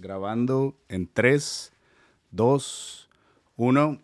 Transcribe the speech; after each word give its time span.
Grabando 0.00 0.74
en 0.88 1.06
3, 1.12 1.72
2, 2.30 3.10
1. 3.56 4.00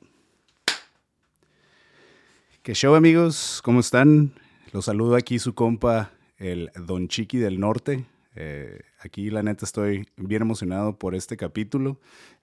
¿Qué 2.63 2.75
show 2.75 2.95
amigos? 2.95 3.63
¿Cómo 3.65 3.81
están? 3.81 4.35
Los 4.73 4.85
saludo 4.85 5.17
aquí 5.17 5.39
su 5.39 5.55
compa, 5.55 6.11
el 6.37 6.71
Don 6.75 7.09
Chiqui 7.09 7.39
del 7.39 7.59
Norte. 7.59 8.05
Eh, 8.35 8.79
aquí 9.01 9.31
la 9.31 9.43
neta 9.43 9.65
estoy 9.65 10.07
bien 10.19 10.43
emocionado 10.43 10.99
por 10.99 11.15
este 11.15 11.39
capítulo 11.39 11.99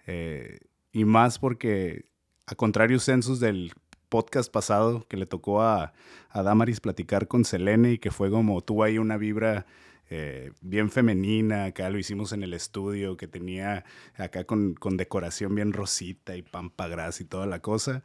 eh, 0.08 0.58
y 0.92 1.06
más 1.06 1.38
porque 1.38 2.06
a 2.48 2.56
contrario 2.56 3.00
census 3.00 3.40
del 3.40 3.72
podcast 4.10 4.52
pasado 4.52 5.06
que 5.08 5.18
le 5.18 5.28
tocó 5.28 5.62
a, 5.62 5.94
a 6.30 6.42
Damaris 6.42 6.80
platicar 6.80 7.28
con 7.28 7.46
Selene 7.46 7.92
y 7.92 7.98
que 8.00 8.10
fue 8.10 8.32
como 8.32 8.62
tuvo 8.62 8.84
ahí 8.84 8.98
una 8.98 9.18
vibra 9.18 9.68
eh, 10.16 10.52
bien 10.61 10.91
femenina, 10.91 11.66
acá 11.66 11.89
lo 11.89 11.98
hicimos 11.98 12.34
en 12.34 12.43
el 12.43 12.54
estudio, 12.54 13.18
que 13.18 13.27
tenía 13.27 13.84
acá 14.16 14.43
con, 14.43 14.75
decoración 14.91 15.55
bien 15.55 15.74
rosita 15.74 16.38
y 16.38 16.43
pampagras 16.43 17.19
y 17.19 17.25
toda 17.25 17.47
la 17.47 17.64
cosa. 17.64 18.04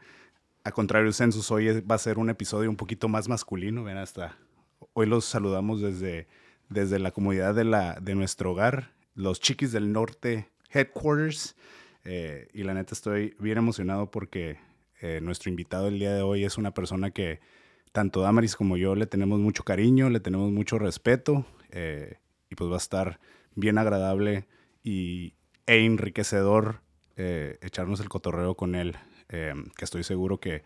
A 0.64 0.72
contrario, 0.72 1.12
Census 1.12 1.50
hoy 1.50 1.82
va 1.82 1.96
a 1.96 1.98
ser 1.98 2.18
un 2.18 2.30
episodio 2.30 2.70
un 2.70 2.76
poquito 2.76 3.08
más 3.08 3.28
masculino, 3.28 3.84
ven 3.84 3.98
hasta 3.98 4.38
hoy 4.94 5.04
los 5.04 5.26
saludamos 5.26 5.82
desde, 5.82 6.28
desde 6.70 6.98
la 6.98 7.10
comodidad 7.10 7.54
de, 7.54 8.14
nuestro 8.14 8.52
hogar, 8.52 8.94
los 9.14 9.38
Chiquis 9.38 9.70
del 9.72 9.92
Norte 9.92 10.48
Headquarters. 10.70 11.56
Eh, 12.04 12.48
y 12.54 12.62
la 12.62 12.72
neta 12.72 12.94
estoy 12.94 13.36
bien 13.38 13.58
emocionado 13.58 14.10
porque 14.10 14.56
eh, 15.02 15.20
nuestro 15.22 15.50
invitado 15.50 15.88
el 15.88 15.98
día 15.98 16.14
de 16.14 16.22
hoy 16.22 16.44
es 16.44 16.56
una 16.56 16.72
persona 16.72 17.10
que 17.10 17.40
tanto 17.92 18.22
Damaris 18.22 18.56
como 18.56 18.78
yo 18.78 18.94
le 18.94 19.06
tenemos 19.06 19.40
mucho 19.40 19.62
cariño, 19.62 20.08
le 20.08 20.20
tenemos 20.20 20.50
mucho 20.50 20.78
respeto. 20.78 21.44
Eh, 21.70 22.18
y 22.50 22.54
pues 22.54 22.70
va 22.70 22.74
a 22.74 22.78
estar 22.78 23.20
bien 23.54 23.78
agradable 23.78 24.46
y, 24.82 25.34
e 25.66 25.84
enriquecedor 25.84 26.80
eh, 27.16 27.58
echarnos 27.60 28.00
el 28.00 28.08
cotorreo 28.08 28.54
con 28.54 28.74
él, 28.74 28.96
eh, 29.28 29.52
que 29.76 29.84
estoy 29.84 30.02
seguro 30.02 30.40
que 30.40 30.62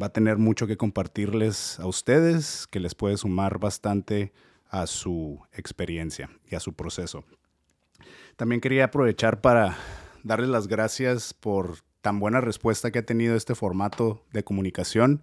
va 0.00 0.06
a 0.06 0.12
tener 0.12 0.38
mucho 0.38 0.66
que 0.66 0.76
compartirles 0.76 1.80
a 1.80 1.86
ustedes, 1.86 2.68
que 2.68 2.78
les 2.78 2.94
puede 2.94 3.16
sumar 3.16 3.58
bastante 3.58 4.32
a 4.68 4.86
su 4.86 5.40
experiencia 5.52 6.30
y 6.48 6.54
a 6.54 6.60
su 6.60 6.74
proceso. 6.74 7.24
También 8.36 8.60
quería 8.60 8.84
aprovechar 8.84 9.40
para 9.40 9.76
darles 10.22 10.50
las 10.50 10.68
gracias 10.68 11.34
por 11.34 11.78
tan 12.00 12.20
buena 12.20 12.40
respuesta 12.40 12.90
que 12.90 12.98
ha 12.98 13.06
tenido 13.06 13.34
este 13.34 13.54
formato 13.54 14.24
de 14.32 14.44
comunicación. 14.44 15.22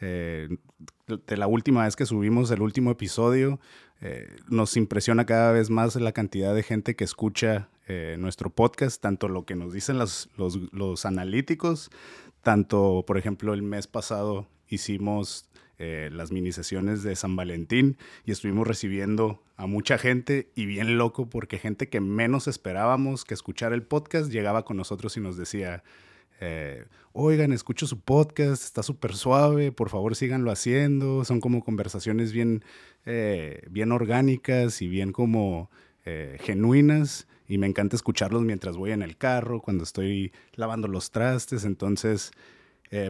de 0.00 1.36
la 1.36 1.46
última 1.46 1.84
vez 1.84 1.96
que 1.96 2.04
subimos 2.04 2.50
el 2.50 2.60
último 2.60 2.90
episodio, 2.90 3.60
eh, 4.00 4.28
nos 4.48 4.76
impresiona 4.76 5.24
cada 5.24 5.52
vez 5.52 5.70
más 5.70 5.96
la 5.96 6.12
cantidad 6.12 6.54
de 6.54 6.62
gente 6.62 6.96
que 6.96 7.04
escucha 7.04 7.68
eh, 7.88 8.16
nuestro 8.18 8.50
podcast, 8.50 9.00
tanto 9.00 9.28
lo 9.28 9.44
que 9.46 9.54
nos 9.54 9.72
dicen 9.72 9.98
los, 9.98 10.28
los, 10.36 11.06
analíticos, 11.06 11.90
tanto, 12.42 13.04
por 13.06 13.16
ejemplo, 13.16 13.54
el 13.54 13.62
mes 13.62 13.86
pasado 13.86 14.46
hicimos 14.68 15.48
eh, 15.78 16.10
las 16.12 16.30
mini 16.30 16.52
sesiones 16.52 17.02
de 17.02 17.16
San 17.16 17.36
Valentín 17.36 17.96
y 18.24 18.32
estuvimos 18.32 18.66
recibiendo 18.66 19.42
a 19.56 19.66
mucha 19.66 19.98
gente 19.98 20.50
y 20.54 20.66
bien 20.66 20.98
loco 20.98 21.30
porque 21.30 21.58
gente 21.58 21.88
que 21.88 22.00
menos 22.00 22.48
esperábamos 22.48 23.24
que 23.24 23.34
escuchara 23.34 23.74
el 23.74 23.82
podcast 23.82 24.30
llegaba 24.30 24.64
con 24.64 24.76
nosotros 24.76 25.16
y 25.16 25.20
nos 25.20 25.36
decía, 25.36 25.82
eh, 26.40 26.84
oigan, 27.12 27.52
escucho 27.52 27.86
su 27.86 28.00
podcast, 28.00 28.62
está 28.62 28.82
súper 28.82 29.14
suave, 29.14 29.72
por 29.72 29.88
favor 29.88 30.16
síganlo 30.16 30.50
haciendo. 30.50 31.24
Son 31.24 31.40
como 31.40 31.64
conversaciones 31.64 32.32
bien, 32.32 32.64
eh, 33.04 33.62
bien 33.70 33.92
orgánicas 33.92 34.82
y 34.82 34.88
bien 34.88 35.12
como 35.12 35.70
eh, 36.04 36.38
genuinas. 36.40 37.26
Y 37.48 37.58
me 37.58 37.66
encanta 37.66 37.96
escucharlos 37.96 38.42
mientras 38.42 38.76
voy 38.76 38.90
en 38.92 39.02
el 39.02 39.16
carro, 39.16 39.60
cuando 39.60 39.84
estoy 39.84 40.32
lavando 40.54 40.88
los 40.88 41.10
trastes. 41.10 41.64
Entonces, 41.64 42.32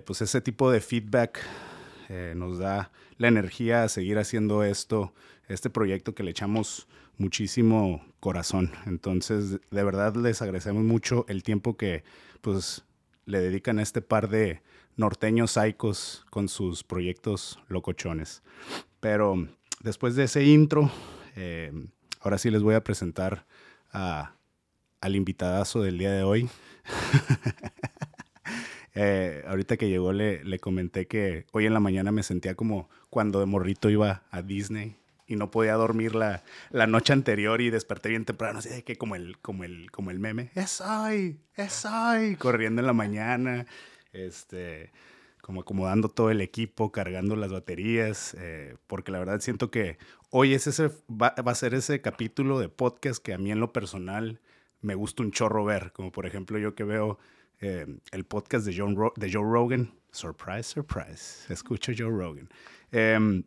pues 0.05 0.21
ese 0.21 0.41
tipo 0.41 0.71
de 0.71 0.81
feedback 0.81 1.41
nos 2.35 2.59
da 2.59 2.91
la 3.19 3.29
energía 3.29 3.85
a 3.85 3.89
seguir 3.89 4.19
haciendo 4.19 4.63
esto, 4.63 5.15
este 5.49 5.71
proyecto 5.71 6.15
que 6.15 6.23
le 6.23 6.33
echamos 6.33 6.87
muchísimo 7.19 8.05
corazón. 8.21 8.73
Entonces, 8.85 9.59
de 9.71 9.85
verdad 9.85 10.15
les 10.17 10.43
agradecemos 10.43 10.85
mucho 10.85 11.25
el 11.29 11.43
tiempo 11.43 11.77
que 11.77 12.05
pues 12.43 12.85
le 13.27 13.41
dedican 13.41 13.79
a 13.79 13.83
este 13.83 14.01
par 14.01 14.29
de 14.29 14.63
norteños 14.97 15.53
saicos 15.53 16.25
con 16.31 16.49
sus 16.49 16.83
proyectos 16.85 17.59
locochones. 17.69 18.43
Pero 19.01 19.47
después 19.83 20.17
de 20.17 20.25
ese 20.25 20.45
intro, 20.45 20.91
eh, 21.35 21.73
ahora 22.21 22.39
sí 22.39 22.51
les 22.51 22.63
voy 22.63 22.75
a 22.75 22.83
presentar 22.85 23.45
al 23.93 25.17
invitadazo 25.17 25.83
del 25.83 25.99
día 25.99 26.13
de 26.13 26.23
hoy. 26.23 26.49
Eh, 28.99 29.45
ahorita 29.47 29.77
que 29.77 29.91
llegó 29.91 30.15
le, 30.15 30.43
le, 30.43 30.59
comenté 30.59 31.07
que 31.07 31.45
hoy 31.53 31.67
en 31.67 31.75
la 31.75 31.81
mañana 31.81 32.13
me 32.13 32.23
sentía 32.23 32.55
como 32.55 32.89
cuando 33.11 33.41
de 33.41 33.45
morrito 33.45 33.91
iba 33.91 34.23
a 34.31 34.41
Disney 34.41 34.97
y 35.27 35.37
no 35.37 35.51
podía 35.51 35.75
dormir 35.75 36.15
la, 36.15 36.43
noche 36.87 37.13
anterior 37.13 37.61
y 37.61 37.71
desperté 37.71 38.11
bien 38.11 38.25
temprano, 38.25 38.61
así 38.61 38.69
de 38.69 38.85
que 38.85 38.97
como 38.97 39.17
el, 39.17 39.39
como 39.39 39.65
el, 39.65 39.91
como 39.91 40.11
el 40.11 40.19
meme, 40.19 40.51
es 40.55 40.81
hoy, 40.81 41.41
es 41.55 41.85
hoy, 41.85 42.37
corriendo 42.37 42.81
en 42.81 42.87
la 42.87 42.93
mañana, 42.93 43.67
este, 44.13 44.93
como 45.43 45.63
acomodando 45.63 46.09
todo 46.09 46.31
el 46.31 46.41
equipo, 46.41 46.93
cargando 46.93 47.35
las 47.37 47.53
baterías, 47.53 48.37
eh, 48.39 48.77
porque 48.87 49.11
la 49.11 49.19
verdad 49.19 49.41
siento 49.41 49.71
que 49.71 49.99
hoy 50.31 50.55
es 50.55 50.67
ese, 50.67 50.91
va, 51.11 51.29
a 51.29 51.55
ser 51.55 51.75
ese 51.75 52.01
capítulo 52.01 52.61
de 52.61 52.69
podcast 52.69 53.23
que 53.23 53.35
a 53.35 53.39
mí 53.39 53.51
en 53.51 53.61
lo 53.61 53.73
personal 53.73 54.41
me 54.81 54.95
gusta 54.95 55.23
un 55.23 55.33
chorro 55.33 55.65
ver, 55.65 55.93
como 55.93 56.13
por 56.13 56.27
ejemplo 56.27 56.59
yo 56.59 56.75
que 56.75 56.85
veo 56.85 57.19
eh, 57.61 57.87
el 58.13 58.25
podcast 58.25 58.65
de, 58.67 58.77
John 58.77 58.97
de 59.17 59.33
Joe 59.33 59.43
Rogan, 59.43 59.93
surprise, 60.13 60.65
surprise, 60.65 61.53
escucho 61.53 61.93
Joe 61.97 62.11
Rogan. 62.11 62.49
Eh, 62.93 63.43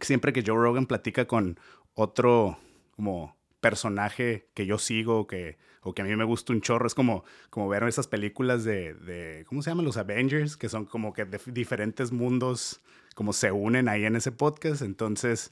siempre 0.00 0.32
que 0.32 0.42
Joe 0.46 0.56
Rogan 0.56 0.86
platica 0.86 1.26
con 1.26 1.58
otro 1.94 2.58
como 2.92 3.36
personaje 3.60 4.48
que 4.54 4.66
yo 4.66 4.78
sigo 4.78 5.26
que, 5.26 5.56
o 5.82 5.94
que 5.94 6.02
a 6.02 6.04
mí 6.04 6.14
me 6.14 6.24
gusta 6.24 6.52
un 6.52 6.60
chorro, 6.60 6.86
es 6.86 6.94
como, 6.94 7.24
como 7.50 7.68
ver 7.68 7.82
esas 7.84 8.06
películas 8.06 8.64
de, 8.64 8.94
de, 8.94 9.44
¿cómo 9.48 9.62
se 9.62 9.70
llaman? 9.70 9.86
Los 9.86 9.96
Avengers, 9.96 10.56
que 10.56 10.68
son 10.68 10.84
como 10.84 11.12
que 11.12 11.24
de 11.24 11.40
diferentes 11.46 12.12
mundos, 12.12 12.82
como 13.14 13.32
se 13.32 13.52
unen 13.52 13.88
ahí 13.88 14.04
en 14.04 14.16
ese 14.16 14.32
podcast. 14.32 14.82
Entonces, 14.82 15.50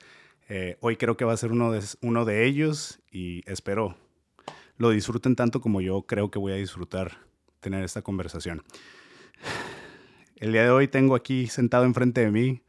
eh, 0.48 0.76
hoy 0.80 0.96
creo 0.96 1.16
que 1.16 1.24
va 1.24 1.32
a 1.32 1.36
ser 1.36 1.52
uno 1.52 1.72
de, 1.72 1.80
uno 2.02 2.24
de 2.24 2.44
ellos 2.44 3.00
y 3.10 3.42
espero 3.50 3.96
lo 4.76 4.90
disfruten 4.90 5.36
tanto 5.36 5.60
como 5.60 5.80
yo 5.80 6.02
creo 6.02 6.30
que 6.30 6.38
voy 6.38 6.52
a 6.52 6.56
disfrutar 6.56 7.18
tener 7.60 7.84
esta 7.84 8.02
conversación. 8.02 8.62
El 10.36 10.52
día 10.52 10.64
de 10.64 10.70
hoy 10.70 10.88
tengo 10.88 11.14
aquí 11.14 11.46
sentado 11.46 11.84
enfrente 11.84 12.20
de 12.20 12.30
mí 12.30 12.62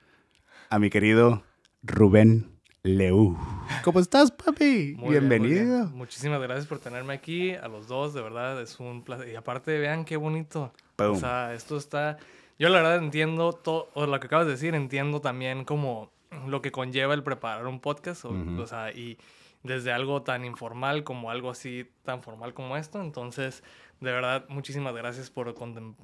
a 0.69 0.79
mi 0.79 0.89
querido 0.89 1.44
Rubén 1.85 2.49
Leu. 2.83 3.38
¿Cómo 3.83 3.99
estás, 3.99 4.31
papi? 4.31 4.94
Bienvenido. 4.94 5.88
Muchísimas 5.88 6.41
gracias 6.41 6.66
por 6.66 6.79
tenerme 6.79 7.13
aquí, 7.13 7.51
a 7.55 7.67
los 7.67 7.89
dos, 7.89 8.13
de 8.13 8.21
verdad, 8.21 8.61
es 8.61 8.79
un 8.79 9.03
placer. 9.03 9.27
Y 9.27 9.35
aparte, 9.35 9.77
vean 9.79 10.05
qué 10.05 10.16
bonito. 10.16 10.71
O 10.97 11.16
sea, 11.16 11.53
esto 11.53 11.75
está... 11.75 12.17
Yo 12.57 12.69
la 12.69 12.77
verdad 12.77 12.99
entiendo 12.99 13.51
todo, 13.51 13.89
o 13.95 14.05
lo 14.05 14.17
que 14.21 14.27
acabas 14.27 14.45
de 14.45 14.53
decir, 14.53 14.75
entiendo 14.75 15.19
también 15.19 15.66
como 15.66 16.09
lo 16.47 16.61
que 16.61 16.71
conlleva 16.71 17.13
el 17.16 17.23
preparar 17.23 17.67
un 17.67 17.81
podcast, 17.81 18.23
o 18.23 18.65
sea, 18.65 18.91
y 18.94 19.17
desde 19.63 19.91
algo 19.91 20.21
tan 20.21 20.45
informal 20.45 21.03
como 21.03 21.31
algo 21.31 21.50
así 21.50 21.89
tan 22.03 22.21
formal 22.23 22.53
como 22.53 22.77
esto, 22.77 23.01
entonces 23.01 23.61
de 24.03 24.11
verdad, 24.11 24.45
muchísimas 24.49 24.93
gracias 24.93 25.29
por 25.29 25.55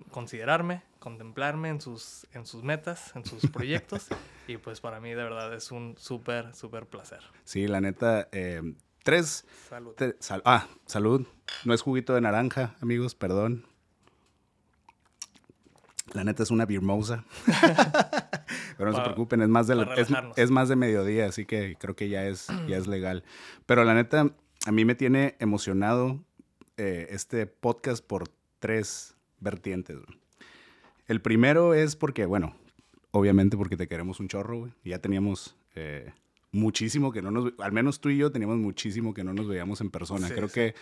considerarme, 0.10 0.84
contemplarme 1.00 1.68
en 1.68 1.82
sus, 1.82 2.26
en 2.34 2.46
sus 2.46 2.64
metas, 2.64 3.14
en 3.14 3.26
sus 3.26 3.46
proyectos. 3.52 4.08
y 4.48 4.56
pues 4.56 4.80
para 4.80 5.02
mí 5.02 5.10
de 5.10 5.24
verdad 5.24 5.54
es 5.54 5.70
un 5.70 5.96
súper, 5.98 6.56
súper 6.56 6.86
placer. 6.86 7.20
Sí, 7.44 7.68
la 7.68 7.82
neta, 7.82 8.30
eh, 8.32 8.62
tres... 9.04 9.46
Salud. 9.68 9.96
ah, 10.46 10.68
salud. 10.86 11.28
No 11.66 11.74
es 11.74 11.82
juguito 11.82 12.14
de 12.14 12.22
naranja, 12.22 12.78
amigos, 12.80 13.16
perdón. 13.16 13.66
La 16.14 16.24
neta 16.24 16.44
es 16.44 16.52
una 16.52 16.66
birmosa. 16.66 17.26
Pero 18.78 18.92
no 18.92 18.96
se 18.98 19.04
preocupen, 19.04 19.42
es 19.42 19.50
más, 19.50 19.68
de 19.68 19.86
es, 20.38 20.52
más 20.52 20.70
de 20.70 20.78
mediodía, 20.78 21.26
así 21.26 21.46
que 21.46 21.76
creo 21.78 21.98
que 21.98 22.08
ya 22.08 22.26
es, 22.26 22.48
ya 22.66 22.78
es 22.78 22.88
legal. 22.88 23.26
Pero 23.66 23.84
la 23.84 23.94
neta, 23.94 24.34
a 24.66 24.72
mí 24.72 24.86
me 24.86 24.96
tiene 24.96 25.36
emocionado 25.40 26.24
eh, 26.80 27.08
este 27.12 27.46
podcast 27.46 28.06
por 28.06 28.30
tres 28.60 29.14
vertientes. 29.40 29.98
El 31.08 31.22
primero 31.22 31.74
es 31.74 31.96
porque, 31.96 32.26
bueno, 32.26 32.56
obviamente 33.12 33.58
porque 33.58 33.76
te 33.76 33.88
queremos 33.88 34.20
un 34.20 34.30
chorro, 34.30 34.60
güey. 34.60 34.72
Ya 34.86 35.00
teníamos 35.00 35.58
eh, 35.76 36.14
muchísimo 36.52 37.12
que 37.12 37.22
no 37.22 37.32
nos... 37.32 37.54
Al 37.60 37.74
menos 37.74 38.00
tú 38.00 38.10
y 38.10 38.18
yo 38.18 38.32
teníamos 38.32 38.58
muchísimo 38.58 39.14
que 39.14 39.24
no 39.24 39.34
nos 39.34 39.48
veíamos 39.48 39.82
en 39.82 39.92
persona. 39.92 40.30
Creo 40.30 40.48
que 40.48 40.74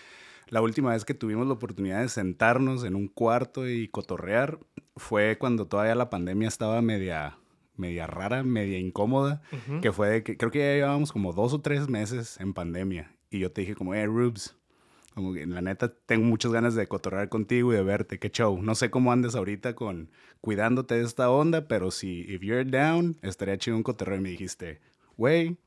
la 0.49 0.61
última 0.61 0.91
vez 0.91 1.03
que 1.03 1.15
tuvimos 1.15 1.47
la 1.47 1.53
oportunidad 1.53 2.01
de 2.01 2.09
sentarnos 2.09 2.83
en 2.83 2.95
un 2.95 3.07
cuarto 3.07 3.67
y 3.67 3.87
cotorrear 3.87 4.59
fue 4.95 5.37
cuando 5.39 5.65
todavía 5.65 5.95
la 5.95 6.09
pandemia 6.09 6.47
estaba 6.47 6.81
media 6.81 7.37
media 7.75 8.07
rara, 8.07 8.43
media 8.43 8.79
incómoda, 8.79 9.41
que 9.81 9.91
fue 9.91 10.23
que 10.23 10.35
creo 10.35 10.49
que 10.49 10.59
ya 10.59 10.73
llevábamos 10.73 11.11
como 11.11 11.31
dos 11.31 11.53
o 11.53 11.61
tres 11.61 11.87
meses 11.89 12.39
en 12.39 12.53
pandemia 12.53 13.11
y 13.29 13.39
yo 13.39 13.51
te 13.51 13.61
dije 13.61 13.75
como, 13.75 13.93
eh, 13.93 14.05
Rubes, 14.05 14.55
Como 15.17 15.33
que, 15.33 15.47
la 15.47 15.63
neta, 15.63 15.91
tengo 16.05 16.27
muchas 16.27 16.51
ganas 16.51 16.75
de 16.75 16.87
cotorrear 16.87 17.27
contigo 17.27 17.73
y 17.73 17.75
de 17.75 17.81
verte. 17.81 18.19
Qué 18.19 18.29
show. 18.29 18.61
No 18.61 18.75
sé 18.75 18.91
cómo 18.91 19.11
andes 19.11 19.33
ahorita 19.33 19.73
con 19.73 20.11
cuidándote 20.41 20.93
de 20.93 21.03
esta 21.03 21.31
onda, 21.31 21.67
pero 21.67 21.89
si, 21.89 22.19
if 22.31 22.43
you're 22.43 22.63
down, 22.63 23.17
estaría 23.23 23.57
chido 23.57 23.77
un 23.77 23.81
cotorreo. 23.81 24.19
Y 24.19 24.21
me 24.21 24.29
dijiste, 24.29 24.79
güey, 25.17 25.57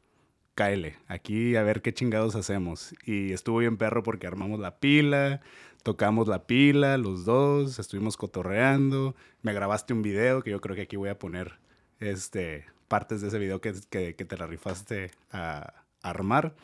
cáele, 0.54 0.98
aquí 1.08 1.56
a 1.56 1.64
ver 1.64 1.82
qué 1.82 1.92
chingados 1.92 2.36
hacemos. 2.36 2.94
Y 3.04 3.32
estuvo 3.32 3.58
bien 3.58 3.76
perro 3.76 4.04
porque 4.04 4.28
armamos 4.28 4.60
la 4.60 4.78
pila, 4.78 5.40
tocamos 5.82 6.28
la 6.28 6.46
pila, 6.46 6.96
los 6.96 7.24
dos, 7.24 7.80
estuvimos 7.80 8.16
cotorreando. 8.16 9.16
Me 9.42 9.52
grabaste 9.52 9.92
un 9.92 10.02
video 10.02 10.44
que 10.44 10.52
yo 10.52 10.60
creo 10.60 10.76
que 10.76 10.82
aquí 10.82 10.94
voy 10.94 11.08
a 11.08 11.18
poner 11.18 11.58
este, 11.98 12.66
partes 12.86 13.20
de 13.20 13.26
ese 13.26 13.40
video 13.40 13.60
que, 13.60 13.74
que, 13.90 14.12
te 14.24 14.36
la 14.36 14.46
rifaste 14.46 15.10
a, 15.32 15.82
armar. 16.02 16.54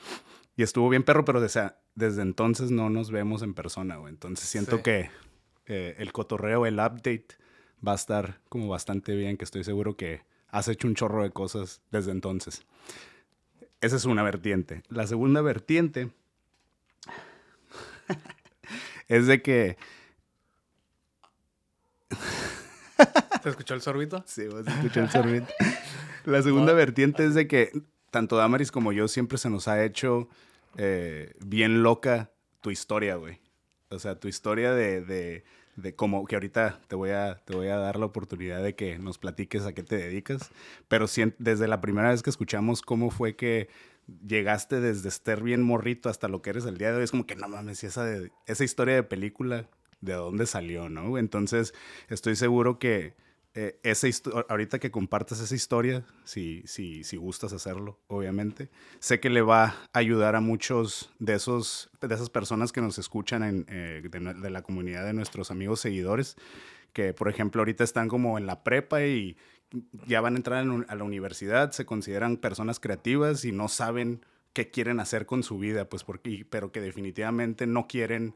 Y 0.57 0.63
estuvo 0.63 0.89
bien 0.89 1.03
perro, 1.03 1.25
pero 1.25 1.41
desde, 1.41 1.73
desde 1.97 2.23
entonces 2.23 2.71
no 2.71 2.91
nos 2.91 3.11
vemos 3.11 3.43
en 3.43 3.55
persona, 3.55 3.97
güey. 3.97 4.13
Entonces 4.13 4.49
siento 4.49 4.83
que 4.83 5.11
eh, 5.65 5.97
el 5.99 6.13
cotorreo, 6.13 6.67
el 6.67 6.75
update 6.75 7.27
va 7.87 7.93
a 7.93 7.97
estar 7.97 8.39
como 8.49 8.69
bastante 8.69 9.17
bien, 9.17 9.37
que 9.37 9.45
estoy 9.45 9.65
seguro 9.65 9.97
que 9.97 10.21
has 10.49 10.69
hecho 10.69 10.87
un 10.87 10.95
chorro 10.95 11.23
de 11.23 11.31
cosas 11.31 11.81
desde 11.91 12.13
entonces. 12.13 12.65
Esa 13.81 13.97
es 13.97 14.05
una 14.05 14.23
vertiente. 14.23 14.83
La 14.89 15.07
segunda 15.07 15.41
vertiente 15.41 16.11
es 19.09 19.27
de 19.27 19.43
que... 19.43 19.77
¿Te 23.43 23.49
escuchó 23.49 23.75
el 23.75 23.81
sorbito? 23.81 24.23
Sí, 24.27 24.47
vos 24.49 24.67
escuchó 24.67 25.01
el 25.01 25.11
sorbito. 25.11 25.49
La 26.25 26.43
segunda 26.43 26.73
vertiente 26.73 27.25
es 27.25 27.35
de 27.35 27.47
que 27.47 27.71
tanto 28.11 28.37
Damaris 28.37 28.73
como 28.73 28.93
yo 28.93 29.07
siempre 29.07 29.39
se 29.39 29.49
nos 29.49 29.69
ha 29.69 29.85
hecho 29.85 30.29
eh, 30.77 31.35
bien 31.45 31.83
loca 31.83 32.33
tu 32.61 32.71
historia, 32.71 33.17
güey. 33.17 33.41
O 33.91 33.99
sea, 33.99 34.19
tu 34.19 34.29
historia 34.29 34.73
de, 34.73 35.01
de, 35.01 35.45
de 35.77 35.95
como 35.95 36.25
que 36.27 36.37
ahorita 36.37 36.81
te 36.89 36.97
voy, 36.97 37.11
a, 37.11 37.37
te 37.45 37.55
voy 37.55 37.69
a 37.69 37.77
dar 37.77 37.97
la 37.99 38.07
oportunidad 38.07 38.63
de 38.63 38.75
que 38.75 38.99
nos 38.99 39.19
platiques 39.19 39.65
a 39.65 39.73
qué 39.73 39.83
te 39.83 39.97
dedicas. 39.97 40.51
Pero 40.89 41.07
desde 41.39 41.69
la 41.69 41.81
primera 41.81 42.11
vez 42.11 42.23
que 42.23 42.31
escuchamos 42.31 42.83
cómo 42.83 43.11
fue 43.11 43.37
que 43.37 43.69
llegaste 44.27 44.81
desde 44.81 45.09
estar 45.09 45.43
bien 45.43 45.63
morrito 45.63 46.09
hasta 46.09 46.29
lo 46.29 46.43
que 46.43 46.51
eres 46.51 46.65
el 46.65 46.79
día 46.79 46.91
de 46.91 46.99
hoy, 46.99 47.05
es 47.05 47.11
como 47.11 47.27
que 47.27 47.37
no 47.37 47.49
mames, 47.49 47.85
esa, 47.85 48.05
de, 48.05 48.31
esa 48.47 48.65
historia 48.65 48.95
de 48.95 49.03
película, 49.03 49.69
¿de 50.01 50.15
dónde 50.15 50.47
salió, 50.47 50.89
no? 50.89 51.19
Entonces, 51.19 51.75
estoy 52.09 52.37
seguro 52.37 52.79
que 52.79 53.15
eh, 53.59 53.81
esa 53.85 54.07
ahorita 54.51 54.79
que 54.79 54.91
compartas 54.91 55.41
esa 55.41 55.55
historia, 55.55 56.05
si, 56.25 56.63
si, 56.67 57.05
si 57.05 57.17
gustas 57.17 57.55
hacerlo, 57.55 57.99
obviamente, 58.07 58.69
sé 58.99 59.19
que 59.19 59.31
le 59.31 59.41
va 59.41 59.65
a 59.65 59.75
ayudar 59.95 60.37
a 60.37 60.43
muchos 60.43 61.11
de, 61.21 61.33
esos, 61.33 61.89
de 62.03 62.15
esas 62.15 62.29
personas 62.29 62.71
que 62.71 62.83
nos 62.83 62.99
escuchan 62.99 63.43
en, 63.43 63.67
eh, 63.71 64.03
de, 64.11 64.51
la 64.51 64.61
comunidad 64.61 65.07
de 65.07 65.15
nuestros 65.15 65.51
amigos 65.51 65.81
seguidores, 65.81 66.37
que 66.93 67.15
por 67.15 67.31
ejemplo 67.31 67.63
ahorita 67.63 67.83
están 67.83 68.09
como 68.09 68.37
en 68.37 68.45
la 68.45 68.63
prepa 68.63 69.03
y 69.07 69.39
ya 70.07 70.21
van 70.21 70.35
a 70.35 70.37
entrar 70.37 70.67
a 70.89 70.95
la 70.95 71.05
universidad, 71.05 71.71
se 71.71 71.87
consideran 71.87 72.37
personas 72.37 72.79
creativas 72.79 73.47
y 73.47 73.53
no 73.53 73.69
saben 73.69 74.21
qué 74.53 74.71
quieren 74.71 75.01
hacer 75.01 75.25
con 75.25 75.43
su 75.43 75.59
vida, 75.59 75.89
pues 75.89 76.05
porque, 76.05 76.45
pero 76.51 76.73
que 76.73 76.83
definitivamente 76.83 77.67
no 77.67 77.87
quieren 77.89 78.35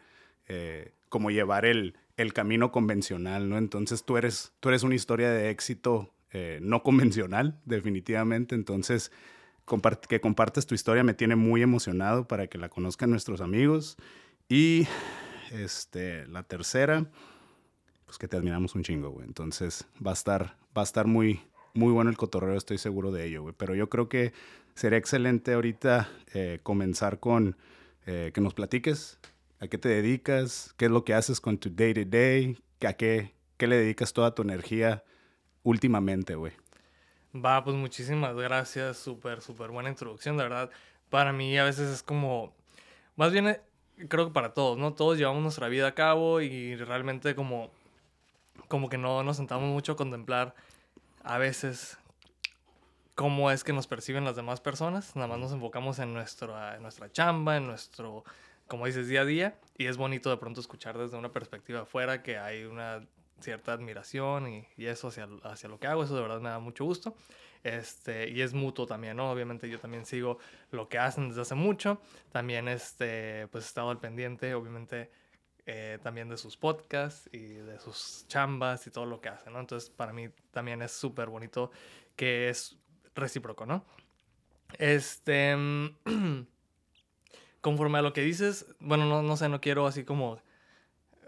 eh, 0.48 0.94
como 1.10 1.30
llevar 1.30 1.66
el, 1.66 1.94
el 2.20 2.32
camino 2.34 2.70
convencional, 2.70 3.48
¿no? 3.48 3.56
Entonces 3.56 4.04
tú 4.04 4.16
eres, 4.16 4.52
tú 4.60 4.68
eres 4.68 4.82
una 4.82 4.94
historia 4.94 5.30
de 5.30 5.50
éxito 5.50 6.12
eh, 6.32 6.58
no 6.62 6.82
convencional, 6.82 7.58
definitivamente. 7.64 8.54
Entonces, 8.54 9.10
que 10.08 10.20
compartes 10.20 10.66
tu 10.66 10.74
historia 10.74 11.02
me 11.02 11.14
tiene 11.14 11.36
muy 11.36 11.62
emocionado 11.62 12.26
para 12.26 12.48
que 12.48 12.58
la 12.58 12.68
conozcan 12.68 13.10
nuestros 13.10 13.40
amigos. 13.40 13.96
Y 14.48 14.86
este, 15.52 16.26
la 16.26 16.42
tercera, 16.42 17.06
pues 18.04 18.18
que 18.18 18.28
te 18.28 18.36
admiramos 18.36 18.74
un 18.74 18.82
chingo, 18.82 19.10
güey. 19.10 19.26
Entonces 19.26 19.86
va 20.04 20.10
a 20.10 20.14
estar, 20.14 20.56
va 20.76 20.82
a 20.82 20.84
estar 20.84 21.06
muy, 21.06 21.40
muy 21.72 21.92
bueno 21.92 22.10
el 22.10 22.16
cotorreo, 22.16 22.56
estoy 22.56 22.78
seguro 22.78 23.12
de 23.12 23.26
ello, 23.26 23.42
güey. 23.42 23.54
Pero 23.56 23.74
yo 23.74 23.88
creo 23.88 24.08
que 24.08 24.32
sería 24.74 24.98
excelente 24.98 25.54
ahorita 25.54 26.10
eh, 26.34 26.60
comenzar 26.62 27.18
con 27.18 27.56
eh, 28.06 28.30
que 28.34 28.40
nos 28.40 28.54
platiques 28.54 29.18
¿A 29.60 29.68
qué 29.68 29.76
te 29.76 29.90
dedicas? 29.90 30.74
¿Qué 30.78 30.86
es 30.86 30.90
lo 30.90 31.04
que 31.04 31.12
haces 31.12 31.38
con 31.38 31.58
tu 31.58 31.68
day 31.68 31.92
to 31.92 32.04
day? 32.06 32.58
¿A 32.86 32.94
qué, 32.94 33.34
qué 33.58 33.66
le 33.66 33.76
dedicas 33.76 34.14
toda 34.14 34.34
tu 34.34 34.40
energía 34.40 35.04
últimamente, 35.62 36.34
güey? 36.34 36.54
Va, 37.36 37.62
pues 37.62 37.76
muchísimas 37.76 38.34
gracias. 38.34 38.96
Súper, 38.96 39.42
súper 39.42 39.70
buena 39.70 39.90
introducción, 39.90 40.38
de 40.38 40.44
verdad. 40.44 40.70
Para 41.10 41.34
mí 41.34 41.58
a 41.58 41.64
veces 41.64 41.90
es 41.90 42.02
como, 42.02 42.54
más 43.16 43.32
bien 43.32 43.48
eh, 43.48 43.60
creo 44.08 44.28
que 44.28 44.32
para 44.32 44.54
todos, 44.54 44.78
¿no? 44.78 44.94
Todos 44.94 45.18
llevamos 45.18 45.42
nuestra 45.42 45.68
vida 45.68 45.88
a 45.88 45.94
cabo 45.94 46.40
y 46.40 46.74
realmente 46.76 47.34
como, 47.34 47.70
como 48.66 48.88
que 48.88 48.96
no 48.96 49.22
nos 49.22 49.36
sentamos 49.36 49.68
mucho 49.68 49.92
a 49.92 49.96
contemplar 49.96 50.54
a 51.22 51.36
veces 51.36 51.98
cómo 53.14 53.50
es 53.50 53.62
que 53.62 53.74
nos 53.74 53.86
perciben 53.86 54.24
las 54.24 54.36
demás 54.36 54.62
personas. 54.62 55.14
Nada 55.16 55.28
más 55.28 55.38
nos 55.38 55.52
enfocamos 55.52 55.98
en, 55.98 56.14
nuestro, 56.14 56.56
en 56.74 56.80
nuestra 56.80 57.12
chamba, 57.12 57.58
en 57.58 57.66
nuestro 57.66 58.24
como 58.70 58.86
dices, 58.86 59.08
día 59.08 59.22
a 59.22 59.24
día. 59.24 59.58
Y 59.76 59.86
es 59.86 59.96
bonito 59.96 60.30
de 60.30 60.36
pronto 60.36 60.60
escuchar 60.60 60.96
desde 60.96 61.16
una 61.16 61.32
perspectiva 61.32 61.80
afuera 61.80 62.22
que 62.22 62.38
hay 62.38 62.62
una 62.62 63.04
cierta 63.40 63.72
admiración 63.72 64.46
y, 64.46 64.68
y, 64.76 64.86
eso 64.86 65.08
hacia, 65.08 65.28
hacia 65.42 65.68
lo 65.68 65.80
que 65.80 65.88
hago. 65.88 66.04
Eso 66.04 66.14
de 66.14 66.22
verdad 66.22 66.40
me 66.40 66.50
da 66.50 66.60
mucho 66.60 66.84
gusto. 66.84 67.16
Este, 67.64 68.30
y 68.30 68.40
es 68.42 68.54
mutuo 68.54 68.86
también, 68.86 69.16
¿no? 69.16 69.28
Obviamente 69.32 69.68
yo 69.68 69.80
también 69.80 70.06
sigo 70.06 70.38
lo 70.70 70.88
que 70.88 70.98
hacen 70.98 71.28
desde 71.28 71.42
hace 71.42 71.56
mucho. 71.56 72.00
También, 72.30 72.68
este, 72.68 73.48
pues 73.48 73.64
he 73.64 73.66
estado 73.66 73.90
al 73.90 73.98
pendiente, 73.98 74.54
obviamente, 74.54 75.10
eh, 75.66 75.98
también 76.00 76.28
de 76.28 76.36
sus 76.36 76.56
podcasts 76.56 77.28
y 77.32 77.40
de 77.40 77.80
sus 77.80 78.24
chambas 78.28 78.86
y 78.86 78.92
todo 78.92 79.04
lo 79.04 79.20
que 79.20 79.30
hacen, 79.30 79.52
¿no? 79.52 79.58
Entonces, 79.58 79.90
para 79.90 80.12
mí 80.12 80.28
también 80.52 80.80
es 80.80 80.92
súper 80.92 81.28
bonito 81.28 81.72
que 82.14 82.48
es 82.50 82.78
recíproco, 83.16 83.66
¿no? 83.66 83.84
Este... 84.78 85.56
conforme 87.60 87.98
a 87.98 88.02
lo 88.02 88.12
que 88.12 88.22
dices, 88.22 88.66
bueno, 88.80 89.06
no, 89.06 89.22
no 89.22 89.36
sé, 89.36 89.48
no 89.48 89.60
quiero 89.60 89.86
así 89.86 90.04
como 90.04 90.38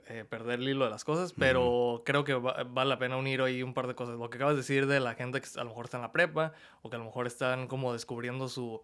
eh, 0.09 0.25
perder 0.25 0.61
el 0.61 0.69
hilo 0.69 0.85
de 0.85 0.91
las 0.91 1.05
cosas, 1.05 1.33
pero 1.33 2.03
creo 2.05 2.25
que 2.25 2.35
vale 2.35 2.89
la 2.89 2.99
pena 2.99 3.17
unir 3.17 3.41
ahí 3.41 3.63
un 3.63 3.73
par 3.73 3.87
de 3.87 3.95
cosas. 3.95 4.19
Lo 4.19 4.29
que 4.31 4.37
acabas 4.37 4.55
de 4.55 4.63
decir 4.63 4.87
de 4.87 5.01
la 5.01 5.15
gente 5.15 5.41
que 5.41 5.49
a 5.59 5.63
lo 5.63 5.71
mejor 5.71 5.87
está 5.87 5.99
en 5.99 6.03
la 6.03 6.13
prepa 6.13 6.53
o 6.83 6.91
que 6.91 6.97
a 6.97 6.99
lo 6.99 7.05
mejor 7.05 7.27
están 7.27 7.69
como 7.69 7.93
descubriendo 7.93 8.49
su 8.49 8.83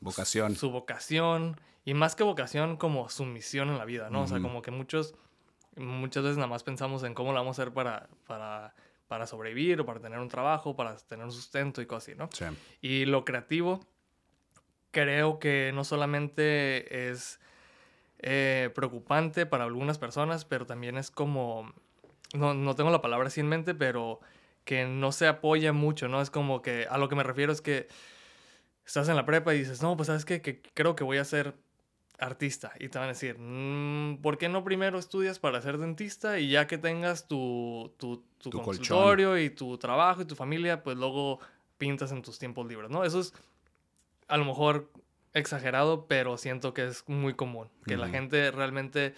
vocación. 0.00 0.54
Su, 0.54 0.70
vocación 0.70 1.60
y 1.84 1.94
más 1.94 2.14
que 2.14 2.22
vocación 2.22 2.76
como 2.76 3.08
su 3.08 3.24
misión 3.24 3.68
en 3.68 3.78
la 3.78 3.84
vida, 3.84 4.10
¿no? 4.10 4.22
O 4.22 4.26
sea, 4.26 4.40
como 4.40 4.62
que 4.62 4.70
muchos 4.70 5.14
muchas 5.76 6.22
veces 6.22 6.36
nada 6.36 6.48
más 6.48 6.62
pensamos 6.62 7.02
en 7.02 7.14
cómo 7.14 7.32
lo 7.32 7.38
vamos 7.38 7.58
a 7.58 7.62
hacer 7.62 7.74
para, 7.74 8.08
para, 8.26 8.74
para 9.06 9.26
sobrevivir 9.26 9.80
o 9.80 9.86
para 9.86 10.00
tener 10.00 10.18
un 10.18 10.28
trabajo, 10.28 10.74
para 10.74 10.96
tener 10.96 11.24
un 11.24 11.32
sustento 11.32 11.82
y 11.82 11.86
cosas 11.86 12.08
así, 12.08 12.18
¿no? 12.18 12.28
Sí. 12.32 12.44
Y 12.80 13.04
lo 13.04 13.24
creativo 13.24 13.80
creo 14.90 15.38
que 15.38 15.72
no 15.74 15.84
solamente 15.84 17.10
es 17.10 17.40
eh, 18.20 18.70
preocupante 18.74 19.46
para 19.46 19.64
algunas 19.64 19.98
personas, 19.98 20.44
pero 20.44 20.66
también 20.66 20.96
es 20.96 21.10
como, 21.10 21.72
no, 22.34 22.54
no 22.54 22.74
tengo 22.74 22.90
la 22.90 23.00
palabra 23.00 23.28
así 23.28 23.40
en 23.40 23.48
mente, 23.48 23.74
pero 23.74 24.20
que 24.64 24.84
no 24.86 25.12
se 25.12 25.26
apoya 25.26 25.72
mucho, 25.72 26.08
¿no? 26.08 26.20
Es 26.20 26.30
como 26.30 26.62
que 26.62 26.86
a 26.90 26.98
lo 26.98 27.08
que 27.08 27.14
me 27.14 27.22
refiero 27.22 27.52
es 27.52 27.60
que 27.60 27.88
estás 28.84 29.08
en 29.08 29.16
la 29.16 29.24
prepa 29.24 29.54
y 29.54 29.58
dices, 29.58 29.82
no, 29.82 29.96
pues 29.96 30.08
sabes 30.08 30.24
qué? 30.24 30.42
que 30.42 30.60
creo 30.74 30.96
que 30.96 31.04
voy 31.04 31.18
a 31.18 31.24
ser 31.24 31.54
artista. 32.18 32.72
Y 32.78 32.88
te 32.88 32.98
van 32.98 33.06
a 33.06 33.12
decir, 33.12 33.36
mm, 33.38 34.20
¿por 34.20 34.38
qué 34.38 34.48
no 34.48 34.64
primero 34.64 34.98
estudias 34.98 35.38
para 35.38 35.62
ser 35.62 35.78
dentista 35.78 36.38
y 36.38 36.50
ya 36.50 36.66
que 36.66 36.78
tengas 36.78 37.28
tu, 37.28 37.94
tu, 37.96 38.24
tu, 38.38 38.50
consultorio 38.50 39.38
y 39.38 39.50
tu 39.50 39.78
trabajo 39.78 40.22
y 40.22 40.24
tu 40.24 40.34
familia, 40.34 40.82
pues 40.82 40.96
luego 40.96 41.38
pintas 41.78 42.10
en 42.10 42.22
tus 42.22 42.38
tiempos 42.38 42.66
libres, 42.66 42.90
¿no? 42.90 43.04
Eso 43.04 43.20
es 43.20 43.32
a 44.28 44.36
lo 44.36 44.44
mejor 44.44 44.90
exagerado, 45.34 46.06
pero 46.06 46.36
siento 46.36 46.74
que 46.74 46.86
es 46.86 47.08
muy 47.08 47.34
común. 47.34 47.68
Que 47.86 47.96
la 47.96 48.08
gente 48.08 48.50
realmente 48.50 49.14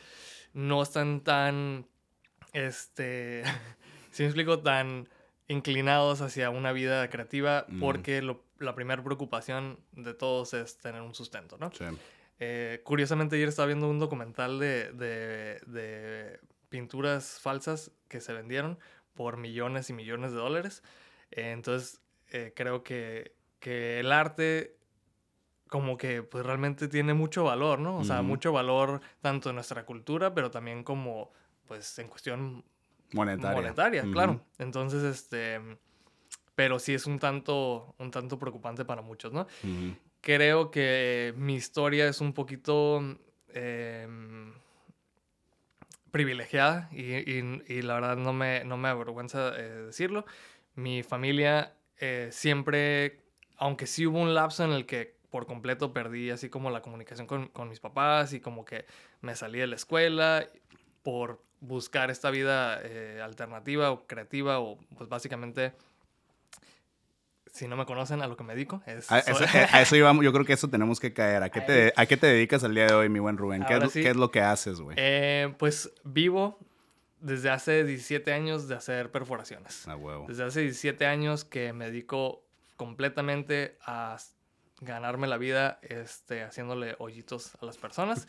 no 0.52 0.82
están 0.82 1.20
tan, 1.20 1.86
este, 2.52 3.42
si 4.10 4.22
me 4.22 4.28
explico, 4.28 4.60
tan 4.60 5.08
inclinados 5.48 6.20
hacia 6.20 6.50
una 6.50 6.72
vida 6.72 7.08
creativa 7.10 7.66
porque 7.80 8.22
la 8.58 8.74
primera 8.74 9.02
preocupación 9.02 9.80
de 9.92 10.14
todos 10.14 10.54
es 10.54 10.78
tener 10.78 11.02
un 11.02 11.14
sustento, 11.14 11.58
¿no? 11.58 11.72
Eh, 12.38 12.80
curiosamente 12.84 13.36
ayer 13.36 13.48
estaba 13.48 13.66
viendo 13.66 13.88
un 13.88 13.98
documental 13.98 14.58
de, 14.58 14.92
de, 14.92 16.40
pinturas 16.68 17.38
falsas 17.40 17.90
que 18.08 18.20
se 18.20 18.32
vendieron 18.32 18.78
por 19.14 19.36
millones 19.36 19.90
y 19.90 19.92
millones 19.92 20.30
de 20.30 20.38
dólares. 20.38 20.82
Eh, 21.32 21.50
entonces, 21.50 22.00
eh, 22.30 22.52
creo 22.54 22.84
que, 22.84 23.34
que 23.58 23.98
el 23.98 24.12
arte 24.12 24.79
como 25.70 25.96
que 25.96 26.24
pues 26.24 26.44
realmente 26.44 26.88
tiene 26.88 27.14
mucho 27.14 27.44
valor, 27.44 27.78
¿no? 27.78 27.96
O 27.96 28.04
sea, 28.04 28.22
mucho 28.22 28.50
valor 28.52 29.00
tanto 29.20 29.50
en 29.50 29.54
nuestra 29.54 29.86
cultura, 29.86 30.34
pero 30.34 30.50
también 30.50 30.82
como 30.82 31.30
pues 31.68 31.96
en 32.00 32.08
cuestión 32.08 32.64
monetaria. 33.12 33.56
Monetaria, 33.56 34.02
claro. 34.10 34.40
Entonces, 34.58 35.04
este, 35.04 35.60
pero 36.56 36.80
sí 36.80 36.92
es 36.92 37.06
un 37.06 37.20
tanto, 37.20 37.94
un 37.98 38.10
tanto 38.10 38.36
preocupante 38.36 38.84
para 38.84 39.00
muchos, 39.00 39.32
¿no? 39.32 39.46
Creo 40.20 40.72
que 40.72 41.32
mi 41.36 41.54
historia 41.54 42.08
es 42.08 42.20
un 42.20 42.32
poquito 42.32 43.00
em, 43.54 44.52
privilegiada 46.10 46.88
y, 46.90 47.14
y, 47.14 47.82
la 47.82 47.94
verdad 47.94 48.16
no 48.16 48.32
me, 48.32 48.64
no 48.64 48.76
me 48.76 48.88
avergüenza 48.88 49.56
eh, 49.56 49.84
decirlo. 49.86 50.26
Mi 50.74 51.04
familia 51.04 51.74
eh, 51.98 52.28
siempre, 52.32 53.20
aunque 53.56 53.86
sí 53.86 54.04
hubo 54.04 54.18
un 54.18 54.34
lapso 54.34 54.64
en 54.64 54.72
el 54.72 54.84
que 54.84 55.19
por 55.30 55.46
completo 55.46 55.92
perdí 55.92 56.30
así 56.30 56.48
como 56.48 56.70
la 56.70 56.82
comunicación 56.82 57.26
con, 57.26 57.48
con 57.48 57.68
mis 57.68 57.80
papás 57.80 58.32
y 58.32 58.40
como 58.40 58.64
que 58.64 58.84
me 59.20 59.34
salí 59.36 59.58
de 59.58 59.66
la 59.66 59.76
escuela 59.76 60.46
por 61.02 61.42
buscar 61.60 62.10
esta 62.10 62.30
vida 62.30 62.80
eh, 62.82 63.20
alternativa 63.22 63.90
o 63.90 64.06
creativa 64.06 64.60
o 64.60 64.78
pues 64.96 65.08
básicamente 65.08 65.72
si 67.52 67.66
no 67.66 67.76
me 67.76 67.84
conocen 67.84 68.22
a 68.22 68.26
lo 68.26 68.36
que 68.36 68.44
me 68.44 68.54
dedico 68.54 68.82
es 68.86 69.10
a, 69.10 69.18
eso, 69.18 69.44
a 69.44 69.82
eso, 69.82 69.96
íbamos 69.96 70.24
yo 70.24 70.32
creo 70.32 70.44
que 70.44 70.52
eso 70.52 70.68
tenemos 70.68 71.00
que 71.00 71.12
caer. 71.12 71.42
A 71.42 71.50
qué 71.50 71.60
te 71.66 71.92
a 71.96 72.06
qué 72.06 72.16
te 72.16 72.26
dedicas 72.26 72.64
al 72.64 72.74
día 72.74 72.86
de 72.86 72.94
hoy 72.94 73.08
mi 73.08 73.18
buen 73.18 73.36
Rubén 73.36 73.64
qué, 73.66 73.76
es, 73.76 73.92
qué 73.92 74.10
es, 74.10 74.16
lo 74.16 74.30
que 74.30 74.40
haces 74.40 74.80
güey 74.80 74.96
eh, 74.98 75.54
pues 75.58 75.92
vivo 76.04 76.58
desde 77.20 77.50
hace 77.50 77.84
17 77.84 78.32
años 78.32 78.66
de 78.66 78.74
hacer 78.74 79.10
perforaciones. 79.10 79.86
Ah, 79.86 79.96
huevo. 79.96 80.24
desde 80.26 80.44
hace 80.44 80.60
17 80.62 81.06
años 81.06 81.44
que 81.44 81.72
me 81.72 81.86
dedico 81.86 82.42
completamente 82.76 83.76
a 83.84 84.16
ganarme 84.80 85.26
la 85.26 85.36
vida 85.36 85.78
este, 85.82 86.42
haciéndole 86.42 86.96
hoyitos 86.98 87.54
a 87.60 87.66
las 87.66 87.78
personas. 87.78 88.26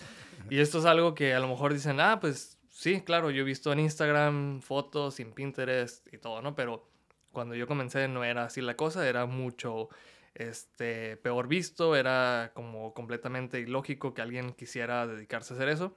Y 0.50 0.60
esto 0.60 0.80
es 0.80 0.86
algo 0.86 1.16
que 1.16 1.34
a 1.34 1.40
lo 1.40 1.48
mejor 1.48 1.74
dicen, 1.74 2.00
ah, 2.00 2.20
pues 2.20 2.60
sí, 2.70 3.02
claro, 3.02 3.32
yo 3.32 3.42
he 3.42 3.46
visto 3.46 3.72
en 3.72 3.80
Instagram 3.80 4.62
fotos, 4.62 5.20
en 5.20 5.32
Pinterest 5.32 6.12
y 6.14 6.18
todo, 6.18 6.42
¿no? 6.42 6.56
Pero 6.56 6.88
cuando 7.32 7.56
yo 7.56 7.68
comencé 7.68 8.08
no 8.08 8.24
era 8.24 8.46
así 8.46 8.62
la 8.62 8.76
cosa, 8.76 9.08
era 9.08 9.26
mucho 9.26 9.90
este, 10.34 11.18
peor 11.18 11.48
visto, 11.48 11.96
era 11.96 12.52
como 12.54 12.94
completamente 12.94 13.60
ilógico 13.60 14.14
que 14.14 14.22
alguien 14.22 14.54
quisiera 14.54 15.08
dedicarse 15.08 15.54
a 15.54 15.58
hacer 15.58 15.70
eso. 15.70 15.96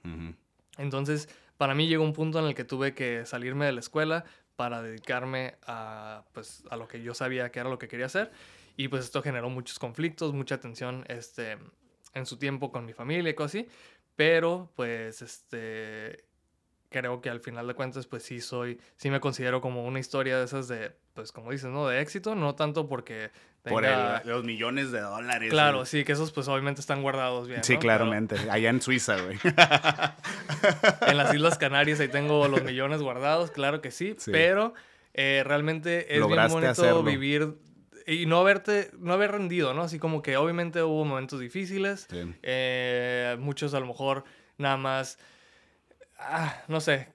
Entonces, 0.77 1.29
para 1.57 1.73
mí 1.73 1.87
llegó 1.87 2.03
un 2.03 2.13
punto 2.13 2.39
en 2.39 2.45
el 2.45 2.55
que 2.55 2.63
tuve 2.63 2.93
que 2.93 3.25
salirme 3.25 3.65
de 3.65 3.71
la 3.71 3.79
escuela 3.79 4.25
para 4.55 4.81
dedicarme 4.81 5.55
a, 5.65 6.23
pues, 6.33 6.63
a 6.69 6.77
lo 6.77 6.87
que 6.87 7.01
yo 7.01 7.13
sabía 7.13 7.51
que 7.51 7.59
era 7.59 7.69
lo 7.69 7.77
que 7.79 7.87
quería 7.87 8.05
hacer. 8.05 8.31
Y 8.77 8.87
pues 8.87 9.05
esto 9.05 9.21
generó 9.21 9.49
muchos 9.49 9.79
conflictos, 9.79 10.33
mucha 10.33 10.59
tensión 10.59 11.05
este, 11.07 11.57
en 12.13 12.25
su 12.25 12.37
tiempo 12.37 12.71
con 12.71 12.85
mi 12.85 12.93
familia 12.93 13.29
y 13.29 13.33
cosas 13.33 13.61
así. 13.61 13.69
Pero 14.15 14.71
pues 14.75 15.21
este, 15.21 16.25
creo 16.89 17.21
que 17.21 17.29
al 17.29 17.41
final 17.41 17.67
de 17.67 17.73
cuentas 17.73 18.07
pues 18.07 18.23
sí 18.23 18.39
soy, 18.39 18.79
sí 18.95 19.09
me 19.09 19.19
considero 19.19 19.61
como 19.61 19.85
una 19.85 19.99
historia 19.99 20.37
de 20.37 20.45
esas 20.45 20.67
de, 20.67 20.93
pues 21.13 21.31
como 21.31 21.51
dices, 21.51 21.69
¿no? 21.69 21.87
De 21.87 22.01
éxito, 22.01 22.35
no 22.35 22.55
tanto 22.55 22.87
porque... 22.87 23.31
Tenga... 23.63 24.21
Por 24.21 24.27
los 24.27 24.43
millones 24.43 24.91
de 24.91 25.01
dólares. 25.01 25.49
Claro, 25.49 25.85
sí, 25.85 26.03
que 26.03 26.11
esos 26.11 26.31
pues 26.31 26.47
obviamente 26.47 26.81
están 26.81 27.01
guardados 27.01 27.47
bien. 27.47 27.63
Sí, 27.63 27.77
claramente. 27.77 28.35
Allá 28.51 28.69
en 28.69 28.79
Suiza, 28.79 29.19
güey. 29.19 29.39
en 31.07 31.17
las 31.17 31.33
Islas 31.33 31.57
Canarias 31.57 31.99
ahí 31.99 32.07
tengo 32.07 32.47
los 32.47 32.63
millones 32.63 33.01
guardados, 33.01 33.49
claro 33.49 33.81
que 33.81 33.89
sí, 33.89 34.15
pero 34.31 34.75
eh, 35.15 35.41
realmente 35.43 36.15
es 36.15 36.25
bien 36.27 36.47
bonito 36.47 37.03
vivir 37.03 37.55
y 38.07 38.25
no 38.25 38.39
haberte, 38.39 38.91
no 38.99 39.13
haber 39.13 39.31
rendido, 39.31 39.73
¿no? 39.73 39.81
Así 39.81 39.99
como 39.99 40.21
que 40.21 40.37
obviamente 40.37 40.81
hubo 40.83 41.05
momentos 41.05 41.39
difíciles. 41.39 42.07
Eh, 42.43 43.35
muchos 43.39 43.73
a 43.73 43.79
lo 43.79 43.87
mejor 43.87 44.23
nada 44.57 44.77
más. 44.77 45.17
Ah, 46.17 46.63
no 46.69 46.79
sé, 46.79 47.09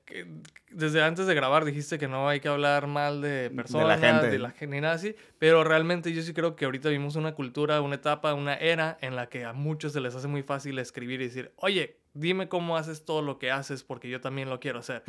desde 0.70 1.02
antes 1.02 1.26
de 1.26 1.35
grabar 1.35 1.64
dijiste 1.64 1.99
que 1.99 2.06
no 2.06 2.28
hay 2.28 2.40
que 2.40 2.49
hablar 2.49 2.87
mal 2.87 3.23
de 3.23 3.50
personas, 3.50 3.99
de 3.99 4.06
la 4.06 4.12
gente, 4.12 4.30
de 4.30 4.38
la 4.38 4.50
gente 4.50 4.76
ni 4.76 4.80
nada 4.82 4.94
así, 4.94 5.16
pero 5.38 5.64
realmente 5.64 6.12
yo 6.12 6.20
sí 6.20 6.35
creo 6.35 6.54
que 6.54 6.66
ahorita 6.66 6.90
vivimos 6.90 7.16
una 7.16 7.35
cultura, 7.35 7.80
una 7.80 7.94
etapa, 7.94 8.35
una 8.35 8.54
era 8.56 8.99
en 9.00 9.16
la 9.16 9.30
que 9.30 9.47
a 9.47 9.54
muchos 9.54 9.94
se 9.94 10.02
les 10.02 10.14
hace 10.14 10.28
muy 10.28 10.42
fácil 10.42 10.78
escribir 10.78 11.23
y 11.23 11.28
decir, 11.28 11.50
oye, 11.56 11.97
dime 12.12 12.49
cómo 12.49 12.76
haces 12.76 13.06
todo 13.06 13.23
lo 13.23 13.38
que 13.38 13.50
haces 13.50 13.85
porque 13.85 14.11
yo 14.11 14.20
también 14.20 14.50
lo 14.50 14.61
quiero 14.61 14.80
hacer 14.80 15.02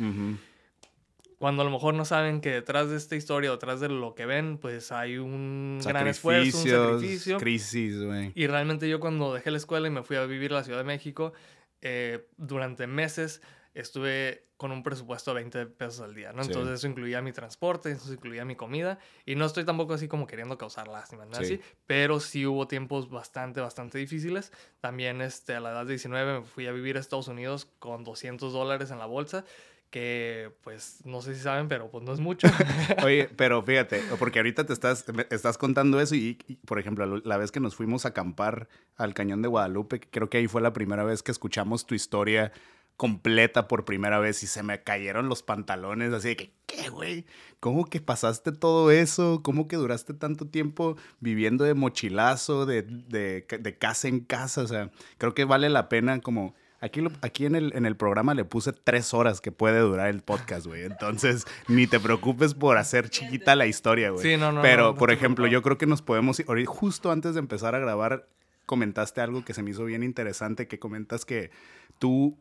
cuando 1.42 1.62
a 1.62 1.64
lo 1.64 1.72
mejor 1.72 1.94
no 1.94 2.04
saben 2.04 2.40
que 2.40 2.50
detrás 2.50 2.88
de 2.88 2.96
esta 2.96 3.16
historia 3.16 3.50
o 3.50 3.54
detrás 3.54 3.80
de 3.80 3.88
lo 3.88 4.14
que 4.14 4.26
ven, 4.26 4.58
pues 4.58 4.92
hay 4.92 5.18
un 5.18 5.80
gran 5.84 6.06
esfuerzo, 6.06 6.56
un 6.56 6.68
sacrificio. 6.68 7.38
Crisis, 7.38 8.00
güey. 8.00 8.30
Y 8.36 8.46
realmente 8.46 8.88
yo 8.88 9.00
cuando 9.00 9.34
dejé 9.34 9.50
la 9.50 9.56
escuela 9.56 9.88
y 9.88 9.90
me 9.90 10.04
fui 10.04 10.14
a 10.14 10.24
vivir 10.24 10.52
a 10.52 10.58
la 10.58 10.62
Ciudad 10.62 10.78
de 10.78 10.84
México, 10.84 11.32
eh, 11.80 12.28
durante 12.36 12.86
meses 12.86 13.42
estuve 13.74 14.46
con 14.56 14.70
un 14.70 14.84
presupuesto 14.84 15.32
de 15.32 15.40
20 15.40 15.66
pesos 15.66 16.02
al 16.02 16.14
día, 16.14 16.32
¿no? 16.32 16.42
Entonces 16.42 16.74
eso 16.74 16.86
incluía 16.86 17.20
mi 17.22 17.32
transporte, 17.32 17.90
eso 17.90 18.12
incluía 18.12 18.44
mi 18.44 18.54
comida 18.54 19.00
y 19.26 19.34
no 19.34 19.44
estoy 19.44 19.64
tampoco 19.64 19.94
así 19.94 20.06
como 20.06 20.28
queriendo 20.28 20.56
causar 20.56 20.86
lástima, 20.86 21.24
¿no? 21.24 21.38
Así, 21.38 21.60
pero 21.88 22.20
sí 22.20 22.46
hubo 22.46 22.68
tiempos 22.68 23.10
bastante, 23.10 23.60
bastante 23.60 23.98
difíciles. 23.98 24.52
También 24.78 25.20
este, 25.20 25.56
a 25.56 25.60
la 25.60 25.72
edad 25.72 25.86
de 25.86 25.94
19 25.94 26.38
me 26.38 26.46
fui 26.46 26.68
a 26.68 26.72
vivir 26.72 26.96
a 26.96 27.00
Estados 27.00 27.26
Unidos 27.26 27.66
con 27.80 28.04
200 28.04 28.52
dólares 28.52 28.92
en 28.92 29.00
la 29.00 29.06
bolsa 29.06 29.44
que 29.92 30.50
pues 30.64 31.02
no 31.04 31.20
sé 31.20 31.34
si 31.34 31.42
saben, 31.42 31.68
pero 31.68 31.90
pues 31.90 32.02
no 32.02 32.14
es 32.14 32.18
mucho. 32.18 32.48
Oye, 33.04 33.28
pero 33.36 33.62
fíjate, 33.62 34.02
porque 34.18 34.38
ahorita 34.38 34.64
te 34.64 34.72
estás, 34.72 35.04
estás 35.28 35.58
contando 35.58 36.00
eso 36.00 36.14
y, 36.14 36.38
por 36.66 36.78
ejemplo, 36.78 37.20
la 37.22 37.36
vez 37.36 37.52
que 37.52 37.60
nos 37.60 37.76
fuimos 37.76 38.06
a 38.06 38.08
acampar 38.08 38.68
al 38.96 39.12
Cañón 39.12 39.42
de 39.42 39.48
Guadalupe, 39.48 40.00
creo 40.00 40.30
que 40.30 40.38
ahí 40.38 40.48
fue 40.48 40.62
la 40.62 40.72
primera 40.72 41.04
vez 41.04 41.22
que 41.22 41.30
escuchamos 41.30 41.84
tu 41.84 41.94
historia 41.94 42.52
completa 42.96 43.68
por 43.68 43.84
primera 43.84 44.18
vez 44.18 44.42
y 44.42 44.46
se 44.46 44.62
me 44.62 44.82
cayeron 44.82 45.28
los 45.28 45.42
pantalones, 45.42 46.12
así 46.14 46.28
de 46.28 46.36
que, 46.36 46.54
¿qué, 46.64 46.88
güey? 46.88 47.26
¿Cómo 47.60 47.84
que 47.84 48.00
pasaste 48.00 48.50
todo 48.50 48.90
eso? 48.90 49.42
¿Cómo 49.42 49.68
que 49.68 49.76
duraste 49.76 50.14
tanto 50.14 50.46
tiempo 50.46 50.96
viviendo 51.20 51.64
de 51.64 51.74
mochilazo, 51.74 52.64
de, 52.64 52.80
de, 52.82 53.46
de 53.60 53.78
casa 53.78 54.08
en 54.08 54.20
casa? 54.20 54.62
O 54.62 54.66
sea, 54.66 54.90
creo 55.18 55.34
que 55.34 55.44
vale 55.44 55.68
la 55.68 55.90
pena 55.90 56.18
como 56.20 56.54
Aquí, 56.82 57.00
aquí 57.20 57.46
en, 57.46 57.54
el, 57.54 57.72
en 57.76 57.86
el 57.86 57.96
programa 57.96 58.34
le 58.34 58.44
puse 58.44 58.72
tres 58.72 59.14
horas 59.14 59.40
que 59.40 59.52
puede 59.52 59.78
durar 59.78 60.08
el 60.08 60.20
podcast, 60.20 60.66
güey. 60.66 60.82
Entonces, 60.82 61.46
ni 61.68 61.86
te 61.86 62.00
preocupes 62.00 62.54
por 62.54 62.76
hacer 62.76 63.08
chiquita 63.08 63.54
la 63.54 63.66
historia, 63.66 64.10
güey. 64.10 64.22
Sí, 64.22 64.36
no, 64.36 64.50
no. 64.50 64.62
Pero, 64.62 64.96
por 64.96 65.12
ejemplo, 65.12 65.46
yo 65.46 65.62
creo 65.62 65.78
que 65.78 65.86
nos 65.86 66.02
podemos 66.02 66.40
ir. 66.40 66.46
Justo 66.66 67.12
antes 67.12 67.34
de 67.34 67.38
empezar 67.38 67.76
a 67.76 67.78
grabar, 67.78 68.28
comentaste 68.66 69.20
algo 69.20 69.44
que 69.44 69.54
se 69.54 69.62
me 69.62 69.70
hizo 69.70 69.84
bien 69.84 70.02
interesante, 70.02 70.66
que 70.66 70.80
comentas 70.80 71.24
que 71.24 71.52
tú, 72.00 72.36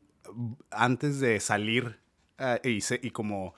antes 0.72 1.20
de 1.20 1.40
salir 1.40 2.00
uh, 2.40 2.68
y, 2.68 2.80
y 3.04 3.12
como 3.12 3.54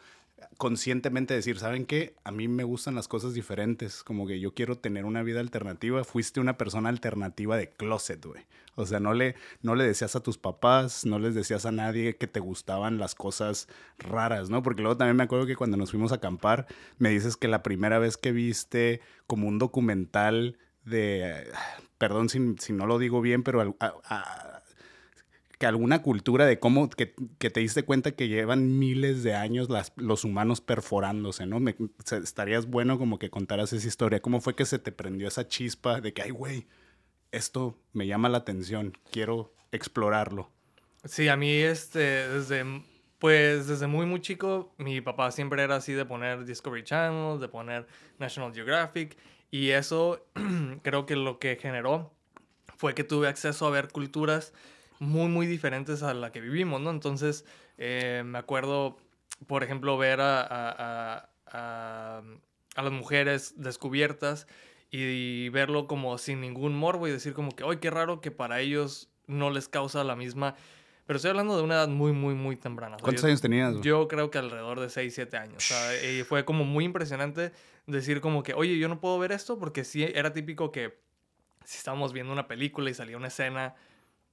conscientemente 0.57 1.33
decir, 1.33 1.59
¿saben 1.59 1.85
qué? 1.85 2.15
A 2.23 2.31
mí 2.31 2.47
me 2.47 2.63
gustan 2.63 2.95
las 2.95 3.07
cosas 3.07 3.33
diferentes, 3.33 4.03
como 4.03 4.27
que 4.27 4.39
yo 4.39 4.53
quiero 4.53 4.77
tener 4.77 5.05
una 5.05 5.23
vida 5.23 5.39
alternativa. 5.39 6.03
Fuiste 6.03 6.39
una 6.39 6.57
persona 6.57 6.89
alternativa 6.89 7.57
de 7.57 7.69
closet, 7.69 8.25
güey. 8.25 8.43
O 8.75 8.85
sea, 8.85 8.99
no 8.99 9.13
le, 9.13 9.35
no 9.61 9.75
le 9.75 9.83
decías 9.83 10.15
a 10.15 10.23
tus 10.23 10.37
papás, 10.37 11.05
no 11.05 11.19
les 11.19 11.35
decías 11.35 11.65
a 11.65 11.71
nadie 11.71 12.15
que 12.15 12.27
te 12.27 12.39
gustaban 12.39 12.97
las 12.97 13.13
cosas 13.15 13.67
raras, 13.97 14.49
¿no? 14.49 14.63
Porque 14.63 14.81
luego 14.81 14.97
también 14.97 15.15
me 15.15 15.23
acuerdo 15.23 15.45
que 15.45 15.55
cuando 15.55 15.77
nos 15.77 15.91
fuimos 15.91 16.11
a 16.11 16.15
acampar, 16.15 16.67
me 16.97 17.09
dices 17.09 17.37
que 17.37 17.47
la 17.47 17.61
primera 17.61 17.99
vez 17.99 18.17
que 18.17 18.31
viste 18.31 19.01
como 19.27 19.47
un 19.47 19.59
documental 19.59 20.57
de, 20.85 21.47
perdón 21.97 22.29
si, 22.29 22.55
si 22.59 22.73
no 22.73 22.87
lo 22.87 22.99
digo 22.99 23.21
bien, 23.21 23.43
pero 23.43 23.77
que 25.63 25.67
alguna 25.67 26.01
cultura 26.01 26.45
de 26.45 26.59
cómo, 26.59 26.89
que, 26.89 27.05
te 27.05 27.61
diste 27.61 27.83
cuenta 27.83 28.11
que 28.11 28.27
llevan 28.27 28.79
miles 28.79 29.23
de 29.23 29.33
años 29.33 29.69
los 29.95 30.25
humanos 30.25 30.59
perforándose, 30.59 31.45
¿no? 31.45 31.61
Estarías 32.21 32.65
bueno 32.65 32.99
como 32.99 33.17
que 33.17 33.29
contaras 33.29 33.71
esa 33.71 33.87
historia. 33.87 34.21
¿Cómo 34.21 34.41
fue 34.41 34.57
que 34.57 34.65
se 34.65 34.77
te 34.77 34.91
prendió 34.91 35.25
esa 35.25 35.47
chispa 35.47 36.01
de 36.01 36.11
que, 36.11 36.21
ay, 36.21 36.31
güey, 36.31 36.67
esto 37.31 37.79
me 37.93 38.07
llama 38.07 38.27
la 38.27 38.39
atención, 38.39 38.97
quiero 39.09 39.53
explorarlo? 39.71 40.51
Sí, 41.05 41.29
a 41.29 41.37
mí 41.37 41.53
este, 41.53 42.27
desde, 42.27 42.65
pues 43.17 43.65
desde 43.67 43.87
muy, 43.87 44.05
muy 44.05 44.19
chico, 44.19 44.73
mi 44.77 44.99
papá 44.99 45.31
siempre 45.31 45.63
era 45.63 45.77
así 45.77 45.93
de 45.93 46.03
poner 46.03 46.43
Discovery 46.43 46.83
Channel, 46.83 47.39
de 47.39 47.47
poner 47.47 47.87
National 48.19 48.53
Geographic, 48.53 49.15
y 49.49 49.69
eso 49.69 50.25
creo 50.81 51.05
que 51.05 51.15
lo 51.15 51.39
que 51.39 51.55
generó 51.55 52.11
fue 52.75 52.93
que 52.93 53.05
tuve 53.05 53.29
acceso 53.29 53.65
a 53.65 53.69
ver 53.69 53.87
culturas 53.87 54.51
muy, 55.03 55.27
muy 55.27 55.45
diferentes 55.45 56.03
a 56.03 56.13
la 56.13 56.31
que 56.31 56.41
vivimos, 56.41 56.81
¿no? 56.81 56.89
Entonces, 56.89 57.45
eh, 57.77 58.23
me 58.25 58.39
acuerdo, 58.39 58.97
por 59.47 59.63
ejemplo, 59.63 59.97
ver 59.97 60.21
a, 60.21 60.41
a, 60.41 61.29
a, 61.47 62.21
a, 62.75 62.81
las 62.81 62.91
mujeres 62.91 63.53
descubiertas 63.57 64.47
y, 64.89 65.49
verlo 65.49 65.87
como 65.87 66.17
sin 66.17 66.41
ningún 66.41 66.75
morbo 66.75 67.07
y 67.07 67.11
decir 67.11 67.33
como 67.33 67.51
que, 67.51 67.63
¡ay, 67.63 67.77
qué 67.77 67.89
raro 67.89 68.21
que 68.21 68.31
para 68.31 68.59
ellos 68.59 69.09
no 69.27 69.49
les 69.49 69.67
causa 69.67 70.03
la 70.03 70.15
misma... 70.15 70.55
Pero 71.05 71.17
estoy 71.17 71.31
hablando 71.31 71.57
de 71.57 71.63
una 71.63 71.75
edad 71.75 71.89
muy, 71.89 72.13
muy, 72.13 72.33
muy 72.33 72.55
temprana. 72.55 72.95
¿Cuántos 73.01 73.25
años 73.25 73.41
tenías? 73.41 73.81
Yo 73.81 74.07
creo 74.07 74.31
que 74.31 74.37
alrededor 74.37 74.79
de 74.79 74.89
6, 74.89 75.13
7 75.13 75.35
años. 75.35 75.73
y 76.09 76.23
fue 76.23 76.45
como 76.45 76.63
muy 76.63 76.85
impresionante 76.85 77.51
decir 77.87 78.21
como 78.21 78.41
que, 78.41 78.53
oye, 78.53 78.77
yo 78.77 78.87
no 78.87 79.01
puedo 79.01 79.19
ver 79.19 79.33
esto 79.33 79.59
porque 79.59 79.83
sí 79.83 80.03
era 80.03 80.31
típico 80.31 80.71
que 80.71 80.97
si 81.65 81.77
estábamos 81.77 82.13
viendo 82.13 82.31
una 82.31 82.47
película 82.47 82.89
y 82.89 82.93
salía 82.93 83.17
una 83.17 83.27
escena 83.27 83.75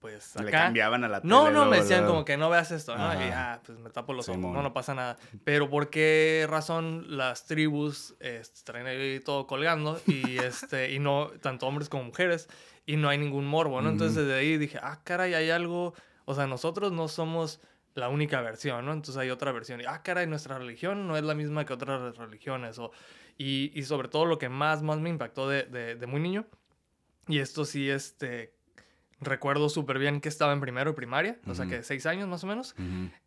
pues 0.00 0.34
acá. 0.34 0.44
Le 0.44 0.50
cambiaban 0.50 1.04
a 1.04 1.08
la 1.08 1.20
tele. 1.20 1.30
No, 1.30 1.50
no, 1.50 1.66
me 1.66 1.76
decían 1.76 2.06
como 2.06 2.24
que 2.24 2.36
no 2.36 2.48
veas 2.48 2.70
esto, 2.70 2.96
¿no? 2.96 3.12
Y 3.12 3.30
ah, 3.32 3.60
pues 3.64 3.78
me 3.78 3.90
tapo 3.90 4.14
los 4.14 4.28
ojos, 4.28 4.40
no, 4.40 4.62
no 4.62 4.72
pasa 4.72 4.94
nada. 4.94 5.18
Pero 5.44 5.68
¿por 5.68 5.90
qué 5.90 6.46
razón 6.48 7.04
las 7.16 7.44
tribus 7.46 8.14
este, 8.18 8.62
traen 8.64 8.86
ahí 8.86 9.20
todo 9.20 9.46
colgando 9.46 10.00
y, 10.06 10.38
este, 10.42 10.92
y 10.92 10.98
no, 10.98 11.30
tanto 11.42 11.66
hombres 11.66 11.88
como 11.88 12.04
mujeres, 12.04 12.48
y 12.86 12.96
no 12.96 13.08
hay 13.10 13.18
ningún 13.18 13.46
morbo, 13.46 13.82
¿no? 13.82 13.90
Entonces 13.90 14.16
desde 14.16 14.38
ahí 14.38 14.56
dije, 14.56 14.78
ah, 14.82 15.00
caray, 15.04 15.34
hay 15.34 15.50
algo, 15.50 15.94
O 16.24 16.34
sea, 16.34 16.46
nosotros 16.46 16.92
no 16.92 17.06
somos 17.06 17.60
la 17.94 18.08
única 18.08 18.40
versión, 18.40 18.86
¿no? 18.86 18.92
Entonces 18.92 19.18
hay 19.18 19.30
otra 19.30 19.52
versión. 19.52 19.82
Y, 19.82 19.84
ah, 19.84 20.02
caray, 20.02 20.26
nuestra 20.26 20.58
religión 20.58 21.06
no 21.06 21.16
es 21.16 21.24
la 21.24 21.34
misma 21.34 21.66
que 21.66 21.74
otras 21.74 22.16
religiones. 22.16 22.78
O, 22.78 22.90
y, 23.36 23.70
y 23.78 23.82
sobre 23.82 24.08
todo 24.08 24.24
lo 24.24 24.38
que 24.38 24.48
más, 24.48 24.82
más 24.82 24.98
me 24.98 25.10
impactó 25.10 25.48
de, 25.48 25.64
de, 25.64 25.94
de 25.96 26.06
muy 26.06 26.20
niño, 26.20 26.46
y 27.28 27.38
esto 27.38 27.64
sí, 27.64 27.88
este, 27.88 28.54
recuerdo 29.20 29.68
súper 29.68 29.98
bien 29.98 30.20
que 30.20 30.28
estaba 30.28 30.52
en 30.52 30.60
primero 30.60 30.90
y 30.90 30.94
primaria, 30.94 31.38
o 31.46 31.54
sea 31.54 31.66
que 31.66 31.82
seis 31.82 32.06
años 32.06 32.28
más 32.28 32.44
o 32.44 32.46
menos. 32.46 32.74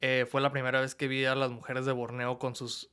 Eh, 0.02 0.26
fue 0.30 0.42
la 0.42 0.52
primera 0.52 0.82
vez 0.82 0.96
que 0.96 1.08
vi 1.08 1.26
a 1.26 1.36
las 1.36 1.52
mujeres 1.52 1.86
de 1.86 1.92
Borneo 1.92 2.40
con 2.40 2.56
sus 2.56 2.90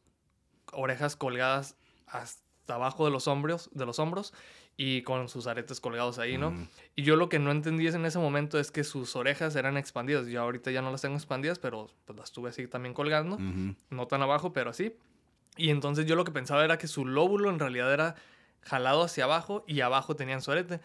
orejas 0.73 1.17
colgadas 1.17 1.77
hasta 2.07 2.75
abajo 2.75 3.05
de 3.05 3.11
los 3.11 3.27
hombros, 3.27 3.71
de 3.73 3.87
los 3.87 3.99
hombros 3.99 4.33
y 4.77 5.03
con 5.03 5.29
sus 5.29 5.47
aretes 5.47 5.81
colgados 5.81 6.19
ahí, 6.19 6.39
¿no? 6.39 6.55
Y 6.97 7.03
yo 7.03 7.17
lo 7.17 7.29
que 7.29 7.39
no 7.39 7.51
entendí 7.51 7.87
en 7.89 8.07
ese 8.07 8.19
momento 8.19 8.59
es 8.59 8.71
que 8.71 8.85
sus 8.85 9.17
orejas 9.17 9.57
eran 9.57 9.77
expandidas. 9.77 10.27
Yo 10.27 10.41
ahorita 10.41 10.71
ya 10.71 10.81
no 10.81 10.91
las 10.91 11.03
tengo 11.03 11.17
expandidas, 11.17 11.59
pero 11.59 11.91
pues 12.07 12.19
las 12.19 12.33
tuve 12.33 12.51
así 12.51 12.67
también 12.67 12.95
colgando. 12.95 13.39
No 13.91 14.07
tan 14.07 14.23
abajo, 14.23 14.53
pero 14.53 14.71
así. 14.71 14.97
Y 15.57 15.71
entonces 15.71 16.07
yo 16.07 16.17
lo 16.17 16.25
que 16.25 16.33
pensaba 16.33 16.65
era 16.65 16.79
que 16.79 16.87
su 16.87 17.05
lóbulo 17.05 17.51
en 17.51 17.59
realidad 17.59 17.93
era 17.93 18.15
jalado 18.63 19.03
hacia 19.03 19.25
abajo 19.25 19.65
y 19.67 19.81
abajo 19.81 20.17
tenían 20.17 20.41
su 20.41 20.53
arete. 20.53 20.81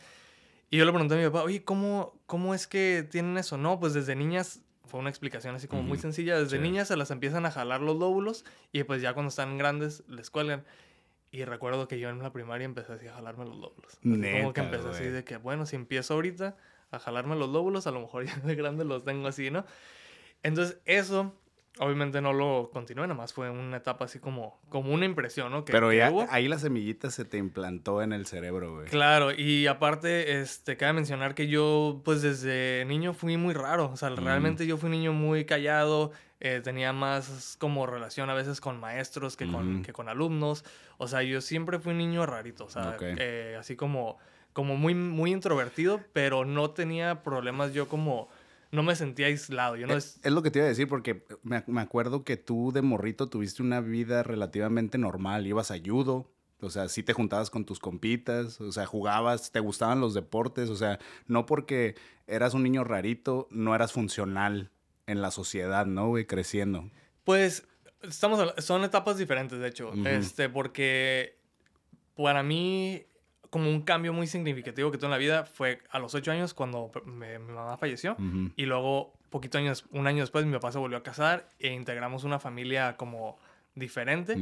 Y 0.70 0.78
yo 0.78 0.86
le 0.86 0.92
pregunté 0.92 1.16
a 1.16 1.18
mi 1.18 1.24
papá, 1.26 1.44
oye, 1.44 1.64
¿cómo, 1.64 2.20
¿cómo 2.26 2.54
es 2.54 2.68
que 2.68 3.08
tienen 3.10 3.38
eso? 3.38 3.58
No, 3.58 3.80
pues 3.80 3.94
desde 3.94 4.16
niñas, 4.16 4.62
fue 4.86 5.00
una 5.00 5.10
explicación 5.10 5.56
así 5.56 5.68
como 5.68 5.84
muy 5.84 5.98
sencilla, 5.98 6.38
desde 6.38 6.60
niñas 6.60 6.88
se 6.88 6.98
las 6.98 7.12
empiezan 7.12 7.46
a 7.46 7.52
jalar 7.52 7.82
los 7.82 7.98
lóbulos 7.98 8.46
y 8.72 8.84
pues 8.84 9.02
ya 9.02 9.14
cuando 9.14 9.30
están 9.30 9.58
grandes 9.58 10.04
les 10.08 10.30
cuelgan. 10.30 10.66
Y 11.32 11.44
recuerdo 11.44 11.88
que 11.88 12.00
yo 12.00 12.10
en 12.10 12.20
la 12.20 12.32
primaria 12.32 12.66
empecé 12.66 12.94
así 12.94 13.08
a 13.08 13.14
jalarme 13.14 13.46
los 13.46 13.58
lóbulos. 13.58 14.00
como 14.02 14.54
que 14.54 14.62
empecé 14.62 14.88
así 14.90 15.04
de 15.04 15.24
que, 15.24 15.38
bueno, 15.38 15.66
si 15.66 15.76
empiezo 15.76 16.14
ahorita 16.14 16.56
a 16.92 17.00
jalarme 17.00 17.36
los 17.36 17.50
lóbulos, 17.50 17.88
a 17.88 17.92
lo 17.92 18.02
mejor 18.02 18.26
ya 18.26 18.38
de 18.38 18.56
grande 18.56 18.86
los 18.86 19.04
tengo 19.04 19.28
así, 19.28 19.52
¿no? 19.52 19.66
Entonces 20.44 20.80
eso 20.86 21.34
Obviamente 21.80 22.22
no 22.22 22.32
lo 22.32 22.70
continué, 22.72 23.06
nada 23.06 23.16
más 23.16 23.34
fue 23.34 23.50
una 23.50 23.78
etapa 23.78 24.06
así 24.06 24.20
como, 24.20 24.62
como 24.70 24.94
una 24.94 25.04
impresión, 25.04 25.52
¿no? 25.52 25.66
Que, 25.66 25.74
Pero 25.74 25.92
ya 25.92 26.10
ahí 26.30 26.48
la 26.48 26.58
semillita 26.58 27.12
se 27.12 27.26
te 27.26 27.38
implantó 27.38 28.02
en 28.02 28.14
el 28.14 28.26
cerebro, 28.26 28.76
güey. 28.76 28.88
Claro, 28.88 29.34
y 29.34 29.68
aparte, 29.68 30.40
este, 30.40 30.78
cabe 30.78 30.94
mencionar 30.94 31.36
que 31.36 31.48
yo, 31.48 32.02
pues 32.06 32.22
desde 32.22 32.86
niño 32.86 33.14
fui 33.14 33.36
muy 33.36 33.54
raro, 33.54 33.92
o 33.92 33.98
sea, 33.98 34.10
realmente 34.10 34.66
yo 34.66 34.78
fui 34.78 34.88
un 34.88 34.94
niño 34.94 35.12
muy 35.12 35.44
callado, 35.44 36.12
eh, 36.40 36.62
tenía 36.64 36.94
más 36.94 37.58
como 37.60 37.86
relación 37.86 38.30
a 38.30 38.34
veces 38.34 38.62
con 38.62 38.80
maestros 38.80 39.36
que 39.36 39.46
con, 39.52 39.84
que 39.84 39.92
con 39.92 40.08
alumnos, 40.08 40.64
o 40.98 41.10
sea, 41.10 41.24
yo 41.24 41.42
siempre 41.42 41.80
fui 41.80 41.92
un 41.92 41.98
niño 41.98 42.26
rarito, 42.26 42.66
o 42.66 42.70
sea, 42.70 42.96
eh, 43.02 43.58
así 43.60 43.76
como, 43.76 44.18
como 44.54 44.78
muy, 44.78 44.96
muy 44.96 45.34
introvertido, 45.34 46.00
pero 46.14 46.46
no 46.46 46.72
tenía 46.72 47.22
problemas 47.22 47.74
yo 47.74 47.90
como 47.90 48.30
no 48.76 48.84
me 48.84 48.96
sentía 48.96 49.28
aislado. 49.28 49.76
Yo 49.76 49.88
no 49.88 49.96
es, 49.96 50.20
es, 50.24 50.32
lo 50.32 50.44
que 50.44 50.52
te 50.52 50.60
iba 50.60 50.66
a 50.66 50.70
decir, 50.70 50.88
porque 50.88 51.26
me, 51.44 51.64
me, 51.68 51.82
acuerdo 51.82 52.24
que 52.24 52.38
tú 52.38 52.72
de 52.72 52.82
morrito 52.82 53.28
tuviste 53.28 53.64
una 53.64 53.82
vida 53.82 54.24
relativamente 54.24 54.98
normal. 54.98 55.48
Ibas 55.48 55.72
a 55.72 55.80
judo, 55.84 56.32
o 56.62 56.70
sea, 56.70 56.88
sí 56.90 57.04
te 57.04 57.14
juntabas 57.14 57.50
con 57.50 57.66
tus 57.66 57.80
compitas, 57.80 58.60
o 58.62 58.72
sea, 58.72 58.86
jugabas, 58.86 59.52
te 59.52 59.60
gustaban 59.60 60.00
los 60.00 60.14
deportes, 60.14 60.70
o 60.70 60.76
sea, 60.76 61.00
no 61.28 61.46
porque 61.46 61.96
eras 62.28 62.54
un 62.54 62.64
niño 62.64 62.84
rarito, 62.84 63.48
no 63.52 63.76
eras 63.76 63.92
funcional 63.92 64.72
en 65.08 65.22
la 65.22 65.32
sociedad, 65.32 65.86
¿no, 65.86 66.08
güey? 66.08 66.26
Creciendo. 66.26 66.90
Pues, 67.24 67.68
estamos, 68.02 68.54
son 68.60 68.84
etapas 68.84 69.18
diferentes, 69.18 69.60
de 69.60 69.68
hecho, 69.68 69.94
este, 70.06 70.50
porque 70.50 71.40
para 72.16 72.44
mí 72.44 73.06
como 73.56 73.70
un 73.70 73.84
cambio 73.84 74.12
muy 74.12 74.28
significativo 74.28 74.92
que 74.92 74.98
tuve 74.98 75.06
en 75.06 75.12
la 75.12 75.18
vida 75.18 75.46
fue 75.46 75.80
a 75.90 75.98
los 75.98 76.14
ocho 76.14 76.30
años 76.30 76.54
cuando 76.54 76.92
mi 77.06 77.40
mamá 77.40 77.78
falleció. 77.78 78.18
Y 78.58 78.66
luego 78.66 79.14
poquito 79.30 79.58
años, 79.58 79.86
un 79.92 80.08
año 80.08 80.24
después 80.24 80.46
mi 80.46 80.52
papá 80.52 80.74
se 80.74 80.78
volvió 80.78 80.98
a 80.98 81.04
casar 81.04 81.48
e 81.58 81.72
integramos 81.72 82.26
una 82.26 82.38
familia 82.38 82.98
como 82.98 83.40
diferente. 83.74 84.38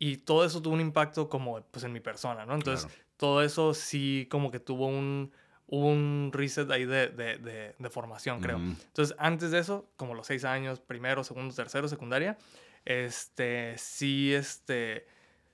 Y 0.00 0.16
todo 0.16 0.44
eso 0.44 0.60
tuvo 0.60 0.74
un 0.74 0.80
impacto 0.80 1.28
como 1.28 1.60
pues 1.70 1.84
en 1.84 1.92
mi 1.92 2.00
persona, 2.00 2.44
¿no? 2.44 2.56
Entonces 2.56 2.88
todo 3.16 3.40
eso 3.40 3.72
sí 3.72 4.26
como 4.32 4.50
que 4.50 4.58
tuvo 4.58 4.88
un, 4.88 5.30
un 5.68 6.30
reset 6.32 6.68
ahí 6.68 6.86
de, 6.86 7.06
de, 7.10 7.72
de, 7.78 7.88
formación, 7.90 8.40
creo. 8.40 8.56
Entonces 8.56 9.14
antes 9.20 9.52
de 9.52 9.60
eso, 9.60 9.88
como 9.96 10.12
los 10.14 10.26
seis 10.26 10.44
años, 10.44 10.80
primero, 10.80 11.22
segundo, 11.22 11.54
tercero, 11.54 11.86
secundaria, 11.86 12.36
este, 12.84 13.78
sí, 13.78 14.34
este, 14.34 15.06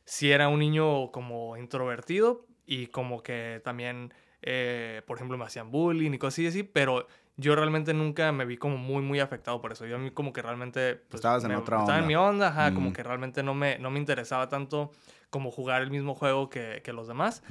sí 0.07 0.31
era 0.31 0.49
un 0.49 0.61
niño 0.61 1.13
como 1.13 1.59
introvertido, 1.59 2.47
y 2.67 2.87
como 2.89 3.23
que 3.23 3.61
también, 3.65 4.13
eh, 4.43 5.03
por 5.07 5.17
ejemplo, 5.17 5.37
me 5.39 5.45
hacían 5.45 5.71
bullying 5.71 6.13
y 6.13 6.19
cosas 6.19 6.47
así, 6.47 6.63
pero 6.63 7.07
yo 7.37 7.57
realmente 7.57 7.95
nunca 7.95 8.31
me 8.33 8.45
vi 8.45 8.57
como 8.57 8.77
muy, 8.77 9.03
muy 9.03 9.21
afectado 9.21 9.61
por 9.61 9.73
eso. 9.73 9.87
Yo 9.87 9.97
a 9.97 9.99
mí 9.99 10.11
como 10.11 10.33
que 10.33 10.43
realmente... 10.43 10.97
Pues, 10.97 11.21
Estabas 11.21 11.45
en 11.45 11.53
otra 11.53 11.79
onda. 11.79 11.85
Estaba 11.85 11.99
en 11.99 12.07
mi 12.07 12.15
onda, 12.15 12.49
ajá, 12.49 12.75
como 12.75 12.93
que 12.93 13.03
realmente 13.03 13.43
no 13.43 13.55
me, 13.55 13.79
no 13.79 13.91
me 13.91 13.99
interesaba 13.99 14.49
tanto 14.49 14.91
como 15.31 15.51
jugar 15.51 15.83
el 15.83 15.91
mismo 15.91 16.15
juego 16.15 16.51
que, 16.51 16.83
que 16.85 16.93
los 16.93 17.09
demás. 17.09 17.43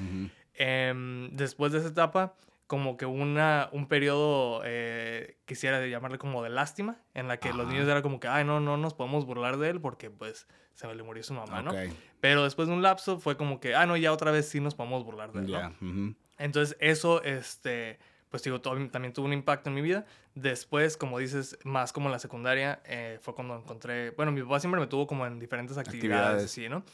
Em, 0.54 1.30
después 1.32 1.72
de 1.72 1.80
esa 1.80 1.88
etapa, 1.88 2.36
como 2.72 2.96
que 2.96 3.06
una, 3.06 3.68
un 3.74 3.86
periodo, 3.86 4.62
eh, 4.64 5.36
quisiera 5.44 5.86
llamarle 5.86 6.18
como 6.18 6.42
de 6.42 6.50
lástima, 6.50 7.02
en 7.14 7.28
la 7.28 7.36
que 7.36 7.52
los 7.52 7.68
niños 7.68 7.86
era 7.86 8.02
como 8.02 8.22
que, 8.22 8.30
ay, 8.30 8.46
no, 8.46 8.62
no 8.62 8.78
nos 8.78 8.94
podemos 8.94 9.26
burlar 9.26 9.58
de 9.58 9.72
él 9.72 9.82
porque 9.82 10.10
pues 10.10 10.48
se 10.74 10.88
le 10.88 11.04
murió 11.04 11.22
su 11.22 11.34
mamá, 11.34 11.62
¿no? 11.62 11.74
Pero 12.22 12.46
después 12.46 12.70
de 12.70 12.74
un 12.74 12.82
lapso 12.82 13.20
fue 13.20 13.36
como 13.36 13.60
que, 13.60 13.76
ah, 13.76 13.86
no, 13.86 13.98
ya 13.98 14.14
otra 14.14 14.32
vez 14.32 14.48
sí 14.48 14.62
nos 14.62 14.74
podemos 14.74 15.04
burlar 15.04 15.34
de 15.34 15.40
él, 15.42 15.52
¿no? 15.52 16.16
Entonces 16.38 16.78
eso, 16.80 17.22
este, 17.24 18.00
pues 18.30 18.42
digo, 18.42 18.62
también 18.62 19.12
tuvo 19.12 19.26
un 19.26 19.34
impacto 19.34 19.70
en 19.70 19.76
mi 19.76 19.82
vida. 19.82 20.06
Después, 20.34 20.96
como 20.96 21.20
dices, 21.20 21.60
más 21.66 21.92
como 21.92 22.08
en 22.08 22.14
la 22.14 22.20
secundaria, 22.20 22.82
eh, 22.86 23.20
fue 23.22 23.36
cuando 23.36 23.58
encontré, 23.58 24.12
bueno, 24.12 24.32
mi 24.32 24.44
papá 24.44 24.62
siempre 24.62 24.80
me 24.80 24.88
tuvo 24.88 25.08
como 25.08 25.28
en 25.28 25.40
diferentes 25.40 25.78
actividades, 25.78 26.46
actividades. 26.46 26.52
sí, 26.52 26.70
¿no? 26.70 26.86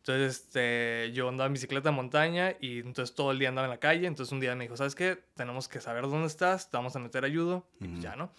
Entonces, 0.00 0.44
este, 0.44 1.12
yo 1.12 1.28
andaba 1.28 1.46
en 1.46 1.52
bicicleta 1.52 1.90
en 1.90 1.94
montaña 1.94 2.56
y 2.58 2.80
entonces 2.80 3.14
todo 3.14 3.32
el 3.32 3.38
día 3.38 3.50
andaba 3.50 3.66
en 3.66 3.70
la 3.70 3.80
calle. 3.80 4.06
Entonces 4.06 4.32
un 4.32 4.40
día 4.40 4.54
me 4.56 4.64
dijo, 4.64 4.76
¿sabes 4.76 4.94
qué? 4.94 5.18
Tenemos 5.34 5.68
que 5.68 5.80
saber 5.80 6.04
dónde 6.04 6.26
estás, 6.26 6.70
te 6.70 6.76
vamos 6.76 6.96
a 6.96 6.98
meter 6.98 7.24
ayuda 7.24 7.62
y 7.80 7.88
pues 7.88 8.00
ya, 8.00 8.16
¿no? 8.16 8.32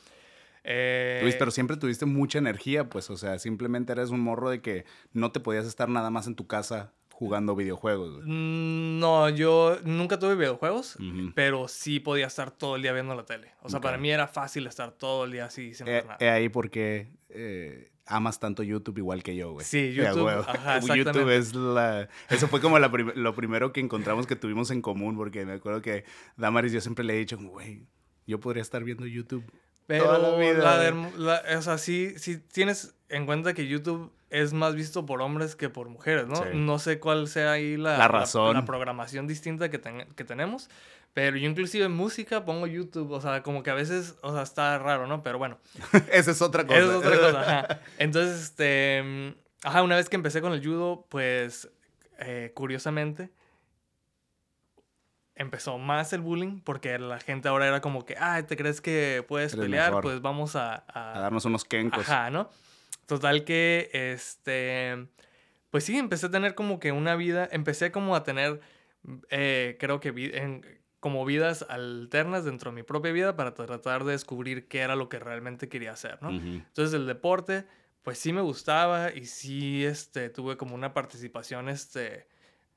Eh, 0.64 1.36
pero 1.40 1.52
siempre 1.52 1.78
tuviste 1.78 2.06
mucha 2.06 2.38
energía, 2.38 2.90
pues, 2.90 3.10
o 3.10 3.18
sea, 3.18 3.40
simplemente 3.40 3.94
eres 3.94 4.10
un 4.10 4.20
morro 4.20 4.50
de 4.50 4.62
que 4.62 4.86
no 5.12 5.32
te 5.32 5.40
podías 5.40 5.66
estar 5.66 5.90
nada 5.90 6.10
más 6.12 6.28
en 6.28 6.36
tu 6.36 6.46
casa 6.46 6.94
jugando 7.12 7.56
videojuegos. 7.56 8.24
Mm, 8.26 9.00
no, 9.00 9.30
yo 9.30 9.78
nunca 9.84 10.18
tuve 10.18 10.36
videojuegos, 10.36 10.98
pero 11.36 11.68
sí 11.68 12.00
podía 12.00 12.26
estar 12.26 12.50
todo 12.50 12.76
el 12.76 12.82
día 12.82 12.94
viendo 12.94 13.14
la 13.14 13.26
tele. 13.26 13.54
O 13.62 13.70
sea, 13.70 13.80
para 13.80 14.00
mí 14.00 14.10
era 14.10 14.28
fácil 14.28 14.66
estar 14.66 14.92
todo 14.92 15.26
el 15.26 15.32
día 15.32 15.46
así 15.46 15.76
sin 15.76 15.88
hacer 15.88 16.08
nada. 16.08 16.34
ahí 16.34 16.50
porque 16.50 17.12
eh, 17.30 17.91
amas 18.12 18.40
tanto 18.40 18.64
YouTube 18.64 18.98
igual 19.00 19.24
que 19.24 19.36
yo, 19.36 19.54
güey. 19.54 19.66
Sí, 19.66 19.94
YouTube. 19.94 20.28
Ajá, 20.30 20.80
YouTube 20.96 21.30
es 21.30 21.56
la... 21.56 22.10
Eso 22.30 22.48
fue 22.48 22.62
como 22.62 22.78
lo 22.80 23.36
primero 23.36 23.74
que 23.74 23.80
encontramos 23.80 24.28
que 24.28 24.36
tuvimos 24.36 24.72
en 24.72 24.82
común, 24.82 25.16
porque 25.16 25.46
me 25.46 25.54
acuerdo 25.54 25.82
que 25.82 26.04
Damaris 26.38 26.72
yo 26.72 26.82
siempre 26.82 27.04
le 27.04 27.16
he 27.16 27.18
dicho, 27.18 27.38
güey, 27.38 27.86
yo 28.28 28.40
podría 28.40 28.62
estar 28.62 28.84
viendo 28.84 29.06
YouTube 29.06 29.44
pero 29.88 30.06
toda 30.06 30.20
la 30.20 30.38
vida. 30.38 31.58
o 31.58 31.62
sea, 31.62 31.78
sí, 31.78 32.14
sí 32.18 32.38
tienes 32.38 32.96
en 33.10 33.26
cuenta 33.26 33.54
que 33.54 33.68
YouTube 33.68 34.12
es 34.32 34.54
más 34.54 34.76
visto 34.76 35.06
por 35.06 35.22
hombres 35.22 35.56
que 35.56 35.70
por 35.70 35.90
mujeres, 35.90 36.28
¿no? 36.28 36.46
No 36.54 36.80
sé 36.80 37.00
cuál 37.00 37.28
sea 37.28 37.52
ahí 37.52 37.76
la, 37.78 38.08
razón. 38.08 38.54
La, 38.54 38.66
programación 38.66 39.28
distinta 39.28 39.70
que, 39.70 39.80
que 40.16 40.24
tenemos. 40.24 40.70
Pero 41.14 41.36
yo 41.36 41.50
inclusive 41.50 41.86
en 41.86 41.92
música 41.92 42.46
pongo 42.46 42.66
YouTube, 42.68 43.12
o 43.12 43.20
sea, 43.20 43.44
como 43.44 43.64
que 43.64 43.70
a 43.70 43.74
veces, 43.74 44.16
o 44.22 44.34
sea, 44.34 44.44
está 44.44 44.80
raro, 44.80 45.08
¿no? 45.08 45.22
Pero 45.22 45.38
bueno. 45.38 45.58
Esa 46.12 46.32
es 46.32 46.42
otra 46.42 46.66
cosa. 46.66 46.80
Esa 46.80 46.90
es 46.92 46.96
otra 46.96 47.20
cosa, 47.20 47.42
ajá. 47.42 47.80
Entonces, 47.98 48.42
este, 48.42 49.36
ajá, 49.64 49.84
una 49.84 49.98
vez 49.98 50.08
que 50.08 50.16
empecé 50.16 50.40
con 50.42 50.54
el 50.54 50.66
judo, 50.66 51.06
pues, 51.10 51.70
eh, 52.20 52.52
curiosamente, 52.56 53.30
empezó 55.36 55.78
más 55.78 56.14
el 56.14 56.22
bullying 56.22 56.62
porque 56.62 56.98
la 56.98 57.20
gente 57.20 57.50
ahora 57.50 57.68
era 57.68 57.82
como 57.82 58.06
que, 58.06 58.16
ah, 58.18 58.42
¿te 58.48 58.56
crees 58.56 58.80
que 58.80 59.26
puedes 59.28 59.54
pelear? 59.58 60.00
Pues 60.02 60.22
vamos 60.22 60.56
a, 60.56 60.86
a... 60.88 61.20
darnos 61.20 61.44
unos 61.44 61.66
kenkos. 61.66 62.08
Ajá, 62.08 62.30
¿no? 62.30 62.50
Total 63.12 63.44
que, 63.44 63.90
este, 63.92 65.10
pues 65.70 65.84
sí, 65.84 65.98
empecé 65.98 66.28
a 66.28 66.32
tener 66.32 66.56
como 66.56 66.80
que 66.80 66.94
una 66.94 67.18
vida, 67.18 67.46
empecé 67.52 67.92
como 67.92 68.16
a 68.16 68.24
tener, 68.24 68.62
eh, 69.30 69.76
creo 69.82 70.00
que 70.00 70.14
en, 70.34 70.66
como 71.02 71.26
vidas 71.26 71.66
alternas 71.68 72.46
dentro 72.46 72.72
de 72.72 72.76
mi 72.76 72.84
propia 72.84 73.12
vida 73.12 73.36
para 73.36 73.54
tratar 73.54 74.06
de 74.06 74.14
descubrir 74.14 74.70
qué 74.70 74.80
era 74.80 74.96
lo 74.96 75.10
que 75.10 75.20
realmente 75.20 75.68
quería 75.68 75.92
hacer, 75.92 76.24
¿no? 76.24 76.30
Entonces 76.30 76.94
el 76.94 77.06
deporte, 77.06 77.66
pues 78.02 78.18
sí 78.18 78.32
me 78.32 78.40
gustaba 78.40 79.14
y 79.14 79.26
sí, 79.26 79.84
este, 79.84 80.30
tuve 80.30 80.56
como 80.56 80.74
una 80.74 80.94
participación, 80.94 81.68
este, 81.68 82.30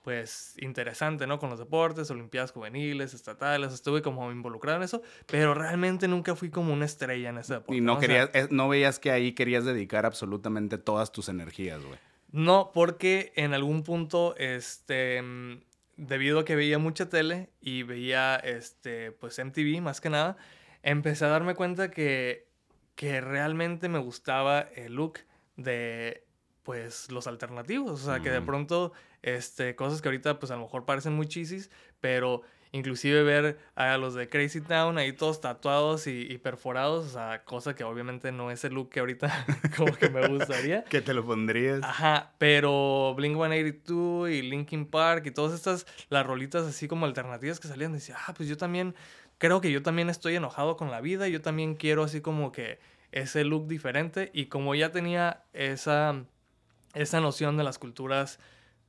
pues 0.05 0.55
interesante, 0.59 1.27
¿no? 1.27 1.40
Con 1.40 1.51
los 1.51 1.59
deportes, 1.59 2.11
olimpiadas 2.11 2.53
juveniles, 2.53 3.14
estatales, 3.14 3.73
estuve 3.73 4.03
como 4.03 4.31
involucrado 4.31 4.77
en 4.77 4.85
eso, 4.85 5.03
pero 5.27 5.55
realmente 5.55 6.07
nunca 6.07 6.37
fui 6.37 6.51
como 6.51 6.73
una 6.73 6.85
estrella 6.85 7.31
en 7.31 7.38
ese 7.38 7.55
deporte. 7.55 7.77
Y 7.77 7.81
no, 7.81 7.99
querías, 7.99 8.31
no 8.51 8.69
veías 8.69 8.99
que 9.01 9.11
ahí 9.11 9.33
querías 9.33 9.64
dedicar 9.64 10.07
absolutamente 10.07 10.79
todas 10.79 11.11
tus 11.11 11.29
energías, 11.29 11.83
güey. 11.83 11.99
No, 12.31 12.71
porque 12.73 13.33
en 13.35 13.55
algún 13.55 13.83
punto, 13.83 14.37
este, 14.37 15.23
mm, 15.23 15.62
debido 15.97 16.40
a 16.40 16.45
que 16.45 16.55
veía 16.55 16.79
mucha 16.79 17.09
tele 17.09 17.51
y 17.61 17.83
veía, 17.83 18.37
este, 18.37 19.11
pues 19.11 19.38
MTV 19.38 19.81
más 19.81 20.01
que 20.01 20.11
nada, 20.11 20.37
empecé 20.83 21.25
a 21.25 21.29
darme 21.29 21.55
cuenta 21.55 21.90
que 21.90 22.55
que 22.95 23.21
realmente 23.21 23.88
me 23.88 23.99
gustaba 23.99 24.61
el 24.61 24.95
look 24.95 25.21
de 25.57 26.25
pues 26.62 27.11
los 27.11 27.27
alternativos, 27.27 28.03
o 28.03 28.07
sea, 28.07 28.21
que 28.21 28.31
de 28.31 28.40
pronto 28.40 28.93
este 29.25 29.75
cosas 29.75 30.03
que 30.03 30.09
ahorita 30.09 30.39
pues 30.39 30.53
a 30.53 30.57
lo 30.57 30.63
mejor 30.63 30.85
parecen 30.85 31.15
muy 31.15 31.27
chisis, 31.27 31.71
pero 32.01 32.43
inclusive 32.73 33.23
ver 33.23 33.59
a 33.77 33.97
los 33.99 34.15
de 34.15 34.29
Crazy 34.29 34.61
Town 34.61 34.99
ahí 34.99 35.13
todos 35.13 35.41
tatuados 35.41 36.09
y, 36.09 36.39
perforados, 36.39 37.07
o 37.07 37.09
sea, 37.09 37.45
cosa 37.45 37.75
que 37.77 37.85
obviamente 37.85 38.33
no 38.33 38.51
es 38.51 38.65
el 38.65 38.75
look 38.75 38.91
que 38.91 38.99
ahorita 38.99 39.47
como 39.77 39.95
que 39.95 40.11
me 40.11 40.27
gustaría. 40.27 40.83
que 40.91 41.01
te 41.01 41.15
lo 41.15 41.25
pondrías. 41.25 41.83
Ajá, 41.85 42.33
pero 42.39 43.15
Blink 43.17 43.37
182 43.37 44.31
y 44.31 44.43
Linkin 44.43 44.87
Park 44.87 45.27
y 45.27 45.31
todas 45.31 45.55
estas, 45.55 45.87
las 46.09 46.27
rolitas 46.27 46.65
así 46.67 46.89
como 46.89 47.07
alternativas 47.07 47.61
que 47.61 47.69
salían, 47.69 47.93
decía, 47.93 48.17
ah, 48.27 48.35
pues 48.35 48.49
yo 48.49 48.57
también, 48.57 48.97
creo 49.39 49.61
que 49.61 49.71
yo 49.71 49.83
también 49.83 50.11
estoy 50.11 50.35
enojado 50.35 50.77
con 50.77 50.91
la 50.91 51.01
vida, 51.01 51.29
yo 51.29 51.41
también 51.41 51.77
quiero 51.77 52.03
así 52.03 52.21
como 52.21 52.51
que 52.51 52.81
ese 53.13 53.45
look 53.45 53.69
diferente 53.69 54.31
y 54.35 54.47
como 54.47 54.75
ya 54.75 54.91
tenía 54.91 55.45
esa, 55.53 56.25
esa 56.95 57.21
noción 57.21 57.57
de 57.57 57.63
las 57.63 57.79
culturas 57.79 58.41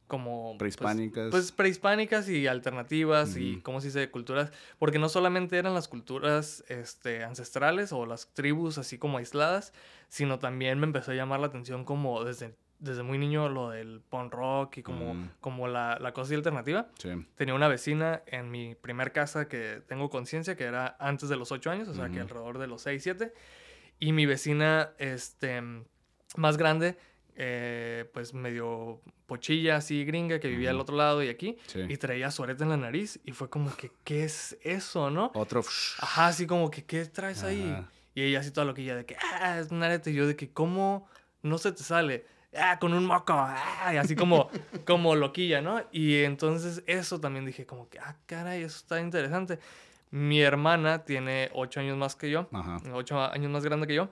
como 0.07 0.55
pues, 0.57 0.77
prehispánicas. 0.77 1.31
Pues, 1.31 1.51
prehispánicas 1.51 2.29
y 2.29 2.47
alternativas 2.47 3.37
y 3.37 3.59
cómo 3.61 3.81
se 3.81 3.87
dice 3.87 4.09
culturas, 4.11 4.51
porque 4.77 4.99
no 4.99 5.09
solamente 5.09 5.57
eran 5.57 5.73
las 5.73 5.87
culturas 5.87 6.63
este, 6.67 7.23
ancestrales 7.23 7.91
o 7.91 8.05
las 8.05 8.33
tribus 8.33 8.77
así 8.77 8.97
como 8.97 9.17
aisladas, 9.17 9.73
sino 10.07 10.39
también 10.39 10.79
me 10.79 10.85
empezó 10.85 11.11
a 11.11 11.15
llamar 11.15 11.39
la 11.39 11.47
atención 11.47 11.85
como 11.85 12.23
desde, 12.23 12.55
desde 12.79 13.03
muy 13.03 13.17
niño 13.17 13.49
lo 13.49 13.71
del 13.71 14.01
punk 14.09 14.33
rock 14.33 14.77
y 14.77 14.83
como, 14.83 15.29
como 15.41 15.67
la, 15.67 15.97
la 15.99 16.13
cosa 16.13 16.35
alternativa. 16.35 16.87
Tenía 17.35 17.55
una 17.55 17.67
vecina 17.67 18.21
en 18.27 18.51
mi 18.51 18.75
primer 18.75 19.11
casa 19.11 19.47
que 19.47 19.81
tengo 19.87 20.09
conciencia 20.09 20.55
que 20.55 20.65
era 20.65 20.95
antes 20.99 21.29
de 21.29 21.35
los 21.35 21.51
8 21.51 21.71
años, 21.71 21.87
o 21.87 21.93
sea 21.93 22.09
que 22.09 22.19
alrededor 22.19 22.59
de 22.59 22.67
los 22.67 22.83
6, 22.83 23.01
7, 23.01 23.33
y 23.99 24.11
mi 24.11 24.25
vecina 24.25 24.91
este, 24.99 25.61
más 26.35 26.57
grande 26.57 26.97
eh, 27.35 28.09
pues 28.13 28.33
medio 28.33 29.01
pochilla 29.25 29.77
así 29.77 30.05
gringa 30.05 30.39
que 30.39 30.47
vivía 30.47 30.69
al 30.69 30.79
otro 30.79 30.95
lado 30.95 31.23
y 31.23 31.29
aquí 31.29 31.57
y 31.75 31.97
traía 31.97 32.31
suarete 32.31 32.63
en 32.63 32.69
la 32.69 32.77
nariz 32.77 33.19
y 33.25 33.31
fue 33.31 33.49
como 33.49 33.75
que 33.75 33.91
¿qué 34.03 34.23
es 34.23 34.57
eso, 34.61 35.09
no? 35.09 35.31
Otro 35.33 35.61
Ajá, 35.99 36.27
así 36.27 36.47
como 36.47 36.71
que 36.71 36.85
¿qué 36.85 37.05
traes 37.05 37.43
ahí? 37.43 37.75
Y 38.13 38.21
ella 38.21 38.39
así 38.39 38.51
toda 38.51 38.65
loquilla 38.65 38.95
de 38.95 39.05
que 39.05 39.17
ah, 39.17 39.59
es 39.59 39.71
un 39.71 39.83
arete 39.83 40.11
y 40.11 40.13
yo 40.13 40.27
de 40.27 40.35
que 40.35 40.49
¿cómo 40.49 41.09
no 41.41 41.57
se 41.57 41.71
te 41.71 41.83
sale? 41.83 42.25
Ah, 42.57 42.79
con 42.79 42.93
un 42.93 43.05
moco, 43.05 43.33
ah, 43.33 43.91
y 43.93 43.97
así 43.97 44.15
como, 44.15 44.49
como 44.85 45.15
loquilla, 45.15 45.61
¿no? 45.61 45.81
Y 45.91 46.23
entonces 46.23 46.83
eso 46.87 47.19
también 47.19 47.45
dije 47.45 47.65
como 47.65 47.89
que, 47.89 47.99
ah, 47.99 48.15
caray, 48.25 48.63
eso 48.63 48.77
está 48.77 49.01
interesante. 49.01 49.59
Mi 50.09 50.41
hermana 50.41 51.03
tiene 51.03 51.49
ocho 51.53 51.81
años 51.81 51.97
más 51.97 52.15
que 52.15 52.29
yo, 52.29 52.47
ocho 52.93 53.19
años 53.19 53.51
más 53.51 53.65
grande 53.65 53.87
que 53.87 53.95
yo. 53.95 54.09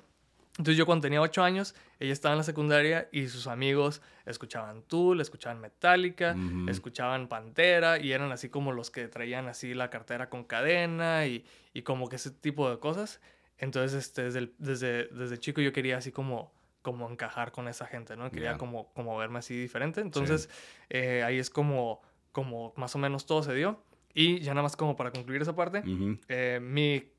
Entonces 0.58 0.78
yo 0.78 0.86
cuando 0.86 1.02
tenía 1.02 1.20
8 1.20 1.44
años, 1.44 1.74
ella 2.00 2.14
estaba 2.14 2.34
en 2.34 2.38
la 2.38 2.44
secundaria 2.44 3.10
y 3.12 3.28
sus 3.28 3.48
amigos 3.48 4.02
escuchaban 4.26 4.84
Tool, 4.84 5.20
escuchaban 5.20 5.60
Metallica, 5.60 6.36
escuchaban 6.68 7.28
Pantera 7.28 8.00
y 8.00 8.12
eran 8.12 8.32
así 8.32 8.50
como 8.50 8.72
los 8.72 8.92
que 8.92 9.08
traían 9.08 9.48
así 9.48 9.74
la 9.74 9.90
cartera 9.90 10.30
con 10.30 10.44
cadena 10.44 11.26
y, 11.26 11.44
y 11.74 11.82
como 11.82 12.08
que 12.08 12.18
ese 12.18 12.30
tipo 12.30 12.70
de 12.70 12.78
cosas. 12.78 13.20
Entonces 13.58 13.94
este, 13.94 14.24
desde, 14.24 14.54
desde, 14.60 15.08
desde 15.08 15.40
chico 15.40 15.60
yo 15.60 15.74
quería 15.74 15.98
así 15.98 16.12
como, 16.12 16.54
como 16.84 17.10
encajar 17.10 17.52
con 17.52 17.68
esa 17.68 17.88
gente, 17.88 18.16
¿no? 18.16 18.30
Quería 18.30 18.58
como, 18.58 18.94
como 18.94 19.18
verme 19.18 19.40
así 19.40 19.56
diferente. 19.56 20.02
Entonces 20.02 20.50
eh, 20.90 21.24
ahí 21.24 21.40
es 21.40 21.50
como, 21.50 22.02
como 22.32 22.74
más 22.78 22.94
o 22.96 23.00
menos 23.00 23.26
todo 23.26 23.42
se 23.42 23.56
dio. 23.56 23.82
Y 24.14 24.40
ya 24.42 24.54
nada 24.54 24.62
más 24.62 24.76
como 24.76 24.96
para 24.96 25.10
concluir 25.10 25.42
esa 25.42 25.56
parte, 25.56 25.82
eh, 26.28 26.60
mi 26.62 27.13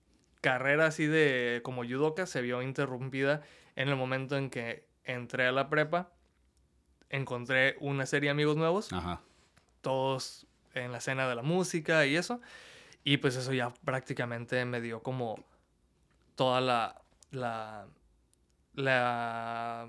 carrera 0.44 0.84
así 0.84 1.06
de 1.06 1.62
como 1.64 1.84
judoka 1.84 2.26
se 2.26 2.42
vio 2.42 2.60
interrumpida 2.60 3.40
en 3.76 3.88
el 3.88 3.96
momento 3.96 4.36
en 4.36 4.50
que 4.50 4.86
entré 5.04 5.46
a 5.46 5.52
la 5.52 5.70
prepa, 5.70 6.10
encontré 7.08 7.76
una 7.80 8.04
serie 8.04 8.26
de 8.26 8.32
amigos 8.32 8.54
nuevos, 8.54 8.90
todos 9.80 10.46
en 10.74 10.92
la 10.92 10.98
escena 10.98 11.26
de 11.26 11.34
la 11.34 11.40
música 11.40 12.04
y 12.04 12.16
eso, 12.16 12.42
y 13.04 13.16
pues 13.16 13.36
eso 13.36 13.54
ya 13.54 13.72
prácticamente 13.86 14.62
me 14.66 14.82
dio 14.82 15.02
como 15.02 15.42
toda 16.34 16.60
la, 16.60 17.00
la, 17.30 17.86
la 18.74 19.88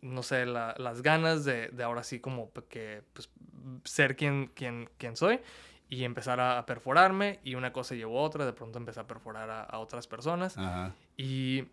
no 0.00 0.24
sé, 0.24 0.46
las 0.46 1.02
ganas 1.02 1.44
de, 1.44 1.68
de, 1.68 1.82
ahora 1.84 2.02
sí 2.02 2.18
como 2.18 2.50
que 2.68 3.04
pues, 3.12 3.30
ser 3.84 4.16
quien, 4.16 4.48
quien, 4.48 4.90
quien 4.98 5.16
soy 5.16 5.38
y 5.92 6.04
empezar 6.04 6.40
a 6.40 6.64
perforarme 6.64 7.38
y 7.44 7.54
una 7.54 7.74
cosa 7.74 7.94
llevó 7.94 8.20
a 8.20 8.22
otra, 8.22 8.46
de 8.46 8.54
pronto 8.54 8.78
empecé 8.78 8.98
a 8.98 9.06
perforar 9.06 9.50
a, 9.50 9.78
otras 9.78 10.06
personas 10.06 10.56
y 11.18 11.64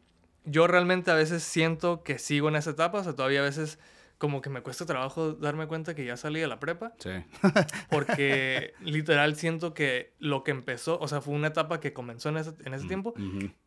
yo 0.44 0.68
realmente 0.68 1.10
a 1.10 1.14
veces 1.14 1.42
siento 1.42 2.04
que 2.04 2.20
sigo 2.20 2.50
en 2.50 2.58
esa 2.58 2.72
etapa, 2.72 2.98
o 3.00 3.04
sea, 3.06 3.16
todavía 3.16 3.40
a 3.40 3.44
veces 3.44 3.80
como 4.18 4.42
que 4.42 4.50
me 4.50 4.62
cuesta 4.62 4.86
trabajo 4.86 5.32
darme 5.32 5.68
cuenta 5.68 5.96
que 5.96 6.04
ya 6.04 6.18
salí 6.18 6.42
de 6.42 6.48
la 6.48 6.60
prepa. 6.60 6.92
Sí. 7.00 7.12
porque 7.90 8.74
literal 8.82 9.38
siento 9.38 9.74
que 9.74 10.12
lo 10.20 10.44
que 10.44 10.52
empezó, 10.52 11.00
o 11.00 11.08
sea, 11.08 11.22
fue 11.22 11.34
una 11.34 11.48
etapa 11.48 11.80
que 11.80 11.94
comenzó 11.94 12.28
en 12.28 12.38
ese, 12.40 12.52
en 12.66 12.74
ese 12.74 12.88
tiempo 12.88 13.14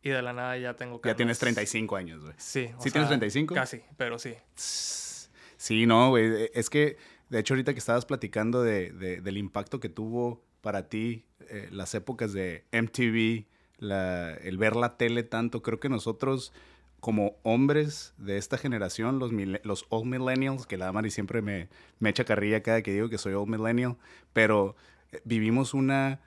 y 0.03 0.09
de 0.09 0.21
la 0.21 0.33
nada 0.33 0.55
ya 0.59 0.75
tengo... 0.75 1.01
Ya 1.03 1.15
tienes 1.15 1.39
35 1.39 1.95
años, 1.95 2.21
güey. 2.21 2.35
Sí. 2.37 2.69
¿Sí 2.77 2.91
tienes 2.91 3.09
35? 3.09 3.55
Casi, 3.55 3.81
pero 3.97 4.19
sí. 4.19 4.35
Sí, 4.53 5.87
no, 5.87 6.09
güey. 6.09 6.51
Es 6.53 6.69
que 6.69 6.97
de 7.33 7.39
hecho, 7.39 7.55
ahorita 7.55 7.73
que 7.73 7.79
estabas 7.79 8.05
platicando 8.05 8.61
de, 8.61 8.91
del 8.91 9.37
impacto 9.37 9.79
que 9.79 9.89
tuvo 9.89 10.43
para 10.61 10.87
ti 10.87 11.25
eh, 11.49 11.67
las 11.71 11.95
épocas 11.95 12.31
de 12.31 12.63
MTV, 12.71 13.47
el 13.79 14.57
ver 14.59 14.75
la 14.75 14.97
tele 14.97 15.23
tanto, 15.23 15.63
creo 15.63 15.79
que 15.79 15.89
nosotros 15.89 16.53
como 16.99 17.35
hombres 17.41 18.13
de 18.17 18.37
esta 18.37 18.59
generación, 18.59 19.17
los, 19.17 19.31
los 19.63 19.85
old 19.89 20.05
millennials, 20.05 20.67
que 20.67 20.77
la 20.77 20.91
Mari 20.91 21.09
siempre 21.09 21.41
me, 21.41 21.69
me 21.97 22.11
echa 22.11 22.23
carrilla 22.23 22.61
cada 22.61 22.83
que 22.83 22.93
digo 22.93 23.09
que 23.09 23.17
soy 23.17 23.33
old 23.33 23.49
millennial, 23.49 23.97
pero 24.31 24.75
eh, 25.11 25.19
vivimos 25.25 25.73
una, 25.73 26.21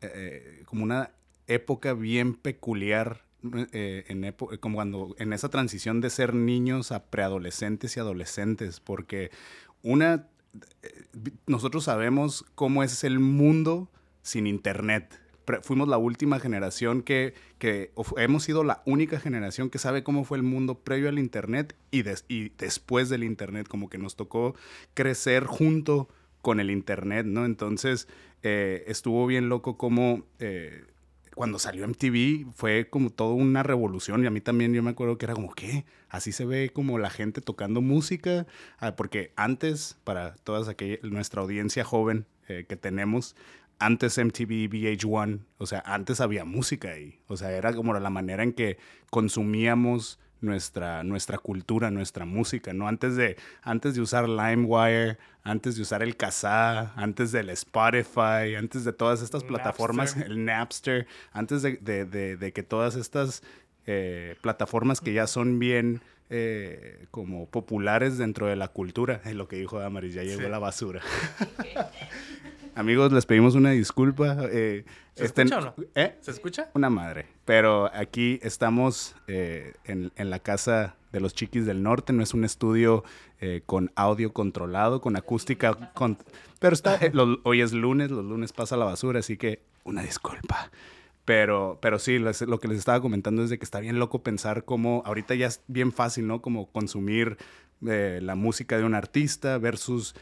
eh, 0.00 0.62
como 0.64 0.82
una 0.82 1.10
época 1.46 1.92
bien 1.92 2.34
peculiar 2.34 3.22
en 3.42 4.34
como 4.60 4.76
cuando 4.76 5.14
en 5.18 5.32
esa 5.32 5.50
transición 5.50 6.00
de 6.00 6.10
ser 6.10 6.34
niños 6.34 6.90
a 6.90 7.04
preadolescentes 7.04 7.96
y 7.96 8.00
adolescentes, 8.00 8.80
porque 8.80 9.30
una 9.82 10.26
nosotros 11.46 11.84
sabemos 11.84 12.44
cómo 12.54 12.82
es 12.82 13.04
el 13.04 13.18
mundo 13.18 13.90
sin 14.22 14.46
internet. 14.46 15.20
Fuimos 15.62 15.88
la 15.88 15.96
última 15.96 16.40
generación 16.40 17.02
que, 17.02 17.32
que 17.58 17.90
hemos 18.18 18.42
sido 18.42 18.64
la 18.64 18.82
única 18.84 19.18
generación 19.18 19.70
que 19.70 19.78
sabe 19.78 20.02
cómo 20.02 20.24
fue 20.24 20.36
el 20.36 20.42
mundo 20.42 20.80
previo 20.80 21.08
al 21.08 21.18
internet 21.18 21.74
y, 21.90 22.04
y 22.28 22.52
después 22.58 23.08
del 23.08 23.24
internet, 23.24 23.66
como 23.66 23.88
que 23.88 23.96
nos 23.96 24.14
tocó 24.14 24.54
crecer 24.92 25.44
junto 25.44 26.08
con 26.42 26.60
el 26.60 26.70
internet, 26.70 27.24
¿no? 27.26 27.46
Entonces 27.46 28.08
eh, 28.42 28.84
estuvo 28.86 29.26
bien 29.26 29.48
loco 29.48 29.76
como 29.76 30.24
eh, 30.38 30.84
cuando 31.38 31.60
salió 31.60 31.86
MTV 31.86 32.50
fue 32.52 32.88
como 32.90 33.10
toda 33.10 33.32
una 33.32 33.62
revolución 33.62 34.24
y 34.24 34.26
a 34.26 34.30
mí 34.30 34.40
también 34.40 34.74
yo 34.74 34.82
me 34.82 34.90
acuerdo 34.90 35.18
que 35.18 35.26
era 35.26 35.34
como, 35.34 35.54
¿qué? 35.54 35.84
Así 36.08 36.32
se 36.32 36.44
ve 36.44 36.70
como 36.70 36.98
la 36.98 37.10
gente 37.10 37.40
tocando 37.40 37.80
música, 37.80 38.44
ah, 38.80 38.96
porque 38.96 39.30
antes, 39.36 39.96
para 40.02 40.34
toda 40.42 40.74
nuestra 41.02 41.40
audiencia 41.40 41.84
joven 41.84 42.26
eh, 42.48 42.66
que 42.68 42.74
tenemos, 42.74 43.36
antes 43.78 44.18
MTV, 44.18 44.68
VH1, 44.68 45.38
o 45.58 45.66
sea, 45.66 45.80
antes 45.86 46.20
había 46.20 46.44
música 46.44 46.90
ahí, 46.90 47.20
o 47.28 47.36
sea, 47.36 47.52
era 47.52 47.72
como 47.72 47.94
la 47.94 48.10
manera 48.10 48.42
en 48.42 48.52
que 48.52 48.76
consumíamos 49.08 50.18
nuestra, 50.40 51.02
nuestra 51.04 51.38
cultura, 51.38 51.90
nuestra 51.90 52.24
música, 52.24 52.72
¿no? 52.72 52.88
Antes 52.88 53.16
de, 53.16 53.36
antes 53.62 53.94
de 53.94 54.00
usar 54.00 54.28
LimeWire, 54.28 55.18
antes 55.42 55.76
de 55.76 55.82
usar 55.82 56.02
el 56.02 56.16
Kazaa, 56.16 56.92
antes 56.96 57.32
del 57.32 57.50
Spotify, 57.50 58.54
antes 58.56 58.84
de 58.84 58.92
todas 58.92 59.22
estas 59.22 59.44
plataformas, 59.44 60.16
el 60.16 60.44
Napster, 60.44 61.06
antes 61.32 61.62
de, 61.62 62.52
que 62.54 62.62
todas 62.62 62.96
estas 62.96 63.42
eh, 63.86 64.36
plataformas 64.42 65.00
que 65.00 65.12
ya 65.12 65.26
son 65.26 65.58
bien 65.58 66.02
eh, 66.30 67.06
como 67.10 67.46
populares 67.46 68.18
dentro 68.18 68.46
de 68.46 68.56
la 68.56 68.68
cultura, 68.68 69.22
es 69.24 69.34
lo 69.34 69.48
que 69.48 69.56
dijo 69.56 69.78
Damaris, 69.78 70.14
ya 70.14 70.22
llegó 70.24 70.48
la 70.48 70.58
basura. 70.58 71.00
Amigos, 72.78 73.10
les 73.10 73.26
pedimos 73.26 73.56
una 73.56 73.72
disculpa. 73.72 74.36
Eh, 74.52 74.84
¿Se 75.16 75.24
escucha 75.24 75.58
o 75.58 75.60
no? 75.62 75.74
¿Eh? 75.96 76.14
¿Se 76.20 76.30
escucha? 76.30 76.70
Una 76.74 76.88
madre. 76.88 77.26
Pero 77.44 77.90
aquí 77.92 78.38
estamos 78.40 79.16
eh, 79.26 79.74
en, 79.84 80.12
la 80.16 80.38
casa 80.38 80.94
de 81.10 81.18
los 81.18 81.34
chiquis 81.34 81.66
del 81.66 81.82
norte. 81.82 82.12
No 82.12 82.22
es 82.22 82.34
un 82.34 82.44
estudio 82.44 83.02
con 83.66 83.90
audio 83.96 84.32
controlado, 84.32 85.00
con 85.00 85.16
acústica. 85.16 85.92
Con... 85.92 86.18
Pero 86.60 86.72
está, 86.72 87.00
hoy 87.42 87.62
es 87.62 87.72
lunes, 87.72 88.12
los 88.12 88.24
lunes 88.24 88.52
pasa 88.52 88.76
la 88.76 88.84
basura, 88.84 89.18
así 89.18 89.36
que 89.36 89.60
una 89.82 90.02
disculpa. 90.02 90.70
Pero, 91.24 91.78
pero 91.82 91.98
sí, 91.98 92.20
lo 92.20 92.60
que 92.60 92.68
les 92.68 92.78
estaba 92.78 93.00
comentando 93.00 93.42
es 93.42 93.50
de 93.50 93.58
que 93.58 93.64
está 93.64 93.80
bien 93.80 93.98
loco 93.98 94.22
pensar 94.22 94.64
cómo 94.64 95.02
ahorita 95.04 95.34
ya 95.34 95.48
es 95.48 95.62
bien 95.66 95.90
fácil, 95.90 96.28
¿no? 96.28 96.40
Como 96.42 96.70
consumir 96.70 97.38
la 97.80 98.34
música 98.34 98.76
de 98.76 98.84
un 98.84 98.94
artista, 98.94 99.58
ver 99.58 99.76
sus, 99.76 100.14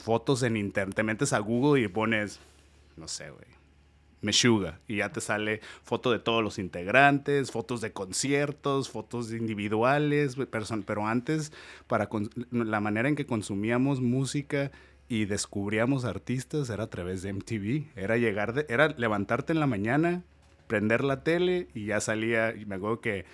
fotos 0.00 0.42
en 0.42 0.56
internet. 0.56 0.96
Te 0.96 1.02
metes 1.02 1.32
a 1.32 1.38
Google 1.38 1.82
y 1.82 1.88
pones, 1.88 2.40
no 2.96 3.08
sé, 3.08 3.30
güey, 3.30 3.46
Meshuga. 4.20 4.80
Y 4.86 4.96
ya 4.96 5.12
te 5.12 5.20
sale 5.20 5.60
foto 5.82 6.10
de 6.10 6.18
todos 6.18 6.42
los 6.42 6.58
integrantes, 6.58 7.50
fotos 7.50 7.80
de 7.80 7.92
conciertos, 7.92 8.90
fotos 8.90 9.32
individuales. 9.32 10.36
Pero 10.86 11.06
antes, 11.06 11.52
para 11.86 12.08
la 12.50 12.80
manera 12.80 13.08
en 13.08 13.16
que 13.16 13.26
consumíamos 13.26 14.00
música 14.00 14.70
y 15.08 15.24
descubríamos 15.24 16.04
artistas 16.04 16.68
era 16.68 16.84
a 16.84 16.90
través 16.90 17.22
de 17.22 17.32
MTV. 17.32 17.86
Era 17.96 18.16
llegar, 18.16 18.52
de, 18.52 18.66
era 18.68 18.88
levantarte 18.88 19.52
en 19.52 19.60
la 19.60 19.66
mañana, 19.66 20.22
prender 20.66 21.02
la 21.02 21.22
tele 21.22 21.68
y 21.74 21.86
ya 21.86 22.00
salía. 22.00 22.54
Me 22.66 22.74
acuerdo 22.74 23.00
que 23.00 23.24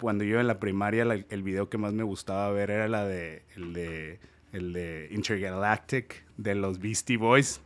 cuando 0.00 0.24
yo 0.24 0.40
en 0.40 0.46
la 0.46 0.58
primaria 0.58 1.02
el 1.02 1.42
video 1.42 1.68
que 1.68 1.78
más 1.78 1.92
me 1.92 2.02
gustaba 2.02 2.50
ver 2.50 2.70
era 2.70 2.88
la 2.88 3.04
de, 3.04 3.42
el 3.56 3.72
de 3.72 4.18
el 4.56 4.72
de 4.72 5.08
Intergalactic 5.10 6.24
de 6.36 6.54
los 6.54 6.78
Beastie 6.78 7.16
Boys. 7.16 7.60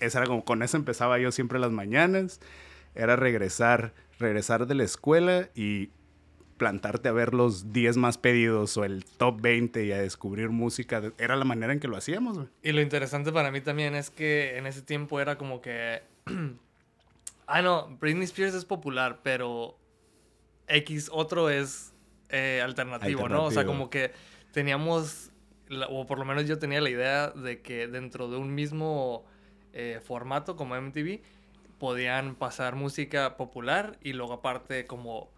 Esa 0.00 0.18
era 0.18 0.26
como, 0.26 0.44
con 0.44 0.62
eso 0.62 0.76
empezaba 0.76 1.18
yo 1.18 1.32
siempre 1.32 1.58
las 1.58 1.72
mañanas. 1.72 2.40
Era 2.94 3.16
regresar, 3.16 3.94
regresar 4.18 4.66
de 4.66 4.74
la 4.74 4.84
escuela 4.84 5.48
y 5.54 5.90
plantarte 6.56 7.08
a 7.08 7.12
ver 7.12 7.34
los 7.34 7.72
10 7.72 7.96
más 7.98 8.18
pedidos 8.18 8.76
o 8.76 8.84
el 8.84 9.04
top 9.04 9.40
20 9.40 9.84
y 9.84 9.92
a 9.92 9.98
descubrir 9.98 10.50
música. 10.50 11.12
Era 11.18 11.36
la 11.36 11.44
manera 11.44 11.72
en 11.72 11.80
que 11.80 11.86
lo 11.88 11.96
hacíamos, 11.96 12.48
Y 12.62 12.72
lo 12.72 12.80
interesante 12.80 13.32
para 13.32 13.52
mí 13.52 13.60
también 13.60 13.94
es 13.94 14.10
que 14.10 14.56
en 14.56 14.66
ese 14.66 14.82
tiempo 14.82 15.20
era 15.20 15.38
como 15.38 15.60
que... 15.60 16.02
ah, 17.46 17.62
no, 17.62 17.96
Britney 18.00 18.24
Spears 18.24 18.54
es 18.54 18.64
popular, 18.64 19.20
pero 19.22 19.77
X 20.68 21.10
otro 21.12 21.50
es 21.50 21.92
eh, 22.28 22.60
alternativo, 22.62 23.28
¿no? 23.28 23.44
O 23.44 23.50
sea, 23.50 23.64
como 23.64 23.90
que 23.90 24.12
teníamos, 24.52 25.30
o 25.88 26.06
por 26.06 26.18
lo 26.18 26.24
menos 26.24 26.46
yo 26.46 26.58
tenía 26.58 26.80
la 26.80 26.90
idea 26.90 27.30
de 27.30 27.62
que 27.62 27.88
dentro 27.88 28.28
de 28.28 28.36
un 28.36 28.54
mismo 28.54 29.24
eh, 29.72 30.00
formato 30.04 30.56
como 30.56 30.80
MTV 30.80 31.20
podían 31.78 32.34
pasar 32.34 32.74
música 32.74 33.36
popular 33.36 33.98
y 34.02 34.12
luego 34.12 34.34
aparte 34.34 34.86
como 34.86 35.30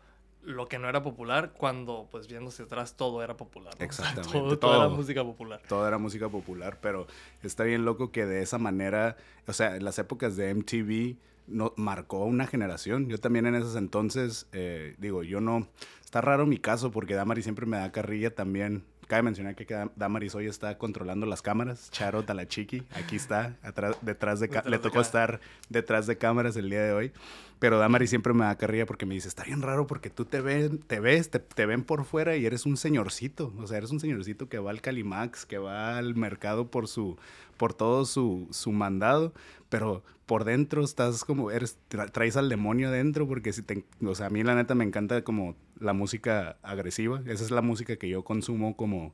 lo 0.43 0.69
que 0.69 0.79
no 0.79 0.89
era 0.89 1.03
popular 1.03 1.53
cuando 1.53 2.09
pues 2.11 2.27
viéndose 2.27 2.63
atrás 2.63 2.97
todo 2.97 3.23
era 3.23 3.37
popular. 3.37 3.75
Exactamente. 3.79 4.33
todo, 4.33 4.59
todo, 4.59 4.77
era 4.77 4.89
música 4.89 5.23
popular. 5.23 5.61
Todo 5.69 5.87
era 5.87 5.99
música 5.99 6.29
popular, 6.29 6.79
pero 6.81 7.07
está 7.43 7.65
bien 7.65 7.85
loco 7.85 8.11
que 8.11 8.25
de 8.25 8.43
esa 8.43 8.59
manera, 8.59 9.17
o 9.47 9.53
sea, 9.53 9.77
en 9.77 9.85
las 9.85 9.99
épocas 9.99 10.37
de 10.37 10.55
MTV 10.55 11.17
no, 11.51 11.73
marcó 11.77 12.25
una 12.25 12.47
generación. 12.47 13.09
Yo 13.09 13.19
también 13.19 13.47
en 13.47 13.55
esos 13.55 13.77
entonces, 13.77 14.47
eh, 14.53 14.95
digo, 14.99 15.23
yo 15.23 15.41
no, 15.41 15.69
está 16.05 16.21
raro 16.21 16.47
mi 16.47 16.59
caso 16.59 16.91
porque 16.91 17.15
Damari 17.15 17.43
siempre 17.43 17.67
me 17.67 17.77
da 17.77 17.93
carrilla 17.93 18.35
también 18.35 18.85
cabe 19.11 19.23
mencionar 19.23 19.57
que 19.57 19.67
Damaris 19.97 20.37
hoy 20.37 20.47
está 20.47 20.79
controlando 20.79 21.27
las 21.27 21.43
cámaras. 21.43 21.91
Charo 21.91 22.23
Talachiki, 22.23 22.85
aquí 22.93 23.17
está, 23.17 23.57
atrás, 23.61 23.97
detrás 24.03 24.39
de... 24.39 24.49
le 24.65 24.79
tocó 24.79 25.01
estar 25.01 25.41
detrás 25.69 26.07
de 26.07 26.17
cámaras 26.17 26.55
el 26.57 26.71
día 26.71 26.85
de 26.85 26.93
hoy. 26.93 27.13
Pero 27.59 27.81
Damaris 27.81 28.09
siempre 28.09 28.33
me 28.35 28.45
da 28.45 28.55
carrilla 28.57 28.87
porque 28.87 29.07
me 29.07 29.15
dice, 29.15 29.27
está 29.27 29.43
bien 29.43 29.63
raro 29.63 29.89
porque 29.89 30.11
tú 30.11 30.27
te, 30.27 30.41
ven, 30.41 30.79
te 30.79 31.01
ves, 31.01 31.29
te, 31.29 31.67
ven 31.67 31.83
por 31.83 32.05
fuera 32.05 32.37
y 32.37 32.47
eres 32.47 32.67
un 32.67 32.77
señorcito. 32.77 33.53
O 33.59 33.67
sea, 33.67 33.79
eres 33.79 33.91
un 33.91 33.99
señorcito 33.99 34.49
que 34.49 34.61
va 34.61 34.71
al 34.71 34.81
Calimax, 34.81 35.45
que 35.45 35.59
va 35.59 35.99
al 35.99 36.15
mercado 36.15 36.71
por 36.71 36.87
su 36.87 37.19
por 37.57 37.75
todo 37.75 38.07
su, 38.07 38.49
su 38.53 38.73
mandado, 38.73 39.35
pero 39.69 40.03
por 40.25 40.45
dentro 40.45 40.83
estás 40.83 41.27
como, 41.27 41.51
eres, 41.51 41.77
traes 42.13 42.39
al 42.39 42.49
demonio 42.49 42.89
adentro 42.89 43.29
porque 43.29 43.53
si 43.53 43.61
te, 43.61 43.85
o 44.03 44.15
sea, 44.15 44.29
a 44.29 44.31
mí 44.31 44.43
la 44.43 44.55
neta 44.55 44.75
me 44.75 44.85
encanta 44.85 45.23
como 45.25 45.57
la 45.81 45.93
música 45.93 46.57
agresiva, 46.63 47.23
esa 47.27 47.45
es 47.45 47.51
la 47.51 47.63
música 47.63 47.97
que 47.97 48.09
yo 48.09 48.23
consumo 48.23 48.77
como 48.77 49.13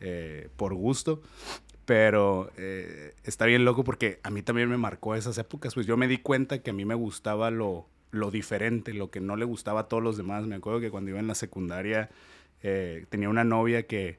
eh, 0.00 0.48
por 0.56 0.74
gusto, 0.74 1.22
pero 1.84 2.50
eh, 2.56 3.14
está 3.24 3.46
bien 3.46 3.64
loco 3.64 3.84
porque 3.84 4.20
a 4.22 4.30
mí 4.30 4.42
también 4.42 4.68
me 4.68 4.76
marcó 4.76 5.14
esas 5.14 5.36
épocas, 5.38 5.74
pues 5.74 5.86
yo 5.86 5.96
me 5.96 6.08
di 6.08 6.18
cuenta 6.18 6.60
que 6.60 6.70
a 6.70 6.72
mí 6.72 6.84
me 6.84 6.94
gustaba 6.94 7.50
lo, 7.50 7.86
lo 8.10 8.30
diferente, 8.30 8.94
lo 8.94 9.10
que 9.10 9.20
no 9.20 9.36
le 9.36 9.44
gustaba 9.44 9.80
a 9.80 9.88
todos 9.88 10.02
los 10.02 10.16
demás, 10.16 10.46
me 10.46 10.56
acuerdo 10.56 10.80
que 10.80 10.90
cuando 10.90 11.10
iba 11.10 11.20
en 11.20 11.26
la 11.26 11.34
secundaria 11.34 12.10
eh, 12.62 13.04
tenía 13.10 13.28
una 13.28 13.44
novia 13.44 13.86
que 13.86 14.18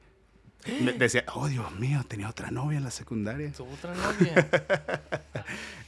decía, 0.98 1.24
oh 1.34 1.48
Dios 1.48 1.72
mío, 1.78 2.04
tenía 2.06 2.28
otra 2.28 2.50
novia 2.50 2.78
en 2.78 2.84
la 2.84 2.90
secundaria. 2.90 3.52
otra 3.58 3.94
novia? 3.94 4.48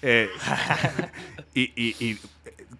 Eh, 0.01 0.29
y, 1.55 1.73
y, 1.75 2.21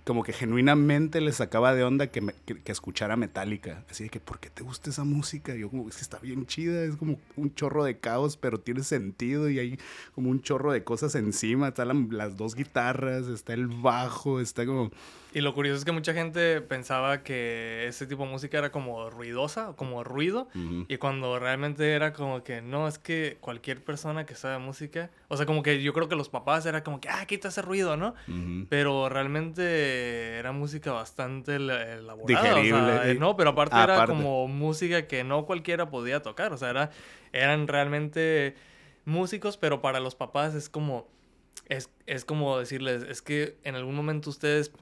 como 0.05 0.23
que 0.23 0.33
genuinamente 0.33 1.21
le 1.21 1.33
sacaba 1.33 1.75
de 1.75 1.85
onda 1.85 2.09
que, 2.09 2.35
que, 2.45 2.73
escuchara 2.73 3.17
Metallica. 3.17 3.85
Así 3.91 4.05
de 4.05 4.11
que, 4.11 4.21
¿por 4.21 4.39
qué 4.39 4.51
te 4.51 4.63
gusta 4.63 4.91
esa 4.91 5.05
música? 5.05 5.55
yo 5.55 5.71
como, 5.71 5.89
es 5.89 5.97
que 5.97 6.03
está 6.03 6.19
bien 6.19 6.47
chida, 6.47 6.83
es 6.83 6.97
como 6.97 7.19
un 7.37 7.55
chorro 7.55 7.85
de 7.85 7.99
caos, 7.99 8.37
pero 8.37 8.59
tiene 8.59 8.83
sentido 8.83 9.49
y 9.49 9.59
hay 9.59 9.79
como 10.15 10.31
un 10.31 10.41
chorro 10.41 10.73
de 10.73 10.85
cosas 10.85 11.15
encima. 11.15 11.69
Están 11.69 12.09
las 12.11 12.37
dos 12.37 12.55
guitarras, 12.55 13.27
está 13.27 13.53
el 13.55 13.69
bajo, 13.69 14.41
está 14.41 14.67
como... 14.67 14.91
Y 15.35 15.43
lo 15.43 15.53
curioso 15.53 15.79
es 15.79 15.85
que 15.85 15.93
mucha 15.93 16.15
gente 16.15 16.63
pensaba 16.63 17.23
que 17.23 17.87
ese 17.87 18.07
tipo 18.07 18.25
de 18.25 18.31
música 18.31 18.59
era 18.59 18.73
como 18.73 19.11
ruidosa, 19.11 19.75
como 19.77 20.03
ruido, 20.03 20.49
y 20.89 20.97
cuando 20.97 21.39
realmente 21.39 21.93
era 21.93 22.15
como 22.15 22.43
que 22.43 22.63
no, 22.63 22.89
es 22.89 22.99
que 22.99 23.37
cualquier 23.41 23.85
persona 23.85 24.25
que 24.25 24.35
sabe 24.35 24.59
música, 24.59 25.11
o 25.29 25.37
sea, 25.37 25.45
como 25.45 25.63
que 25.63 25.83
yo 25.83 25.93
creo 25.93 26.09
que 26.09 26.17
los 26.17 26.31
papás 26.31 26.65
era 26.65 26.83
como 26.83 27.01
que, 27.01 27.11
ah, 27.11 27.27
quita 27.27 27.49
ese 27.49 27.61
ruido, 27.61 27.97
¿no? 27.97 28.15
Pero 28.71 29.09
realmente 29.09 30.39
era 30.39 30.53
música 30.53 30.93
bastante 30.93 31.57
elaborada. 31.57 32.25
Digerible. 32.27 33.15
no, 33.17 33.37
pero 33.37 33.51
aparte 33.51 33.77
era 33.77 34.07
como 34.07 34.49
música 34.49 35.07
que 35.07 35.25
no 35.25 35.45
cualquiera 35.45 35.91
podía 35.91 36.23
tocar, 36.23 36.53
o 36.55 36.57
sea, 36.57 36.71
era, 36.71 36.91
eran 37.33 37.69
realmente 37.69 38.55
músicos, 39.05 39.59
pero 39.59 39.83
para 39.83 40.01
los 40.01 40.15
papás 40.15 40.55
es 40.55 40.69
como... 40.69 41.07
Es, 41.69 41.91
es 42.07 42.25
como 42.25 42.59
decirles, 42.59 43.03
es 43.03 43.21
que 43.21 43.59
en 43.63 43.75
algún 43.75 43.95
momento 43.95 44.31
ustedes 44.31 44.73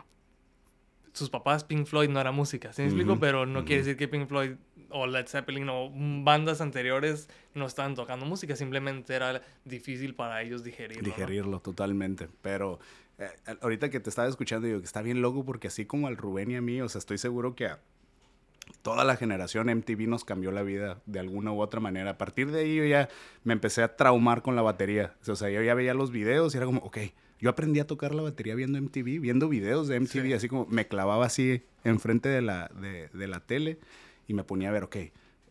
sus 1.16 1.30
papás 1.30 1.64
Pink 1.64 1.86
Floyd 1.86 2.10
no 2.10 2.20
era 2.20 2.30
música, 2.30 2.72
¿sí 2.72 2.82
me 2.82 2.88
explico? 2.88 3.18
Pero 3.18 3.46
no 3.46 3.64
quiere 3.64 3.82
decir 3.82 3.96
que 3.96 4.06
Pink 4.06 4.28
Floyd 4.28 4.52
o 4.90 5.06
Led 5.06 5.26
Zeppelin 5.26 5.68
o 5.68 5.90
bandas 6.22 6.60
anteriores 6.60 7.28
no 7.54 7.66
estaban 7.66 7.94
tocando 7.94 8.26
música, 8.26 8.54
simplemente 8.54 9.14
era 9.14 9.40
difícil 9.64 10.14
para 10.14 10.42
ellos 10.42 10.62
digerirlo. 10.62 11.02
Digerirlo 11.02 11.60
totalmente, 11.60 12.28
pero 12.42 12.78
eh, 13.18 13.30
ahorita 13.62 13.88
que 13.88 13.98
te 13.98 14.10
estaba 14.10 14.28
escuchando 14.28 14.66
digo 14.66 14.80
que 14.80 14.84
está 14.84 15.00
bien 15.00 15.22
loco 15.22 15.44
porque 15.44 15.68
así 15.68 15.86
como 15.86 16.06
al 16.06 16.18
Rubén 16.18 16.50
y 16.50 16.56
a 16.56 16.60
mí, 16.60 16.82
o 16.82 16.88
sea, 16.88 16.98
estoy 16.98 17.16
seguro 17.16 17.54
que 17.54 17.66
a 17.66 17.80
toda 18.82 19.04
la 19.04 19.16
generación 19.16 19.68
MTV 19.74 20.06
nos 20.08 20.24
cambió 20.24 20.50
la 20.50 20.62
vida 20.62 21.00
de 21.06 21.20
alguna 21.20 21.52
u 21.52 21.60
otra 21.60 21.80
manera. 21.80 22.10
A 22.10 22.18
partir 22.18 22.50
de 22.50 22.60
ahí 22.60 22.76
yo 22.76 22.84
ya 22.84 23.08
me 23.42 23.54
empecé 23.54 23.82
a 23.82 23.96
traumar 23.96 24.42
con 24.42 24.54
la 24.54 24.62
batería. 24.62 25.14
O 25.26 25.34
sea, 25.34 25.48
yo 25.48 25.62
ya 25.62 25.74
veía 25.74 25.94
los 25.94 26.10
videos 26.10 26.54
y 26.54 26.58
era 26.58 26.66
como, 26.66 26.80
ok, 26.82 26.98
yo 27.38 27.50
aprendí 27.50 27.80
a 27.80 27.86
tocar 27.86 28.14
la 28.14 28.22
batería 28.22 28.54
viendo 28.54 28.80
MTV, 28.80 29.20
viendo 29.20 29.48
videos 29.48 29.88
de 29.88 30.00
MTV, 30.00 30.34
así 30.34 30.48
como 30.48 30.66
me 30.66 30.88
clavaba 30.88 31.26
así 31.26 31.62
enfrente 31.84 32.28
de 32.28 32.42
la, 32.42 32.70
de, 33.12 33.26
la 33.26 33.40
tele 33.40 33.78
y 34.26 34.34
me 34.34 34.44
ponía 34.44 34.70
a 34.70 34.72
ver, 34.72 34.84
ok, 34.84 34.96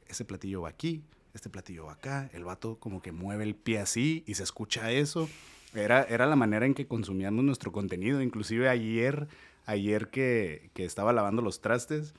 ese 0.07 0.25
platillo 0.25 0.61
va 0.61 0.69
aquí, 0.69 1.03
este 1.33 1.49
platillo 1.49 1.85
va 1.85 1.93
acá, 1.93 2.29
el 2.33 2.43
vato 2.43 2.79
como 2.79 3.01
que 3.01 3.11
mueve 3.11 3.43
el 3.43 3.55
pie 3.55 3.79
así 3.79 4.23
y 4.25 4.35
se 4.35 4.43
escucha 4.43 4.91
eso. 4.91 5.29
Era, 5.73 6.03
era 6.03 6.25
la 6.25 6.35
manera 6.37 6.65
en 6.65 6.73
que 6.73 6.87
consumíamos 6.87 7.43
nuestro 7.43 7.73
contenido. 7.73 8.21
Inclusive 8.21 8.69
ayer, 8.69 9.27
ayer 9.65 10.09
que, 10.09 10.69
que 10.73 10.85
estaba 10.85 11.11
lavando 11.11 11.41
los 11.41 11.59
trastes, 11.59 12.13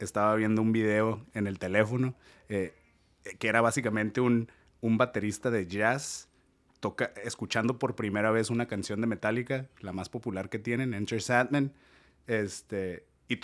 estaba 0.00 0.34
viendo 0.34 0.60
un 0.60 0.72
video 0.72 1.24
en 1.32 1.46
el 1.46 1.58
teléfono 1.58 2.16
eh, 2.48 2.74
que 3.38 3.48
era 3.48 3.60
básicamente 3.60 4.20
un, 4.20 4.48
un 4.80 4.98
baterista 4.98 5.50
de 5.50 5.66
jazz 5.66 6.28
toca, 6.86 7.12
escuchando 7.24 7.80
por 7.80 7.96
primera 7.96 8.30
vez 8.30 8.48
una 8.48 8.68
canción 8.68 9.00
de 9.00 9.08
Metallica, 9.08 9.66
la 9.80 9.92
más 9.92 10.08
popular 10.08 10.48
que 10.48 10.60
tienen, 10.60 10.94
Enter 10.94 11.20
Sadman, 11.20 11.72
este, 12.28 13.04
y 13.26 13.34
eh, 13.34 13.40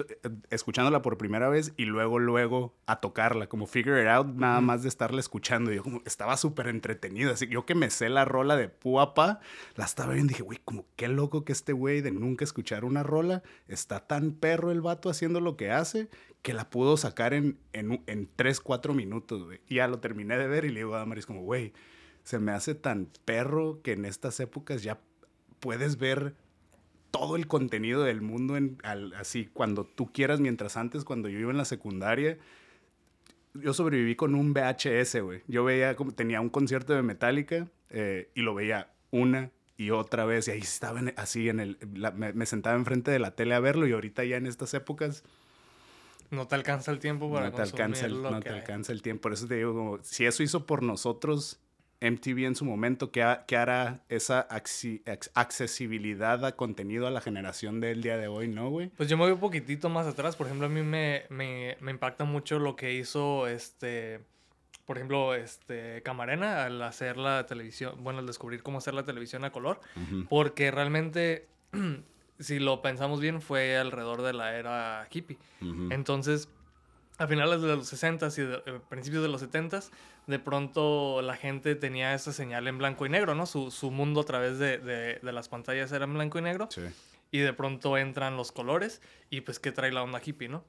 escuchándola 0.51 1.03
por 1.03 1.19
primera 1.19 1.49
vez 1.49 1.73
y 1.77 1.87
luego, 1.87 2.21
luego 2.21 2.73
a 2.87 3.01
tocarla, 3.01 3.49
como 3.49 3.67
figure 3.67 4.01
it 4.01 4.07
out, 4.07 4.29
nada 4.29 4.61
más 4.61 4.85
de 4.85 4.89
estarla 4.89 5.19
escuchando. 5.19 5.73
Y 5.73 5.77
yo 5.77 5.83
como 5.83 6.03
estaba 6.05 6.37
súper 6.37 6.69
entretenido, 6.69 7.33
así 7.33 7.49
que 7.49 7.55
yo 7.55 7.67
que 7.67 7.75
me 7.75 7.91
sé 7.91 8.11
la 8.11 8.25
rola 8.25 8.55
de 8.55 8.69
Puapa, 8.69 9.41
la 9.75 9.87
estaba 9.87 10.15
viendo 10.15 10.31
y 10.31 10.35
dije, 10.35 10.45
güey, 10.45 10.61
como 10.65 10.87
qué 10.95 11.09
loco 11.09 11.45
que 11.45 11.51
este 11.51 11.73
güey 11.73 12.01
de 12.01 12.13
nunca 12.13 12.45
escuchar 12.45 12.85
una 12.85 13.03
rola, 13.03 13.43
está 13.67 14.07
tan 14.07 14.35
perro 14.35 14.71
el 14.71 14.83
vato 14.83 15.11
haciendo 15.11 15.41
lo 15.41 15.57
que 15.57 15.73
hace, 15.73 16.09
que 16.43 16.55
la 16.55 16.71
pudo 16.71 16.97
sacar 16.97 17.35
en, 17.35 17.59
en, 17.73 18.05
en 18.07 18.29
3, 18.37 18.61
4 18.61 18.95
minutos, 18.95 19.43
güey. 19.43 19.61
Y 19.67 19.77
ya 19.77 19.89
lo 19.89 19.99
terminé 19.99 20.39
de 20.39 20.47
ver 20.47 20.65
y 20.65 20.69
le 20.69 20.81
digo 20.81 20.95
a 20.95 21.05
Maris 21.07 21.27
como, 21.27 21.43
güey, 21.43 21.73
se 22.25 22.39
me 22.39 22.53
hace 22.53 22.75
tan 22.75 23.09
perro 23.25 23.81
que 23.83 23.93
en 23.93 24.05
estas 24.05 24.39
épocas 24.41 24.83
ya 24.83 25.01
puedes 25.61 25.99
ver 25.99 26.35
todo 27.11 27.37
el 27.37 27.47
contenido 27.47 28.03
del 28.05 28.23
mundo 28.23 28.57
en, 28.57 28.79
así 29.17 29.47
cuando 29.53 29.85
tú 29.85 30.11
quieras, 30.13 30.41
mientras 30.41 30.77
antes, 30.77 31.05
cuando 31.05 31.29
yo 31.29 31.39
iba 31.39 31.51
en 31.51 31.59
la 31.59 31.65
secundaria, 31.65 32.39
yo 33.55 33.75
sobreviví 33.75 34.17
con 34.17 34.35
un 34.35 34.55
VHS, 34.55 35.21
güey. 35.21 35.43
Yo 35.47 35.63
veía 35.63 35.95
como 35.95 36.13
tenía 36.13 36.41
un 36.41 36.49
concierto 36.49 36.95
de 36.95 37.03
Metallica 37.03 37.69
eh, 37.91 38.31
y 38.35 38.41
lo 38.41 38.55
veía 38.55 38.91
una 39.11 39.51
y 39.77 39.91
otra 39.91 40.25
vez 40.25 40.49
y 40.49 40.53
ahí 40.53 40.61
estaba 40.61 41.01
así 41.17 41.49
en 41.49 41.61
el, 41.61 41.79
me, 42.15 42.47
sentaba 42.47 42.77
enfrente 42.77 43.11
de 43.11 43.19
la 43.19 43.35
tele 43.35 43.55
a 43.55 43.61
verlo 43.61 43.87
y 43.87 43.93
ahorita 43.93 44.25
ya 44.25 44.37
en 44.37 44.47
estas 44.47 44.75
épocas 44.75 45.25
no 46.31 46.47
te 46.47 46.55
alcanza 46.55 46.93
el 46.93 46.99
tiempo 46.99 47.31
para 47.33 47.51
no 47.51 47.57
te 47.57 47.63
alcanza 47.63 48.07
el, 48.07 48.23
no 48.23 48.41
te 48.41 48.51
alcanza 48.51 48.93
el 48.93 49.03
tiempo 49.03 49.23
por 49.23 49.33
eso 49.33 49.47
te 49.47 49.57
digo 49.57 49.75
como 49.75 49.99
si 50.03 50.25
eso 50.25 50.43
hizo 50.43 50.67
por 50.67 50.83
nosotros 50.83 51.61
MTV 52.03 52.47
en 52.47 52.57
su 52.57 52.65
momento, 52.65 53.13
¿qué, 53.13 53.23
hará 53.23 54.05
esa 54.09 54.49
accesibilidad 55.35 56.45
a 56.45 56.57
contenido 56.57 57.07
a 57.07 57.11
la 57.11 57.21
generación 57.21 57.81
del 57.81 58.03
día 58.03 58.17
de 58.17 58.27
hoy, 58.27 58.49
no, 58.49 58.69
güey? 58.71 58.89
Pues 58.89 59.09
yo 59.09 59.17
me 59.17 59.25
voy 59.25 59.33
un 59.33 59.41
poquitito 59.41 59.89
más 59.89 60.07
atrás. 60.07 60.35
Por 60.35 60.47
ejemplo, 60.47 60.67
a 60.67 60.69
mí 60.69 60.83
me, 60.83 61.77
impacta 61.81 62.25
mucho 62.25 62.59
lo 62.59 62.77
que 62.77 62.95
hizo 62.95 63.47
este 63.47 64.21
por 64.85 64.97
ejemplo, 64.97 65.35
este, 65.37 66.03
Camarena 66.03 66.65
al 66.65 66.83
hacer 66.83 67.17
la 67.17 67.47
televisión, 67.47 67.95
bueno, 68.03 68.19
al 68.19 68.27
descubrir 68.27 68.65
cómo 68.65 68.79
hacer 68.79 68.95
la 68.95 69.05
televisión 69.05 69.45
a 69.45 69.53
color, 69.53 69.81
porque 70.29 70.73
realmente, 70.73 71.47
si 72.41 72.59
lo 72.59 72.83
pensamos 72.83 73.21
bien, 73.21 73.41
fue 73.41 73.77
alrededor 73.77 74.23
de 74.23 74.33
la 74.33 74.57
era 74.57 75.07
hippie. 75.11 75.39
Entonces, 75.91 76.49
a 77.23 77.27
finales 77.29 77.63
de 77.63 77.69
los 77.69 77.87
60 77.87 78.27
y 78.27 78.41
eh, 78.41 78.81
principios 78.89 79.23
de 79.23 79.29
los 79.29 79.41
70 79.41 79.81
de 80.27 80.39
pronto 80.39 81.23
la 81.23 81.37
gente 81.37 81.75
tenía 81.75 82.15
esa 82.15 82.33
señal 82.33 82.69
en 82.69 82.79
blanco 82.79 83.07
y 83.07 83.09
negro, 83.09 83.35
¿no? 83.35 83.47
Su, 83.47 83.71
su 83.71 83.91
mundo 83.91 84.21
a 84.21 84.25
través 84.25 84.59
de, 84.59 84.79
de, 84.79 85.21
de, 85.23 85.33
las 85.33 85.49
pantallas 85.49 85.91
era 85.93 86.05
en 86.05 86.15
blanco 86.15 86.39
y 86.39 86.43
negro. 86.43 86.69
Sí. 86.71 86.83
Y 87.31 87.39
de 87.39 87.53
pronto 87.53 87.97
entran 87.97 88.37
los 88.37 88.53
colores 88.53 89.01
y 89.31 89.41
pues 89.41 89.59
¿qué 89.59 89.73
trae 89.73 89.91
la 89.91 90.03
onda 90.03 90.21
hippie, 90.25 90.49
no? 90.49 90.65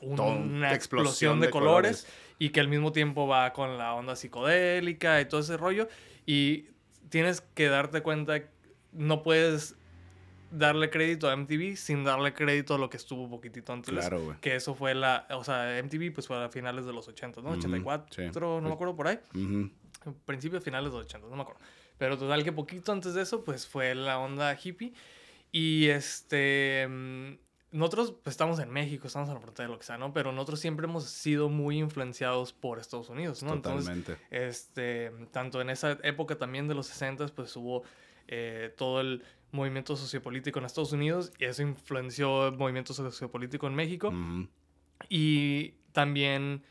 Una 0.00 0.74
explosión, 0.74 1.40
de, 1.40 1.50
colores, 1.50 2.06
y 2.38 2.50
que 2.50 2.60
al 2.60 2.68
mismo 2.68 2.92
tiempo 2.92 3.26
va 3.26 3.52
con 3.52 3.78
la 3.78 3.94
onda 3.94 4.16
psicodélica 4.16 5.20
y 5.20 5.24
todo 5.24 5.40
ese 5.40 5.56
rollo. 5.56 5.88
Y 6.26 6.66
tienes 7.08 7.40
que 7.40 7.68
darte 7.68 8.02
cuenta, 8.02 8.42
no 8.92 9.22
puedes 9.22 9.76
darle 10.54 10.90
crédito 10.90 11.28
a 11.28 11.36
MTV 11.36 11.76
sin 11.76 12.04
darle 12.04 12.32
crédito 12.32 12.74
a 12.74 12.78
lo 12.78 12.88
que 12.88 12.96
estuvo 12.96 13.28
poquitito 13.28 13.72
antes. 13.72 13.92
Claro, 13.92 14.24
güey. 14.24 14.38
Que 14.40 14.54
eso 14.54 14.74
fue 14.74 14.94
la, 14.94 15.26
o 15.30 15.44
sea, 15.44 15.80
MTV 15.82 16.12
pues 16.12 16.26
fue 16.26 16.42
a 16.42 16.48
finales 16.48 16.86
de 16.86 16.92
los 16.92 17.06
80, 17.08 17.42
¿no? 17.42 17.50
84, 17.50 18.60
no 18.60 18.68
me 18.68 18.74
acuerdo 18.74 18.96
por 18.96 19.08
ahí. 19.08 19.18
Uh 19.34 19.68
Principios, 20.26 20.62
finales 20.62 20.92
de 20.92 20.98
los 20.98 21.06
80, 21.06 21.28
no 21.28 21.36
me 21.36 21.42
acuerdo. 21.42 21.60
Pero 21.96 22.18
total 22.18 22.44
que 22.44 22.52
poquito 22.52 22.92
antes 22.92 23.14
de 23.14 23.22
eso 23.22 23.42
pues 23.42 23.66
fue 23.66 23.94
la 23.94 24.18
onda 24.18 24.56
hippie. 24.62 24.92
Y 25.50 25.86
este... 25.86 26.86
Mm, 26.88 27.34
nosotros 27.74 28.14
pues, 28.22 28.34
estamos 28.34 28.60
en 28.60 28.70
México, 28.70 29.08
estamos 29.08 29.28
en 29.28 29.34
la 29.34 29.40
frontera, 29.40 29.68
lo 29.68 29.78
que 29.78 29.84
sea, 29.84 29.98
¿no? 29.98 30.12
Pero 30.12 30.30
nosotros 30.30 30.60
siempre 30.60 30.86
hemos 30.86 31.04
sido 31.04 31.48
muy 31.48 31.78
influenciados 31.78 32.52
por 32.52 32.78
Estados 32.78 33.08
Unidos, 33.08 33.42
¿no? 33.42 33.54
Totalmente. 33.54 34.12
Entonces, 34.30 34.68
este, 34.70 35.12
tanto 35.32 35.60
en 35.60 35.70
esa 35.70 35.98
época 36.04 36.36
también 36.36 36.68
de 36.68 36.74
los 36.74 36.86
60, 36.86 37.26
pues 37.34 37.56
hubo 37.56 37.82
eh, 38.28 38.72
todo 38.76 39.00
el 39.00 39.24
movimiento 39.54 39.96
sociopolítico 39.96 40.58
en 40.58 40.64
Estados 40.66 40.92
Unidos 40.92 41.32
y 41.38 41.44
eso 41.44 41.62
influenció 41.62 42.48
el 42.48 42.56
movimiento 42.56 42.92
sociopolítico 42.92 43.66
en 43.66 43.74
México. 43.74 44.12
Y 45.08 45.74
también, 45.92 46.62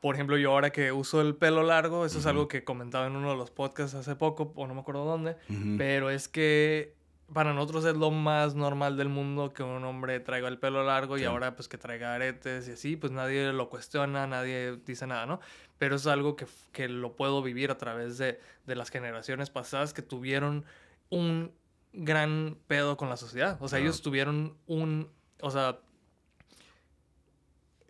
por 0.00 0.14
ejemplo, 0.14 0.38
yo 0.38 0.52
ahora 0.52 0.70
que 0.70 0.92
uso 0.92 1.20
el 1.20 1.34
pelo 1.34 1.62
largo, 1.62 2.06
eso 2.06 2.18
es 2.18 2.26
algo 2.26 2.46
que 2.48 2.64
comentaba 2.64 3.06
en 3.06 3.16
uno 3.16 3.30
de 3.30 3.36
los 3.36 3.50
podcasts 3.50 3.94
hace 3.94 4.14
poco, 4.16 4.52
o 4.54 4.66
no 4.66 4.74
me 4.74 4.80
acuerdo 4.80 5.04
dónde, 5.04 5.36
pero 5.76 6.10
es 6.10 6.28
que 6.28 6.96
para 7.32 7.52
nosotros 7.52 7.84
es 7.84 7.96
lo 7.96 8.10
más 8.10 8.54
normal 8.54 8.96
del 8.96 9.10
mundo 9.10 9.52
que 9.52 9.62
un 9.62 9.84
hombre 9.84 10.18
traiga 10.20 10.48
el 10.48 10.58
pelo 10.58 10.82
largo 10.82 11.18
y 11.18 11.24
ahora 11.24 11.56
pues 11.56 11.68
que 11.68 11.76
traiga 11.76 12.14
aretes 12.14 12.68
y 12.68 12.72
así, 12.72 12.96
pues 12.96 13.12
nadie 13.12 13.52
lo 13.52 13.68
cuestiona, 13.68 14.26
nadie 14.26 14.78
dice 14.86 15.06
nada, 15.06 15.26
¿no? 15.26 15.40
Pero 15.76 15.96
es 15.96 16.06
algo 16.06 16.36
que, 16.36 16.46
que 16.72 16.88
lo 16.88 17.16
puedo 17.16 17.42
vivir 17.42 17.70
a 17.70 17.76
través 17.76 18.16
de, 18.16 18.40
de 18.66 18.74
las 18.74 18.90
generaciones 18.90 19.50
pasadas 19.50 19.92
que 19.92 20.00
tuvieron 20.02 20.64
un 21.10 21.52
gran 21.92 22.58
pedo 22.66 22.96
con 22.96 23.08
la 23.08 23.16
sociedad. 23.16 23.58
O 23.60 23.68
sea, 23.68 23.78
ellos 23.78 24.02
tuvieron 24.02 24.56
un. 24.66 25.08
O 25.40 25.50
sea. 25.50 25.80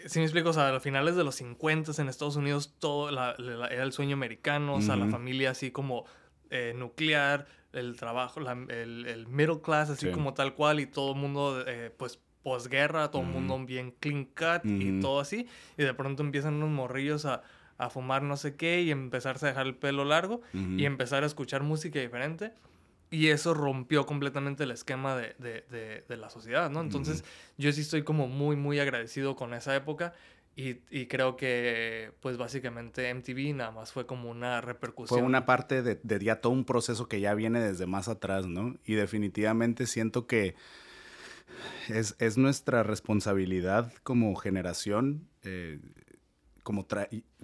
Si 0.07 0.21
me 0.21 0.25
explico, 0.25 0.51
o 0.51 0.53
sea, 0.53 0.75
a 0.77 0.81
finales 0.81 1.17
de 1.17 1.25
los 1.25 1.35
50 1.35 1.91
en 2.01 2.09
Estados 2.09 2.37
Unidos 2.37 2.77
todo 2.79 3.09
era 3.09 3.83
el 3.83 3.93
sueño 3.93 4.15
americano, 4.15 4.77
o 4.77 4.81
sea, 4.81 4.95
la 4.95 5.09
familia 5.09 5.51
así 5.51 5.73
como 5.73 6.05
eh, 6.51 6.73
nuclear, 6.77 7.49
el 7.73 7.97
trabajo, 7.97 8.41
el, 8.41 9.07
el, 9.07 9.27
middle 9.27 9.61
class 9.61 9.91
así 9.91 10.11
como 10.13 10.35
tal 10.35 10.55
cual 10.55 10.79
y 10.79 10.87
todo 10.87 11.15
el 11.15 11.19
mundo, 11.19 11.65
eh, 11.67 11.93
pues, 11.97 12.21
posguerra, 12.43 13.11
todo 13.11 13.23
el 13.23 13.29
mundo 13.29 13.59
bien 13.67 13.95
clean 13.99 14.25
cut 14.25 14.65
y 14.65 15.01
todo 15.01 15.21
así. 15.21 15.47
Y 15.77 15.83
de 15.83 15.93
pronto 15.95 16.23
empiezan 16.23 16.55
unos 16.55 16.71
morrillos 16.71 17.27
a, 17.27 17.43
a, 17.77 17.91
fumar 17.91 18.23
no 18.23 18.37
sé 18.37 18.57
qué 18.57 18.83
y 18.83 18.91
empezarse 18.91 19.47
a 19.47 19.49
dejar 19.51 19.67
el 19.67 19.75
pelo 19.75 20.05
largo 20.05 20.41
y 20.53 20.85
empezar 20.85 21.25
a 21.25 21.27
escuchar 21.27 21.63
música 21.63 21.99
diferente. 21.99 22.53
Y 23.11 23.29
eso 23.29 23.55
rompió 23.55 24.05
completamente 24.05 24.65
el 24.65 24.71
esquema 24.71 25.17
de, 25.17 25.35
de, 25.39 26.05
de, 26.07 26.17
la 26.17 26.29
sociedad, 26.29 26.71
¿no? 26.71 26.83
Entonces, 26.83 27.25
yo 27.57 27.73
sí 27.73 27.81
estoy 27.81 28.03
como 28.03 28.29
muy, 28.29 28.55
muy 28.55 28.81
agradecido 28.81 29.35
con 29.35 29.55
esa 29.55 29.75
época. 29.75 30.13
Y, 30.57 30.81
y, 30.91 31.07
creo 31.07 31.37
que, 31.37 32.11
pues 32.21 32.37
básicamente 32.37 33.15
MTV 33.15 33.55
nada 33.55 33.71
más 33.71 33.93
fue 33.93 34.07
como 34.07 34.29
una 34.29 34.61
repercusión. 34.61 35.21
Fue 35.21 35.27
una 35.27 35.47
parte 35.47 35.83
de, 35.83 36.01
de, 36.03 36.19
ya 36.19 36.41
todo 36.41 36.53
un 36.53 36.65
proceso 36.65 37.07
que 37.07 37.21
ya 37.21 37.33
viene 37.35 37.61
desde 37.61 37.87
más 37.87 38.09
atrás, 38.09 38.47
¿no? 38.47 38.77
Y 38.85 38.95
definitivamente 38.95 39.87
siento 39.87 40.27
que 40.27 40.57
es, 41.89 42.17
es 42.19 42.37
nuestra 42.37 42.83
responsabilidad 42.83 43.93
como 44.03 44.35
generación, 44.35 45.29
eh, 45.43 45.79
como 46.63 46.87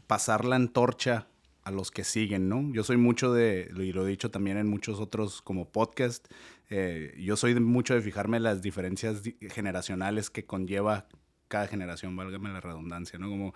pasar 0.07 0.45
la 0.45 0.57
antorcha 0.57 1.29
a 1.65 1.71
los 1.71 1.91
que 1.91 2.05
siguen, 2.05 2.49
¿no? 2.49 2.71
Yo 2.73 2.85
soy 2.85 2.97
mucho 2.97 3.33
de, 3.33 3.71
y 3.77 3.93
lo 3.93 4.07
he 4.07 4.11
dicho 4.11 4.31
también 4.31 4.59
en 4.59 4.69
muchos 4.69 5.01
otros 5.01 5.43
como 5.43 5.71
podcast, 5.71 6.27
eh, 6.71 7.15
yo 7.19 7.37
soy 7.37 7.55
mucho 7.55 7.95
de 7.95 8.03
fijarme 8.03 8.37
en 8.37 8.43
las 8.43 8.63
diferencias 8.63 9.23
generacionales 9.41 10.31
que 10.31 10.45
conlleva 10.45 11.07
cada 11.49 11.67
generación, 11.67 12.17
válgame 12.17 12.51
la 12.51 12.61
redundancia, 12.61 13.19
¿no? 13.19 13.29
Como 13.29 13.55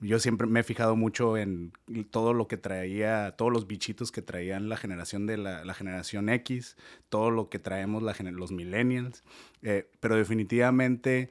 yo 0.00 0.18
siempre 0.18 0.46
me 0.46 0.60
he 0.60 0.62
fijado 0.62 0.94
mucho 0.94 1.38
en 1.38 1.72
todo 2.10 2.34
lo 2.34 2.48
que 2.48 2.58
traía, 2.58 3.34
todos 3.36 3.50
los 3.50 3.66
bichitos 3.66 4.12
que 4.12 4.20
traían 4.20 4.68
la 4.68 4.76
generación 4.76 5.26
de 5.26 5.38
la, 5.38 5.74
generación 5.74 6.28
X, 6.28 6.76
todo 7.08 7.30
lo 7.30 7.48
que 7.48 7.58
traemos 7.58 8.02
los 8.02 8.52
millennials, 8.52 9.24
eh, 9.62 9.90
pero 10.00 10.16
definitivamente 10.16 11.30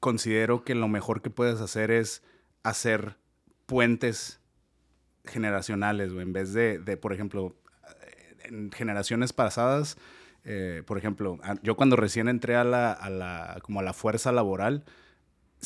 considero 0.00 0.64
que 0.64 0.74
lo 0.74 0.88
mejor 0.88 1.20
que 1.20 1.28
puedes 1.28 1.60
hacer 1.60 1.90
es 1.90 2.22
hacer 2.62 3.16
puentes 3.66 4.40
generacionales, 5.26 6.12
En 6.12 6.32
vez 6.32 6.52
de, 6.52 6.78
de, 6.78 6.96
por 6.96 7.12
ejemplo, 7.12 7.56
en 8.44 8.70
generaciones 8.72 9.32
pasadas, 9.32 9.96
eh, 10.44 10.82
por 10.86 10.98
ejemplo, 10.98 11.38
yo 11.62 11.76
cuando 11.76 11.96
recién 11.96 12.28
entré 12.28 12.56
a 12.56 12.64
la, 12.64 12.92
a 12.92 13.10
la, 13.10 13.58
como 13.62 13.80
a 13.80 13.82
la 13.82 13.92
fuerza 13.92 14.32
laboral, 14.32 14.84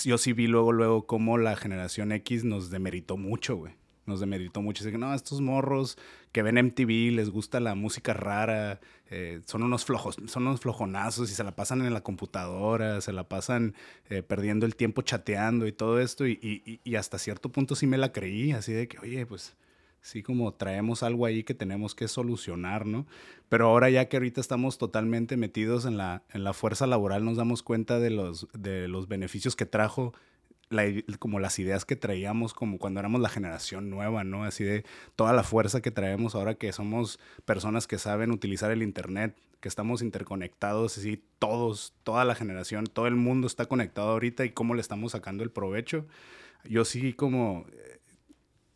yo 0.05 0.19
sí 0.19 0.33
vi 0.33 0.47
luego, 0.47 0.73
luego 0.73 1.07
cómo 1.07 1.37
la 1.37 1.57
generación 1.57 2.13
X 2.13 2.45
nos 2.45 2.71
demeritó 2.71 3.17
mucho, 3.17 3.57
güey 3.57 3.80
nos 4.07 4.21
demeritó 4.21 4.63
mucho. 4.63 4.85
Dice 4.85 4.93
que 4.93 4.99
no, 4.99 5.15
estos 5.15 5.41
morros 5.41 5.99
que 6.33 6.43
ven 6.43 6.59
MTV, 6.59 7.13
les 7.13 7.31
gusta 7.31 7.61
la 7.61 7.75
música 7.75 8.15
rara, 8.15 8.81
eh, 9.11 9.41
son 9.47 9.63
unos 9.63 9.85
flojos, 9.85 10.17
son 10.27 10.47
unos 10.47 10.61
flojonazos 10.61 11.31
y 11.31 11.35
se 11.35 11.45
la 11.45 11.57
pasan 11.57 11.85
en 11.85 11.93
la 11.93 12.03
computadora, 12.03 13.01
se 13.01 13.13
la 13.13 13.25
pasan 13.25 13.75
eh, 14.09 14.23
perdiendo 14.23 14.67
el 14.67 14.77
tiempo 14.77 15.03
chateando 15.03 15.67
y 15.67 15.73
todo 15.73 16.01
esto. 16.01 16.27
Y, 16.27 16.81
hasta 16.97 17.19
cierto 17.19 17.51
punto 17.51 17.75
sí 17.75 17.87
me 17.87 17.99
la 17.99 18.13
creí, 18.13 18.53
así 18.53 18.73
de 18.73 18.87
que, 18.89 18.99
oye, 18.99 19.25
pues 19.27 19.57
sí 20.03 20.23
como 20.23 20.53
traemos 20.55 21.03
algo 21.03 21.27
ahí 21.27 21.45
que 21.45 21.55
tenemos 21.55 21.95
que 21.95 22.09
solucionar, 22.09 22.87
¿no? 22.87 23.07
Pero 23.49 23.67
ahora 23.69 23.91
ya 23.91 24.09
que 24.09 24.17
ahorita 24.17 24.41
estamos 24.41 24.79
totalmente 24.79 25.37
metidos 25.37 25.85
en 25.85 25.97
la, 25.97 26.23
en 26.33 26.45
la 26.45 26.53
fuerza 26.53 26.87
laboral, 26.87 27.25
nos 27.25 27.37
damos 27.37 27.63
cuenta 27.63 27.99
de 27.99 28.11
los, 28.11 28.49
de 28.53 28.89
los 28.89 29.09
beneficios 29.09 29.57
que 29.57 29.67
trajo 29.67 30.15
como 31.19 31.41
las 31.41 31.59
ideas 31.59 31.85
que 31.85 31.97
traíamos 31.97 32.55
como 32.55 32.79
cuando 32.79 33.01
éramos 33.01 33.21
la 33.21 33.29
generación 33.29 33.91
nueva, 33.91 34.23
¿no? 34.23 34.45
Así 34.45 34.63
de 34.63 34.85
toda 35.17 35.33
la 35.33 35.43
fuerza 35.43 35.81
que 35.81 35.91
traemos 35.91 36.35
ahora 36.35 36.55
que 36.55 36.73
somos 36.73 37.19
personas 37.45 37.89
que 37.89 37.99
saben 37.99 38.31
utilizar 38.31 38.71
el 38.71 38.83
Internet, 38.83 39.37
que 39.61 39.69
estamos 39.69 40.01
interconectados, 40.01 40.97
así 40.97 41.23
todos, 41.41 41.95
toda 42.05 42.25
la 42.25 42.37
generación, 42.37 42.87
todo 42.87 43.09
el 43.09 43.17
mundo 43.17 43.49
está 43.49 43.67
conectado 43.67 44.11
ahorita 44.11 44.45
y 44.45 44.51
cómo 44.51 44.75
le 44.75 44.81
estamos 44.81 45.13
sacando 45.13 45.43
el 45.43 45.51
provecho. 45.51 46.07
Yo 46.65 46.85
sí 46.85 47.15
como 47.15 47.67
eh, 47.73 48.01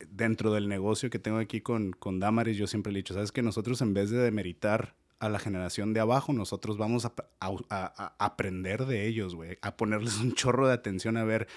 dentro 0.08 0.52
del 0.52 0.68
negocio 0.68 1.10
que 1.10 1.20
tengo 1.20 1.38
aquí 1.38 1.60
con, 1.60 1.92
con 1.92 2.18
Damaris, 2.18 2.56
yo 2.56 2.66
siempre 2.66 2.92
le 2.92 2.98
he 2.98 3.02
dicho, 3.02 3.14
¿sabes 3.14 3.30
que 3.30 3.42
Nosotros 3.42 3.80
en 3.82 3.94
vez 3.94 4.10
de 4.10 4.18
demeritar 4.18 4.96
a 5.20 5.28
la 5.28 5.38
generación 5.38 5.92
de 5.92 6.00
abajo, 6.00 6.32
nosotros 6.32 6.76
vamos 6.76 7.06
a, 7.06 8.14
aprender 8.18 8.84
de 8.86 9.06
ellos, 9.06 9.34
güey, 9.34 9.58
a 9.62 9.76
ponerles 9.76 10.18
un 10.18 10.34
chorro 10.34 10.66
de 10.66 10.74
atención 10.74 11.16
a 11.16 11.24
ver 11.24 11.48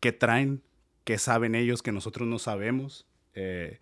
qué 0.00 0.12
traen, 0.12 0.62
qué 1.04 1.18
saben 1.18 1.54
ellos 1.54 1.82
que 1.82 1.92
nosotros 1.92 2.28
no 2.28 2.38
sabemos. 2.38 3.06
Eh, 3.34 3.80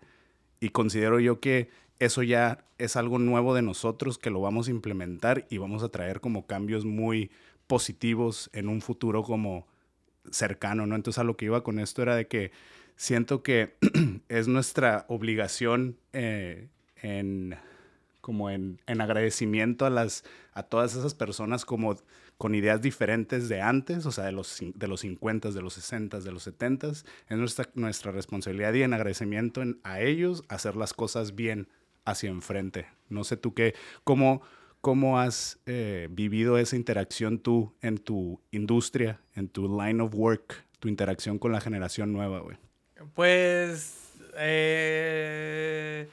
y 0.59 0.69
considero 0.69 1.19
yo 1.19 1.39
que 1.39 1.69
eso 1.99 2.23
ya 2.23 2.65
es 2.77 2.95
algo 2.95 3.19
nuevo 3.19 3.53
de 3.55 3.61
nosotros 3.61 4.17
que 4.17 4.29
lo 4.29 4.41
vamos 4.41 4.67
a 4.67 4.71
implementar 4.71 5.45
y 5.49 5.57
vamos 5.57 5.83
a 5.83 5.89
traer 5.89 6.19
como 6.19 6.45
cambios 6.45 6.85
muy 6.85 7.31
positivos 7.67 8.49
en 8.53 8.67
un 8.67 8.81
futuro 8.81 9.23
como 9.23 9.67
cercano, 10.31 10.85
¿no? 10.87 10.95
Entonces 10.95 11.19
a 11.19 11.23
lo 11.23 11.37
que 11.37 11.45
iba 11.45 11.63
con 11.63 11.79
esto 11.79 12.01
era 12.01 12.15
de 12.15 12.27
que 12.27 12.51
siento 12.95 13.43
que 13.43 13.75
es 14.29 14.47
nuestra 14.47 15.05
obligación 15.07 15.97
eh, 16.13 16.69
en 17.01 17.55
como 18.21 18.49
en, 18.49 18.81
en, 18.87 19.01
agradecimiento 19.01 19.85
a, 19.85 19.91
las, 19.91 20.23
a 20.53 20.63
todas 20.63 20.95
esas 20.95 21.13
personas 21.13 21.63
como 21.63 21.95
con 22.37 22.55
ideas 22.55 22.81
diferentes 22.81 23.47
de 23.47 23.61
antes, 23.61 24.05
o 24.05 24.11
sea, 24.11 24.25
de 24.25 24.31
los, 24.31 24.59
de 24.61 24.87
los 24.87 25.01
50, 25.01 25.51
de 25.51 25.61
los 25.61 25.73
60, 25.73 26.19
de 26.19 26.31
los 26.31 26.43
70. 26.43 26.89
Es 26.89 27.05
nuestra, 27.29 27.69
nuestra 27.75 28.11
responsabilidad 28.11 28.73
y 28.73 28.83
en 28.83 28.93
agradecimiento 28.93 29.61
a 29.83 30.01
ellos 30.01 30.43
hacer 30.49 30.75
las 30.75 30.93
cosas 30.93 31.35
bien 31.35 31.69
hacia 32.03 32.29
enfrente. 32.29 32.87
No 33.09 33.23
sé 33.23 33.37
tú 33.37 33.53
qué, 33.53 33.73
cómo, 34.03 34.41
cómo 34.81 35.19
has 35.19 35.59
eh, 35.65 36.07
vivido 36.11 36.57
esa 36.57 36.75
interacción 36.75 37.39
tú 37.39 37.73
en 37.81 37.97
tu 37.97 38.41
industria, 38.51 39.21
en 39.33 39.47
tu 39.47 39.67
line 39.81 40.01
of 40.01 40.13
work, 40.13 40.65
tu 40.79 40.89
interacción 40.89 41.39
con 41.39 41.51
la 41.51 41.61
generación 41.61 42.11
nueva, 42.11 42.39
güey. 42.39 42.57
Pues... 43.13 44.01
Eh 44.37 46.09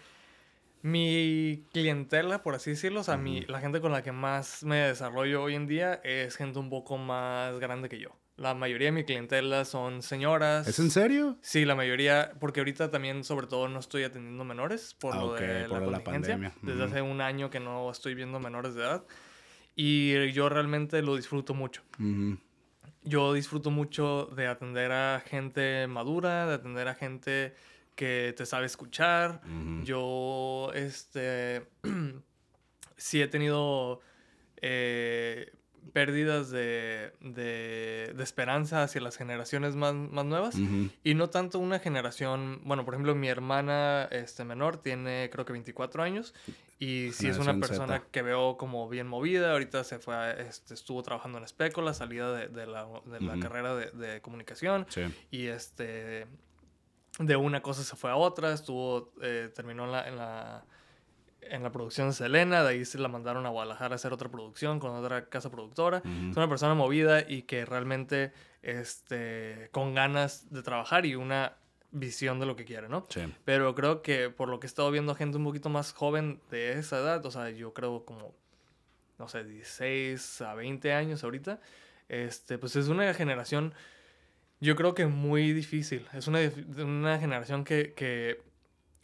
mi 0.82 1.64
clientela, 1.72 2.42
por 2.42 2.56
así 2.56 2.70
decirlo, 2.70 3.00
o 3.00 3.04
sea, 3.04 3.16
la 3.16 3.60
gente 3.60 3.80
con 3.80 3.92
la 3.92 4.02
que 4.02 4.12
más 4.12 4.64
me 4.64 4.76
desarrollo 4.76 5.42
hoy 5.42 5.54
en 5.54 5.66
día 5.66 6.00
es 6.02 6.36
gente 6.36 6.58
un 6.58 6.70
poco 6.70 6.98
más 6.98 7.58
grande 7.60 7.88
que 7.88 8.00
yo. 8.00 8.10
La 8.36 8.54
mayoría 8.54 8.88
de 8.88 8.92
mi 8.92 9.04
clientela 9.04 9.64
son 9.64 10.02
señoras. 10.02 10.66
¿Es 10.66 10.78
en 10.80 10.90
serio? 10.90 11.36
Sí, 11.42 11.64
la 11.64 11.76
mayoría, 11.76 12.32
porque 12.40 12.60
ahorita 12.60 12.90
también, 12.90 13.22
sobre 13.22 13.46
todo, 13.46 13.68
no 13.68 13.78
estoy 13.78 14.02
atendiendo 14.02 14.42
menores 14.44 14.94
por 14.94 15.14
ah, 15.14 15.18
lo 15.18 15.34
de 15.34 15.68
la, 15.68 16.02
pandemia. 16.02 16.52
Desde 16.62 16.82
hace 16.82 17.02
un 17.02 17.20
año 17.20 17.50
que 17.50 17.60
no 17.60 17.90
estoy 17.90 18.14
viendo 18.14 18.40
menores 18.40 18.74
de 18.74 18.82
edad. 18.82 19.04
Y 19.76 20.32
yo 20.32 20.48
realmente 20.48 21.02
lo 21.02 21.14
disfruto 21.14 21.54
mucho. 21.54 21.82
Yo 23.04 23.32
disfruto 23.32 23.70
mucho 23.70 24.26
de 24.34 24.46
atender 24.46 24.90
a 24.90 25.22
gente 25.24 25.86
madura, 25.86 26.46
de 26.46 26.54
atender 26.54 26.88
a 26.88 26.94
gente 26.94 27.54
que 27.94 28.34
te 28.36 28.46
sabe 28.46 28.66
escuchar. 28.66 29.40
Yo, 29.84 30.70
este, 30.74 31.66
sí 32.96 33.20
he 33.20 33.28
tenido 33.28 34.00
eh, 34.60 35.52
pérdidas 35.92 36.50
de, 36.50 37.12
de, 37.20 38.14
esperanza 38.22 38.82
hacia 38.84 39.00
las 39.00 39.16
generaciones 39.16 39.74
más, 39.74 39.94
más 39.94 40.24
nuevas. 40.24 40.56
Y 41.04 41.14
no 41.14 41.28
tanto 41.28 41.58
una 41.58 41.78
generación, 41.80 42.60
bueno, 42.64 42.84
por 42.84 42.94
ejemplo, 42.94 43.14
mi 43.14 43.28
hermana 43.28 44.08
este, 44.10 44.44
menor 44.44 44.78
tiene 44.78 45.28
creo 45.30 45.44
que 45.44 45.52
24 45.52 46.02
años. 46.02 46.34
Y 46.78 47.10
sí 47.12 47.28
es 47.28 47.38
una 47.38 47.58
persona 47.58 48.02
que 48.10 48.22
veo 48.22 48.56
como 48.56 48.88
bien 48.88 49.06
movida, 49.06 49.52
ahorita 49.52 49.84
se 49.84 49.98
fue, 49.98 50.42
este, 50.48 50.74
estuvo 50.74 51.02
trabajando 51.02 51.38
en 51.38 51.44
Especo, 51.44 51.82
la 51.82 51.94
salida 51.94 52.32
de, 52.32 52.48
de 52.48 52.66
la, 52.66 52.88
de 53.06 53.20
la 53.20 53.38
carrera 53.38 53.74
de, 53.74 53.90
de 53.90 54.20
comunicación. 54.20 54.86
Y 55.30 55.46
este 55.46 56.26
de 57.18 57.36
una 57.36 57.62
cosa 57.62 57.82
se 57.84 57.96
fue 57.96 58.10
a 58.10 58.16
otra, 58.16 58.52
estuvo, 58.52 59.12
eh, 59.22 59.50
terminó 59.54 59.84
en 59.84 59.92
la, 59.92 60.08
en 60.08 60.16
la, 60.16 60.64
en, 61.42 61.62
la, 61.62 61.70
producción 61.70 62.08
de 62.08 62.14
Selena, 62.14 62.62
de 62.62 62.70
ahí 62.70 62.84
se 62.84 62.98
la 62.98 63.08
mandaron 63.08 63.44
a 63.46 63.50
Guadalajara 63.50 63.94
a 63.94 63.96
hacer 63.96 64.12
otra 64.12 64.30
producción 64.30 64.78
con 64.80 64.94
otra 64.94 65.28
casa 65.28 65.50
productora. 65.50 65.98
Es 65.98 66.36
una 66.36 66.48
persona 66.48 66.74
movida 66.74 67.20
y 67.28 67.42
que 67.42 67.64
realmente, 67.66 68.32
este, 68.62 69.68
con 69.72 69.94
ganas 69.94 70.50
de 70.50 70.62
trabajar 70.62 71.04
y 71.04 71.14
una 71.14 71.56
visión 71.90 72.40
de 72.40 72.46
lo 72.46 72.56
que 72.56 72.64
quiere, 72.64 72.88
¿no? 72.88 73.06
Pero 73.44 73.74
creo 73.74 74.00
que 74.00 74.30
por 74.30 74.48
lo 74.48 74.58
que 74.58 74.66
he 74.66 74.68
estado 74.68 74.90
viendo 74.90 75.14
gente 75.14 75.36
un 75.36 75.44
poquito 75.44 75.68
más 75.68 75.92
joven 75.92 76.40
de 76.50 76.78
esa 76.78 76.98
edad, 76.98 77.24
o 77.26 77.30
sea, 77.30 77.50
yo 77.50 77.74
creo 77.74 78.06
como, 78.06 78.34
no 79.18 79.28
sé, 79.28 79.44
16 79.44 80.40
a 80.40 80.54
20 80.54 80.92
años 80.94 81.22
ahorita, 81.22 81.60
este, 82.08 82.56
pues 82.56 82.76
es 82.76 82.88
una 82.88 83.12
generación 83.12 83.74
yo 84.62 84.76
creo 84.76 84.94
que 84.94 85.06
muy 85.06 85.52
difícil. 85.52 86.06
Es 86.12 86.28
una, 86.28 86.38
una 86.78 87.18
generación 87.18 87.64
que, 87.64 87.94
que, 87.94 88.40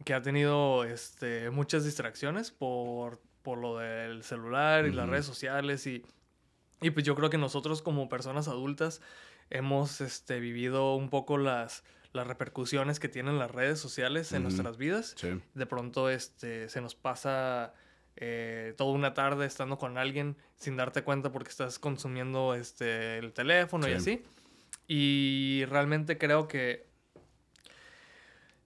que, 0.05 0.15
ha 0.15 0.23
tenido 0.23 0.85
este, 0.85 1.51
muchas 1.51 1.85
distracciones 1.85 2.53
por, 2.53 3.21
por 3.43 3.59
lo 3.59 3.79
del 3.79 4.23
celular 4.23 4.87
y 4.87 4.93
las 4.93 5.09
redes 5.09 5.27
sociales. 5.27 5.85
Y, 5.89 6.05
y 6.81 6.91
pues 6.91 7.05
yo 7.05 7.17
creo 7.17 7.29
que 7.29 7.39
nosotros 7.39 7.83
como 7.83 8.09
personas 8.09 8.47
adultas 8.47 9.01
hemos 9.51 10.01
este, 10.01 10.39
vivido 10.39 10.95
un 10.95 11.11
poco 11.11 11.39
las, 11.39 11.83
las 12.13 12.29
repercusiones 12.29 13.01
que 13.01 13.09
tienen 13.09 13.41
las 13.41 13.51
redes 13.51 13.81
sociales 13.81 14.33
en 14.33 14.45
nuestras 14.45 14.77
vidas. 14.77 15.17
De 15.55 15.67
pronto 15.67 16.09
este, 16.09 16.69
se 16.69 16.81
nos 16.81 16.95
pasa 16.95 17.75
eh, 18.15 18.75
toda 18.77 18.93
una 18.93 19.13
tarde 19.13 19.45
estando 19.45 19.77
con 19.77 19.99
alguien 19.99 20.37
sin 20.55 20.77
darte 20.77 21.03
cuenta 21.03 21.33
porque 21.33 21.51
estás 21.51 21.81
consumiendo 21.81 22.55
este, 22.55 23.19
el 23.19 23.33
teléfono 23.33 23.89
y 23.89 23.95
así. 23.95 24.23
Y 24.89 25.65
realmente 25.67 26.19
creo 26.19 26.49
que... 26.49 26.89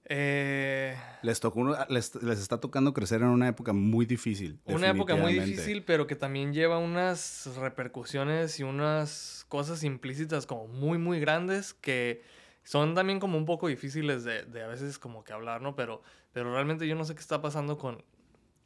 Eh, 0.04 0.96
les, 1.22 1.40
tocó, 1.40 1.76
les, 1.88 2.14
les, 2.22 2.38
está 2.38 2.60
tocando 2.60 2.92
crecer 2.92 3.22
en 3.22 3.28
una 3.28 3.48
época 3.48 3.72
muy 3.72 4.06
difícil. 4.06 4.60
Una 4.64 4.90
época 4.90 5.16
muy 5.16 5.34
difícil, 5.34 5.84
pero 5.84 6.06
que 6.06 6.16
también 6.16 6.52
lleva 6.52 6.78
unas 6.78 7.54
repercusiones 7.56 8.60
y 8.60 8.62
unas 8.62 9.46
cosas 9.48 9.84
implícitas 9.84 10.46
como 10.46 10.68
muy, 10.68 10.98
muy 10.98 11.18
grandes 11.18 11.74
que 11.74 12.22
son 12.64 12.94
también 12.94 13.20
como 13.20 13.38
un 13.38 13.44
poco 13.44 13.68
difíciles 13.68 14.24
de, 14.24 14.44
de 14.44 14.62
a 14.62 14.68
veces 14.68 14.98
como 14.98 15.24
que 15.24 15.32
hablar, 15.32 15.60
¿no? 15.62 15.74
Pero, 15.74 16.02
pero 16.32 16.52
realmente 16.52 16.86
yo 16.86 16.94
no 16.94 17.04
sé 17.04 17.14
qué 17.14 17.20
está 17.20 17.40
pasando 17.40 17.78
con, 17.78 18.04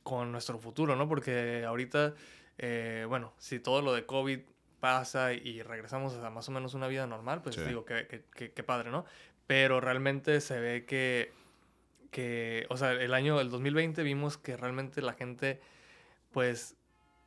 con 0.03 0.33
nuestro 0.33 0.59
futuro, 0.59 0.97
¿no? 0.97 1.09
Porque 1.09 1.65
ahorita, 1.67 2.15
eh, 2.59 3.07
bueno, 3.09 3.33
si 3.39 3.59
todo 3.61 3.83
lo 3.83 3.93
de 3.93 4.05
COVID 4.05 4.41
pasa 4.81 5.33
y 5.33 5.63
regresamos 5.63 6.15
a 6.15 6.31
más 6.31 6.49
o 6.49 6.53
menos 6.53 6.75
una 6.75 6.89
vida 6.89 7.07
normal, 7.07 7.43
pues 7.43 7.57
digo, 7.67 7.85
qué 7.85 8.25
que, 8.35 8.53
que, 8.53 8.63
padre, 8.63 8.91
¿no? 8.91 9.05
Pero 9.47 9.81
realmente 9.81 10.41
se 10.41 10.59
ve 10.61 10.85
que, 10.85 11.33
que, 12.11 12.67
o 12.69 12.77
sea, 12.77 12.93
el 12.93 13.15
año, 13.15 13.41
el 13.41 13.51
2020 13.51 14.03
vimos 14.03 14.39
que 14.39 14.57
realmente 14.57 15.03
la 15.03 15.13
gente, 15.13 15.61
pues, 16.33 16.77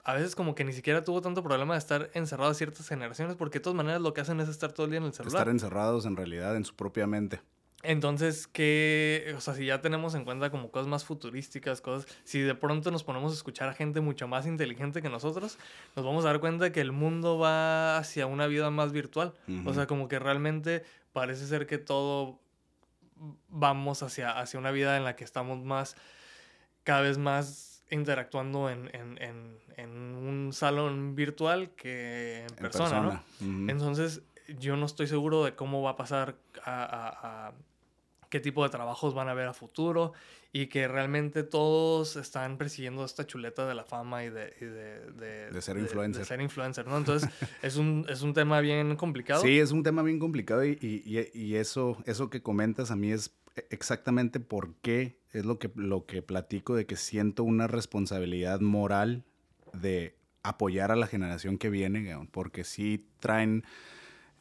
a 0.03 0.13
veces 0.13 0.35
como 0.35 0.55
que 0.55 0.63
ni 0.63 0.73
siquiera 0.73 1.03
tuvo 1.03 1.21
tanto 1.21 1.43
problema 1.43 1.73
de 1.73 1.79
estar 1.79 2.09
encerrado 2.13 2.51
a 2.51 2.53
ciertas 2.53 2.87
generaciones, 2.87 3.35
porque 3.35 3.59
de 3.59 3.63
todas 3.63 3.77
maneras 3.77 4.01
lo 4.01 4.13
que 4.13 4.21
hacen 4.21 4.39
es 4.39 4.49
estar 4.49 4.71
todo 4.71 4.85
el 4.85 4.91
día 4.91 4.99
en 4.99 5.05
el 5.05 5.13
celular. 5.13 5.41
Estar 5.41 5.49
encerrados 5.49 6.05
en 6.05 6.15
realidad 6.15 6.55
en 6.55 6.65
su 6.65 6.75
propia 6.75 7.07
mente. 7.07 7.41
Entonces, 7.81 8.45
que, 8.45 9.33
o 9.37 9.39
sea, 9.39 9.53
si 9.53 9.65
ya 9.65 9.79
tenemos 9.79 10.13
en 10.13 10.25
cuenta 10.25 10.49
como 10.49 10.69
cosas 10.69 10.87
más 10.87 11.05
futurísticas, 11.05 11.79
cosas, 11.79 12.11
si 12.25 12.41
de 12.41 12.53
pronto 12.53 12.91
nos 12.91 13.03
ponemos 13.05 13.31
a 13.31 13.35
escuchar 13.35 13.69
a 13.69 13.73
gente 13.73 14.01
mucho 14.01 14.27
más 14.27 14.45
inteligente 14.45 15.01
que 15.01 15.09
nosotros, 15.09 15.57
nos 15.95 16.05
vamos 16.05 16.25
a 16.25 16.29
dar 16.29 16.41
cuenta 16.41 16.73
que 16.73 16.81
el 16.81 16.91
mundo 16.91 17.37
va 17.37 17.97
hacia 17.97 18.25
una 18.25 18.47
vida 18.47 18.69
más 18.69 18.91
virtual. 18.91 19.33
O 19.65 19.73
sea, 19.73 19.87
como 19.87 20.09
que 20.09 20.19
realmente 20.19 20.83
parece 21.13 21.47
ser 21.47 21.67
que 21.67 21.77
todo 21.77 22.39
vamos 23.47 24.03
hacia, 24.03 24.37
hacia 24.37 24.59
una 24.59 24.71
vida 24.71 24.97
en 24.97 25.05
la 25.05 25.15
que 25.15 25.23
estamos 25.23 25.63
más, 25.63 25.95
cada 26.83 27.01
vez 27.01 27.17
más 27.17 27.83
interactuando 27.91 28.69
en, 28.69 28.89
en, 28.93 29.21
en, 29.21 29.57
en 29.77 29.89
un 29.89 30.51
salón 30.53 31.15
virtual 31.15 31.71
que 31.71 32.45
en, 32.47 32.55
persona, 32.55 33.01
¿no? 33.01 33.69
Entonces, 33.69 34.21
yo 34.57 34.75
no 34.75 34.85
estoy 34.85 35.07
seguro 35.07 35.43
de 35.43 35.55
cómo 35.55 35.81
va 35.81 35.91
a 35.91 35.95
pasar 35.95 36.35
a, 36.65 37.51
qué 38.29 38.39
tipo 38.39 38.63
de 38.63 38.69
trabajos 38.69 39.13
van 39.13 39.27
a 39.27 39.31
haber 39.31 39.47
a 39.47 39.53
futuro 39.53 40.13
y 40.51 40.67
que 40.67 40.87
realmente 40.87 41.43
todos 41.43 42.15
están 42.15 42.57
persiguiendo 42.57 43.05
esta 43.05 43.25
chuleta 43.25 43.67
de 43.67 43.75
la 43.75 43.83
fama 43.83 44.23
y 44.23 44.29
de... 44.29 44.51
de, 45.51 45.61
ser 45.61 45.77
influencer. 45.77 46.21
De, 46.21 46.25
ser 46.25 46.41
influencer, 46.41 46.87
¿no? 46.87 46.97
Entonces 46.97 47.29
es, 47.61 47.75
un, 47.75 48.05
es 48.09 48.21
un 48.21 48.33
tema 48.33 48.59
bien 48.61 48.95
complicado. 48.95 49.41
Sí, 49.41 49.59
es 49.59 49.71
un 49.71 49.83
tema 49.83 50.01
bien 50.01 50.17
complicado 50.17 50.65
y, 50.65 50.77
y, 50.81 51.29
y, 51.33 51.55
eso, 51.55 51.97
eso 52.05 52.29
que 52.29 52.41
comentas 52.41 52.89
a 52.89 52.95
mí 52.95 53.11
es 53.11 53.31
exactamente 53.69 54.39
por 54.39 54.73
qué 54.75 55.19
es 55.33 55.45
lo 55.45 55.59
que, 55.59 55.69
lo 55.75 56.05
que 56.05 56.21
platico 56.21 56.75
de 56.75 56.85
que 56.85 56.95
siento 56.95 57.43
una 57.43 57.67
responsabilidad 57.67 58.59
moral 58.59 59.23
de 59.73 60.15
apoyar 60.41 60.91
a 60.91 60.95
la 60.95 61.05
generación 61.05 61.57
que 61.57 61.69
viene, 61.69 62.15
porque 62.31 62.63
sí 62.63 63.05
traen 63.19 63.63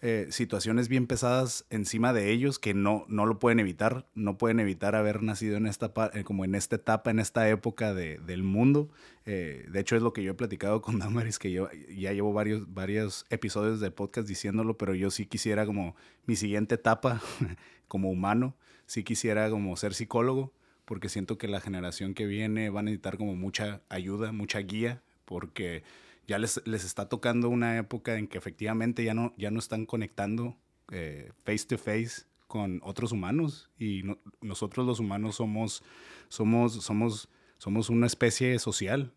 eh, 0.01 0.29
situaciones 0.31 0.89
bien 0.89 1.09
pesadas 1.09 1.65
encima 1.71 2.13
de 2.13 2.31
ellos 2.31 2.61
que 2.61 2.73
no, 2.73 3.05
no 3.09 3.27
lo 3.27 3.41
pueden 3.41 3.59
evitar, 3.59 4.07
no 4.15 4.39
pueden 4.39 4.61
evitar 4.61 4.95
haber 4.95 5.25
nacido 5.25 5.57
en 5.57 5.67
esta, 5.67 5.93
eh, 6.15 6.23
como 6.23 6.45
en 6.45 6.55
esta 6.55 6.77
etapa, 6.77 7.11
en 7.11 7.19
esta 7.19 7.49
época 7.49 7.95
de, 7.95 8.19
del 8.19 8.45
mundo. 8.45 8.91
Eh, 9.27 9.67
de 9.69 9.81
hecho, 9.81 9.97
es 9.97 10.03
lo 10.03 10.13
que 10.13 10.23
yo 10.23 10.33
he 10.33 10.35
platicado 10.35 10.83
con 10.83 10.99
Damaris, 11.01 11.41
que 11.41 11.51
yo 11.51 11.69
ya 11.89 12.13
llevo 12.13 12.33
varios, 12.33 12.73
varios 12.73 13.27
episodios 13.29 13.81
del 13.81 13.93
podcast 13.93 14.29
diciéndolo, 14.29 14.79
pero 14.79 14.95
yo 14.95 15.11
sí 15.11 15.27
quisiera 15.27 15.67
como 15.67 15.97
mi 16.27 16.37
siguiente 16.37 16.77
etapa 16.77 17.21
como 17.89 18.09
humano, 18.09 18.55
sí 18.87 19.03
quisiera 19.03 19.51
como 19.51 19.77
ser 19.77 19.95
psicólogo, 19.95 20.53
porque 20.85 21.09
siento 21.09 21.39
que 21.39 21.49
la 21.49 21.61
generación 21.61 22.15
que 22.15 22.27
viene 22.27 22.71
va 22.71 22.81
a 22.81 22.83
necesitar 22.85 23.19
como 23.19 23.35
mucha 23.35 23.81
ayuda, 23.89 24.31
mucha 24.31 24.61
guía, 24.61 25.03
porque 25.25 25.83
ya 26.29 26.39
les, 26.39 26.61
les, 26.67 26.85
está 26.85 27.09
tocando 27.09 27.49
una 27.49 27.79
época 27.79 28.19
en 28.19 28.29
que 28.29 28.39
efectivamente 28.39 29.03
ya 29.03 29.15
no, 29.15 29.35
ya 29.39 29.51
no 29.51 29.59
están 29.59 29.87
conectando 29.87 30.57
eh, 30.93 31.33
face 31.45 31.67
to 31.67 31.79
face 31.79 32.27
con 32.47 32.81
otros 32.85 33.13
humanos 33.13 33.71
y 33.79 34.03
nosotros 34.41 34.87
los 34.87 35.01
humanos 35.01 35.37
somos, 35.37 35.83
somos, 36.29 36.75
somos, 36.85 37.29
somos 37.57 37.91
una 37.91 38.07
especie 38.07 38.59
social. 38.59 39.13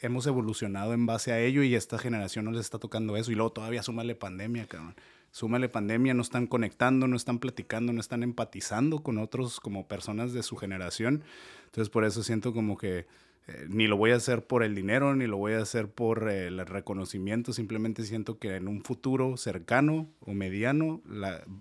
Hemos 0.00 0.26
evolucionado 0.26 0.92
en 0.92 1.06
base 1.06 1.32
a 1.32 1.40
ello 1.40 1.62
y 1.62 1.74
esta 1.74 1.98
generación 1.98 2.44
no 2.44 2.52
les 2.52 2.60
está 2.60 2.78
tocando 2.78 3.16
eso 3.16 3.32
y 3.32 3.34
luego 3.34 3.52
todavía 3.52 3.82
súmale 3.82 4.14
pandemia, 4.14 4.66
cabrón. 4.66 4.94
súmale 5.30 5.68
pandemia, 5.70 6.14
no 6.14 6.22
están 6.22 6.46
conectando, 6.46 7.06
no 7.06 7.16
están 7.16 7.38
platicando, 7.38 7.92
no 7.92 8.00
están 8.00 8.22
empatizando 8.22 9.02
con 9.02 9.18
otros 9.18 9.60
como 9.60 9.88
personas 9.88 10.32
de 10.34 10.42
su 10.42 10.56
generación. 10.56 11.24
Entonces 11.66 11.90
por 11.90 12.04
eso 12.04 12.22
siento 12.22 12.52
como 12.52 12.76
que 12.76 13.06
eh, 13.48 13.66
ni 13.68 13.88
lo 13.88 13.96
voy 13.96 14.12
a 14.12 14.16
hacer 14.16 14.46
por 14.46 14.62
el 14.62 14.74
dinero, 14.74 15.16
ni 15.16 15.26
lo 15.26 15.36
voy 15.36 15.54
a 15.54 15.58
hacer 15.58 15.88
por 15.88 16.28
eh, 16.28 16.46
el 16.46 16.64
reconocimiento, 16.64 17.52
simplemente 17.52 18.04
siento 18.04 18.38
que 18.38 18.54
en 18.54 18.68
un 18.68 18.84
futuro 18.84 19.36
cercano 19.36 20.08
o 20.20 20.32
mediano, 20.32 21.02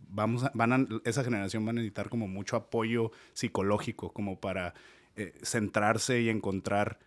vamos 0.07 0.45
van 0.53 1.01
esa 1.05 1.23
generación 1.23 1.65
va 1.65 1.71
a 1.71 1.73
necesitar 1.73 2.09
como 2.09 2.27
mucho 2.27 2.55
apoyo 2.55 3.11
psicológico, 3.33 4.13
como 4.13 4.39
para 4.39 4.75
eh, 5.15 5.33
centrarse 5.41 6.21
y 6.21 6.29
encontrar 6.29 6.99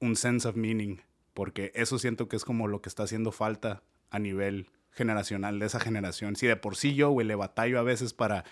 un 0.00 0.16
sense 0.16 0.46
of 0.46 0.56
meaning, 0.56 1.00
porque 1.32 1.72
eso 1.74 1.98
siento 1.98 2.28
que 2.28 2.36
es 2.36 2.44
como 2.44 2.68
lo 2.68 2.82
que 2.82 2.90
está 2.90 3.04
haciendo 3.04 3.32
falta 3.32 3.82
a 4.10 4.18
nivel 4.18 4.68
generacional 4.92 5.58
de 5.58 5.66
esa 5.66 5.80
generación. 5.80 6.36
Si 6.36 6.46
de 6.46 6.56
por 6.56 6.76
sí 6.76 6.94
yo, 6.94 7.10
güey, 7.10 7.26
le 7.26 7.36
batallo 7.36 7.78
a 7.78 7.82
veces 7.82 8.12
para, 8.12 8.44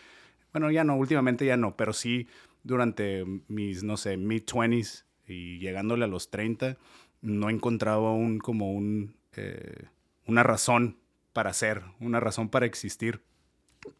bueno, 0.52 0.70
ya 0.70 0.82
no, 0.82 0.96
últimamente 0.96 1.44
ya 1.44 1.58
no, 1.58 1.76
pero 1.76 1.92
sí 1.92 2.26
durante 2.62 3.24
mis, 3.48 3.82
no 3.82 3.96
sé, 3.98 4.16
mid-20s, 4.16 5.04
y 5.26 5.58
llegándole 5.58 6.04
a 6.04 6.08
los 6.08 6.30
30 6.30 6.76
no 7.22 7.50
encontraba 7.50 8.12
un, 8.12 8.38
como 8.38 8.72
un, 8.72 9.14
eh, 9.36 9.86
una 10.26 10.42
razón 10.42 10.98
para 11.32 11.52
ser, 11.52 11.82
una 12.00 12.20
razón 12.20 12.48
para 12.48 12.66
existir. 12.66 13.22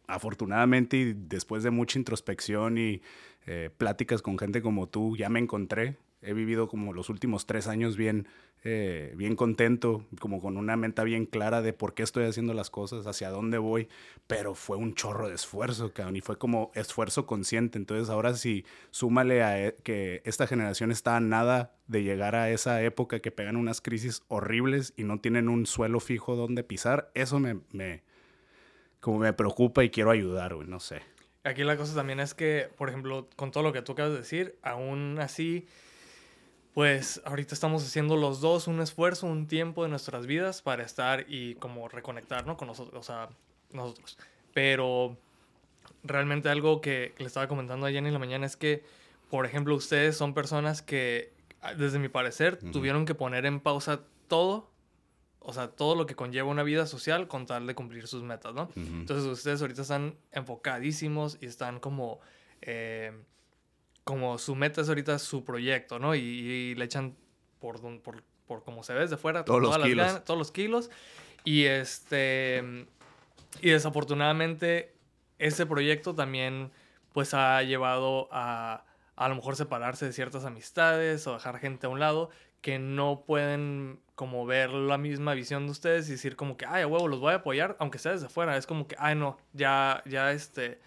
Afortunadamente 0.07 0.97
y 0.97 1.13
después 1.13 1.63
de 1.63 1.71
mucha 1.71 1.99
introspección 1.99 2.77
y 2.77 3.01
eh, 3.45 3.69
pláticas 3.77 4.21
con 4.21 4.37
gente 4.37 4.61
como 4.61 4.87
tú, 4.87 5.17
ya 5.17 5.29
me 5.29 5.39
encontré. 5.39 5.97
He 6.23 6.33
vivido 6.33 6.67
como 6.67 6.93
los 6.93 7.09
últimos 7.09 7.45
tres 7.45 7.67
años 7.67 7.97
bien 7.97 8.27
eh, 8.65 9.11
bien 9.17 9.35
contento, 9.35 10.05
como 10.21 10.39
con 10.39 10.55
una 10.55 10.77
mente 10.77 11.03
bien 11.03 11.25
clara 11.25 11.61
de 11.61 11.73
por 11.73 11.93
qué 11.93 12.01
estoy 12.01 12.23
haciendo 12.23 12.53
las 12.53 12.69
cosas, 12.69 13.05
hacia 13.07 13.29
dónde 13.29 13.57
voy, 13.57 13.89
pero 14.25 14.55
fue 14.55 14.77
un 14.77 14.95
chorro 14.95 15.27
de 15.27 15.35
esfuerzo, 15.35 15.91
cabrón, 15.91 16.15
y 16.15 16.21
fue 16.21 16.37
como 16.37 16.71
esfuerzo 16.73 17.25
consciente. 17.25 17.77
Entonces 17.77 18.09
ahora 18.09 18.33
sí, 18.35 18.65
súmale 18.89 19.43
a 19.43 19.67
e, 19.67 19.75
que 19.83 20.21
esta 20.23 20.47
generación 20.47 20.91
está 20.91 21.17
a 21.17 21.19
nada 21.19 21.75
de 21.87 22.03
llegar 22.03 22.35
a 22.35 22.49
esa 22.51 22.81
época 22.81 23.19
que 23.19 23.31
pegan 23.31 23.57
unas 23.57 23.81
crisis 23.81 24.23
horribles 24.29 24.93
y 24.95 25.03
no 25.03 25.19
tienen 25.19 25.49
un 25.49 25.65
suelo 25.65 25.99
fijo 25.99 26.37
donde 26.37 26.63
pisar, 26.63 27.11
eso 27.15 27.39
me, 27.39 27.59
me 27.73 28.01
como 29.01 29.19
me 29.19 29.33
preocupa 29.33 29.83
y 29.83 29.89
quiero 29.89 30.11
ayudar, 30.11 30.55
güey, 30.55 30.69
no 30.69 30.79
sé. 30.79 31.01
Aquí 31.43 31.65
la 31.65 31.75
cosa 31.75 31.93
también 31.93 32.21
es 32.21 32.33
que, 32.33 32.69
por 32.77 32.87
ejemplo, 32.87 33.27
con 33.35 33.51
todo 33.51 33.63
lo 33.63 33.73
que 33.73 33.81
tú 33.81 33.91
acabas 33.91 34.13
de 34.13 34.19
decir, 34.19 34.57
aún 34.61 35.19
así 35.19 35.67
pues 36.73 37.21
ahorita 37.25 37.53
estamos 37.53 37.83
haciendo 37.85 38.17
los 38.17 38.41
dos 38.41 38.67
un 38.67 38.81
esfuerzo, 38.81 39.27
un 39.27 39.47
tiempo 39.47 39.83
de 39.83 39.89
nuestras 39.89 40.25
vidas 40.25 40.61
para 40.61 40.83
estar 40.83 41.25
y 41.29 41.55
como 41.55 41.87
reconectar, 41.87 42.47
¿no? 42.47 42.57
Con 42.57 42.67
nosotros, 42.67 42.99
o 42.99 43.03
sea, 43.03 43.29
nosotros. 43.71 44.17
Pero 44.53 45.17
realmente 46.03 46.49
algo 46.49 46.81
que 46.81 47.13
le 47.17 47.25
estaba 47.25 47.47
comentando 47.47 47.85
a 47.85 47.91
Jenny 47.91 48.07
en 48.07 48.13
la 48.13 48.19
mañana 48.19 48.45
es 48.45 48.57
que, 48.57 48.83
por 49.29 49.45
ejemplo, 49.45 49.75
ustedes 49.75 50.17
son 50.17 50.33
personas 50.33 50.81
que, 50.81 51.31
desde 51.77 51.99
mi 51.99 52.09
parecer, 52.09 52.57
tuvieron 52.71 53.05
que 53.05 53.13
poner 53.13 53.45
en 53.45 53.59
pausa 53.59 54.01
todo, 54.27 54.71
o 55.39 55.53
sea, 55.53 55.67
todo 55.67 55.93
lo 55.95 56.07
que 56.07 56.15
conlleva 56.15 56.49
una 56.49 56.63
vida 56.63 56.87
social 56.87 57.27
con 57.27 57.45
tal 57.45 57.67
de 57.67 57.75
cumplir 57.75 58.07
sus 58.07 58.23
metas, 58.23 58.55
¿no? 58.55 58.69
Entonces 58.75 59.25
ustedes 59.25 59.61
ahorita 59.61 59.83
están 59.83 60.15
enfocadísimos 60.31 61.37
y 61.39 61.45
están 61.45 61.79
como... 61.79 62.19
Eh, 62.61 63.11
como 64.03 64.37
su 64.37 64.55
meta 64.55 64.81
es 64.81 64.89
ahorita 64.89 65.19
su 65.19 65.43
proyecto, 65.43 65.99
¿no? 65.99 66.15
Y, 66.15 66.75
le 66.75 66.85
echan 66.85 67.15
por, 67.59 67.79
por, 68.01 68.23
por 68.45 68.63
como 68.63 68.83
se 68.83 68.93
ve 68.93 69.01
desde 69.01 69.17
fuera 69.17 69.45
todos 69.45 69.61
los 69.61 69.77
kilos. 69.77 70.23
todos 70.23 70.37
los 70.37 70.51
kilos. 70.51 70.89
Y 71.43 71.63
este 71.65 72.87
y 73.61 73.69
desafortunadamente 73.69 74.93
ese 75.39 75.65
proyecto 75.65 76.15
también 76.15 76.71
pues 77.13 77.33
ha 77.33 77.61
llevado 77.63 78.29
a 78.31 78.85
a 79.15 79.29
lo 79.29 79.35
mejor 79.35 79.55
separarse 79.55 80.05
de 80.05 80.13
ciertas 80.13 80.45
amistades 80.45 81.27
o 81.27 81.33
dejar 81.33 81.59
gente 81.59 81.85
a 81.85 81.89
un 81.89 81.99
lado 81.99 82.29
que 82.61 82.79
no 82.79 83.23
pueden 83.25 83.99
como 84.15 84.45
ver 84.45 84.69
la 84.71 84.97
misma 84.97 85.33
visión 85.33 85.65
de 85.65 85.71
ustedes 85.71 86.07
y 86.07 86.13
decir 86.13 86.35
como 86.35 86.55
que, 86.55 86.65
ay, 86.65 86.85
huevo, 86.85 87.07
los 87.07 87.19
voy 87.19 87.33
a 87.33 87.37
apoyar, 87.37 87.75
aunque 87.79 87.99
sea 87.99 88.13
desde 88.13 88.29
fuera. 88.29 88.55
Es 88.57 88.65
como 88.65 88.87
que, 88.87 88.95
ay, 88.97 89.15
no, 89.15 89.37
ya, 89.51 90.01
ya, 90.05 90.31
este, 90.31 90.79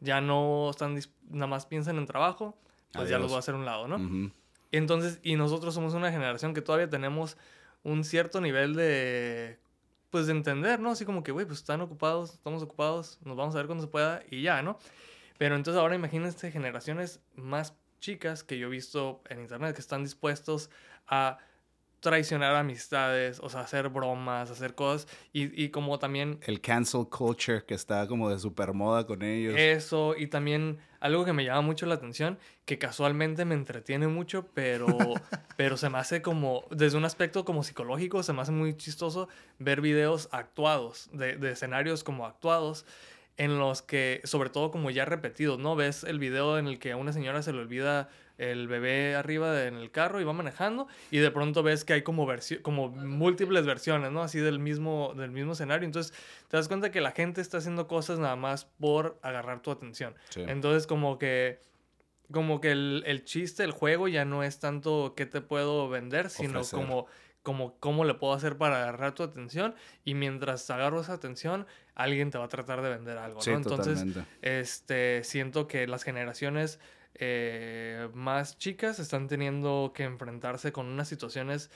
ya 0.00 0.20
no 0.20 0.70
están, 0.70 0.98
nada 1.28 1.46
más 1.46 1.66
piensan 1.66 1.98
en 1.98 2.06
trabajo, 2.06 2.58
pues 2.92 3.08
ya 3.08 3.18
los 3.18 3.28
voy 3.28 3.36
a 3.36 3.38
hacer 3.40 3.54
a 3.54 3.58
un 3.58 3.64
lado, 3.64 3.88
¿no? 3.88 4.30
Entonces, 4.72 5.18
y 5.22 5.36
nosotros 5.36 5.74
somos 5.74 5.94
una 5.94 6.10
generación 6.12 6.54
que 6.54 6.62
todavía 6.62 6.88
tenemos 6.88 7.36
un 7.82 8.04
cierto 8.04 8.40
nivel 8.40 8.74
de, 8.74 9.58
pues 10.10 10.26
de 10.26 10.32
entender, 10.32 10.80
¿no? 10.80 10.90
Así 10.90 11.04
como 11.04 11.22
que, 11.22 11.32
güey, 11.32 11.46
pues 11.46 11.58
están 11.60 11.80
ocupados, 11.80 12.34
estamos 12.34 12.62
ocupados, 12.62 13.18
nos 13.24 13.36
vamos 13.36 13.54
a 13.54 13.58
ver 13.58 13.66
cuando 13.66 13.84
se 13.84 13.90
pueda 13.90 14.22
y 14.30 14.42
ya, 14.42 14.62
¿no? 14.62 14.78
Pero 15.38 15.56
entonces 15.56 15.80
ahora 15.80 15.94
imagínense 15.94 16.50
generaciones 16.50 17.20
más 17.34 17.74
chicas 18.00 18.44
que 18.44 18.58
yo 18.58 18.66
he 18.66 18.70
visto 18.70 19.22
en 19.28 19.40
internet 19.40 19.74
que 19.74 19.80
están 19.80 20.02
dispuestos 20.02 20.70
a 21.06 21.38
traicionar 22.00 22.56
amistades, 22.56 23.38
o 23.40 23.48
sea, 23.48 23.60
hacer 23.60 23.88
bromas, 23.90 24.50
hacer 24.50 24.74
cosas 24.74 25.06
y, 25.32 25.62
y, 25.62 25.68
como 25.68 25.98
también... 25.98 26.38
El 26.42 26.60
cancel 26.60 27.06
culture 27.08 27.64
que 27.64 27.74
está 27.74 28.06
como 28.06 28.28
de 28.30 28.38
super 28.38 28.72
moda 28.72 29.06
con 29.06 29.22
ellos. 29.22 29.54
Eso, 29.56 30.14
y 30.16 30.26
también 30.26 30.78
algo 30.98 31.24
que 31.24 31.32
me 31.32 31.44
llama 31.44 31.60
mucho 31.60 31.86
la 31.86 31.94
atención, 31.94 32.38
que 32.64 32.78
casualmente 32.78 33.44
me 33.44 33.54
entretiene 33.54 34.08
mucho, 34.08 34.46
pero, 34.54 34.86
pero 35.56 35.76
se 35.76 35.88
me 35.90 35.98
hace 35.98 36.22
como, 36.22 36.64
desde 36.70 36.96
un 36.96 37.04
aspecto 37.04 37.44
como 37.44 37.62
psicológico, 37.62 38.22
se 38.22 38.32
me 38.32 38.42
hace 38.42 38.52
muy 38.52 38.76
chistoso 38.76 39.28
ver 39.58 39.80
videos 39.80 40.28
actuados, 40.32 41.10
de, 41.12 41.36
de 41.36 41.52
escenarios 41.52 42.02
como 42.02 42.26
actuados 42.26 42.84
en 43.40 43.58
los 43.58 43.80
que, 43.80 44.20
sobre 44.24 44.50
todo 44.50 44.70
como 44.70 44.90
ya 44.90 45.06
repetidos, 45.06 45.58
¿no? 45.58 45.74
Ves 45.74 46.04
el 46.04 46.18
video 46.18 46.58
en 46.58 46.66
el 46.66 46.78
que 46.78 46.92
a 46.92 46.96
una 46.98 47.14
señora 47.14 47.42
se 47.42 47.54
le 47.54 47.60
olvida 47.60 48.10
el 48.40 48.68
bebé 48.68 49.14
arriba 49.14 49.66
en 49.66 49.74
el 49.74 49.90
carro 49.90 50.20
y 50.20 50.24
va 50.24 50.32
manejando 50.32 50.88
y 51.10 51.18
de 51.18 51.30
pronto 51.30 51.62
ves 51.62 51.84
que 51.84 51.92
hay 51.92 52.02
como, 52.02 52.26
como 52.62 52.88
múltiples 52.88 53.66
versiones, 53.66 54.10
¿no? 54.10 54.22
Así 54.22 54.38
del 54.38 54.58
mismo, 54.58 55.12
del 55.14 55.30
mismo 55.30 55.52
escenario. 55.52 55.84
Entonces 55.84 56.14
te 56.48 56.56
das 56.56 56.66
cuenta 56.66 56.90
que 56.90 57.02
la 57.02 57.12
gente 57.12 57.42
está 57.42 57.58
haciendo 57.58 57.86
cosas 57.86 58.18
nada 58.18 58.36
más 58.36 58.64
por 58.64 59.18
agarrar 59.22 59.60
tu 59.60 59.70
atención. 59.70 60.14
Entonces 60.34 60.86
como 60.86 61.18
que 61.18 61.60
como 62.32 62.60
que 62.60 62.70
el, 62.70 63.02
el, 63.06 63.24
chiste, 63.24 63.64
el 63.64 63.72
juego 63.72 64.06
ya 64.06 64.24
no 64.24 64.44
es 64.44 64.60
tanto 64.60 65.14
qué 65.16 65.26
te 65.26 65.40
puedo 65.40 65.88
vender, 65.88 66.30
sino 66.30 66.62
como 66.64 67.06
como 67.42 67.78
cómo 67.80 68.04
le 68.04 68.14
puedo 68.14 68.34
hacer 68.34 68.56
para 68.56 68.82
agarrar 68.82 69.14
tu 69.14 69.22
atención 69.22 69.74
y 70.04 70.14
mientras 70.14 70.68
agarro 70.70 71.00
esa 71.00 71.14
atención 71.14 71.66
alguien 71.94 72.30
te 72.30 72.38
va 72.38 72.44
a 72.44 72.48
tratar 72.48 72.82
de 72.82 72.90
vender 72.90 73.18
algo, 73.18 73.40
¿no? 73.44 73.52
Entonces, 73.52 74.04
este 74.42 75.24
siento 75.24 75.66
que 75.66 75.86
las 75.86 76.02
generaciones 76.02 76.78
eh, 77.14 78.08
más 78.14 78.58
chicas 78.58 78.98
están 78.98 79.28
teniendo 79.28 79.92
que 79.94 80.04
enfrentarse 80.04 80.72
con 80.72 80.86
unas 80.86 81.08
situaciones 81.08 81.70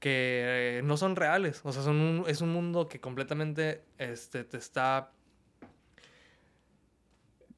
que 0.00 0.80
no 0.84 0.96
son 0.96 1.16
reales. 1.16 1.60
O 1.64 1.72
sea, 1.72 1.82
son 1.82 2.24
es 2.26 2.40
un 2.40 2.52
mundo 2.52 2.88
que 2.88 3.00
completamente 3.00 3.82
este, 3.98 4.44
te 4.44 4.56
está... 4.56 5.12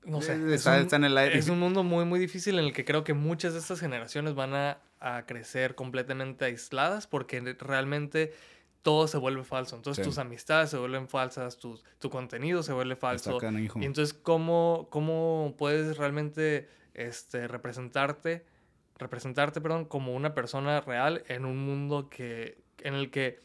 No 0.05 0.22
sé. 0.22 0.33
es, 0.55 0.64
un, 0.66 1.18
es 1.18 1.49
un 1.51 1.61
mundo 1.61 1.85
muy, 1.85 2.07
muy 2.07 2.18
difícil 2.18 2.59
en 2.59 2.64
el 2.64 2.72
que 2.72 2.87
creo 2.87 3.05
que 3.05 3.12
muchas 3.12 3.53
de 3.53 3.59
estas 3.59 3.81
generaciones 3.81 4.35
van 4.35 4.55
a, 4.55 4.78
a 4.99 5.26
crecer 5.26 5.74
completamente 5.74 6.47
aisladas 6.47 7.07
porque 7.07 7.41
realmente 7.59 8.33
todo 8.83 9.07
se 9.09 9.18
vuelve 9.18 9.45
falso. 9.45 9.76
Entonces 9.76 10.05
tus 10.05 10.18
amistades 10.18 10.70
se 10.70 10.78
vuelven 10.78 11.09
falsas, 11.09 11.59
tu, 11.59 11.78
tu 11.99 12.11
contenido 12.11 12.62
se 12.62 12.72
vuelve 12.72 12.97
falso. 12.97 13.39
y 13.76 13.85
entonces, 13.85 14.14
¿cómo, 14.14 14.89
¿cómo 14.91 15.55
puedes 15.59 15.97
realmente 15.97 16.68
este, 16.95 17.49
representarte, 17.49 18.45
representarte, 18.99 19.61
perdón, 19.61 19.84
como 19.84 20.14
una 20.14 20.34
persona 20.34 20.80
real 20.80 21.24
en 21.28 21.45
un 21.45 21.59
mundo 21.59 22.09
que, 22.09 22.59
en 22.78 22.95
el 22.95 23.11
que, 23.11 23.41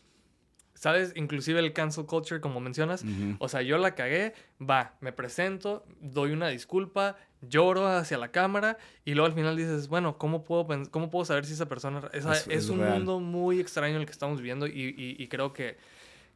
¿sabes? 0.74 1.14
Inclusive 1.16 1.60
el 1.60 1.74
cancel 1.74 2.06
culture, 2.06 2.42
como 2.42 2.60
mencionas, 2.60 3.04
o 3.40 3.48
sea, 3.48 3.62
yo 3.62 3.78
la 3.78 3.96
cagué, 3.96 4.34
va, 4.62 4.96
me 5.02 5.12
presento, 5.12 5.86
doy 6.02 6.32
una 6.32 6.50
disculpa, 6.50 7.16
lloro 7.42 7.88
hacia 7.88 8.18
la 8.18 8.32
cámara 8.32 8.78
y 9.06 9.14
luego 9.14 9.28
al 9.28 9.34
final 9.34 9.56
dices, 9.56 9.88
bueno, 9.88 10.18
¿cómo 10.18 10.44
puedo, 10.44 10.68
cómo 10.92 11.10
puedo 11.10 11.26
saber 11.26 11.46
si 11.46 11.54
esa 11.54 11.68
persona... 11.68 12.10
es, 12.12 12.70
un 12.70 12.80
mundo 12.80 13.20
muy 13.20 13.60
extraño 13.60 13.98
el 13.98 14.06
que 14.06 14.12
estamos 14.12 14.40
viviendo 14.40 14.68
y, 14.68 14.96
y 14.98 15.28
creo 15.28 15.54
que, 15.54 15.78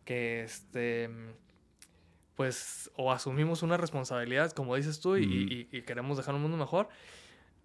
que 0.05 0.43
este 0.43 1.09
pues 2.39 2.89
o 2.95 3.11
asumimos 3.11 3.63
una 3.63 3.75
responsabilidad, 3.75 4.53
como 4.53 4.77
dices 4.77 5.01
tú, 5.01 5.17
y, 5.17 5.65
queremos 5.85 6.15
dejar 6.15 6.35
un 6.35 6.41
mundo 6.41 6.55
mejor. 6.55 6.87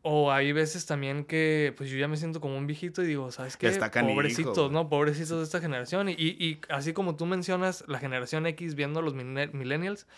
O 0.02 0.32
hay 0.32 0.50
veces 0.50 0.84
también 0.84 1.24
que, 1.24 1.72
pues 1.76 1.90
yo 1.90 1.96
ya 1.96 2.08
me 2.08 2.16
siento 2.16 2.40
como 2.40 2.58
un 2.58 2.66
viejito 2.66 3.00
y 3.04 3.06
digo, 3.06 3.30
¿sabes 3.30 3.56
qué? 3.56 3.70
Pobrecitos, 3.70 4.72
¿no? 4.72 4.88
Pobrecitos 4.88 5.38
de 5.38 5.44
esta 5.44 5.60
generación. 5.60 6.08
Y, 6.08 6.14
y, 6.16 6.60
así 6.70 6.92
como 6.92 7.14
tú 7.14 7.24
mencionas 7.24 7.84
la 7.86 8.00
generación 8.00 8.48
X 8.48 8.74
viendo 8.74 8.98
a 8.98 9.02
los 9.04 9.14
millennials 9.14 10.08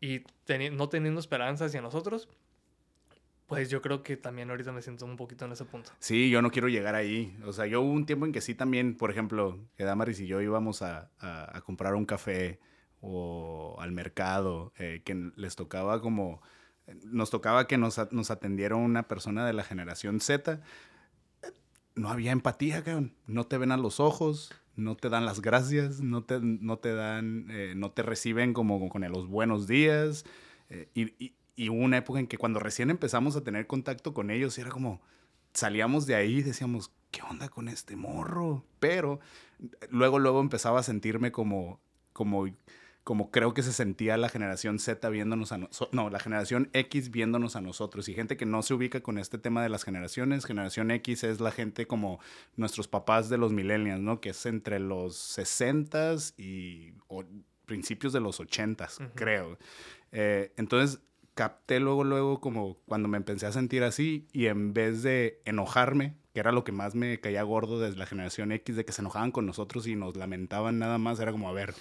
y 0.00 0.22
no 0.72 0.88
teniendo 0.88 1.20
esperanza 1.20 1.66
hacia 1.66 1.82
nosotros, 1.82 2.30
pues 3.48 3.68
yo 3.68 3.82
creo 3.82 4.02
que 4.02 4.16
también 4.16 4.48
ahorita 4.48 4.72
me 4.72 4.80
siento 4.80 5.04
un 5.04 5.18
poquito 5.18 5.44
en 5.44 5.52
ese 5.52 5.66
punto. 5.66 5.90
Sí, 5.98 6.30
yo 6.30 6.40
no 6.40 6.50
quiero 6.50 6.68
llegar 6.68 6.94
ahí. 6.94 7.36
O 7.44 7.52
sea, 7.52 7.66
yo 7.66 7.82
hubo 7.82 7.92
un 7.92 8.06
tiempo 8.06 8.24
en 8.24 8.32
que 8.32 8.40
sí 8.40 8.54
también, 8.54 8.96
por 8.96 9.10
ejemplo, 9.10 9.58
que 9.76 9.84
Damaris 9.84 10.20
y 10.20 10.26
yo 10.26 10.40
íbamos 10.40 10.80
a, 10.80 11.10
a 11.18 11.60
comprar 11.60 11.94
un 11.94 12.06
café 12.06 12.60
o 13.00 13.76
al 13.80 13.92
mercado, 13.92 14.72
eh, 14.78 15.02
que 15.04 15.32
les 15.36 15.56
tocaba 15.56 16.00
como, 16.00 16.42
nos 17.04 17.30
tocaba 17.30 17.66
que 17.66 17.78
nos, 17.78 18.00
nos 18.12 18.30
atendiera 18.30 18.76
una 18.76 19.04
persona 19.08 19.46
de 19.46 19.52
la 19.52 19.64
generación 19.64 20.20
Z, 20.20 20.60
no 21.94 22.08
había 22.08 22.32
empatía, 22.32 22.82
cabrón. 22.82 23.14
No 23.26 23.44
te 23.44 23.58
ven 23.58 23.72
a 23.72 23.76
los 23.76 24.00
ojos, 24.00 24.52
no 24.76 24.96
te 24.96 25.08
dan 25.08 25.24
las 25.26 25.40
gracias, 25.40 26.00
no 26.00 26.24
te, 26.24 26.40
no 26.40 26.78
te 26.78 26.94
dan, 26.94 27.46
eh, 27.50 27.74
no 27.76 27.90
te 27.92 28.02
reciben 28.02 28.52
como 28.52 28.88
con 28.88 29.02
los 29.10 29.26
buenos 29.28 29.66
días. 29.66 30.24
Eh, 30.68 30.88
y, 30.94 31.34
y, 31.56 31.68
hubo 31.68 31.82
una 31.82 31.98
época 31.98 32.20
en 32.20 32.26
que 32.26 32.38
cuando 32.38 32.58
recién 32.58 32.88
empezamos 32.88 33.36
a 33.36 33.42
tener 33.42 33.66
contacto 33.66 34.14
con 34.14 34.30
ellos, 34.30 34.56
era 34.58 34.70
como, 34.70 35.02
salíamos 35.52 36.06
de 36.06 36.14
ahí 36.14 36.38
y 36.38 36.42
decíamos, 36.42 36.90
¿qué 37.10 37.20
onda 37.22 37.48
con 37.50 37.68
este 37.68 37.96
morro? 37.96 38.64
Pero 38.78 39.20
luego, 39.90 40.18
luego 40.18 40.40
empezaba 40.40 40.80
a 40.80 40.82
sentirme 40.82 41.32
como, 41.32 41.80
como 42.14 42.46
como 43.04 43.30
creo 43.30 43.54
que 43.54 43.62
se 43.62 43.72
sentía 43.72 44.16
la 44.16 44.28
generación 44.28 44.78
Z 44.78 45.08
viéndonos 45.08 45.52
a 45.52 45.58
nosotros, 45.58 45.88
no, 45.92 46.10
la 46.10 46.20
generación 46.20 46.68
X 46.72 47.10
viéndonos 47.10 47.56
a 47.56 47.60
nosotros 47.60 48.08
y 48.08 48.14
gente 48.14 48.36
que 48.36 48.46
no 48.46 48.62
se 48.62 48.74
ubica 48.74 49.00
con 49.00 49.18
este 49.18 49.38
tema 49.38 49.62
de 49.62 49.68
las 49.68 49.84
generaciones, 49.84 50.44
generación 50.44 50.90
X 50.90 51.24
es 51.24 51.40
la 51.40 51.50
gente 51.50 51.86
como 51.86 52.20
nuestros 52.56 52.88
papás 52.88 53.28
de 53.28 53.38
los 53.38 53.52
millennials, 53.52 54.00
¿no? 54.00 54.20
Que 54.20 54.30
es 54.30 54.46
entre 54.46 54.78
los 54.78 55.38
60s 55.38 56.34
y 56.38 56.92
principios 57.66 58.12
de 58.12 58.20
los 58.20 58.40
80s, 58.40 59.10
creo. 59.14 59.58
Eh, 60.12 60.52
entonces 60.56 61.00
capté 61.34 61.80
luego, 61.80 62.04
luego 62.04 62.40
como 62.40 62.76
cuando 62.86 63.08
me 63.08 63.16
empecé 63.16 63.46
a 63.46 63.52
sentir 63.52 63.82
así 63.82 64.26
y 64.32 64.46
en 64.46 64.74
vez 64.74 65.02
de 65.02 65.40
enojarme, 65.44 66.16
que 66.34 66.40
era 66.40 66.52
lo 66.52 66.64
que 66.64 66.72
más 66.72 66.94
me 66.94 67.18
caía 67.20 67.42
gordo 67.44 67.80
desde 67.80 67.96
la 67.96 68.06
generación 68.06 68.52
X, 68.52 68.76
de 68.76 68.84
que 68.84 68.92
se 68.92 69.00
enojaban 69.00 69.30
con 69.30 69.46
nosotros 69.46 69.86
y 69.86 69.96
nos 69.96 70.16
lamentaban 70.16 70.78
nada 70.78 70.98
más, 70.98 71.18
era 71.18 71.32
como, 71.32 71.48
a 71.48 71.52
ver, 71.52 71.74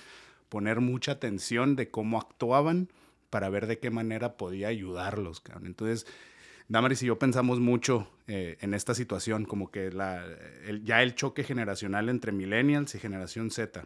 poner 0.50 0.82
mucha 0.82 1.14
atención 1.14 1.76
de 1.76 1.90
cómo 1.90 2.20
actuaban 2.20 2.90
para 3.30 3.50
ver 3.50 3.68
de 3.68 3.80
qué 3.80 3.92
manera 3.92 4.38
podía 4.38 4.68
ayudarlos. 4.68 5.42
Entonces, 5.64 6.06
Damaris 6.68 7.02
y 7.04 7.08
yo 7.08 7.18
pensamos 7.18 7.60
mucho 7.60 8.08
eh, 8.28 8.58
en 8.62 8.74
esta 8.74 8.94
situación, 8.94 9.46
como 9.46 9.72
que 9.72 9.92
la, 9.92 10.26
ya 10.84 11.02
el 11.02 11.16
choque 11.16 11.44
generacional 11.44 12.10
entre 12.10 12.32
millennials 12.32 12.94
y 12.96 13.00
generación 13.00 13.52
Z. 13.52 13.86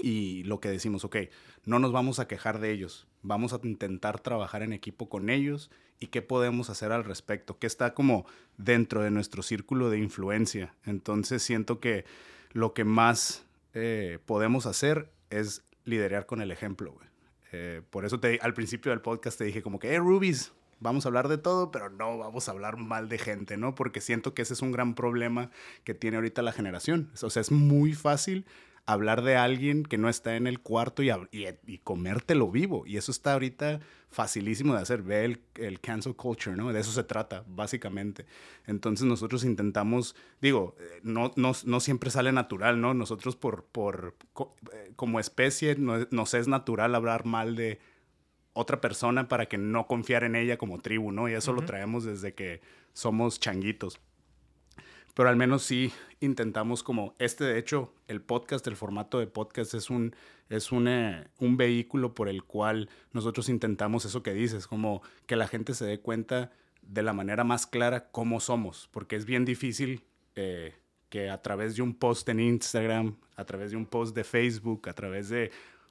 Y 0.00 0.44
lo 0.44 0.60
que 0.60 0.68
decimos, 0.68 1.04
ok, 1.04 1.16
no 1.64 1.78
nos 1.78 1.92
vamos 1.92 2.18
a 2.18 2.28
quejar 2.28 2.60
de 2.60 2.70
ellos, 2.70 3.06
vamos 3.22 3.52
a 3.52 3.60
intentar 3.64 4.20
trabajar 4.20 4.62
en 4.62 4.72
equipo 4.72 5.08
con 5.08 5.28
ellos 5.28 5.70
y 5.98 6.06
qué 6.06 6.22
podemos 6.22 6.70
hacer 6.70 6.92
al 6.92 7.04
respecto, 7.04 7.58
qué 7.58 7.66
está 7.66 7.94
como 7.94 8.24
dentro 8.56 9.02
de 9.02 9.10
nuestro 9.10 9.42
círculo 9.42 9.90
de 9.90 9.98
influencia. 9.98 10.74
Entonces 10.84 11.42
siento 11.42 11.80
que 11.80 12.04
lo 12.52 12.74
que 12.74 12.84
más 12.84 13.44
eh, 13.74 14.18
podemos 14.24 14.66
hacer 14.66 15.10
es 15.30 15.64
liderar 15.88 16.26
con 16.26 16.40
el 16.40 16.50
ejemplo, 16.50 16.92
güey. 16.92 17.08
Eh, 17.52 17.82
por 17.90 18.04
eso 18.04 18.20
te, 18.20 18.38
al 18.42 18.54
principio 18.54 18.90
del 18.90 19.00
podcast 19.00 19.38
te 19.38 19.44
dije 19.44 19.62
como 19.62 19.78
que, 19.78 19.94
eh, 19.94 19.98
Rubies, 19.98 20.52
vamos 20.80 21.04
a 21.04 21.08
hablar 21.08 21.28
de 21.28 21.38
todo, 21.38 21.70
pero 21.70 21.88
no 21.88 22.18
vamos 22.18 22.48
a 22.48 22.52
hablar 22.52 22.76
mal 22.76 23.08
de 23.08 23.18
gente, 23.18 23.56
¿no? 23.56 23.74
Porque 23.74 24.00
siento 24.00 24.34
que 24.34 24.42
ese 24.42 24.54
es 24.54 24.62
un 24.62 24.72
gran 24.72 24.94
problema 24.94 25.50
que 25.84 25.94
tiene 25.94 26.18
ahorita 26.18 26.42
la 26.42 26.52
generación. 26.52 27.10
O 27.22 27.30
sea, 27.30 27.40
es 27.40 27.50
muy 27.50 27.94
fácil 27.94 28.44
hablar 28.88 29.20
de 29.20 29.36
alguien 29.36 29.82
que 29.82 29.98
no 29.98 30.08
está 30.08 30.36
en 30.36 30.46
el 30.46 30.60
cuarto 30.60 31.02
y, 31.02 31.10
y, 31.30 31.78
comértelo 31.78 32.50
vivo. 32.50 32.86
Y 32.86 32.96
eso 32.96 33.12
está 33.12 33.34
ahorita 33.34 33.80
facilísimo 34.08 34.74
de 34.74 34.80
hacer. 34.80 35.02
Ve 35.02 35.26
el, 35.26 35.42
el, 35.56 35.78
cancel 35.78 36.16
culture, 36.16 36.56
¿no? 36.56 36.72
De 36.72 36.80
eso 36.80 36.90
se 36.90 37.04
trata, 37.04 37.44
básicamente. 37.46 38.24
Entonces 38.66 39.06
nosotros 39.06 39.44
intentamos, 39.44 40.16
digo, 40.40 40.74
eh, 40.80 41.00
no, 41.02 41.32
no, 41.36 41.52
no 41.66 41.80
siempre 41.80 42.10
sale 42.10 42.32
natural, 42.32 42.80
¿no? 42.80 42.94
Nosotros 42.94 43.36
por, 43.36 43.64
por 43.64 44.16
eh, 44.72 44.92
como 44.96 45.20
especie 45.20 45.76
no, 45.76 46.06
nos 46.10 46.32
es 46.32 46.48
natural 46.48 46.94
hablar 46.94 47.26
mal 47.26 47.56
de 47.56 47.80
otra 48.54 48.80
persona 48.80 49.28
para 49.28 49.46
que 49.46 49.58
no 49.58 49.86
confiar 49.86 50.24
en 50.24 50.34
ella 50.34 50.56
como 50.56 50.80
tribu, 50.80 51.12
¿no? 51.12 51.28
Y 51.28 51.34
eso 51.34 51.52
lo 51.52 51.60
traemos 51.60 52.04
desde 52.04 52.32
que 52.32 52.62
somos 52.94 53.38
changuitos 53.38 54.00
pero 55.18 55.30
al 55.30 55.36
menos 55.36 55.64
sí 55.64 55.92
intentamos 56.20 56.84
como, 56.84 57.16
este 57.18 57.42
de 57.42 57.58
hecho, 57.58 57.92
el 58.06 58.20
podcast, 58.20 58.64
el 58.68 58.76
formato 58.76 59.18
de 59.18 59.26
podcast 59.26 59.74
es 59.74 59.90
un, 59.90 60.14
es 60.48 60.70
un, 60.70 60.86
eh, 60.86 61.26
un 61.40 61.56
vehículo 61.56 62.14
por 62.14 62.28
el 62.28 62.44
cual 62.44 62.88
nosotros 63.12 63.48
intentamos 63.48 64.04
eso 64.04 64.22
que 64.22 64.32
dices, 64.32 64.68
como 64.68 65.02
que 65.26 65.34
la 65.34 65.48
gente 65.48 65.74
se 65.74 65.84
dé 65.86 65.98
cuenta 65.98 66.52
de 66.82 67.02
la 67.02 67.14
manera 67.14 67.42
más 67.42 67.66
clara 67.66 68.12
cómo 68.12 68.38
somos, 68.38 68.88
porque 68.92 69.16
es 69.16 69.24
bien 69.24 69.44
difícil 69.44 70.04
eh, 70.36 70.76
que 71.08 71.30
a 71.30 71.42
través 71.42 71.74
de 71.74 71.82
un 71.82 71.94
post 71.94 72.28
en 72.28 72.38
Instagram, 72.38 73.16
a 73.34 73.44
través 73.44 73.72
de 73.72 73.76
un 73.76 73.86
post 73.86 74.14
de 74.14 74.22
Facebook, 74.22 74.88
a 74.88 74.92
través 74.92 75.30
de 75.30 75.50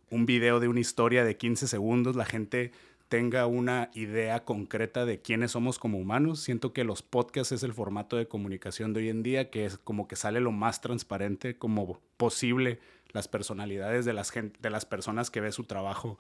un 0.10 0.26
video 0.26 0.62
de 0.62 0.70
una 0.70 0.80
historia 0.80 1.26
de 1.26 1.36
15 1.36 1.68
segundos, 1.68 2.16
la 2.16 2.24
gente 2.24 2.72
tenga 3.10 3.48
una 3.48 3.90
idea 3.94 4.44
concreta 4.44 5.06
de 5.06 5.22
quiénes 5.22 5.52
somos 5.52 5.80
como 5.80 5.98
humanos. 5.98 6.42
Siento 6.42 6.74
que 6.74 6.84
los 6.84 7.02
podcasts 7.02 7.54
es 7.54 7.64
el 7.64 7.74
formato 7.74 8.18
de 8.18 8.28
comunicación 8.28 8.94
de 8.94 9.02
hoy 9.02 9.10
en 9.10 9.24
día 9.24 9.50
que 9.50 9.66
es 9.66 9.78
como 9.78 10.08
que 10.08 10.16
sale 10.16 10.40
lo 10.40 10.52
más 10.52 10.82
transparente 10.82 11.58
como 11.58 12.00
posible 12.18 12.80
las 13.14 13.28
personalidades 13.28 14.06
de 14.06 14.14
las, 14.14 14.32
de 14.34 14.70
las 14.70 14.86
personas 14.86 15.32
que 15.32 15.42
ve 15.42 15.52
su 15.52 15.64
trabajo 15.64 16.18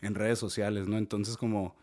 en 0.00 0.14
redes 0.14 0.38
sociales, 0.38 0.86
¿no? 0.86 0.96
Entonces 0.98 1.36
como 1.36 1.74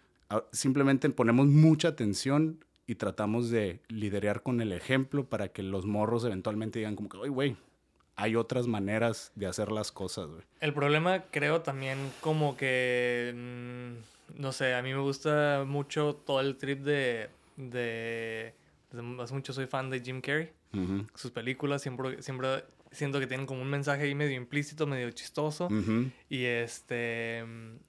simplemente 0.52 1.10
ponemos 1.10 1.48
mucha 1.48 1.90
atención 1.90 2.64
y 2.88 2.96
tratamos 2.96 3.50
de 3.50 3.82
liderar 3.88 4.42
con 4.42 4.62
el 4.62 4.72
ejemplo 4.72 5.26
para 5.28 5.50
que 5.50 5.64
los 5.64 5.86
morros 5.86 6.24
eventualmente 6.26 6.80
digan 6.80 6.96
como 6.96 7.10
que, 7.10 7.18
oye, 7.18 7.30
güey, 7.30 7.58
hay 8.20 8.36
otras 8.36 8.68
maneras 8.68 9.32
de 9.36 9.48
hacer 9.48 9.72
las 9.72 9.92
cosas, 9.92 10.28
güey. 10.28 10.42
El 10.60 10.74
problema 10.74 11.24
creo 11.32 11.62
también 11.62 11.98
como 12.22 12.58
que... 12.58 13.34
Mm, 13.36 14.42
no 14.42 14.52
sé, 14.52 14.76
a 14.76 14.82
mí 14.82 14.94
me 14.94 15.00
gusta 15.00 15.64
mucho 15.66 16.16
todo 16.16 16.42
el 16.42 16.58
trip 16.58 16.82
de, 16.82 17.30
de, 17.58 18.54
hace 19.20 19.34
mucho 19.34 19.54
soy 19.54 19.66
fan 19.66 19.90
de 19.90 20.02
Jim 20.02 20.22
Carrey. 20.22 20.52
Sus 21.16 21.32
películas 21.32 21.82
siempre, 21.82 22.22
siempre 22.22 22.64
siento 22.92 23.20
que 23.20 23.26
tienen 23.26 23.48
como 23.48 23.62
un 23.62 23.70
mensaje 23.70 24.04
ahí 24.04 24.14
medio 24.14 24.36
implícito, 24.36 24.86
medio 24.86 25.10
chistoso. 25.12 25.68
Y 26.30 26.44
este, 26.44 27.44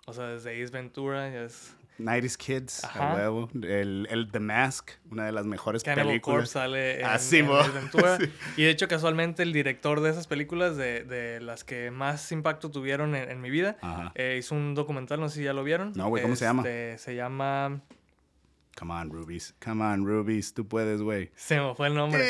o 0.07 0.13
sea, 0.13 0.29
desde 0.29 0.63
Ace 0.63 0.73
Ventura 0.73 1.31
ya 1.31 1.45
es 1.45 1.77
90s 2.05 2.37
Kids, 2.37 2.85
a 2.85 3.15
huevo. 3.15 3.49
El, 3.55 4.07
el, 4.11 4.31
The 4.31 4.41
Mask, 4.41 4.91
una 5.11 5.27
de 5.27 5.33
las 5.33 5.47
mejores 5.47 5.83
películas. 5.83 6.21
Corpse 6.21 6.53
sale 6.53 7.01
en, 7.01 7.07
Así, 7.07 7.39
en 7.39 7.49
Ventura. 7.75 8.19
Y 8.57 8.65
de 8.65 8.71
hecho, 8.71 8.89
casualmente, 8.89 9.43
el 9.43 9.53
director 9.53 10.01
de 10.01 10.11
esas 10.11 10.27
películas, 10.27 10.77
de, 10.77 11.05
de 11.05 11.41
las 11.41 11.65
que 11.65 11.91
más 11.91 12.33
impacto 12.33 12.71
tuvieron 12.71 13.15
en, 13.15 13.31
en 13.31 13.41
mi 13.41 13.51
vida, 13.51 13.77
eh, 14.15 14.37
hizo 14.39 14.55
un 14.55 14.75
documental, 14.75 15.21
no 15.21 15.29
sé 15.29 15.37
si 15.37 15.45
ya 15.45 15.53
lo 15.53 15.65
vieron. 15.65 15.93
No, 15.95 16.09
güey, 16.09 16.23
¿cómo 16.23 16.37
se 16.37 16.45
llama? 16.45 16.63
Este, 16.63 16.99
se 16.99 17.15
llama... 17.15 17.81
Come 18.79 18.95
on, 18.95 19.11
Rubies. 19.11 19.55
Come 19.63 19.85
on, 19.85 20.07
Rubies. 20.07 20.55
Tú 20.55 20.67
puedes, 20.67 21.03
güey. 21.03 21.31
Se 21.35 21.61
me 21.61 21.75
fue 21.75 21.89
el 21.89 21.95
nombre. 21.95 22.25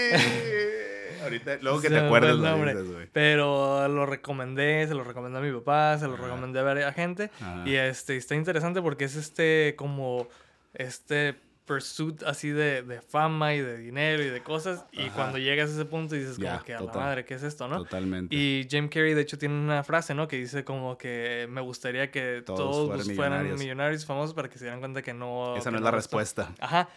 Ahorita, 1.22 1.58
luego 1.60 1.80
que 1.80 1.88
te 1.88 1.98
acuerdes 1.98 2.36
lo 2.36 2.56
güey. 2.56 3.08
Pero 3.12 3.88
lo 3.88 4.06
recomendé, 4.06 4.86
se 4.86 4.94
lo 4.94 5.04
recomendé 5.04 5.38
a 5.38 5.42
mi 5.42 5.52
papá, 5.52 5.98
se 5.98 6.06
lo 6.06 6.16
recomendé 6.16 6.60
a 6.60 6.62
varias 6.62 6.94
gente. 6.94 7.30
Y 7.64 7.74
este, 7.74 8.16
está 8.16 8.34
interesante 8.34 8.82
porque 8.82 9.04
es 9.04 9.16
este, 9.16 9.74
como, 9.76 10.28
este 10.74 11.36
pursuit 11.70 12.24
así 12.24 12.50
de, 12.50 12.82
de, 12.82 13.00
fama 13.00 13.54
y 13.54 13.60
de 13.60 13.78
dinero 13.78 14.24
y 14.24 14.28
de 14.28 14.42
cosas. 14.42 14.84
Y 14.90 15.08
cuando 15.10 15.38
llegas 15.38 15.70
a 15.70 15.74
ese 15.74 15.84
punto 15.84 16.16
dices 16.16 16.36
como 16.36 16.64
que 16.64 16.74
a 16.74 16.80
la 16.80 16.92
madre, 16.92 17.24
¿qué 17.24 17.34
es 17.34 17.44
esto, 17.44 17.68
no? 17.68 17.78
Totalmente. 17.78 18.34
Y 18.34 18.66
Jim 18.68 18.88
Carrey, 18.88 19.14
de 19.14 19.20
hecho, 19.20 19.38
tiene 19.38 19.54
una 19.54 19.84
frase, 19.84 20.12
¿no? 20.12 20.26
Que 20.26 20.36
dice 20.36 20.64
como 20.64 20.98
que 20.98 21.46
me 21.48 21.60
gustaría 21.60 22.10
que 22.10 22.42
todos, 22.44 23.04
fueran, 23.14 23.54
millonarios. 23.54 24.04
famosos 24.04 24.34
para 24.34 24.48
que 24.48 24.58
se 24.58 24.64
dieran 24.64 24.80
cuenta 24.80 25.02
que 25.02 25.14
no... 25.14 25.56
Esa 25.56 25.70
no 25.70 25.76
es 25.76 25.84
la 25.84 25.92
respuesta. 25.92 26.52
Ajá. 26.58 26.88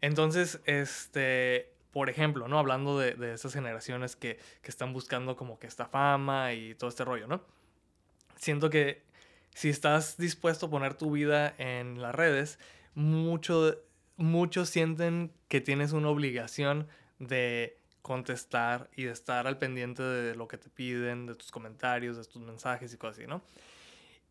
Entonces, 0.00 0.60
este 0.64 1.71
por 1.92 2.08
ejemplo, 2.08 2.48
¿no? 2.48 2.58
Hablando 2.58 2.98
de, 2.98 3.34
esas 3.34 3.52
generaciones 3.52 4.16
que, 4.16 4.38
que, 4.62 4.70
están 4.70 4.92
buscando 4.92 5.36
como 5.36 5.58
que 5.58 5.66
esta 5.66 5.86
fama 5.86 6.54
y 6.54 6.74
todo 6.74 6.88
este 6.88 7.04
rollo, 7.04 7.26
¿no? 7.26 7.42
Siento 8.36 8.70
que 8.70 9.02
si 9.54 9.68
estás 9.68 10.16
dispuesto 10.16 10.66
a 10.66 10.70
poner 10.70 10.94
tu 10.94 11.10
vida 11.10 11.54
en 11.58 12.00
las 12.00 12.14
redes, 12.14 12.58
mucho, 12.94 13.76
muchos 14.16 14.70
sienten 14.70 15.32
que 15.48 15.60
tienes 15.60 15.92
una 15.92 16.08
obligación 16.08 16.88
de 17.18 17.78
contestar 18.00 18.88
y 18.96 19.04
de 19.04 19.12
estar 19.12 19.46
al 19.46 19.58
pendiente 19.58 20.02
de 20.02 20.34
lo 20.34 20.48
que 20.48 20.58
te 20.58 20.70
piden, 20.70 21.26
de 21.26 21.34
tus 21.34 21.50
comentarios, 21.50 22.16
de 22.16 22.24
tus 22.24 22.42
mensajes 22.42 22.92
y 22.92 22.96
cosas 22.96 23.18
así, 23.18 23.26
¿no? 23.26 23.42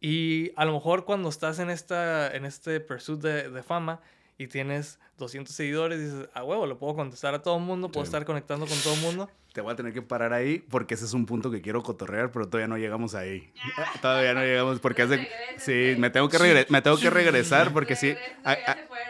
Y 0.01 0.51
a 0.55 0.66
lo 0.66 0.74
mejor 0.74 1.05
cuando 1.05 1.30
estás 1.30 1.59
en, 1.59 1.70
esta, 1.70 2.36
en 2.36 2.43
este 2.43 2.80
pursuit 2.80 3.22
de 3.22 3.64
fama, 3.64 4.01
y 4.42 4.48
tienes 4.48 5.00
200 5.20 5.54
seguidores 5.54 6.00
y 6.00 6.04
dices, 6.06 6.30
a 6.34 6.44
huevo, 6.44 6.66
lo 6.66 6.80
puedo 6.80 6.96
contestar 6.96 7.36
a 7.36 7.44
todo 7.44 7.58
el 7.58 7.64
mundo, 7.64 7.92
puedo 7.92 8.04
estar 8.04 8.26
conectando 8.26 8.66
con 8.66 8.76
todo 8.80 8.96
el 8.96 9.02
mundo. 9.02 9.30
Te 9.54 9.62
voy 9.62 9.72
a 9.72 9.76
tener 9.76 9.94
que 9.94 10.02
parar 10.02 10.34
ahí 10.34 10.58
porque 10.58 10.96
ese 10.96 11.06
es 11.06 11.14
un 11.14 11.28
punto 11.28 11.52
que 11.52 11.62
quiero 11.62 11.84
cotorrear, 11.84 12.32
pero 12.32 12.48
todavía 12.48 12.68
no 12.68 12.78
llegamos 12.78 13.14
ahí. 13.14 13.54
todavía 14.02 14.34
no 14.34 14.42
llegamos 14.42 14.80
porque 14.80 15.04
hace... 15.04 15.30
Sí, 15.58 15.94
me 16.00 16.10
tengo 16.10 16.28
que, 16.28 16.66
me 16.70 16.82
tengo 16.82 16.98
que 16.98 17.10
regresar 17.12 17.72
porque 17.72 17.96
sí... 17.96 18.16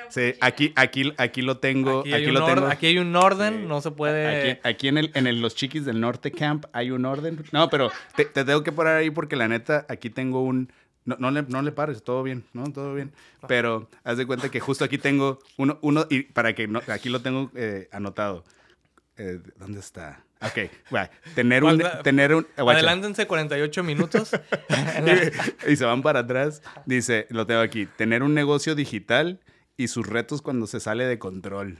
sí, 0.10 0.34
aquí, 0.42 0.74
aquí, 0.76 1.14
aquí 1.16 1.42
lo 1.42 1.60
tengo. 1.60 2.02
Aquí, 2.02 2.14
hay, 2.14 2.26
lo 2.26 2.46
tengo. 2.46 2.68
aquí 2.68 2.88
hay 2.88 2.98
un 2.98 3.16
orden, 3.16 3.70
no 3.70 3.80
se 3.80 3.92
puede... 3.92 4.52
Aquí, 4.52 4.60
aquí 4.64 4.88
en, 4.90 4.98
el, 4.98 5.12
en 5.14 5.28
el, 5.28 5.42
los 5.42 5.56
chiquis 5.56 5.86
del 5.86 6.02
norte 6.02 6.34
camp 6.34 6.66
hay 6.74 6.92
un 6.92 7.06
orden. 7.06 7.42
No, 7.54 7.70
pero 7.70 7.90
te, 8.18 8.26
te 8.26 8.44
tengo 8.44 8.64
que 8.64 8.74
parar 8.74 8.98
ahí 8.98 9.12
porque 9.12 9.38
la 9.38 9.48
neta, 9.48 9.86
aquí 9.88 10.10
tengo 10.10 10.44
un 10.44 10.74
No, 11.04 11.16
no, 11.20 11.32
le, 11.32 11.44
no 11.44 11.62
le 11.62 11.72
pares, 11.72 12.04
todo 12.04 12.22
bien, 12.22 12.44
¿no? 12.54 12.72
Todo 12.72 12.94
bien. 12.94 13.12
Pero 13.48 13.90
haz 14.04 14.18
de 14.18 14.28
cuenta 14.28 14.50
que 14.50 14.60
justo 14.60 14.86
aquí 14.86 14.98
tengo 14.98 15.40
uno, 15.58 15.80
uno 15.82 16.06
y 16.10 16.24
para 16.24 16.54
que 16.54 16.68
no, 16.68 16.82
aquí 16.88 17.10
lo 17.10 17.22
tengo 17.22 17.52
eh, 17.56 17.90
anotado. 17.92 18.44
Eh, 19.18 19.40
¿Dónde 19.58 19.80
está? 19.80 20.24
Ok, 20.42 20.72
bueno, 20.90 21.10
tener 21.36 21.64
un... 21.64 21.84
Tener 22.04 22.34
un 22.34 22.48
adelántense 22.58 23.28
48 23.28 23.84
minutos. 23.84 24.32
y, 25.68 25.76
se 25.76 25.86
van 25.86 26.02
para 26.02 26.22
atrás. 26.22 26.64
Dice, 26.86 27.28
lo 27.30 27.46
tengo 27.46 27.62
aquí, 27.62 27.86
tener 27.86 28.24
un 28.24 28.34
negocio 28.34 28.74
digital 28.74 29.40
y 29.78 29.88
sus 29.88 30.08
retos 30.08 30.42
cuando 30.42 30.66
se 30.66 30.80
sale 30.80 31.06
de 31.06 31.20
control. 31.20 31.78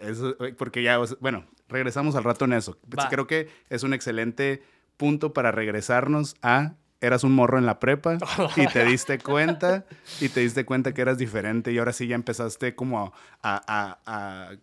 Eso, 0.00 0.36
porque 0.56 0.82
ya, 0.82 0.98
bueno, 1.20 1.44
regresamos 1.68 2.16
al 2.16 2.24
rato 2.24 2.46
en 2.46 2.54
eso. 2.54 2.78
Creo 3.10 3.26
que 3.26 3.50
es 3.68 3.82
un 3.82 3.92
excelente 3.92 4.62
punto 4.96 5.34
para 5.34 5.52
regresarnos 5.52 6.36
a 6.40 6.74
eras 7.02 7.24
un 7.24 7.32
morro 7.32 7.58
en 7.58 7.66
la 7.66 7.78
prepa 7.78 8.16
y 8.56 8.66
te 8.68 8.84
diste 8.84 9.18
cuenta 9.18 9.84
y 10.20 10.28
te 10.28 10.40
diste 10.40 10.64
cuenta 10.64 10.94
que 10.94 11.02
eras 11.02 11.18
diferente 11.18 11.72
y 11.72 11.78
ahora 11.78 11.92
sí 11.92 12.06
ya 12.06 12.14
empezaste 12.14 12.74
como 12.74 13.12
a, 13.42 14.56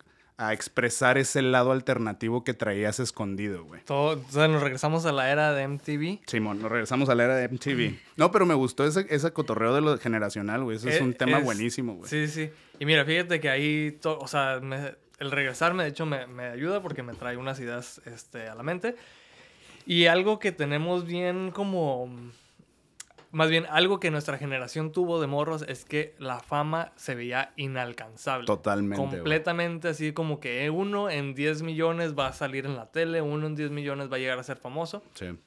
expresar 0.52 1.18
ese 1.18 1.42
lado 1.42 1.74
alternativo 1.74 2.46
que 2.46 2.54
traías 2.54 3.02
escondido, 3.02 3.66
güey. 3.66 3.82
Todo, 3.84 4.24
o 4.26 4.32
sea, 4.32 4.48
nos 4.48 4.62
regresamos 4.64 5.06
a 5.06 5.12
la 5.12 5.30
era 5.30 5.52
de 5.54 5.68
MTV. 5.68 6.22
Simón, 6.28 6.62
nos 6.62 6.72
regresamos 6.72 7.10
a 7.10 7.16
la 7.16 7.26
era 7.26 7.36
de 7.36 7.50
MTV. 7.50 8.00
No, 8.16 8.32
pero 8.32 8.46
me 8.46 8.54
gustó 8.54 8.86
ese, 8.86 9.06
ese 9.10 9.34
cotorreo 9.34 9.76
de 9.76 9.82
lo 9.82 9.98
generacional, 9.98 10.64
güey. 10.64 10.78
Ese 10.78 10.92
es, 10.92 11.02
eh, 11.02 11.04
un 11.04 11.14
tema 11.14 11.40
buenísimo, 11.40 11.96
güey. 11.96 12.10
Sí, 12.10 12.30
sí. 12.30 12.50
Y 12.80 12.86
mira, 12.86 13.04
fíjate 13.04 13.42
que 13.42 13.50
ahí, 13.50 14.00
o 14.06 14.28
sea, 14.30 14.62
el 15.20 15.32
regresarme, 15.32 15.84
de 15.84 15.90
hecho, 15.90 16.06
me, 16.06 16.44
ayuda 16.46 16.82
porque 16.82 17.04
me 17.04 17.14
trae 17.14 17.36
unas 17.36 17.60
ideas 17.60 18.02
este, 18.06 18.48
a 18.48 18.56
la 18.56 18.64
mente. 18.64 18.96
Y 19.90 20.06
algo 20.06 20.38
que 20.38 20.52
tenemos 20.52 21.04
bien 21.04 21.50
como... 21.50 22.08
Más 23.32 23.50
bien, 23.50 23.66
algo 23.72 24.00
que 24.00 24.12
nuestra 24.12 24.38
generación 24.38 24.92
tuvo 24.92 25.20
de 25.20 25.26
morros 25.26 25.66
es 25.68 25.84
que 25.84 26.14
la 26.20 26.42
fama 26.42 26.94
se 26.96 27.16
veía 27.16 27.54
inalcanzable. 27.56 28.46
Totalmente. 28.46 28.98
Completamente 28.98 29.88
así 29.88 30.14
como 30.14 30.40
que 30.40 30.70
uno 30.70 31.10
en 31.10 31.34
10 31.34 31.64
millones 31.64 32.14
va 32.14 32.28
a 32.28 32.34
salir 32.34 32.68
en 32.68 32.76
la 32.76 32.92
tele, 32.92 33.24
uno 33.24 33.48
en 33.48 33.56
10 33.56 33.72
millones 33.72 34.12
va 34.12 34.18
a 34.18 34.20
llegar 34.20 34.38
a 34.38 34.44
ser 34.44 34.58
famoso. 34.58 35.02
Sí. 35.16 35.40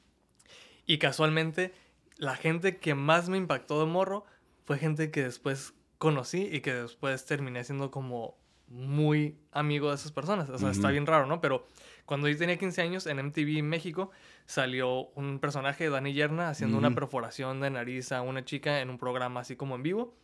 Y 0.87 0.99
casualmente, 0.99 1.73
la 2.17 2.35
gente 2.35 2.79
que 2.79 2.97
más 2.97 3.29
me 3.29 3.37
impactó 3.37 3.79
de 3.79 3.87
morro 3.87 4.25
fue 4.65 4.77
gente 4.77 5.13
que 5.13 5.23
después 5.23 5.73
conocí 5.99 6.49
y 6.51 6.63
que 6.63 6.75
después 6.75 7.27
terminé 7.27 7.63
siendo 7.63 7.93
como 7.93 8.37
muy 8.67 9.39
amigo 9.53 9.91
de 9.91 9.95
esas 9.95 10.11
personas. 10.11 10.51
O 10.51 10.59
sea, 10.59 10.73
está 10.73 10.91
bien 10.91 11.07
raro, 11.07 11.27
¿no? 11.27 11.41
Pero 11.41 11.65
cuando 12.07 12.29
yo 12.29 12.37
tenía 12.37 12.59
15 12.59 12.83
años 12.83 13.07
en 13.07 13.19
MTV 13.25 13.63
México, 13.63 14.11
salió 14.47 15.09
un 15.15 15.39
personaje, 15.39 15.89
Dani 15.89 16.13
Yerna, 16.13 16.49
haciendo 16.49 16.79
una 16.79 16.95
perforación 16.95 17.61
de 17.61 17.71
nariz 17.71 18.13
a 18.13 18.23
una 18.23 18.45
chica 18.45 18.81
en 18.81 18.91
un 18.91 18.99
programa 18.99 19.41
así 19.41 19.57
como 19.57 19.77
en 19.77 19.83
vivo. 19.83 20.15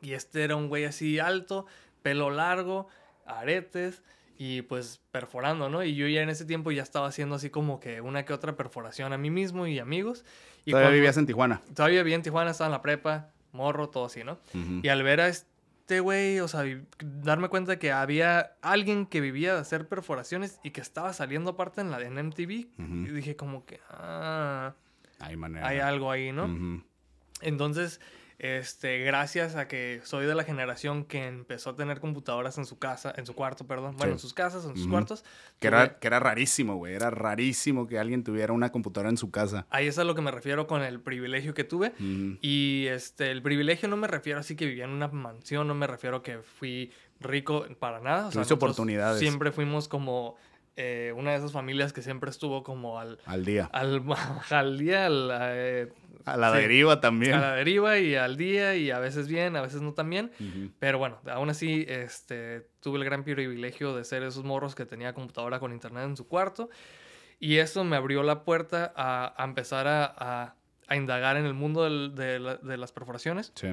Y 0.00 0.12
este 0.12 0.44
era 0.44 0.56
un 0.56 0.68
güey 0.68 0.84
así 0.84 1.18
alto, 1.18 1.66
pelo 2.02 2.30
largo, 2.30 2.88
aretes 3.26 4.02
y 4.36 4.62
pues 4.62 5.00
perforando, 5.10 5.68
¿no? 5.68 5.82
Y 5.84 5.94
yo 5.94 6.06
ya 6.08 6.22
en 6.22 6.28
ese 6.28 6.44
tiempo 6.44 6.72
ya 6.72 6.82
estaba 6.82 7.06
haciendo 7.06 7.36
así 7.36 7.50
como 7.50 7.80
que 7.80 8.00
una 8.00 8.24
que 8.24 8.32
otra 8.32 8.56
perforación 8.56 9.12
a 9.12 9.18
mí 9.18 9.30
mismo 9.30 9.66
y 9.66 9.78
amigos. 9.78 10.24
Y 10.64 10.72
todavía 10.72 10.90
vivías 10.90 11.16
en 11.16 11.26
Tijuana. 11.26 11.62
Todavía 11.74 12.02
vivía 12.02 12.16
en 12.16 12.22
Tijuana, 12.22 12.50
estaba 12.50 12.68
en 12.68 12.72
la 12.72 12.82
prepa, 12.82 13.30
morro, 13.52 13.88
todo 13.88 14.06
así, 14.06 14.24
¿no? 14.24 14.38
Y 14.82 14.88
al 14.88 15.02
ver 15.02 15.20
a 15.20 15.28
este 15.28 15.53
este 15.84 16.00
güey, 16.00 16.40
o 16.40 16.48
sea, 16.48 16.64
darme 16.98 17.50
cuenta 17.50 17.78
que 17.78 17.92
había 17.92 18.56
alguien 18.62 19.04
que 19.04 19.20
vivía 19.20 19.52
de 19.52 19.60
hacer 19.60 19.86
perforaciones 19.86 20.58
y 20.62 20.70
que 20.70 20.80
estaba 20.80 21.12
saliendo 21.12 21.50
aparte 21.50 21.82
en 21.82 21.90
la 21.90 21.98
de 21.98 22.08
MTV. 22.08 22.50
Y 22.78 23.10
dije 23.10 23.36
como 23.36 23.66
que, 23.66 23.80
ah, 23.90 24.72
hay, 25.20 25.36
manera. 25.36 25.68
hay 25.68 25.80
algo 25.80 26.10
ahí, 26.10 26.32
¿no? 26.32 26.82
Entonces, 27.42 28.00
este, 28.38 28.98
gracias 29.00 29.54
a 29.56 29.68
que 29.68 30.00
soy 30.04 30.26
de 30.26 30.34
la 30.34 30.44
generación 30.44 31.04
que 31.04 31.26
empezó 31.26 31.70
a 31.70 31.76
tener 31.76 32.00
computadoras 32.00 32.58
en 32.58 32.66
su 32.66 32.78
casa, 32.78 33.12
en 33.16 33.26
su 33.26 33.34
cuarto, 33.34 33.66
perdón, 33.66 33.96
bueno, 33.96 34.14
en 34.14 34.18
sus 34.18 34.34
casas, 34.34 34.64
en 34.64 34.76
sus 34.76 34.88
cuartos. 34.88 35.24
Que 35.60 35.68
era, 35.68 35.98
que 35.98 36.06
era 36.06 36.20
rarísimo, 36.20 36.76
güey, 36.76 36.94
era 36.94 37.10
rarísimo 37.10 37.86
que 37.86 37.98
alguien 37.98 38.24
tuviera 38.24 38.52
una 38.52 38.72
computadora 38.72 39.10
en 39.10 39.16
su 39.16 39.30
casa. 39.30 39.66
Ahí 39.70 39.86
es 39.86 39.98
a 39.98 40.04
lo 40.04 40.14
que 40.14 40.22
me 40.22 40.30
refiero 40.30 40.66
con 40.66 40.82
el 40.82 41.00
privilegio 41.00 41.54
que 41.54 41.64
tuve. 41.64 41.92
Y 42.40 42.86
este, 42.88 43.30
el 43.30 43.42
privilegio 43.42 43.88
no 43.88 43.96
me 43.96 44.08
refiero 44.08 44.40
así 44.40 44.56
que 44.56 44.66
vivía 44.66 44.84
en 44.84 44.90
una 44.90 45.08
mansión, 45.08 45.68
no 45.68 45.74
me 45.74 45.86
refiero 45.86 46.22
que 46.22 46.38
fui 46.38 46.92
rico 47.20 47.66
para 47.78 48.00
nada. 48.00 48.28
O 48.28 48.32
sea, 48.32 48.42
oportunidades. 48.54 49.18
Siempre 49.18 49.52
fuimos 49.52 49.88
como 49.88 50.36
eh, 50.76 51.12
una 51.16 51.30
de 51.32 51.36
esas 51.38 51.52
familias 51.52 51.92
que 51.92 52.02
siempre 52.02 52.30
estuvo 52.30 52.62
como 52.62 52.98
al... 52.98 53.18
Al 53.26 53.44
día. 53.44 53.68
Al, 53.72 54.02
al 54.50 54.78
día, 54.78 55.06
al, 55.06 55.30
eh, 55.32 55.92
a 56.24 56.36
la 56.36 56.52
deriva 56.52 57.00
también. 57.00 57.34
A 57.34 57.40
la 57.40 57.54
deriva 57.54 57.98
y 57.98 58.14
al 58.14 58.36
día 58.36 58.74
y 58.76 58.90
a 58.90 58.98
veces 58.98 59.28
bien, 59.28 59.56
a 59.56 59.62
veces 59.62 59.82
no 59.82 59.92
tan 59.92 60.08
bien. 60.08 60.32
Pero 60.78 60.98
bueno, 60.98 61.18
aún 61.30 61.50
así 61.50 61.84
este, 61.86 62.66
tuve 62.80 62.98
el 62.98 63.04
gran 63.04 63.24
privilegio 63.24 63.94
de 63.94 64.04
ser 64.04 64.22
esos 64.22 64.42
morros 64.42 64.74
que 64.74 64.86
tenía 64.86 65.12
computadora 65.12 65.60
con 65.60 65.72
internet 65.72 66.04
en 66.04 66.16
su 66.16 66.26
cuarto. 66.26 66.70
Y 67.38 67.58
eso 67.58 67.84
me 67.84 67.96
abrió 67.96 68.22
la 68.22 68.44
puerta 68.44 68.92
a, 68.96 69.44
empezar 69.44 69.86
a, 69.86 70.56
a, 70.88 70.96
indagar 70.96 71.36
en 71.36 71.44
el 71.44 71.54
mundo 71.54 71.84
de, 71.84 72.58
de, 72.62 72.76
las 72.78 72.92
perforaciones. 72.92 73.52
Sí. 73.54 73.68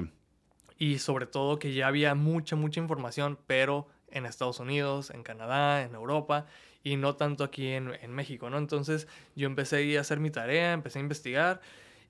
Y 0.76 0.98
sobre 0.98 1.26
todo 1.26 1.58
que 1.58 1.72
ya 1.72 1.86
había 1.86 2.14
mucha, 2.14 2.54
mucha 2.54 2.80
información, 2.80 3.38
pero 3.46 3.88
en 4.10 4.26
Estados 4.26 4.60
Unidos, 4.60 5.10
en 5.10 5.22
Canadá, 5.22 5.82
en 5.82 5.94
Europa 5.94 6.46
y 6.84 6.96
no 6.96 7.16
tanto 7.16 7.44
aquí 7.44 7.68
en, 7.68 7.92
en 8.00 8.12
México, 8.12 8.50
¿no? 8.50 8.58
Entonces 8.58 9.06
yo 9.36 9.46
empecé 9.46 9.96
a 9.96 10.00
hacer 10.00 10.20
mi 10.20 10.30
tarea, 10.30 10.72
empecé 10.72 10.98
a 10.98 11.02
investigar 11.02 11.60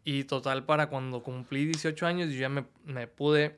y 0.05 0.25
total, 0.25 0.65
para 0.65 0.89
cuando 0.89 1.23
cumplí 1.23 1.65
18 1.67 2.07
años, 2.07 2.31
yo 2.31 2.41
ya 2.41 2.49
me, 2.49 2.65
me 2.85 3.07
pude, 3.07 3.57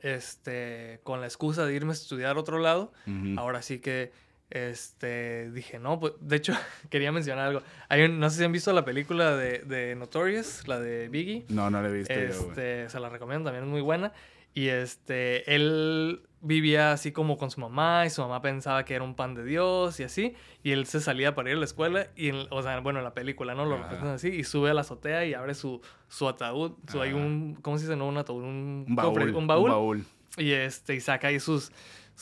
este, 0.00 1.00
con 1.02 1.20
la 1.20 1.26
excusa 1.26 1.66
de 1.66 1.74
irme 1.74 1.90
a 1.90 1.92
estudiar 1.92 2.36
a 2.36 2.40
otro 2.40 2.58
lado, 2.58 2.92
ahora 3.36 3.60
sí 3.60 3.78
que, 3.78 4.12
este, 4.52 5.50
dije, 5.50 5.78
no, 5.78 5.98
pues, 5.98 6.12
de 6.20 6.36
hecho, 6.36 6.52
quería 6.90 7.10
mencionar 7.10 7.48
algo. 7.48 7.62
Hay 7.88 8.06
no 8.08 8.28
sé 8.28 8.38
si 8.38 8.44
han 8.44 8.52
visto 8.52 8.72
la 8.72 8.84
película 8.84 9.34
de, 9.34 9.60
de 9.60 9.94
Notorious, 9.94 10.68
la 10.68 10.78
de 10.78 11.08
Biggie. 11.08 11.46
No, 11.48 11.70
no 11.70 11.80
la 11.80 11.88
he 11.88 11.92
visto. 11.92 12.12
Este, 12.12 12.88
se 12.88 13.00
la 13.00 13.08
recomiendo, 13.08 13.46
también 13.46 13.64
es 13.64 13.70
muy 13.70 13.80
buena. 13.80 14.12
Y 14.54 14.68
este, 14.68 15.54
él 15.54 16.22
vivía 16.42 16.92
así 16.92 17.12
como 17.12 17.38
con 17.38 17.50
su 17.50 17.60
mamá 17.60 18.04
y 18.04 18.10
su 18.10 18.20
mamá 18.20 18.42
pensaba 18.42 18.84
que 18.84 18.94
era 18.94 19.04
un 19.04 19.14
pan 19.14 19.34
de 19.34 19.42
Dios 19.44 19.98
y 20.00 20.02
así. 20.02 20.34
Y 20.62 20.72
él 20.72 20.84
se 20.84 21.00
salía 21.00 21.34
para 21.34 21.48
ir 21.48 21.56
a 21.56 21.58
la 21.58 21.64
escuela 21.64 22.08
y, 22.14 22.32
o 22.50 22.62
sea, 22.62 22.78
bueno, 22.80 22.98
en 22.98 23.04
la 23.04 23.14
película, 23.14 23.54
¿no? 23.54 23.64
Lo 23.64 23.78
representan 23.78 24.14
así 24.14 24.28
y 24.28 24.44
sube 24.44 24.70
a 24.70 24.74
la 24.74 24.82
azotea 24.82 25.24
y 25.24 25.32
abre 25.32 25.54
su, 25.54 25.80
su 26.08 26.28
ataúd. 26.28 26.72
Su, 26.90 27.00
hay 27.00 27.14
un, 27.14 27.56
¿cómo 27.62 27.78
se 27.78 27.84
dice? 27.84 27.96
No, 27.96 28.06
un 28.06 28.18
ataúd, 28.18 28.42
un, 28.42 28.84
baúl, 28.90 29.34
un 29.34 29.46
baúl. 29.46 30.04
Y 30.36 30.52
este, 30.52 30.94
y 30.94 31.00
saca 31.00 31.28
ahí 31.28 31.40
sus, 31.40 31.72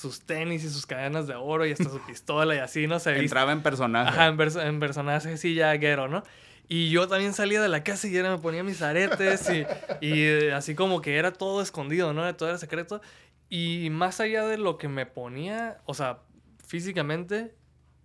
sus 0.01 0.21
tenis 0.23 0.65
y 0.65 0.71
sus 0.71 0.87
cadenas 0.87 1.27
de 1.27 1.35
oro 1.35 1.67
y 1.67 1.73
hasta 1.73 1.85
su 1.85 2.01
pistola 2.07 2.55
y 2.55 2.59
así, 2.59 2.87
¿no? 2.87 2.99
Se 2.99 3.19
Entraba 3.19 3.53
en 3.53 3.63
personaje. 3.63 4.11
Ajá, 4.11 4.27
en, 4.29 4.61
en 4.67 4.81
personaje 4.81 5.37
sí 5.37 5.55
ya 5.55 5.73
guero, 5.75 6.09
¿no? 6.09 6.23
Y 6.73 6.91
yo 6.91 7.09
también 7.09 7.33
salía 7.33 7.61
de 7.61 7.69
la 7.69 7.83
casa 7.83 8.07
y 8.07 8.17
era, 8.17 8.31
me 8.31 8.39
ponía 8.39 8.63
mis 8.63 8.81
aretes 8.81 9.51
y, 9.51 9.67
y 10.01 10.23
eh, 10.23 10.53
así 10.53 10.77
como 10.77 11.01
que 11.01 11.17
era 11.17 11.33
todo 11.33 11.63
escondido, 11.63 12.13
¿no? 12.13 12.33
Todo 12.37 12.49
era 12.49 12.59
secreto. 12.59 13.01
Y 13.49 13.89
más 13.91 14.21
allá 14.21 14.47
de 14.47 14.57
lo 14.57 14.79
que 14.79 14.87
me 14.87 15.05
ponía, 15.05 15.79
o 15.85 15.95
sea, 15.95 16.21
físicamente, 16.65 17.57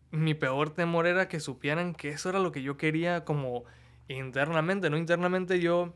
mi 0.09 0.33
peor 0.33 0.71
temor 0.71 1.05
era 1.05 1.27
que 1.27 1.39
supieran 1.39 1.93
que 1.93 2.09
eso 2.09 2.29
era 2.29 2.39
lo 2.39 2.51
que 2.51 2.63
yo 2.63 2.75
quería 2.75 3.23
como 3.23 3.65
internamente, 4.07 4.89
¿no? 4.89 4.97
Internamente 4.97 5.59
yo... 5.59 5.93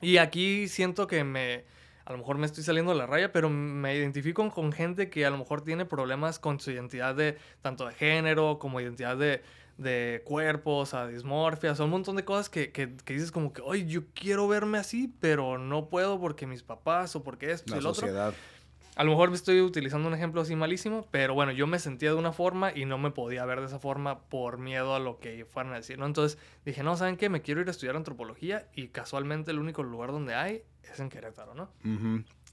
Y 0.00 0.18
aquí 0.18 0.68
siento 0.68 1.08
que 1.08 1.24
me... 1.24 1.64
A 2.10 2.12
lo 2.12 2.18
mejor 2.18 2.38
me 2.38 2.46
estoy 2.46 2.64
saliendo 2.64 2.90
de 2.90 2.98
la 2.98 3.06
raya, 3.06 3.30
pero 3.30 3.48
me 3.48 3.94
identifico 3.94 4.50
con 4.50 4.72
gente 4.72 5.08
que 5.08 5.24
a 5.24 5.30
lo 5.30 5.38
mejor 5.38 5.62
tiene 5.62 5.84
problemas 5.84 6.40
con 6.40 6.58
su 6.58 6.72
identidad 6.72 7.14
de 7.14 7.38
tanto 7.62 7.86
de 7.86 7.94
género 7.94 8.58
como 8.58 8.80
identidad 8.80 9.16
de, 9.16 9.44
de 9.78 10.20
cuerpos, 10.24 10.92
a 10.92 11.06
dismorfia, 11.06 11.76
son 11.76 11.84
un 11.84 11.90
montón 11.92 12.16
de 12.16 12.24
cosas 12.24 12.50
que, 12.50 12.72
que, 12.72 12.96
que 12.96 13.12
dices 13.12 13.30
como 13.30 13.52
que, 13.52 13.62
oye, 13.62 13.86
yo 13.86 14.02
quiero 14.12 14.48
verme 14.48 14.78
así, 14.78 15.14
pero 15.20 15.56
no 15.56 15.88
puedo 15.88 16.18
porque 16.18 16.48
mis 16.48 16.64
papás 16.64 17.14
o 17.14 17.22
porque 17.22 17.52
esto 17.52 17.74
y 17.74 17.78
el 17.78 17.82
sociedad. 17.84 18.30
otro. 18.30 18.40
A 18.96 19.04
lo 19.04 19.12
mejor 19.12 19.30
me 19.30 19.36
estoy 19.36 19.60
utilizando 19.60 20.08
un 20.08 20.14
ejemplo 20.14 20.40
así 20.40 20.56
malísimo, 20.56 21.06
pero 21.12 21.34
bueno, 21.34 21.52
yo 21.52 21.68
me 21.68 21.78
sentía 21.78 22.10
de 22.10 22.16
una 22.16 22.32
forma 22.32 22.72
y 22.74 22.86
no 22.86 22.98
me 22.98 23.12
podía 23.12 23.44
ver 23.44 23.60
de 23.60 23.66
esa 23.66 23.78
forma 23.78 24.22
por 24.22 24.58
miedo 24.58 24.96
a 24.96 24.98
lo 24.98 25.20
que 25.20 25.44
fueran 25.44 25.74
a 25.74 25.76
decir, 25.76 25.96
¿no? 25.96 26.06
Entonces 26.06 26.38
dije, 26.64 26.82
no, 26.82 26.96
¿saben 26.96 27.16
qué? 27.16 27.28
Me 27.28 27.40
quiero 27.40 27.60
ir 27.60 27.68
a 27.68 27.70
estudiar 27.70 27.94
antropología 27.94 28.66
y 28.74 28.88
casualmente 28.88 29.52
el 29.52 29.60
único 29.60 29.84
lugar 29.84 30.10
donde 30.10 30.34
hay 30.34 30.64
es 30.92 31.00
en 31.00 31.08
Querétaro, 31.08 31.54
¿no? 31.54 31.70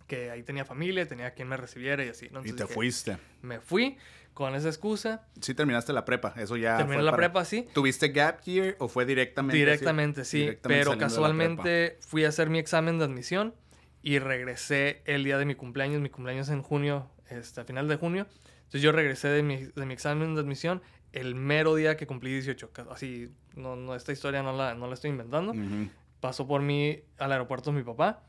Que 0.08 0.32
ahí 0.32 0.44
tenía 0.44 0.64
familia, 0.64 1.08
tenía 1.08 1.32
quien 1.32 1.48
me 1.48 1.58
recibiera 1.58 2.04
y 2.06 2.10
así, 2.10 2.30
¿no? 2.32 2.46
y 2.46 2.54
te 2.54 2.66
fuiste. 2.66 3.18
Me 3.42 3.60
fui 3.60 3.98
con 4.34 4.54
esa 4.56 4.68
excusa. 4.68 5.26
Sí, 5.42 5.54
terminaste 5.54 5.94
la 5.94 6.06
prepa, 6.06 6.34
eso 6.38 6.58
ya. 6.58 6.78
Terminé 6.78 7.02
la 7.02 7.16
prepa, 7.16 7.44
sí. 7.44 7.68
¿Tuviste 7.74 8.10
gap 8.10 8.42
year 8.44 8.76
o 8.80 8.88
fue 8.88 9.06
directamente? 9.06 9.58
Directamente, 9.58 10.26
sí. 10.26 10.58
pero 10.62 10.98
casualmente 10.98 11.98
fui 12.02 12.24
a 12.24 12.30
hacer 12.30 12.50
mi 12.50 12.60
examen 12.60 13.00
de 13.00 13.06
admisión 13.06 13.56
y 14.02 14.20
regresé 14.20 15.02
el 15.06 15.24
día 15.24 15.38
de 15.38 15.46
mi 15.46 15.56
cumpleaños. 15.56 16.02
Mi 16.02 16.10
cumpleaños 16.10 16.50
en 16.50 16.62
junio, 16.62 17.10
este, 17.30 17.62
a 17.62 17.66
final 17.66 17.88
de 17.88 17.96
junio. 17.96 18.28
Entonces 18.58 18.82
yo 18.82 18.92
regresé 18.92 19.30
de 19.30 19.44
mi, 19.44 19.58
de 19.58 19.86
mi 19.86 19.94
examen 19.94 20.36
de 20.36 20.42
admisión 20.42 20.82
el 21.14 21.36
mero 21.36 21.76
día 21.76 21.98
que 21.98 22.06
cumplí 22.06 22.32
18. 22.32 22.72
Así, 22.92 23.34
no, 23.56 23.76
no 23.76 23.96
esta 23.96 24.12
historia 24.12 24.44
no 24.44 24.56
la, 24.56 24.76
no 24.76 24.88
la 24.88 24.94
estoy 24.94 25.10
inventando. 25.10 25.54
Pasó 26.20 26.48
por 26.48 26.62
mí 26.62 27.00
al 27.18 27.32
aeropuerto 27.32 27.72
mi 27.72 27.84
papá, 27.84 28.24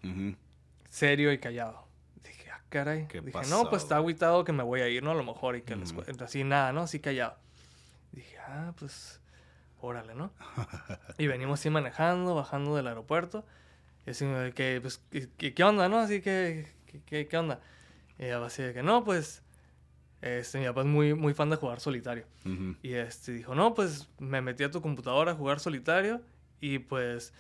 serio 0.89 1.33
y 1.33 1.39
callado. 1.39 1.87
Dije, 2.23 2.51
ah, 2.51 2.61
caray. 2.69 3.07
Dije, 3.07 3.41
no, 3.51 3.69
pues 3.69 3.83
está 3.83 3.97
agüitado 3.97 4.45
que 4.45 4.53
me 4.53 4.63
voy 4.63 4.81
a 4.81 4.89
ir, 4.89 5.03
¿no? 5.03 5.13
A 5.13 5.15
lo 5.15 5.25
mejor, 5.25 5.57
y 5.57 5.63
que 5.63 5.77
así 6.21 6.45
nada, 6.45 6.73
¿no? 6.73 6.83
Así 6.83 7.01
callado. 7.01 7.37
Dije, 8.13 8.39
ah, 8.39 8.73
pues, 8.79 9.21
órale, 9.81 10.15
¿no? 10.15 10.33
y 11.19 11.27
venimos 11.27 11.61
así 11.61 11.71
manejando, 11.71 12.35
bajando 12.35 12.77
del 12.77 12.87
aeropuerto. 12.87 13.45
Y 14.07 14.11
así, 14.11 14.27
que, 14.55 14.81
pues, 14.81 15.03
¿qué, 15.37 15.65
onda, 15.65 15.89
no? 15.89 15.99
Así 15.99 16.21
que, 16.21 16.67
¿qué, 17.07 17.29
qué 17.29 17.37
onda? 17.37 17.61
Y 18.19 18.27
así 18.27 18.63
de 18.63 18.73
que, 18.73 18.83
no, 18.83 19.05
pues, 19.05 19.43
este, 20.21 20.59
mi 20.59 20.67
papá 20.67 20.81
es 20.81 20.87
muy, 20.87 21.15
muy 21.15 21.35
fan 21.35 21.51
de 21.51 21.57
jugar 21.57 21.81
solitario. 21.81 22.25
Y 22.83 22.95
este, 22.95 23.33
dijo, 23.33 23.55
no, 23.55 23.75
pues, 23.75 24.09
me 24.19 24.41
metí 24.41 24.65
a 24.65 24.71
tu 24.71 24.81
computadora 24.81 25.33
a 25.33 25.35
jugar 25.35 25.61
solitario 25.61 26.23
y 26.61 26.79
pues 26.79 27.33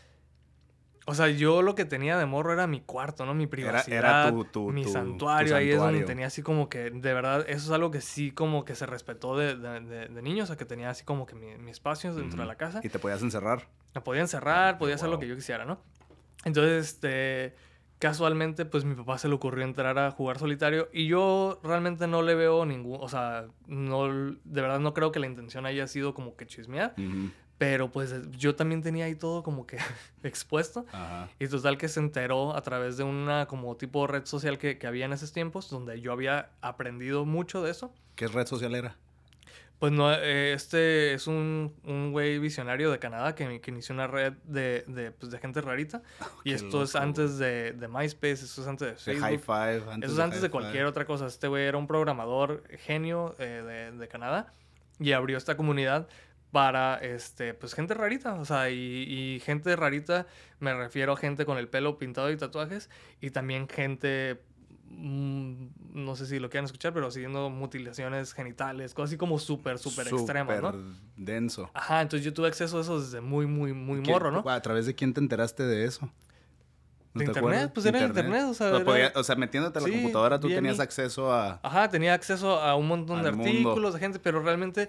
o 1.08 1.14
sea, 1.14 1.28
yo 1.28 1.62
lo 1.62 1.74
que 1.74 1.86
tenía 1.86 2.18
de 2.18 2.26
morro 2.26 2.52
era 2.52 2.66
mi 2.66 2.82
cuarto, 2.82 3.24
¿no? 3.24 3.32
Mi 3.32 3.46
privacidad, 3.46 3.98
era, 3.98 4.34
tu, 4.52 4.70
mi 4.70 4.84
santuario. 4.84 5.56
Ahí 5.56 5.70
es 5.70 5.78
donde 5.78 6.04
tenía 6.04 6.26
así 6.26 6.42
como 6.42 6.68
que, 6.68 6.90
de 6.90 7.14
verdad, 7.14 7.46
eso 7.48 7.64
es 7.64 7.70
algo 7.70 7.90
que 7.90 8.02
sí 8.02 8.30
como 8.30 8.66
que 8.66 8.74
se 8.74 8.84
respetó 8.84 9.34
de, 9.34 9.56
de, 9.56 10.08
de, 10.08 10.22
niño. 10.22 10.44
O 10.44 10.46
sea, 10.46 10.56
que 10.56 10.66
tenía 10.66 10.90
así 10.90 11.06
como 11.06 11.24
que 11.24 11.34
mi, 11.34 11.56
mi 11.56 11.70
espacio 11.70 12.14
dentro 12.14 12.42
de 12.42 12.46
la 12.46 12.56
casa. 12.56 12.80
¿Y 12.82 12.90
te 12.90 12.98
podías 12.98 13.22
encerrar? 13.22 13.68
Me 13.94 14.02
podía 14.02 14.20
encerrar, 14.20 14.76
podía 14.76 14.96
hacer 14.96 15.08
lo 15.08 15.18
que 15.18 15.26
yo 15.26 15.34
quisiera, 15.34 15.64
¿no? 15.64 15.80
Entonces, 16.44 16.88
este, 16.88 17.54
casualmente, 17.98 18.66
pues 18.66 18.84
mi 18.84 18.94
papá 18.94 19.16
se 19.16 19.28
le 19.28 19.34
ocurrió 19.34 19.64
entrar 19.64 19.98
a 19.98 20.10
jugar 20.10 20.38
solitario. 20.38 20.90
Y 20.92 21.06
yo 21.06 21.58
realmente 21.62 22.06
no 22.06 22.20
le 22.20 22.34
veo 22.34 22.66
ningún, 22.66 22.98
o 23.00 23.08
sea, 23.08 23.46
no, 23.66 24.08
de 24.12 24.60
verdad 24.60 24.78
no 24.78 24.92
creo 24.92 25.10
que 25.10 25.20
la 25.20 25.26
intención 25.26 25.64
haya 25.64 25.86
sido 25.86 26.12
como 26.12 26.36
que 26.36 26.46
chismear. 26.46 26.94
Pero 27.58 27.90
pues 27.90 28.14
yo 28.30 28.54
también 28.54 28.82
tenía 28.82 29.06
ahí 29.06 29.16
todo 29.16 29.42
como 29.42 29.66
que 29.66 29.78
expuesto. 30.22 30.86
Y 31.38 31.48
total 31.48 31.76
que 31.76 31.88
se 31.88 32.00
enteró 32.00 32.56
a 32.56 32.62
través 32.62 32.96
de 32.96 33.02
una 33.04 33.46
como 33.46 33.76
tipo 33.76 34.06
red 34.06 34.24
social 34.24 34.58
que, 34.58 34.78
que, 34.78 34.86
había 34.86 35.04
en 35.04 35.12
esos 35.12 35.32
tiempos, 35.32 35.68
donde 35.68 36.00
yo 36.00 36.12
había 36.12 36.50
aprendido 36.60 37.24
mucho 37.24 37.62
de 37.62 37.72
eso. 37.72 37.92
¿Qué 38.14 38.28
red 38.28 38.46
social 38.46 38.74
era? 38.74 38.96
Pues 39.78 39.92
no, 39.92 40.12
eh, 40.12 40.54
este 40.54 41.14
es 41.14 41.28
un, 41.28 41.72
un 41.84 42.10
güey 42.10 42.40
visionario 42.40 42.90
de 42.90 42.98
Canadá 42.98 43.36
que, 43.36 43.60
que 43.60 43.70
inició 43.70 43.94
una 43.94 44.08
red 44.08 44.32
de, 44.42 44.84
de, 44.88 45.12
pues, 45.12 45.30
de 45.30 45.38
gente 45.38 45.60
rarita. 45.60 46.02
y 46.44 46.52
esto 46.52 46.82
es 46.82 46.96
antes 46.96 47.38
de, 47.38 47.72
de, 47.72 47.86
MySpace, 47.86 48.44
esto 48.44 48.62
es 48.62 48.68
antes 48.68 48.88
de 48.88 48.94
Facebook. 48.96 49.28
De 49.28 49.38
High 49.38 49.38
Five. 49.38 49.92
Antes 49.92 50.10
eso 50.10 50.20
es 50.20 50.24
antes 50.24 50.42
de, 50.42 50.50
cualquier 50.50 50.86
otra 50.86 51.04
cosa. 51.04 51.26
Este 51.26 51.46
güey 51.46 51.64
era 51.64 51.78
un 51.78 51.86
programador 51.86 52.64
genio 52.78 53.36
eh, 53.38 53.62
de, 53.92 53.98
de 53.98 54.08
Canadá 54.08 54.52
y 54.98 55.12
abrió 55.12 55.38
esta 55.38 55.56
comunidad 55.56 56.08
para 56.50 56.96
este 56.96 57.54
pues 57.54 57.74
gente 57.74 57.94
rarita, 57.94 58.34
o 58.34 58.44
sea, 58.44 58.70
y, 58.70 59.40
gente 59.44 59.74
rarita 59.76 60.26
me 60.60 60.74
refiero 60.74 61.12
a 61.12 61.16
gente 61.16 61.44
con 61.44 61.58
el 61.58 61.68
pelo 61.68 61.98
pintado 61.98 62.30
y 62.30 62.36
tatuajes 62.36 62.88
y 63.20 63.30
también 63.30 63.68
gente 63.68 64.40
mm, 64.88 65.66
no 65.92 66.16
sé 66.16 66.26
si 66.26 66.38
lo 66.38 66.48
quieran 66.48 66.64
escuchar, 66.64 66.94
pero 66.94 67.10
siguiendo 67.10 67.50
mutilaciones 67.50 68.32
genitales, 68.32 68.94
cosas 68.94 69.10
así 69.10 69.18
como 69.18 69.38
súper, 69.38 69.78
súper 69.78 70.08
extremas, 70.08 70.62
¿no? 70.62 70.74
denso. 71.16 71.70
Ajá, 71.74 72.00
entonces 72.00 72.24
yo 72.24 72.32
tuve 72.32 72.48
acceso 72.48 72.78
a 72.78 72.80
eso 72.80 73.00
desde 73.00 73.20
muy, 73.20 73.46
muy, 73.46 73.74
muy 73.74 74.00
morro, 74.00 74.30
¿no? 74.30 74.48
¿A 74.48 74.62
través 74.62 74.86
de 74.86 74.94
quién 74.94 75.12
te 75.12 75.20
enteraste 75.20 75.64
de 75.64 75.84
eso? 75.84 76.10
¿De 77.14 77.24
internet? 77.24 77.72
Pues 77.74 77.84
era 77.86 78.04
internet, 78.04 78.44
o 78.48 78.54
sea... 78.54 78.72
o 79.14 79.24
sea, 79.24 79.36
metiéndote 79.36 79.78
a 79.78 79.82
la 79.82 79.88
computadora 79.88 80.40
tú 80.40 80.48
tenías 80.48 80.80
acceso 80.80 81.32
a... 81.32 81.60
Ajá, 81.62 81.90
tenía 81.90 82.14
acceso 82.14 82.58
a 82.60 82.74
un 82.76 82.88
montón 82.88 83.22
de 83.22 83.28
artículos 83.28 83.94
de 83.94 84.00
gente, 84.00 84.18
pero 84.18 84.40
realmente 84.40 84.88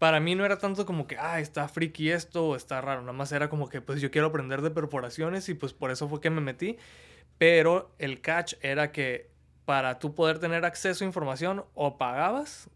para 0.00 0.18
mí 0.18 0.34
no 0.34 0.46
era 0.46 0.56
tanto 0.56 0.86
como 0.86 1.06
que, 1.06 1.18
ah, 1.18 1.40
está 1.40 1.68
friki 1.68 2.10
esto 2.10 2.48
o 2.48 2.56
está 2.56 2.80
raro. 2.80 3.02
Nada 3.02 3.12
más 3.12 3.32
era 3.32 3.50
como 3.50 3.68
que, 3.68 3.82
pues 3.82 4.00
yo 4.00 4.10
quiero 4.10 4.28
aprender 4.28 4.62
de 4.62 4.70
perforaciones 4.70 5.46
y 5.50 5.54
pues 5.54 5.74
por 5.74 5.90
eso 5.90 6.08
fue 6.08 6.22
que 6.22 6.30
me 6.30 6.40
metí. 6.40 6.78
Pero 7.36 7.94
el 7.98 8.22
catch 8.22 8.54
era 8.62 8.92
que 8.92 9.28
para 9.66 9.98
tú 9.98 10.14
poder 10.14 10.38
tener 10.38 10.64
acceso 10.64 11.04
a 11.04 11.06
información 11.06 11.66
o 11.74 11.98
pagabas 11.98 12.70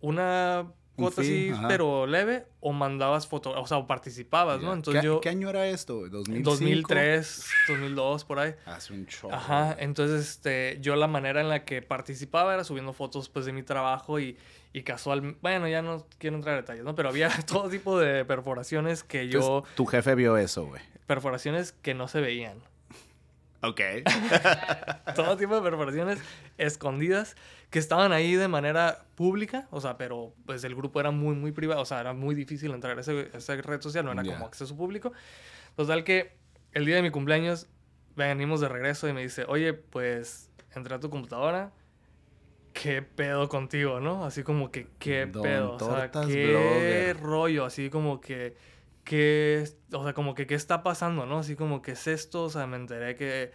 una 0.00 0.72
cuota 1.02 1.20
así, 1.20 1.52
pero 1.68 2.06
leve, 2.06 2.46
o 2.60 2.72
mandabas 2.72 3.26
fotos, 3.26 3.54
o 3.56 3.66
sea, 3.66 3.78
o 3.78 3.86
participabas, 3.86 4.60
¿no? 4.60 4.72
Entonces 4.72 5.02
¿Qué, 5.02 5.06
yo... 5.06 5.20
¿Qué 5.20 5.28
año 5.28 5.50
era 5.50 5.66
esto? 5.68 6.06
¿2005? 6.06 6.42
2003, 6.42 7.50
2002, 7.68 8.24
por 8.24 8.38
ahí. 8.38 8.54
Hace 8.66 8.92
un 8.92 9.06
show. 9.06 9.30
Ajá, 9.32 9.76
entonces, 9.78 10.28
este, 10.28 10.78
yo 10.80 10.96
la 10.96 11.06
manera 11.06 11.40
en 11.40 11.48
la 11.48 11.64
que 11.64 11.82
participaba 11.82 12.54
era 12.54 12.64
subiendo 12.64 12.92
fotos, 12.92 13.28
pues, 13.28 13.44
de 13.46 13.52
mi 13.52 13.62
trabajo 13.62 14.18
y, 14.18 14.36
y 14.72 14.82
casual, 14.82 15.36
bueno, 15.42 15.68
ya 15.68 15.82
no 15.82 16.06
quiero 16.18 16.36
entrar 16.36 16.56
en 16.56 16.62
detalles, 16.62 16.84
¿no? 16.84 16.94
Pero 16.94 17.08
había 17.08 17.28
todo 17.46 17.68
tipo 17.68 17.98
de 17.98 18.24
perforaciones 18.24 19.04
que 19.04 19.28
yo... 19.28 19.64
tu 19.74 19.86
jefe 19.86 20.14
vio 20.14 20.36
eso, 20.36 20.66
güey. 20.66 20.82
Perforaciones 21.06 21.72
que 21.72 21.94
no 21.94 22.08
se 22.08 22.20
veían. 22.20 22.58
Ok. 23.62 23.80
todo 25.14 25.36
tipo 25.36 25.54
de 25.54 25.62
perforaciones 25.62 26.18
escondidas 26.58 27.36
que 27.72 27.78
estaban 27.78 28.12
ahí 28.12 28.34
de 28.34 28.48
manera 28.48 29.06
pública, 29.14 29.66
o 29.70 29.80
sea, 29.80 29.96
pero 29.96 30.34
pues 30.44 30.62
el 30.62 30.74
grupo 30.74 31.00
era 31.00 31.10
muy, 31.10 31.34
muy 31.34 31.52
privado, 31.52 31.80
o 31.80 31.86
sea, 31.86 32.00
era 32.00 32.12
muy 32.12 32.34
difícil 32.34 32.70
entrar 32.72 32.98
a, 32.98 33.00
esa 33.00 33.56
red 33.56 33.80
social, 33.80 34.04
no 34.04 34.12
era 34.12 34.22
como 34.22 34.44
acceso 34.44 34.76
público. 34.76 35.14
Total 35.74 36.04
que 36.04 36.36
el 36.72 36.84
día 36.84 36.96
de 36.96 37.02
mi 37.02 37.10
cumpleaños 37.10 37.68
venimos 38.14 38.60
de 38.60 38.68
regreso 38.68 39.08
y 39.08 39.14
me 39.14 39.22
dice, 39.22 39.46
oye, 39.48 39.72
pues 39.72 40.50
entré 40.74 40.94
a 40.96 41.00
tu 41.00 41.08
computadora, 41.08 41.72
¿qué 42.74 43.00
pedo 43.00 43.48
contigo, 43.48 44.00
no? 44.00 44.26
Así 44.26 44.42
como 44.42 44.70
que, 44.70 44.88
¿qué 44.98 45.26
pedo? 45.26 45.76
O 45.76 45.78
sea, 45.78 46.10
¿qué 46.10 47.16
rollo? 47.18 47.64
Así 47.64 47.88
como 47.88 48.20
que, 48.20 48.54
¿qué, 49.02 49.66
o 49.92 50.04
sea, 50.04 50.12
como 50.12 50.34
que, 50.34 50.46
¿qué 50.46 50.56
está 50.56 50.82
pasando, 50.82 51.24
no? 51.24 51.38
Así 51.38 51.56
como 51.56 51.80
que 51.80 51.92
es 51.92 52.06
esto, 52.06 52.44
o 52.44 52.50
sea, 52.50 52.66
me 52.66 52.76
enteré 52.76 53.16
que 53.16 53.50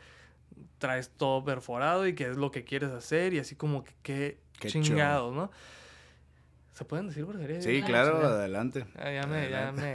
traes 0.78 1.10
todo 1.10 1.44
perforado 1.44 2.08
y 2.08 2.14
qué 2.14 2.30
es 2.30 2.38
lo 2.38 2.52
que 2.52 2.64
quieres 2.64 2.92
hacer 2.92 3.34
y 3.34 3.40
así 3.40 3.56
como 3.56 3.84
que, 3.84 3.94
¿qué, 4.04 4.40
qué 4.60 4.70
chingados, 4.70 5.34
no? 5.34 5.52
¿Se 6.78 6.86
pueden 6.86 7.08
decir 7.08 7.26
groserías? 7.26 7.64
Sí, 7.64 7.82
claro, 7.82 8.24
adelante. 8.24 8.86
Ah, 9.00 9.12
ya 9.12 9.26
me, 9.26 9.50
ya 9.50 9.72
me. 9.72 9.94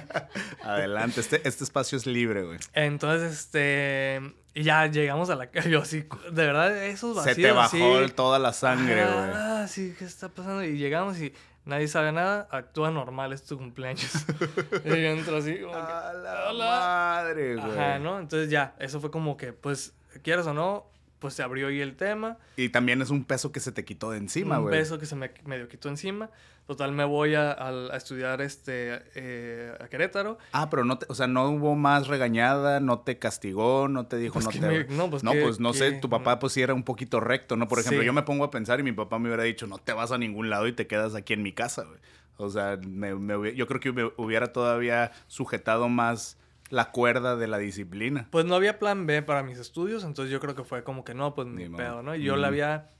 adelante, 0.62 1.20
este, 1.20 1.46
este 1.46 1.64
espacio 1.64 1.98
es 1.98 2.06
libre, 2.06 2.44
güey. 2.44 2.58
Entonces, 2.72 3.32
este. 3.32 4.22
Y 4.54 4.62
ya 4.62 4.86
llegamos 4.86 5.28
a 5.28 5.36
la 5.36 5.50
calle. 5.50 5.68
Yo 5.70 5.82
así, 5.82 6.06
de 6.32 6.46
verdad, 6.46 6.82
esos 6.86 7.14
vacíos. 7.14 7.36
Se 7.36 7.42
te 7.42 7.52
bajó 7.52 8.08
toda 8.14 8.38
la 8.38 8.54
sangre, 8.54 9.04
güey. 9.04 9.30
Ah, 9.34 9.66
sí, 9.68 9.94
¿qué 9.98 10.06
está 10.06 10.30
pasando? 10.30 10.64
Y 10.64 10.78
llegamos 10.78 11.20
y 11.20 11.34
nadie 11.64 11.88
sabe 11.88 12.12
nada, 12.12 12.48
actúa 12.50 12.90
normal, 12.90 13.32
es 13.32 13.44
tu 13.44 13.58
cumpleaños. 13.58 14.12
y 14.84 14.88
yo 14.88 14.94
entro 14.94 15.36
así, 15.36 15.60
como. 15.60 15.74
A 15.74 16.12
la 16.12 16.52
madre, 16.52 17.56
güey. 17.56 17.70
Ajá, 17.70 17.98
¿no? 17.98 18.18
Entonces 18.18 18.50
ya, 18.50 18.74
eso 18.78 19.00
fue 19.00 19.10
como 19.10 19.36
que, 19.36 19.52
pues, 19.52 19.94
quieras 20.22 20.46
o 20.46 20.54
no, 20.54 20.86
pues 21.24 21.32
se 21.32 21.42
abrió 21.42 21.68
ahí 21.68 21.80
el 21.80 21.96
tema. 21.96 22.36
Y 22.54 22.68
también 22.68 23.00
es 23.00 23.08
un 23.08 23.24
peso 23.24 23.50
que 23.50 23.58
se 23.58 23.72
te 23.72 23.82
quitó 23.82 24.10
de 24.10 24.18
encima, 24.18 24.58
güey. 24.58 24.74
Un 24.74 24.78
peso 24.78 24.98
que 24.98 25.06
se 25.06 25.16
me 25.16 25.30
medio 25.46 25.70
quitó 25.70 25.88
encima. 25.88 26.28
Total, 26.66 26.92
me 26.92 27.06
voy 27.06 27.34
a, 27.34 27.52
a, 27.52 27.96
estudiar 27.96 28.42
este, 28.42 29.00
eh, 29.14 29.72
a 29.80 29.88
Querétaro. 29.88 30.36
Ah, 30.52 30.68
pero 30.68 30.84
no, 30.84 30.98
te, 30.98 31.06
o 31.08 31.14
sea, 31.14 31.26
no 31.26 31.48
hubo 31.48 31.76
más 31.76 32.08
regañada, 32.08 32.78
no 32.78 32.98
te 32.98 33.18
castigó, 33.18 33.88
no 33.88 34.06
te 34.06 34.18
dijo, 34.18 34.34
pues 34.34 34.44
no 34.44 34.50
te... 34.50 34.84
no, 34.84 35.08
pues, 35.08 35.24
no, 35.24 35.32
pues 35.32 35.60
no 35.60 35.72
sé, 35.72 35.92
tu 35.92 36.10
papá 36.10 36.38
pues 36.38 36.52
sí 36.52 36.60
era 36.60 36.74
un 36.74 36.82
poquito 36.82 37.20
recto, 37.20 37.56
¿no? 37.56 37.68
Por 37.68 37.78
ejemplo, 37.78 38.02
yo 38.02 38.12
me 38.12 38.24
pongo 38.24 38.44
a 38.44 38.50
pensar 38.50 38.80
y 38.80 38.82
mi 38.82 38.92
papá 38.92 39.18
me 39.18 39.28
hubiera 39.28 39.44
dicho, 39.44 39.66
no 39.66 39.78
te 39.78 39.94
vas 39.94 40.12
a 40.12 40.18
ningún 40.18 40.50
lado 40.50 40.68
y 40.68 40.74
te 40.74 40.86
quedas 40.86 41.14
aquí 41.14 41.32
en 41.32 41.42
mi 41.42 41.52
casa, 41.54 41.84
güey. 41.84 42.00
O 42.36 42.50
sea, 42.50 42.78
me, 42.86 43.14
me, 43.14 43.54
yo 43.54 43.66
creo 43.66 43.80
que 43.80 43.92
me 43.92 44.10
hubiera 44.18 44.52
todavía 44.52 45.10
sujetado 45.26 45.88
más 45.88 46.36
la 46.70 46.90
cuerda 46.90 47.36
de 47.36 47.46
la 47.46 47.58
disciplina. 47.58 48.28
Pues 48.30 48.44
no 48.44 48.54
había 48.54 48.78
plan 48.78 49.06
B 49.06 49.22
para 49.22 49.42
mis 49.42 49.58
estudios, 49.58 50.04
entonces 50.04 50.32
yo 50.32 50.40
creo 50.40 50.54
que 50.54 50.64
fue 50.64 50.82
como 50.82 51.04
que 51.04 51.14
no, 51.14 51.34
pues 51.34 51.48
ni, 51.48 51.68
pedo, 51.68 52.02
¿no? 52.02 52.14
Yo 52.14 52.36
le 52.36 52.46
había 52.46 52.90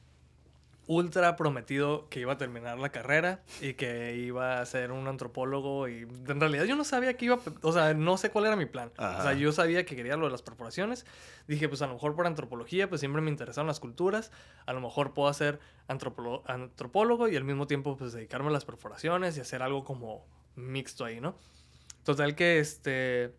ultra 0.86 1.36
prometido 1.36 2.08
que 2.10 2.20
iba 2.20 2.34
a 2.34 2.38
terminar 2.38 2.78
la 2.78 2.90
carrera 2.90 3.40
y 3.60 3.74
que 3.74 4.16
iba 4.16 4.60
a 4.60 4.66
ser 4.66 4.92
un 4.92 5.08
antropólogo 5.08 5.88
y 5.88 6.02
en 6.02 6.40
realidad 6.40 6.64
yo 6.64 6.76
no 6.76 6.84
sabía 6.84 7.16
que 7.16 7.24
iba, 7.26 7.38
o 7.62 7.72
sea, 7.72 7.94
no 7.94 8.18
sé 8.18 8.30
cuál 8.30 8.46
era 8.46 8.56
mi 8.56 8.66
plan. 8.66 8.90
O 8.98 9.22
sea, 9.22 9.32
yo 9.32 9.50
sabía 9.52 9.84
que 9.86 9.96
quería 9.96 10.16
lo 10.16 10.26
de 10.26 10.32
las 10.32 10.42
perforaciones. 10.42 11.06
Dije, 11.48 11.68
pues 11.68 11.80
a 11.82 11.86
lo 11.86 11.94
mejor 11.94 12.14
por 12.14 12.26
antropología, 12.26 12.88
pues 12.88 13.00
siempre 13.00 13.22
me 13.22 13.30
interesaron 13.30 13.66
las 13.66 13.80
culturas. 13.80 14.30
A 14.66 14.72
lo 14.72 14.80
mejor 14.80 15.14
puedo 15.14 15.28
hacer 15.28 15.58
antropólogo 15.88 17.28
y 17.28 17.36
al 17.36 17.44
mismo 17.44 17.66
tiempo 17.66 17.96
pues 17.96 18.12
dedicarme 18.12 18.48
a 18.48 18.52
las 18.52 18.64
perforaciones 18.64 19.36
y 19.38 19.40
hacer 19.40 19.62
algo 19.62 19.84
como 19.84 20.26
mixto 20.54 21.04
ahí, 21.04 21.20
¿no? 21.20 21.34
Total 22.04 22.34
que 22.34 22.58
este 22.58 23.34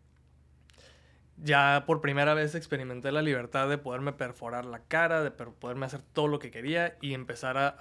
ya 1.37 1.83
por 1.85 2.01
primera 2.01 2.33
vez 2.33 2.55
experimenté 2.55 3.11
la 3.11 3.21
libertad 3.21 3.67
de 3.67 3.77
poderme 3.77 4.13
perforar 4.13 4.65
la 4.65 4.79
cara, 4.79 5.23
de 5.23 5.31
poderme 5.31 5.85
hacer 5.85 6.01
todo 6.13 6.27
lo 6.27 6.39
que 6.39 6.51
quería 6.51 6.97
y 7.01 7.13
empezar 7.13 7.57
a, 7.57 7.73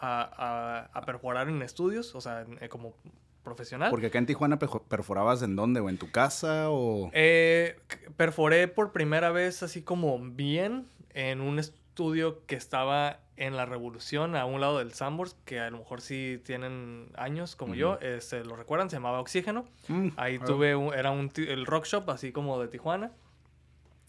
a, 0.93 1.01
perforar 1.07 1.49
en 1.49 1.63
estudios, 1.63 2.15
o 2.15 2.21
sea, 2.21 2.47
eh, 2.61 2.69
como 2.69 2.95
profesional. 3.43 3.91
Porque 3.91 4.07
acá 4.07 4.19
en 4.19 4.27
Tijuana 4.27 4.59
perforabas 4.59 5.43
en 5.43 5.55
dónde, 5.55 5.81
o 5.81 5.89
en 5.89 5.99
tu 5.99 6.11
casa, 6.11 6.71
o... 6.71 7.11
Eh, 7.13 7.77
perforé 8.17 8.69
por 8.69 8.93
primera 8.93 9.31
vez 9.31 9.63
así 9.63 9.83
como 9.83 10.19
bien 10.19 10.87
en 11.11 11.41
un 11.41 11.59
estudio 11.59 12.45
que 12.47 12.57
estaba 12.57 13.21
en 13.37 13.57
la 13.57 13.67
Revolución, 13.67 14.37
a 14.37 14.45
un 14.45 14.61
lado 14.61 14.79
del 14.79 14.93
Sambors, 14.93 15.37
que 15.45 15.61
a 15.61 15.71
lo 15.71 15.79
mejor 15.79 16.01
sí 16.01 16.41
tienen 16.45 17.09
años 17.17 17.57
como 17.57 17.75
yo, 17.75 17.99
se 18.01 18.17
este, 18.17 18.45
lo 18.45 18.57
recuerdan, 18.57 18.91
se 18.91 18.97
llamaba 18.97 19.21
Oxígeno. 19.21 19.65
Mm, 19.89 20.09
Ahí 20.17 20.39
tuve, 20.39 20.71
era 20.97 21.11
un, 21.11 21.33
el 21.37 21.67
rock 21.67 21.85
shop 21.85 22.11
así 22.11 22.33
como 22.33 22.61
de 22.61 22.69
Tijuana. 22.69 23.13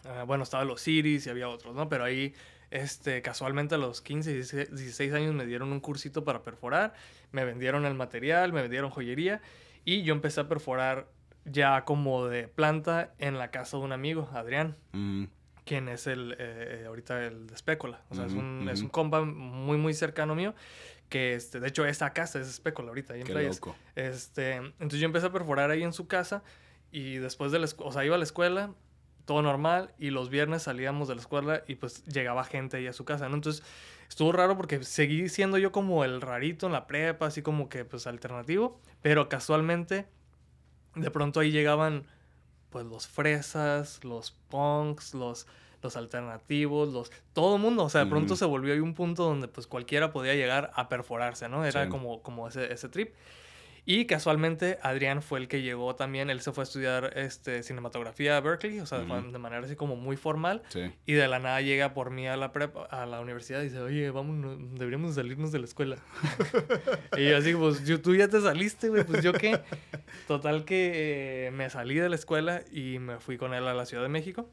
Ah, 0.06 0.24
bueno, 0.24 0.43
estaban 0.43 0.68
los 0.68 0.82
Ciris 0.82 1.26
y 1.26 1.30
había 1.30 1.49
otros, 1.49 1.76
¿no? 1.76 1.89
Pero 1.89 2.03
ahí, 2.03 2.34
este, 2.72 3.22
casualmente 3.22 3.76
a 3.76 3.78
los 3.78 4.01
15, 4.01 4.34
16 4.34 5.14
años 5.14 5.34
me 5.34 5.45
dieron 5.45 5.72
un 5.72 5.80
cursito 5.80 6.24
para 6.24 6.43
perforar, 6.43 6.93
me 7.32 7.45
vendieron 7.45 7.86
el 7.86 7.95
material, 7.95 8.53
me 8.53 8.62
vendieron 8.62 8.89
joyería 8.89 9.41
y 9.84 10.03
yo 10.03 10.14
empecé 10.14 10.41
a 10.41 10.47
perforar 10.47 11.08
ya 11.45 11.86
como 11.86 12.28
de 12.28 12.47
planta 12.47 13.14
en 13.20 13.38
la 13.38 13.51
casa 13.51 13.78
de 13.78 13.84
un 13.84 13.91
amigo, 13.91 14.30
Adrián. 14.34 14.76
Mm. 14.93 15.26
Quien 15.64 15.89
es 15.89 16.06
el, 16.06 16.36
eh, 16.38 16.84
ahorita 16.86 17.26
el 17.26 17.47
de. 17.47 17.56
O 18.10 18.16
sea, 18.16 18.26
es, 18.26 18.34
un, 18.34 18.70
es 18.72 18.82
un 18.82 18.89
compa 18.89 19.22
muy, 19.24 19.78
muy 19.78 19.95
cercano 19.95 20.36
mío 20.36 20.53
que 21.10 21.36
este, 21.36 21.60
de 21.60 21.68
hecho 21.68 21.86
esa 21.86 22.14
casa 22.14 22.39
es 22.39 22.51
Spécola 22.53 22.89
ahorita 22.89 23.14
ahí 23.14 23.22
en 23.22 23.28
Qué 23.28 23.34
Loco. 23.34 23.76
Este, 23.95 24.56
entonces 24.56 24.99
yo 24.99 25.06
empecé 25.06 25.28
a 25.28 25.32
perforar 25.32 25.70
ahí 25.70 25.84
en 25.84 25.93
su 25.93 26.08
casa 26.08 26.43
y 26.91 27.18
después 27.18 27.51
de 27.51 27.60
la 27.60 27.68
o 27.78 27.91
sea, 27.91 28.06
iba 28.06 28.16
a 28.16 28.18
la 28.18 28.24
escuela, 28.24 28.74
todo 29.26 29.41
normal 29.41 29.93
y 29.97 30.11
los 30.11 30.30
viernes 30.30 30.63
salíamos 30.63 31.07
de 31.07 31.15
la 31.15 31.21
escuela 31.21 31.63
y 31.67 31.76
pues 31.76 32.05
llegaba 32.05 32.43
gente 32.43 32.78
ahí 32.78 32.88
a 32.88 32.93
su 32.93 33.05
casa, 33.05 33.28
¿no? 33.28 33.36
Entonces 33.36 33.63
estuvo 34.07 34.32
raro 34.32 34.55
porque 34.55 34.84
seguí 34.84 35.30
siendo 35.30 35.57
yo 35.57 35.71
como 35.71 36.03
el 36.03 36.21
rarito 36.21 36.67
en 36.67 36.73
la 36.73 36.88
prepa, 36.88 37.28
así 37.28 37.41
como 37.41 37.67
que 37.69 37.86
pues 37.86 38.07
alternativo, 38.07 38.80
pero 39.01 39.28
casualmente 39.30 40.05
de 40.95 41.11
pronto 41.11 41.39
ahí 41.39 41.51
llegaban 41.51 42.05
pues 42.69 42.86
los 42.86 43.07
fresas, 43.07 44.03
los 44.03 44.32
punks, 44.49 45.13
los, 45.13 45.47
los 45.82 45.95
alternativos, 45.97 46.93
los 46.93 47.11
todo 47.34 47.55
el 47.55 47.61
mundo, 47.61 47.84
o 47.86 47.89
sea, 47.89 48.03
de 48.03 48.09
pronto 48.09 48.36
se 48.36 48.45
volvió 48.45 48.73
ahí 48.73 48.80
un 48.80 48.93
punto 48.93 49.23
donde 49.23 49.47
pues 49.47 49.65
cualquiera 49.65 50.11
podía 50.11 50.36
llegar 50.36 50.71
a 50.76 50.89
perforarse, 50.89 51.49
¿no? 51.49 51.65
Era 51.65 51.89
como, 51.89 52.21
como 52.21 52.47
ese, 52.47 52.71
ese 52.71 52.89
trip. 52.89 53.13
Y 53.88 54.05
casualmente 54.05 54.79
Adrián 54.81 55.21
fue 55.21 55.39
el 55.39 55.47
que 55.47 55.61
llegó 55.61 55.95
también, 55.95 56.31
él 56.31 56.41
se 56.41 56.51
fue 56.51 56.63
a 56.63 56.65
estudiar 56.65 57.13
este, 57.15 57.61
cinematografía 57.61 58.36
a 58.36 58.41
Berkeley, 58.41 58.79
o 58.79 58.86
sea, 58.88 58.99
de 58.99 59.38
manera 59.38 59.63
así 59.63 59.75
como 59.75 59.95
muy 59.95 60.17
formal. 60.17 60.63
Y 61.05 61.13
de 61.13 61.27
la 61.27 61.38
nada 61.38 61.61
llega 61.61 61.93
por 61.93 62.09
mí 62.09 62.27
a 62.27 62.36
la 62.36 62.51
prepa, 62.51 62.86
a 62.86 63.05
la 63.05 63.21
universidad 63.21 63.61
y 63.61 63.65
dice, 63.65 63.79
oye, 63.79 64.09
vamos, 64.09 64.57
deberíamos 64.73 65.15
salirnos 65.15 65.51
de 65.51 65.59
la 65.59 65.65
escuela. 65.65 65.97
y 67.17 67.29
yo 67.29 67.38
así, 67.38 67.53
pues 67.53 67.83
tú 68.01 68.15
ya 68.15 68.27
te 68.27 68.41
saliste, 68.41 68.89
güey, 68.89 69.03
pues 69.03 69.23
yo 69.23 69.33
qué. 69.33 69.61
Total 70.27 70.65
que 70.65 71.47
eh, 71.47 71.51
me 71.51 71.69
salí 71.69 71.95
de 71.95 72.09
la 72.09 72.15
escuela 72.15 72.63
y 72.71 72.97
me 72.97 73.19
fui 73.19 73.38
con 73.38 73.53
él 73.53 73.67
a 73.67 73.75
la 73.75 73.86
Ciudad 73.86 74.03
de 74.03 74.09
México 74.09 74.49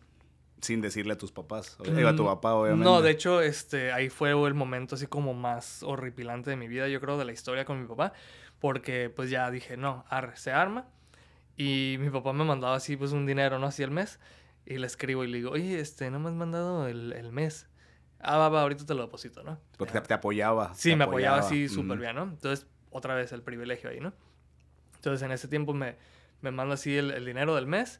sin 0.60 0.80
decirle 0.80 1.14
a 1.14 1.18
tus 1.18 1.32
papás. 1.32 1.76
O 1.80 2.06
a 2.06 2.14
tu 2.14 2.24
papá, 2.24 2.54
obviamente. 2.54 2.84
No, 2.84 3.02
de 3.02 3.10
hecho, 3.10 3.42
este, 3.42 3.90
ahí 3.90 4.08
fue 4.08 4.30
el 4.30 4.54
momento 4.54 4.94
así 4.94 5.08
como 5.08 5.34
más 5.34 5.82
horripilante 5.82 6.50
de 6.50 6.56
mi 6.56 6.68
vida, 6.68 6.86
yo 6.86 7.00
creo, 7.00 7.18
de 7.18 7.24
la 7.24 7.32
historia 7.32 7.64
con 7.64 7.82
mi 7.82 7.88
papá 7.88 8.12
porque 8.62 9.10
pues 9.10 9.28
ya 9.28 9.50
dije, 9.50 9.76
no, 9.76 10.04
arre, 10.08 10.36
se 10.36 10.52
arma. 10.52 10.86
Y 11.56 11.96
mi 11.98 12.10
papá 12.10 12.32
me 12.32 12.44
mandaba 12.44 12.76
así 12.76 12.96
pues 12.96 13.10
un 13.10 13.26
dinero, 13.26 13.58
¿no? 13.58 13.66
Así 13.66 13.82
el 13.82 13.90
mes. 13.90 14.20
Y 14.64 14.78
le 14.78 14.86
escribo 14.86 15.24
y 15.24 15.26
le 15.26 15.38
digo, 15.38 15.50
oye, 15.50 15.80
este, 15.80 16.12
no 16.12 16.20
me 16.20 16.28
has 16.28 16.36
mandado 16.36 16.86
el, 16.86 17.12
el 17.12 17.32
mes. 17.32 17.66
Ah, 18.20 18.38
va, 18.38 18.48
va, 18.50 18.62
ahorita 18.62 18.86
te 18.86 18.94
lo 18.94 19.02
deposito, 19.02 19.42
¿no? 19.42 19.58
Porque 19.76 20.00
te, 20.00 20.14
apoyaba. 20.14 20.72
Sí, 20.76 20.94
me 20.94 21.02
apoyaba, 21.02 21.38
así 21.38 21.68
súper 21.68 21.98
bien, 21.98 22.14
¿no? 22.14 22.22
Entonces, 22.22 22.68
otra 22.92 23.16
vez 23.16 23.32
el 23.32 23.42
privilegio 23.42 23.90
ahí, 23.90 23.98
¿no? 23.98 24.12
Entonces, 24.94 25.22
en 25.22 25.32
ese 25.32 25.48
tiempo 25.48 25.74
me, 25.74 25.96
me 26.40 26.52
manda 26.52 26.74
así 26.74 26.96
el, 26.96 27.10
el, 27.10 27.26
dinero 27.26 27.56
del 27.56 27.66
mes. 27.66 27.98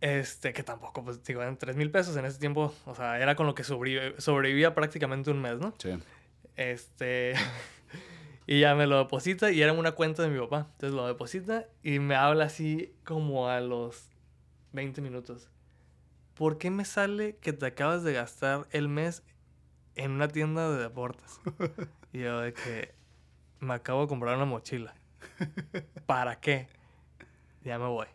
Este, 0.00 0.52
que 0.52 0.62
tampoco, 0.62 1.02
pues, 1.02 1.24
digo, 1.24 1.42
en 1.42 1.56
3 1.56 1.74
mil 1.74 1.90
pesos 1.90 2.16
en 2.16 2.26
ese 2.26 2.38
tiempo, 2.38 2.72
o 2.84 2.94
sea, 2.94 3.18
era 3.18 3.34
con 3.34 3.46
lo 3.48 3.56
que 3.56 3.64
sobrevivía 3.64 4.72
prácticamente 4.72 5.32
un 5.32 5.42
mes, 5.42 5.58
¿no? 5.58 5.74
Sí. 5.78 5.98
Este, 6.54 7.34
Y 8.46 8.60
ya 8.60 8.74
me 8.74 8.86
lo 8.86 8.98
deposita 8.98 9.50
y 9.50 9.60
era 9.60 9.72
una 9.72 9.92
cuenta 9.92 10.22
de 10.22 10.28
mi 10.28 10.38
papá. 10.38 10.68
Entonces 10.72 10.94
lo 10.94 11.06
deposita 11.06 11.66
y 11.82 11.98
me 11.98 12.14
habla 12.14 12.44
así 12.44 12.94
como 13.04 13.48
a 13.48 13.60
los 13.60 14.08
20 14.72 15.00
minutos. 15.00 15.48
¿Por 16.34 16.58
qué 16.58 16.70
me 16.70 16.84
sale 16.84 17.36
que 17.36 17.52
te 17.52 17.66
acabas 17.66 18.04
de 18.04 18.12
gastar 18.12 18.68
el 18.70 18.88
mes 18.88 19.22
en 19.94 20.12
una 20.12 20.28
tienda 20.28 20.70
de 20.70 20.82
deportes? 20.82 21.40
Y 22.12 22.20
yo 22.20 22.40
de 22.40 22.54
que 22.54 22.94
me 23.60 23.74
acabo 23.74 24.02
de 24.02 24.08
comprar 24.08 24.36
una 24.36 24.46
mochila. 24.46 24.94
¿Para 26.06 26.40
qué? 26.40 26.68
Ya 27.62 27.78
me 27.78 27.86
voy. 27.86 28.06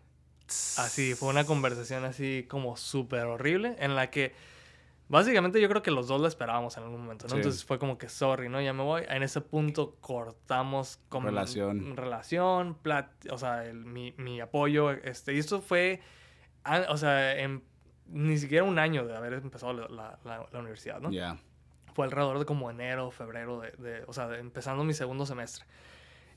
Así, 0.77 1.13
fue 1.13 1.29
una 1.29 1.45
conversación 1.45 2.03
así 2.03 2.47
como 2.49 2.77
súper 2.77 3.25
horrible 3.25 3.75
en 3.79 3.95
la 3.95 4.09
que 4.09 4.33
Básicamente 5.11 5.59
yo 5.59 5.67
creo 5.67 5.81
que 5.81 5.91
los 5.91 6.07
dos 6.07 6.21
lo 6.21 6.27
esperábamos 6.27 6.77
en 6.77 6.83
algún 6.83 7.01
momento, 7.01 7.27
¿no? 7.27 7.35
Entonces 7.35 7.65
fue 7.65 7.77
como 7.77 7.97
que, 7.97 8.07
sorry, 8.07 8.47
¿no? 8.47 8.61
Ya 8.61 8.71
me 8.71 8.81
voy. 8.81 9.03
En 9.09 9.23
ese 9.23 9.41
punto 9.41 9.97
cortamos 9.99 11.01
como... 11.09 11.27
Relación. 11.27 11.97
Relación, 11.97 12.77
o 13.29 13.37
sea, 13.37 13.65
mi, 13.73 14.13
mi, 14.17 14.39
apoyo. 14.39 14.91
Este, 14.91 15.33
y 15.33 15.39
esto 15.39 15.61
fue, 15.61 15.99
o 16.87 16.95
sea, 16.95 17.37
en, 17.37 17.61
ni 18.07 18.37
siquiera 18.37 18.63
un 18.63 18.79
año 18.79 19.05
de 19.05 19.13
haber 19.13 19.33
empezado 19.33 19.73
la, 19.73 20.17
la, 20.23 20.47
la 20.49 20.59
universidad, 20.59 21.01
¿no? 21.01 21.11
Ya. 21.11 21.37
Fue 21.93 22.05
alrededor 22.05 22.39
de 22.39 22.45
como 22.45 22.71
enero, 22.71 23.11
febrero, 23.11 23.59
de, 23.59 23.71
de, 23.71 24.03
o 24.07 24.13
sea, 24.13 24.33
empezando 24.39 24.85
mi 24.85 24.93
segundo 24.93 25.25
semestre. 25.25 25.65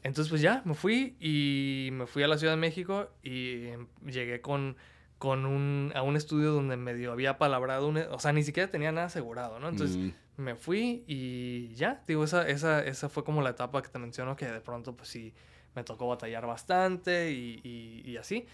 Entonces, 0.03 0.29
pues 0.29 0.43
ya, 0.43 0.63
me 0.65 0.75
fui 0.75 1.17
y 1.21 1.91
me 1.93 2.09
fui 2.09 2.25
a 2.25 2.29
la 2.29 2.39
Ciudad 2.39 2.55
de 2.55 2.61
México 2.61 3.09
y 3.23 3.71
llegué 4.05 4.41
con 4.41 4.77
con 5.25 5.47
un, 5.47 5.91
a 5.95 6.03
un 6.03 6.17
estudio 6.17 6.53
donde 6.53 6.77
medio 6.77 7.11
había 7.11 7.39
palabrado, 7.39 7.95
o 8.11 8.19
sea, 8.19 8.35
ni 8.35 8.43
siquiera 8.43 8.71
tenía 8.71 8.93
nada 8.93 9.07
asegurado, 9.07 9.59
¿no? 9.59 9.71
Entonces 9.71 9.97
mm. 9.97 10.11
me 10.37 10.55
fui 10.55 11.03
y 11.07 11.75
ya, 11.77 12.05
digo, 12.07 12.25
esa, 12.25 12.47
esa, 12.47 12.85
esa 12.85 13.09
fue 13.09 13.25
como 13.25 13.41
la 13.41 13.49
etapa 13.49 13.81
que 13.81 13.89
te 13.89 13.99
menciono, 13.99 14.37
que 14.37 14.45
de 14.45 14.61
pronto 14.61 14.95
pues 14.95 15.09
sí 15.09 15.33
me 15.75 15.83
tocó 15.83 16.09
batallar 16.09 16.47
bastante 16.47 17.33
y, 17.33 18.03
y, 18.05 18.19
así, 18.19 18.45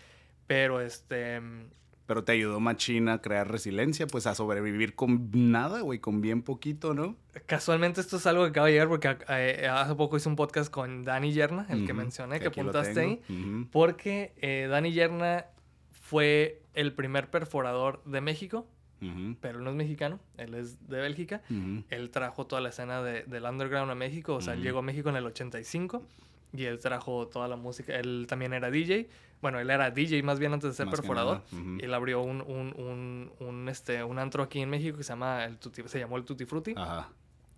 pero 0.47 0.81
este... 0.81 1.43
Pero 2.07 2.23
te 2.23 2.33
ayudó 2.33 2.61
Machina 2.61 3.15
a 3.15 3.21
crear 3.21 3.51
resiliencia, 3.51 4.07
pues 4.07 4.29
a 4.29 4.37
sobrevivir 4.37 4.95
con 4.95 5.29
nada, 5.33 5.81
güey, 5.81 5.99
con 5.99 6.21
bien 6.21 6.43
poquito, 6.43 6.95
¿no? 6.95 7.17
Casualmente 7.47 8.01
esto 8.01 8.19
es 8.19 8.27
algo 8.29 8.45
que 8.45 8.51
acaba 8.51 8.69
de 8.69 8.75
llegar 8.75 8.89
porque 8.89 9.17
eh, 9.29 9.69
hace 9.69 9.97
poco 9.97 10.17
hice 10.17 10.29
un 10.29 10.37
podcast 10.37 10.71
con 10.71 11.03
Dani 11.03 11.33
Yerna, 11.33 11.67
el 11.69 11.85
que 11.85 11.95
mencioné, 11.95 12.39
que, 12.39 12.47
apuntaste 12.47 13.01
ahí, 13.01 13.21
porque 13.73 14.35
eh, 14.37 14.69
Dani 14.71 14.93
Yerna 14.93 15.47
fue 16.11 16.60
el 16.75 16.93
primer 16.93 17.31
perforador 17.31 18.03
de 18.05 18.21
México, 18.21 18.67
pero 19.41 19.61
no 19.61 19.71
es 19.71 19.77
mexicano, 19.77 20.21
él 20.37 20.55
es 20.55 20.87
de 20.89 21.01
Bélgica. 21.01 21.43
Él 21.89 22.11
trajo 22.11 22.47
toda 22.47 22.61
la 22.61 22.69
escena 22.69 23.03
de, 23.03 23.23
del 23.25 23.45
underground 23.45 23.91
a 23.91 23.95
México, 23.95 24.35
o 24.35 24.41
sea, 24.41 24.55
llegó 24.57 24.81
a 24.81 24.83
México 24.83 25.09
en 25.09 25.17
el 25.17 25.27
85 25.27 26.03
y 26.53 26.65
él 26.65 26.79
trajo 26.81 27.29
toda 27.29 27.49
la 27.49 27.57
música. 27.57 27.97
Él 27.99 28.27
también 28.29 28.53
era 28.53 28.71
DJ. 28.71 29.09
Bueno, 29.41 29.59
él 29.59 29.71
era 29.71 29.91
DJ 29.91 30.23
más 30.23 30.39
bien 30.39 30.53
antes 30.53 30.71
de 30.71 30.77
ser 30.77 30.91
perforador. 30.91 31.43
Y 31.79 31.85
él 31.85 31.95
abrió 31.95 32.21
un, 32.21 32.43
un, 32.43 32.75
un, 32.77 33.33
un, 33.41 33.69
este, 33.69 34.05
un 34.05 34.19
antro 34.19 34.43
aquí 34.43 34.61
en 34.61 34.69
México 34.69 34.99
que 34.99 35.05
se, 35.05 35.13
llama 35.13 35.45
el 35.45 35.59
se 35.87 35.99
llamó 35.99 36.17
el 36.17 36.25
Tutti 36.25 36.45
Frutti. 36.45 36.75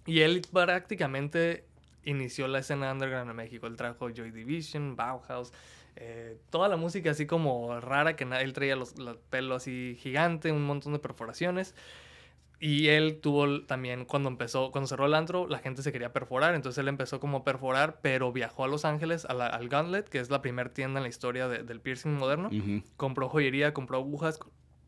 Y 0.06 0.20
él 0.20 0.42
prácticamente 0.52 1.64
inició 2.04 2.48
la 2.48 2.58
escena 2.58 2.92
underground 2.92 3.30
en 3.30 3.36
México. 3.36 3.66
Él 3.66 3.76
trajo 3.76 4.10
Joy 4.10 4.30
Division, 4.30 4.94
Bauhaus, 4.94 5.52
eh, 5.96 6.38
toda 6.50 6.68
la 6.68 6.76
música 6.76 7.10
así 7.10 7.26
como 7.26 7.80
rara, 7.80 8.16
que 8.16 8.24
él 8.24 8.52
traía 8.52 8.76
los, 8.76 8.98
los 8.98 9.16
pelos 9.30 9.62
así 9.62 9.96
gigante, 10.00 10.52
un 10.52 10.64
montón 10.64 10.92
de 10.92 10.98
perforaciones. 10.98 11.74
Y 12.62 12.90
él 12.90 13.18
tuvo 13.20 13.62
también, 13.62 14.04
cuando 14.04 14.28
empezó, 14.28 14.70
cuando 14.70 14.86
cerró 14.86 15.06
el 15.06 15.14
antro, 15.14 15.48
la 15.48 15.58
gente 15.58 15.82
se 15.82 15.90
quería 15.90 16.12
perforar, 16.12 16.54
entonces 16.54 16.78
él 16.78 16.86
empezó 16.86 17.18
como 17.18 17.38
a 17.38 17.44
perforar, 17.44 17.98
pero 18.02 18.30
viajó 18.30 18.62
a 18.62 18.68
Los 18.68 18.84
Ángeles, 18.84 19.24
al 19.24 19.68
Gauntlet, 19.68 20.08
que 20.08 20.20
es 20.20 20.30
la 20.30 20.42
primera 20.42 20.72
tienda 20.72 21.00
en 21.00 21.02
la 21.02 21.08
historia 21.08 21.48
del 21.48 21.80
piercing 21.80 22.12
moderno. 22.12 22.50
Compró 22.96 23.28
joyería, 23.28 23.74
compró 23.74 23.98
agujas, 23.98 24.38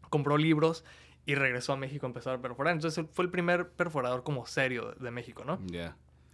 compró 0.08 0.38
libros 0.38 0.84
y 1.26 1.34
regresó 1.34 1.72
a 1.72 1.76
México 1.76 2.06
a 2.06 2.10
empezar 2.10 2.36
a 2.36 2.40
perforar. 2.40 2.74
Entonces 2.74 3.06
fue 3.10 3.24
el 3.24 3.32
primer 3.32 3.70
perforador 3.70 4.22
como 4.22 4.46
serio 4.46 4.94
de, 5.00 5.10
México, 5.10 5.44
¿no? 5.44 5.58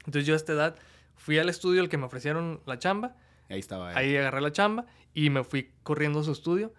Entonces 0.05 0.27
yo 0.27 0.35
a 0.35 0.37
esta 0.37 0.53
edad 0.53 0.77
fui 1.17 1.39
al 1.39 1.49
estudio, 1.49 1.81
el 1.81 1.89
que 1.89 1.97
me 1.97 2.05
ofrecieron 2.05 2.61
la 2.67 2.79
chamba, 2.79 3.17
Ahí 3.51 3.59
estaba. 3.59 3.97
Ahí 3.97 4.17
agarré 4.17 4.41
la 4.41 4.53
chamba 4.53 4.87
y 5.13 5.31
me 5.31 5.45
fui 5.45 5.73
corriendo 5.83 6.21
a 6.21 6.25
su 6.25 6.33
estudio 6.33 6.73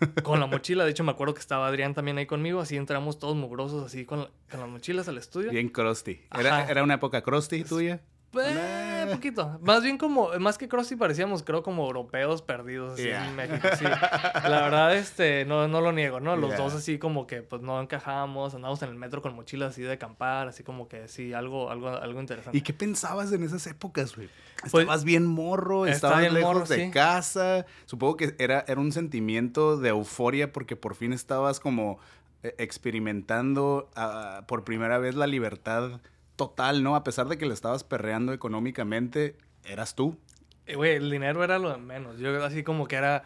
con 0.22 0.40
la 0.40 0.46
mochila. 0.46 0.84
De 0.84 0.90
hecho, 0.90 1.04
me 1.04 1.12
acuerdo 1.12 1.34
que 1.34 1.40
estaba 1.40 1.66
Adrián 1.66 1.94
también 1.94 2.18
ahí 2.18 2.26
conmigo. 2.26 2.60
Así 2.60 2.76
entramos 2.76 3.18
todos 3.18 3.36
mugrosos, 3.36 3.84
así 3.84 4.04
con, 4.04 4.28
con 4.50 4.60
las 4.60 4.68
mochilas 4.68 5.08
al 5.08 5.18
estudio. 5.18 5.50
Bien 5.50 5.68
crusty. 5.68 6.20
¿Era, 6.38 6.68
¿Era, 6.68 6.82
una 6.82 6.94
época 6.94 7.22
crusty 7.22 7.64
tuya? 7.64 8.02
Eh, 8.34 9.08
poquito. 9.10 9.58
Más 9.62 9.82
bien 9.82 9.96
como, 9.96 10.30
más 10.38 10.58
que 10.58 10.68
Crossy 10.68 10.96
parecíamos, 10.96 11.42
creo, 11.42 11.62
como 11.62 11.86
europeos 11.86 12.42
perdidos 12.42 12.94
así 12.94 13.08
en 13.08 13.36
México. 13.36 13.68
Sí. 13.78 13.84
La 13.84 14.60
verdad, 14.62 14.94
este, 14.96 15.44
no, 15.44 15.66
no 15.68 15.80
lo 15.80 15.92
niego, 15.92 16.20
¿no? 16.20 16.36
Los 16.36 16.56
dos 16.56 16.74
así 16.74 16.98
como 16.98 17.26
que 17.26 17.42
pues 17.42 17.62
no 17.62 17.80
encajábamos, 17.80 18.54
andábamos 18.54 18.82
en 18.82 18.90
el 18.90 18.96
metro 18.96 19.22
con 19.22 19.34
mochilas 19.34 19.70
así 19.70 19.82
de 19.82 19.92
acampar, 19.92 20.48
así 20.48 20.62
como 20.62 20.88
que 20.88 21.08
sí, 21.08 21.32
algo, 21.32 21.70
algo, 21.70 21.88
algo 21.88 22.20
interesante. 22.20 22.56
¿Y 22.56 22.60
qué 22.60 22.72
pensabas 22.72 23.32
en 23.32 23.42
esas 23.42 23.66
épocas, 23.66 24.14
güey? 24.14 24.28
Pues, 24.60 24.74
estabas 24.74 25.04
bien 25.04 25.26
morro, 25.26 25.86
estabas 25.86 26.20
bien 26.20 26.34
lejos 26.34 26.68
de 26.68 26.90
casa. 26.90 27.64
Supongo 27.86 28.16
que 28.16 28.34
era, 28.38 28.64
era 28.66 28.80
un 28.80 28.92
sentimiento 28.92 29.76
de 29.76 29.90
euforia 29.90 30.52
porque 30.52 30.76
por 30.76 30.94
fin 30.94 31.12
estabas 31.12 31.60
como 31.60 31.98
eh, 32.42 32.54
experimentando 32.58 33.88
uh, 33.96 34.44
por 34.46 34.64
primera 34.64 34.98
vez 34.98 35.14
la 35.14 35.26
libertad 35.26 36.00
total, 36.38 36.82
¿no? 36.82 36.96
A 36.96 37.04
pesar 37.04 37.28
de 37.28 37.36
que 37.36 37.44
le 37.44 37.52
estabas 37.52 37.84
perreando 37.84 38.32
económicamente, 38.32 39.36
eras 39.64 39.94
tú. 39.94 40.16
Eh, 40.64 40.76
güey, 40.76 40.96
el 40.96 41.10
dinero 41.10 41.44
era 41.44 41.58
lo 41.58 41.70
de 41.70 41.76
menos. 41.76 42.18
Yo 42.18 42.42
así 42.42 42.62
como 42.62 42.86
que 42.86 42.96
era, 42.96 43.24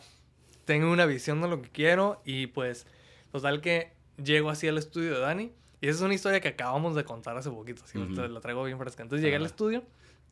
tengo 0.64 0.90
una 0.90 1.06
visión 1.06 1.40
de 1.40 1.46
lo 1.48 1.62
que 1.62 1.70
quiero 1.70 2.20
y 2.24 2.48
pues 2.48 2.86
Total 3.32 3.62
que 3.62 3.92
llego 4.22 4.50
así 4.50 4.68
al 4.68 4.76
estudio 4.76 5.14
de 5.14 5.20
Dani. 5.20 5.52
Y 5.80 5.88
esa 5.88 5.96
es 5.96 6.02
una 6.02 6.14
historia 6.14 6.40
que 6.40 6.48
acabamos 6.48 6.94
de 6.94 7.04
contar 7.04 7.36
hace 7.36 7.50
poquito. 7.50 7.82
Así 7.82 7.98
la 7.98 8.40
traigo 8.40 8.62
bien 8.62 8.78
fresca. 8.78 9.02
Entonces 9.02 9.24
llegué 9.24 9.36
al 9.36 9.46
estudio. 9.46 9.82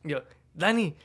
Y 0.03 0.09
yo, 0.09 0.21
Dani, 0.53 0.95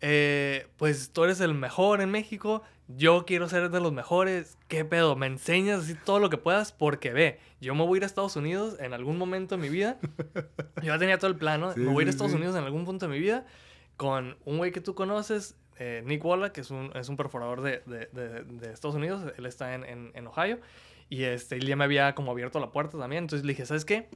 eh, 0.00 0.68
pues 0.76 1.10
tú 1.12 1.24
eres 1.24 1.40
el 1.40 1.54
mejor 1.54 2.02
en 2.02 2.10
México, 2.10 2.62
yo 2.88 3.24
quiero 3.26 3.48
ser 3.48 3.70
de 3.70 3.80
los 3.80 3.92
mejores, 3.92 4.58
¿qué 4.68 4.84
pedo? 4.84 5.16
Me 5.16 5.26
enseñas 5.26 5.84
así 5.84 5.94
todo 5.94 6.18
lo 6.18 6.28
que 6.28 6.36
puedas 6.36 6.72
porque 6.72 7.12
ve, 7.12 7.40
yo 7.60 7.74
me 7.74 7.84
voy 7.84 7.96
a 7.96 7.98
ir 7.98 8.02
a 8.02 8.06
Estados 8.06 8.36
Unidos 8.36 8.76
en 8.78 8.92
algún 8.92 9.16
momento 9.16 9.56
de 9.56 9.62
mi 9.62 9.68
vida, 9.68 9.98
yo 10.34 10.82
ya 10.82 10.98
tenía 10.98 11.18
todo 11.18 11.30
el 11.30 11.36
plano, 11.36 11.72
me 11.76 11.86
voy 11.86 12.00
a 12.00 12.02
ir 12.02 12.08
a 12.08 12.10
Estados 12.10 12.34
Unidos 12.34 12.56
en 12.56 12.64
algún 12.64 12.84
punto 12.84 13.06
de 13.06 13.12
mi 13.12 13.18
vida 13.18 13.46
con 13.96 14.36
un 14.44 14.58
güey 14.58 14.72
que 14.72 14.80
tú 14.80 14.94
conoces, 14.94 15.56
eh, 15.78 16.02
Nick 16.04 16.24
Walla, 16.24 16.52
que 16.52 16.60
es 16.60 16.70
un, 16.70 16.90
es 16.94 17.08
un 17.08 17.16
perforador 17.16 17.62
de, 17.62 17.82
de, 17.86 18.06
de, 18.44 18.72
Estados 18.72 18.96
Unidos, 18.96 19.32
él 19.36 19.46
está 19.46 19.74
en, 19.74 19.84
en, 19.84 20.12
en, 20.14 20.26
Ohio, 20.26 20.60
y 21.08 21.24
este, 21.24 21.56
él 21.56 21.66
ya 21.66 21.76
me 21.76 21.84
había 21.84 22.14
como 22.14 22.32
abierto 22.32 22.60
la 22.60 22.70
puerta 22.70 22.98
también, 22.98 23.24
entonces 23.24 23.46
le 23.46 23.52
dije, 23.52 23.66
¿sabes 23.66 23.84
qué? 23.84 24.08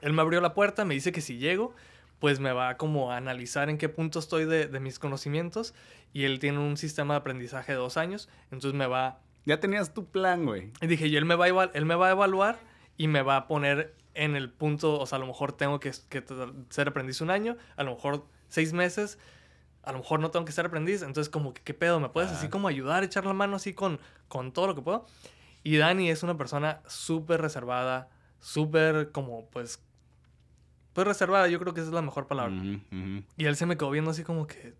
Él 0.00 0.12
me 0.12 0.22
abrió 0.22 0.40
la 0.40 0.54
puerta, 0.54 0.84
me 0.84 0.94
dice 0.94 1.12
que 1.12 1.20
si 1.20 1.38
llego, 1.38 1.74
pues 2.20 2.38
me 2.38 2.52
va 2.52 2.76
como 2.76 3.10
a 3.10 3.16
analizar 3.16 3.70
en 3.70 3.78
qué 3.78 3.88
punto 3.88 4.18
estoy 4.18 4.44
de, 4.44 4.68
mis 4.78 4.98
conocimientos 4.98 5.74
y 6.12 6.24
él 6.24 6.38
tiene 6.38 6.58
un 6.58 6.76
sistema 6.76 7.14
de 7.14 7.18
aprendizaje 7.18 7.72
de 7.72 7.78
dos 7.78 7.96
años, 7.96 8.28
entonces 8.52 8.74
me 8.74 8.86
va... 8.86 9.20
Ya 9.46 9.58
tenías 9.58 9.94
tu 9.94 10.04
plan, 10.04 10.44
güey. 10.44 10.70
Y 10.82 10.86
dije, 10.86 11.10
yo 11.10 11.18
él 11.18 11.24
me, 11.24 11.34
va 11.34 11.46
a 11.46 11.70
él 11.72 11.86
me 11.86 11.94
va 11.94 12.08
a 12.08 12.10
evaluar 12.10 12.60
y 12.98 13.08
me 13.08 13.22
va 13.22 13.36
a 13.36 13.48
poner 13.48 13.94
en 14.12 14.36
el 14.36 14.50
punto, 14.50 15.00
o 15.00 15.06
sea, 15.06 15.16
a 15.16 15.18
lo 15.18 15.26
mejor 15.26 15.52
tengo 15.52 15.80
que, 15.80 15.92
ser 16.68 16.88
aprendiz 16.88 17.22
un 17.22 17.30
año, 17.30 17.56
a 17.76 17.84
lo 17.84 17.94
mejor 17.94 18.26
seis 18.48 18.74
meses, 18.74 19.18
a 19.82 19.92
lo 19.92 19.98
mejor 19.98 20.20
no 20.20 20.30
tengo 20.30 20.44
que 20.44 20.52
ser 20.52 20.66
aprendiz, 20.66 21.00
entonces 21.00 21.30
como 21.30 21.54
que, 21.54 21.62
¿qué 21.62 21.72
pedo? 21.72 22.00
¿Me 22.00 22.10
puedes 22.10 22.30
así 22.30 22.48
como 22.48 22.68
ayudar, 22.68 23.02
echar 23.02 23.24
la 23.24 23.32
mano 23.32 23.56
así 23.56 23.72
con, 23.72 23.98
con 24.28 24.52
todo 24.52 24.66
lo 24.66 24.74
que 24.74 24.82
puedo? 24.82 25.06
Y 25.62 25.78
Dani 25.78 26.10
es 26.10 26.22
una 26.22 26.36
persona 26.36 26.82
súper 26.86 27.40
reservada, 27.40 28.10
súper 28.40 29.10
como 29.10 29.48
pues 29.48 29.82
pues 31.04 31.16
reservada, 31.16 31.48
yo 31.48 31.58
creo 31.58 31.72
que 31.72 31.80
esa 31.80 31.88
es 31.88 31.94
la 31.94 32.02
mejor 32.02 32.26
palabra. 32.26 32.54
Y 33.36 33.44
él 33.46 33.56
se 33.56 33.64
me 33.64 33.78
quedó 33.78 33.90
viendo 33.90 34.10
así 34.10 34.22
como 34.22 34.46
que. 34.46 34.74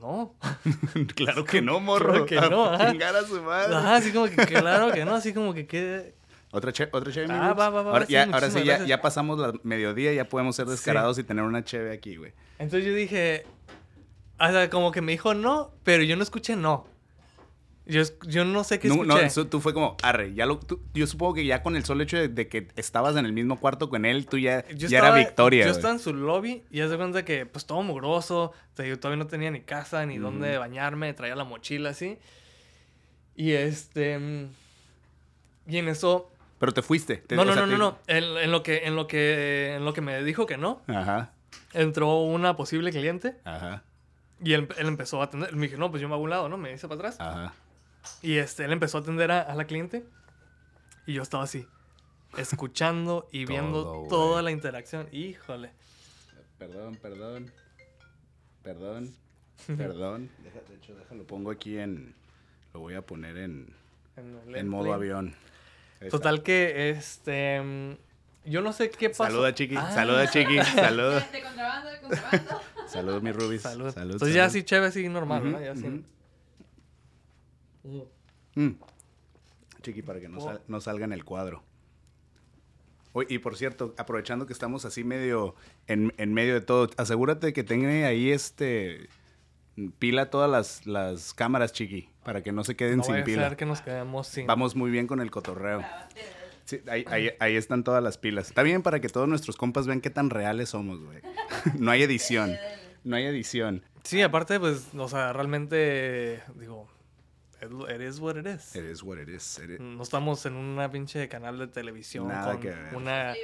No. 0.00 0.34
claro 1.14 1.44
que 1.44 1.62
no, 1.62 1.78
morro. 1.80 2.26
que 2.26 2.34
no. 2.34 2.64
Ajá. 2.64 2.90
a 2.90 3.22
su 3.24 3.40
madre. 3.40 3.74
Ajá, 3.74 3.96
así 3.96 4.12
como 4.12 4.26
que 4.26 4.36
claro 4.46 4.92
que 4.92 5.04
no, 5.04 5.14
así 5.14 5.32
como 5.32 5.54
que 5.54 5.66
qué. 5.68 6.14
¿Otra 6.50 6.72
cheve? 6.72 6.90
¿Otra 6.92 7.12
cheve, 7.12 7.28
Ah, 7.30 7.54
va, 7.54 7.70
va, 7.70 7.82
va. 7.82 7.92
Ahora, 7.92 8.06
ya, 8.08 8.24
ahora 8.24 8.50
sí, 8.50 8.64
ya, 8.64 8.84
ya, 8.84 9.00
pasamos 9.00 9.38
la 9.38 9.52
mediodía, 9.62 10.12
ya 10.12 10.28
podemos 10.28 10.56
ser 10.56 10.66
descarados 10.66 11.16
y 11.18 11.22
tener 11.22 11.44
una 11.44 11.62
cheve 11.62 11.92
aquí, 11.92 12.16
güey. 12.16 12.32
Entonces 12.58 12.84
yo 12.88 12.94
dije. 12.94 13.46
O 14.40 14.48
sea, 14.48 14.68
como 14.70 14.90
que 14.90 15.02
me 15.02 15.12
dijo 15.12 15.34
no, 15.34 15.70
pero 15.84 16.02
yo 16.02 16.16
no 16.16 16.24
escuché 16.24 16.56
no. 16.56 16.88
Yo, 17.90 18.02
yo 18.22 18.44
no 18.44 18.62
sé 18.62 18.78
qué 18.78 18.86
escuché. 18.86 19.06
No, 19.06 19.18
eso 19.18 19.48
tú 19.48 19.60
fue 19.60 19.74
como, 19.74 19.96
arre, 20.02 20.32
ya 20.32 20.46
lo, 20.46 20.60
yo 20.94 21.06
supongo 21.08 21.34
que 21.34 21.44
ya 21.44 21.62
con 21.62 21.74
el 21.74 21.84
solo 21.84 22.04
hecho 22.04 22.16
de, 22.16 22.48
que 22.48 22.68
estabas 22.76 23.16
en 23.16 23.26
el 23.26 23.32
mismo 23.32 23.58
cuarto 23.58 23.90
con 23.90 24.04
él, 24.04 24.26
tú 24.26 24.38
ya, 24.38 24.64
ya 24.68 24.98
era 24.98 25.12
victoria. 25.12 25.64
Yo 25.64 25.72
estaba 25.72 25.92
en 25.92 25.98
su 25.98 26.14
lobby 26.14 26.62
y 26.70 26.78
ya 26.78 26.88
se 26.88 26.96
cuenta 26.96 27.24
que, 27.24 27.46
pues, 27.46 27.66
todo 27.66 27.82
mugroso. 27.82 28.52
Yo 28.78 28.98
todavía 28.98 29.22
no 29.22 29.26
tenía 29.26 29.50
ni 29.50 29.60
casa, 29.62 30.06
ni 30.06 30.18
dónde 30.18 30.56
bañarme, 30.56 31.12
traía 31.14 31.34
la 31.34 31.44
mochila 31.44 31.90
así. 31.90 32.18
Y 33.34 33.52
este... 33.52 34.48
Y 35.66 35.78
en 35.78 35.88
eso... 35.88 36.30
Pero 36.58 36.72
te 36.72 36.82
fuiste. 36.82 37.24
no, 37.30 37.44
no, 37.44 37.54
no, 37.54 37.66
no, 37.66 37.76
no. 37.76 37.98
En, 38.06 38.52
lo 38.52 38.62
que, 38.62 38.86
en, 38.86 38.94
lo 38.94 39.06
que, 39.06 39.74
en 39.74 39.84
lo 39.84 39.92
que 39.92 40.00
me 40.00 40.22
dijo 40.22 40.46
que 40.46 40.58
no, 40.58 40.82
Ajá. 40.86 41.32
entró 41.72 42.20
una 42.20 42.56
posible 42.56 42.92
cliente. 42.92 43.36
Ajá. 43.44 43.82
Y 44.42 44.52
él, 44.52 44.68
él, 44.78 44.86
empezó 44.86 45.20
a 45.20 45.24
atender. 45.24 45.54
Me 45.54 45.66
dije, 45.66 45.76
no, 45.76 45.90
pues 45.90 46.00
yo 46.00 46.08
me 46.08 46.14
hago 46.14 46.22
un 46.22 46.30
lado, 46.30 46.48
¿no? 46.48 46.56
Me 46.56 46.70
dice 46.70 46.86
para 46.86 46.98
atrás. 46.98 47.16
Ajá. 47.18 47.54
Y 48.22 48.36
este, 48.38 48.64
él 48.64 48.72
empezó 48.72 48.98
a 48.98 49.00
atender 49.00 49.30
a, 49.30 49.54
la 49.54 49.64
cliente 49.66 50.04
y 51.06 51.14
yo 51.14 51.22
estaba 51.22 51.44
así, 51.44 51.66
escuchando 52.36 53.28
y 53.32 53.44
viendo 53.46 54.06
toda 54.08 54.42
la 54.42 54.50
interacción. 54.50 55.08
Híjole. 55.12 55.70
Perdón, 56.58 56.96
perdón. 56.96 57.52
Perdón. 58.62 59.14
Perdón. 59.66 60.30
de 60.68 60.74
hecho, 60.74 60.94
déjalo. 60.94 61.24
Pongo 61.24 61.50
aquí 61.50 61.78
en. 61.78 62.14
Lo 62.74 62.80
voy 62.80 62.94
a 62.94 63.02
poner 63.02 63.36
en. 63.38 63.74
En, 64.16 64.68
modo 64.68 64.92
avión. 64.92 65.34
Total 66.10 66.42
que 66.42 66.90
este. 66.90 67.96
Yo 68.44 68.62
no 68.62 68.72
sé 68.72 68.90
qué 68.90 69.10
pasó. 69.10 69.24
Saluda, 69.24 69.54
Chiqui. 69.54 69.76
Ah. 69.76 69.90
Saluda, 69.92 70.30
Chiqui. 70.30 70.58
Saluda. 70.74 71.20
De 71.20 71.42
contrabando, 71.42 71.90
de 71.90 72.00
contrabando. 72.00 73.20
Mi 73.20 73.32
Rubis. 73.32 73.62
Salud. 73.62 73.94
Entonces 73.96 74.34
ya 74.34 74.46
así 74.46 74.62
chévere, 74.62 74.88
así 74.88 75.08
normal, 75.08 75.52
¿no? 75.52 75.60
Ya 75.60 75.72
así. 75.72 76.04
Mm. 77.82 78.70
Chiqui, 79.82 80.02
para 80.02 80.20
que 80.20 80.28
no, 80.28 80.80
salga 80.80 81.04
en 81.04 81.12
el 81.12 81.24
cuadro. 81.24 81.62
y 83.28 83.38
por 83.38 83.56
cierto, 83.56 83.94
aprovechando 83.96 84.46
que 84.46 84.52
estamos 84.52 84.84
así 84.84 85.04
medio 85.04 85.54
en, 85.86 86.34
medio 86.34 86.54
de 86.54 86.60
todo, 86.60 86.90
asegúrate 86.96 87.52
que 87.52 87.64
tenga 87.64 87.88
ahí 88.06 88.30
este 88.30 89.08
pila 89.98 90.30
todas 90.30 90.86
las, 90.86 91.34
cámaras, 91.34 91.72
Chiqui, 91.72 92.10
para 92.24 92.42
que 92.42 92.52
no 92.52 92.64
se 92.64 92.76
queden 92.76 93.02
sin 93.02 93.24
pila. 93.24 93.56
que 93.56 93.66
nos 93.66 93.80
quedemos 93.80 94.26
sin... 94.26 94.46
Vamos 94.46 94.76
muy 94.76 94.90
bien 94.90 95.06
con 95.06 95.20
el 95.20 95.30
cotorreo. 95.30 95.82
ahí, 96.88 97.30
ahí, 97.38 97.56
están 97.56 97.82
todas 97.82 98.02
las 98.02 98.18
pilas. 98.18 98.48
Está 98.48 98.62
bien 98.62 98.82
para 98.82 99.00
que 99.00 99.08
todos 99.08 99.26
nuestros 99.28 99.56
compas 99.56 99.86
vean 99.86 100.00
qué 100.02 100.10
tan 100.10 100.28
reales 100.28 100.70
somos, 100.70 101.00
güey. 101.02 101.20
no 101.78 101.90
hay 101.90 102.02
edición. 102.02 102.56
No 103.04 103.16
hay 103.16 103.24
edición. 103.24 103.82
Sí, 104.04 104.20
aparte, 104.20 104.60
pues, 104.60 104.88
o 104.94 105.08
sea, 105.08 105.32
realmente, 105.32 106.42
digo, 106.56 106.86
It 107.62 108.00
is 108.00 108.20
what 108.20 108.36
it 108.36 108.46
is. 108.46 108.74
It 108.74 108.84
is 108.84 109.02
what 109.02 109.18
it 109.18 109.28
is. 109.28 109.60
No 109.78 110.02
estamos 110.02 110.46
en 110.46 110.54
una 110.54 110.90
pinche 110.90 111.28
canal 111.28 111.58
de 111.58 111.66
televisión 111.66 112.28
Nada 112.28 112.52
con 112.52 112.60
que 112.60 112.70
ver. 112.70 112.94
una... 112.94 113.34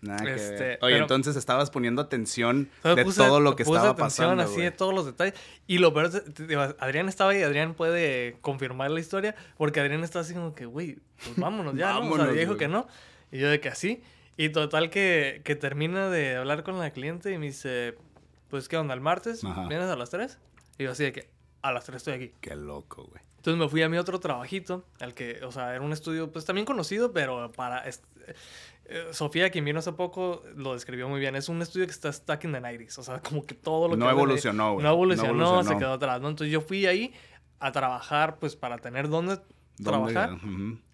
Nada 0.00 0.24
que 0.24 0.34
este, 0.34 0.64
ver. 0.64 0.78
Oye, 0.82 0.96
entonces 0.96 1.34
estabas 1.36 1.70
poniendo 1.70 2.00
atención 2.00 2.70
de 2.82 3.04
todo 3.04 3.40
lo 3.40 3.56
que 3.56 3.64
estaba 3.64 3.96
pasando. 3.96 4.42
así 4.42 4.60
de 4.60 4.70
todos 4.70 4.94
los 4.94 5.06
detalles. 5.06 5.34
Y 5.66 5.78
lo 5.78 5.92
peor 5.92 6.06
es, 6.06 6.22
Adrián 6.78 7.08
estaba 7.08 7.32
ahí, 7.32 7.42
Adrián 7.42 7.74
puede 7.74 8.36
confirmar 8.40 8.90
la 8.90 9.00
historia, 9.00 9.34
porque 9.56 9.80
Adrián 9.80 10.04
está 10.04 10.20
así 10.20 10.34
como 10.34 10.54
que, 10.54 10.66
güey, 10.66 10.98
pues 11.24 11.36
vámonos 11.36 11.74
ya, 11.74 11.94
¿no? 11.94 12.10
O 12.10 12.16
sea, 12.16 12.26
dijo 12.28 12.56
que 12.56 12.68
no. 12.68 12.86
Y 13.32 13.38
yo 13.38 13.50
de 13.50 13.60
que 13.60 13.68
así. 13.68 14.02
Y 14.36 14.50
total 14.50 14.88
que, 14.88 15.42
que 15.44 15.56
termina 15.56 16.08
de 16.10 16.36
hablar 16.36 16.62
con 16.62 16.78
la 16.78 16.92
cliente 16.92 17.32
y 17.32 17.38
me 17.38 17.46
dice, 17.46 17.96
pues, 18.48 18.68
¿qué 18.68 18.76
onda? 18.76 18.94
¿El 18.94 19.00
martes? 19.00 19.42
¿Vienes 19.68 19.88
a 19.88 19.96
las 19.96 20.10
3? 20.10 20.38
Y 20.78 20.84
yo 20.84 20.92
así 20.92 21.02
de 21.02 21.12
que, 21.12 21.28
a 21.60 21.72
las 21.72 21.84
3 21.84 21.96
estoy 21.96 22.14
aquí. 22.14 22.32
Qué 22.40 22.54
loco, 22.54 23.02
güey. 23.04 23.27
Entonces 23.38 23.58
me 23.58 23.68
fui 23.68 23.82
a 23.82 23.88
mi 23.88 23.96
otro 23.98 24.18
trabajito, 24.18 24.84
al 25.00 25.14
que, 25.14 25.40
o 25.44 25.52
sea, 25.52 25.74
era 25.74 25.80
un 25.80 25.92
estudio 25.92 26.30
pues 26.30 26.44
también 26.44 26.66
conocido, 26.66 27.12
pero 27.12 27.50
para... 27.52 27.88
Eh, 27.88 29.08
Sofía, 29.12 29.50
quien 29.50 29.64
vino 29.64 29.78
hace 29.78 29.92
poco, 29.92 30.42
lo 30.56 30.72
describió 30.72 31.08
muy 31.08 31.20
bien. 31.20 31.36
Es 31.36 31.48
un 31.48 31.60
estudio 31.60 31.86
que 31.86 31.92
está 31.92 32.10
stuck 32.12 32.44
in 32.44 32.52
the 32.52 32.60
90 32.60 33.00
O 33.00 33.02
sea, 33.04 33.20
como 33.22 33.44
que 33.44 33.54
todo 33.54 33.86
lo 33.86 33.94
que... 33.94 34.00
No 34.00 34.10
evolucionó. 34.10 34.80
No 34.80 34.88
evolucionó, 34.90 35.62
se 35.62 35.76
quedó 35.76 35.92
atrás, 35.92 36.20
¿no? 36.20 36.28
Entonces 36.28 36.52
yo 36.52 36.60
fui 36.60 36.86
ahí 36.86 37.12
a 37.60 37.70
trabajar, 37.70 38.38
pues 38.38 38.56
para 38.56 38.78
tener 38.78 39.08
dónde, 39.08 39.40
trabajar. 39.82 40.38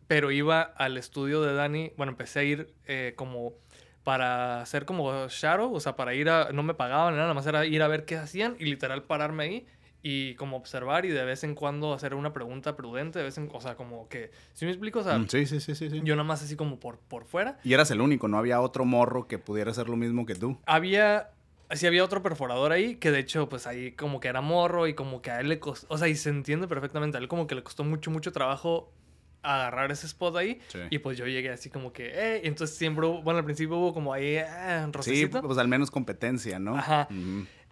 Pero 0.07 0.31
iba 0.31 0.61
al 0.61 0.99
estudio 0.99 1.41
de 1.41 1.55
Dani. 1.55 1.93
Bueno, 1.97 2.13
empecé 2.13 2.41
a 2.41 2.43
ir 2.43 2.75
eh, 2.87 3.15
como 3.17 3.55
para 4.03 4.61
hacer 4.61 4.85
como 4.85 5.29
shadow, 5.29 5.73
o 5.73 5.81
sea, 5.81 5.97
para 5.97 6.15
ir 6.15 6.29
a... 6.29 6.53
No 6.53 6.63
me 6.63 6.75
pagaban, 6.75 7.17
nada 7.17 7.33
más 7.33 7.47
era 7.47 7.65
ir 7.65 7.83
a 7.83 7.89
ver 7.89 8.05
qué 8.05 8.17
hacían 8.19 8.57
y 8.59 8.67
literal 8.67 9.03
pararme 9.05 9.45
ahí 9.45 9.67
y 10.07 10.35
como 10.35 10.59
observar 10.59 11.07
y 11.07 11.09
de 11.09 11.25
vez 11.25 11.45
en 11.45 11.55
cuando 11.55 11.95
hacer 11.95 12.15
una 12.15 12.35
pregunta 12.35 12.77
prudente, 12.77 13.21
de 13.21 13.25
vez 13.25 13.39
en, 13.39 13.49
o 13.51 13.61
sea, 13.63 13.75
como 13.75 14.07
que, 14.11 14.31
¿sí 14.53 14.67
me 14.67 14.71
explico? 14.71 14.99
O 14.99 15.03
sea, 15.03 15.19
mm, 15.19 15.29
sí, 15.31 15.47
sí, 15.47 15.61
sí, 15.61 15.75
sí, 15.75 15.89
yo 16.05 16.15
nada 16.15 16.29
más 16.29 16.43
así 16.43 16.57
como 16.57 16.79
por, 16.79 16.99
por 16.99 17.25
fuera. 17.25 17.59
Y 17.65 17.73
eras 17.73 17.91
el 17.91 18.03
único, 18.03 18.29
no 18.29 18.37
había 18.37 18.61
otro 18.61 18.85
morro 18.85 19.27
que 19.27 19.39
pudiera 19.39 19.71
hacer 19.71 19.89
lo 19.89 19.97
mismo 19.97 20.27
que 20.27 20.35
tú. 20.35 20.59
Había, 20.67 21.31
sí 21.71 21.87
había 21.87 22.05
otro 22.05 22.23
perforador 22.23 22.73
ahí, 22.73 22.97
que 22.97 23.11
de 23.11 23.21
hecho, 23.21 23.49
pues 23.49 23.67
ahí 23.67 23.93
como 23.93 24.21
que 24.21 24.29
era 24.29 24.43
morro 24.43 24.87
y 24.89 24.93
como 24.93 25.23
que 25.23 25.31
a 25.31 25.41
él 25.41 25.49
le 25.49 25.59
costó, 25.59 25.87
o 25.89 25.97
sea, 25.97 26.07
y 26.07 26.17
se 26.17 26.29
entiende 26.29 26.69
perfectamente, 26.69 27.17
a 27.17 27.21
él 27.21 27.27
como 27.27 27.47
que 27.47 27.55
le 27.55 27.63
costó 27.63 27.83
mucho, 27.83 28.11
mucho 28.11 28.31
trabajo 28.31 28.93
agarrar 29.41 29.91
ese 29.91 30.07
spot 30.07 30.37
ahí. 30.37 30.61
Y 30.91 30.99
pues 30.99 31.17
yo 31.17 31.27
llegué 31.27 31.49
así 31.49 31.71
como 31.71 31.95
que, 31.95 32.09
eh, 32.09 32.41
entonces 32.45 32.77
siempre, 32.77 33.07
bueno, 33.07 33.39
al 33.39 33.45
principio 33.45 33.79
hubo 33.79 33.95
como 33.95 34.13
ahí, 34.13 34.37
eh, 34.37 34.87
Sí, 35.01 35.27
pues 35.27 35.57
al 35.57 35.69
menos 35.69 35.91
competencia, 35.91 36.59
¿no? 36.59 36.77
Ajá. 36.77 37.09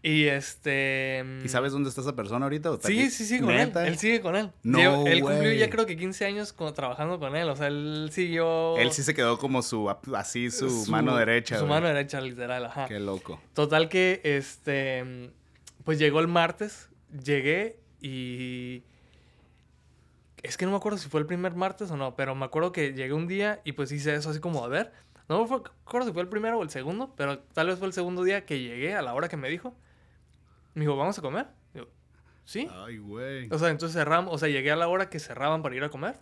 Y 0.05 0.25
este. 0.25 1.25
¿Y 1.45 1.49
sabes 1.49 1.73
dónde 1.73 1.89
está 1.89 2.01
esa 2.01 2.17
persona 2.17 2.47
ahorita? 2.47 2.77
sí, 2.81 3.09
sí, 3.09 3.25
sí, 3.25 3.41
con 3.41 3.53
él. 3.53 3.73
Él 3.87 3.99
sigue 3.99 4.21
con 4.21 4.35
él. 4.35 4.51
No, 4.65 5.07
él 5.07 5.21
cumplió 5.21 5.53
ya 5.53 5.71
creo 5.71 5.87
que 5.87 5.97
15 5.97 6.25
años 6.25 6.57
trabajando 6.75 7.21
con 7.21 7.37
él. 7.37 7.49
O 7.49 7.55
sea, 7.55 7.69
él 7.69 8.09
siguió. 8.11 8.77
Él 8.79 8.91
sí 8.91 9.05
se 9.05 9.15
quedó 9.15 9.39
como 9.39 9.63
su. 9.63 9.89
Así, 10.17 10.51
su, 10.51 10.87
mano 10.91 11.17
derecha. 11.17 11.57
Su 11.57 11.67
mano 11.67 11.87
derecha, 11.87 12.21
literal, 12.21 12.65
ajá. 12.67 12.89
Qué 12.89 12.99
loco. 12.99 13.41
Total 13.55 13.89
que, 13.89 14.21
este. 14.25 15.31
Pues 15.85 16.01
llegó 16.01 16.19
el 16.19 16.29
martes. 16.29 16.89
Llegué 17.25 17.79
y. 18.01 18.83
Es 20.43 20.57
que 20.57 20.65
no 20.65 20.73
me 20.73 20.79
acuerdo 20.79 20.99
si 20.99 21.09
fue 21.09 21.21
el 21.21 21.27
primer 21.27 21.55
martes 21.55 21.93
o 21.93 21.97
no, 21.97 22.17
pero 22.17 22.35
me 22.35 22.45
acuerdo 22.45 22.73
que 22.73 22.93
llegué 22.93 23.13
un 23.13 23.29
día 23.29 23.61
y 23.65 23.73
pues 23.73 23.93
hice 23.93 24.13
eso 24.17 24.31
así 24.31 24.41
como, 24.41 24.65
a 24.65 24.69
ver. 24.69 24.93
No 25.29 25.47
me 25.47 25.55
acuerdo 25.55 26.09
si 26.09 26.13
fue 26.13 26.23
el 26.23 26.29
primero 26.29 26.59
o 26.59 26.63
el 26.65 26.71
segundo, 26.71 27.15
pero 27.17 27.39
tal 27.39 27.69
vez 27.69 27.79
fue 27.79 27.87
el 27.87 27.93
segundo 27.93 28.25
día 28.25 28.45
que 28.45 28.59
llegué 28.59 28.95
a 28.95 29.03
la 29.03 29.15
hora 29.15 29.29
que 29.29 29.37
me 29.37 29.49
dijo. 29.49 29.77
Me 30.75 30.83
dijo, 30.83 30.97
¿vamos 30.97 31.19
a 31.19 31.23
comer? 31.23 31.47
Digo, 31.75 31.89
¿sí? 32.45 32.69
Ay, 32.73 32.99
güey. 32.99 33.49
O 33.51 33.59
sea, 33.59 33.69
entonces 33.71 33.97
cerramos, 33.97 34.35
o 34.35 34.39
sea, 34.39 34.49
llegué 34.49 34.71
a 34.71 34.77
la 34.77 34.89
hora 34.89 35.11
que 35.11 35.19
cerraban 35.19 35.63
para 35.63 35.75
ir 35.77 35.85
a 35.85 35.91
comer. 35.91 36.17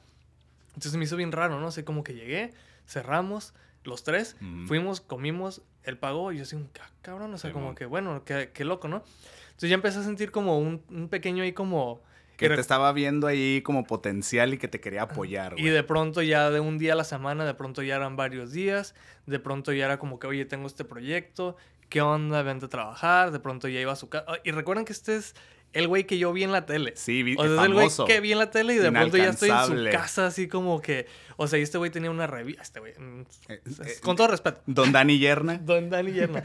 Entonces 0.69 0.97
me 0.97 1.05
hizo 1.05 1.17
bien 1.17 1.33
raro, 1.33 1.61
¿no? 1.61 1.71
sé, 1.71 1.85
como 1.85 2.05
que 2.05 2.15
llegué, 2.15 2.53
cerramos, 2.87 3.55
los 3.85 4.05
tres, 4.05 4.37
fuimos, 4.67 5.01
comimos, 5.01 5.63
él 5.85 5.99
pagó, 5.99 6.33
y 6.33 6.37
yo 6.37 6.43
así, 6.43 6.57
ah, 6.81 6.91
cabrón, 7.03 7.33
o 7.35 7.39
sea, 7.39 7.53
como 7.53 7.75
que, 7.75 7.87
bueno, 7.87 8.25
qué, 8.25 8.51
qué, 8.53 8.65
loco, 8.65 8.89
¿no? 8.89 9.03
Entonces 9.49 9.71
ya 9.71 9.75
empecé 9.75 9.99
a 9.99 10.03
sentir 10.03 10.31
como 10.31 10.59
un, 10.59 10.83
un 10.91 11.09
pequeño 11.09 11.43
ahí 11.43 11.53
como... 11.53 12.03
Que 12.37 12.49
te 12.49 12.61
estaba 12.61 12.91
viendo 12.95 13.27
ahí 13.27 13.61
como 13.61 13.85
potencial 13.85 14.55
y 14.55 14.59
que 14.59 14.67
te 14.67 14.81
quería 14.81 15.03
apoyar. 15.03 15.57
Y 15.59 15.69
de 15.69 15.83
pronto 15.83 16.23
ya 16.23 16.51
de 16.51 16.59
un 16.59 16.79
día 16.79 16.95
a 16.95 16.97
la 16.97 17.05
semana, 17.05 17.45
de 17.45 17.53
pronto 17.53 17.83
ya 17.83 17.97
eran 17.97 18.17
varios 18.17 18.53
días, 18.53 18.95
de 19.27 19.39
pronto 19.39 19.75
ya 19.75 19.85
era 19.85 19.99
como 19.99 20.19
que, 20.19 20.27
oye, 20.27 20.47
tengo 20.47 20.67
este 20.67 20.87
proyecto, 20.87 21.57
¿qué 21.91 22.01
onda? 22.01 22.43
Vente 22.43 22.67
a 22.67 22.69
trabajar, 22.69 23.31
de 23.33 23.41
pronto 23.41 23.69
ya 23.69 23.81
iba 23.81 23.93
a 23.93 23.97
su 23.97 24.09
casa. 24.09 24.25
Y 24.45 24.53
recuerden 24.53 24.87
que 24.87 24.95
este 24.95 25.17
es 25.17 25.35
el 25.73 25.87
güey 25.87 26.05
que 26.05 26.19
yo 26.19 26.33
vi 26.33 26.43
en 26.43 26.53
la 26.53 26.67
tele. 26.67 26.95
Sí, 26.97 27.23
vi, 27.23 27.37
o 27.37 27.43
sea, 27.43 27.65
el 27.65 27.75
güey 27.75 27.89
que 28.07 28.21
vi 28.21 28.33
en 28.33 28.39
la 28.39 28.51
tele 28.51 28.75
y 28.75 28.79
de 28.79 28.91
pronto 28.91 29.17
ya 29.17 29.31
estoy 29.31 29.51
en 29.51 29.67
su 29.67 29.91
casa 29.91 30.27
así 30.27 30.49
como 30.49 30.81
que... 30.81 31.07
O 31.37 31.47
sea, 31.47 31.59
y 31.59 31.63
este 31.63 31.79
güey 31.79 31.91
tenía 31.91 32.11
una 32.11 32.27
revista... 32.27 32.63
Este 32.63 32.81
güey... 32.81 32.93
Mm, 32.99 33.21
eh, 33.49 33.63
eh, 33.65 33.95
con 34.03 34.17
todo 34.17 34.29
respeto. 34.29 34.61
Don 34.67 34.91
Dani 34.93 35.19
Yerna. 35.19 35.59
Don 35.63 35.91
Dani 35.91 36.13
Yerna. 36.13 36.43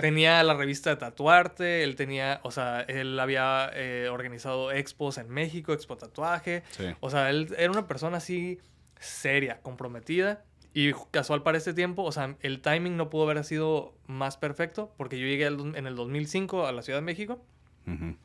tenía 0.00 0.42
la 0.42 0.54
revista 0.54 0.90
de 0.90 0.96
Tatuarte, 0.96 1.82
él 1.82 1.96
tenía... 1.96 2.40
O 2.44 2.50
sea, 2.50 2.82
él 2.82 3.18
había 3.18 3.70
eh, 3.74 4.08
organizado 4.10 4.70
expos 4.70 5.18
en 5.18 5.28
México, 5.28 5.72
Expo 5.72 5.96
Tatuaje. 5.96 6.62
Sí. 6.70 6.84
O 7.00 7.10
sea, 7.10 7.30
él 7.30 7.54
era 7.58 7.70
una 7.70 7.88
persona 7.88 8.18
así 8.18 8.60
seria, 9.00 9.60
comprometida. 9.60 10.44
Y 10.74 10.92
casual 11.10 11.42
para 11.42 11.58
este 11.58 11.74
tiempo, 11.74 12.02
o 12.02 12.12
sea, 12.12 12.36
el 12.40 12.60
timing 12.60 12.96
no 12.96 13.10
pudo 13.10 13.24
haber 13.24 13.44
sido 13.44 13.92
más 14.06 14.36
perfecto 14.36 14.92
porque 14.96 15.18
yo 15.18 15.26
llegué 15.26 15.46
en 15.46 15.86
el 15.86 15.96
2005 15.96 16.66
a 16.66 16.72
la 16.72 16.82
Ciudad 16.82 16.98
de 16.98 17.04
México 17.04 17.42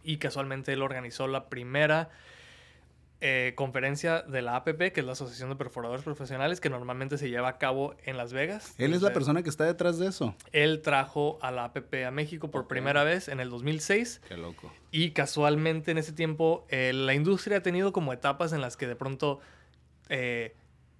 y 0.03 0.17
casualmente 0.17 0.71
él 0.73 0.81
organizó 0.81 1.27
la 1.27 1.49
primera 1.49 2.09
eh, 3.19 3.53
conferencia 3.55 4.21
de 4.21 4.43
la 4.43 4.55
APP, 4.57 4.93
que 4.93 4.99
es 4.99 5.05
la 5.05 5.13
Asociación 5.13 5.49
de 5.49 5.55
Perforadores 5.55 6.03
Profesionales, 6.03 6.61
que 6.61 6.69
normalmente 6.69 7.17
se 7.17 7.29
lleva 7.29 7.49
a 7.49 7.57
cabo 7.57 7.95
en 8.05 8.15
Las 8.15 8.31
Vegas. 8.31 8.75
Él 8.77 8.93
es 8.93 9.01
la 9.01 9.11
persona 9.11 9.41
que 9.41 9.49
está 9.49 9.65
detrás 9.65 9.97
de 9.97 10.07
eso. 10.07 10.35
Él 10.51 10.81
trajo 10.83 11.39
a 11.41 11.49
la 11.49 11.65
APP 11.65 12.05
a 12.05 12.11
México 12.11 12.51
por 12.51 12.67
primera 12.67 13.03
vez 13.03 13.27
en 13.27 13.39
el 13.39 13.49
2006. 13.49 14.21
Qué 14.27 14.37
loco. 14.37 14.71
Y 14.91 15.11
casualmente 15.11 15.89
en 15.89 15.97
ese 15.97 16.13
tiempo 16.13 16.67
eh, 16.69 16.93
la 16.93 17.15
industria 17.15 17.57
ha 17.57 17.63
tenido 17.63 17.91
como 17.91 18.13
etapas 18.13 18.53
en 18.53 18.61
las 18.61 18.77
que 18.77 18.87
de 18.87 18.95
pronto... 18.95 19.39
Eh, 20.09 20.55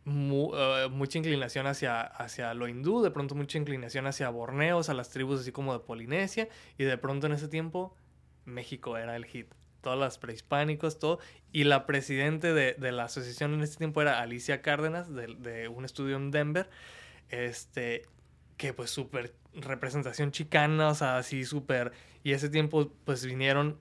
mucha 0.08 1.18
inclinación 1.18 1.68
hacia, 1.68 2.02
hacia 2.02 2.54
lo 2.54 2.68
hindú, 2.68 3.02
de 3.02 3.12
pronto 3.12 3.36
mucha 3.36 3.58
inclinación 3.58 4.08
hacia 4.08 4.30
Borneos, 4.30 4.88
a 4.88 4.94
las 4.94 5.10
tribus 5.10 5.42
así 5.42 5.52
como 5.52 5.74
de 5.74 5.80
Polinesia, 5.80 6.48
y 6.78 6.86
de 6.86 6.98
pronto 6.98 7.28
en 7.28 7.34
ese 7.34 7.50
tiempo 7.50 7.94
México 8.46 8.98
era 8.98 9.16
el 9.18 9.26
hit. 9.26 9.48
Todas 9.82 10.00
las 10.00 10.18
prehispánicos, 10.18 10.98
todo. 10.98 11.20
Y 11.52 11.66
la 11.66 11.86
presidente 11.86 12.54
de, 12.54 12.92
la 12.92 13.04
asociación 13.04 13.54
en 13.54 13.62
ese 13.62 13.78
tiempo 13.78 14.02
era 14.02 14.22
Alicia 14.22 14.62
Cárdenas, 14.62 15.14
de, 15.14 15.68
un 15.68 15.86
estudio 15.86 16.16
en 16.16 16.32
Denver. 16.32 16.70
Este, 17.30 18.04
que 18.56 18.74
pues 18.74 18.90
súper 18.90 19.36
representación 19.54 20.32
chicana, 20.32 20.90
o 20.90 20.96
sea, 20.96 21.18
así 21.18 21.44
súper. 21.46 21.92
Y 22.24 22.32
ese 22.32 22.50
tiempo 22.50 22.92
pues 23.04 23.26
vinieron, 23.26 23.78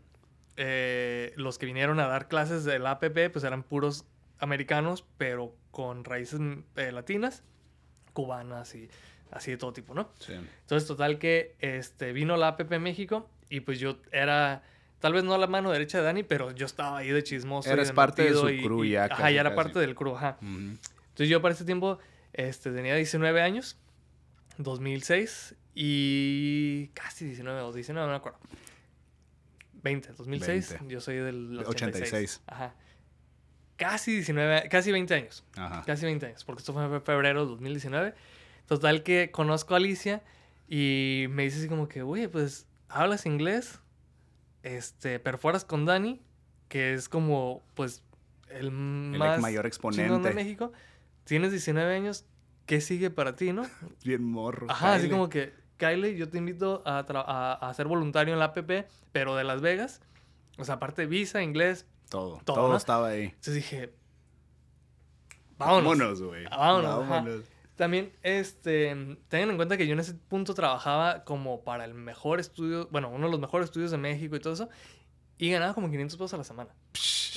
eh, 0.56 1.32
los 1.36 1.58
que 1.58 1.66
vinieron 1.66 2.00
a 2.00 2.08
dar 2.08 2.28
clases 2.28 2.64
del 2.64 2.86
APP 2.86 3.30
pues 3.32 3.44
eran 3.44 3.62
puros 3.62 4.04
americanos, 4.38 5.04
pero 5.18 5.54
con 5.70 6.04
raíces 6.04 6.40
eh, 6.76 6.92
latinas, 6.92 7.42
cubanas 8.12 8.74
y 8.74 8.88
así 9.30 9.50
de 9.50 9.56
todo 9.56 9.72
tipo, 9.72 9.94
¿no? 9.94 10.10
Sí. 10.18 10.32
Entonces, 10.32 10.88
total 10.88 11.18
que 11.18 11.54
este, 11.60 12.12
vino 12.12 12.36
la 12.36 12.48
APP 12.48 12.78
México 12.78 13.28
y 13.50 13.60
pues 13.60 13.78
yo 13.78 13.98
era, 14.12 14.62
tal 14.98 15.12
vez 15.12 15.24
no 15.24 15.36
la 15.38 15.46
mano 15.46 15.70
derecha 15.70 15.98
de 15.98 16.04
Dani, 16.04 16.22
pero 16.22 16.52
yo 16.52 16.66
estaba 16.66 16.98
ahí 16.98 17.10
de 17.10 17.22
chismoso. 17.22 17.70
Eres 17.70 17.92
parte 17.92 18.22
de 18.22 18.34
su 18.34 18.46
crew 18.46 18.84
ya. 18.84 19.04
ajá, 19.04 19.30
ya 19.30 19.40
era 19.40 19.54
parte 19.54 19.78
del 19.78 19.94
crew, 19.94 20.16
ajá. 20.16 20.38
Entonces 20.40 21.28
yo 21.28 21.40
para 21.42 21.54
ese 21.54 21.64
tiempo 21.64 21.98
este, 22.32 22.70
tenía 22.70 22.94
19 22.94 23.40
años, 23.40 23.78
2006, 24.58 25.54
y 25.74 26.88
casi 26.94 27.26
19 27.26 27.60
o 27.60 27.72
19, 27.72 28.06
no 28.06 28.12
me 28.12 28.16
acuerdo. 28.16 28.38
20, 29.82 30.14
2006, 30.14 30.76
yo 30.88 31.00
soy 31.00 31.16
del 31.16 31.58
86. 31.64 32.42
Ajá. 32.46 32.74
Casi 33.76 34.12
19, 34.12 34.68
casi 34.70 34.90
20 34.90 35.14
años. 35.14 35.44
Ajá. 35.56 35.82
Casi 35.86 36.04
20 36.06 36.26
años, 36.26 36.44
porque 36.44 36.60
esto 36.60 36.72
fue 36.72 36.84
en 36.84 37.02
febrero 37.02 37.44
de 37.44 37.50
2019. 37.50 38.14
Total 38.66 39.02
que 39.02 39.30
conozco 39.30 39.74
a 39.74 39.76
Alicia 39.76 40.22
y 40.68 41.26
me 41.30 41.44
dice 41.44 41.58
así 41.58 41.68
como 41.68 41.88
que, 41.88 42.02
oye, 42.02 42.28
pues 42.28 42.66
hablas 42.88 43.26
inglés, 43.26 43.80
este, 44.62 45.20
perforas 45.20 45.64
con 45.64 45.84
Dani, 45.84 46.20
que 46.68 46.94
es 46.94 47.08
como, 47.08 47.62
pues, 47.74 48.02
el, 48.48 48.70
más 48.70 49.40
mayor 49.40 49.66
exponente 49.66 50.28
de 50.28 50.34
México. 50.34 50.72
Tienes 51.24 51.50
19 51.50 51.94
años, 51.94 52.24
¿qué 52.66 52.80
sigue 52.80 53.10
para 53.10 53.36
ti, 53.36 53.52
no? 53.52 53.66
Bien 54.04 54.24
morro. 54.24 54.66
Ajá, 54.70 54.94
así 54.94 55.08
como 55.08 55.28
que, 55.28 55.52
Kylie, 55.76 56.16
yo 56.16 56.28
te 56.28 56.38
invito 56.38 56.82
a, 56.86 57.00
a, 57.60 57.74
ser 57.74 57.86
voluntario 57.86 58.32
en 58.32 58.40
la 58.40 58.46
APP, 58.46 58.88
pero 59.12 59.36
de 59.36 59.44
Las 59.44 59.60
Vegas. 59.60 60.00
O 60.58 60.64
sea, 60.64 60.76
aparte 60.76 61.06
visa, 61.06 61.42
inglés. 61.42 61.86
Todo, 62.08 62.40
todo, 62.44 62.76
estaba 62.76 63.08
ahí. 63.08 63.24
Entonces 63.24 63.54
dije, 63.54 63.92
vámonos. 65.58 66.22
güey. 66.22 66.44
Vámonos. 66.44 67.08
vámonos. 67.08 67.44
También, 67.76 68.10
este, 68.22 68.88
tengan 69.28 69.50
en 69.50 69.56
cuenta 69.56 69.76
que 69.76 69.86
yo 69.86 69.92
en 69.92 70.00
ese 70.00 70.14
punto 70.14 70.54
trabajaba 70.54 71.24
como 71.24 71.62
para 71.62 71.84
el 71.84 71.92
mejor 71.92 72.40
estudio, 72.40 72.88
bueno, 72.90 73.10
uno 73.10 73.26
de 73.26 73.32
los 73.32 73.40
mejores 73.40 73.66
estudios 73.66 73.90
de 73.90 73.98
México 73.98 74.34
y 74.34 74.40
todo 74.40 74.54
eso, 74.54 74.70
y 75.36 75.50
ganaba 75.50 75.74
como 75.74 75.90
500 75.90 76.16
pesos 76.16 76.34
a 76.34 76.38
la 76.38 76.44
semana. 76.44 76.70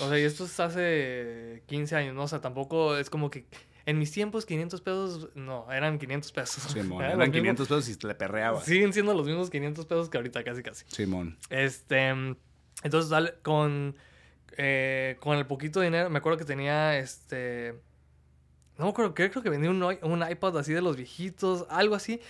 O 0.02 0.08
sea, 0.08 0.18
y 0.18 0.24
esto 0.24 0.46
es 0.46 0.58
hace 0.62 1.64
15 1.68 1.96
años, 1.96 2.16
¿no? 2.16 2.24
O 2.24 2.28
sea, 2.28 2.40
tampoco 2.40 2.96
es 2.96 3.10
como 3.10 3.30
que 3.30 3.48
en 3.86 4.00
mis 4.00 4.12
tiempos 4.12 4.46
500 4.46 4.82
pesos, 4.82 5.30
no, 5.36 5.70
eran 5.72 6.00
500 6.00 6.32
pesos. 6.32 6.64
Simón, 6.72 7.04
eran 7.04 7.32
500 7.32 7.68
pesos 7.68 7.90
y 7.90 7.96
te 7.98 8.08
le 8.08 8.16
perreaba. 8.16 8.62
Siguen 8.62 8.94
siendo 8.94 9.14
los 9.14 9.26
mismos 9.26 9.50
500 9.50 9.86
pesos 9.86 10.10
que 10.10 10.18
ahorita, 10.18 10.44
casi, 10.44 10.64
casi. 10.64 10.86
Simón. 10.88 11.38
Este, 11.50 12.14
entonces, 12.84 13.34
con, 13.42 13.98
eh, 14.62 15.16
con 15.22 15.38
el 15.38 15.46
poquito 15.46 15.80
dinero, 15.80 16.10
me 16.10 16.18
acuerdo 16.18 16.38
que 16.38 16.44
tenía, 16.44 16.98
este 16.98 17.80
no 18.78 18.94
creo, 18.94 19.14
creo 19.14 19.42
que 19.42 19.50
vendí 19.50 19.68
un, 19.68 19.82
un 19.82 20.30
iPod 20.30 20.58
así 20.58 20.74
de 20.74 20.82
los 20.82 20.98
viejitos, 20.98 21.66
algo 21.70 21.96
así. 21.96 22.22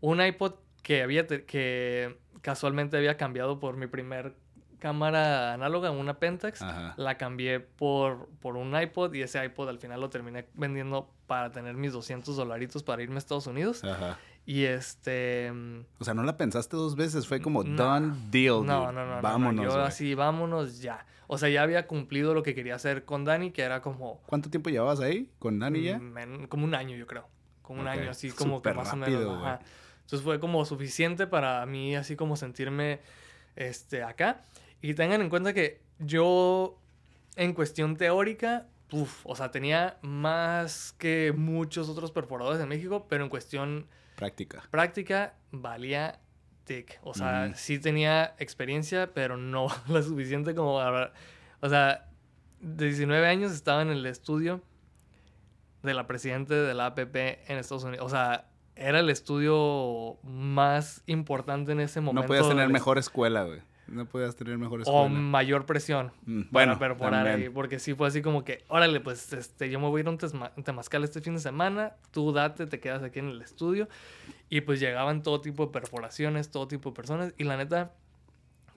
Un 0.00 0.22
iPod 0.22 0.54
que 0.82 1.02
había 1.02 1.26
que 1.26 2.18
casualmente 2.42 2.96
había 2.96 3.16
cambiado 3.16 3.60
por 3.60 3.76
mi 3.76 3.86
primer 3.86 4.34
cámara 4.78 5.52
análoga, 5.52 5.90
una 5.90 6.18
Pentax. 6.18 6.60
La 6.96 7.16
cambié 7.16 7.60
por, 7.60 8.28
por 8.40 8.56
un 8.56 8.78
iPod 8.78 9.14
y 9.14 9.22
ese 9.22 9.44
iPod 9.44 9.68
al 9.68 9.78
final 9.78 10.00
lo 10.00 10.10
terminé 10.10 10.46
vendiendo 10.54 11.10
para 11.26 11.50
tener 11.50 11.74
mis 11.76 11.92
200 11.92 12.34
dolaritos 12.36 12.82
para 12.82 13.02
irme 13.02 13.16
a 13.16 13.18
Estados 13.18 13.46
Unidos. 13.46 13.84
Ajá. 13.84 14.18
Y 14.50 14.64
este. 14.64 15.52
O 16.00 16.04
sea, 16.04 16.12
no 16.12 16.24
la 16.24 16.36
pensaste 16.36 16.76
dos 16.76 16.96
veces, 16.96 17.28
fue 17.28 17.40
como 17.40 17.62
done 17.62 18.16
deal. 18.32 18.66
No, 18.66 18.90
no, 18.90 19.06
no. 19.06 19.22
Vámonos. 19.22 19.64
yo 19.64 19.80
así, 19.80 20.16
vámonos 20.16 20.80
ya. 20.80 21.06
O 21.28 21.38
sea, 21.38 21.48
ya 21.48 21.62
había 21.62 21.86
cumplido 21.86 22.34
lo 22.34 22.42
que 22.42 22.52
quería 22.52 22.74
hacer 22.74 23.04
con 23.04 23.24
Dani, 23.24 23.52
que 23.52 23.62
era 23.62 23.80
como. 23.80 24.20
¿Cuánto 24.26 24.50
tiempo 24.50 24.68
llevabas 24.68 24.98
ahí 24.98 25.30
con 25.38 25.60
Dani 25.60 25.82
ya? 25.84 26.00
Mm, 26.00 26.48
como 26.48 26.64
un 26.64 26.74
año, 26.74 26.96
yo 26.96 27.06
creo. 27.06 27.28
Como 27.62 27.82
un 27.82 27.86
año, 27.86 28.10
así 28.10 28.32
como 28.32 28.60
que 28.60 28.74
más 28.74 28.92
o 28.92 28.96
menos. 28.96 29.60
Entonces 30.00 30.24
fue 30.24 30.40
como 30.40 30.64
suficiente 30.64 31.28
para 31.28 31.64
mí, 31.66 31.94
así 31.94 32.16
como 32.16 32.34
sentirme 32.34 32.98
este, 33.54 34.02
acá. 34.02 34.42
Y 34.82 34.94
tengan 34.94 35.20
en 35.20 35.30
cuenta 35.30 35.54
que 35.54 35.80
yo, 36.00 36.76
en 37.36 37.52
cuestión 37.52 37.96
teórica, 37.96 38.66
uf, 38.90 39.20
o 39.22 39.36
sea, 39.36 39.52
tenía 39.52 39.98
más 40.02 40.92
que 40.98 41.32
muchos 41.36 41.88
otros 41.88 42.10
perforadores 42.10 42.58
de 42.58 42.66
México, 42.66 43.06
pero 43.08 43.22
en 43.22 43.30
cuestión 43.30 43.86
Práctica. 44.20 44.62
Práctica 44.70 45.34
valía 45.50 46.20
tic. 46.64 47.00
O 47.02 47.14
sea, 47.14 47.54
sí 47.54 47.78
tenía 47.78 48.34
experiencia, 48.38 49.14
pero 49.14 49.38
no 49.38 49.68
lo 49.88 50.02
suficiente 50.02 50.54
como 50.54 50.74
O 51.60 51.68
sea, 51.70 52.06
de 52.60 52.84
19 52.84 53.26
años 53.26 53.50
estaba 53.52 53.80
en 53.80 53.88
el 53.88 54.04
estudio 54.04 54.62
de 55.82 55.94
la 55.94 56.06
presidente 56.06 56.54
de 56.54 56.74
la 56.74 56.86
APP 56.86 57.16
en 57.16 57.56
Estados 57.56 57.84
Unidos. 57.84 58.04
O 58.04 58.10
sea, 58.10 58.50
era 58.76 59.00
el 59.00 59.08
estudio 59.08 60.18
más 60.22 61.02
importante 61.06 61.72
en 61.72 61.80
ese 61.80 62.02
momento. 62.02 62.20
No 62.20 62.26
podías 62.26 62.46
tener 62.46 62.68
mejor 62.68 62.98
escuela, 62.98 63.44
güey. 63.44 63.62
No 63.90 64.06
podías 64.06 64.36
tener 64.36 64.56
mejor 64.56 64.80
escuela. 64.80 65.00
O 65.00 65.08
mayor 65.08 65.66
presión. 65.66 66.12
Mm, 66.24 66.42
bueno, 66.50 66.76
pero 66.78 66.96
por 66.96 67.12
ahí. 67.12 67.48
Porque 67.48 67.78
sí 67.78 67.94
fue 67.94 68.06
así 68.08 68.22
como 68.22 68.44
que, 68.44 68.64
órale, 68.68 69.00
pues 69.00 69.32
este, 69.32 69.68
yo 69.68 69.80
me 69.80 69.88
voy 69.88 70.00
a 70.00 70.02
ir 70.02 70.06
a 70.06 70.10
un 70.10 70.64
temazcal 70.64 71.02
este 71.02 71.20
fin 71.20 71.34
de 71.34 71.40
semana, 71.40 71.96
tú 72.12 72.32
date, 72.32 72.66
te 72.66 72.78
quedas 72.78 73.02
aquí 73.02 73.18
en 73.18 73.28
el 73.28 73.42
estudio. 73.42 73.88
Y 74.48 74.62
pues 74.62 74.80
llegaban 74.80 75.22
todo 75.22 75.40
tipo 75.40 75.66
de 75.66 75.72
perforaciones, 75.72 76.50
todo 76.50 76.68
tipo 76.68 76.90
de 76.90 76.96
personas. 76.96 77.34
Y 77.36 77.44
la 77.44 77.56
neta, 77.56 77.92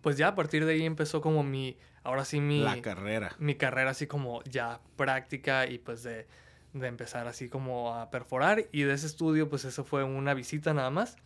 pues 0.01 0.17
ya 0.17 0.29
a 0.29 0.35
partir 0.35 0.65
de 0.65 0.73
ahí 0.73 0.85
empezó 0.85 1.21
como 1.21 1.43
mi, 1.43 1.77
ahora 2.03 2.25
sí 2.25 2.39
mi... 2.39 2.61
La 2.61 2.81
carrera. 2.81 3.35
Mi 3.39 3.55
carrera 3.55 3.91
así 3.91 4.07
como 4.07 4.43
ya 4.43 4.81
práctica 4.95 5.67
y 5.67 5.77
pues 5.77 6.03
de, 6.03 6.27
de 6.73 6.87
empezar 6.87 7.27
así 7.27 7.49
como 7.49 7.93
a 7.93 8.09
perforar. 8.09 8.65
Y 8.71 8.81
de 8.81 8.93
ese 8.93 9.05
estudio, 9.05 9.49
pues 9.49 9.63
eso 9.65 9.83
fue 9.83 10.03
una 10.03 10.33
visita 10.33 10.73
nada 10.73 10.89
más. 10.89 11.17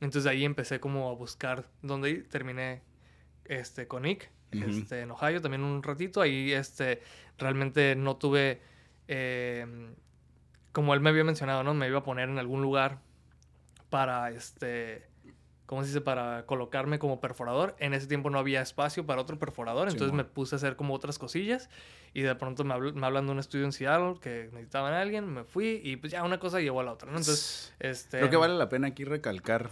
Entonces 0.00 0.30
ahí 0.30 0.44
empecé 0.44 0.80
como 0.80 1.08
a 1.08 1.14
buscar 1.14 1.66
dónde 1.82 2.10
ir. 2.10 2.28
Terminé 2.28 2.82
este, 3.48 3.86
con 3.86 4.02
Nick, 4.02 4.30
este, 4.52 5.00
en 5.00 5.10
Ohio 5.10 5.40
también 5.40 5.62
un 5.62 5.82
ratito. 5.82 6.20
Ahí 6.20 6.52
este, 6.52 7.02
realmente 7.38 7.94
no 7.96 8.16
tuve 8.16 8.60
em, 9.08 9.94
como 10.72 10.94
él 10.94 11.00
me 11.00 11.10
había 11.10 11.24
mencionado, 11.24 11.62
¿no? 11.62 11.74
Me 11.74 11.88
iba 11.88 11.98
a 11.98 12.04
poner 12.04 12.28
en 12.28 12.38
algún 12.38 12.62
lugar 12.62 13.00
para, 13.90 14.30
este, 14.30 15.06
¿cómo 15.66 15.82
se 15.82 15.88
dice? 15.88 16.00
Para 16.00 16.46
colocarme 16.46 16.98
como 16.98 17.20
perforador. 17.20 17.76
En 17.78 17.94
ese 17.94 18.06
tiempo 18.06 18.30
no 18.30 18.38
había 18.38 18.62
espacio 18.62 19.04
para 19.04 19.20
otro 19.20 19.38
perforador, 19.38 19.88
entonces 19.88 20.12
me 20.12 20.24
puse 20.24 20.54
a 20.54 20.56
hacer 20.56 20.76
como 20.76 20.94
otras 20.94 21.18
cosillas 21.18 21.68
y 22.14 22.22
de 22.22 22.34
pronto 22.34 22.64
me, 22.64 22.74
hablan 22.74 23.26
de 23.26 23.32
un 23.32 23.38
estudio 23.38 23.64
en 23.64 23.72
Seattle 23.72 24.14
que 24.20 24.48
necesitaban 24.52 24.94
a 24.94 25.00
alguien, 25.00 25.32
me 25.32 25.44
fui 25.44 25.80
y 25.84 25.96
pues 25.96 26.12
ya 26.12 26.22
una 26.22 26.38
cosa 26.38 26.60
llevó 26.60 26.80
a 26.80 26.84
la 26.84 26.92
otra, 26.92 27.10
¿no? 27.10 27.18
Entonces, 27.18 27.74
este... 27.78 28.18
Creo 28.18 28.30
que 28.30 28.36
vale 28.36 28.54
la 28.54 28.68
pena 28.68 28.88
aquí 28.88 29.04
recalcar. 29.04 29.70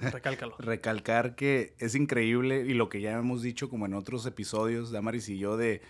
recálcalo. 0.00 0.56
recalcar 0.58 1.34
que 1.34 1.74
es 1.78 1.94
increíble 1.94 2.64
y 2.66 2.74
lo 2.74 2.88
que 2.88 3.00
ya 3.00 3.12
hemos 3.12 3.42
dicho 3.42 3.68
como 3.68 3.86
en 3.86 3.94
otros 3.94 4.26
episodios, 4.26 4.92
Damaris 4.92 5.28
y 5.28 5.38
yo, 5.38 5.56
de, 5.56 5.82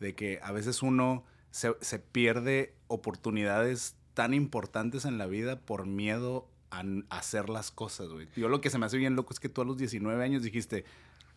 de 0.00 0.14
que 0.14 0.40
a 0.42 0.52
veces 0.52 0.82
uno 0.82 1.24
se, 1.50 1.74
se 1.80 1.98
pierde 1.98 2.74
oportunidades 2.88 3.96
tan 4.14 4.34
importantes 4.34 5.04
en 5.04 5.18
la 5.18 5.26
vida 5.26 5.60
por 5.60 5.86
miedo 5.86 6.48
a, 6.70 6.82
hacer 7.10 7.48
las 7.48 7.70
cosas, 7.70 8.08
güey. 8.08 8.28
Yo 8.36 8.48
lo 8.48 8.60
que 8.60 8.70
se 8.70 8.78
me 8.78 8.86
hace 8.86 8.96
bien 8.96 9.16
loco 9.16 9.32
es 9.32 9.40
que 9.40 9.48
tú 9.48 9.62
a 9.62 9.64
los 9.64 9.76
19 9.76 10.22
años 10.22 10.42
dijiste, 10.42 10.84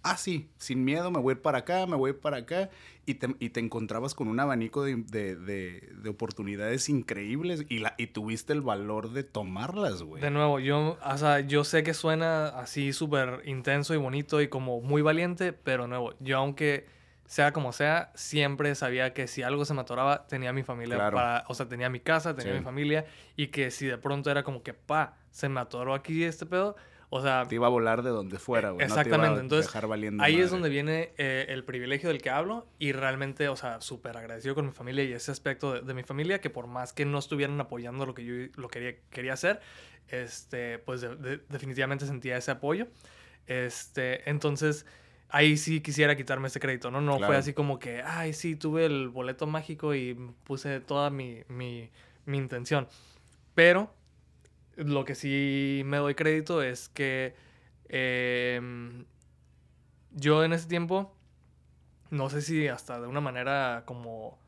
ah, 0.03 0.17
sí, 0.17 0.49
sin 0.57 0.85
miedo, 0.85 1.11
me 1.11 1.19
voy 1.19 1.35
para 1.35 1.59
acá, 1.59 1.85
me 1.85 1.95
voy 1.95 2.13
para 2.13 2.37
acá, 2.37 2.69
y 3.05 3.15
te, 3.15 3.35
y 3.39 3.49
te 3.49 3.59
encontrabas 3.59 4.13
con 4.13 4.27
un 4.27 4.39
abanico 4.39 4.83
de, 4.83 4.95
de, 4.95 5.35
de, 5.35 6.09
oportunidades 6.09 6.89
increíbles 6.89 7.65
y, 7.69 7.79
la, 7.79 7.95
y 7.97 8.07
tuviste 8.07 8.53
el 8.53 8.61
valor 8.61 9.11
de 9.11 9.23
tomarlas, 9.23 10.03
güey. 10.03 10.21
De 10.21 10.31
nuevo, 10.31 10.59
yo, 10.59 10.97
o 11.03 11.17
sea, 11.17 11.41
yo 11.41 11.63
sé 11.63 11.83
que 11.83 11.93
suena 11.93 12.47
así 12.47 12.93
súper 12.93 13.41
intenso 13.45 13.93
y 13.93 13.97
bonito 13.97 14.41
y 14.41 14.47
como 14.47 14.81
muy 14.81 15.01
valiente, 15.01 15.53
pero 15.53 15.83
de 15.83 15.89
nuevo, 15.89 16.13
yo 16.19 16.37
aunque 16.37 16.98
sea 17.29 17.53
como 17.53 17.73
sea, 17.73 18.11
siempre 18.15 18.73
sabía 18.73 19.13
que 19.13 19.27
si 19.27 19.43
algo 19.43 19.63
se 19.63 19.75
me 19.75 19.81
atoraba, 19.81 20.25
tenía 20.25 20.51
mi 20.51 20.63
familia 20.63 20.97
para, 20.97 21.45
o 21.47 21.53
sea, 21.53 21.67
tenía 21.67 21.87
mi 21.87 21.99
casa, 21.99 22.35
tenía 22.35 22.55
mi 22.55 22.61
familia, 22.61 23.05
y 23.35 23.47
que 23.49 23.69
si 23.69 23.85
de 23.85 23.99
pronto 23.99 24.31
era 24.31 24.41
como 24.41 24.63
que, 24.63 24.73
pa, 24.73 25.15
se 25.29 25.47
me 25.47 25.59
atoró 25.59 25.93
aquí 25.93 26.23
este 26.23 26.47
pedo, 26.47 26.75
o 27.11 27.21
sea... 27.21 27.45
Te 27.47 27.53
iba 27.53 27.67
a 27.67 27.69
volar 27.69 28.01
de 28.01 28.09
donde 28.09 28.39
fuera, 28.39 28.71
güey. 28.71 28.83
Exactamente. 28.83 29.41
Entonces, 29.41 29.71
ahí 30.17 30.39
es 30.39 30.49
donde 30.49 30.69
viene 30.69 31.13
eh, 31.19 31.45
el 31.49 31.63
privilegio 31.63 32.09
del 32.09 32.19
que 32.19 32.31
hablo 32.31 32.65
y 32.79 32.93
realmente, 32.93 33.47
o 33.47 33.55
sea, 33.55 33.79
súper 33.79 34.17
agradecido 34.17 34.55
con 34.55 34.65
mi 34.65 34.71
familia 34.71 35.03
y 35.03 35.13
ese 35.13 35.29
aspecto 35.29 35.79
de, 35.79 35.93
mi 35.93 36.01
familia 36.01 36.41
que 36.41 36.49
por 36.49 36.65
más 36.65 36.93
que 36.93 37.05
no 37.05 37.19
estuvieran 37.19 37.61
apoyando 37.61 38.07
lo 38.07 38.15
que 38.15 38.25
yo 38.25 38.33
lo 38.55 38.69
quería, 38.69 38.95
quería 39.11 39.33
hacer, 39.33 39.59
este, 40.07 40.79
pues 40.79 41.05
definitivamente 41.47 42.07
sentía 42.07 42.37
ese 42.37 42.49
apoyo. 42.49 42.87
Este, 43.45 44.27
entonces, 44.27 44.87
ahí 45.29 45.57
sí 45.57 45.81
quisiera 45.81 46.15
quitarme 46.15 46.47
ese 46.47 46.59
crédito, 46.59 46.91
¿no? 46.91 47.01
No 47.01 47.19
fue 47.19 47.37
así 47.37 47.53
como 47.53 47.79
que, 47.79 48.01
ay, 48.03 48.33
sí, 48.33 48.55
tuve 48.55 48.85
el 48.85 49.09
boleto 49.09 49.47
mágico 49.47 49.93
y 49.93 50.15
puse 50.43 50.79
toda 50.79 51.09
mi, 51.09 51.43
mi, 51.47 51.89
mi 52.25 52.37
intención. 52.37 52.87
Pero 53.55 53.93
lo 54.75 55.05
que 55.05 55.15
sí 55.15 55.83
me 55.85 55.97
doy 55.97 56.15
crédito 56.15 56.61
es 56.61 56.89
que 56.89 57.35
em, 57.89 59.05
yo 60.11 60.43
en 60.43 60.53
ese 60.53 60.67
tiempo, 60.67 61.15
no 62.09 62.29
sé 62.29 62.41
si 62.41 62.67
hasta 62.67 62.99
de 62.99 63.07
una 63.07 63.21
manera 63.21 63.83
como, 63.85 64.39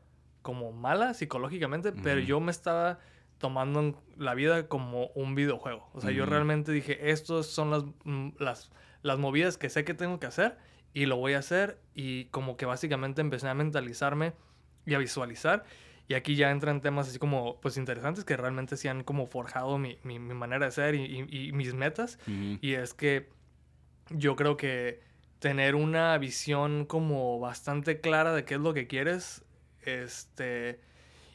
como 0.42 0.72
mala 0.72 1.14
psicológicamente, 1.14 1.92
pero 1.92 2.20
yo 2.20 2.40
me 2.40 2.50
estaba 2.50 2.98
tomando 3.38 4.02
la 4.16 4.34
vida 4.34 4.68
como 4.68 5.08
un 5.08 5.34
videojuego. 5.34 5.88
O 5.92 6.00
sea, 6.00 6.10
yo 6.10 6.26
realmente 6.26 6.72
dije, 6.72 7.10
estas 7.10 7.46
son 7.46 7.70
las, 7.70 7.84
mm, 8.04 8.30
las, 8.38 8.70
las 9.02 9.18
movidas 9.18 9.58
que 9.58 9.68
sé 9.68 9.84
que 9.84 9.94
tengo 9.94 10.18
que 10.18 10.26
hacer 10.26 10.56
y 10.94 11.06
lo 11.06 11.16
voy 11.16 11.34
a 11.34 11.38
hacer 11.38 11.78
y 11.94 12.26
como 12.26 12.56
que 12.56 12.66
básicamente 12.66 13.20
empecé 13.20 13.48
a 13.48 13.54
mentalizarme 13.54 14.32
y 14.86 14.94
a 14.94 14.98
visualizar 14.98 15.64
y 16.08 16.14
aquí 16.14 16.36
ya 16.36 16.50
entran 16.50 16.80
temas 16.80 17.08
así 17.08 17.18
como, 17.18 17.60
pues 17.60 17.76
interesantes 17.76 18.24
que 18.24 18.36
realmente 18.36 18.76
sí 18.76 18.88
han 18.88 19.02
como 19.02 19.26
forjado 19.26 19.78
mi, 19.78 19.98
mi, 20.02 20.18
manera 20.18 20.66
de 20.66 20.72
ser 20.72 20.94
y, 20.94 21.26
y, 21.30 21.52
mis 21.52 21.74
metas. 21.74 22.18
Y 22.26 22.74
es 22.74 22.92
que 22.92 23.30
yo 24.10 24.36
creo 24.36 24.56
que 24.56 25.00
tener 25.38 25.74
una 25.74 26.18
visión 26.18 26.84
como 26.84 27.38
bastante 27.40 28.00
clara 28.00 28.34
de 28.34 28.44
qué 28.44 28.54
es 28.54 28.60
lo 28.60 28.74
que 28.74 28.86
quieres, 28.86 29.44
este, 29.84 30.80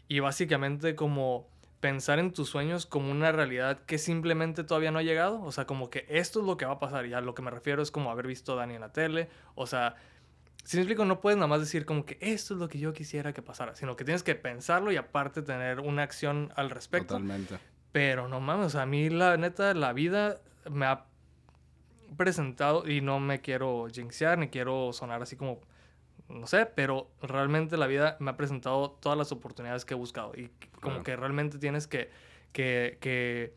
y 0.07 0.19
básicamente 0.19 0.95
como 0.95 1.49
pensar 1.80 2.20
en 2.20 2.32
tus 2.32 2.49
sueños 2.49 2.86
como 2.86 3.12
una 3.12 3.32
realidad 3.32 3.80
que 3.86 3.98
simplemente 3.98 4.64
todavía 4.64 4.91
no 4.91 4.99
ha 4.99 5.04
llegado, 5.04 5.41
o 5.44 5.52
sea, 5.52 5.66
como 5.66 5.90
que 5.90 6.06
esto 6.10 6.40
es 6.40 6.45
lo 6.45 6.58
que 6.58 6.66
va 6.66 6.74
a 6.74 6.80
pasar, 6.80 7.06
y 7.06 7.14
a 7.14 7.22
lo 7.22 7.36
que 7.36 7.41
me 7.41 7.52
refiero 7.52 7.82
es 7.82 7.91
como 7.91 8.10
haber 8.10 8.28
visto 8.28 8.54
a 8.54 8.56
Dani 8.56 8.76
en 8.76 8.82
la 8.82 8.91
tele, 8.91 9.30
o 9.56 9.68
sea, 9.68 9.95
si 10.64 10.78
me 10.78 10.84
explico, 10.84 11.06
no 11.06 11.22
puedes 11.22 11.38
nada 11.38 11.48
más 11.48 11.62
decir 11.62 11.86
como 11.86 12.06
que 12.06 12.18
esto 12.20 12.56
es 12.56 12.60
lo 12.60 12.68
que 12.68 12.80
yo 12.80 12.91
quisiera 12.94 13.32
que 13.32 13.41
pasara, 13.41 13.76
sino 13.76 13.95
que 13.95 14.04
tienes 14.04 14.24
que 14.24 14.36
pensarlo 14.36 14.91
y 14.91 14.98
aparte 14.98 15.41
tener 15.41 15.80
una 15.80 16.04
acción 16.04 16.52
al 16.56 16.70
respecto. 16.70 17.14
Totalmente. 17.14 17.58
Pero 17.91 18.28
no 18.28 18.41
mames, 18.41 18.66
o 18.66 18.70
sea, 18.72 18.82
a 18.82 18.86
mí 18.86 19.10
la 19.10 19.38
neta, 19.38 19.74
la 19.74 19.94
vida 19.94 20.41
me 20.70 20.86
ha 20.86 21.06
presentado, 22.18 22.90
y 22.90 23.02
no 23.02 23.20
me 23.20 23.40
quiero 23.40 23.88
jinxear, 23.90 24.40
ni 24.40 24.49
quiero 24.49 24.91
sonar 24.94 25.22
así 25.22 25.36
como, 25.36 25.62
no 26.30 26.48
sé, 26.48 26.66
pero 26.66 27.10
realmente 27.22 27.78
la 27.78 27.88
vida 27.88 28.18
me 28.20 28.32
ha 28.32 28.38
presentado 28.38 28.91
todas 28.91 29.18
las 29.18 29.32
oportunidades 29.32 29.86
que 29.86 29.94
he 29.94 29.98
buscado. 29.98 30.34
Y 30.36 30.49
como 30.82 31.04
que 31.04 31.16
realmente 31.16 31.58
tienes 31.58 31.88
que, 31.88 32.10
que, 32.52 32.98
que, 32.99 33.54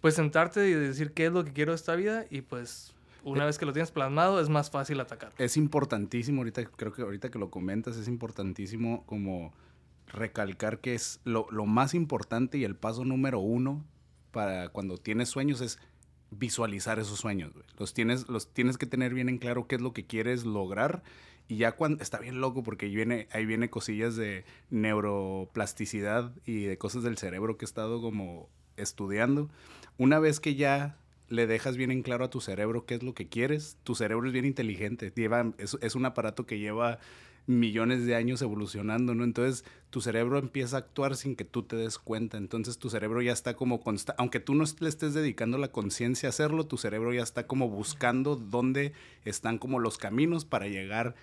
pues 0.00 0.14
sentarte 0.14 0.68
y 0.68 0.72
decir 0.74 1.12
qué 1.12 1.26
es 1.26 1.32
lo 1.32 1.44
que 1.44 1.52
quiero 1.52 1.72
de 1.72 1.76
esta 1.76 1.94
vida 1.94 2.26
y 2.30 2.42
pues 2.42 2.94
una 3.24 3.44
vez 3.44 3.58
que 3.58 3.66
lo 3.66 3.72
tienes 3.72 3.90
plasmado, 3.90 4.40
es 4.40 4.48
más 4.48 4.70
fácil 4.70 5.00
atacar. 5.00 5.32
Es 5.38 5.56
importantísimo, 5.56 6.40
ahorita 6.40 6.64
creo 6.64 6.92
que 6.92 7.02
ahorita 7.02 7.30
que 7.30 7.38
lo 7.38 7.50
comentas, 7.50 7.96
es 7.96 8.08
importantísimo 8.08 9.04
como 9.06 9.52
recalcar 10.06 10.80
que 10.80 10.94
es 10.94 11.20
lo, 11.24 11.46
más 11.66 11.94
importante 11.94 12.58
y 12.58 12.64
el 12.64 12.76
paso 12.76 13.04
número 13.04 13.40
uno 13.40 13.84
para 14.30 14.68
cuando 14.68 14.98
tienes 14.98 15.28
sueños 15.28 15.60
es 15.60 15.78
visualizar 16.30 16.98
esos 16.98 17.18
sueños. 17.18 17.52
Los 17.78 17.94
tienes, 17.94 18.28
los 18.28 18.52
tienes 18.52 18.78
que 18.78 18.86
tener 18.86 19.14
bien 19.14 19.28
en 19.28 19.38
claro 19.38 19.66
qué 19.66 19.76
es 19.76 19.80
lo 19.80 19.92
que 19.92 20.06
quieres 20.06 20.44
lograr. 20.44 21.02
Y 21.48 21.56
ya 21.56 21.72
cuando 21.72 22.02
está 22.02 22.18
bien 22.18 22.40
loco 22.40 22.62
porque 22.62 22.86
ahí 22.86 22.94
viene, 22.94 23.28
ahí 23.32 23.44
viene 23.46 23.68
cosillas 23.70 24.16
de 24.16 24.44
neuroplasticidad 24.70 26.32
y 26.46 26.64
de 26.64 26.78
cosas 26.78 27.02
del 27.02 27.18
cerebro 27.18 27.58
que 27.58 27.64
he 27.64 27.66
estado 27.66 28.00
como 28.00 28.48
estudiando. 28.76 29.50
Una 29.98 30.18
vez 30.18 30.40
que 30.40 30.54
ya 30.54 30.96
le 31.32 31.46
dejas 31.46 31.76
bien 31.76 31.90
en 31.90 32.02
claro 32.02 32.24
a 32.24 32.30
tu 32.30 32.40
cerebro 32.40 32.84
qué 32.84 32.94
es 32.94 33.02
lo 33.02 33.14
que 33.14 33.28
quieres, 33.28 33.78
tu 33.84 33.94
cerebro 33.94 34.26
es 34.26 34.32
bien 34.32 34.44
inteligente, 34.44 35.12
lleva, 35.16 35.52
es, 35.58 35.94
un 35.94 36.04
aparato 36.04 36.44
que 36.44 36.58
lleva 36.58 36.98
millones 37.46 38.04
de 38.06 38.14
años 38.14 38.42
evolucionando, 38.42 39.14
¿no? 39.14 39.24
Entonces 39.24 39.64
tu 39.90 40.00
cerebro 40.00 40.38
empieza 40.38 40.76
a 40.76 40.80
actuar 40.80 41.16
sin 41.16 41.34
que 41.34 41.44
tú 41.44 41.62
te 41.62 41.74
des 41.74 41.98
cuenta, 41.98 42.36
entonces 42.36 42.78
tu 42.78 42.90
cerebro 42.90 43.22
ya 43.22 43.32
está 43.32 43.54
como, 43.54 43.82
aunque 44.18 44.40
tú 44.40 44.54
no 44.54 44.64
le 44.78 44.88
estés 44.88 45.14
dedicando 45.14 45.56
la 45.58 45.72
conciencia 45.72 46.28
a 46.28 46.30
hacerlo, 46.30 46.66
tu 46.66 46.76
cerebro 46.76 47.12
ya 47.12 47.22
está 47.22 47.46
como 47.46 47.68
buscando 47.68 48.36
dónde 48.36 48.92
están 49.24 49.58
como 49.58 49.80
los 49.80 49.98
caminos 49.98 50.44
para 50.44 50.68
llegar 50.68 51.14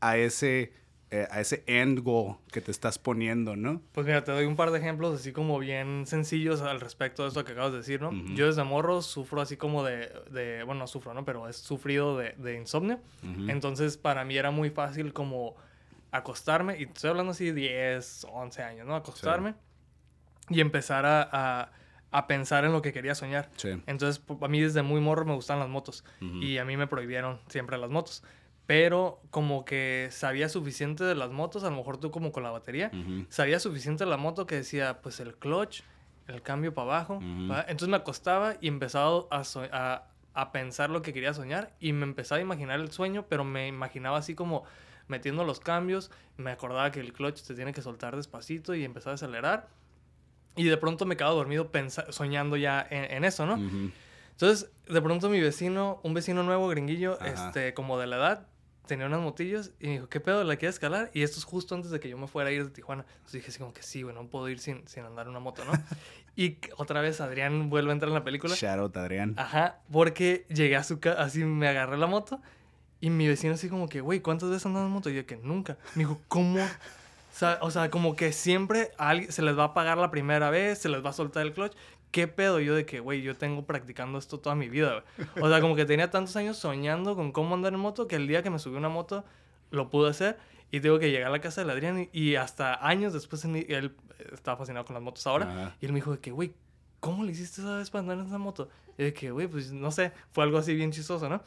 ese 0.00 0.72
eh, 1.14 1.28
a 1.30 1.40
ese 1.40 1.62
end 1.68 2.00
goal 2.00 2.38
que 2.50 2.60
te 2.60 2.72
estás 2.72 2.98
poniendo, 2.98 3.54
¿no? 3.54 3.80
Pues 3.92 4.04
mira, 4.04 4.24
te 4.24 4.32
doy 4.32 4.46
un 4.46 4.56
par 4.56 4.72
de 4.72 4.80
ejemplos 4.80 5.20
así 5.20 5.30
como 5.30 5.60
bien 5.60 6.06
sencillos 6.06 6.60
al 6.60 6.80
respecto 6.80 7.22
de 7.22 7.28
esto 7.28 7.44
que 7.44 7.52
acabas 7.52 7.70
de 7.70 7.78
decir, 7.78 8.02
¿no? 8.02 8.10
Yo 8.34 8.46
desde 8.46 8.64
morro 8.64 9.00
sufro 9.00 9.40
así 9.40 9.56
como 9.56 9.84
de, 9.84 10.10
de, 10.32 10.64
bueno, 10.64 10.80
no 10.80 10.86
sufro, 10.88 11.14
¿no? 11.14 11.24
Pero 11.24 11.48
he 11.48 11.52
sufrido 11.52 12.18
de, 12.18 12.32
de 12.38 12.56
insomnio. 12.56 12.98
Entonces, 13.46 13.96
para 13.96 14.24
mí 14.24 14.36
era 14.36 14.50
muy 14.50 14.70
fácil 14.70 15.12
como 15.12 15.54
acostarme, 16.10 16.80
y 16.80 16.84
estoy 16.84 17.10
hablando 17.10 17.30
así 17.30 17.44
de 17.44 17.52
10, 17.54 18.26
11 18.32 18.62
años, 18.64 18.84
¿no? 18.84 18.96
Acostarme 18.96 19.54
y 20.48 20.60
empezar 20.60 21.06
a, 21.06 21.70
a, 22.10 22.26
pensar 22.26 22.64
en 22.64 22.72
lo 22.72 22.82
que 22.82 22.92
quería 22.92 23.14
soñar. 23.14 23.50
Entonces, 23.86 24.20
a 24.40 24.48
mí 24.48 24.60
desde 24.60 24.82
muy 24.82 25.00
morro 25.00 25.24
me 25.24 25.34
gustan 25.34 25.60
las 25.60 25.68
motos 25.68 26.04
y 26.20 26.58
a 26.58 26.64
mí 26.64 26.76
me 26.76 26.88
prohibieron 26.88 27.38
siempre 27.46 27.78
las 27.78 27.90
motos 27.90 28.24
pero 28.66 29.20
como 29.30 29.64
que 29.64 30.08
sabía 30.10 30.48
suficiente 30.48 31.04
de 31.04 31.14
las 31.14 31.30
motos, 31.30 31.64
a 31.64 31.70
lo 31.70 31.76
mejor 31.76 31.98
tú 31.98 32.10
como 32.10 32.32
con 32.32 32.42
la 32.42 32.50
batería, 32.50 32.90
sabía 33.28 33.60
suficiente 33.60 34.04
de 34.04 34.10
la 34.10 34.16
moto 34.16 34.46
que 34.46 34.56
decía, 34.56 35.00
pues 35.02 35.20
el 35.20 35.34
clutch, 35.34 35.82
el 36.28 36.40
cambio 36.40 36.72
para 36.72 36.90
abajo. 36.90 37.18
Entonces 37.20 37.88
me 37.88 37.96
acostaba 37.96 38.56
y 38.60 38.68
empezaba 38.68 39.26
a, 39.30 40.04
a, 40.32 40.52
pensar 40.52 40.88
lo 40.88 41.02
que 41.02 41.12
quería 41.12 41.34
soñar 41.34 41.74
y 41.78 41.92
me 41.92 42.04
empezaba 42.04 42.38
a 42.38 42.42
imaginar 42.42 42.80
el 42.80 42.90
sueño, 42.90 43.26
pero 43.28 43.44
me 43.44 43.68
imaginaba 43.68 44.18
así 44.18 44.34
como 44.34 44.64
metiendo 45.08 45.44
los 45.44 45.60
cambios, 45.60 46.10
me 46.38 46.50
acordaba 46.50 46.90
que 46.90 47.00
el 47.00 47.12
clutch 47.12 47.36
se 47.36 47.54
tiene 47.54 47.74
que 47.74 47.82
soltar 47.82 48.16
despacito 48.16 48.74
y 48.74 48.84
empezaba 48.84 49.12
a 49.12 49.14
acelerar. 49.16 49.68
Y 50.56 50.64
de 50.64 50.76
pronto 50.78 51.04
me 51.04 51.16
quedaba 51.16 51.34
dormido 51.34 51.70
soñando 52.10 52.56
ya 52.56 52.86
en, 52.88 53.24
eso, 53.24 53.44
¿no? 53.44 53.56
Entonces, 54.30 54.70
de 54.88 55.02
pronto 55.02 55.28
mi 55.28 55.40
vecino, 55.40 56.00
un 56.02 56.14
vecino 56.14 56.42
nuevo, 56.42 56.68
gringuillo, 56.68 57.20
este, 57.20 57.74
como 57.74 57.98
de 57.98 58.06
la 58.06 58.16
edad, 58.16 58.46
tenía 58.86 59.06
unas 59.06 59.20
motillos 59.20 59.72
y 59.80 59.86
me 59.86 59.92
dijo, 59.94 60.08
¿qué 60.08 60.20
pedo? 60.20 60.44
¿La 60.44 60.56
quieres 60.56 60.76
escalar? 60.76 61.10
Y 61.14 61.22
esto 61.22 61.38
es 61.38 61.44
justo 61.44 61.74
antes 61.74 61.90
de 61.90 62.00
que 62.00 62.08
yo 62.08 62.18
me 62.18 62.26
fuera 62.26 62.50
a 62.50 62.52
ir 62.52 62.64
de 62.64 62.70
Tijuana. 62.70 63.04
Entonces 63.08 63.32
dije 63.32 63.48
así 63.48 63.58
como 63.58 63.72
que 63.72 63.82
sí, 63.82 64.02
güey, 64.02 64.14
no 64.14 64.26
puedo 64.26 64.48
ir 64.48 64.58
sin, 64.58 64.86
sin 64.86 65.04
andar 65.04 65.28
una 65.28 65.40
moto, 65.40 65.64
¿no? 65.64 65.72
y 66.36 66.58
otra 66.76 67.00
vez 67.00 67.20
Adrián 67.20 67.70
vuelve 67.70 67.90
a 67.90 67.92
entrar 67.92 68.08
en 68.08 68.14
la 68.14 68.24
película. 68.24 68.54
Shout 68.54 68.96
Adrián. 68.96 69.34
Ajá, 69.38 69.80
porque 69.90 70.46
llegué 70.48 70.76
a 70.76 70.84
su 70.84 71.00
casa, 71.00 71.22
así 71.22 71.44
me 71.44 71.68
agarré 71.68 71.96
la 71.96 72.06
moto 72.06 72.40
y 73.00 73.10
mi 73.10 73.28
vecino 73.28 73.54
así 73.54 73.68
como 73.68 73.88
que, 73.88 74.00
güey, 74.00 74.20
¿cuántas 74.20 74.48
veces 74.48 74.64
andas 74.66 74.84
en 74.84 74.90
moto? 74.90 75.10
Y 75.10 75.14
yo 75.14 75.26
que 75.26 75.36
nunca. 75.36 75.76
Me 75.94 76.04
dijo, 76.04 76.20
¿cómo 76.28 76.64
O 77.60 77.70
sea, 77.70 77.90
como 77.90 78.16
que 78.16 78.32
siempre 78.32 78.92
a 78.96 79.10
alguien 79.10 79.32
se 79.32 79.42
les 79.42 79.58
va 79.58 79.64
a 79.64 79.74
pagar 79.74 79.98
la 79.98 80.10
primera 80.10 80.50
vez, 80.50 80.78
se 80.78 80.88
les 80.88 81.04
va 81.04 81.10
a 81.10 81.12
soltar 81.12 81.44
el 81.44 81.52
clutch. 81.52 81.74
¿Qué 82.14 82.28
pedo? 82.28 82.60
Yo 82.60 82.76
de 82.76 82.86
que, 82.86 83.00
güey, 83.00 83.22
yo 83.22 83.36
tengo 83.36 83.66
practicando 83.66 84.18
esto 84.18 84.38
toda 84.38 84.54
mi 84.54 84.68
vida, 84.68 85.02
güey. 85.18 85.28
O 85.44 85.48
sea, 85.48 85.60
como 85.60 85.74
que 85.74 85.84
tenía 85.84 86.12
tantos 86.12 86.36
años 86.36 86.56
soñando 86.56 87.16
con 87.16 87.32
cómo 87.32 87.56
andar 87.56 87.74
en 87.74 87.80
moto 87.80 88.06
que 88.06 88.14
el 88.14 88.28
día 88.28 88.40
que 88.40 88.50
me 88.50 88.60
subí 88.60 88.76
una 88.76 88.88
moto 88.88 89.24
lo 89.72 89.90
pude 89.90 90.10
hacer. 90.10 90.38
Y 90.70 90.78
tengo 90.78 91.00
que 91.00 91.10
llegar 91.10 91.26
a 91.26 91.30
la 91.32 91.40
casa 91.40 91.64
de 91.64 91.72
Adrián 91.72 92.08
y, 92.12 92.36
hasta 92.36 92.86
años 92.86 93.14
después 93.14 93.44
él 93.44 93.96
estaba 94.32 94.56
fascinado 94.56 94.84
con 94.84 94.94
las 94.94 95.02
motos 95.02 95.26
ahora. 95.26 95.76
Y 95.80 95.86
él 95.86 95.92
me 95.92 95.96
dijo 95.96 96.12
de 96.12 96.20
que, 96.20 96.30
güey, 96.30 96.54
¿cómo 97.00 97.24
le 97.24 97.32
hiciste 97.32 97.62
esa 97.62 97.78
vez 97.78 97.90
para 97.90 98.02
andar 98.02 98.18
en 98.18 98.26
esa 98.26 98.38
moto? 98.38 98.68
Y 98.96 99.02
de 99.02 99.12
que, 99.12 99.32
güey, 99.32 99.48
pues 99.48 99.72
no 99.72 99.90
sé, 99.90 100.12
fue 100.30 100.44
algo 100.44 100.58
así 100.58 100.72
bien 100.72 100.92
chistoso, 100.92 101.28
¿no? 101.28 101.42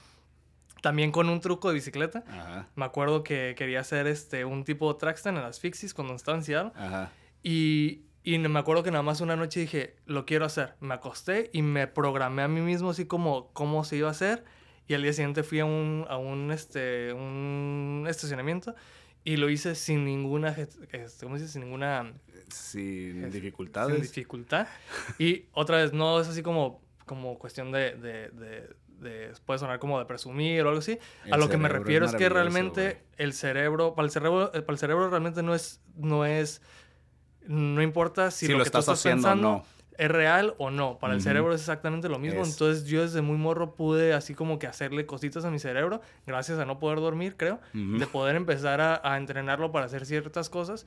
También 0.81 1.13
con 1.13 1.29
un 1.29 1.39
truco 1.39 1.69
de 1.69 1.75
bicicleta. 1.75 2.25
Ajá. 2.27 2.67
Me 2.75 2.83
acuerdo 2.83 3.23
que 3.23 3.55
quería 3.57 3.79
hacer 3.79 4.05
este, 4.05 4.43
un 4.43 4.65
tipo 4.65 4.91
de 4.91 4.99
trackstand 4.99 5.37
en 5.37 5.43
las 5.43 5.61
fixies 5.61 5.93
cuando 5.93 6.13
estaba 6.13 6.37
en 6.37 6.43
Seattle. 6.43 6.73
Ajá. 6.75 7.09
Y, 7.41 8.01
y 8.27 8.37
me 8.39 8.59
acuerdo 8.59 8.83
que 8.83 8.91
nada 8.91 9.03
más 9.03 9.21
una 9.21 9.37
noche 9.37 9.61
dije, 9.61 9.95
lo 10.05 10.25
quiero 10.25 10.43
hacer. 10.43 10.73
Me 10.81 10.93
acosté 10.93 11.49
y 11.53 11.61
me 11.61 11.87
programé 11.87 12.41
a 12.41 12.49
mí 12.49 12.59
mismo 12.59 12.89
así 12.89 13.05
como 13.05 13.53
cómo 13.53 13.85
se 13.85 13.95
iba 13.95 14.09
a 14.09 14.11
hacer. 14.11 14.43
Y 14.85 14.95
al 14.95 15.03
día 15.03 15.13
siguiente 15.13 15.43
fui 15.43 15.61
a 15.61 15.65
un, 15.65 16.05
a 16.09 16.17
un, 16.17 16.51
este, 16.51 17.13
un 17.13 18.03
estacionamiento 18.05 18.75
y 19.23 19.37
lo 19.37 19.49
hice 19.49 19.75
sin 19.75 20.03
ninguna, 20.03 20.49
este, 20.49 21.25
¿cómo 21.25 21.37
se 21.37 21.43
dice? 21.43 21.53
Sin 21.53 21.61
ninguna... 21.61 22.15
Sin 22.49 23.31
dificultades. 23.31 23.93
Sin 23.93 24.01
dificultad. 24.01 24.67
Y 25.17 25.45
otra 25.53 25.77
vez, 25.77 25.93
no 25.93 26.19
es 26.19 26.27
así 26.27 26.43
como, 26.43 26.81
como 27.05 27.39
cuestión 27.39 27.71
de, 27.71 27.95
de, 27.95 28.29
de, 28.99 29.31
puede 29.45 29.59
sonar 29.59 29.79
como 29.79 29.99
de 29.99 30.05
presumir 30.05 30.65
o 30.65 30.67
algo 30.67 30.79
así. 30.79 30.99
a 31.31 31.37
lo 31.37 31.47
que 31.47 31.55
me 31.55 31.69
refiero 31.69 32.05
es, 32.05 32.13
que 32.13 32.27
realmente 32.27 33.03
el 33.15 33.31
cerebro, 33.31 33.95
para 33.95 34.05
el 34.05 34.11
cerebro, 34.11 34.51
para 34.51 34.71
el 34.73 34.77
cerebro 34.77 35.09
realmente 35.09 35.43
no 35.43 35.55
es, 35.55 35.79
no 35.95 36.25
es 36.25 36.61
no 37.47 37.81
importa 37.81 38.31
si, 38.31 38.47
lo, 38.47 38.57
que 38.57 38.63
estás, 38.63 38.87
haciendo 38.89 39.27
pensando 39.27 39.65
es 39.97 40.09
real 40.09 40.53
o 40.57 40.69
no. 40.69 40.99
Para 40.99 41.15
el 41.15 41.21
cerebro 41.21 41.53
es 41.53 41.61
exactamente 41.61 42.07
lo 42.07 42.19
mismo. 42.19 42.43
Entonces 42.45 42.85
yo 42.85 43.01
desde 43.01 43.21
muy 43.21 43.37
morro 43.37 43.75
pude 43.75 44.13
así 44.13 44.33
como 44.33 44.59
que 44.59 44.67
hacerle 44.67 45.05
cositas 45.05 45.43
a 45.43 45.51
mi 45.51 45.59
cerebro, 45.59 46.01
gracias 46.25 46.59
a 46.59 46.65
no 46.65 46.79
poder 46.79 46.99
dormir, 46.99 47.35
creo, 47.35 47.59
de 47.73 48.05
poder 48.07 48.35
empezar 48.35 48.79
a, 48.81 49.17
entrenarlo 49.17 49.71
para 49.71 49.85
hacer 49.85 50.05
ciertas 50.05 50.49
cosas. 50.49 50.85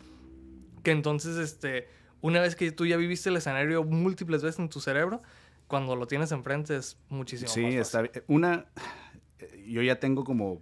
Que 0.83 0.93
entonces, 0.93 1.37
este, 1.37 1.89
una 2.21 2.41
vez 2.41 2.57
que 2.57 2.71
tú 2.73 2.87
ya 2.87 2.97
viviste 2.97 3.29
el 3.29 3.37
escenario 3.37 3.85
múltiples 3.85 4.43
veces 4.43 4.61
en 4.61 4.69
tu 4.69 4.81
cerebro, 4.81 5.21
cuando 5.67 5.97
lo 5.97 6.07
tienes 6.07 6.33
enfrente 6.33 6.77
es 6.77 6.97
muchísimo 7.09 7.51
sí, 7.51 7.63
más 7.63 7.75
está 7.75 8.03
bien. 8.03 8.13
Una, 8.29 8.67
yo 9.67 9.83
ya 9.83 10.01
tengo 10.01 10.25
como 10.25 10.61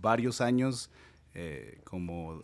varios 0.00 0.40
años 0.40 0.90
eh, 1.34 1.80
como 1.84 2.42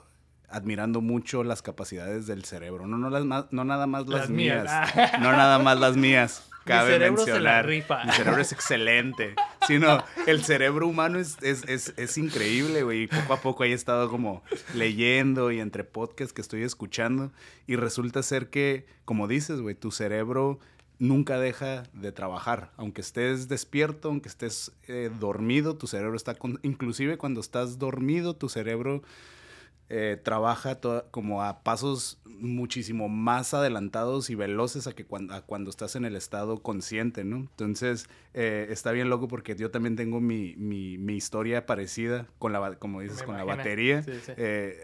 admirando 0.50 1.00
mucho 1.00 1.44
las 1.44 1.62
capacidades 1.62 2.26
del 2.26 2.44
cerebro. 2.44 2.86
No, 2.86 2.98
no, 2.98 3.10
las, 3.10 3.52
no 3.52 3.64
nada 3.64 3.86
más 3.86 4.06
las, 4.08 4.30
mías. 4.30 4.70
No 5.20 5.32
nada 5.32 5.58
más 5.58 5.78
las 5.78 5.96
mías. 5.96 6.46
Cabe 6.64 6.90
Mi 6.90 6.92
cerebro 6.92 7.24
mencionar. 7.24 7.64
Se 7.64 7.70
rifa. 7.70 8.04
Mi 8.04 8.12
cerebro 8.12 8.40
es 8.40 8.52
excelente. 8.52 9.34
Sino 9.66 10.04
el 10.26 10.44
cerebro 10.44 10.86
humano 10.86 11.18
es, 11.18 11.36
es, 11.42 11.64
es, 11.68 11.94
es 11.96 12.18
increíble, 12.18 12.82
güey. 12.82 13.04
Y 13.04 13.06
poco 13.06 13.32
a 13.32 13.40
poco 13.40 13.64
he 13.64 13.72
estado 13.72 14.10
como 14.10 14.42
leyendo 14.74 15.50
y 15.50 15.60
entre 15.60 15.84
podcasts 15.84 16.32
que 16.32 16.42
estoy 16.42 16.62
escuchando. 16.62 17.32
Y 17.66 17.76
resulta 17.76 18.22
ser 18.22 18.50
que, 18.50 18.86
como 19.04 19.26
dices, 19.26 19.60
güey, 19.60 19.74
tu 19.74 19.90
cerebro 19.90 20.58
nunca 20.98 21.40
deja 21.40 21.84
de 21.94 22.12
trabajar. 22.12 22.72
Aunque 22.76 23.00
estés 23.00 23.48
despierto, 23.48 24.08
aunque 24.08 24.28
estés 24.28 24.72
eh, 24.86 25.10
dormido, 25.18 25.76
tu 25.76 25.86
cerebro 25.86 26.14
está... 26.14 26.34
Con, 26.34 26.60
inclusive 26.62 27.16
cuando 27.16 27.40
estás 27.40 27.78
dormido, 27.78 28.36
tu 28.36 28.48
cerebro 28.48 29.02
eh, 29.92 30.16
trabaja 30.22 30.78
como 31.10 31.42
a 31.42 31.64
pasos 31.64 32.22
muchísimo 32.24 33.08
más 33.08 33.54
adelantados 33.54 34.30
y 34.30 34.36
veloces 34.36 34.86
a 34.86 34.92
que 34.92 35.04
cuando, 35.04 35.44
cuando 35.46 35.68
estás 35.68 35.96
en 35.96 36.04
el 36.04 36.14
estado 36.14 36.62
consciente, 36.62 37.24
¿no? 37.24 37.38
Entonces, 37.38 38.08
eh, 38.32 38.68
está 38.70 38.92
bien 38.92 39.10
loco 39.10 39.26
porque 39.26 39.56
yo 39.56 39.72
también 39.72 39.96
tengo 39.96 40.20
mi, 40.20 40.54
mi, 40.56 40.96
mi 40.96 41.16
historia 41.16 41.66
parecida 41.66 42.28
con 42.38 42.52
la, 42.52 42.76
como 42.76 43.00
dices, 43.00 43.24
con 43.24 43.36
la 43.36 43.42
batería. 43.42 44.04
Eh, 44.36 44.78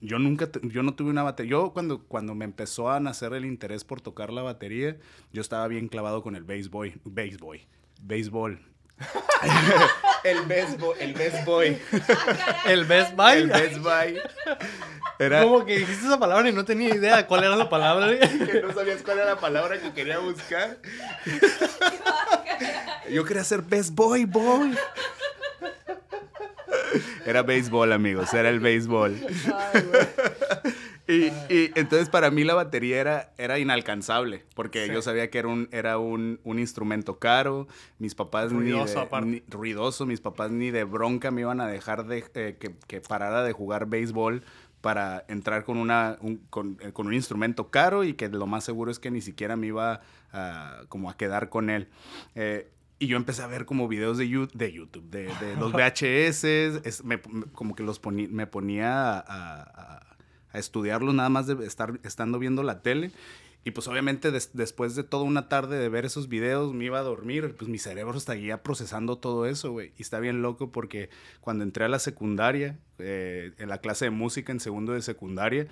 yo 0.00 0.18
nunca, 0.18 0.50
yo 0.62 0.82
no 0.82 0.94
tuve 0.94 1.10
una 1.10 1.22
batería. 1.22 1.50
Yo 1.50 1.72
cuando, 1.72 2.02
cuando 2.04 2.34
me 2.34 2.44
empezó 2.44 2.90
a 2.90 2.98
nacer 2.98 3.32
el 3.34 3.44
interés 3.44 3.84
por 3.84 4.00
tocar 4.00 4.32
la 4.32 4.42
batería, 4.42 4.96
yo 5.32 5.40
estaba 5.40 5.68
bien 5.68 5.86
clavado 5.86 6.22
con 6.24 6.34
el 6.34 6.42
béisbol, 6.42 7.00
béisbol, 7.04 7.60
béisbol. 8.02 8.60
el 10.24 10.42
Best 10.42 10.78
Boy. 10.78 10.96
El 11.00 11.14
Best 11.14 11.44
Boy. 11.44 11.78
¿El 12.66 12.84
Best 12.84 13.14
Buy? 13.14 13.32
El 13.32 13.48
Best 13.48 13.78
Buy. 13.78 14.20
Era... 15.18 15.42
Como 15.42 15.64
que 15.64 15.78
dijiste 15.78 16.06
esa 16.06 16.18
palabra 16.18 16.48
y 16.48 16.52
no 16.52 16.64
tenía 16.64 16.94
idea 16.94 17.26
cuál 17.26 17.44
era 17.44 17.56
la 17.56 17.68
palabra. 17.68 18.08
que 18.18 18.62
no 18.62 18.72
sabías 18.72 19.02
cuál 19.02 19.18
era 19.18 19.26
la 19.34 19.40
palabra 19.40 19.78
que 19.78 19.92
quería 19.92 20.18
buscar. 20.18 20.78
Yo 23.10 23.24
quería 23.24 23.44
ser 23.44 23.62
Best 23.62 23.94
Boy, 23.94 24.24
Boy. 24.24 24.76
Era 27.26 27.42
béisbol, 27.42 27.92
amigos, 27.92 28.32
era 28.32 28.48
el 28.48 28.60
béisbol. 28.60 29.20
Y, 31.08 31.32
y, 31.52 31.72
entonces 31.74 32.08
para 32.08 32.30
mí 32.30 32.44
la 32.44 32.54
batería 32.54 33.00
era, 33.00 33.32
era 33.38 33.58
inalcanzable, 33.58 34.44
porque 34.54 34.88
yo 34.88 35.00
sabía 35.00 35.30
que 35.30 35.38
era 35.38 35.48
un, 35.48 35.68
era 35.72 35.98
un, 35.98 36.38
un 36.44 36.58
instrumento 36.58 37.18
caro, 37.18 37.66
mis 37.98 38.14
papás 38.14 38.52
ruidoso, 38.52 39.08
ni, 39.24 39.42
ruidoso, 39.48 40.04
mis 40.04 40.20
papás 40.20 40.50
ni 40.50 40.70
de 40.70 40.84
bronca 40.84 41.30
me 41.30 41.40
iban 41.40 41.60
a 41.60 41.66
dejar 41.66 42.06
de, 42.06 42.24
eh, 42.34 42.56
que, 42.60 42.74
que, 42.86 43.00
parara 43.00 43.42
de 43.42 43.52
jugar 43.52 43.86
béisbol 43.86 44.42
para 44.80 45.24
entrar 45.28 45.64
con, 45.64 45.78
una, 45.78 46.18
un, 46.20 46.36
con, 46.50 46.76
eh, 46.80 46.92
con, 46.92 47.06
un 47.06 47.14
instrumento 47.14 47.70
caro 47.70 48.04
y 48.04 48.14
que 48.14 48.28
lo 48.28 48.46
más 48.46 48.64
seguro 48.64 48.90
es 48.90 48.98
que 48.98 49.10
ni 49.10 49.20
siquiera 49.20 49.56
me 49.56 49.68
iba 49.68 50.02
a, 50.32 50.82
como 50.88 51.10
a 51.10 51.16
quedar 51.16 51.48
con 51.48 51.70
él. 51.70 51.88
Eh, 52.34 52.70
y 52.98 53.06
yo 53.06 53.16
empecé 53.16 53.42
a 53.42 53.46
ver 53.46 53.64
como 53.64 53.88
videos 53.88 54.18
de, 54.18 54.48
de 54.52 54.72
YouTube, 54.72 55.08
de, 55.10 55.24
de 55.40 55.56
los 55.56 55.72
VHS, 55.74 56.44
es, 56.44 57.04
me, 57.04 57.20
como 57.52 57.74
que 57.74 57.82
los 57.82 58.00
me 58.04 58.46
ponía 58.46 59.18
a, 59.18 59.20
a, 59.20 59.62
a, 59.62 60.07
estudiarlos 60.54 61.14
nada 61.14 61.28
más 61.28 61.46
de 61.46 61.66
estar 61.66 61.98
estando 62.02 62.38
viendo 62.38 62.62
la 62.62 62.82
tele. 62.82 63.10
Y 63.64 63.72
pues 63.72 63.88
obviamente 63.88 64.30
después 64.30 64.94
de 64.94 65.04
toda 65.04 65.24
una 65.24 65.48
tarde 65.48 65.78
de 65.78 65.88
ver 65.88 66.06
esos 66.06 66.28
videos 66.28 66.72
me 66.72 66.86
iba 66.86 67.00
a 67.00 67.02
dormir, 67.02 67.54
pues 67.58 67.68
mi 67.68 67.78
cerebro 67.78 68.16
estaría 68.16 68.62
procesando 68.62 69.18
todo 69.18 69.46
eso, 69.46 69.72
güey. 69.72 69.92
Y 69.98 70.02
está 70.02 70.20
bien 70.20 70.42
loco 70.42 70.72
porque 70.72 71.10
cuando 71.40 71.64
entré 71.64 71.84
a 71.84 71.88
la 71.88 71.98
secundaria, 71.98 72.78
eh, 72.98 73.52
en 73.58 73.68
la 73.68 73.78
clase 73.78 74.06
de 74.06 74.10
música 74.10 74.52
en 74.52 74.60
segundo 74.60 74.92
de 74.92 75.02
secundaria, 75.02 75.66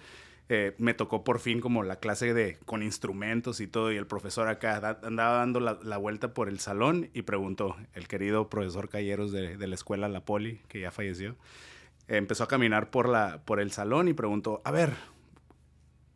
eh, 0.49 0.75
me 0.79 0.95
tocó 0.95 1.25
por 1.25 1.41
fin 1.41 1.61
como 1.61 1.83
la 1.83 1.97
clase 1.97 2.33
de 2.33 2.59
con 2.67 2.83
instrumentos 2.83 3.61
y 3.61 3.67
todo 3.67 3.91
y 3.91 3.97
el 3.97 4.07
profesor 4.07 4.47
acá 4.49 4.99
andaba 5.03 5.39
dando 5.39 5.59
la, 5.59 5.97
vuelta 5.97 6.35
por 6.35 6.49
el 6.49 6.61
salón 6.61 7.11
y 7.15 7.23
preguntó, 7.23 7.77
el 7.95 8.07
querido 8.07 8.49
profesor 8.49 8.89
Calleros 8.89 9.33
de, 9.33 9.57
de 9.57 9.67
la 9.67 9.75
escuela 9.75 10.09
La 10.09 10.25
Poli, 10.25 10.61
que 10.69 10.81
ya 10.81 10.93
falleció, 10.93 11.35
empezó 12.09 12.45
a 12.45 12.49
caminar 12.49 12.91
por, 12.91 13.09
la, 13.09 13.43
por 13.45 13.61
el 13.61 13.71
salón 13.73 14.09
y 14.09 14.13
preguntó, 14.13 14.63
a 14.65 14.71
ver, 14.71 14.95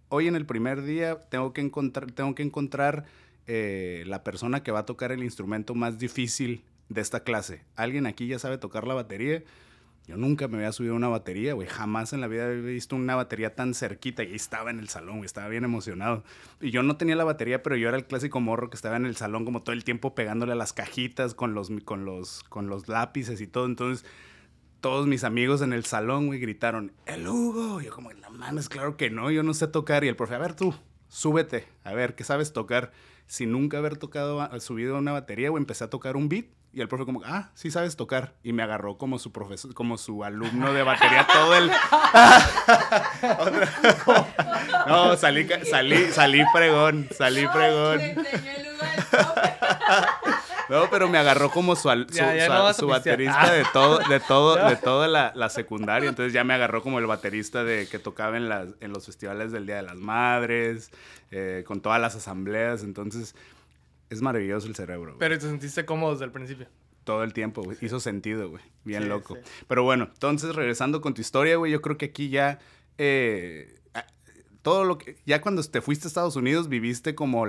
hoy 0.09 0.29
en 0.29 0.37
el 0.37 0.47
primer 0.47 0.83
día 0.83 1.19
tengo 1.29 1.53
que 1.53 1.61
encontrar, 1.61 2.11
tengo 2.13 2.35
que 2.35 2.43
encontrar 2.43 3.05
eh, 3.47 4.05
la 4.07 4.23
persona 4.23 4.63
que 4.63 4.73
va 4.73 4.81
a 4.81 4.87
tocar 4.87 5.13
el 5.13 5.23
instrumento 5.23 5.75
más 5.75 5.99
difícil 5.99 6.65
de 6.89 7.01
esta 7.01 7.25
clase. 7.25 7.65
¿Alguien 7.77 8.07
aquí 8.07 8.27
ya 8.27 8.39
sabe 8.39 8.59
tocar 8.59 8.87
la 8.87 8.95
batería? 8.95 9.43
Yo 10.07 10.17
nunca 10.17 10.49
me 10.49 10.57
había 10.57 10.73
subido 10.73 10.95
a 10.95 10.97
una 10.97 11.09
batería, 11.09 11.55
güey. 11.55 11.69
Jamás 11.69 12.13
en 12.13 12.21
la 12.21 12.27
vida 12.27 12.47
había 12.47 12.61
visto 12.63 12.97
una 12.97 13.15
batería 13.15 13.55
tan 13.55 13.75
cerquita. 13.75 14.25
Y 14.25 14.35
estaba 14.35 14.71
en 14.71 14.81
el 14.81 14.89
salón. 14.89 15.25
Estaba 15.25 15.49
bien 15.49 15.63
emocionado. 15.63 16.25
Y 16.61 16.71
yo 16.73 16.83
no 16.83 16.97
tenía 16.97 17.15
la 17.15 17.23
batería, 17.23 17.63
pero 17.63 17.77
yo 17.77 17.89
era 17.89 17.97
el 17.97 18.07
clásico 18.07 18.41
morro 18.41 18.71
que 18.71 18.77
estaba 18.77 18.97
en 18.97 19.07
el 19.07 19.15
salón 19.15 19.45
como 19.45 19.63
todo 19.63 19.73
el 19.73 19.85
tiempo 19.85 20.15
pegándole 20.15 20.53
a 20.53 20.57
las 20.57 20.73
cajitas 20.73 21.35
con 21.35 21.55
los, 21.55 21.71
con 21.85 22.05
los, 22.05 22.43
con 22.49 22.69
los 22.69 22.89
lápices 22.89 23.41
y 23.41 23.47
todo. 23.47 23.67
Entonces, 23.67 24.05
todos 24.81 25.07
mis 25.07 25.25
amigos 25.25 25.63
en 25.63 25.73
el 25.73 25.85
salón, 25.85 26.27
güey, 26.27 26.41
gritaron, 26.41 26.93
¡El 27.07 27.29
Hugo! 27.29 27.81
Y 27.81 27.87
yo 27.87 27.95
como, 27.95 28.13
no 28.13 28.31
mames, 28.31 28.69
claro 28.69 28.97
que 28.97 29.11
no, 29.11 29.31
yo 29.31 29.43
no 29.43 29.55
sé 29.55 29.69
tocar. 29.69 30.05
Y 30.05 30.09
el 30.09 30.17
profe, 30.17 30.35
a 30.35 30.39
ver 30.39 30.55
tú, 30.55 30.75
súbete, 31.09 31.69
a 31.85 31.93
ver, 31.93 32.15
¿qué 32.15 32.25
sabes 32.25 32.53
tocar? 32.53 32.93
Sin 33.27 33.53
nunca 33.53 33.79
haber 33.79 33.97
tocado, 33.97 34.49
subido 34.61 34.97
a 34.97 34.99
una 34.99 35.13
batería, 35.13 35.51
güey, 35.51 35.61
empecé 35.61 35.85
a 35.85 35.91
tocar 35.91 36.17
un 36.17 36.29
beat 36.29 36.47
y 36.73 36.81
el 36.81 36.89
profe 36.89 37.05
como, 37.05 37.23
ah, 37.25 37.51
sí 37.55 37.71
sabes 37.71 37.97
tocar. 37.97 38.35
Y 38.45 38.53
me 38.53 38.63
agarró 38.63 38.97
como 38.97 39.19
su 39.19 39.33
profesor, 39.33 39.75
como 39.75 39.99
su 39.99 40.23
alumno 40.23 40.73
de 40.73 40.85
batería 40.85 41.27
todo 41.33 41.57
el... 41.57 41.69
no, 44.87 45.17
salí, 45.17 45.49
salí, 45.69 46.13
salí 46.13 46.45
pregón, 46.55 47.09
salí 47.17 47.47
pregón. 47.49 48.01
No, 50.71 50.89
pero 50.91 51.09
me 51.09 51.19
agarró 51.19 51.51
como 51.51 51.77
su, 51.77 51.89
su, 52.79 52.87
baterista 52.87 53.53
de 53.53 53.65
todo, 53.73 53.99
de 54.09 54.21
todo, 54.21 54.69
de 54.69 54.77
toda 54.83 55.09
la, 55.09 55.33
la, 55.35 55.49
secundaria. 55.51 56.09
Entonces 56.09 56.33
ya 56.33 56.45
me 56.45 56.55
agarró 56.55 56.83
como 56.83 56.99
el 56.99 57.07
baterista 57.07 57.65
de 57.65 57.89
que 57.89 57.99
tocaba 57.99 58.37
en, 58.37 58.49
las, 58.49 58.69
en 58.81 58.93
los 58.93 59.07
festivales 59.07 59.53
del 59.53 59.67
Día 59.67 59.77
de 59.77 59.83
las 59.83 59.97
Madres, 59.97 60.91
eh, 61.31 61.65
con 61.67 61.81
todas 61.81 62.01
las 62.01 62.15
asambleas. 62.15 62.85
Entonces, 62.85 63.35
es 64.09 64.23
maravilloso 64.23 64.67
el 64.69 64.75
cerebro. 64.75 65.17
Pero 65.19 65.39
te 65.39 65.47
sentiste 65.47 65.85
cómodo 65.85 66.13
desde 66.13 66.25
el 66.25 66.33
principio. 66.33 66.69
Todo 67.05 67.25
el 67.25 67.33
tiempo, 67.33 67.63
güey. 67.63 67.77
Hizo 67.81 67.99
sentido, 67.99 68.49
güey. 68.51 68.63
Bien 68.85 69.09
loco. 69.09 69.37
Pero 69.67 69.83
bueno, 69.83 70.09
entonces 70.13 70.55
regresando 70.55 71.01
con 71.01 71.15
tu 71.15 71.21
historia, 71.21 71.57
güey, 71.57 71.73
yo 71.73 71.83
creo 71.83 71.99
que 71.99 72.07
aquí 72.07 72.29
ya 72.29 72.61
eh, 72.99 73.81
todo 74.63 74.85
lo 74.85 74.99
que, 74.99 75.17
ya 75.27 75.41
cuando 75.41 75.63
te 75.63 75.81
fuiste 75.81 76.07
a 76.07 76.09
Estados 76.09 76.37
Unidos 76.37 76.69
viviste 76.69 77.15
como 77.15 77.47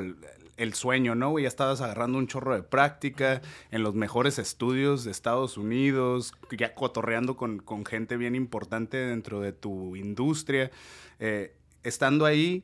el, 0.57 0.73
sueño, 0.73 1.15
¿no? 1.15 1.37
Ya 1.39 1.47
estabas 1.47 1.81
agarrando 1.81 2.17
un 2.17 2.27
chorro 2.27 2.55
de 2.55 2.63
práctica 2.63 3.41
en 3.71 3.83
los 3.83 3.95
mejores 3.95 4.39
estudios 4.39 5.03
de 5.03 5.11
Estados 5.11 5.57
Unidos, 5.57 6.33
ya 6.51 6.73
cotorreando 6.75 7.35
con, 7.35 7.61
gente 7.85 8.17
bien 8.17 8.35
importante 8.35 8.97
dentro 8.97 9.41
de 9.41 9.53
tu 9.53 9.95
industria. 9.95 10.71
Eh, 11.19 11.55
estando 11.83 12.25
ahí, 12.25 12.63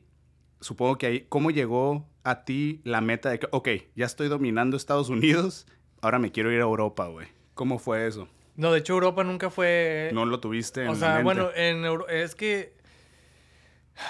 supongo 0.60 0.98
que 0.98 1.06
ahí, 1.06 1.26
¿cómo 1.28 1.50
llegó 1.50 2.06
a 2.24 2.44
ti 2.44 2.80
la 2.84 3.00
meta 3.00 3.30
de 3.30 3.38
que, 3.38 3.48
ok, 3.50 3.68
ya 3.94 4.06
estoy 4.06 4.28
dominando 4.28 4.76
Estados 4.76 5.08
Unidos, 5.08 5.66
ahora 6.00 6.18
me 6.18 6.30
quiero 6.32 6.52
ir 6.52 6.60
a 6.60 6.64
Europa, 6.64 7.06
güey? 7.08 7.28
¿Cómo 7.54 7.78
fue 7.78 8.06
eso? 8.06 8.28
No, 8.56 8.72
de 8.72 8.80
hecho 8.80 8.94
Europa 8.94 9.22
nunca 9.22 9.50
fue... 9.50 10.10
No 10.12 10.24
lo 10.24 10.40
tuviste 10.40 10.82
en 10.82 10.88
O 10.88 10.94
sea, 10.96 11.22
bueno, 11.22 11.50
en 11.54 11.84
es 12.08 12.34
que 12.34 12.77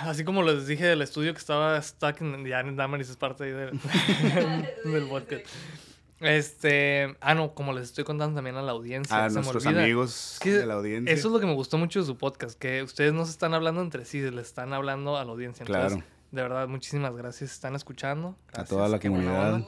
Así 0.03 0.25
como 0.25 0.43
les 0.43 0.67
dije 0.67 0.85
del 0.87 1.03
estudio 1.03 1.33
que 1.33 1.39
estaba 1.39 1.81
stuck 1.81 2.21
en. 2.21 2.45
Ya 2.45 2.63
Damaris 2.63 3.09
es 3.09 3.17
parte 3.17 3.45
ahí 3.45 3.51
del, 3.51 3.81
del 4.85 5.09
podcast. 5.09 5.47
Este. 6.21 7.17
Ah, 7.21 7.35
no, 7.35 7.55
como 7.55 7.73
les 7.73 7.85
estoy 7.85 8.05
contando 8.05 8.37
también 8.37 8.57
a 8.57 8.63
la 8.63 8.73
audiencia. 8.73 9.25
A 9.25 9.29
nuestros 9.29 9.67
amigos 9.67 10.39
de 10.45 10.67
la 10.67 10.75
audiencia. 10.75 11.13
Eso 11.13 11.29
es 11.29 11.33
lo 11.33 11.41
que 11.41 11.47
me 11.47 11.55
gustó 11.55 11.79
mucho 11.79 12.01
de 12.01 12.07
su 12.07 12.17
podcast, 12.17 12.59
que 12.59 12.83
ustedes 12.83 13.13
no 13.13 13.25
se 13.25 13.31
están 13.31 13.55
hablando 13.55 13.81
entre 13.81 14.05
sí, 14.05 14.21
le 14.21 14.43
están 14.43 14.73
hablando 14.73 15.17
a 15.17 15.25
la 15.25 15.31
audiencia. 15.31 15.65
claro. 15.65 16.03
De 16.31 16.43
verdad, 16.43 16.69
muchísimas 16.69 17.17
gracias. 17.17 17.53
Están 17.53 17.75
escuchando. 17.75 18.37
a 18.53 18.65
toda 18.65 18.87
la 18.89 18.99
comunidad. 18.99 19.65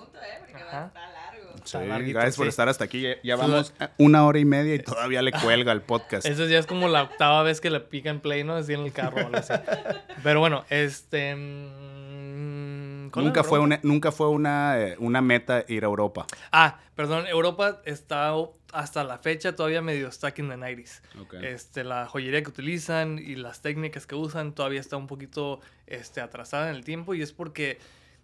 Sí, 1.65 1.79
gracias 1.79 2.37
por 2.37 2.47
estar 2.47 2.69
hasta 2.69 2.85
aquí. 2.85 3.07
Ya, 3.23 3.37
vamos 3.37 3.73
una 3.99 4.25
hora 4.27 4.39
y 4.39 4.45
media 4.45 4.75
y 4.75 4.79
todavía 4.79 5.23
le 5.23 5.33
cuelga 5.33 5.73
el 5.73 5.83
podcast. 5.83 6.27
Eso 6.27 6.47
ya 6.47 6.59
es 6.59 6.67
como 6.67 6.89
la 6.89 7.03
octava 7.03 7.43
vez 7.43 7.61
que 7.61 7.71
le 7.71 7.81
pica 7.81 8.11
en 8.11 8.21
play, 8.21 8.45
¿no? 8.45 8.55
Así 8.55 8.73
en 8.73 8.81
el 8.81 8.93
carro. 8.93 9.31
Pero 10.23 10.41
bueno, 10.41 10.65
este... 10.71 11.35
Mm, 11.35 13.11
nunca 13.15 13.45
fue, 13.45 13.59
una, 13.59 13.81
nunca 13.83 14.13
fue 14.13 14.29
una, 14.29 14.81
eh, 14.81 14.97
una 14.99 15.21
meta 15.21 15.65
ir 15.69 15.85
a 15.85 15.87
Europa. 15.87 16.27
Ah, 16.53 16.79
perdón. 16.95 17.27
Europa 17.27 17.81
está 17.85 18.33
hasta 18.73 19.05
la 19.05 19.19
fecha 19.19 19.55
todavía 19.57 19.83
medio 19.83 20.11
stuck 20.11 20.39
in 20.39 20.49
the 20.49 20.57
90s. 20.57 21.01
Este, 21.43 21.85
la 21.85 22.07
joyería 22.07 22.43
que 22.43 22.51
utilizan 22.51 23.19
y 23.19 23.37
las 23.37 23.63
técnicas 23.63 24.07
que 24.07 24.15
usan 24.15 24.55
todavía 24.55 24.81
está 24.81 24.97
un 24.97 25.07
poquito 25.07 25.61
este, 25.87 26.21
atrasada 26.21 26.71
en 26.71 26.77
el 26.77 26.85
tiempo 26.85 27.15
y 27.15 27.23
es 27.23 27.33
porque 27.33 27.79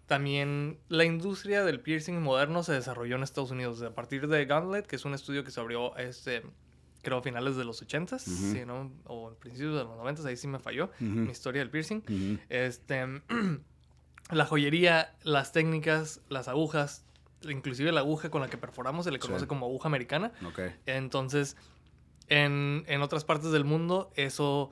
también 0.07 0.79
la 0.87 1.03
industria 1.03 1.63
del 1.65 1.81
piercing 1.81 2.21
moderno 2.21 2.63
se 2.63 2.73
desarrolló 2.73 3.17
en 3.17 3.23
Estados 3.23 3.51
Unidos. 3.51 3.81
A 3.81 3.93
partir 3.93 4.27
de 4.27 4.45
Gauntlet, 4.45 4.87
que 4.87 4.95
es 4.95 5.05
un 5.05 5.13
estudio 5.13 5.43
que 5.43 5.51
se 5.51 5.59
abrió, 5.59 5.95
este, 5.97 6.43
creo, 7.01 7.17
a 7.17 7.21
finales 7.21 7.57
de 7.57 7.65
los 7.65 7.85
80s, 7.85 8.19
¿sí, 8.19 8.65
¿no? 8.65 8.91
o 9.03 9.31
principios 9.33 9.75
de 9.75 9.83
los 9.83 9.97
90s, 9.97 10.25
ahí 10.25 10.37
sí 10.37 10.47
me 10.47 10.59
falló 10.59 10.89
mi 10.99 11.29
historia 11.29 11.59
del 11.59 11.69
piercing. 11.69 12.01
este, 12.47 13.05
la 14.31 14.45
joyería, 14.45 15.13
las 15.23 15.51
técnicas, 15.51 16.21
las 16.29 16.47
agujas, 16.47 17.03
inclusive 17.47 17.91
la 17.91 17.99
aguja 17.99 18.31
con 18.31 18.41
la 18.41 18.49
que 18.49 18.57
perforamos 18.57 19.05
se 19.05 19.11
le 19.11 19.19
conoce 19.19 19.45
como 19.45 19.65
aguja 19.65 19.89
americana. 19.89 20.31
Entonces, 20.85 21.57
en, 22.29 22.85
en 22.87 23.01
otras 23.01 23.25
partes 23.25 23.51
del 23.51 23.65
mundo, 23.65 24.09
eso 24.15 24.71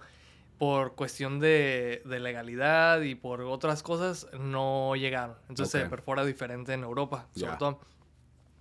por 0.57 0.95
cuestión 0.95 1.39
de, 1.39 2.01
legalidad 2.05 3.01
y 3.01 3.15
por 3.15 3.41
otras 3.41 3.83
cosas, 3.83 4.27
no 4.39 4.95
llegaron. 4.95 5.35
Entonces 5.49 5.81
se 5.81 5.89
perfora 5.89 6.25
diferente 6.25 6.73
en 6.73 6.83
Europa, 6.83 7.27
sobre 7.35 7.57
todo. 7.57 7.79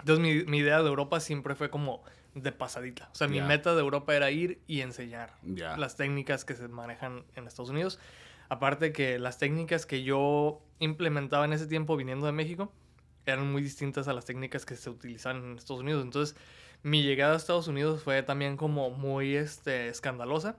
Entonces 0.00 0.46
mi, 0.46 0.58
idea 0.58 0.82
de 0.82 0.88
Europa 0.88 1.20
siempre 1.20 1.54
fue 1.54 1.70
como 1.70 2.02
de 2.34 2.52
pasadita. 2.52 3.08
O 3.12 3.14
sea, 3.14 3.28
mi 3.28 3.40
meta 3.40 3.74
de 3.74 3.80
Europa 3.80 4.14
era 4.14 4.30
ir 4.30 4.60
y 4.66 4.80
enseñar 4.80 5.34
las 5.44 5.96
técnicas 5.96 6.44
que 6.44 6.54
se 6.54 6.68
manejan 6.68 7.24
en 7.36 7.46
Estados 7.46 7.70
Unidos. 7.70 7.98
Aparte 8.48 8.92
que 8.92 9.18
las 9.18 9.38
técnicas 9.38 9.86
que 9.86 10.02
yo 10.02 10.60
implementaba 10.78 11.44
en 11.44 11.52
ese 11.54 11.66
tiempo 11.66 11.96
viniendo 11.96 12.26
de 12.26 12.32
México 12.32 12.72
eran 13.26 13.50
muy 13.50 13.62
distintas 13.62 14.06
a 14.08 14.12
las 14.12 14.26
técnicas 14.26 14.66
que 14.66 14.76
se 14.76 14.90
utilizaban 14.90 15.42
en 15.42 15.58
Estados 15.58 15.80
Unidos. 15.80 16.04
Entonces, 16.04 16.36
mi 16.82 17.02
llegada 17.02 17.32
a 17.32 17.36
Estados 17.36 17.68
Unidos 17.68 18.02
fue 18.02 18.22
también 18.22 18.56
como 18.56 18.90
muy 18.90 19.36
este, 19.36 19.88
escandalosa. 19.88 20.58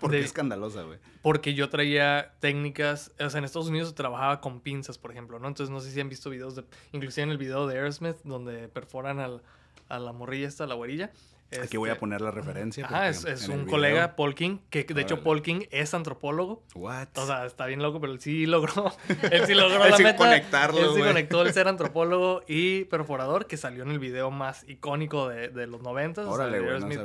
¿Por 0.00 0.10
qué 0.10 0.20
escandalosa, 0.20 0.82
güey? 0.82 0.98
Porque 1.22 1.54
yo 1.54 1.68
traía 1.68 2.34
técnicas, 2.40 3.12
o 3.20 3.28
sea, 3.28 3.38
en 3.38 3.44
Estados 3.44 3.68
Unidos 3.68 3.94
trabajaba 3.94 4.40
con 4.40 4.60
pinzas, 4.60 4.98
por 4.98 5.10
ejemplo, 5.10 5.38
¿no? 5.38 5.48
Entonces 5.48 5.70
no 5.70 5.80
sé 5.80 5.90
si 5.90 6.00
han 6.00 6.08
visto 6.08 6.30
videos 6.30 6.56
de, 6.56 6.64
inclusive 6.92 7.24
en 7.24 7.30
el 7.30 7.38
video 7.38 7.66
de 7.66 7.76
Aerosmith, 7.76 8.16
donde 8.24 8.68
perforan 8.68 9.18
al, 9.18 9.42
a 9.88 9.98
la 9.98 10.12
morrilla 10.12 10.48
esta, 10.48 10.66
la 10.66 10.74
güerilla. 10.74 11.10
Aquí 11.58 11.76
voy 11.76 11.88
a 11.88 11.92
este, 11.92 12.00
poner 12.00 12.20
la 12.20 12.30
referencia. 12.30 12.86
Ah, 12.88 13.08
es, 13.08 13.24
es 13.24 13.48
un 13.48 13.66
colega, 13.66 14.14
Paul 14.14 14.34
King, 14.34 14.58
que 14.70 14.84
de 14.84 15.02
hecho 15.02 15.22
Paul 15.22 15.42
King 15.42 15.62
es 15.70 15.94
antropólogo. 15.94 16.62
What? 16.74 17.08
O 17.16 17.26
sea, 17.26 17.44
está 17.44 17.66
bien 17.66 17.82
loco, 17.82 18.00
pero 18.00 18.12
él 18.12 18.20
sí 18.20 18.46
logró, 18.46 18.92
él 19.30 19.46
sí 19.46 19.54
logró 19.54 19.78
la 19.78 19.98
meta. 19.98 20.16
conectarlo, 20.16 20.80
Él 20.80 20.90
sí 20.94 21.00
conectó 21.02 21.42
el 21.42 21.52
ser 21.52 21.66
antropólogo 21.66 22.42
y 22.46 22.84
perforador, 22.84 23.46
que 23.46 23.56
salió 23.56 23.82
en 23.82 23.90
el 23.90 23.98
video 23.98 24.30
más 24.30 24.68
icónico 24.68 25.28
de, 25.28 25.48
de 25.48 25.66
los 25.66 25.82
noventas. 25.82 26.26
Órale, 26.26 26.60
o 26.60 26.68
sea, 26.68 26.80
Smith 26.80 27.00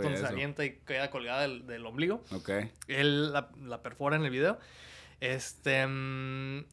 no 0.58 0.64
y 0.64 0.78
queda 0.86 1.10
colgada 1.10 1.42
del, 1.42 1.66
del 1.66 1.86
ombligo. 1.86 2.22
Ok. 2.32 2.50
Él 2.88 3.34
la, 3.34 3.50
la, 3.64 3.82
perfora 3.82 4.16
en 4.16 4.26
el 4.26 4.30
video. 4.30 4.60
Este... 5.20 5.86
Mm, 5.88 6.66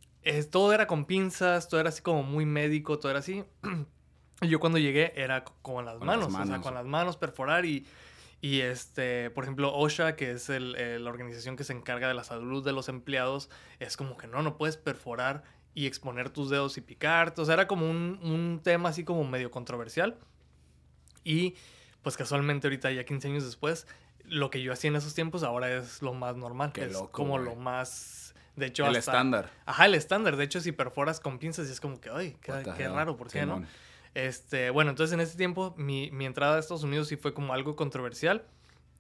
todo 0.51 0.73
era 0.73 0.87
con 0.87 1.05
pinzas, 1.05 1.69
todo 1.69 1.81
era 1.81 1.89
así 1.89 2.01
como 2.03 2.23
muy 2.23 2.47
médico, 2.47 2.99
todo 2.99 3.11
era 3.11 3.19
así. 3.21 3.45
yo 4.49 4.61
cuando 4.61 4.79
llegué 4.79 5.13
era 5.17 5.45
con 5.45 5.85
las, 5.85 6.01
manos, 6.01 6.35
o 6.35 6.47
sea, 6.47 6.61
con 6.61 6.75
las 6.75 6.87
manos 6.87 7.17
perforar 7.17 7.65
y, 7.65 7.87
y 8.41 8.61
este, 8.61 9.31
por 9.31 9.45
ejemplo, 9.45 9.75
OSHA, 9.75 10.17
que 10.17 10.33
es 10.33 10.51
el, 10.51 11.05
la 11.05 11.11
organización 11.11 11.57
que 11.57 11.65
se 11.65 11.73
encarga 11.73 12.09
de 12.09 12.15
la 12.15 12.25
salud 12.25 12.65
de 12.65 12.73
los 12.73 12.89
empleados, 12.89 13.51
es 13.79 13.97
como 13.97 14.17
que 14.17 14.27
no, 14.27 14.43
no 14.43 14.57
puedes 14.57 14.77
perforar 14.77 15.45
y 15.75 15.87
exponer 15.87 16.31
tus 16.31 16.51
dedos 16.51 16.77
y 16.77 16.81
picarte. 16.81 17.41
O 17.41 17.45
sea, 17.45 17.55
era 17.55 17.67
como 17.67 17.89
un, 17.89 18.19
un 18.23 18.61
tema 18.63 18.91
así 18.91 19.05
como 19.05 19.25
medio 19.25 19.51
controversial. 19.51 20.19
Y 21.25 21.55
pues 22.03 22.17
casualmente 22.17 22.67
ahorita, 22.67 22.91
ya 22.91 23.05
15 23.05 23.29
años 23.29 23.45
después, 23.45 23.87
lo 24.25 24.51
que 24.51 24.61
yo 24.63 24.73
hacía 24.73 24.89
en 24.89 24.97
esos 24.97 25.15
tiempos 25.15 25.43
ahora 25.43 25.73
es 25.73 26.03
lo 26.03 26.13
más 26.13 26.37
normal. 26.37 26.73
Qué 26.73 26.85
es 26.85 26.99
como 27.11 27.39
lo 27.39 27.55
más... 27.55 28.35
De 28.57 28.67
hecho, 28.67 28.87
el 28.87 28.97
estándar. 28.97 29.51
Ajá, 29.65 29.87
el 29.87 29.95
estándar. 29.95 30.37
De 30.37 30.45
hecho, 30.45 30.61
si 30.61 30.73
perforas 30.73 31.21
con 31.21 31.39
pinzas, 31.39 31.71
es 31.71 31.81
como 31.81 32.01
que, 32.01 32.11
ay, 32.11 32.37
qué, 32.43 32.53
qué 32.77 32.87
raro, 32.87 33.17
¿por 33.17 33.31
qué 33.31 33.47
no? 33.47 33.65
Este, 34.15 34.71
bueno, 34.71 34.91
entonces 34.91 35.15
en 35.15 35.21
ese 35.21 35.37
tiempo 35.37 35.75
mi, 35.77 36.11
mi, 36.11 36.27
entrada 36.27 36.57
a 36.57 36.59
Estados 36.59 36.83
Unidos 36.83 37.09
sí 37.09 37.17
fue 37.17 37.33
como 37.33 37.55
algo 37.55 37.77
controversial 37.77 38.45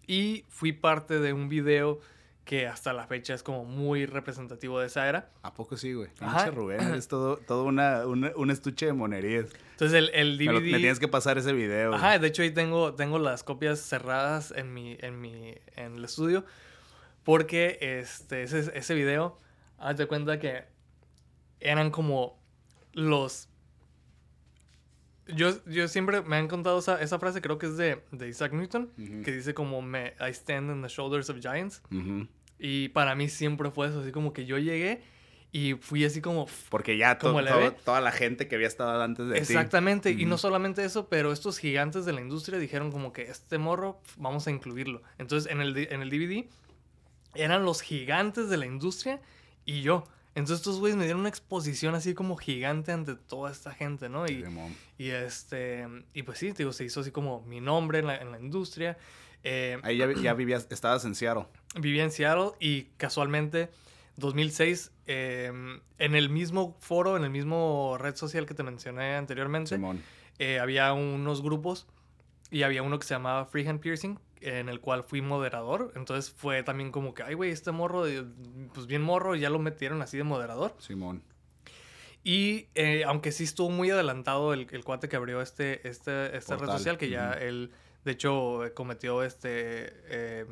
y 0.06 0.44
fui 0.48 0.72
parte 0.72 1.20
de 1.20 1.32
un 1.32 1.48
video 1.48 2.00
que 2.44 2.66
hasta 2.66 2.92
la 2.92 3.06
fecha 3.06 3.34
es 3.34 3.42
como 3.42 3.64
muy 3.64 4.06
representativo 4.06 4.80
de 4.80 4.86
esa 4.86 5.08
era. 5.08 5.30
¿A 5.42 5.54
poco 5.54 5.76
sí, 5.76 5.92
güey? 5.92 6.08
Pinche 6.18 6.50
Rubén, 6.50 6.94
es 6.94 7.06
todo, 7.06 7.36
todo 7.36 7.64
una, 7.64 8.04
un 8.06 8.50
estuche 8.50 8.86
de 8.86 8.92
monerías. 8.94 9.46
Entonces 9.72 9.98
el, 9.98 10.10
el 10.14 10.38
DVD... 10.38 10.72
Me, 10.72 10.78
tienes 10.78 10.98
que 10.98 11.08
pasar 11.08 11.38
ese 11.38 11.52
video. 11.52 11.94
Ajá, 11.94 12.18
de 12.18 12.26
hecho 12.26 12.42
ahí 12.42 12.50
tengo, 12.50 12.94
tengo 12.94 13.18
las 13.18 13.44
copias 13.44 13.80
cerradas 13.80 14.52
en 14.56 14.74
mi, 14.74 14.96
en 15.00 15.20
mi, 15.20 15.54
en 15.76 15.96
el 15.96 16.04
estudio 16.04 16.44
porque 17.24 17.78
este, 17.80 18.42
ese, 18.42 18.70
ese 18.76 18.94
video, 18.94 19.38
haz 19.78 19.96
de 19.96 20.06
cuenta 20.06 20.38
que 20.38 20.64
eran 21.60 21.90
como 21.90 22.40
los 22.92 23.48
yo, 25.34 25.64
yo 25.66 25.88
siempre 25.88 26.22
me 26.22 26.36
han 26.36 26.48
contado 26.48 26.78
esa, 26.78 27.00
esa 27.00 27.18
frase, 27.18 27.40
creo 27.40 27.58
que 27.58 27.66
es 27.66 27.76
de, 27.76 28.02
de 28.10 28.28
Isaac 28.28 28.52
Newton, 28.52 28.90
que 29.24 29.32
dice 29.32 29.54
como 29.54 29.82
me, 29.82 30.14
I 30.20 30.30
stand 30.30 30.70
on 30.70 30.82
the 30.82 30.88
shoulders 30.88 31.30
of 31.30 31.38
giants. 31.40 31.82
Y 32.58 32.88
para 32.90 33.14
mí 33.14 33.28
siempre 33.28 33.70
fue 33.70 33.88
eso, 33.88 34.00
así 34.00 34.12
como 34.12 34.32
que 34.32 34.46
yo 34.46 34.58
llegué 34.58 35.02
y 35.50 35.74
fui 35.74 36.04
así 36.04 36.22
como... 36.22 36.46
Porque 36.70 36.96
ya 36.96 37.18
toda 37.18 38.00
la 38.00 38.12
gente 38.12 38.48
que 38.48 38.54
había 38.54 38.68
estado 38.68 39.02
antes 39.02 39.28
de 39.28 39.38
Exactamente, 39.38 40.10
y 40.10 40.24
no 40.24 40.38
solamente 40.38 40.84
eso, 40.84 41.08
pero 41.08 41.32
estos 41.32 41.58
gigantes 41.58 42.04
de 42.06 42.12
la 42.12 42.20
industria 42.22 42.58
dijeron 42.58 42.90
como 42.90 43.12
que 43.12 43.22
este 43.22 43.58
morro 43.58 44.00
vamos 44.16 44.46
a 44.46 44.50
incluirlo. 44.50 45.02
Entonces 45.18 45.50
en 45.52 45.60
el, 45.60 45.76
en 45.76 46.00
el 46.00 46.08
DVD 46.08 46.46
eran 47.34 47.64
los 47.64 47.82
gigantes 47.82 48.48
de 48.48 48.56
la 48.56 48.66
industria 48.66 49.20
y 49.64 49.82
yo. 49.82 50.04
Entonces 50.34 50.58
estos 50.58 50.80
güeyes 50.80 50.96
me 50.96 51.04
dieron 51.04 51.20
una 51.20 51.28
exposición 51.28 51.94
así 51.94 52.14
como 52.14 52.36
gigante 52.36 52.90
ante 52.92 53.14
toda 53.14 53.50
esta 53.50 53.72
gente, 53.72 54.08
¿no? 54.08 54.26
Y, 54.26 54.44
y 54.96 55.10
este, 55.10 55.86
y 56.14 56.22
pues 56.22 56.38
sí, 56.38 56.52
digo, 56.52 56.72
se 56.72 56.84
hizo 56.84 57.00
así 57.00 57.10
como 57.10 57.42
mi 57.42 57.60
nombre 57.60 57.98
en 57.98 58.06
la, 58.06 58.16
en 58.16 58.32
la 58.32 58.40
industria. 58.40 58.96
Eh, 59.44 59.78
Ahí 59.82 59.98
ya, 59.98 60.10
ya, 60.12 60.34
vivías, 60.34 60.66
estabas 60.70 61.04
en 61.04 61.14
Seattle. 61.14 61.46
Vivía 61.78 62.04
en 62.04 62.10
Seattle 62.10 62.52
y 62.60 62.84
casualmente 62.96 63.68
2006, 64.16 64.92
em, 65.06 65.80
en 65.98 66.14
el 66.14 66.30
mismo 66.30 66.76
foro, 66.80 67.16
en 67.16 67.24
el 67.24 67.30
mismo 67.30 67.96
red 67.98 68.14
social 68.14 68.46
que 68.46 68.54
te 68.54 68.62
mencioné 68.62 69.16
anteriormente, 69.16 69.78
eh, 70.38 70.60
había 70.60 70.92
unos 70.92 71.42
grupos 71.42 71.86
y 72.50 72.62
había 72.62 72.82
uno 72.82 72.98
que 72.98 73.06
se 73.06 73.14
llamaba 73.14 73.46
Freehand 73.46 73.80
Piercing, 73.80 74.18
en 74.42 74.68
el 74.68 74.80
cual 74.80 75.04
fui 75.04 75.22
moderador. 75.22 75.92
Entonces 75.96 76.30
fue 76.30 76.62
también 76.62 76.90
como 76.90 77.14
que, 77.14 77.22
ay, 77.22 77.34
güey, 77.34 77.50
este 77.50 77.72
morro, 77.72 78.04
pues 78.74 78.86
bien 78.86 79.02
morro, 79.02 79.34
ya 79.34 79.50
lo 79.50 79.58
metieron 79.58 80.02
así 80.02 80.16
de 80.16 80.24
moderador. 80.24 80.74
Simón. 80.78 81.22
Y 82.24 82.68
eh, 82.74 83.04
aunque 83.04 83.32
sí 83.32 83.44
estuvo 83.44 83.70
muy 83.70 83.90
adelantado 83.90 84.52
el, 84.52 84.68
el 84.70 84.84
cuate 84.84 85.08
que 85.08 85.16
abrió 85.16 85.40
este, 85.40 85.86
este, 85.88 86.36
esta 86.36 86.56
red 86.56 86.68
social, 86.68 86.96
que 86.96 87.08
ya 87.08 87.32
él, 87.32 87.72
de 88.04 88.12
hecho, 88.12 88.60
cometió 88.74 89.22
este... 89.22 89.92
Eh, 90.06 90.46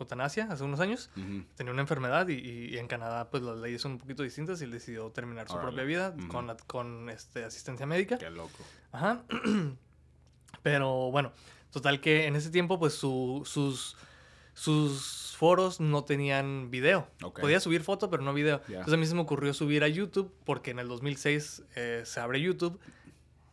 eutanasia 0.00 0.46
hace 0.50 0.64
unos 0.64 0.80
años. 0.80 1.10
Tenía 1.56 1.72
una 1.72 1.82
enfermedad 1.82 2.28
y, 2.28 2.76
en 2.78 2.86
Canadá 2.86 3.30
pues 3.30 3.42
las 3.42 3.58
leyes 3.58 3.82
son 3.82 3.92
un 3.92 3.98
poquito 3.98 4.22
distintas 4.22 4.60
y 4.60 4.64
él 4.64 4.70
decidió 4.70 5.10
terminar 5.10 5.48
su 5.48 5.58
propia 5.58 5.82
vida 5.84 6.14
con, 6.28 6.54
con 6.66 7.10
este, 7.10 7.44
asistencia 7.44 7.86
médica. 7.86 8.18
Qué 8.18 8.30
loco. 8.30 8.58
Ajá. 8.92 9.22
Pero 10.62 11.10
bueno, 11.10 11.32
total 11.70 12.00
que 12.00 12.26
en 12.26 12.36
ese 12.36 12.50
tiempo 12.50 12.78
pues 12.78 12.94
sus, 12.94 13.96
sus 14.54 15.34
foros 15.36 15.80
no 15.80 16.04
tenían 16.04 16.70
video. 16.70 17.08
Podía 17.40 17.60
subir 17.60 17.82
foto 17.82 18.10
pero 18.10 18.22
no 18.22 18.34
video. 18.34 18.60
Entonces 18.68 18.94
a 18.94 18.96
mí 18.96 19.06
se 19.06 19.14
me 19.14 19.20
ocurrió 19.20 19.54
subir 19.54 19.84
a 19.84 19.88
YouTube 19.88 20.32
porque 20.44 20.70
en 20.70 20.78
el 20.78 20.88
2006 20.88 21.62
eh, 21.76 22.02
se 22.04 22.20
abre 22.20 22.40
YouTube 22.40 22.80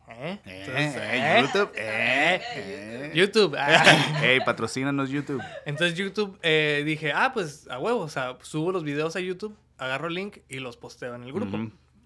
¿Eh? 0.08 0.38
Entonces, 0.44 0.96
eh, 0.96 1.38
¿eh? 1.38 1.42
YouTube. 1.42 1.72
Eh, 1.74 2.40
eh. 2.54 3.12
YouTube. 3.14 3.56
hey, 4.20 4.38
patrocínanos 4.44 5.10
YouTube. 5.10 5.42
Entonces 5.64 5.96
YouTube 5.96 6.38
dije, 6.84 7.12
ah, 7.12 7.32
pues 7.32 7.68
a 7.68 7.78
huevo, 7.78 8.00
o 8.00 8.08
sea, 8.08 8.38
subo 8.42 8.72
los 8.72 8.84
videos 8.84 9.16
a 9.16 9.20
YouTube, 9.20 9.56
agarro 9.78 10.08
el 10.08 10.14
link 10.14 10.38
y 10.48 10.60
los 10.60 10.76
posteo 10.76 11.14
en 11.14 11.24
el 11.24 11.32
grupo. 11.32 11.58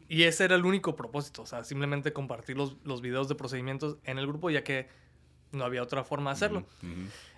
Y 0.08 0.24
ese 0.24 0.44
era 0.44 0.56
el 0.56 0.64
único 0.64 0.96
propósito, 0.96 1.42
o 1.42 1.46
sea, 1.46 1.62
simplemente 1.62 2.12
compartir 2.12 2.56
los, 2.56 2.76
los 2.82 3.00
videos 3.00 3.28
de 3.28 3.36
procedimientos 3.36 3.98
en 4.04 4.18
el 4.18 4.26
grupo, 4.26 4.50
ya 4.50 4.64
que 4.64 4.88
no 5.52 5.64
había 5.64 5.82
otra 5.82 6.04
forma 6.04 6.30
de 6.30 6.34
hacerlo. 6.34 6.66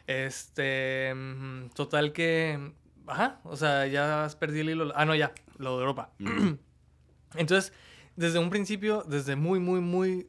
Este, 0.07 1.13
mm, 1.15 1.71
total 1.75 2.13
que, 2.13 2.73
ajá, 3.07 3.41
o 3.45 3.57
sea, 3.57 3.87
ya 3.87 4.29
perdí 4.39 4.61
el 4.61 4.71
hilo. 4.71 4.93
Ah, 4.95 5.05
no, 5.05 5.15
ya, 5.15 5.33
lo 5.59 5.77
de 5.77 5.81
Europa. 5.81 6.11
Entonces, 7.35 7.73
desde 8.17 8.39
un 8.39 8.51
principio, 8.51 9.05
desde 9.07 9.37
muy, 9.37 9.61
muy, 9.61 9.81
muy 9.81 10.29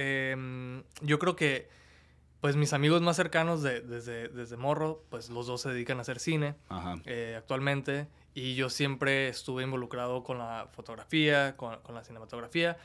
Em, 0.00 0.84
yo 1.02 1.18
creo 1.18 1.34
que, 1.34 1.68
pues 2.40 2.54
mis 2.54 2.72
amigos 2.72 3.02
más 3.02 3.16
cercanos 3.16 3.62
de, 3.62 3.80
desde, 3.80 4.28
desde 4.28 4.56
morro, 4.56 5.04
pues 5.10 5.28
los 5.28 5.48
dos 5.48 5.62
se 5.62 5.70
dedican 5.70 5.98
a 5.98 6.02
hacer 6.02 6.20
cine 6.20 6.54
eh, 7.04 7.34
actualmente. 7.36 8.06
Y 8.32 8.54
yo 8.54 8.70
siempre 8.70 9.26
estuve 9.26 9.64
involucrado 9.64 10.22
con 10.22 10.38
la 10.38 10.68
fotografía, 10.72 11.56
con, 11.56 11.80
con, 11.80 11.96
la 11.96 12.04
cinematografía. 12.04 12.78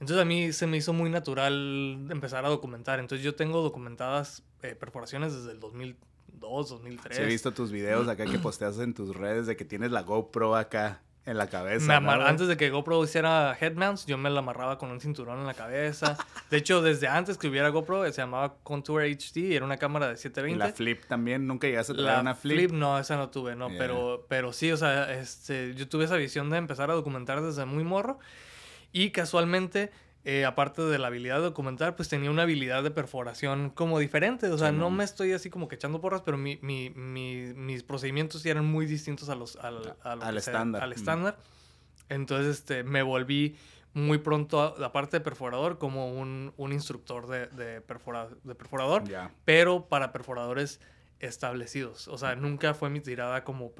Entonces 0.00 0.18
a 0.18 0.24
mí 0.24 0.52
se 0.52 0.66
me 0.66 0.76
hizo 0.76 0.92
muy 0.92 1.10
natural 1.10 2.06
empezar 2.10 2.44
a 2.44 2.48
documentar. 2.48 3.00
Entonces 3.00 3.24
yo 3.24 3.34
tengo 3.34 3.62
documentadas 3.62 4.42
eh, 4.62 4.74
perforaciones 4.74 5.34
desde 5.34 5.52
el 5.52 5.60
2002, 5.60 6.68
2003. 6.68 7.16
Sí, 7.16 7.22
he 7.22 7.26
visto 7.26 7.52
tus 7.52 7.70
videos 7.70 8.08
acá 8.08 8.26
que 8.26 8.38
posteas 8.40 8.78
en 8.78 8.94
tus 8.94 9.16
redes 9.16 9.46
de 9.46 9.56
que 9.56 9.64
tienes 9.64 9.90
la 9.90 10.02
GoPro 10.02 10.56
acá 10.56 11.02
en 11.26 11.36
la 11.36 11.48
cabeza. 11.48 11.96
Antes 11.96 12.46
de 12.46 12.56
que 12.56 12.70
GoPro 12.70 13.02
hiciera 13.02 13.56
headmounts, 13.60 14.06
yo 14.06 14.16
me 14.16 14.30
la 14.30 14.38
amarraba 14.38 14.78
con 14.78 14.90
un 14.90 15.00
cinturón 15.00 15.40
en 15.40 15.46
la 15.46 15.54
cabeza. 15.54 16.16
De 16.50 16.56
hecho, 16.56 16.82
desde 16.82 17.08
antes 17.08 17.36
que 17.36 17.48
hubiera 17.48 17.68
GoPro, 17.70 18.04
se 18.04 18.22
llamaba 18.22 18.54
Contour 18.62 19.02
HD, 19.02 19.56
era 19.56 19.64
una 19.64 19.76
cámara 19.76 20.08
de 20.08 20.16
720. 20.16 20.54
¿Y 20.54 20.68
la 20.68 20.72
Flip 20.72 21.04
también? 21.06 21.46
¿Nunca 21.46 21.66
llegaste 21.66 21.94
a 21.94 21.96
tener 21.96 22.20
una 22.20 22.36
Flip? 22.36 22.56
Flip? 22.56 22.70
no, 22.70 22.98
esa 22.98 23.16
no 23.16 23.28
tuve, 23.30 23.56
no. 23.56 23.68
Pero, 23.76 24.24
pero 24.28 24.52
sí, 24.52 24.70
o 24.70 24.76
sea, 24.76 25.12
este, 25.12 25.74
yo 25.74 25.88
tuve 25.88 26.04
esa 26.04 26.16
visión 26.16 26.48
de 26.48 26.58
empezar 26.58 26.92
a 26.92 26.94
documentar 26.94 27.42
desde 27.42 27.64
muy 27.64 27.82
morro. 27.82 28.20
Y 28.92 29.10
casualmente 29.10 29.90
eh, 30.28 30.44
aparte 30.44 30.82
de 30.82 30.98
la 30.98 31.06
habilidad 31.06 31.36
de 31.36 31.42
documentar, 31.42 31.94
pues 31.94 32.08
tenía 32.08 32.32
una 32.32 32.42
habilidad 32.42 32.82
de 32.82 32.90
perforación 32.90 33.70
como 33.70 34.00
diferente. 34.00 34.48
O 34.48 34.58
sea, 34.58 34.72
no 34.72 34.90
me 34.90 35.04
estoy 35.04 35.32
así 35.32 35.50
como 35.50 35.68
que 35.68 35.76
echando 35.76 36.00
porras, 36.00 36.22
pero 36.22 36.36
mi, 36.36 36.58
mi, 36.62 36.90
mis 36.90 37.84
procedimientos 37.84 38.42
sí 38.42 38.50
eran 38.50 38.64
muy 38.64 38.86
distintos 38.86 39.28
a 39.28 39.36
los, 39.36 39.54
al, 39.54 39.94
al 40.02 40.36
estándar. 40.36 40.82
al 40.82 40.92
estándar. 40.92 41.38
Entonces, 42.08 42.58
este, 42.58 42.82
me 42.82 43.04
volví 43.04 43.54
muy 43.94 44.18
pronto, 44.18 44.60
aparte 44.84 45.18
de 45.18 45.20
perforador, 45.20 45.78
como 45.78 46.10
un, 46.10 46.52
un 46.56 46.72
instructor 46.72 47.28
de, 47.28 47.46
de, 47.46 47.64
de 47.74 48.54
perforador, 48.56 49.04
pero 49.44 49.86
para 49.86 50.12
perforadores 50.12 50.80
establecidos. 51.20 52.08
O 52.08 52.18
sea, 52.18 52.34
nunca 52.34 52.74
fue 52.74 52.90
mi 52.90 52.98
tirada 52.98 53.44
como 53.44 53.70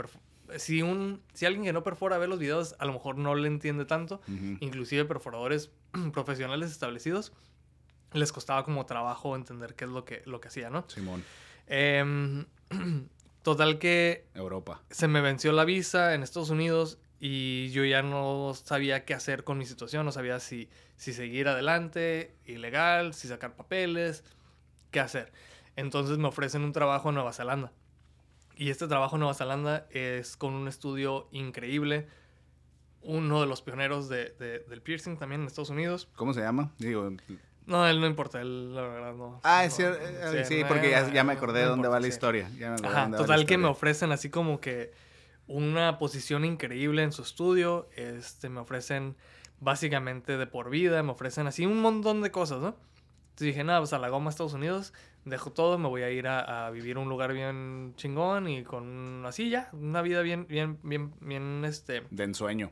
si 0.56 0.82
un 0.82 1.22
si 1.32 1.46
alguien 1.46 1.64
que 1.64 1.72
no 1.72 1.82
perfora 1.82 2.18
ve 2.18 2.26
los 2.28 2.38
videos, 2.38 2.74
a 2.78 2.84
lo 2.84 2.92
mejor 2.92 3.18
no 3.18 3.34
le 3.34 3.48
entiende 3.48 3.84
tanto. 3.84 4.20
Inclusive 4.60 5.04
perforadores 5.04 5.70
profesionales 6.12 6.70
establecidos 6.70 7.32
les 8.12 8.32
costaba 8.32 8.64
como 8.64 8.86
trabajo 8.86 9.36
entender 9.36 9.74
qué 9.74 9.84
es 9.84 9.90
lo 9.90 10.04
que, 10.04 10.22
lo 10.26 10.40
que 10.40 10.48
hacía, 10.48 10.70
¿no? 10.70 10.84
Simón. 10.88 11.24
Em, 11.66 12.46
total 13.42 13.78
que... 13.78 14.26
Europa. 14.34 14.82
Se 14.90 15.08
me 15.08 15.20
venció 15.20 15.52
la 15.52 15.64
visa 15.64 16.14
en 16.14 16.22
Estados 16.22 16.50
Unidos 16.50 16.98
y 17.18 17.70
yo 17.70 17.84
ya 17.84 18.02
no 18.02 18.52
sabía 18.54 19.04
qué 19.04 19.14
hacer 19.14 19.44
con 19.44 19.58
mi 19.58 19.66
situación, 19.66 20.04
no 20.04 20.12
sabía 20.12 20.40
si, 20.40 20.68
si 20.96 21.12
seguir 21.12 21.48
adelante, 21.48 22.34
ilegal, 22.44 23.14
si 23.14 23.28
sacar 23.28 23.56
papeles, 23.56 24.24
qué 24.90 25.00
hacer. 25.00 25.32
Entonces 25.76 26.18
me 26.18 26.28
ofrecen 26.28 26.62
un 26.62 26.72
trabajo 26.72 27.08
en 27.08 27.16
Nueva 27.16 27.32
Zelanda. 27.32 27.72
Y 28.56 28.70
este 28.70 28.88
trabajo 28.88 29.16
en 29.16 29.20
Nueva 29.20 29.34
Zelanda 29.34 29.86
es 29.90 30.36
con 30.36 30.54
un 30.54 30.66
estudio 30.66 31.28
increíble. 31.30 32.08
Uno 33.02 33.40
de 33.40 33.46
los 33.46 33.62
pioneros 33.62 34.08
de, 34.08 34.30
del 34.68 34.82
piercing 34.82 35.16
también 35.16 35.42
en 35.42 35.46
Estados 35.46 35.70
Unidos. 35.70 36.08
¿Cómo 36.16 36.32
se 36.32 36.40
llama? 36.40 36.72
Digo, 36.78 37.10
no, 37.66 37.86
él 37.86 38.00
no 38.00 38.06
importa, 38.06 38.40
él 38.40 38.74
la 38.74 38.82
verdad 38.82 39.14
no. 39.14 39.40
Ah, 39.42 39.64
es 39.64 39.74
cierto, 39.74 40.00
eh, 40.00 40.44
sí, 40.44 40.62
porque 40.66 40.90
ya, 40.90 41.24
me 41.24 41.32
acordé 41.32 41.60
de 41.60 41.66
dónde 41.66 41.88
va 41.88 42.00
la 42.00 42.06
historia. 42.06 42.48
total 43.16 43.44
que 43.44 43.58
me 43.58 43.66
ofrecen 43.66 44.12
así 44.12 44.30
como 44.30 44.60
que 44.60 44.92
una 45.48 45.98
posición 45.98 46.44
increíble 46.44 47.02
en 47.02 47.12
su 47.12 47.22
estudio, 47.22 47.88
este, 47.96 48.48
me 48.48 48.60
ofrecen 48.60 49.16
básicamente 49.60 50.38
de 50.38 50.46
por 50.46 50.70
vida, 50.70 51.02
me 51.02 51.12
ofrecen 51.12 51.46
así 51.46 51.66
un 51.66 51.80
montón 51.80 52.22
de 52.22 52.30
cosas, 52.30 52.60
¿no? 52.60 52.76
Entonces 53.30 53.48
dije, 53.48 53.64
nada, 53.64 53.80
pues 53.80 53.92
a 53.92 53.98
la 53.98 54.08
goma 54.08 54.30
Estados 54.30 54.54
Unidos, 54.54 54.92
dejo 55.26 55.52
todo, 55.52 55.76
me 55.76 55.88
voy 55.88 56.02
a 56.02 56.10
ir 56.10 56.26
a, 56.28 56.70
vivir 56.70 56.96
un 56.96 57.08
lugar 57.08 57.32
bien 57.32 57.92
chingón 57.96 58.48
y 58.48 58.62
con 58.62 59.24
así 59.26 59.50
ya, 59.50 59.68
una 59.72 60.00
vida 60.00 60.22
bien, 60.22 60.46
bien, 60.48 60.78
bien, 60.82 61.12
bien, 61.20 61.64
este... 61.64 62.04
De 62.10 62.24
ensueño. 62.24 62.70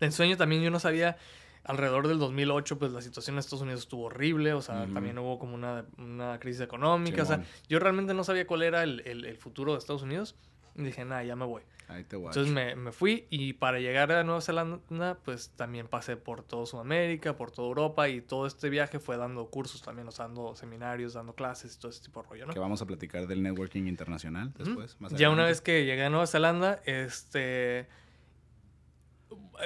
De 0.00 0.06
ensueño 0.06 0.36
también 0.36 0.62
yo 0.62 0.70
no 0.70 0.80
sabía, 0.80 1.18
alrededor 1.62 2.08
del 2.08 2.18
2008, 2.18 2.78
pues 2.78 2.92
la 2.92 3.02
situación 3.02 3.34
en 3.34 3.40
Estados 3.40 3.62
Unidos 3.62 3.80
estuvo 3.80 4.04
horrible, 4.04 4.54
o 4.54 4.62
sea, 4.62 4.86
también 4.92 5.18
hubo 5.18 5.38
como 5.38 5.54
una, 5.54 5.84
una 5.98 6.40
crisis 6.40 6.62
económica, 6.62 7.22
o 7.22 7.26
sea, 7.26 7.44
yo 7.68 7.78
realmente 7.78 8.14
no 8.14 8.24
sabía 8.24 8.46
cuál 8.46 8.62
era 8.62 8.82
el, 8.82 9.02
el, 9.04 9.26
el 9.26 9.36
futuro 9.36 9.72
de 9.72 9.78
Estados 9.78 10.02
Unidos. 10.02 10.36
Dije, 10.84 11.04
nada, 11.04 11.24
ya 11.24 11.36
me 11.36 11.44
voy. 11.44 11.62
Entonces 11.98 12.48
me, 12.48 12.76
me, 12.76 12.92
fui 12.92 13.26
y 13.30 13.54
para 13.54 13.80
llegar 13.80 14.12
a 14.12 14.22
Nueva 14.22 14.40
Zelanda, 14.40 15.18
pues 15.24 15.50
también 15.56 15.88
pasé 15.88 16.16
por 16.16 16.42
toda 16.42 16.66
Sudamérica, 16.66 17.36
por 17.36 17.50
toda 17.50 17.68
Europa 17.68 18.08
y 18.08 18.20
todo 18.20 18.46
este 18.46 18.70
viaje 18.70 19.00
fue 19.00 19.16
dando 19.16 19.46
cursos 19.46 19.82
también, 19.82 20.06
o 20.06 20.10
sea, 20.10 20.26
dando 20.26 20.54
seminarios, 20.54 21.14
dando 21.14 21.34
clases 21.34 21.74
y 21.74 21.78
todo 21.78 21.90
ese 21.90 22.02
tipo 22.02 22.22
de 22.22 22.28
rollo, 22.28 22.46
¿no? 22.46 22.52
Que 22.52 22.60
vamos 22.60 22.80
a 22.82 22.86
platicar 22.86 23.26
del 23.26 23.42
networking 23.42 23.86
internacional 23.86 24.52
después. 24.56 24.96
ya 25.16 25.30
una 25.30 25.44
vez 25.44 25.60
que 25.60 25.84
llegué 25.84 26.04
a 26.04 26.10
Nueva 26.10 26.26
Zelanda, 26.26 26.80
este... 26.84 27.88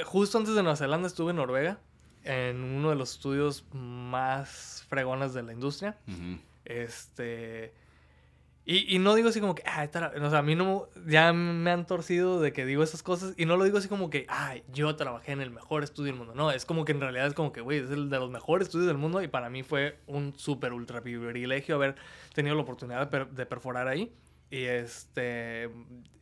Justo 0.07 0.39
antes 0.39 0.55
de 0.55 0.63
Nueva 0.63 0.77
Zelanda 0.77 1.07
estuve 1.07 1.31
en 1.31 1.37
Noruega, 1.37 1.79
en 2.25 2.63
uno 2.63 2.91
de 2.91 2.97
los 2.97 3.13
estudios 3.13 3.65
más 3.73 4.85
fregones 4.89 5.35
de 5.35 5.43
la 5.43 5.53
industria. 5.53 5.97
Este 6.65 7.75
y, 8.67 8.95
y, 8.97 8.99
no 8.99 9.15
digo 9.15 9.29
así 9.29 9.41
como 9.41 9.55
que, 9.55 9.63
ay, 9.67 9.91
o 9.93 10.31
sea, 10.31 10.39
a 10.39 10.43
mí 10.43 10.55
no, 10.55 10.89
ya 11.07 11.35
me 11.35 11.71
han 11.71 11.87
torcido 11.87 12.41
de 12.41 12.55
que 12.55 12.65
digo 12.65 12.83
esas 12.83 13.03
cosas 13.03 13.35
y 13.37 13.45
no 13.45 13.59
lo 13.59 13.65
digo 13.65 13.77
así 13.77 13.89
como 13.89 14.09
que, 14.09 14.25
ay, 14.27 14.65
yo 14.73 14.97
trabajé 14.97 15.33
en 15.33 15.43
el 15.43 15.51
mejor 15.51 15.85
estudio 15.85 16.13
del 16.13 16.19
mundo. 16.19 16.35
No, 16.35 16.51
es 16.51 16.65
como 16.65 16.87
que 16.87 16.93
en 16.93 17.01
realidad 17.03 17.27
es 17.27 17.35
como 17.35 17.53
que, 17.53 17.61
güey, 17.61 17.81
es 17.81 17.91
el 17.91 18.09
de 18.09 18.19
los 18.19 18.31
mejores 18.31 18.69
estudios 18.69 18.87
del 18.89 18.97
mundo 18.97 19.21
y 19.21 19.29
para 19.29 19.51
mí 19.51 19.63
fue 19.63 19.99
un 20.07 20.33
súper 20.39 20.73
ultra 20.73 21.03
privilegio 21.03 21.75
haber 21.75 21.97
tenido 22.33 22.57
la 22.57 22.63
oportunidad 22.63 23.11
de, 23.11 23.47
perforar 23.47 23.87
ahí. 23.87 24.15
Y 24.51 24.63
este, 24.63 25.69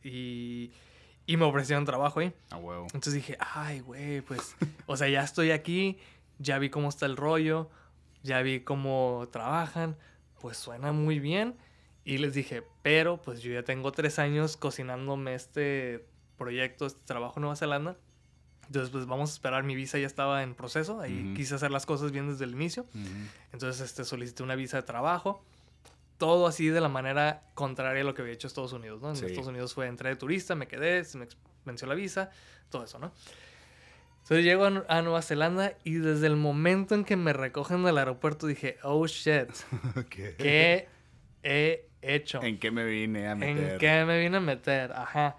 y, 0.03 0.71
y 1.25 1.37
me 1.37 1.45
ofrecieron 1.45 1.85
trabajo 1.85 2.19
ahí. 2.19 2.33
Ah, 2.51 2.57
huevo. 2.57 2.87
Entonces 2.87 3.13
dije, 3.13 3.37
ay, 3.39 3.79
güey, 3.79 4.19
pues, 4.19 4.57
o 4.85 4.97
sea, 4.97 5.07
ya 5.07 5.23
estoy 5.23 5.51
aquí, 5.51 5.97
ya 6.39 6.59
vi 6.59 6.69
cómo 6.69 6.89
está 6.89 7.05
el 7.05 7.15
rollo, 7.15 7.69
ya 8.21 8.41
vi 8.41 8.59
cómo 8.59 9.29
trabajan, 9.31 9.95
pues 10.41 10.57
suena 10.57 10.91
muy 10.91 11.19
bien 11.19 11.55
y 12.05 12.17
les 12.17 12.33
dije, 12.33 12.63
pero 12.81 13.21
pues 13.21 13.41
yo 13.41 13.51
ya 13.53 13.63
tengo 13.63 13.91
tres 13.91 14.19
años 14.19 14.57
cocinándome 14.57 15.35
este 15.35 16.05
proyecto, 16.37 16.85
este 16.85 16.99
trabajo 17.05 17.35
en 17.37 17.41
Nueva 17.41 17.55
Zelanda. 17.55 17.97
Entonces, 18.67 18.91
pues 18.91 19.05
vamos 19.05 19.29
a 19.29 19.33
esperar. 19.33 19.63
Mi 19.63 19.75
visa 19.75 19.99
ya 19.99 20.07
estaba 20.07 20.43
en 20.43 20.55
proceso. 20.55 20.99
Ahí 20.99 21.33
quise 21.35 21.55
hacer 21.55 21.71
las 21.71 21.85
cosas 21.85 22.11
bien 22.11 22.29
desde 22.29 22.45
el 22.45 22.51
inicio. 22.51 22.85
Entonces, 23.51 23.81
este, 23.81 24.03
solicité 24.03 24.43
una 24.43 24.55
visa 24.55 24.77
de 24.77 24.83
trabajo. 24.83 25.43
Todo 26.17 26.47
así 26.47 26.67
de 26.67 26.81
la 26.81 26.89
manera 26.89 27.43
contraria 27.55 28.01
a 28.01 28.05
lo 28.05 28.13
que 28.13 28.21
había 28.21 28.33
hecho 28.33 28.47
Estados 28.47 28.73
Unidos, 28.73 29.01
¿no? 29.01 29.09
En 29.09 29.15
Estados 29.15 29.47
Unidos 29.47 29.73
fue, 29.73 29.87
entré 29.87 30.09
de 30.09 30.15
turista, 30.15 30.55
me 30.55 30.67
quedé, 30.67 31.03
se 31.03 31.17
me 31.17 31.27
venció 31.65 31.87
la 31.87 31.95
visa, 31.95 32.29
todo 32.69 32.85
eso, 32.85 32.99
¿no? 32.99 33.11
Entonces 34.21 34.45
llego 34.45 34.65
a, 34.65 35.01
Nueva 35.01 35.21
Zelanda 35.21 35.77
y 35.83 35.95
desde 35.95 36.27
el 36.27 36.37
momento 36.37 36.95
en 36.95 37.03
que 37.03 37.17
me 37.17 37.33
recogen 37.33 37.83
del 37.83 37.97
aeropuerto 37.97 38.47
dije, 38.47 38.77
oh 38.83 39.05
shit, 39.05 39.49
¿qué 40.09 40.87
he 41.43 41.89
hecho. 42.03 42.41
¿En 42.43 42.59
qué 42.59 42.71
me 42.71 42.85
vine 42.85 43.27
a 43.27 43.35
meter? 43.35 43.73
¿En 43.73 43.77
qué 43.79 44.05
me 44.05 44.19
vine 44.19 44.37
a 44.37 44.41
meter? 44.41 44.91
Ajá. 44.93 45.37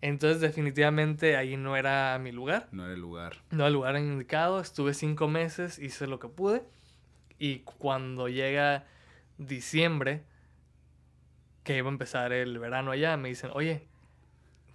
Entonces 0.00 0.40
definitivamente 0.40 1.36
ahí 1.36 1.56
no 1.56 1.76
era 1.76 2.18
mi 2.18 2.32
lugar. 2.32 2.68
No 2.70 2.84
era 2.84 2.94
el 2.94 3.00
lugar. 3.00 3.38
No 3.50 3.58
era 3.58 3.66
el 3.66 3.72
lugar 3.74 3.96
indicado. 3.96 4.60
Estuve 4.60 4.94
cinco 4.94 5.28
meses, 5.28 5.78
hice 5.78 6.06
lo 6.06 6.18
que 6.18 6.28
pude. 6.28 6.62
Y 7.38 7.60
cuando 7.60 8.28
llega 8.28 8.84
diciembre, 9.38 10.22
que 11.64 11.76
iba 11.76 11.88
a 11.88 11.92
empezar 11.92 12.32
el 12.32 12.58
verano 12.58 12.90
allá, 12.92 13.16
me 13.16 13.28
dicen, 13.28 13.50
oye, 13.52 13.86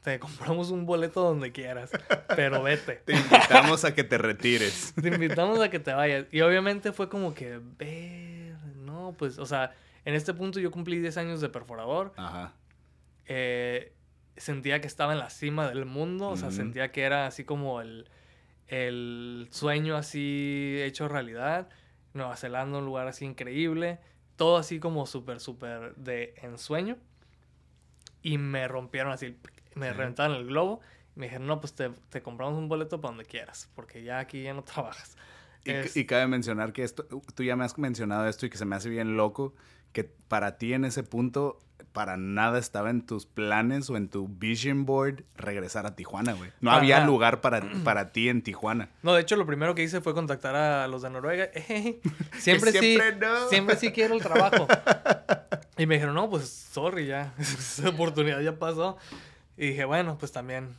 te 0.04 0.20
compramos 0.20 0.72
un 0.72 0.86
boleto 0.86 1.22
donde 1.22 1.52
quieras, 1.52 1.92
pero 2.36 2.62
vete. 2.62 3.02
Te 3.06 3.14
invitamos 3.14 3.86
a 3.86 3.96
que 3.96 4.04
te 4.04 4.18
retires. 4.18 4.94
te 5.02 5.08
invitamos 5.08 5.60
a 5.60 5.70
que 5.70 5.80
te 5.80 5.94
vayas. 5.94 6.26
Y 6.32 6.42
obviamente 6.42 6.92
fue 6.92 7.10
como 7.10 7.34
que, 7.34 7.60
ver, 7.78 8.56
no, 8.78 9.16
pues, 9.18 9.40
o 9.40 9.46
sea, 9.46 9.74
en 10.06 10.16
este 10.16 10.34
punto 10.34 10.60
yo 10.60 10.72
cumplí 10.72 11.00
10 11.00 11.18
años 11.18 11.42
de 11.42 11.50
perforador. 11.50 12.14
Ajá. 12.18 12.54
Eh, 13.26 13.94
sentía 14.38 14.82
que 14.82 14.88
estaba 14.88 15.14
en 15.14 15.20
la 15.20 15.30
cima 15.30 15.70
del 15.70 15.86
mundo, 15.86 16.30
o 16.30 16.38
sea, 16.38 16.52
sentía 16.52 16.92
que 16.92 17.04
era 17.04 17.28
así 17.28 17.44
como 17.44 17.82
el, 17.82 18.10
el 18.68 19.48
sueño 19.52 19.96
así 19.96 20.78
hecho 20.82 21.08
realidad. 21.08 21.70
Nueva 22.14 22.36
Zelanda, 22.36 22.78
un 22.78 22.86
lugar 22.86 23.08
así 23.08 23.26
increíble, 23.26 24.00
todo 24.36 24.58
así 24.58 24.80
como 24.80 25.06
súper, 25.06 25.40
súper 25.40 25.96
de 25.96 26.36
ensueño. 26.42 26.98
Y 28.22 28.38
me 28.38 28.68
rompieron 28.68 29.12
así, 29.12 29.38
me 29.76 29.92
reventaron 29.94 30.38
el 30.38 30.46
globo. 30.48 30.82
Y 31.16 31.20
me 31.20 31.26
dijeron, 31.26 31.48
no, 31.48 31.60
pues 31.60 31.74
te, 31.74 31.90
te, 32.10 32.22
compramos 32.22 32.58
un 32.58 32.70
boleto 32.70 33.02
para 33.02 33.12
donde 33.12 33.26
quieras, 33.26 33.70
porque 33.76 34.04
ya 34.04 34.20
aquí 34.20 34.44
ya 34.44 34.54
no 34.54 34.64
trabajas. 34.64 35.18
Y, 35.66 36.00
y, 36.00 36.06
cabe 36.06 36.28
mencionar 36.28 36.74
que 36.74 36.84
esto, 36.84 37.06
tú 37.36 37.44
ya 37.44 37.56
me 37.56 37.64
has 37.64 37.78
mencionado 37.78 38.28
esto 38.28 38.46
y 38.46 38.50
que 38.50 38.58
se 38.58 38.66
me 38.66 38.76
hace 38.76 38.90
bien 38.90 39.16
loco, 39.16 39.54
que 39.94 40.04
para 40.04 40.58
ti 40.58 40.74
en 40.74 40.86
ese 40.86 41.04
punto 41.04 41.60
para 41.94 42.18
nada 42.18 42.58
estaba 42.58 42.90
en 42.90 43.06
tus 43.06 43.28
planes 43.28 43.90
o 43.90 43.96
en 43.96 44.10
tu 44.10 44.28
vision 44.28 44.86
board 44.86 45.24
regresar 45.38 45.86
a 45.86 45.96
Tijuana, 45.96 46.34
güey. 46.34 46.52
No 46.60 46.72
había 46.72 47.06
lugar 47.06 47.40
para, 47.40 47.62
para 47.84 48.12
ti 48.12 48.30
en 48.30 48.42
Tijuana. 48.42 48.90
No, 49.04 49.14
de 49.14 49.22
hecho, 49.22 49.36
lo 49.36 49.46
primero 49.46 49.76
que 49.76 49.84
hice 49.84 50.02
fue 50.02 50.14
contactar 50.16 50.56
a 50.56 50.88
los 50.88 51.04
de 51.04 51.12
Noruega. 51.12 51.50
siempre, 52.40 52.72
sí, 52.72 52.98
siempre 53.50 53.76
sí 53.76 53.92
quiero 53.92 54.16
el 54.16 54.22
trabajo. 54.22 54.68
y 55.78 55.86
me 55.86 55.96
dijeron, 55.96 56.16
no, 56.16 56.30
pues 56.30 56.50
sorry, 56.50 57.06
ya. 57.06 57.34
Esa 57.40 57.90
oportunidad 57.90 58.42
ya 58.42 58.58
pasó. 58.58 58.98
Y 59.56 59.68
dije, 59.68 59.86
bueno, 59.86 60.18
pues 60.18 60.32
también, 60.32 60.70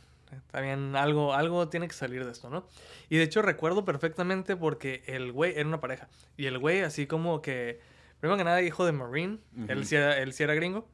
también 0.51 0.97
algo, 0.97 1.33
algo 1.33 1.69
tiene 1.69 1.87
que 1.87 1.93
salir 1.93 2.25
de 2.25 2.31
esto, 2.33 2.49
¿no? 2.49 2.67
Y 3.09 3.15
de 3.17 3.23
hecho 3.23 3.41
recuerdo 3.41 3.85
perfectamente 3.85 4.57
porque 4.57 5.01
el 5.07 5.31
güey 5.31 5.53
era 5.55 5.67
una 5.67 5.79
pareja. 5.79 6.09
Y 6.35 6.47
el 6.47 6.59
güey 6.59 6.81
así 6.81 7.07
como 7.07 7.41
que, 7.41 7.79
primero 8.19 8.37
que 8.37 8.43
nada, 8.43 8.61
hijo 8.61 8.85
de 8.85 8.91
Marine. 8.91 9.39
él, 9.67 9.85
sí 9.85 9.95
él 9.95 10.33
sí 10.33 10.43
era 10.43 10.55
gringo 10.55 10.87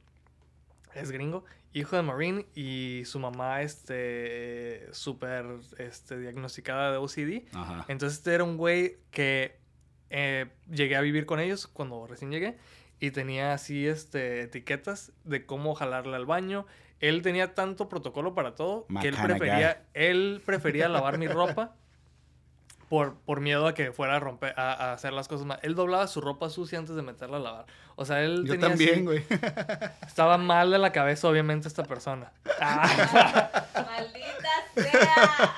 es 0.95 1.11
gringo, 1.11 1.45
hijo 1.73 1.95
de 1.95 2.02
Marine 2.02 2.45
y 2.56 3.03
su 3.06 3.19
mamá, 3.19 3.61
este, 3.61 4.88
súper, 4.91 5.45
este, 5.77 6.19
diagnosticada 6.19 6.91
de 6.91 6.98
OCD. 6.98 7.48
Entonces 7.88 8.19
este 8.19 8.34
era 8.34 8.43
un 8.43 8.57
güey 8.57 8.98
que 9.11 9.57
eh, 10.10 10.48
llegué 10.69 10.95
a 10.95 11.02
vivir 11.02 11.26
con 11.26 11.39
ellos 11.39 11.68
cuando 11.68 12.06
recién 12.07 12.31
llegué 12.31 12.57
y 12.99 13.11
tenía 13.11 13.53
así, 13.53 13.88
este, 13.88 14.41
etiquetas 14.41 15.11
de 15.23 15.45
cómo 15.45 15.73
jalarle 15.76 16.15
al 16.15 16.26
baño. 16.26 16.65
Él 16.99 17.23
tenía 17.23 17.56
tanto 17.56 17.89
protocolo 17.89 18.35
para 18.35 18.53
todo 18.53 18.85
que 19.02 19.07
él 19.07 19.15
prefería, 19.22 19.85
él 19.93 20.41
prefería 20.45 20.88
lavar 20.88 21.18
mi 21.18 21.27
ropa 21.27 21.76
por, 22.91 23.15
por 23.22 23.39
miedo 23.39 23.68
a 23.68 23.73
que 23.73 23.93
fuera 23.93 24.18
a 24.18 24.19
romper, 24.19 24.53
a, 24.59 24.91
hacer 24.91 25.13
las 25.13 25.30
cosas 25.30 25.45
mal. 25.45 25.57
Él 25.61 25.76
doblaba 25.76 26.07
su 26.07 26.19
ropa 26.19 26.49
sucia 26.49 26.77
antes 26.77 26.93
de 26.93 27.01
meterla 27.01 27.38
a 27.38 27.39
lavar. 27.39 27.65
O 27.95 28.03
sea, 28.03 28.22
él 28.22 28.43
Yo 28.45 28.59
también, 28.59 29.05
güey. 29.05 29.23
Estaba 30.05 30.38
mal 30.38 30.72
de 30.72 30.77
la 30.77 30.91
cabeza, 30.91 31.30
obviamente, 31.30 31.69
esta 31.69 31.85
persona. 31.85 32.34
Maldita 32.59 33.63
sea. 34.76 35.55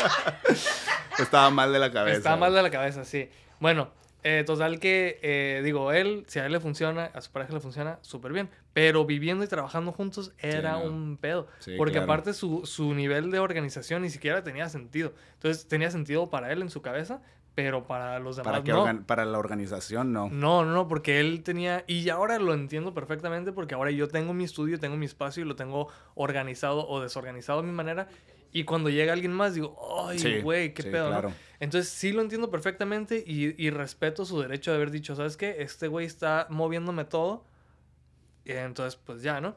Estaba 1.17 1.49
mal 1.49 1.73
de 1.73 1.79
la 1.79 1.91
cabeza. 1.91 2.17
Estaba 2.17 2.35
mal 2.35 2.53
de 2.53 2.61
la 2.61 2.69
cabeza, 2.69 3.03
sí. 3.03 3.31
Bueno, 3.59 3.89
eh, 4.23 4.43
total 4.45 4.79
que, 4.79 5.19
eh, 5.21 5.61
digo, 5.63 5.91
él, 5.91 6.23
si 6.27 6.39
a 6.39 6.45
él 6.45 6.51
le 6.53 6.59
funciona, 6.59 7.05
a 7.13 7.21
su 7.21 7.31
pareja 7.31 7.53
le 7.53 7.59
funciona 7.59 7.99
súper 8.01 8.31
bien. 8.31 8.49
Pero 8.73 9.05
viviendo 9.05 9.43
y 9.43 9.47
trabajando 9.47 9.91
juntos 9.91 10.33
era 10.39 10.77
un 10.77 11.17
pedo. 11.17 11.47
porque 11.77 11.99
aparte 11.99 12.33
su, 12.33 12.65
su, 12.65 12.93
nivel 12.93 13.31
de 13.31 13.39
organización 13.39 14.01
ni 14.01 14.09
siquiera 14.09 14.43
tenía 14.43 14.69
sentido. 14.69 15.13
Entonces 15.33 15.67
tenía 15.67 15.91
sentido 15.91 16.29
para 16.29 16.51
él 16.51 16.61
en 16.61 16.69
su 16.69 16.81
cabeza, 16.81 17.21
pero 17.55 17.85
para 17.85 18.19
los 18.19 18.37
demás 18.37 18.61
para 18.61 18.93
no. 18.93 19.05
para 19.05 19.25
la 19.25 19.37
organización 19.37 20.11
no. 20.11 20.29
No, 20.29 20.65
no, 20.65 20.87
porque 20.87 21.19
él 21.19 21.43
tenía... 21.43 21.83
Y 21.87 22.09
ahora 22.09 22.39
lo 22.39 22.53
entiendo 22.53 22.93
perfectamente 22.93 23.51
porque 23.51 23.75
ahora 23.75 23.91
yo 23.91 24.07
tengo 24.07 24.33
mi 24.33 24.43
estudio, 24.43 24.79
tengo 24.79 24.97
mi 24.97 25.05
espacio 25.05 25.43
y 25.43 25.47
lo 25.47 25.55
tengo 25.55 25.89
organizado 26.15 26.87
o 26.87 26.99
desorganizado 27.01 27.59
a 27.59 27.63
mi 27.63 27.71
manera. 27.71 28.07
Y 28.55 28.65
cuando 28.65 28.91
llega 28.91 29.13
alguien 29.13 29.33
más, 29.33 29.55
digo, 29.55 29.75
ay, 30.07 30.41
güey, 30.41 30.73
qué 30.75 30.83
pedo, 30.83 31.09
¿no? 31.09 31.33
Entonces 31.59 31.91
sí 31.91 32.11
lo 32.11 32.21
entiendo 32.21 32.51
perfectamente 32.51 33.23
y, 33.25 33.55
y, 33.57 33.71
respeto 33.71 34.25
su 34.25 34.39
derecho 34.39 34.69
de 34.69 34.77
haber 34.77 34.91
dicho, 34.91 35.15
¿sabes 35.15 35.37
qué? 35.37 35.55
Este 35.59 35.87
güey 35.87 36.05
está 36.05 36.45
moviéndome 36.51 37.03
todo. 37.03 37.45
Y 38.45 38.51
entonces, 38.51 38.99
pues 39.03 39.23
ya, 39.23 39.41
¿no? 39.41 39.55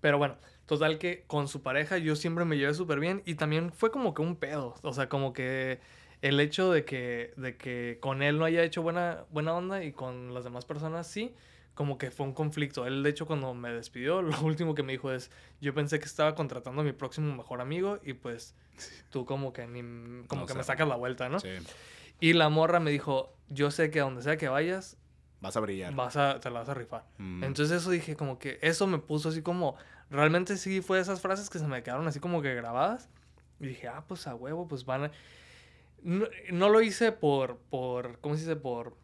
Pero 0.00 0.16
bueno, 0.16 0.38
total 0.64 0.98
que 0.98 1.24
con 1.26 1.46
su 1.46 1.62
pareja 1.62 1.98
yo 1.98 2.16
siempre 2.16 2.46
me 2.46 2.56
llevé 2.56 2.72
súper 2.72 3.00
bien 3.00 3.22
y 3.26 3.34
también 3.34 3.70
fue 3.70 3.90
como 3.90 4.14
que 4.14 4.22
un 4.22 4.36
pedo. 4.36 4.76
O 4.80 4.94
sea, 4.94 5.10
como 5.10 5.34
que 5.34 5.80
el 6.22 6.40
hecho 6.40 6.72
de 6.72 6.86
que, 6.86 7.34
de 7.36 7.56
que 7.58 7.98
con 8.00 8.22
él 8.22 8.38
no 8.38 8.46
haya 8.46 8.62
hecho 8.62 8.80
buena, 8.80 9.24
buena 9.30 9.52
onda 9.52 9.84
y 9.84 9.92
con 9.92 10.32
las 10.32 10.44
demás 10.44 10.64
personas 10.64 11.06
sí 11.06 11.34
como 11.80 11.96
que 11.96 12.10
fue 12.10 12.26
un 12.26 12.34
conflicto. 12.34 12.86
Él, 12.86 13.02
de 13.02 13.08
hecho, 13.08 13.26
cuando 13.26 13.54
me 13.54 13.72
despidió, 13.72 14.20
lo 14.22 14.38
último 14.42 14.74
que 14.74 14.82
me 14.82 14.92
dijo 14.92 15.10
es, 15.12 15.30
yo 15.62 15.72
pensé 15.72 15.98
que 15.98 16.04
estaba 16.04 16.34
contratando 16.34 16.82
a 16.82 16.84
mi 16.84 16.92
próximo 16.92 17.34
mejor 17.34 17.62
amigo 17.62 17.98
y 18.04 18.12
pues 18.12 18.54
tú 19.08 19.24
como 19.24 19.54
que 19.54 19.66
ni, 19.66 19.80
como 20.26 20.44
que 20.44 20.52
me 20.52 20.62
sacas 20.62 20.86
la 20.86 20.96
vuelta, 20.96 21.30
¿no? 21.30 21.40
Sí. 21.40 21.48
Y 22.20 22.34
la 22.34 22.50
morra 22.50 22.80
me 22.80 22.90
dijo, 22.90 23.34
yo 23.48 23.70
sé 23.70 23.90
que 23.90 24.00
donde 24.00 24.20
sea 24.20 24.36
que 24.36 24.50
vayas, 24.50 24.98
vas 25.40 25.56
a 25.56 25.60
brillar. 25.60 25.94
Vas 25.94 26.18
a, 26.18 26.38
te 26.38 26.50
la 26.50 26.58
vas 26.58 26.68
a 26.68 26.74
rifar. 26.74 27.06
Mm. 27.16 27.44
Entonces 27.44 27.80
eso 27.80 27.88
dije 27.88 28.14
como 28.14 28.38
que 28.38 28.58
eso 28.60 28.86
me 28.86 28.98
puso 28.98 29.30
así 29.30 29.40
como, 29.40 29.76
realmente 30.10 30.58
sí 30.58 30.82
fue 30.82 31.00
esas 31.00 31.22
frases 31.22 31.48
que 31.48 31.58
se 31.58 31.66
me 31.66 31.82
quedaron 31.82 32.06
así 32.06 32.20
como 32.20 32.42
que 32.42 32.54
grabadas. 32.54 33.08
Y 33.58 33.68
dije, 33.68 33.88
ah, 33.88 34.04
pues 34.06 34.26
a 34.26 34.34
huevo, 34.34 34.68
pues 34.68 34.84
van 34.84 35.04
a... 35.04 35.12
No, 36.02 36.26
no 36.52 36.68
lo 36.68 36.82
hice 36.82 37.10
por, 37.10 37.56
por, 37.70 38.18
¿cómo 38.20 38.34
se 38.34 38.42
dice? 38.42 38.56
Por 38.56 38.98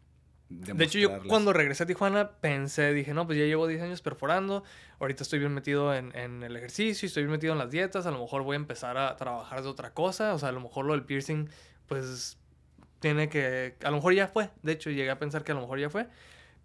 de 0.49 0.83
hecho, 0.85 0.97
yo 0.97 1.21
cuando 1.27 1.51
regresé 1.51 1.83
a 1.83 1.85
Tijuana 1.85 2.31
pensé, 2.39 2.93
dije, 2.93 3.13
no, 3.13 3.25
pues 3.25 3.37
ya 3.37 3.45
llevo 3.45 3.67
10 3.67 3.81
años 3.81 4.01
perforando, 4.01 4.63
ahorita 4.99 5.23
estoy 5.23 5.39
bien 5.39 5.53
metido 5.53 5.93
en, 5.93 6.15
en, 6.15 6.41
el 6.41 6.55
ejercicio, 6.55 7.05
estoy 7.05 7.23
bien 7.23 7.31
metido 7.31 7.51
en 7.53 7.59
las 7.59 7.69
dietas, 7.69 8.05
a 8.05 8.11
lo 8.11 8.19
mejor 8.19 8.43
voy 8.43 8.55
a 8.55 8.57
empezar 8.57 8.97
a 8.97 9.15
trabajar 9.17 9.61
de 9.61 9.67
otra 9.67 9.93
cosa, 9.93 10.33
o 10.33 10.39
sea, 10.39 10.49
a 10.49 10.51
lo 10.53 10.61
mejor 10.61 10.85
lo 10.85 10.93
del 10.93 11.03
piercing, 11.03 11.49
pues 11.87 12.37
tiene 12.99 13.27
que, 13.27 13.75
a 13.83 13.89
lo 13.89 13.97
mejor 13.97 14.13
ya 14.13 14.27
fue, 14.27 14.49
de 14.63 14.71
hecho 14.71 14.89
llegué 14.89 15.09
a 15.09 15.19
pensar 15.19 15.43
que 15.43 15.51
a 15.51 15.55
lo 15.55 15.61
mejor 15.61 15.79
ya 15.79 15.89
fue, 15.89 16.07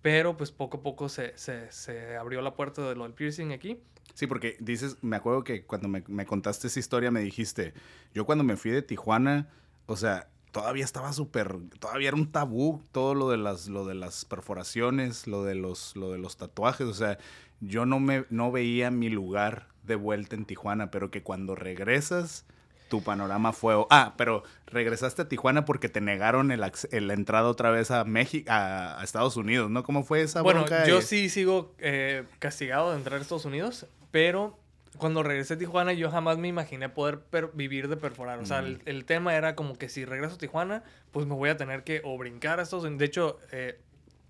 pero 0.01 0.37
pues 0.37 0.53
poco 0.53 0.79
a 0.79 0.83
poco 0.83 1.09
se, 1.09 1.37
se, 1.37 1.71
se 1.73 2.17
abrió 2.17 2.41
la 2.41 2.55
puerta 2.55 2.89
de 2.89 2.95
lo 2.95 3.03
del 3.03 3.15
piercing 3.15 3.53
aquí. 3.53 3.81
Sí, 4.15 4.27
porque 4.27 4.57
dices, 4.61 4.97
me 5.03 5.17
acuerdo 5.17 5.43
que 5.43 5.65
cuando 5.65 5.89
me, 5.89 6.05
me 6.07 6.27
contaste 6.27 6.69
esa 6.69 6.79
historia 6.79 7.11
me 7.11 7.21
dijiste, 7.21 7.75
yo 8.15 8.27
cuando 8.27 8.45
me 8.45 8.57
fui 8.57 8.71
de 8.71 8.83
Tijuana, 8.83 9.49
o 9.87 9.97
sea, 9.97 10.29
todavía 10.53 10.85
estaba 10.85 11.13
súper, 11.13 11.57
todavía 11.81 12.09
era 12.09 12.17
un 12.17 12.31
tabú 12.31 12.81
todo 12.93 13.15
lo 13.15 13.31
de 13.31 13.39
las, 13.39 13.69
lo 13.69 13.87
de 13.87 13.95
las 13.95 14.25
perforaciones, 14.25 15.27
lo 15.27 15.43
de 15.45 15.55
los, 15.55 15.97
lo 15.97 16.13
de 16.13 16.19
los 16.19 16.37
tatuajes, 16.37 16.87
o 16.87 16.95
sea, 16.95 17.19
yo 17.61 17.87
no 17.87 17.99
me, 17.99 18.25
no 18.31 18.53
veía 18.53 18.91
mi 18.91 19.09
lugar 19.09 19.69
de 19.83 19.97
vuelta 19.97 20.37
en 20.37 20.45
Tijuana, 20.45 20.91
pero 20.91 21.11
que 21.11 21.23
cuando 21.23 21.55
regresas, 21.55 22.45
tu 22.89 23.03
panorama 23.03 23.55
fue, 23.55 23.75
ah, 23.89 24.15
pero 24.19 24.43
regresaste 24.67 25.23
a 25.23 25.29
Tijuana 25.29 25.65
porque 25.65 25.89
te 25.89 26.03
negaron 26.03 26.53
el, 26.53 26.61
la 26.61 27.15
entrada 27.15 27.49
otra 27.49 27.71
vez 27.71 27.91
a 27.91 28.05
México, 28.05 28.51
a, 28.53 29.01
Estados 29.03 29.39
Unidos, 29.39 29.71
¿no? 29.71 29.83
¿Cómo 29.83 30.05
fue 30.05 30.21
esa 30.21 30.43
Bueno, 30.43 30.67
yo 30.87 31.01
sí 31.01 31.31
sigo 31.31 31.75
eh, 31.79 32.25
castigado 32.39 32.91
de 32.91 32.99
entrar 32.99 33.19
a 33.19 33.23
Estados 33.23 33.47
Unidos, 33.47 33.87
pero 34.11 34.59
cuando 34.99 35.23
regresé 35.23 35.55
a 35.55 35.59
Tijuana, 35.59 35.93
yo 35.93 36.11
jamás 36.11 36.39
me 36.39 36.49
imaginé 36.49 36.89
poder 36.89 37.23
vivir 37.55 37.89
de 37.89 37.97
perforar. 37.97 38.39
O 38.39 38.47
sea, 38.47 38.61
el, 38.61 39.05
tema 39.05 39.35
era 39.35 39.55
como 39.55 39.77
que 39.77 39.89
si 39.89 40.05
regreso 40.05 40.35
a 40.35 40.39
Tijuana, 40.39 40.83
pues 41.11 41.27
me 41.27 41.35
voy 41.35 41.51
a 41.51 41.57
tener 41.57 41.83
que 41.85 42.03
o 42.05 42.17
brincar 42.19 42.61
a 42.61 42.63
estos. 42.63 42.83
De 42.83 43.05
hecho, 43.05 43.39
eh, 43.53 43.81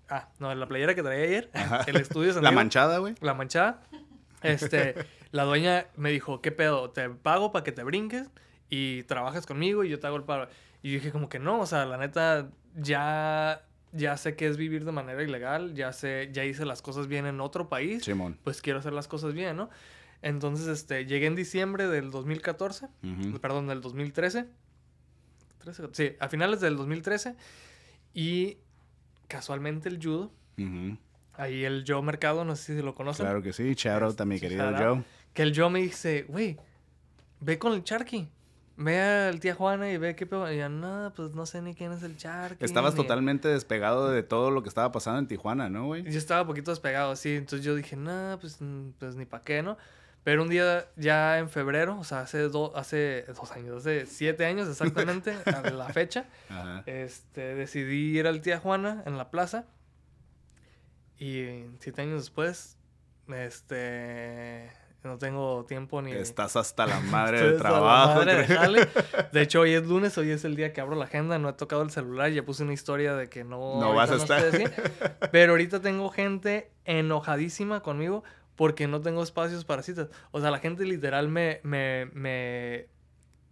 ah, 0.09 0.29
no, 0.39 0.53
la 0.55 0.67
playera 0.67 0.95
que 0.95 1.03
traía 1.03 1.25
ayer, 1.25 1.49
el 1.87 1.97
estudio 1.97 2.33
La 2.41 2.51
manchada, 2.51 2.97
güey. 2.99 3.15
La 3.21 3.33
manchada. 3.33 3.81
Este, 4.41 4.95
la 5.31 5.43
dueña 5.43 5.87
me 5.95 6.11
dijo, 6.11 6.41
¿qué 6.41 6.51
pedo? 6.51 6.89
Te 6.91 7.09
pago 7.09 7.51
para 7.51 7.63
que 7.63 7.71
te 7.71 7.83
brinques 7.83 8.29
y 8.69 9.03
trabajes 9.03 9.45
conmigo 9.45 9.83
y 9.83 9.89
yo 9.89 9.99
te 9.99 10.07
hago 10.07 10.17
el 10.17 10.23
paro. 10.23 10.47
Y 10.81 10.91
yo 10.91 10.95
dije 10.95 11.11
como 11.11 11.29
que 11.29 11.39
no, 11.39 11.59
o 11.59 11.65
sea, 11.65 11.85
la 11.85 11.97
neta, 11.97 12.49
ya 12.75 13.63
ya 13.93 14.17
sé 14.17 14.35
que 14.35 14.47
es 14.47 14.57
vivir 14.57 14.85
de 14.85 14.91
manera 14.91 15.21
ilegal, 15.21 15.75
ya 15.75 15.93
sé, 15.93 16.29
ya 16.33 16.43
hice 16.43 16.65
las 16.65 16.81
cosas 16.81 17.07
bien 17.07 17.25
en 17.25 17.39
otro 17.39 17.69
país, 17.69 18.03
Simón. 18.03 18.39
pues 18.43 18.61
quiero 18.61 18.79
hacer 18.79 18.91
las 18.91 19.07
cosas 19.07 19.33
bien, 19.33 19.55
¿no? 19.55 19.69
Entonces, 20.23 20.67
este, 20.67 21.05
llegué 21.05 21.27
en 21.27 21.35
diciembre 21.35 21.87
del 21.89 22.09
2014, 22.09 22.87
perdón, 23.41 23.67
del 23.67 23.81
2013. 23.81 24.47
sí, 25.91 26.11
a 26.17 26.29
finales 26.29 26.61
del 26.61 26.77
2013. 26.77 27.35
Y 28.13 28.57
casualmente 29.27 29.89
el 29.89 30.01
judo. 30.01 30.31
Ahí 31.33 31.65
el 31.65 31.83
Joe 31.85 32.01
Mercado, 32.01 32.45
no 32.45 32.55
sé 32.55 32.77
si 32.77 32.81
lo 32.81 32.95
conocen. 32.95 33.25
Claro 33.25 33.41
que 33.41 33.51
sí, 33.51 33.73
shout 33.73 34.01
out 34.01 34.21
a 34.21 34.25
mi 34.25 34.39
querido 34.39 34.71
Joe. 34.77 35.03
Que 35.33 35.41
el 35.41 35.53
Joe 35.53 35.69
me 35.69 35.81
dice, 35.81 36.23
güey, 36.29 36.57
ve 37.41 37.59
con 37.59 37.73
el 37.73 37.83
Charky. 37.83 38.29
ve 38.77 39.01
al 39.01 39.41
tía 39.41 39.55
Juana 39.55 39.91
y 39.91 39.97
ve 39.97 40.15
qué 40.15 40.25
pedo. 40.25 40.49
Y 40.53 40.57
yo, 40.57 40.69
no, 40.69 41.11
pues 41.15 41.33
no 41.33 41.45
sé 41.45 41.61
ni 41.61 41.73
quién 41.73 41.91
es 41.91 42.03
el 42.03 42.15
Shark. 42.15 42.57
Estabas 42.61 42.95
totalmente 42.95 43.49
despegado 43.49 44.09
de 44.09 44.23
todo 44.23 44.51
lo 44.51 44.63
que 44.63 44.69
estaba 44.69 44.93
pasando 44.93 45.19
en 45.19 45.27
Tijuana, 45.27 45.69
¿no, 45.69 45.87
güey? 45.87 46.03
Yo 46.03 46.17
estaba 46.17 46.43
un 46.43 46.47
poquito 46.47 46.71
despegado, 46.71 47.13
sí. 47.17 47.35
Entonces 47.35 47.65
yo 47.65 47.75
dije, 47.75 47.97
no, 47.97 48.37
pues, 48.39 48.59
pues 48.99 49.15
ni 49.17 49.25
para 49.25 49.43
qué, 49.43 49.61
¿no? 49.61 49.77
Pero 50.23 50.43
un 50.43 50.49
día 50.49 50.87
ya 50.95 51.37
en 51.39 51.49
febrero, 51.49 51.99
o 51.99 52.03
sea, 52.03 52.21
hace, 52.21 52.49
hace 52.75 53.23
dos 53.33 53.51
años, 53.51 53.77
hace 53.77 54.05
siete 54.05 54.45
años 54.45 54.69
exactamente, 54.69 55.35
a 55.45 55.69
la 55.69 55.89
fecha, 55.89 56.25
este 56.85 57.55
decidí 57.55 58.17
ir 58.17 58.27
al 58.27 58.41
tía 58.41 58.59
Juana 58.59 59.03
en 59.05 59.17
la 59.17 59.29
plaza. 59.29 59.65
Y 61.17 61.65
siete 61.79 62.01
años 62.01 62.21
después, 62.21 62.77
este 63.27 64.71
no 65.03 65.17
tengo 65.17 65.65
tiempo 65.65 66.01
ni. 66.01 66.13
Estás 66.13 66.55
hasta 66.55 66.85
la 66.85 67.01
madre 67.01 67.51
de 67.51 67.57
trabajo. 67.57 68.23
de, 69.31 69.41
hecho, 69.41 69.61
hoy 69.61 69.73
es 69.73 69.85
lunes, 69.85 70.17
hoy 70.17 70.31
es 70.31 70.45
el 70.45 70.55
día 70.55 70.71
que 70.71 70.79
abro 70.79 70.95
la 70.95 71.05
agenda. 71.05 71.37
No 71.39 71.49
he 71.49 71.53
tocado 71.53 71.81
el 71.81 71.91
celular, 71.91 72.31
ya 72.31 72.43
puse 72.43 72.63
una 72.63 72.71
historia 72.71 73.13
de 73.13 73.27
que 73.27 73.43
no. 73.43 73.81
No 73.81 73.93
vas 73.93 74.11
a 74.11 74.15
estar. 74.15 74.41
pero 75.31 75.53
ahorita 75.53 75.81
tengo 75.81 76.09
gente 76.09 76.71
enojadísima 76.85 77.81
conmigo 77.81 78.23
porque 78.55 78.87
no 78.87 79.01
tengo 79.01 79.23
espacios 79.23 79.65
para 79.65 79.83
citas. 79.83 80.09
O 80.31 80.41
sea, 80.41 80.51
la 80.51 80.59
gente 80.59 80.85
literal 80.85 81.27
me, 81.29 81.59
me, 81.63 82.07
me 82.13 82.87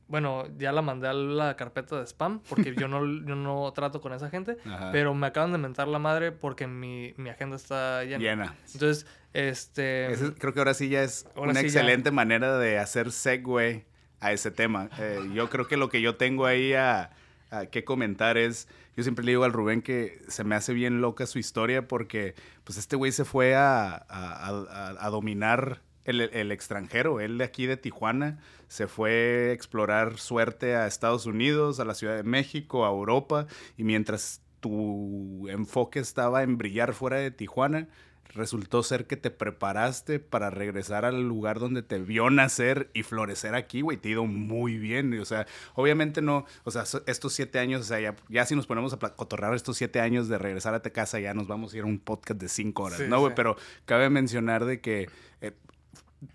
bueno, 0.07 0.45
ya 0.57 0.71
la 0.71 0.81
mandé 0.81 1.07
a 1.07 1.13
la 1.13 1.55
carpeta 1.55 1.97
de 1.97 2.05
spam 2.05 2.41
porque 2.49 2.75
yo 2.75 2.87
no, 2.87 2.99
yo 3.25 3.35
no 3.35 3.71
trato 3.73 4.01
con 4.01 4.13
esa 4.13 4.29
gente, 4.29 4.57
pero 4.91 5.13
me 5.13 5.27
acaban 5.27 5.51
de 5.53 5.57
mentar 5.57 5.87
la 5.87 5.99
madre 5.99 6.31
porque 6.31 6.67
mi, 6.67 7.13
mi 7.17 7.29
agenda 7.29 7.55
está 7.55 8.03
llena. 8.03 8.19
Llena. 8.19 8.55
Entonces, 8.73 9.05
este... 9.33 10.09
creo 10.37 10.53
que 10.53 10.59
ahora 10.59 10.73
sí 10.73 10.89
ya 10.89 11.03
es 11.03 11.27
una 11.35 11.59
excelente 11.59 12.11
manera 12.11 12.57
de 12.57 12.77
hacer 12.77 13.11
segue 13.11 13.85
a 14.19 14.33
ese 14.33 14.51
tema. 14.51 14.89
Eh, 14.99 15.29
yo 15.33 15.49
creo 15.49 15.67
que 15.67 15.77
lo 15.77 15.89
que 15.89 16.01
yo 16.01 16.15
tengo 16.15 16.45
ahí 16.45 16.73
a, 16.73 17.11
a 17.51 17.67
que 17.67 17.83
comentar 17.83 18.37
es, 18.37 18.67
yo 18.95 19.03
siempre 19.03 19.23
le 19.23 19.33
digo 19.33 19.43
al 19.43 19.53
Rubén 19.53 19.81
que 19.81 20.19
se 20.27 20.43
me 20.43 20.55
hace 20.55 20.73
bien 20.73 21.01
loca 21.01 21.27
su 21.27 21.37
historia 21.37 21.87
porque 21.87 22.33
pues 22.63 22.77
este 22.77 22.95
güey 22.95 23.11
se 23.11 23.25
fue 23.25 23.55
a, 23.55 24.05
a, 24.09 24.95
a 24.99 25.09
dominar 25.09 25.81
el, 26.05 26.51
extranjero, 26.51 27.19
él 27.19 27.37
de 27.37 27.43
aquí 27.43 27.65
de 27.65 27.77
Tijuana, 27.77 28.39
se 28.67 28.87
fue 28.87 29.49
a 29.49 29.53
explorar 29.53 30.17
suerte 30.17 30.75
a 30.75 30.87
Estados 30.87 31.25
Unidos, 31.25 31.79
a 31.79 31.85
la 31.85 31.93
Ciudad 31.93 32.15
de 32.15 32.23
México, 32.23 32.85
a 32.85 32.89
Europa, 32.89 33.47
y 33.77 33.83
mientras 33.83 34.41
tu 34.59 35.47
enfoque 35.49 35.99
estaba 35.99 36.43
en 36.43 36.57
brillar 36.57 36.93
fuera 36.93 37.17
de 37.17 37.31
Tijuana, 37.31 37.87
resultó 38.33 38.83
ser 38.83 39.07
que 39.07 39.17
te 39.17 39.31
preparaste 39.31 40.19
para 40.19 40.49
regresar 40.49 41.05
al 41.05 41.27
lugar 41.27 41.59
donde 41.59 41.81
te 41.81 41.99
vio 41.99 42.29
nacer 42.29 42.89
y 42.93 43.03
florecer 43.03 43.55
aquí, 43.55 43.81
güey. 43.81 43.97
Te 43.97 44.09
ha 44.09 44.11
ido 44.13 44.25
muy 44.25 44.77
bien. 44.77 45.19
O 45.19 45.25
sea, 45.25 45.45
obviamente 45.73 46.21
no, 46.21 46.45
o 46.63 46.71
sea, 46.71 46.83
estos 47.05 47.33
siete 47.33 47.59
años, 47.59 47.81
o 47.81 47.83
sea, 47.83 48.15
ya, 48.29 48.45
si 48.45 48.55
nos 48.55 48.67
ponemos 48.67 48.93
a 48.93 48.97
cotorrar 48.97 49.53
estos 49.53 49.77
siete 49.77 49.99
años 49.99 50.27
de 50.27 50.37
regresar 50.37 50.73
a 50.73 50.81
tu 50.81 50.91
casa, 50.91 51.19
ya 51.19 51.33
nos 51.33 51.47
vamos 51.47 51.73
a 51.73 51.77
ir 51.77 51.83
a 51.83 51.87
un 51.87 51.99
podcast 51.99 52.39
de 52.39 52.49
cinco 52.49 52.83
horas, 52.83 53.01
¿no, 53.01 53.19
güey? 53.19 53.35
Pero 53.35 53.57
cabe 53.85 54.09
mencionar 54.09 54.65
de 54.65 54.81
que 54.81 55.09
eh, 55.41 55.53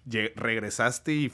regresaste 0.04 1.12
y, 1.12 1.28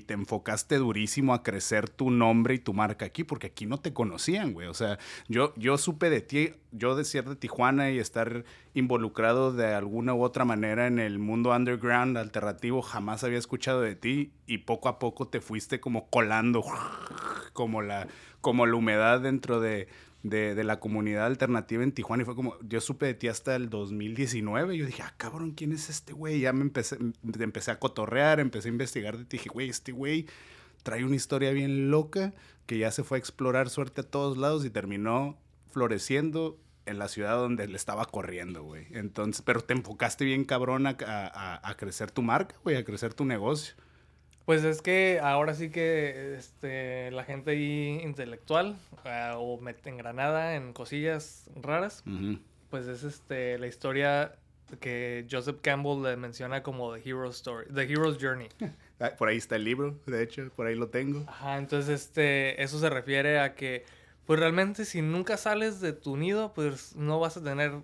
te 0.00 0.14
enfocaste 0.14 0.76
durísimo 0.76 1.34
a 1.34 1.42
crecer 1.42 1.90
tu 1.90 2.10
nombre 2.10 2.54
y 2.54 2.58
tu 2.58 2.72
marca 2.72 3.04
aquí, 3.06 3.24
porque 3.24 3.48
aquí 3.48 3.66
no 3.66 3.78
te 3.78 3.92
conocían, 3.92 4.54
güey. 4.54 4.68
O 4.68 4.74
sea, 4.74 4.98
yo, 5.28 5.52
yo 5.56 5.76
supe 5.76 6.08
de 6.08 6.22
ti, 6.22 6.52
yo 6.72 6.96
de 6.96 7.04
ser 7.04 7.28
de 7.28 7.36
Tijuana 7.36 7.90
y 7.90 7.98
estar 7.98 8.44
involucrado 8.72 9.52
de 9.52 9.74
alguna 9.74 10.14
u 10.14 10.22
otra 10.22 10.44
manera 10.44 10.86
en 10.86 10.98
el 10.98 11.18
mundo 11.18 11.54
underground 11.54 12.16
alternativo, 12.16 12.80
jamás 12.80 13.24
había 13.24 13.38
escuchado 13.38 13.82
de 13.82 13.94
ti 13.94 14.32
y 14.46 14.58
poco 14.58 14.88
a 14.88 14.98
poco 14.98 15.28
te 15.28 15.40
fuiste 15.40 15.80
como 15.80 16.08
colando, 16.08 16.64
como 17.52 17.82
la, 17.82 18.08
como 18.40 18.64
la 18.64 18.76
humedad 18.76 19.20
dentro 19.20 19.60
de, 19.60 19.88
de, 20.22 20.64
la 20.64 20.80
comunidad 20.80 21.26
alternativa 21.26 21.82
en 21.82 21.92
Tijuana 21.92 22.22
y 22.22 22.26
fue 22.26 22.34
como, 22.34 22.56
yo 22.60 22.80
supe 22.80 23.06
de 23.06 23.14
ti 23.14 23.28
hasta 23.28 23.54
el 23.56 23.70
2019 23.70 24.74
y 24.74 24.78
yo 24.78 24.86
dije, 24.86 25.02
ah, 25.02 25.14
cabrón, 25.16 25.52
¿quién 25.52 25.72
es 25.72 25.88
este 25.88 26.12
güey? 26.12 26.40
Ya 26.40 26.52
me 26.52 26.62
empecé, 26.62 26.98
empecé 27.38 27.70
a 27.70 27.78
cotorrear, 27.78 28.40
empecé 28.40 28.68
a 28.68 28.72
investigar 28.72 29.16
de 29.16 29.24
ti 29.24 29.36
dije, 29.38 29.50
güey, 29.50 29.68
este 29.68 29.92
güey 29.92 30.26
trae 30.82 31.04
una 31.04 31.16
historia 31.16 31.52
bien 31.52 31.90
loca 31.90 32.34
que 32.66 32.78
ya 32.78 32.90
se 32.90 33.04
fue 33.04 33.18
a 33.18 33.20
explorar 33.20 33.70
suerte 33.70 34.00
a 34.00 34.04
todos 34.04 34.36
lados 34.36 34.64
y 34.64 34.70
terminó 34.70 35.38
floreciendo 35.70 36.58
en 36.86 36.98
la 36.98 37.08
ciudad 37.08 37.36
donde 37.36 37.68
le 37.68 37.76
estaba 37.76 38.06
corriendo, 38.06 38.62
güey. 38.62 38.86
Entonces, 38.90 39.42
pero 39.42 39.60
te 39.60 39.74
enfocaste 39.74 40.24
bien 40.24 40.44
cabrón 40.44 40.86
a, 40.86 40.96
a 41.62 41.76
crecer 41.76 42.10
tu 42.10 42.22
marca, 42.22 42.56
güey, 42.64 42.76
a 42.76 42.84
crecer 42.84 43.12
tu 43.12 43.24
negocio. 43.24 43.74
Pues 44.48 44.64
es 44.64 44.80
que 44.80 45.20
ahora 45.22 45.52
sí 45.52 45.68
que 45.68 46.34
este, 46.38 47.10
la 47.10 47.22
gente 47.22 47.50
ahí 47.50 48.00
intelectual 48.02 48.78
uh, 49.04 49.36
o 49.36 49.60
engranada 49.84 50.54
en 50.54 50.72
cosillas 50.72 51.50
raras, 51.54 52.02
pues 52.70 52.86
es 52.86 53.02
este, 53.04 53.58
la 53.58 53.66
historia 53.66 54.36
que 54.80 55.26
Joseph 55.30 55.58
Campbell 55.60 56.02
le 56.02 56.16
menciona 56.16 56.62
como 56.62 56.94
The 56.94 57.06
Hero's 57.06 57.36
Story, 57.36 57.66
The 57.74 57.82
Hero's 57.82 58.16
Journey. 58.18 58.48
Ah, 59.00 59.12
por 59.16 59.28
ahí 59.28 59.36
está 59.36 59.54
el 59.56 59.64
libro, 59.64 59.96
de 60.06 60.22
hecho, 60.22 60.50
por 60.56 60.66
ahí 60.66 60.74
lo 60.74 60.88
tengo. 60.88 61.24
Ajá, 61.28 61.58
entonces 61.58 62.00
este, 62.00 62.60
eso 62.60 62.80
se 62.80 62.88
refiere 62.88 63.38
a 63.38 63.54
que, 63.54 63.84
pues 64.24 64.40
realmente 64.40 64.86
si 64.86 65.02
nunca 65.02 65.36
sales 65.36 65.80
de 65.80 65.92
tu 65.92 66.16
nido, 66.16 66.54
pues 66.54 66.96
no 66.96 67.20
vas 67.20 67.36
a 67.36 67.42
tener 67.44 67.74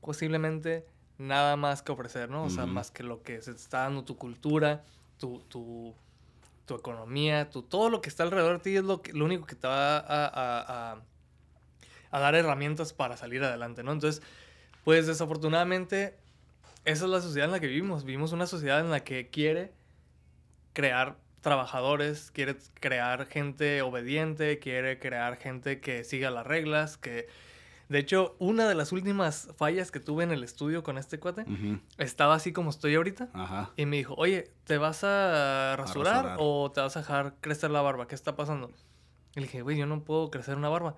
posiblemente 0.00 0.86
nada 1.18 1.56
más 1.56 1.82
que 1.82 1.92
ofrecer, 1.92 2.30
¿no? 2.30 2.44
O 2.44 2.48
sea, 2.48 2.64
más 2.64 2.90
que 2.90 3.02
lo 3.02 3.22
que 3.22 3.42
se 3.42 3.50
está 3.50 3.80
dando 3.80 4.04
tu 4.04 4.16
cultura, 4.16 4.84
tu, 5.18 5.40
tu, 5.48 5.94
tu 6.66 6.74
economía, 6.74 7.50
tu, 7.50 7.62
todo 7.62 7.90
lo 7.90 8.00
que 8.00 8.08
está 8.08 8.22
alrededor 8.22 8.58
de 8.58 8.62
ti 8.62 8.76
es 8.76 8.84
lo, 8.84 9.02
que, 9.02 9.12
lo 9.12 9.24
único 9.24 9.46
que 9.46 9.54
te 9.54 9.66
va 9.66 9.98
a, 9.98 10.02
a, 10.06 11.02
a, 12.10 12.20
dar 12.20 12.34
herramientas 12.34 12.92
para 12.92 13.16
salir 13.16 13.42
adelante, 13.42 13.82
¿no? 13.82 13.92
Entonces, 13.92 14.22
pues 14.84 15.06
desafortunadamente, 15.06 16.16
esa 16.84 17.04
es 17.04 17.10
la 17.10 17.20
sociedad 17.20 17.46
en 17.46 17.52
la 17.52 17.60
que 17.60 17.66
vivimos. 17.66 18.04
Vivimos 18.04 18.32
una 18.32 18.46
sociedad 18.46 18.80
en 18.80 18.90
la 18.90 19.00
que 19.00 19.28
quiere 19.28 19.72
crear 20.72 21.16
trabajadores, 21.40 22.30
quiere 22.30 22.56
crear 22.80 23.26
gente 23.26 23.82
obediente, 23.82 24.58
quiere 24.58 24.98
crear 24.98 25.36
gente 25.36 25.80
que 25.80 26.04
siga 26.04 26.30
las 26.30 26.46
reglas, 26.46 26.96
que 26.96 27.28
de 27.88 27.98
hecho, 27.98 28.36
una 28.38 28.68
de 28.68 28.74
las 28.74 28.92
últimas 28.92 29.48
fallas 29.56 29.90
que 29.90 29.98
tuve 29.98 30.22
en 30.22 30.30
el 30.30 30.44
estudio 30.44 30.82
con 30.82 30.98
este 30.98 31.18
cuate, 31.18 31.46
estaba 31.96 32.34
así 32.34 32.52
como 32.52 32.68
estoy 32.68 32.94
ahorita. 32.94 33.30
Y 33.76 33.86
me 33.86 33.96
dijo, 33.96 34.14
oye, 34.18 34.50
¿te 34.64 34.76
vas 34.76 35.04
a 35.04 35.74
rasurar, 35.76 36.36
o 36.38 36.70
te 36.70 36.82
vas 36.82 36.96
a 36.96 37.00
dejar 37.00 37.36
crecer 37.40 37.70
la 37.70 37.80
barba? 37.80 38.06
¿Qué 38.06 38.14
está 38.14 38.36
pasando? 38.36 38.70
Y 39.34 39.40
le 39.40 39.46
dije, 39.46 39.62
güey, 39.62 39.78
yo 39.78 39.86
no 39.86 40.04
puedo 40.04 40.30
crecer 40.30 40.56
una 40.56 40.68
barba. 40.68 40.96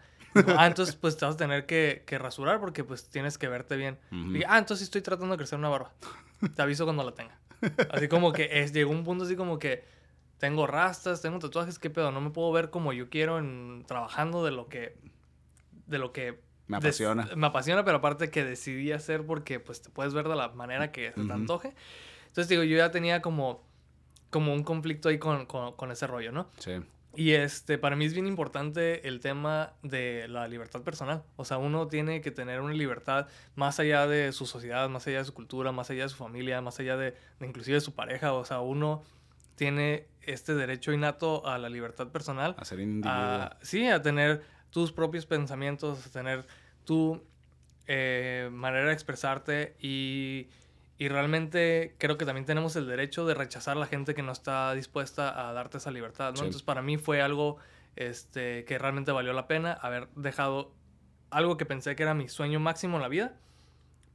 ah, 0.57 0.67
entonces 0.67 0.97
pues 0.97 1.17
te 1.17 1.25
vas 1.25 1.35
a 1.35 1.39
tener 1.39 1.67
que, 1.67 2.05
rasurar 2.19 2.59
porque 2.61 2.83
pues 2.83 3.09
tienes 3.09 3.39
que 3.39 3.49
verte 3.49 3.77
bien. 3.77 3.99
Y 4.11 4.33
dije, 4.33 4.47
ah, 4.49 4.59
entonces 4.59 4.85
estoy 4.85 5.03
tratando 5.03 5.35
de 5.35 5.39
crecer 5.39 5.59
una 5.59 5.69
barba. 5.69 5.93
Te 6.57 6.63
aviso 6.63 6.85
cuando 6.85 7.05
la 7.05 7.13
tenga. 7.13 7.39
Así 7.91 8.09
como 8.09 8.33
que 8.33 8.63
es, 8.63 8.73
llegó 8.73 8.91
un 8.91 9.05
punto 9.05 9.25
así 9.25 9.37
como 9.37 9.59
que 9.59 9.85
tengo 10.39 10.67
rastas, 10.67 11.21
tengo 11.21 11.39
tatuajes, 11.39 11.79
¿qué 11.79 11.91
pedo? 11.91 12.11
No 12.11 12.21
me 12.21 12.31
puedo 12.31 12.51
ver 12.51 12.71
como 12.71 12.93
yo 12.93 13.11
quiero 13.11 13.39
en, 13.39 13.85
trabajando 13.87 14.45
de 14.45 14.51
lo 14.51 14.69
que 14.69 14.97
de 15.87 15.99
lo 15.99 16.13
que 16.13 16.41
me 16.71 16.77
apasiona. 16.77 17.29
me 17.35 17.47
apasiona, 17.49 17.85
pero 17.85 17.99
aparte 17.99 18.31
que 18.31 18.45
decidí 18.45 18.93
hacer 18.93 19.27
porque 19.27 19.59
pues 19.59 19.83
te 19.83 19.91
puedes 19.91 20.15
ver 20.15 20.29
de 20.29 20.37
la 20.37 20.49
manera 20.51 20.93
que 20.93 21.13
se 21.13 21.25
te 21.25 21.33
antoje. 21.33 21.75
Entonces 22.29 22.49
digo, 22.49 22.63
yo 22.63 22.77
ya 22.77 22.93
tenía 22.93 23.21
como, 23.21 23.65
como 24.31 24.55
un 24.55 24.63
conflicto 24.63 25.09
ahí 25.09 25.19
con, 25.19 25.47
con, 25.47 25.91
ese 25.91 26.07
rollo, 26.07 26.31
¿no? 26.31 26.49
Sí. 26.59 26.73
Y 27.17 27.33
este, 27.33 27.77
para 27.77 27.97
mí 27.97 28.05
es 28.05 28.15
bien 28.15 28.29
importante 28.29 29.09
el 29.09 29.19
tema 29.19 29.73
de 29.83 30.29
la 30.29 30.47
libertad 30.47 30.83
personal. 30.83 31.25
O 31.35 31.45
sea, 31.45 31.59
uno 31.59 31.89
tiene 31.89 32.21
que 32.21 32.31
tener 32.31 32.61
una 32.61 32.73
libertad 32.73 33.27
más 33.57 33.81
allá 33.81 34.07
de 34.07 34.31
su 34.31 34.47
sociedad, 34.47 34.89
más 34.89 35.09
allá 35.09 35.19
de 35.19 35.25
su 35.25 35.35
cultura, 35.35 35.73
más 35.73 35.91
allá 35.91 36.05
de 36.05 36.09
su 36.09 36.17
familia, 36.17 36.61
más 36.61 36.79
allá 36.79 36.97
de, 36.97 37.17
inclusive 37.41 37.75
de 37.75 37.81
su 37.81 37.95
pareja. 37.95 38.33
O 38.33 38.45
sea, 38.45 38.61
uno 38.61 39.03
tiene 39.57 40.07
este 40.23 40.55
derecho 40.55 40.93
innato 40.93 41.45
a 41.45 41.59
la 41.59 41.69
libertad 41.69 42.09
personal. 42.09 42.55
A 42.57 42.65
ser 42.65 42.79
individuo. 42.79 43.51
sí, 43.61 43.89
a 43.89 44.01
tener 44.01 44.43
tus 44.71 44.93
propios 44.93 45.27
pensamientos, 45.27 46.07
a 46.07 46.11
tener 46.11 46.47
tu 46.91 47.23
eh, 47.87 48.49
manera 48.51 48.87
de 48.87 48.93
expresarte 48.93 49.77
y, 49.79 50.49
y, 50.99 51.07
realmente 51.07 51.95
creo 51.99 52.19
que 52.19 52.25
también 52.25 52.45
tenemos 52.45 52.75
el 52.75 52.89
derecho 52.89 53.25
de 53.27 53.35
rechazar 53.35 53.77
a 53.77 53.81
la 53.81 53.87
gente 53.87 54.13
que 54.13 54.23
no 54.23 54.33
está 54.33 54.75
dispuesta 54.75 55.49
a 55.49 55.53
darte 55.53 55.79
esa 55.79 55.93
libertad, 55.93 56.33
¿no? 56.33 56.41
Entonces 56.41 56.65
para 56.65 56.83
mí 56.83 56.97
fue 56.97 57.23
algo 57.23 57.59
este, 57.95 58.65
que 58.65 58.77
realmente 58.77 59.13
valió 59.13 59.33
la 59.33 59.47
pena 59.47 59.73
haber 59.73 60.09
dejado 60.17 60.75
algo 61.31 61.57
que 61.57 61.65
pensé 61.65 61.95
que 61.95 62.03
era 62.03 62.13
mi 62.13 62.29
sueño 62.29 62.59
máximo 62.59 62.97
en 62.97 63.03
la 63.03 63.09
vida 63.09 63.37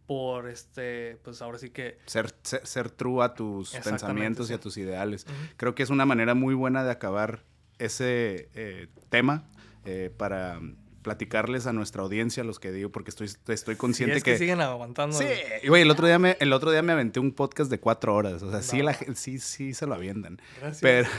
por 0.06 0.50
este, 0.50 1.18
pues 1.24 1.42
ahora 1.42 1.58
sí 1.58 1.70
que... 1.70 1.98
Ser, 2.08 2.36
ser, 2.44 2.90
true 2.92 3.24
a 3.24 3.36
tus 3.36 3.72
pensamientos 3.72 4.50
y 4.50 4.54
a 4.54 4.60
tus 4.60 4.76
ideales. 4.76 5.26
Creo 5.56 5.76
que 5.76 5.84
es 5.84 5.90
una 5.90 6.06
manera 6.06 6.36
muy 6.36 6.56
buena 6.56 6.84
de 6.84 6.92
acabar 6.92 7.46
ese 7.80 8.50
eh, 8.54 8.90
tema 9.10 9.46
eh, 9.86 10.14
para 10.16 10.60
platicarles 11.06 11.68
a 11.68 11.74
nuestra 11.74 12.02
audiencia, 12.02 12.44
los 12.44 12.60
que 12.60 12.72
digo, 12.72 12.90
porque 12.90 13.12
estoy, 13.12 13.30
estoy 13.48 13.76
consciente 13.76 14.24
que, 14.24 14.40
siguen 14.40 14.60
aguantando. 14.60 15.16
Sí, 15.16 15.26
güey, 15.68 15.84
el 15.84 15.92
otro 15.92 16.08
día 16.08 16.18
me, 16.18 16.36
el 16.40 16.52
otro 16.52 16.72
día 16.72 16.82
me 16.82 16.94
aventé 16.94 17.20
un 17.20 17.32
podcast 17.32 17.70
de 17.70 17.80
cuatro 17.80 18.16
horas. 18.16 18.42
O 18.42 18.50
sea, 18.50 18.64
sí, 18.64 18.82
la, 18.82 18.98
sí, 19.14 19.38
sí 19.38 19.76
se 19.76 19.86
lo 19.86 19.94
avientan. 19.94 20.42
Pero, 20.82 21.08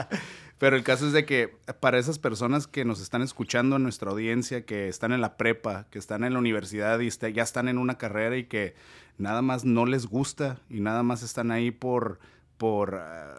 Pero 0.60 0.76
el 0.76 0.84
caso 0.84 1.06
es 1.06 1.12
de 1.14 1.24
que 1.24 1.56
para 1.80 1.98
esas 1.98 2.18
personas 2.18 2.66
que 2.66 2.84
nos 2.84 3.00
están 3.00 3.22
escuchando 3.22 3.76
en 3.76 3.82
nuestra 3.82 4.10
audiencia, 4.10 4.66
que 4.66 4.88
están 4.88 5.10
en 5.10 5.22
la 5.22 5.38
prepa, 5.38 5.86
que 5.90 5.98
están 5.98 6.22
en 6.22 6.34
la 6.34 6.38
universidad 6.38 7.00
y 7.00 7.08
este, 7.08 7.32
ya 7.32 7.42
están 7.42 7.66
en 7.66 7.78
una 7.78 7.98
carrera 7.98 8.36
y 8.36 8.44
que 8.44 8.74
nada 9.18 9.42
más 9.42 9.64
no 9.64 9.84
les 9.84 10.06
gusta 10.06 10.60
y 10.68 10.80
nada 10.80 11.02
más 11.02 11.22
están 11.22 11.50
ahí 11.50 11.70
por, 11.70 12.20
por 12.58 12.96
ah, 12.96 13.36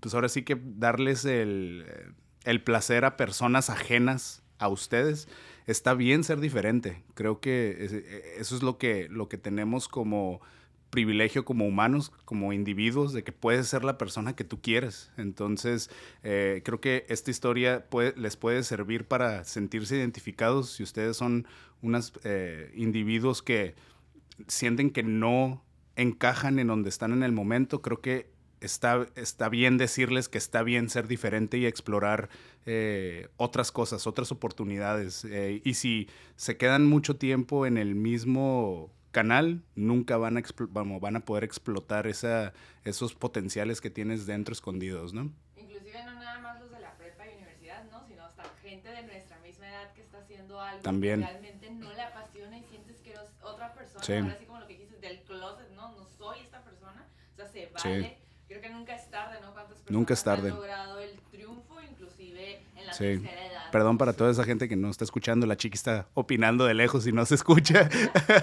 pues 0.00 0.14
ahora 0.14 0.28
sí 0.28 0.42
que 0.42 0.60
darles 0.60 1.24
el, 1.24 1.86
el 2.42 2.60
placer 2.60 3.04
a 3.04 3.16
personas 3.16 3.70
ajenas 3.70 4.41
a 4.62 4.68
ustedes 4.68 5.28
está 5.66 5.94
bien 5.94 6.24
ser 6.24 6.40
diferente. 6.40 7.02
Creo 7.14 7.40
que 7.40 7.76
e, 7.80 8.40
eso 8.40 8.56
es 8.56 8.62
lo 8.62 8.78
que, 8.78 9.08
lo 9.10 9.28
que 9.28 9.38
tenemos 9.38 9.88
como 9.88 10.40
privilegio 10.90 11.46
como 11.46 11.66
humanos, 11.66 12.12
como 12.26 12.52
individuos, 12.52 13.14
de 13.14 13.24
que 13.24 13.32
puedes 13.32 13.66
ser 13.66 13.82
la 13.82 13.96
persona 13.96 14.36
que 14.36 14.44
tú 14.44 14.60
quieres. 14.60 15.10
Entonces, 15.16 15.90
eh, 16.22 16.60
creo 16.64 16.80
que 16.82 17.06
esta 17.08 17.30
historia 17.30 17.86
les 18.16 18.36
puede 18.36 18.62
servir 18.62 19.06
para 19.06 19.44
sentirse 19.44 19.96
identificados 19.96 20.70
si 20.70 20.82
ustedes 20.82 21.16
son 21.16 21.46
unos 21.80 22.12
eh, 22.24 22.70
individuos 22.76 23.40
que 23.42 23.74
sienten 24.48 24.90
que 24.90 25.02
no 25.02 25.64
encajan 25.96 26.58
en 26.58 26.66
donde 26.66 26.90
están 26.90 27.12
en 27.12 27.22
el 27.22 27.32
momento. 27.32 27.80
Creo 27.80 28.02
que 28.02 28.31
está, 28.62 29.06
está 29.16 29.48
bien 29.48 29.78
decirles 29.78 30.28
que 30.28 30.38
está 30.38 30.62
bien 30.62 30.88
ser 30.88 31.08
diferente 31.08 31.58
y 31.58 31.66
explorar 31.66 32.28
eh, 32.66 33.28
otras 33.36 33.72
cosas, 33.72 34.06
otras 34.06 34.32
oportunidades. 34.32 35.24
y 35.24 35.74
si 35.74 36.08
se 36.36 36.56
quedan 36.56 36.86
mucho 36.86 37.16
tiempo 37.16 37.66
en 37.66 37.76
el 37.76 37.94
mismo 37.94 38.90
canal, 39.12 39.62
nunca 39.76 40.16
van 40.16 40.38
a, 40.38 40.42
vamos, 40.70 41.00
van 41.00 41.16
a 41.16 41.20
poder 41.20 41.44
explotar 41.44 42.06
esa, 42.06 42.52
esos 42.84 43.14
potenciales 43.14 43.80
que 43.80 43.90
tienes 43.90 44.26
dentro 44.26 44.52
escondidos, 44.52 45.12
¿no? 45.12 45.30
Inclusive 45.56 46.02
no 46.04 46.14
nada 46.14 46.40
más 46.40 46.60
los 46.60 46.70
de 46.70 46.80
la 46.80 46.96
prepa 46.96 47.26
y 47.28 47.36
universidad, 47.36 47.84
¿no? 47.90 48.04
Sino 48.08 48.24
hasta 48.24 48.44
gente 48.62 48.88
de 48.88 49.02
nuestra 49.04 49.38
misma 49.40 49.68
edad 49.68 49.92
que 49.92 50.00
está 50.00 50.18
haciendo 50.18 50.60
algo 50.60 50.82
También. 50.82 51.20
que 51.20 51.26
realmente 51.26 51.70
no 51.70 51.92
le 51.92 52.02
apasiona 52.02 52.58
y 52.58 52.64
sientes 52.64 53.00
que 53.02 53.10
eres 53.10 53.30
otra 53.42 53.72
persona, 53.74 54.32
así 54.32 54.46
como 54.46 54.60
lo 54.60 54.66
que 54.66 54.78
dices 54.78 55.00
del 55.00 55.20
closet, 55.22 55.70
¿no? 55.76 55.92
No 55.92 56.06
soy 56.06 56.40
esta 56.40 56.64
persona, 56.64 57.06
o 57.32 57.36
sea, 57.36 57.46
se 57.46 57.66
vale. 57.66 58.21
Creo 58.52 58.60
que 58.60 58.68
nunca 58.68 58.94
es 58.94 59.08
tarde, 59.10 59.38
¿no? 59.40 59.54
¿Cuántas 59.54 59.78
personas 59.78 59.90
nunca 59.90 60.12
es 60.12 60.22
tarde. 60.22 60.50
han 60.50 60.56
logrado 60.56 61.00
el 61.00 61.18
triunfo, 61.30 61.80
inclusive 61.80 62.60
en 62.76 62.86
la 62.86 62.92
sí. 62.92 63.04
tercera 63.04 63.46
edad? 63.46 63.70
Perdón 63.72 63.96
para 63.96 64.12
toda 64.12 64.30
esa 64.30 64.44
gente 64.44 64.68
que 64.68 64.76
no 64.76 64.90
está 64.90 65.04
escuchando, 65.04 65.46
la 65.46 65.56
chiqui 65.56 65.76
está 65.76 66.06
opinando 66.12 66.66
de 66.66 66.74
lejos 66.74 67.06
y 67.06 67.12
no 67.12 67.24
se 67.24 67.36
escucha. 67.36 67.88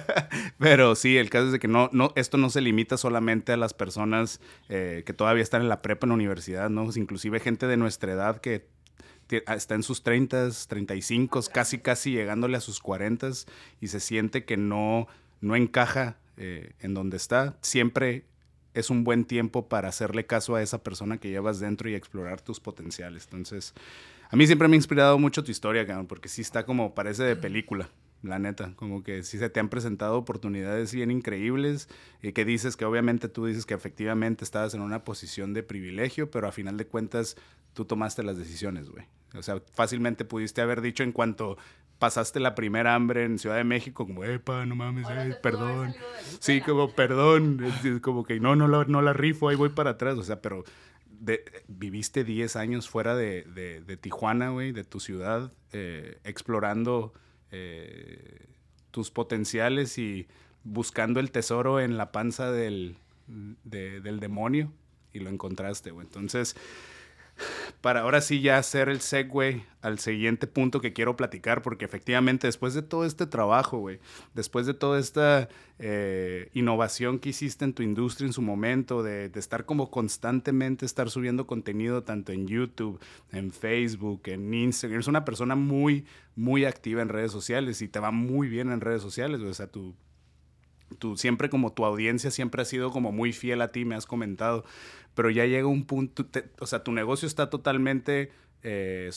Pero 0.57 0.95
sí, 0.95 1.18
el 1.18 1.30
caso 1.30 1.45
es 1.45 1.52
de 1.52 1.60
que 1.60 1.68
no, 1.68 1.91
no, 1.94 2.11
esto 2.15 2.38
no 2.38 2.49
se 2.49 2.60
limita 2.61 2.98
solamente 2.98 3.52
a 3.52 3.57
las 3.57 3.76
personas 3.76 4.41
eh, 4.68 5.03
que 5.06 5.14
todavía 5.14 5.44
están 5.44 5.61
en 5.61 5.69
la 5.69 5.84
prepa, 5.84 6.06
en 6.06 6.10
la 6.10 6.15
universidad, 6.15 6.72
¿no? 6.72 6.90
Inclusive 6.95 7.40
gente 7.40 7.68
de 7.68 7.77
nuestra 7.77 8.11
edad 8.11 8.41
que 8.41 8.65
ah, 9.45 9.53
está 9.53 9.76
en 9.76 9.84
sus 9.84 10.02
30, 10.02 10.49
35, 10.68 11.41
casi 11.53 11.77
casi 11.77 12.14
llegándole 12.14 12.57
a 12.57 12.61
sus 12.61 12.80
40 12.80 13.30
y 13.80 13.90
se 13.90 13.99
siente 13.99 14.44
que 14.44 14.57
no, 14.57 15.07
no 15.40 15.56
encaja 15.56 16.18
eh, 16.38 16.72
en 16.80 16.95
donde 16.95 17.18
está. 17.18 17.57
Siempre 17.61 18.26
es 18.80 18.89
un 18.89 19.03
buen 19.03 19.26
tiempo 19.26 19.68
para 19.68 19.89
hacerle 19.89 20.26
caso 20.26 20.56
a 20.56 20.61
esa 20.61 20.84
persona 20.84 21.18
que 21.18 21.30
llevas 21.30 21.60
dentro 21.60 21.89
y 21.89 21.95
explorar 21.95 22.41
tus 22.41 22.60
potenciales. 22.60 23.26
Entonces, 23.26 23.73
a 24.30 24.35
mí 24.35 24.45
siempre 24.45 24.68
me 24.68 24.76
ha 24.76 24.77
inspirado 24.77 25.18
mucho 25.18 25.43
tu 25.43 25.51
historia, 25.51 25.85
porque 26.07 26.30
sí 26.30 26.41
está 26.41 26.65
como, 26.65 26.93
parece 26.93 27.23
de 27.23 27.35
película, 27.35 27.89
la 28.22 28.39
neta. 28.39 28.73
Como 28.76 29.03
que 29.03 29.23
sí 29.23 29.38
se 29.38 29.49
te 29.49 29.60
han 29.60 29.69
presentado 29.69 30.18
oportunidades 30.18 30.93
bien 30.93 31.11
increíbles 31.11 31.89
y 32.22 32.31
que 32.31 32.45
dices 32.45 32.76
que 32.76 32.85
obviamente 32.85 33.30
tú 33.30 33.45
dices 33.45 33.65
que 33.65 33.73
efectivamente 33.73 34.43
estabas 34.43 34.73
en 34.73 34.81
una 34.81 35.03
posición 35.03 35.53
de 35.53 35.64
privilegio, 35.64 36.30
pero 36.30 36.47
a 36.47 36.51
final 36.51 36.77
de 36.77 36.85
cuentas 36.85 37.38
tú 37.80 37.85
tomaste 37.85 38.23
las 38.23 38.38
decisiones, 38.38 38.89
güey. 38.89 39.06
O 39.35 39.41
sea, 39.41 39.61
fácilmente 39.72 40.26
pudiste 40.26 40.60
haber 40.60 40.81
dicho 40.81 41.01
en 41.01 41.14
cuanto 41.14 41.57
pasaste 41.97 42.41
la 42.41 42.53
primera 42.53 42.93
hambre 42.93 43.23
en 43.23 43.39
Ciudad 43.39 43.56
de 43.56 43.64
México, 43.64 44.06
como, 44.06 44.26
epa, 44.26 44.65
no 44.65 44.76
mames, 44.76 45.07
eh, 45.10 45.38
perdón. 45.41 45.95
Sí, 46.41 46.60
como, 46.60 46.91
perdón, 46.93 47.65
como 48.01 48.26
que 48.26 48.41
no, 48.41 48.57
no 48.57 48.68
la, 48.68 48.84
no 48.84 49.01
la 49.01 49.14
rifo, 49.14 49.47
ahí 49.47 49.56
voy 49.56 49.69
para 49.69 49.91
atrás, 49.91 50.18
o 50.18 50.23
sea, 50.23 50.41
pero 50.41 50.65
viviste 51.69 52.26
10 52.26 52.57
años 52.57 52.89
fuera 52.89 53.15
de, 53.15 53.43
de, 53.45 53.95
Tijuana, 53.95 54.49
güey, 54.49 54.73
de 54.73 54.84
tu 54.84 54.99
ciudad, 54.99 55.53
eh, 55.72 56.19
explorando 56.26 57.14
eh, 57.51 58.47
tus 58.91 59.10
potenciales 59.10 59.97
y 59.97 60.27
buscando 60.65 61.22
el 61.22 61.31
tesoro 61.31 61.80
en 61.80 61.95
la 61.95 62.11
panza 62.11 62.51
del, 62.51 62.97
del 63.64 64.19
demonio 64.19 64.73
y 65.14 65.19
lo 65.19 65.30
encontraste, 65.30 65.91
güey. 65.91 66.06
Entonces, 66.06 66.57
para 67.82 68.02
ahora 68.02 68.22
sí 68.22 68.41
ya 68.41 68.57
hacer 68.57 68.90
el 68.90 69.02
segue 69.02 69.66
al 69.82 69.99
siguiente 69.99 70.48
punto 70.48 70.82
que 70.82 70.94
quiero 70.94 71.16
platicar, 71.16 71.61
porque 71.61 71.86
efectivamente 71.86 72.48
después 72.48 72.74
de 72.74 72.82
todo 72.82 73.06
este 73.06 73.26
trabajo, 73.26 73.78
güey, 73.78 73.99
después 74.34 74.66
de 74.66 74.74
toda 74.74 74.99
esta 74.99 75.48
eh, 75.80 76.49
innovación 76.53 77.20
que 77.20 77.30
hiciste 77.30 77.66
en 77.66 77.74
tu 77.74 77.84
industria 77.84 78.28
en 78.28 78.34
su 78.34 78.41
momento, 78.41 79.03
de, 79.03 79.32
estar 79.36 79.66
como 79.66 79.90
constantemente 79.90 80.86
estar 80.86 81.10
subiendo 81.10 81.48
contenido 81.48 82.03
tanto 82.03 82.32
en 82.32 82.48
YouTube, 82.48 82.99
en 83.32 83.52
Facebook, 83.52 84.24
en 84.26 84.53
Instagram, 84.53 84.95
eres 84.95 85.07
una 85.07 85.24
persona 85.24 85.56
muy, 85.56 86.06
muy 86.36 86.66
activa 86.66 87.02
en 87.02 87.10
redes 87.10 87.32
sociales 87.32 87.82
y 87.82 87.88
te 87.88 87.99
va 87.99 88.11
muy 88.11 88.49
bien 88.49 88.72
en 88.72 88.82
redes 88.82 89.02
sociales, 89.02 89.40
o 89.41 89.53
sea, 89.53 89.68
tu 89.68 89.95
tú 90.98 91.18
siempre 91.18 91.49
como 91.49 91.72
tu 91.72 91.86
audiencia 91.86 92.32
siempre 92.32 92.61
ha 92.61 92.66
sido 92.66 92.91
como 92.91 93.11
muy 93.11 93.32
fiel 93.32 93.61
a 93.61 93.72
ti, 93.72 93.86
me 93.86 93.95
has 93.95 94.06
comentado, 94.06 94.66
pero 95.20 95.32
ya 95.32 95.46
llega 95.46 95.68
un 95.68 95.84
punto, 95.84 96.26
o 96.62 96.66
sea, 96.66 96.82
tu 96.82 96.94
negocio 96.94 97.28
está 97.28 97.50
totalmente 97.50 98.32
eh, 98.64 99.10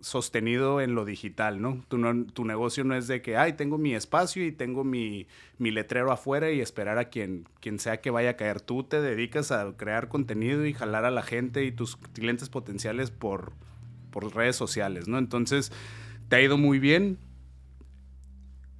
sostenido 0.00 0.80
en 0.80 0.94
lo 0.94 1.04
digital, 1.04 1.60
¿no? 1.60 1.84
Tu, 1.88 2.44
negocio 2.46 2.84
no 2.84 2.94
es 2.94 3.06
de 3.06 3.20
que, 3.20 3.36
ay, 3.36 3.52
tengo 3.52 3.76
mi 3.76 3.94
espacio 3.94 4.46
y 4.46 4.52
tengo 4.52 4.82
mi, 4.82 5.26
mi, 5.58 5.70
letrero 5.70 6.10
afuera 6.10 6.50
y 6.50 6.62
esperar 6.62 6.96
a 6.96 7.10
quien, 7.10 7.46
quien 7.60 7.78
sea 7.78 8.00
que 8.00 8.08
vaya 8.08 8.30
a 8.30 8.36
caer. 8.36 8.62
Tú 8.62 8.84
te 8.84 9.02
dedicas 9.02 9.52
a 9.52 9.76
crear 9.76 10.08
contenido 10.08 10.64
y 10.64 10.72
jalar 10.72 11.04
a 11.04 11.10
la 11.10 11.20
gente 11.20 11.66
y 11.66 11.70
tus 11.70 11.98
clientes 11.98 12.48
potenciales 12.48 13.10
por, 13.10 13.52
por 14.10 14.34
redes 14.34 14.56
sociales, 14.56 15.06
¿no? 15.06 15.18
Entonces, 15.18 15.70
te 16.30 16.36
ha 16.36 16.40
ido 16.40 16.56
muy 16.56 16.78
bien, 16.78 17.18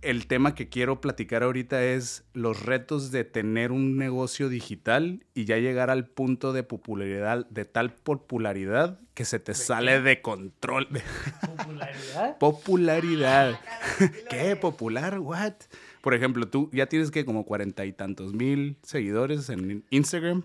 el 0.02 0.26
tema 0.26 0.54
que 0.54 0.68
quiero 0.68 1.00
platicar 1.00 1.42
ahorita 1.44 1.82
es 1.84 2.24
los 2.34 2.64
retos 2.64 3.12
de 3.12 3.24
tener 3.24 3.70
un 3.70 3.96
negocio 3.96 4.48
digital 4.48 5.24
y 5.32 5.44
ya 5.44 5.58
llegar 5.58 5.90
al 5.90 6.06
punto 6.06 6.52
de 6.52 6.64
popularidad, 6.64 7.46
de 7.48 7.64
tal 7.64 7.94
popularidad 7.94 8.98
que 9.14 9.24
se 9.24 9.38
te 9.38 9.54
sale 9.54 10.00
de 10.00 10.20
control. 10.20 10.88
¿Popularidad? 11.56 12.38
popularidad. 12.38 13.60
Ah, 13.66 14.10
¿Qué? 14.28 14.56
¿Popular? 14.56 15.20
¿What? 15.20 15.54
Por 16.02 16.14
ejemplo, 16.14 16.48
tú 16.48 16.68
ya 16.72 16.86
tienes 16.86 17.10
que 17.10 17.24
como 17.24 17.46
cuarenta 17.46 17.84
y 17.84 17.92
tantos 17.92 18.34
mil 18.34 18.76
seguidores 18.82 19.48
en 19.50 19.84
Instagram. 19.90 20.42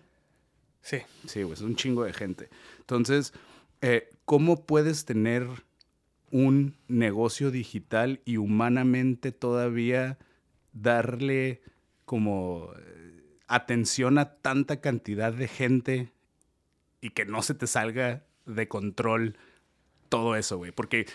Sí. 0.81 0.99
Sí, 1.25 1.43
pues 1.43 1.59
es 1.59 1.65
un 1.65 1.75
chingo 1.75 2.03
de 2.03 2.13
gente. 2.13 2.49
Entonces, 2.79 3.33
eh, 3.81 4.09
¿cómo 4.25 4.65
puedes 4.65 5.05
tener 5.05 5.47
un 6.31 6.75
negocio 6.87 7.51
digital 7.51 8.21
y 8.25 8.37
humanamente 8.37 9.31
todavía 9.31 10.17
darle 10.73 11.61
como 12.05 12.71
eh, 12.77 13.39
atención 13.47 14.17
a 14.17 14.35
tanta 14.35 14.81
cantidad 14.81 15.33
de 15.33 15.47
gente 15.47 16.11
y 17.01 17.11
que 17.11 17.25
no 17.25 17.41
se 17.41 17.53
te 17.53 17.67
salga 17.67 18.25
de 18.45 18.67
control 18.67 19.37
todo 20.09 20.35
eso, 20.35 20.57
güey. 20.57 20.71
Porque 20.71 21.01
eh, 21.01 21.05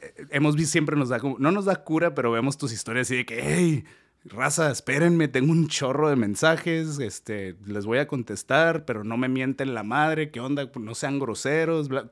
eh, 0.00 0.26
hemos 0.30 0.56
visto, 0.56 0.72
siempre 0.72 0.96
nos 0.96 1.08
da 1.08 1.20
como, 1.20 1.38
no 1.38 1.50
nos 1.50 1.66
da 1.66 1.84
cura, 1.84 2.14
pero 2.14 2.30
vemos 2.32 2.58
tus 2.58 2.72
historias 2.72 3.10
y 3.10 3.16
de 3.16 3.26
que, 3.26 3.40
hey, 3.42 3.84
raza, 4.24 4.70
espérenme, 4.70 5.28
tengo 5.28 5.52
un 5.52 5.68
chorro 5.68 6.08
de 6.08 6.16
mensajes, 6.16 6.98
este, 6.98 7.56
les 7.66 7.86
voy 7.86 7.98
a 7.98 8.06
contestar, 8.06 8.84
pero 8.84 9.04
no 9.04 9.16
me 9.16 9.28
mienten 9.28 9.74
la 9.74 9.82
madre, 9.82 10.30
¿qué 10.30 10.40
onda? 10.40 10.70
No 10.74 10.94
sean 10.94 11.18
groseros, 11.18 11.88
bla 11.88 12.10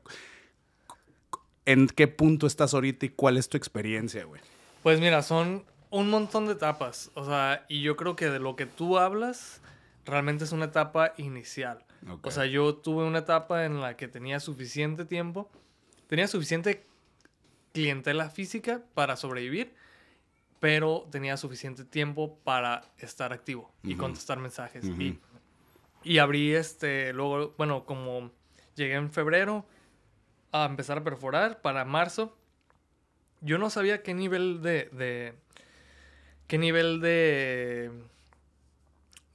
en 1.66 1.88
qué 1.88 2.08
punto 2.08 2.46
estás 2.46 2.74
ahorita 2.74 3.06
y 3.06 3.08
cuál 3.10 3.36
es 3.36 3.48
tu 3.48 3.56
experiencia, 3.56 4.24
güey. 4.24 4.40
Pues 4.82 5.00
mira, 5.00 5.22
son 5.22 5.64
un 5.90 6.10
montón 6.10 6.46
de 6.46 6.52
etapas. 6.52 7.10
O 7.14 7.24
sea, 7.24 7.64
y 7.68 7.82
yo 7.82 7.96
creo 7.96 8.16
que 8.16 8.28
de 8.28 8.38
lo 8.38 8.56
que 8.56 8.66
tú 8.66 8.98
hablas, 8.98 9.60
realmente 10.04 10.44
es 10.44 10.52
una 10.52 10.66
etapa 10.66 11.14
inicial. 11.16 11.84
O 12.22 12.30
sea, 12.30 12.44
yo 12.44 12.74
tuve 12.74 13.04
una 13.04 13.20
etapa 13.20 13.64
en 13.64 13.80
la 13.80 13.96
que 13.96 14.08
tenía 14.08 14.38
suficiente 14.40 15.06
tiempo, 15.06 15.48
tenía 16.06 16.28
suficiente 16.28 16.82
clientela 17.72 18.28
física 18.28 18.82
para 18.92 19.16
sobrevivir, 19.16 19.72
pero 20.60 21.06
tenía 21.10 21.36
suficiente 21.36 21.84
tiempo 21.84 22.38
para 22.44 22.84
estar 22.98 23.32
activo 23.32 23.72
y 23.82 23.94
contestar 23.94 24.38
mensajes. 24.38 24.84
y, 24.84 25.18
y 26.02 26.18
abrí 26.18 26.54
este, 26.54 27.12
luego, 27.14 27.54
bueno, 27.56 27.84
como 27.84 28.30
llegué 28.74 28.94
en 28.94 29.10
febrero, 29.10 29.64
a 30.54 30.66
empezar 30.66 30.98
a 30.98 31.04
perforar 31.04 31.60
para 31.60 31.84
marzo. 31.84 32.36
Yo 33.40 33.58
no 33.58 33.70
sabía 33.70 34.02
qué 34.02 34.14
nivel 34.14 34.62
de, 34.62 34.88
de 34.92 35.34
qué 36.46 36.58
nivel 36.58 37.00
de 37.00 37.90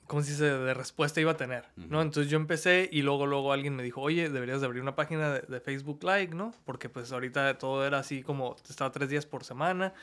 como 0.07 0.23
si 0.23 0.33
se 0.33 0.45
de 0.45 0.73
respuesta 0.73 1.21
iba 1.21 1.33
a 1.33 1.37
tener, 1.37 1.65
¿no? 1.75 2.01
Entonces 2.01 2.31
yo 2.31 2.37
empecé 2.37 2.89
y 2.91 3.03
luego, 3.03 3.27
luego 3.27 3.53
alguien 3.53 3.75
me 3.75 3.83
dijo, 3.83 4.01
oye, 4.01 4.29
deberías 4.29 4.59
de 4.59 4.65
abrir 4.65 4.81
una 4.81 4.95
página 4.95 5.33
de, 5.33 5.59
Facebook 5.59 5.99
Live, 6.01 6.29
¿no? 6.33 6.51
Porque 6.65 6.89
pues 6.89 7.11
ahorita 7.11 7.59
todo 7.59 7.85
era 7.85 7.99
así 7.99 8.23
como, 8.23 8.55
estaba 8.67 8.91
tres 8.91 9.09
días 9.09 9.27
por 9.27 9.43
semana 9.43 9.93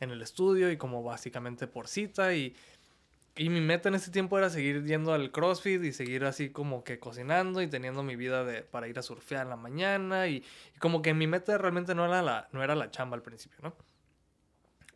en 0.00 0.10
el 0.10 0.20
estudio 0.20 0.68
y 0.72 0.76
como 0.76 1.02
básicamente 1.04 1.66
por 1.68 1.86
cita 1.86 2.34
y... 2.34 2.56
Y 3.38 3.50
mi 3.50 3.60
meta 3.60 3.90
en 3.90 3.96
ese 3.96 4.10
tiempo 4.10 4.38
era 4.38 4.48
seguir 4.48 4.84
yendo 4.84 5.12
al 5.12 5.30
CrossFit 5.30 5.84
y 5.84 5.92
seguir 5.92 6.24
así 6.24 6.48
como 6.50 6.84
que 6.84 6.98
cocinando 6.98 7.60
y 7.60 7.68
teniendo 7.68 8.02
mi 8.02 8.16
vida 8.16 8.44
de, 8.44 8.62
para 8.62 8.88
ir 8.88 8.98
a 8.98 9.02
surfear 9.02 9.42
en 9.42 9.50
la 9.50 9.56
mañana. 9.56 10.26
Y, 10.26 10.42
como 10.78 11.02
que 11.02 11.12
mi 11.12 11.26
meta 11.26 11.58
realmente 11.58 11.94
no 11.94 12.06
era, 12.06 12.22
la, 12.22 12.48
no 12.52 12.62
era 12.62 12.74
la 12.74 12.90
chamba 12.90 13.14
al 13.16 13.22
principio, 13.22 13.58
¿no? 13.62 13.74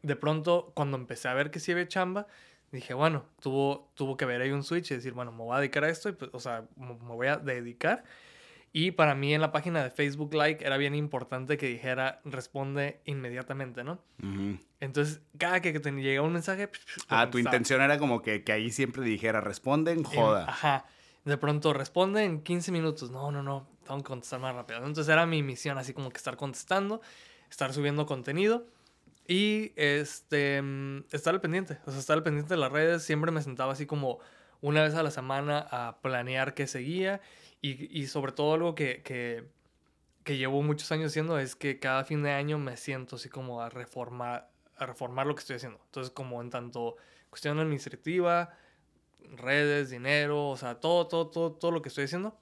De 0.02 0.16
pronto, 0.16 0.72
cuando 0.74 0.96
empecé 0.96 1.28
a 1.28 1.34
ver 1.34 1.50
que 1.50 1.60
sí 1.60 1.72
había 1.72 1.86
chamba, 1.86 2.26
dije, 2.72 2.94
bueno, 2.94 3.26
tuvo, 3.40 3.90
tuvo 3.94 4.16
que 4.16 4.24
ver 4.24 4.40
ahí 4.40 4.50
un 4.50 4.64
switch 4.64 4.90
y 4.92 4.94
decir, 4.94 5.12
bueno, 5.12 5.32
me 5.32 5.44
voy 5.44 5.56
a 5.56 5.60
dedicar 5.60 5.84
a 5.84 5.90
esto, 5.90 6.08
y 6.08 6.12
pues, 6.12 6.30
o 6.32 6.40
sea, 6.40 6.64
me 6.76 6.94
voy 6.94 7.26
a 7.26 7.36
dedicar. 7.36 8.04
Y 8.72 8.92
para 8.92 9.16
mí 9.16 9.34
en 9.34 9.40
la 9.40 9.51
página 9.51 9.82
de 9.82 9.90
Facebook 9.90 10.32
Like 10.32 10.64
era 10.64 10.76
bien 10.76 10.94
importante 10.94 11.56
que 11.56 11.66
dijera 11.66 12.20
responde 12.24 13.01
inmediatamente, 13.05 13.82
¿no? 13.82 14.01
Entonces, 14.78 15.20
cada 15.38 15.60
que 15.60 15.78
te 15.80 15.90
llegaba 15.90 16.26
un 16.26 16.34
mensaje... 16.34 16.70
Ah, 17.09 17.28
tu 17.30 17.38
intención 17.38 17.80
era 17.80 17.98
como 17.98 18.22
que, 18.22 18.44
que, 18.44 18.52
ahí 18.52 18.70
siempre 18.70 19.02
dijera 19.02 19.40
responden, 19.40 20.05
joda. 20.05 20.44
ajá. 20.48 20.86
De 21.24 21.36
pronto 21.36 21.72
responde 21.72 22.24
en 22.24 22.42
15 22.42 22.72
minutos. 22.72 23.10
No, 23.10 23.30
no, 23.32 23.42
no, 23.42 23.66
tengo 23.84 23.98
que 23.98 24.05
contestar 24.05 24.40
más 24.40 24.55
rápido. 24.55 24.78
Entonces 24.78 25.09
era 25.09 25.26
mi 25.26 25.42
misión 25.42 25.76
así 25.76 25.92
como 25.92 26.10
que 26.10 26.16
estar 26.16 26.36
contestando, 26.36 27.01
estar 27.51 27.72
subiendo 27.72 28.06
contenido. 28.06 28.66
Y 29.26 29.72
este, 29.76 30.62
mm, 30.62 31.05
estar 31.12 31.34
al 31.34 31.40
pendiente, 31.40 31.78
o 31.86 31.90
sea, 31.90 32.01
estar 32.01 32.16
al 32.16 32.22
pendiente 32.22 32.55
de 32.55 32.60
las 32.60 32.72
redes. 32.72 33.02
Siempre 33.02 33.30
me 33.30 33.42
sentaba 33.42 33.72
así 33.72 33.86
como 33.86 34.18
una 34.60 34.82
vez 34.82 34.94
a 34.94 35.02
la 35.02 35.10
semana 35.10 35.66
a 35.70 35.98
planear 36.02 36.55
qué 36.55 36.66
seguía. 36.66 37.20
Y, 37.62 38.00
y 38.00 38.06
sobre 38.06 38.32
todo 38.32 38.54
algo 38.54 38.74
que, 38.74 39.02
que, 39.02 39.44
que, 40.24 40.38
llevo 40.38 40.62
muchos 40.62 40.90
años 40.92 41.12
haciendo 41.12 41.38
es 41.38 41.56
que 41.56 41.78
cada 41.78 42.04
fin 42.04 42.22
de 42.22 42.32
año 42.32 42.58
me 42.58 42.76
siento 42.76 43.16
así 43.16 43.28
como 43.28 43.60
a 43.60 43.68
reformar, 43.68 44.50
a 44.76 44.86
reformar 44.86 45.26
lo 45.26 45.34
que 45.34 45.40
estoy 45.40 45.56
haciendo. 45.56 45.80
Entonces, 45.84 46.10
como 46.10 46.40
en 46.40 46.50
tanto 46.50 46.96
cuestión 47.28 47.58
administrativa, 47.58 48.50
redes, 49.36 49.90
dinero, 49.90 50.48
o 50.48 50.56
sea, 50.56 50.76
todo, 50.76 51.06
todo, 51.06 51.28
todo, 51.28 51.52
todo 51.52 51.70
lo 51.70 51.82
que 51.82 51.90
estoy 51.90 52.04
haciendo 52.04 52.38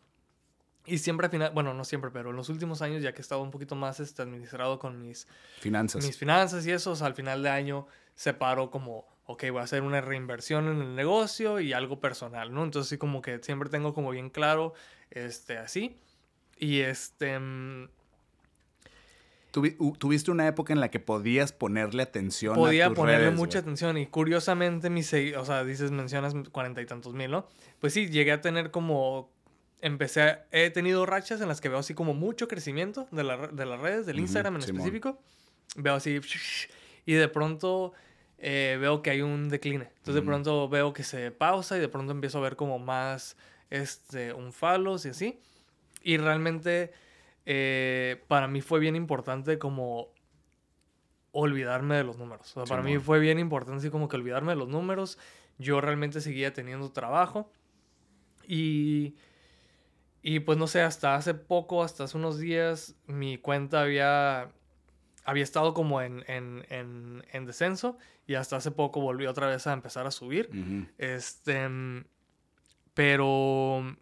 y 0.88 0.98
siempre 0.98 1.26
al 1.26 1.30
final, 1.30 1.50
bueno, 1.52 1.74
no 1.74 1.84
siempre, 1.84 2.10
pero 2.10 2.30
en 2.30 2.36
los 2.36 2.48
últimos 2.48 2.80
años, 2.80 3.02
ya 3.02 3.12
que 3.12 3.18
he 3.18 3.20
estado 3.20 3.42
un 3.42 3.50
poquito 3.50 3.74
más 3.74 4.00
este, 4.00 4.22
administrado 4.22 4.78
con 4.78 4.98
mis 5.00 5.28
finanzas. 5.60 6.04
Mis 6.04 6.16
finanzas 6.16 6.66
y 6.66 6.72
eso, 6.72 6.96
al 7.04 7.14
final 7.14 7.42
de 7.42 7.50
año 7.50 7.86
separo 8.14 8.70
como, 8.70 9.06
ok, 9.26 9.44
voy 9.50 9.60
a 9.60 9.64
hacer 9.64 9.82
una 9.82 10.00
reinversión 10.00 10.66
en 10.66 10.80
el 10.80 10.94
negocio 10.96 11.60
y 11.60 11.74
algo 11.74 12.00
personal, 12.00 12.54
¿no? 12.54 12.64
Entonces 12.64 12.88
sí 12.88 12.96
como 12.96 13.20
que 13.20 13.38
siempre 13.42 13.68
tengo 13.68 13.92
como 13.92 14.10
bien 14.10 14.30
claro, 14.30 14.72
este, 15.10 15.58
así. 15.58 15.96
Y 16.58 16.80
este... 16.80 17.38
Mm, 17.38 17.88
tuviste 19.98 20.30
una 20.30 20.46
época 20.46 20.72
en 20.72 20.80
la 20.80 20.90
que 20.90 21.00
podías 21.00 21.52
ponerle 21.52 22.02
atención 22.02 22.54
Podía 22.54 22.86
a 22.86 22.88
tus 22.88 22.98
ponerle 22.98 23.30
mucha 23.30 23.60
atención 23.60 23.96
y 23.96 24.06
curiosamente, 24.06 24.90
mis, 24.90 25.12
o 25.36 25.44
sea, 25.44 25.64
dices, 25.64 25.90
mencionas 25.90 26.34
cuarenta 26.52 26.80
y 26.82 26.86
tantos 26.86 27.14
mil, 27.14 27.30
¿no? 27.30 27.48
Pues 27.80 27.94
sí, 27.94 28.08
llegué 28.08 28.32
a 28.32 28.40
tener 28.40 28.70
como 28.70 29.32
empecé, 29.80 30.38
he 30.50 30.70
tenido 30.70 31.06
rachas 31.06 31.40
en 31.40 31.48
las 31.48 31.60
que 31.60 31.68
veo 31.68 31.78
así 31.78 31.94
como 31.94 32.14
mucho 32.14 32.48
crecimiento 32.48 33.08
de, 33.10 33.24
la, 33.24 33.48
de 33.48 33.66
las 33.66 33.80
redes, 33.80 34.06
del 34.06 34.18
Instagram 34.18 34.56
en 34.56 34.62
específico. 34.62 35.18
Veo 35.76 35.94
así, 35.94 36.20
y 37.06 37.12
de 37.12 37.28
pronto 37.28 37.92
eh, 38.38 38.76
veo 38.80 39.02
que 39.02 39.10
hay 39.10 39.22
un 39.22 39.48
decline. 39.48 39.88
Entonces 39.98 40.14
de 40.14 40.22
pronto 40.22 40.68
veo 40.68 40.92
que 40.92 41.04
se 41.04 41.30
pausa 41.30 41.76
y 41.76 41.80
de 41.80 41.88
pronto 41.88 42.12
empiezo 42.12 42.38
a 42.38 42.40
ver 42.42 42.56
como 42.56 42.78
más 42.78 43.36
este, 43.70 44.32
un 44.32 44.52
falos 44.52 45.06
y 45.06 45.10
así. 45.10 45.40
Y 46.02 46.16
realmente 46.16 46.92
eh, 47.46 48.22
para 48.28 48.48
mí 48.48 48.60
fue 48.60 48.80
bien 48.80 48.96
importante 48.96 49.58
como 49.58 50.08
olvidarme 51.32 51.96
de 51.96 52.04
los 52.04 52.18
números. 52.18 52.56
O 52.56 52.64
sea, 52.64 52.64
para 52.64 52.82
mí 52.82 52.98
fue 52.98 53.18
bien 53.18 53.38
importante 53.38 53.78
así 53.78 53.90
como 53.90 54.08
que 54.08 54.16
olvidarme 54.16 54.52
de 54.52 54.56
los 54.56 54.68
números. 54.68 55.18
Yo 55.58 55.80
realmente 55.80 56.20
seguía 56.20 56.52
teniendo 56.52 56.90
trabajo. 56.92 57.50
Y 58.46 59.14
y 60.22 60.40
pues 60.40 60.58
no 60.58 60.66
sé, 60.66 60.82
hasta 60.82 61.14
hace 61.14 61.34
poco, 61.34 61.82
hasta 61.82 62.04
hace 62.04 62.16
unos 62.16 62.38
días, 62.38 62.96
mi 63.06 63.38
cuenta 63.38 63.82
había, 63.82 64.50
había 65.24 65.42
estado 65.44 65.74
como 65.74 66.02
en, 66.02 66.24
en, 66.26 66.66
en, 66.70 67.24
en 67.32 67.46
descenso 67.46 67.96
y 68.26 68.34
hasta 68.34 68.56
hace 68.56 68.70
poco 68.70 69.00
volvió 69.00 69.30
otra 69.30 69.46
vez 69.46 69.66
a 69.66 69.72
empezar 69.72 70.06
a 70.06 70.10
subir. 70.10 70.50
Este, 70.98 71.68
pero 72.98 73.96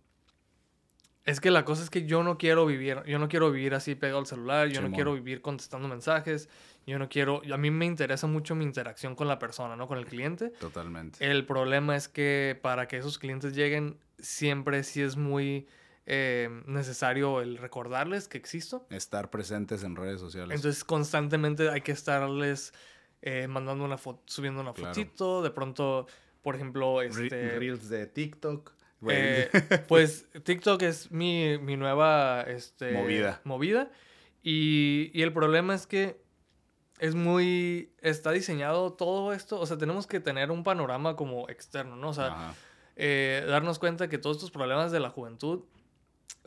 es 1.26 1.38
que 1.42 1.50
la 1.50 1.66
cosa 1.66 1.82
es 1.82 1.90
que 1.90 2.06
yo 2.06 2.22
no 2.22 2.38
quiero 2.38 2.64
vivir, 2.64 3.02
yo 3.06 3.18
no 3.18 3.28
quiero 3.28 3.50
vivir 3.50 3.74
así 3.74 3.94
pegado 3.94 4.20
al 4.20 4.26
celular, 4.26 4.68
yo 4.68 4.80
no 4.80 4.90
quiero 4.90 5.12
vivir 5.12 5.42
contestando 5.42 5.86
mensajes, 5.86 6.48
yo 6.86 6.98
no 6.98 7.10
quiero, 7.10 7.42
a 7.52 7.58
mí 7.58 7.70
me 7.70 7.84
interesa 7.84 8.26
mucho 8.26 8.54
mi 8.54 8.64
interacción 8.64 9.14
con 9.14 9.28
la 9.28 9.38
persona, 9.38 9.76
¿no? 9.76 9.86
Con 9.86 9.98
el 9.98 10.06
cliente. 10.06 10.48
Totalmente. 10.48 11.30
El 11.30 11.44
problema 11.44 11.94
es 11.94 12.08
que 12.08 12.58
para 12.62 12.88
que 12.88 12.96
esos 12.96 13.18
clientes 13.18 13.54
lleguen, 13.54 13.98
siempre 14.18 14.82
sí 14.82 15.02
es 15.02 15.18
muy 15.18 15.68
eh, 16.06 16.48
necesario 16.64 17.42
el 17.42 17.58
recordarles 17.58 18.28
que 18.28 18.38
existo. 18.38 18.86
Estar 18.88 19.28
presentes 19.28 19.82
en 19.82 19.94
redes 19.94 20.20
sociales. 20.20 20.56
Entonces 20.56 20.84
constantemente 20.84 21.68
hay 21.68 21.82
que 21.82 21.92
estarles 21.92 22.72
eh, 23.20 23.46
mandando 23.46 23.84
una 23.84 23.98
foto, 23.98 24.22
subiendo 24.24 24.62
una 24.62 24.72
fotito, 24.72 25.42
de 25.42 25.50
pronto, 25.50 26.06
por 26.40 26.54
ejemplo, 26.54 27.02
este... 27.02 27.58
Reels 27.58 27.90
de 27.90 28.06
TikTok. 28.06 28.75
Eh, 29.08 29.50
pues 29.88 30.26
TikTok 30.42 30.82
es 30.82 31.10
mi, 31.10 31.58
mi 31.58 31.76
nueva 31.76 32.42
este, 32.42 32.92
movida. 32.92 33.40
movida. 33.44 33.90
Y, 34.42 35.10
y, 35.12 35.22
el 35.22 35.32
problema 35.32 35.74
es 35.74 35.86
que 35.86 36.20
es 36.98 37.14
muy... 37.14 37.92
Está 38.00 38.30
diseñado 38.30 38.92
todo 38.92 39.32
esto. 39.32 39.60
O 39.60 39.66
sea, 39.66 39.76
tenemos 39.76 40.06
que 40.06 40.20
tener 40.20 40.50
un 40.50 40.62
panorama 40.62 41.16
como 41.16 41.48
externo, 41.48 41.96
¿no? 41.96 42.10
O 42.10 42.14
sea, 42.14 42.54
darnos 42.96 43.78
cuenta 43.78 44.08
que 44.08 44.18
todos 44.18 44.36
estos 44.36 44.50
problemas 44.50 44.92
de 44.92 45.00
la 45.00 45.10
juventud 45.10 45.64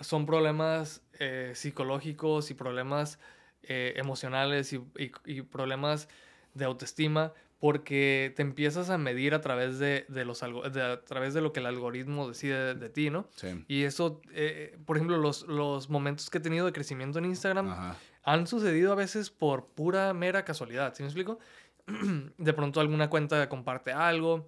son 0.01 0.25
problemas 0.25 1.01
eh, 1.19 1.51
psicológicos 1.55 2.51
y 2.51 2.53
problemas 2.53 3.19
eh, 3.63 3.93
emocionales 3.97 4.73
y, 4.73 5.41
problemas 5.43 6.07
de 6.53 6.65
autoestima 6.65 7.33
porque 7.59 8.33
te 8.35 8.41
empiezas 8.41 8.89
a 8.89 8.97
medir 8.97 9.33
a 9.33 9.41
través 9.41 9.79
de, 9.79 10.05
los 10.09 10.43
a 10.43 11.01
través 11.03 11.33
de 11.33 11.41
lo 11.41 11.51
que 11.51 11.59
el 11.59 11.65
algoritmo 11.65 12.29
decide 12.29 12.73
de, 12.73 12.89
ti, 12.89 13.09
¿no? 13.09 13.27
Sí. 13.35 13.65
Y 13.67 13.83
eso, 13.83 14.21
eh, 14.31 14.77
por 14.85 14.95
ejemplo, 14.95 15.17
los, 15.17 15.45
los 15.47 15.89
momentos 15.89 16.29
que 16.29 16.37
he 16.37 16.41
tenido 16.41 16.65
de 16.65 16.71
crecimiento 16.71 17.19
en 17.19 17.25
Instagram 17.25 17.95
han 18.23 18.47
sucedido 18.47 18.93
a 18.93 18.95
veces 18.95 19.29
por 19.29 19.67
pura 19.67 20.13
mera 20.13 20.45
casualidad, 20.45 20.93
¿sí 20.95 21.03
me 21.03 21.07
explico? 21.07 21.39
de 22.37 22.53
pronto 22.53 22.79
alguna 22.79 23.09
cuenta 23.09 23.49
comparte 23.49 23.91
algo 23.91 24.47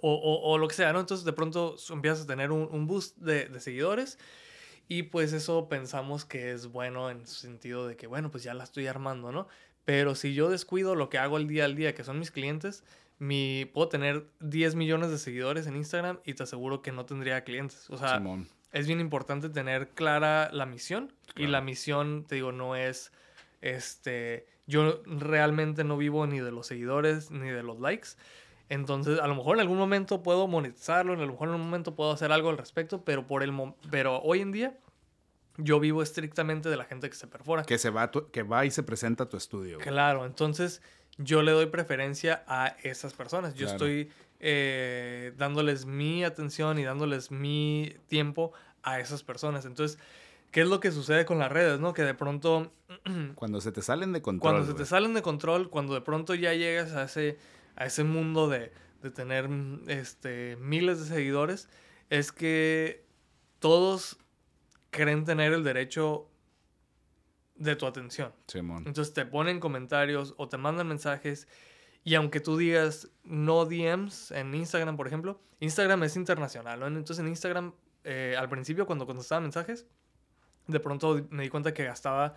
o, 0.00 0.40
o, 0.44 0.58
lo 0.58 0.66
que 0.66 0.74
sea, 0.74 0.92
¿no? 0.92 1.00
Entonces 1.00 1.24
de 1.24 1.32
pronto 1.32 1.76
empiezas 1.90 2.22
a 2.22 2.26
tener 2.26 2.50
un, 2.50 2.68
un 2.72 2.86
boost 2.86 3.16
de, 3.18 3.48
de 3.48 3.60
seguidores 3.60 4.18
y 4.88 5.04
pues 5.04 5.32
eso 5.32 5.68
pensamos 5.68 6.24
que 6.24 6.52
es 6.52 6.66
bueno 6.66 7.10
en 7.10 7.26
su 7.26 7.34
sentido 7.34 7.86
de 7.86 7.96
que, 7.96 8.06
bueno, 8.06 8.30
pues 8.30 8.42
ya 8.42 8.54
la 8.54 8.64
estoy 8.64 8.86
armando, 8.86 9.32
¿no? 9.32 9.46
Pero 9.84 10.14
si 10.14 10.34
yo 10.34 10.48
descuido 10.48 10.94
lo 10.94 11.08
que 11.08 11.18
hago 11.18 11.36
el 11.36 11.46
día 11.46 11.64
al 11.64 11.76
día, 11.76 11.94
que 11.94 12.04
son 12.04 12.18
mis 12.18 12.30
clientes, 12.30 12.84
mi, 13.18 13.66
puedo 13.66 13.88
tener 13.88 14.26
10 14.40 14.74
millones 14.74 15.10
de 15.10 15.18
seguidores 15.18 15.66
en 15.66 15.76
Instagram 15.76 16.18
y 16.24 16.34
te 16.34 16.42
aseguro 16.42 16.82
que 16.82 16.92
no 16.92 17.04
tendría 17.04 17.44
clientes. 17.44 17.88
O 17.90 17.96
sea, 17.96 18.22
es 18.72 18.86
bien 18.86 19.00
importante 19.00 19.48
tener 19.48 19.88
clara 19.90 20.50
la 20.52 20.66
misión. 20.66 21.12
Y 21.36 21.46
la 21.46 21.60
misión, 21.60 22.24
te 22.26 22.36
digo, 22.36 22.52
no 22.52 22.76
es, 22.76 23.12
este, 23.60 24.46
yo 24.66 25.02
realmente 25.04 25.84
no 25.84 25.96
vivo 25.96 26.26
ni 26.26 26.38
de 26.40 26.52
los 26.52 26.66
seguidores 26.66 27.30
ni 27.30 27.48
de 27.48 27.62
los 27.62 27.80
likes. 27.80 28.10
Entonces, 28.68 29.20
a 29.20 29.26
lo 29.26 29.34
mejor 29.34 29.56
en 29.56 29.60
algún 29.60 29.78
momento 29.78 30.22
puedo 30.22 30.46
monetizarlo, 30.48 31.12
a 31.12 31.16
lo 31.16 31.26
mejor 31.26 31.48
en 31.48 31.54
algún 31.54 31.66
momento 31.66 31.94
puedo 31.94 32.12
hacer 32.12 32.32
algo 32.32 32.48
al 32.48 32.56
respecto, 32.56 33.04
pero, 33.04 33.26
por 33.26 33.42
el 33.42 33.52
pero 33.90 34.20
hoy 34.22 34.40
en 34.40 34.52
día 34.52 34.78
yo 35.56 35.80
vivo 35.80 36.02
estrictamente 36.02 36.68
de 36.68 36.76
la 36.76 36.84
gente 36.84 37.08
que 37.08 37.16
se 37.16 37.26
perfora. 37.26 37.64
Que, 37.64 37.78
se 37.78 37.90
va, 37.90 38.10
que 38.10 38.42
va 38.42 38.64
y 38.64 38.70
se 38.70 38.82
presenta 38.82 39.24
a 39.24 39.28
tu 39.28 39.36
estudio. 39.36 39.78
Claro, 39.78 40.26
entonces 40.26 40.82
yo 41.18 41.42
le 41.42 41.52
doy 41.52 41.66
preferencia 41.66 42.44
a 42.46 42.76
esas 42.82 43.12
personas. 43.12 43.54
Yo 43.54 43.66
estoy 43.68 44.10
eh, 44.40 45.32
dándoles 45.36 45.86
mi 45.86 46.24
atención 46.24 46.78
y 46.78 46.84
dándoles 46.84 47.30
mi 47.30 47.94
tiempo 48.08 48.52
a 48.82 49.00
esas 49.00 49.22
personas. 49.22 49.64
Entonces, 49.64 49.98
¿qué 50.50 50.62
es 50.62 50.68
lo 50.68 50.80
que 50.80 50.90
sucede 50.90 51.24
con 51.24 51.38
las 51.38 51.52
redes, 51.52 51.80
no? 51.80 51.94
Que 51.94 52.02
de 52.02 52.14
pronto... 52.14 52.72
cuando 53.34 53.60
se 53.60 53.72
te 53.72 53.82
salen 53.82 54.12
de 54.12 54.22
control. 54.22 54.52
Cuando 54.52 54.66
se 54.66 54.76
te 54.76 54.86
salen 54.86 55.14
de 55.14 55.22
control, 55.22 55.70
cuando 55.70 55.94
de 55.94 56.00
pronto 56.00 56.34
ya 56.34 56.52
llegas 56.52 56.92
a 56.92 57.04
ese 57.04 57.38
a 57.76 57.86
ese 57.86 58.04
mundo 58.04 58.48
de, 58.48 58.72
de 59.02 59.10
tener 59.10 59.48
este, 59.86 60.56
miles 60.60 61.00
de 61.00 61.06
seguidores, 61.06 61.68
es 62.10 62.32
que 62.32 63.04
todos 63.58 64.18
creen 64.94 65.24
tener 65.24 65.52
el 65.52 65.64
derecho 65.64 66.30
de 67.56 67.76
tu 67.76 67.86
atención. 67.86 68.32
Entonces 68.86 69.12
te 69.12 69.26
ponen 69.26 69.60
comentarios 69.60 70.34
o 70.36 70.48
te 70.48 70.56
mandan 70.56 70.88
mensajes 70.88 71.48
Y 72.04 72.14
aunque 72.14 72.40
tú 72.40 72.56
digas 72.56 73.10
no 73.24 73.64
DMs 73.64 74.30
en 74.30 74.54
Instagram, 74.54 74.96
por 74.96 75.06
ejemplo, 75.06 75.40
Instagram 75.60 76.02
es 76.04 76.16
internacional, 76.16 76.80
¿no? 76.80 76.86
Entonces 76.86 77.18
en 77.18 77.28
Instagram, 77.28 77.72
eh, 78.04 78.36
al 78.38 78.48
principio 78.48 78.86
cuando 78.86 79.06
contestaba 79.06 79.40
mensajes, 79.40 79.86
de 80.66 80.80
pronto 80.80 81.26
me 81.30 81.42
di 81.44 81.48
cuenta 81.48 81.72
que 81.72 81.84
gastaba 81.84 82.34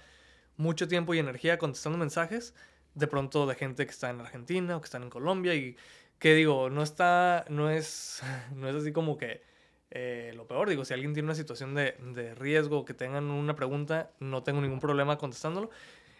mucho 0.55 0.87
tiempo 0.87 1.13
y 1.13 1.19
energía 1.19 1.57
contestando 1.57 1.97
mensajes, 1.97 2.55
de 2.95 3.07
pronto 3.07 3.45
de 3.45 3.55
gente 3.55 3.85
que 3.85 3.91
está 3.91 4.09
en 4.09 4.21
Argentina 4.21 4.77
o 4.77 4.81
que 4.81 4.85
están 4.85 5.03
en 5.03 5.09
Colombia 5.09 5.53
y 5.53 5.75
que 6.17 6.33
digo, 6.33 6.69
no 6.69 6.81
está, 6.81 7.45
no 7.49 7.69
es, 7.69 8.23
no 8.55 8.67
es 8.69 8.75
así 8.75 8.91
como 8.91 9.17
que 9.17 9.43
eh, 9.91 10.33
lo 10.35 10.47
peor, 10.47 10.69
digo, 10.69 10.85
si 10.85 10.93
alguien 10.93 11.13
tiene 11.13 11.27
una 11.27 11.35
situación 11.35 11.73
de, 11.73 11.95
de 12.13 12.35
riesgo, 12.35 12.85
que 12.85 12.93
tengan 12.93 13.25
una 13.25 13.55
pregunta, 13.55 14.11
no 14.19 14.43
tengo 14.43 14.61
ningún 14.61 14.79
problema 14.79 15.17
contestándolo. 15.17 15.69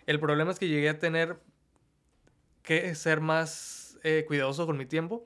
El 0.06 0.20
problema 0.20 0.52
es 0.52 0.60
que 0.60 0.68
llegué 0.68 0.90
a 0.90 1.00
tener 1.00 1.38
que 2.64 2.96
ser 2.96 3.22
más 3.22 3.98
eh, 4.04 4.26
cuidadoso 4.28 4.66
con 4.66 4.78
mi 4.78 4.86
tiempo. 4.86 5.26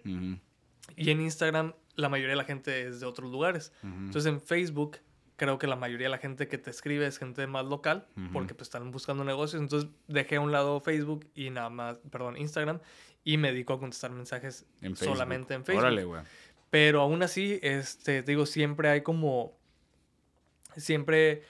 Y 0.95 1.11
en 1.11 1.22
Instagram 1.22 1.73
la 1.95 2.09
mayoría 2.09 2.31
de 2.31 2.38
la 2.38 2.43
gente 2.45 2.88
es 2.88 2.99
de 2.99 3.05
otros 3.05 3.31
lugares. 3.31 3.73
Entonces 3.84 4.26
en 4.26 4.39
Facebook 4.39 4.97
creo 5.35 5.57
que 5.57 5.68
la 5.68 5.76
mayoría 5.76 6.05
de 6.05 6.11
la 6.11 6.18
gente 6.18 6.47
que 6.47 6.57
te 6.57 6.69
escribe 6.69 7.05
es 7.07 7.18
gente 7.18 7.45
más 7.47 7.65
local 7.65 8.07
porque 8.31 8.53
pues 8.53 8.68
están 8.68 8.91
buscando 8.91 9.23
negocios. 9.23 9.61
Entonces 9.61 9.89
dejé 10.07 10.38
a 10.38 10.41
un 10.41 10.51
lado 10.51 10.80
Facebook 10.81 11.27
y 11.35 11.49
nada 11.49 11.69
más, 11.69 11.97
perdón, 12.11 12.38
Instagram 12.38 12.80
y 13.23 13.38
me 13.38 13.51
dedico 13.51 13.73
a 13.73 13.80
contestar 13.80 14.11
mensajes 14.11 14.65
solamente 14.95 15.53
en 15.53 15.63
Facebook. 15.65 15.84
Órale, 15.84 16.03
güey. 16.03 16.22
Pero 16.72 17.02
aún 17.02 17.22
así, 17.22 17.60
este, 17.61 18.23
te 18.23 18.31
digo, 18.31 18.48
siempre 18.48 18.89
hay 18.89 19.02
como, 19.02 19.60
siempre 20.77 21.43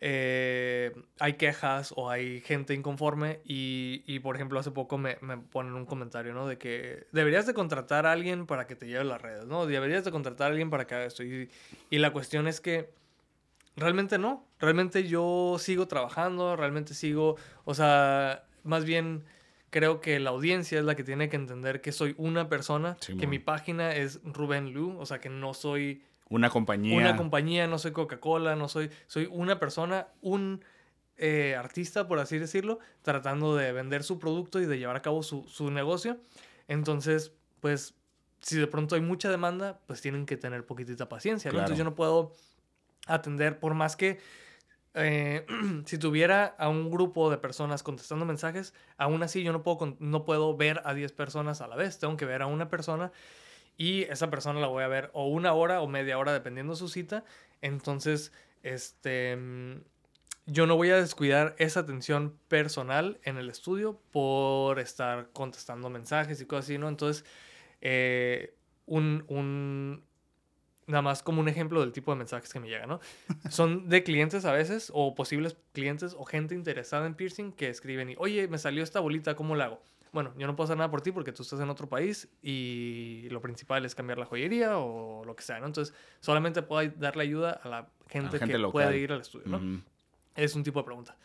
eh, 0.00 0.92
hay 1.18 1.32
quejas 1.34 1.92
o 1.96 2.08
hay 2.08 2.40
gente 2.42 2.72
inconforme 2.72 3.40
y, 3.44 4.04
y 4.06 4.20
por 4.20 4.36
ejemplo 4.36 4.60
hace 4.60 4.70
poco 4.70 4.96
me, 4.96 5.18
me, 5.22 5.38
ponen 5.38 5.74
un 5.74 5.86
comentario, 5.86 6.32
¿no? 6.34 6.46
De 6.46 6.56
que 6.56 7.08
deberías 7.10 7.46
de 7.46 7.54
contratar 7.54 8.06
a 8.06 8.12
alguien 8.12 8.46
para 8.46 8.68
que 8.68 8.76
te 8.76 8.86
lleve 8.86 9.02
las 9.04 9.20
redes, 9.20 9.44
¿no? 9.46 9.66
Deberías 9.66 10.04
de 10.04 10.12
contratar 10.12 10.46
a 10.46 10.50
alguien 10.50 10.70
para 10.70 10.86
que 10.86 10.94
haga 10.94 11.04
esto. 11.04 11.24
Y, 11.24 11.50
y 11.90 11.98
la 11.98 12.12
cuestión 12.12 12.46
es 12.46 12.60
que 12.60 12.94
realmente 13.74 14.18
no, 14.18 14.46
realmente 14.60 15.08
yo 15.08 15.56
sigo 15.58 15.88
trabajando, 15.88 16.54
realmente 16.54 16.94
sigo, 16.94 17.36
o 17.64 17.74
sea, 17.74 18.44
más 18.62 18.84
bien 18.84 19.24
creo 19.70 20.00
que 20.00 20.18
la 20.18 20.30
audiencia 20.30 20.78
es 20.78 20.84
la 20.84 20.94
que 20.94 21.04
tiene 21.04 21.28
que 21.28 21.36
entender 21.36 21.80
que 21.80 21.92
soy 21.92 22.14
una 22.18 22.48
persona, 22.48 22.96
que 23.18 23.26
mi 23.26 23.38
página 23.38 23.94
es 23.94 24.20
Rubén 24.24 24.72
Lu, 24.72 24.98
o 24.98 25.06
sea, 25.06 25.20
que 25.20 25.28
no 25.28 25.54
soy 25.54 26.02
una 26.30 26.50
compañía. 26.50 26.96
Una 26.96 27.16
compañía, 27.16 27.66
no 27.66 27.78
soy 27.78 27.92
Coca-Cola, 27.92 28.54
no 28.54 28.68
soy, 28.68 28.90
soy 29.06 29.28
una 29.30 29.58
persona, 29.58 30.08
un 30.20 30.62
eh, 31.16 31.56
artista, 31.56 32.06
por 32.06 32.18
así 32.18 32.38
decirlo, 32.38 32.78
tratando 33.02 33.56
de 33.56 33.72
vender 33.72 34.04
su 34.04 34.18
producto 34.18 34.60
y 34.60 34.66
de 34.66 34.78
llevar 34.78 34.96
a 34.96 35.02
cabo 35.02 35.22
su, 35.22 35.44
su 35.48 35.70
negocio. 35.70 36.18
Entonces, 36.68 37.32
pues, 37.60 37.94
si 38.40 38.58
de 38.58 38.66
pronto 38.66 38.94
hay 38.94 39.00
mucha 39.00 39.30
demanda, 39.30 39.80
pues 39.86 40.00
tienen 40.02 40.26
que 40.26 40.36
tener 40.36 40.66
poquitita 40.66 41.08
paciencia, 41.08 41.50
¿no? 41.50 41.58
Entonces 41.58 41.78
yo 41.78 41.84
no 41.84 41.94
puedo 41.94 42.34
atender, 43.06 43.58
por 43.58 43.74
más 43.74 43.96
que 43.96 44.20
eh, 44.94 45.46
si 45.86 45.98
tuviera 45.98 46.46
a 46.58 46.68
un 46.68 46.90
grupo 46.90 47.30
de 47.30 47.38
personas 47.38 47.82
contestando 47.82 48.24
mensajes, 48.24 48.74
aún 48.96 49.22
así 49.22 49.42
yo 49.42 49.52
no 49.52 49.62
puedo, 49.62 49.96
no 50.00 50.24
puedo 50.24 50.56
ver 50.56 50.82
a 50.84 50.94
10 50.94 51.12
personas 51.12 51.60
a 51.60 51.68
la 51.68 51.76
vez, 51.76 51.98
tengo 51.98 52.16
que 52.16 52.24
ver 52.24 52.42
a 52.42 52.46
una 52.46 52.68
persona 52.68 53.12
y 53.76 54.02
esa 54.02 54.28
persona 54.28 54.60
la 54.60 54.66
voy 54.66 54.82
a 54.82 54.88
ver 54.88 55.10
o 55.14 55.28
una 55.28 55.52
hora 55.52 55.80
o 55.80 55.86
media 55.86 56.18
hora 56.18 56.32
dependiendo 56.32 56.72
de 56.72 56.78
su 56.78 56.88
cita. 56.88 57.24
Entonces, 57.62 58.32
este, 58.62 59.36
mm, 59.36 59.82
yo 60.46 60.66
no 60.66 60.76
voy 60.76 60.90
a 60.90 60.96
descuidar 60.96 61.54
esa 61.58 61.80
atención 61.80 62.38
personal 62.48 63.20
en 63.22 63.36
el 63.36 63.50
estudio 63.50 64.00
por 64.10 64.78
estar 64.80 65.30
contestando 65.32 65.90
mensajes 65.90 66.40
y 66.40 66.46
cosas 66.46 66.64
así, 66.64 66.78
¿no? 66.78 66.88
Entonces, 66.88 67.24
eh, 67.80 68.54
un, 68.86 69.24
un, 69.28 70.04
nada 70.88 71.02
más 71.02 71.22
como 71.22 71.40
un 71.40 71.48
ejemplo 71.48 71.80
del 71.80 71.92
tipo 71.92 72.10
de 72.10 72.18
mensajes 72.18 72.52
que 72.52 72.58
me 72.58 72.68
llegan, 72.68 72.88
¿no? 72.88 73.00
Son 73.50 73.88
de 73.88 74.02
clientes 74.02 74.44
a 74.44 74.52
veces, 74.52 74.90
o 74.92 75.14
posibles 75.14 75.56
clientes, 75.72 76.16
o 76.18 76.24
gente 76.24 76.54
interesada 76.54 77.06
en 77.06 77.14
piercing 77.14 77.52
que 77.52 77.68
escriben 77.68 78.10
y, 78.10 78.16
oye, 78.18 78.48
me 78.48 78.58
salió 78.58 78.82
esta 78.82 79.00
bolita, 79.00 79.36
¿cómo 79.36 79.54
la 79.54 79.66
hago? 79.66 79.82
bueno, 80.12 80.32
yo 80.38 80.46
no 80.46 80.56
puedo 80.56 80.64
hacer 80.64 80.76
nada 80.76 80.90
por 80.90 81.00
ti 81.00 81.12
porque 81.12 81.32
tú 81.32 81.42
estás 81.42 81.60
en 81.60 81.68
otro 81.68 81.88
país 81.88 82.28
y 82.42 83.28
lo 83.30 83.40
principal 83.40 83.84
es 83.84 83.94
cambiar 83.94 84.18
la 84.18 84.24
joyería 84.24 84.78
o 84.78 85.24
lo 85.24 85.36
que 85.36 85.42
sea, 85.42 85.60
¿no? 85.60 85.66
Entonces, 85.66 85.94
solamente 86.20 86.62
puedo 86.62 86.90
darle 86.96 87.24
ayuda 87.24 87.52
a 87.52 87.68
la 87.68 87.88
gente, 88.08 88.38
que 88.38 88.58
puede 88.70 88.98
ir 88.98 89.12
al 89.12 89.20
estudio, 89.20 89.46
¿no? 89.46 89.82
Es 90.34 90.54
un 90.54 90.62
tipo 90.62 90.80
de 90.80 90.84
pregunta. 90.84 91.16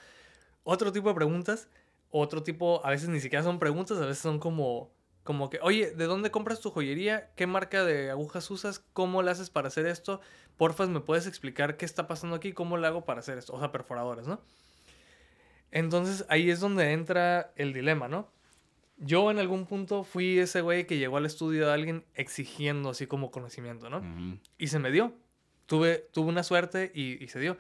Otro 0.64 0.92
tipo 0.92 1.10
de 1.10 1.16
preguntas, 1.16 1.70
otro 2.10 2.44
tipo, 2.44 2.86
a 2.86 2.90
veces 2.90 3.10
ni 3.10 3.20
siquiera 3.20 3.44
son 3.44 3.60
preguntas, 3.60 3.98
a 3.98 4.02
veces 4.02 4.20
son 4.20 4.40
como, 4.40 4.92
como 5.24 5.50
que, 5.50 5.60
oye, 5.62 5.92
¿de 5.92 6.06
dónde 6.06 6.32
compras 6.32 6.60
tu 6.60 6.70
joyería? 6.70 7.32
¿Qué 7.36 7.48
marca 7.48 7.84
de 7.84 8.12
agujas 8.12 8.50
usas? 8.52 8.80
¿Cómo 8.94 9.22
le 9.22 9.32
haces 9.32 9.50
para 9.50 9.70
hacer 9.70 9.86
esto? 9.86 10.22
Porfas, 10.58 10.90
¿me 10.90 11.00
puedes 11.00 11.28
explicar 11.28 11.78
qué 11.78 11.86
está 11.86 12.08
pasando 12.08 12.36
aquí? 12.36 12.54
¿Cómo 12.54 12.78
le 12.78 12.88
hago 12.88 13.06
para 13.06 13.22
hacer 13.22 13.38
esto? 13.38 13.54
O 13.54 13.60
sea, 13.60 13.72
perforadores, 13.72 14.28
¿no? 14.28 14.42
Entonces 15.72 16.26
ahí 16.30 16.50
es 16.50 16.60
donde 16.60 16.92
entra 16.92 17.52
el 17.56 17.74
dilema, 17.74 18.08
¿no? 18.08 18.34
yo 18.98 19.32
en 19.32 19.40
algún 19.40 19.66
punto 19.66 20.04
fui 20.04 20.40
ese 20.40 20.62
güey 20.62 20.86
que 20.88 20.98
llegó 20.98 21.18
al 21.18 21.26
estudio 21.26 21.68
de 21.68 21.74
alguien 21.74 22.06
exigiendo 22.16 22.90
así 22.90 23.08
como 23.08 23.32
conocimiento, 23.32 23.90
¿no? 23.90 24.02
Y 24.58 24.68
se 24.68 24.80
me 24.80 24.92
dio. 24.92 25.14
Tuve, 25.66 26.10
tuve 26.12 26.30
una 26.30 26.44
suerte 26.44 26.92
y, 26.94 27.28
se 27.28 27.40
dio. 27.40 27.58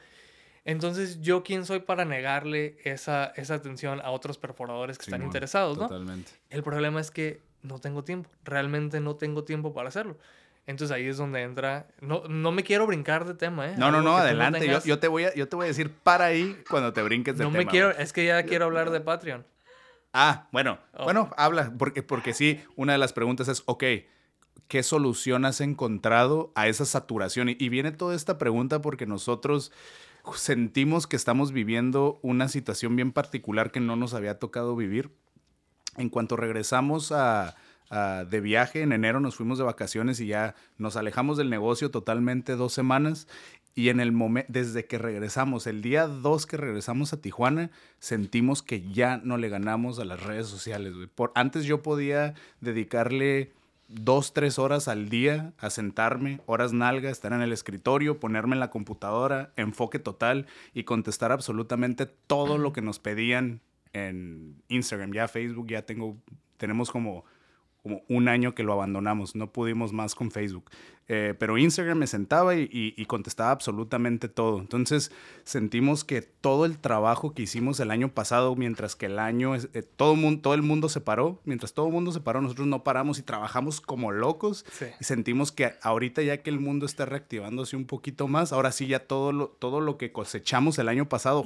Entonces, 0.65 1.21
¿yo 1.21 1.43
quién 1.43 1.65
soy 1.65 1.79
para 1.79 2.05
negarle 2.05 2.77
esa, 2.83 3.33
esa 3.35 3.55
atención 3.55 3.99
a 4.01 4.11
otros 4.11 4.37
perforadores 4.37 4.97
que 4.97 5.03
están 5.03 5.23
interesados, 5.23 5.77
¿no? 5.77 5.87
Totalmente. 5.87 6.31
El 6.49 6.63
problema 6.63 7.01
es 7.01 7.11
que 7.11 7.41
no 7.63 7.79
tengo 7.79 8.03
tiempo. 8.03 8.29
Realmente 8.43 8.99
no 8.99 9.15
tengo 9.15 9.43
tiempo 9.43 9.73
para 9.73 9.89
hacerlo. 9.89 10.17
Entonces 10.65 10.95
ahí 10.95 11.07
es 11.07 11.17
donde 11.17 11.41
entra. 11.41 11.87
No, 11.99 12.23
no 12.29 12.51
me 12.51 12.63
quiero 12.63 12.87
brincar 12.87 13.25
de 13.25 13.33
tema, 13.33 13.69
¿eh? 13.69 13.75
No, 13.77 13.91
no, 13.91 14.01
no, 14.01 14.17
adelante. 14.17 14.65
yo, 14.67 14.81
yo, 14.83 14.99
te 14.99 15.07
voy 15.07 15.25
a, 15.25 15.33
yo 15.33 15.49
te 15.49 15.55
voy 15.55 15.65
a 15.65 15.67
decir 15.67 15.91
para 15.91 16.25
ahí 16.25 16.57
cuando 16.69 16.93
te 16.93 17.01
brinques 17.01 17.37
de 17.37 17.43
tema. 17.43 17.51
No 17.51 17.57
me 17.57 17.65
quiero, 17.65 17.91
es 17.91 18.13
que 18.13 18.25
ya 18.25 18.43
quiero 18.43 18.65
hablar 18.65 18.89
de 18.91 19.01
Patreon. 19.01 19.45
Ah, 20.13 20.47
bueno, 20.51 20.79
oh. 20.93 21.05
bueno, 21.05 21.31
habla, 21.37 21.73
porque, 21.77 22.03
porque 22.03 22.33
sí, 22.33 22.61
una 22.75 22.93
de 22.93 22.99
las 22.99 23.13
preguntas 23.13 23.47
es, 23.47 23.63
ok, 23.65 23.83
¿qué 24.67 24.83
solución 24.83 25.43
has 25.43 25.59
encontrado 25.59 26.51
a 26.55 26.67
esa 26.67 26.85
saturación? 26.85 27.49
Y, 27.49 27.69
viene 27.69 27.91
toda 27.91 28.15
esta 28.15 28.37
pregunta 28.37 28.81
porque 28.81 29.07
nosotros 29.07 29.71
sentimos 30.35 31.07
que 31.07 31.15
estamos 31.15 31.51
viviendo 31.51 32.19
una 32.21 32.47
situación 32.47 32.95
bien 32.95 33.11
particular 33.11 33.71
que 33.71 33.79
no 33.79 33.95
nos 33.95 34.13
había 34.13 34.39
tocado 34.39 34.75
vivir. 34.75 35.11
En 35.97 36.09
cuanto 36.09 36.35
regresamos 36.35 37.11
a, 37.11 37.55
de 38.29 38.41
viaje 38.41 38.81
en 38.81 38.91
enero, 38.91 39.19
nos 39.19 39.35
fuimos 39.35 39.59
de 39.59 39.63
vacaciones 39.63 40.19
y 40.19 40.25
ya 40.25 40.55
nos 40.77 40.95
alejamos 40.95 41.37
del 41.37 41.49
negocio 41.49 41.91
totalmente 41.91 42.55
dos 42.55 42.73
semanas. 42.73 43.27
Y 43.75 43.89
en 43.89 43.99
el 43.99 44.11
momento, 44.11 44.51
desde 44.51 44.85
que 44.85 44.97
regresamos, 44.97 45.67
el 45.67 45.81
día 45.81 46.07
2 46.07 46.45
que 46.45 46.57
regresamos 46.57 47.13
a 47.13 47.21
Tijuana, 47.21 47.71
sentimos 47.99 48.61
que 48.61 48.87
ya 48.91 49.17
no 49.17 49.37
le 49.37 49.49
ganamos 49.49 49.99
a 49.99 50.05
las 50.05 50.21
redes 50.21 50.47
sociales, 50.47 50.93
Por, 51.15 51.31
antes 51.33 51.65
yo 51.65 51.81
podía 51.81 52.35
dedicarle 52.61 53.51
dos, 53.87 54.33
tres 54.33 54.59
horas 54.59 54.87
al 54.87 55.09
día 55.09 55.53
a 55.57 55.69
sentarme, 55.69 56.39
horas 56.45 56.73
nalga, 56.73 57.09
estar 57.09 57.33
en 57.33 57.41
el 57.41 57.51
escritorio, 57.51 58.19
ponerme 58.19 58.55
en 58.55 58.59
la 58.59 58.69
computadora, 58.69 59.51
enfoque 59.55 59.99
total 59.99 60.47
y 60.73 60.83
contestar 60.83 61.31
absolutamente 61.31 62.05
todo 62.05 62.57
lo 62.57 62.73
que 62.73 62.81
nos 62.81 62.99
pedían 62.99 63.61
en 63.93 64.61
Instagram. 64.67 65.13
Ya 65.13 65.27
Facebook, 65.27 65.67
ya 65.69 65.85
tengo, 65.85 66.17
tenemos 66.57 66.91
como 66.91 67.23
como 67.83 68.01
un 68.07 68.29
año 68.29 68.55
que 68.55 68.63
lo 68.63 68.71
abandonamos, 68.71 69.35
no 69.35 69.51
pudimos 69.51 69.91
más 69.91 70.15
con 70.15 70.31
Facebook. 70.31 70.71
Eh, 71.09 71.35
pero 71.37 71.57
Instagram 71.57 71.97
me 71.97 72.07
sentaba 72.07 72.55
y, 72.55 73.05
contestaba 73.07 73.51
absolutamente 73.51 74.29
todo. 74.29 74.59
Entonces 74.59 75.11
sentimos 75.43 76.05
que 76.05 76.21
todo 76.21 76.63
el 76.63 76.79
trabajo 76.79 77.33
que 77.33 77.41
hicimos 77.41 77.81
el 77.81 77.91
año 77.91 78.07
pasado, 78.07 78.55
mientras 78.55 78.95
que 78.95 79.07
el 79.07 79.19
año, 79.19 79.53
eh, 79.55 79.83
todo, 79.97 80.15
mundo, 80.15 80.41
todo 80.41 80.53
el 80.53 80.61
mundo 80.61 80.87
se 80.87 81.01
paró, 81.01 81.41
mientras 81.43 81.73
todo 81.73 81.87
el 81.87 81.91
mundo 81.91 82.13
se 82.13 82.21
paró, 82.21 82.41
nosotros 82.41 82.67
no 82.67 82.85
paramos 82.85 83.19
y 83.19 83.23
trabajamos 83.23 83.81
como 83.81 84.13
locos. 84.13 84.65
Y 85.01 85.03
sentimos 85.03 85.51
que 85.51 85.73
ahorita 85.81 86.21
ya 86.21 86.41
que 86.41 86.49
el 86.49 86.61
mundo 86.61 86.85
está 86.85 87.05
reactivándose 87.05 87.75
un 87.75 87.85
poquito 87.85 88.29
más, 88.29 88.53
ahora 88.53 88.71
sí 88.71 88.87
ya 88.87 89.05
todo 89.07 89.33
lo, 89.33 89.49
todo 89.49 89.81
lo 89.81 89.97
que 89.97 90.13
cosechamos 90.13 90.79
el 90.79 90.87
año 90.87 91.09
pasado, 91.09 91.45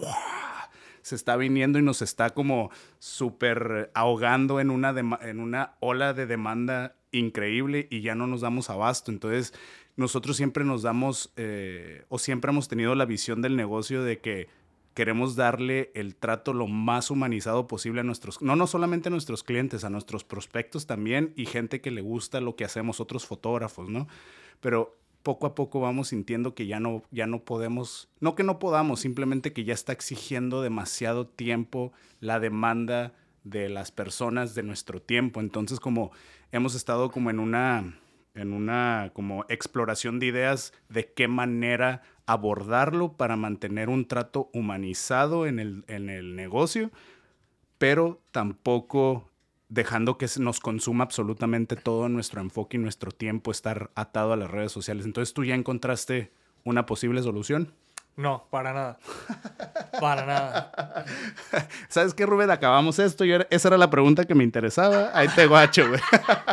se 1.07 1.15
está 1.15 1.35
viniendo 1.35 1.79
y 1.79 1.81
nos 1.81 2.01
está 2.01 2.31
como 2.31 2.69
súper 2.99 3.91
ahogando 3.93 4.59
en 4.59 4.69
una, 4.69 4.93
en 5.21 5.39
una 5.39 5.75
ola 5.79 6.13
de 6.13 6.25
demanda 6.25 6.95
increíble 7.11 7.87
y 7.89 8.01
ya 8.01 8.15
no 8.15 8.27
nos 8.27 8.41
damos 8.41 8.69
abasto. 8.69 9.11
Entonces, 9.11 9.53
nosotros 9.95 10.37
siempre 10.37 10.63
nos 10.63 10.83
damos, 10.83 11.31
eh, 11.37 12.05
o 12.09 12.19
siempre 12.19 12.51
hemos 12.51 12.67
tenido 12.67 12.93
la 12.95 13.05
visión 13.05 13.41
del 13.41 13.55
negocio 13.55 14.03
de 14.03 14.19
que 14.19 14.47
queremos 14.93 15.35
darle 15.35 15.91
el 15.93 16.15
trato 16.15 16.53
lo 16.53 16.67
más 16.67 17.11
humanizado 17.11 17.67
posible 17.67 18.01
a 18.01 18.03
nuestros, 18.03 18.41
no, 18.41 18.55
no 18.55 18.67
solamente 18.67 19.09
a 19.09 19.11
nuestros 19.11 19.43
clientes, 19.43 19.83
a 19.83 19.89
nuestros 19.89 20.23
prospectos 20.23 20.87
también 20.87 21.33
y 21.35 21.45
gente 21.45 21.81
que 21.81 21.91
le 21.91 22.01
gusta 22.01 22.41
lo 22.41 22.55
que 22.55 22.65
hacemos, 22.65 22.99
otros 22.99 23.25
fotógrafos, 23.25 23.89
¿no? 23.89 24.07
Pero 24.59 24.97
poco 25.27 25.45
a 25.45 25.55
poco 25.55 25.81
vamos 25.81 26.07
sintiendo 26.07 26.55
que 26.55 26.67
ya 26.67 26.79
no, 26.79 27.03
ya 27.11 27.27
no 27.27 27.43
podemos, 27.43 28.07
no 28.21 28.33
que 28.33 28.45
no 28.45 28.59
podamos, 28.59 29.01
simplemente 29.01 29.51
que 29.51 29.65
ya 29.65 29.73
está 29.73 29.91
exigiendo 29.91 30.61
demasiado 30.61 31.27
tiempo 31.27 31.91
la 32.21 32.39
demanda 32.39 33.11
de 33.43 33.67
las 33.67 33.91
personas 33.91 34.55
de 34.55 34.63
nuestro 34.63 35.01
tiempo. 35.01 35.41
Entonces, 35.41 35.81
como 35.81 36.11
hemos 36.53 36.75
estado 36.75 37.11
como 37.11 37.29
en 37.29 37.41
una 37.41 37.99
en 38.35 38.53
una 38.53 39.11
como 39.13 39.43
exploración 39.49 40.19
de 40.19 40.27
ideas 40.27 40.71
de 40.87 41.11
qué 41.11 41.27
manera 41.27 42.03
abordarlo 42.25 43.11
para 43.11 43.35
mantener 43.35 43.89
un 43.89 44.07
trato 44.07 44.49
humanizado 44.53 45.45
en 45.45 45.59
el, 45.59 45.83
en 45.89 46.09
el 46.09 46.37
negocio, 46.37 46.89
pero 47.77 48.21
tampoco 48.31 49.29
dejando 49.69 50.17
que 50.17 50.27
nos 50.39 50.59
consuma 50.59 51.03
absolutamente 51.03 51.75
todo 51.75 52.09
nuestro 52.09 52.41
enfoque 52.41 52.77
y 52.77 52.79
nuestro 52.79 53.11
tiempo 53.11 53.51
estar 53.51 53.91
atado 53.95 54.33
a 54.33 54.37
las 54.37 54.49
redes 54.49 54.71
sociales. 54.71 55.05
Entonces, 55.05 55.33
¿tú 55.33 55.43
ya 55.43 55.55
encontraste 55.55 56.31
una 56.63 56.85
posible 56.85 57.21
solución? 57.21 57.73
No, 58.17 58.47
para 58.49 58.73
nada. 58.73 58.99
Para 60.01 60.25
nada. 60.25 61.05
¿Sabes 61.87 62.15
qué, 62.15 62.25
Rubén? 62.25 62.49
Acabamos 62.49 62.97
esto. 62.97 63.25
Yo 63.25 63.37
esa 63.51 63.67
era 63.67 63.77
la 63.77 63.91
pregunta 63.91 64.25
que 64.25 64.33
me 64.33 64.43
interesaba. 64.43 65.11
Ahí 65.13 65.27
te 65.27 65.45
guacho, 65.45 65.87
güey. 65.87 66.01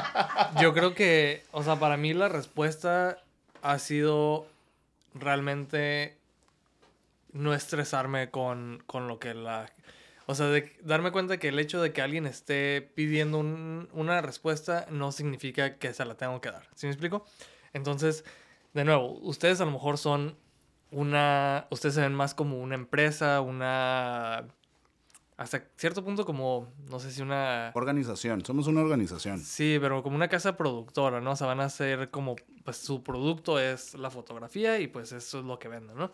Yo 0.60 0.74
creo 0.74 0.94
que, 0.94 1.42
o 1.52 1.62
sea, 1.62 1.76
para 1.76 1.96
mí 1.96 2.12
la 2.12 2.28
respuesta 2.28 3.16
ha 3.62 3.78
sido 3.78 4.46
realmente 5.14 6.18
no 7.32 7.54
estresarme 7.54 8.30
con, 8.30 8.82
con 8.86 9.08
lo 9.08 9.18
que 9.18 9.32
la... 9.32 9.70
O 10.26 10.34
sea, 10.34 10.46
de 10.46 10.72
darme 10.82 11.12
cuenta 11.12 11.38
que 11.38 11.48
el 11.48 11.58
hecho 11.58 11.82
de 11.82 11.92
que 11.92 12.00
alguien 12.00 12.26
esté 12.26 12.80
pidiendo 12.94 13.38
una 13.38 14.20
respuesta 14.22 14.86
no 14.90 15.12
significa 15.12 15.76
que 15.78 15.92
se 15.92 16.04
la 16.04 16.16
tengo 16.16 16.40
que 16.40 16.50
dar. 16.50 16.66
¿Sí 16.74 16.86
me 16.86 16.92
explico? 16.92 17.26
Entonces, 17.72 18.24
de 18.72 18.84
nuevo, 18.84 19.18
ustedes 19.20 19.60
a 19.60 19.64
lo 19.64 19.72
mejor 19.72 19.98
son 19.98 20.36
una, 20.90 21.66
ustedes 21.70 21.96
se 21.96 22.00
ven 22.00 22.14
más 22.14 22.34
como 22.34 22.60
una 22.60 22.74
empresa, 22.74 23.40
una, 23.40 24.46
hasta 25.36 25.64
cierto 25.76 26.04
punto 26.04 26.24
como, 26.24 26.72
no 26.88 27.00
sé 27.00 27.10
si 27.10 27.20
una... 27.20 27.72
Organización, 27.74 28.44
somos 28.44 28.66
una 28.66 28.80
organización. 28.80 29.40
Sí, 29.40 29.78
pero 29.80 30.02
como 30.02 30.16
una 30.16 30.28
casa 30.28 30.56
productora, 30.56 31.20
¿no? 31.20 31.32
O 31.32 31.36
sea, 31.36 31.48
van 31.48 31.60
a 31.60 31.68
ser 31.68 32.10
como, 32.10 32.36
pues 32.64 32.76
su 32.76 33.02
producto 33.02 33.58
es 33.58 33.94
la 33.94 34.10
fotografía 34.10 34.78
y 34.78 34.86
pues 34.86 35.12
eso 35.12 35.40
es 35.40 35.44
lo 35.44 35.58
que 35.58 35.68
venden, 35.68 35.96
¿no? 35.96 36.12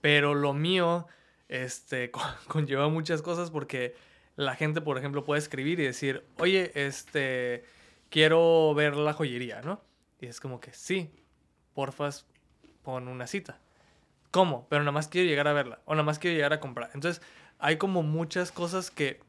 Pero 0.00 0.34
lo 0.34 0.54
mío, 0.54 1.08
este, 1.48 2.10
conlleva 2.48 2.88
muchas 2.88 3.22
cosas 3.22 3.50
porque 3.50 3.94
la 4.36 4.54
gente, 4.54 4.80
por 4.80 4.98
ejemplo, 4.98 5.24
puede 5.24 5.40
escribir 5.40 5.80
y 5.80 5.84
decir, 5.84 6.24
oye, 6.38 6.70
este, 6.74 7.64
quiero 8.10 8.72
ver 8.74 8.96
la 8.96 9.12
joyería, 9.12 9.62
¿no? 9.62 9.82
Y 10.20 10.26
es 10.26 10.40
como 10.40 10.60
que, 10.60 10.72
sí, 10.72 11.10
porfas, 11.74 12.26
con 12.82 13.08
una 13.08 13.26
cita. 13.26 13.60
¿Cómo? 14.30 14.66
Pero 14.68 14.82
nada 14.82 14.92
más 14.92 15.08
quiero 15.08 15.28
llegar 15.28 15.48
a 15.48 15.52
verla 15.52 15.80
o 15.84 15.94
nada 15.94 16.04
más 16.04 16.18
quiero 16.18 16.36
llegar 16.36 16.52
a 16.52 16.60
comprar. 16.60 16.90
Entonces, 16.94 17.22
hay 17.58 17.76
como 17.76 18.02
muchas 18.02 18.52
cosas 18.52 18.90
que, 18.90 19.20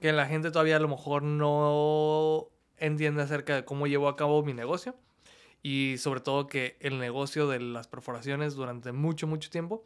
que 0.00 0.12
la 0.12 0.26
gente 0.26 0.50
todavía 0.50 0.76
a 0.76 0.80
lo 0.80 0.88
mejor 0.88 1.22
no 1.22 2.48
entiende 2.78 3.22
acerca 3.22 3.54
de 3.54 3.64
cómo 3.64 3.86
llevo 3.86 4.08
a 4.08 4.16
cabo 4.16 4.42
mi 4.42 4.52
negocio 4.52 4.96
y 5.62 5.96
sobre 5.98 6.20
todo 6.20 6.46
que 6.46 6.76
el 6.80 6.98
negocio 6.98 7.48
de 7.48 7.60
las 7.60 7.88
perforaciones 7.88 8.54
durante 8.54 8.92
mucho, 8.92 9.26
mucho 9.26 9.50
tiempo 9.50 9.84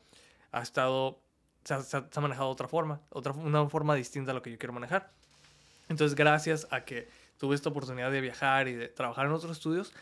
ha 0.51 0.61
estado, 0.61 1.21
se 1.65 1.75
ha, 1.75 2.21
manejado 2.21 2.47
de 2.47 2.53
otra 2.53 2.69
forma, 2.69 3.01
otra, 3.11 3.33
una 3.33 3.69
forma 3.69 3.95
distinta 3.95 4.31
a 4.31 4.35
lo 4.35 4.43
que 4.43 4.51
yo 4.51 4.59
quiero 4.59 4.73
manejar. 4.73 5.11
Entonces, 5.89 6.15
gracias 6.15 6.67
a 6.71 6.85
que 6.85 7.09
tuve 7.39 7.55
esta 7.55 7.69
oportunidad 7.69 8.11
de 8.11 8.21
viajar 8.21 8.69
y 8.69 8.75
de 8.75 8.89
trabajar 8.89 9.27
en 9.27 9.33
otros 9.33 9.53
estudios, 9.53 9.93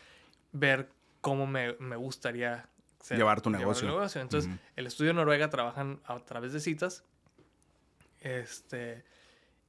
ver 0.51 0.89
cómo 1.21 1.47
me, 1.47 1.73
me 1.79 1.95
gustaría 1.95 2.67
llevar 3.09 3.41
tu 3.41 3.49
negocio. 3.49 4.21
Entonces, 4.21 4.51
el 4.75 4.87
estudio 4.87 5.13
Noruega 5.13 5.49
trabajan 5.49 5.99
a 6.05 6.19
través 6.19 6.53
de 6.53 6.59
citas. 6.59 7.03
Este, 8.21 9.03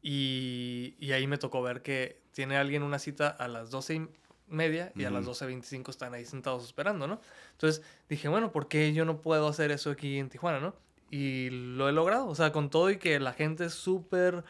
y, 0.02 0.94
y, 0.98 1.12
ahí 1.12 1.26
me 1.26 1.38
tocó 1.38 1.62
ver 1.62 1.82
que 1.82 2.20
tiene 2.32 2.56
alguien 2.56 2.82
una 2.82 2.98
cita 2.98 3.28
a 3.28 3.46
las 3.46 3.70
12 3.70 3.94
y 3.94 4.08
media 4.48 4.92
y 4.94 5.04
a 5.04 5.10
las 5.10 5.26
12.25 5.26 5.90
están 5.90 6.14
ahí 6.14 6.24
sentados 6.24 6.64
esperando, 6.64 7.06
¿no? 7.06 7.20
Entonces 7.52 7.84
dije, 8.08 8.28
bueno, 8.28 8.50
¿por 8.50 8.68
qué 8.68 8.92
yo 8.92 9.04
no 9.04 9.20
puedo 9.20 9.46
hacer 9.46 9.70
eso 9.70 9.90
aquí 9.90 10.18
en 10.18 10.28
Tijuana, 10.28 10.60
no? 10.60 10.74
Y 11.10 11.50
lo 11.50 11.88
he 11.88 11.92
logrado, 11.92 12.26
o 12.26 12.34
sea, 12.34 12.52
con 12.52 12.70
todo 12.70 12.90
y 12.90 12.98
que 12.98 13.18
la 13.20 13.32
gente 13.32 13.66
es 13.66 13.74
súper 13.74 14.44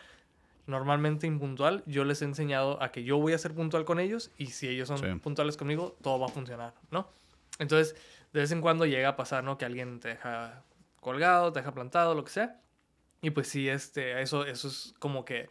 normalmente 0.66 1.26
impuntual, 1.26 1.82
yo 1.86 2.04
les 2.04 2.20
he 2.20 2.26
enseñado 2.26 2.82
a 2.82 2.92
que 2.92 3.02
yo 3.02 3.16
voy 3.18 3.32
a 3.32 3.38
ser 3.38 3.54
puntual 3.54 3.84
con 3.84 4.00
ellos 4.00 4.30
y 4.36 4.46
si 4.46 4.68
ellos 4.68 4.88
son 4.88 5.20
puntuales 5.20 5.56
conmigo, 5.56 5.96
todo 6.02 6.18
va 6.18 6.26
a 6.26 6.30
funcionar, 6.30 6.74
¿no? 6.90 7.08
Entonces, 7.58 7.96
de 8.32 8.40
vez 8.40 8.52
en 8.52 8.60
cuando 8.60 8.84
llega 8.84 9.08
a 9.08 9.16
pasar, 9.16 9.44
¿no? 9.44 9.56
Que 9.56 9.64
alguien 9.64 9.98
te 9.98 10.08
deja 10.08 10.62
colgado, 11.00 11.52
te 11.52 11.60
deja 11.60 11.72
plantado, 11.72 12.14
lo 12.14 12.24
que 12.24 12.30
sea. 12.30 12.60
Y 13.22 13.30
pues 13.30 13.48
sí, 13.48 13.68
este, 13.68 14.20
eso, 14.20 14.44
eso 14.44 14.68
es 14.68 14.94
como 14.98 15.24
que 15.24 15.48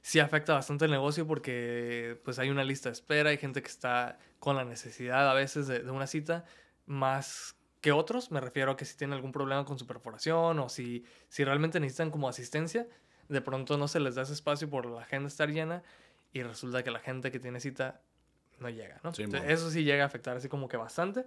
sí 0.00 0.20
afecta 0.20 0.54
bastante 0.54 0.86
el 0.86 0.90
negocio 0.90 1.26
porque 1.26 2.20
pues 2.24 2.38
hay 2.38 2.50
una 2.50 2.64
lista 2.64 2.88
de 2.88 2.94
espera, 2.94 3.30
hay 3.30 3.38
gente 3.38 3.62
que 3.62 3.68
está 3.68 4.18
con 4.38 4.56
la 4.56 4.64
necesidad 4.64 5.30
a 5.30 5.34
veces 5.34 5.68
de, 5.68 5.88
una 5.90 6.06
cita 6.06 6.44
más 6.86 7.56
que 7.82 7.92
otros. 7.92 8.30
Me 8.30 8.40
refiero 8.40 8.72
a 8.72 8.76
que 8.78 8.86
si 8.86 8.96
tienen 8.96 9.14
algún 9.14 9.32
problema 9.32 9.66
con 9.66 9.78
su 9.78 9.86
perforación 9.86 10.58
o 10.58 10.70
si, 10.70 11.04
si 11.28 11.44
realmente 11.44 11.78
necesitan 11.80 12.10
como 12.10 12.28
asistencia, 12.28 12.86
de 13.28 13.40
pronto 13.42 13.76
no 13.76 13.88
se 13.88 14.00
les 14.00 14.14
da 14.14 14.22
ese 14.22 14.32
espacio 14.32 14.70
por 14.70 14.86
la 14.86 15.02
agenda 15.02 15.28
estar 15.28 15.50
llena 15.50 15.82
y 16.32 16.42
resulta 16.42 16.82
que 16.82 16.90
la 16.90 17.00
gente 17.00 17.30
que 17.30 17.38
tiene 17.38 17.60
cita 17.60 18.00
no 18.60 18.70
llega, 18.70 19.00
¿no? 19.02 19.10
eso 19.10 19.70
sí 19.70 19.82
llega 19.82 20.04
a 20.04 20.06
afectar 20.06 20.36
así 20.36 20.48
como 20.48 20.68
que 20.68 20.76
bastante. 20.76 21.26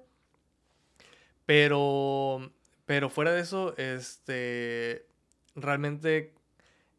Pero, 1.46 2.52
pero 2.86 3.10
fuera 3.10 3.32
de 3.32 3.42
eso, 3.42 3.76
este, 3.78 5.06
realmente 5.56 6.34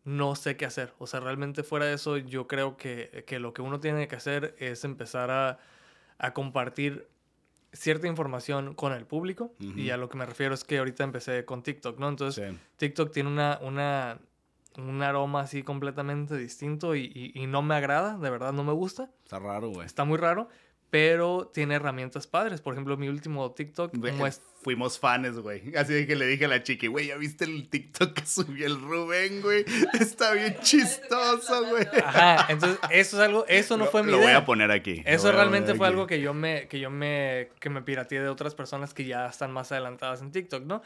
no 0.05 0.37
sé 0.37 0.57
qué 0.57 0.67
hacer. 0.67 0.93
O 0.99 1.07
sea, 1.07 1.21
realmente 1.21 1.63
fuera 1.63 1.87
de 1.87 1.95
eso, 1.95 2.19
yo 2.19 2.47
creo 2.47 2.77
que, 2.77 3.25
que 3.27 3.41
lo 3.41 3.55
que 3.55 3.63
uno 3.63 3.81
tiene 3.81 4.07
que 4.07 4.17
hacer 4.17 4.55
es 4.59 4.85
empezar 4.85 5.31
a, 5.31 5.59
a 6.19 6.33
compartir 6.33 7.09
cierta 7.77 8.07
información 8.07 8.75
con 8.75 8.93
el 8.93 9.07
público. 9.07 9.53
Y 9.59 9.91
a 9.91 9.97
lo 9.97 10.09
que 10.09 10.17
me 10.17 10.27
refiero 10.27 10.55
es 10.55 10.65
que 10.65 10.79
ahorita 10.79 11.05
empecé 11.05 11.45
con 11.45 11.63
TikTok, 11.63 11.99
¿no? 11.99 12.09
Entonces, 12.09 12.55
TikTok 12.77 13.13
tiene 13.13 13.29
una, 13.29 13.59
una, 13.63 14.19
un 14.79 15.03
aroma 15.03 15.41
así 15.41 15.63
completamente 15.63 16.37
distinto 16.37 16.95
y, 16.95 17.11
y, 17.15 17.41
y, 17.41 17.47
no 17.47 17.63
me 17.63 17.75
agrada, 17.75 18.19
de 18.19 18.31
verdad 18.31 18.53
no 18.53 18.65
me 18.65 18.73
gusta. 18.73 19.11
Está 19.25 19.39
raro, 19.39 19.71
güey. 19.71 19.87
Está 19.87 20.05
muy 20.05 20.19
raro 20.19 20.49
pero 20.91 21.51
tiene 21.53 21.75
herramientas 21.75 22.27
padres. 22.27 22.61
Por 22.61 22.75
ejemplo, 22.75 22.97
mi 22.97 23.09
último 23.09 23.53
TikTok 23.53 23.93
Fuimos 24.67 24.99
fans, 24.99 25.39
güey. 25.39 25.63
Así 25.77 26.09
que 26.09 26.17
le 26.17 26.27
dije 26.27 26.47
a 26.47 26.49
la 26.49 26.61
chiqui, 26.63 26.89
güey, 26.89 27.07
¿ya 27.07 27.17
viste 27.17 27.45
el 27.45 27.69
TikTok 27.69 28.15
que 28.15 28.27
subió 28.27 28.67
el 28.67 28.81
Rubén, 28.81 29.41
güey? 29.41 29.65
Está 30.01 30.33
bien 30.33 30.57
chistoso, 30.61 31.67
güey. 31.69 31.87
Ajá, 32.05 32.47
entonces 32.49 32.81
eso 32.91 33.17
es 33.17 33.23
algo, 33.23 33.47
eso 33.47 33.77
no 33.77 33.87
fue 33.87 34.03
mi 34.03 34.11
Lo 34.11 34.19
voy 34.19 34.33
a 34.33 34.45
poner 34.45 34.73
aquí. 34.73 35.03
Eso 35.07 35.31
realmente 35.31 35.77
fue 35.77 35.87
algo 35.87 36.09
que 36.09 36.21
yo 36.21 36.35
me, 36.35 36.67
que 36.67 36.81
yo 36.81 36.91
me, 36.91 37.51
que 37.61 37.71
me 37.71 37.83
pirateé 37.83 38.21
de 38.21 38.29
otras 38.29 38.57
personas 38.57 38.93
que 38.93 39.05
ya 39.05 39.27
están 39.27 39.53
más 39.53 39.71
adelantadas 39.71 40.21
en 40.21 40.33
TikTok, 40.33 40.65
¿no? 40.65 40.83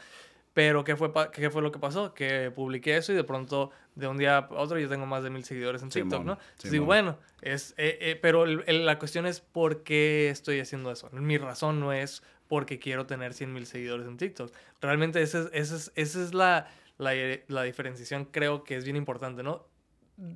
Pero 0.53 0.83
¿qué 0.83 0.95
fue, 0.95 1.11
¿qué 1.31 1.49
fue 1.49 1.61
lo 1.61 1.71
que 1.71 1.79
pasó? 1.79 2.13
Que 2.13 2.51
publiqué 2.51 2.97
eso 2.97 3.13
y 3.13 3.15
de 3.15 3.23
pronto, 3.23 3.71
de 3.95 4.07
un 4.07 4.17
día 4.17 4.37
a 4.37 4.47
otro, 4.51 4.77
yo 4.79 4.89
tengo 4.89 5.05
más 5.05 5.23
de 5.23 5.29
mil 5.29 5.45
seguidores 5.45 5.81
en 5.81 5.89
TikTok, 5.89 6.25
¿no? 6.25 6.37
Sí, 6.57 6.79
bueno, 6.79 7.17
es, 7.41 7.73
eh, 7.77 7.97
eh, 8.01 8.19
pero 8.21 8.45
la 8.45 8.99
cuestión 8.99 9.25
es 9.25 9.39
por 9.39 9.83
qué 9.83 10.29
estoy 10.29 10.59
haciendo 10.59 10.91
eso. 10.91 11.09
Mi 11.13 11.37
razón 11.37 11.79
no 11.79 11.93
es 11.93 12.21
porque 12.49 12.79
quiero 12.79 13.05
tener 13.05 13.33
100 13.33 13.53
mil 13.53 13.65
seguidores 13.65 14.05
en 14.07 14.17
TikTok. 14.17 14.51
Realmente 14.81 15.21
esa 15.21 15.49
es, 15.53 15.71
esa 15.71 15.91
es, 15.95 16.15
es 16.15 16.33
la, 16.33 16.67
la, 16.97 17.13
la 17.47 17.63
diferenciación, 17.63 18.25
creo 18.25 18.65
que 18.65 18.75
es 18.75 18.83
bien 18.83 18.97
importante, 18.97 19.43
¿no? 19.43 19.71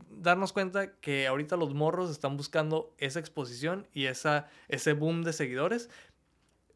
darnos 0.10 0.52
cuenta 0.52 0.94
que 0.96 1.28
ahorita 1.28 1.58
los 1.58 1.74
morros 1.74 2.10
están 2.10 2.38
buscando 2.38 2.94
esa 2.98 3.20
exposición 3.20 3.88
y 3.94 4.06
esa, 4.06 4.48
ese 4.68 4.94
boom 4.94 5.24
de 5.24 5.34
seguidores, 5.34 5.90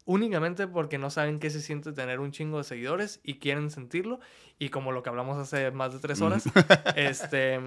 únicamente 0.10 0.66
porque 0.66 0.98
no 0.98 1.12
saben 1.12 1.38
qué 1.38 1.52
se 1.52 1.62
siente 1.62 1.92
tener 1.94 2.20
un 2.20 2.32
chingo 2.32 2.58
de 2.58 2.64
seguidores 2.64 3.20
y 3.24 3.36
quieren 3.36 3.70
sentirlo. 3.70 4.20
Y 4.58 4.70
como 4.70 4.92
lo 4.92 5.04
que 5.04 5.10
hablamos 5.10 5.38
hace 5.38 5.70
más 5.70 5.94
de 5.94 6.00
tres 6.00 6.20
horas, 6.22 6.46
este, 6.96 7.60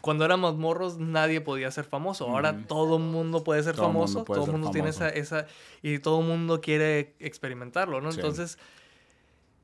cuando 0.00 0.24
éramos 0.24 0.56
morros 0.56 0.98
nadie 0.98 1.40
podía 1.40 1.70
ser 1.70 1.84
famoso. 1.84 2.28
Ahora 2.28 2.66
todo 2.66 2.96
el 2.96 3.04
mundo 3.04 3.44
puede 3.44 3.62
ser 3.62 3.76
famoso, 3.76 4.24
todo 4.24 4.46
el 4.46 4.50
mundo 4.50 4.72
tiene 4.72 4.88
esa, 4.88 5.08
esa, 5.08 5.46
y 5.80 6.00
todo 6.00 6.22
el 6.22 6.26
mundo 6.26 6.60
quiere 6.60 7.14
experimentarlo, 7.20 8.00
¿no? 8.00 8.10
Entonces, 8.10 8.58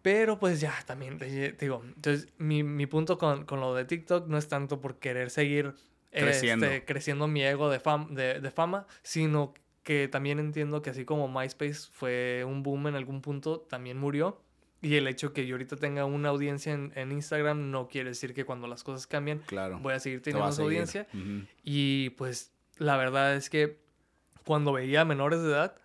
pero 0.00 0.38
pues 0.38 0.60
ya, 0.60 0.72
también, 0.86 1.18
digo, 1.58 1.82
entonces 1.84 2.28
mi, 2.38 2.62
mi 2.62 2.86
punto 2.86 3.18
con, 3.18 3.44
con, 3.46 3.58
lo 3.58 3.74
de 3.74 3.84
TikTok 3.84 4.28
no 4.28 4.38
es 4.38 4.46
tanto 4.46 4.80
por 4.80 5.00
querer 5.00 5.28
seguir 5.30 5.74
creciendo, 6.12 6.66
este, 6.66 6.84
creciendo 6.84 7.26
mi 7.26 7.42
ego 7.42 7.68
de, 7.68 7.80
fam, 7.80 8.14
de, 8.14 8.40
de 8.40 8.50
fama, 8.52 8.86
sino 9.02 9.54
que 9.82 10.08
también 10.08 10.38
entiendo 10.38 10.82
que 10.82 10.90
así 10.90 11.04
como 11.04 11.28
MySpace 11.28 11.88
fue 11.90 12.44
un 12.46 12.62
boom 12.62 12.88
en 12.88 12.96
algún 12.96 13.22
punto, 13.22 13.60
también 13.60 13.98
murió. 13.98 14.40
Y 14.82 14.96
el 14.96 15.06
hecho 15.08 15.34
que 15.34 15.46
yo 15.46 15.54
ahorita 15.54 15.76
tenga 15.76 16.06
una 16.06 16.30
audiencia 16.30 16.72
en, 16.72 17.12
Instagram 17.12 17.70
no 17.70 17.88
quiere 17.88 18.10
decir 18.10 18.32
que 18.32 18.46
cuando 18.46 18.66
las 18.66 18.82
cosas 18.82 19.06
cambien 19.06 19.40
claro, 19.40 19.78
voy 19.78 19.92
a 19.92 20.00
seguir 20.00 20.22
teniendo 20.22 20.48
esa 20.48 20.62
audiencia. 20.62 21.06
Y 21.62 22.10
pues 22.10 22.52
la 22.78 22.96
verdad 22.96 23.36
es 23.36 23.50
que 23.50 23.78
cuando 24.46 24.72
veía 24.72 25.04
menores 25.04 25.42
de 25.42 25.48
edad, 25.48 25.76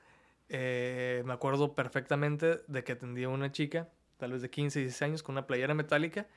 eh, 0.47 1.23
me 1.26 1.34
acuerdo 1.34 1.76
perfectamente 1.76 2.61
de 2.67 2.84
que 2.85 2.93
atendía 2.93 3.27
a 3.27 3.30
una 3.30 3.51
chica, 3.51 3.89
tal 4.17 4.31
vez 4.31 4.41
de 4.41 4.49
15, 4.49 4.80
16 4.80 5.01
años, 5.01 5.23
con 5.23 5.34
una 5.34 5.45
playera 5.45 5.73
metálica 5.73 6.27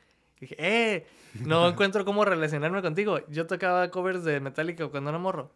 dije, 0.40 0.56
¡eh! 0.59 1.06
No 1.35 1.68
encuentro 1.68 2.05
cómo 2.05 2.24
relacionarme 2.24 2.82
contigo. 2.82 3.20
Yo 3.28 3.47
tocaba 3.47 3.90
covers 3.90 4.24
de 4.24 4.40
Metallica 4.40 4.86
cuando 4.89 5.10
era 5.10 5.18
morro. 5.18 5.52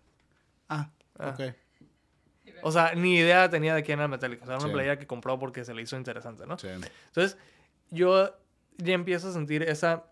Ah, 0.68 0.90
ah. 1.18 1.30
ok. 1.30 1.54
O 2.62 2.72
sea, 2.72 2.94
ni 2.94 3.16
idea 3.16 3.50
tenía 3.50 3.74
de 3.74 3.82
quién 3.82 3.98
era 3.98 4.08
Metallica. 4.08 4.44
O 4.44 4.46
sea, 4.46 4.56
era 4.56 4.64
una 4.64 4.72
playa 4.72 4.98
que 4.98 5.06
compró 5.06 5.38
porque 5.38 5.64
se 5.64 5.74
le 5.74 5.82
hizo 5.82 5.96
interesante, 5.96 6.46
¿no? 6.46 6.58
Sí. 6.58 6.68
Entonces, 6.68 7.36
yo 7.90 8.34
ya 8.78 8.94
empiezo 8.94 9.28
a 9.28 9.32
sentir 9.32 9.62
esa, 9.62 10.04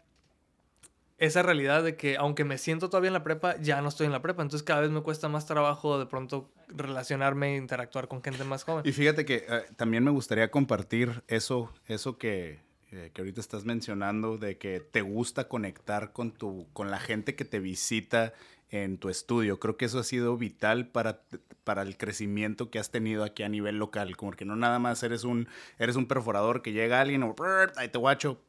esa 1.18 1.42
realidad 1.42 1.82
de 1.82 1.96
que 1.96 2.16
aunque 2.16 2.44
me 2.44 2.58
siento 2.58 2.90
todavía 2.90 3.08
en 3.08 3.14
la 3.14 3.24
prepa, 3.24 3.56
ya 3.60 3.80
no 3.80 3.88
estoy 3.88 4.06
en 4.06 4.12
la 4.12 4.22
prepa. 4.22 4.42
Entonces, 4.42 4.64
cada 4.64 4.80
vez 4.80 4.90
me 4.90 5.02
cuesta 5.02 5.28
más 5.28 5.46
trabajo 5.46 5.98
de 5.98 6.06
pronto 6.06 6.50
relacionarme 6.68 7.54
e 7.54 7.56
interactuar 7.56 8.08
con 8.08 8.22
gente 8.22 8.44
más 8.44 8.64
joven. 8.64 8.82
Y 8.86 8.92
fíjate 8.92 9.24
que 9.24 9.46
eh, 9.48 9.62
también 9.76 10.04
me 10.04 10.10
gustaría 10.10 10.50
compartir 10.50 11.22
eso, 11.28 11.72
eso 11.86 12.18
que, 12.18 12.60
eh, 12.90 13.10
que 13.12 13.22
ahorita 13.22 13.40
estás 13.40 13.64
mencionando, 13.64 14.38
de 14.38 14.58
que 14.58 14.80
te 14.80 15.02
gusta 15.02 15.48
conectar 15.48 16.12
con, 16.12 16.32
tu, 16.32 16.66
con 16.72 16.90
la 16.90 16.98
gente 16.98 17.36
que 17.36 17.44
te 17.44 17.60
visita 17.60 18.32
en 18.70 18.98
tu 18.98 19.08
estudio. 19.08 19.58
Creo 19.58 19.76
que 19.76 19.84
eso 19.84 19.98
ha 19.98 20.04
sido 20.04 20.36
vital 20.36 20.88
para, 20.88 21.22
para 21.64 21.82
el 21.82 21.96
crecimiento 21.96 22.70
que 22.70 22.78
has 22.78 22.90
tenido 22.90 23.24
aquí 23.24 23.42
a 23.42 23.48
nivel 23.48 23.78
local. 23.78 24.16
Como 24.16 24.32
que 24.32 24.44
no 24.44 24.56
nada 24.56 24.78
más 24.78 25.02
eres 25.02 25.24
un, 25.24 25.48
eres 25.78 25.96
un 25.96 26.06
perforador 26.06 26.62
que 26.62 26.72
llega 26.72 27.00
alguien, 27.00 27.22
o, 27.22 27.34
ahí 27.76 27.88
te 27.88 27.98
guacho, 27.98 28.40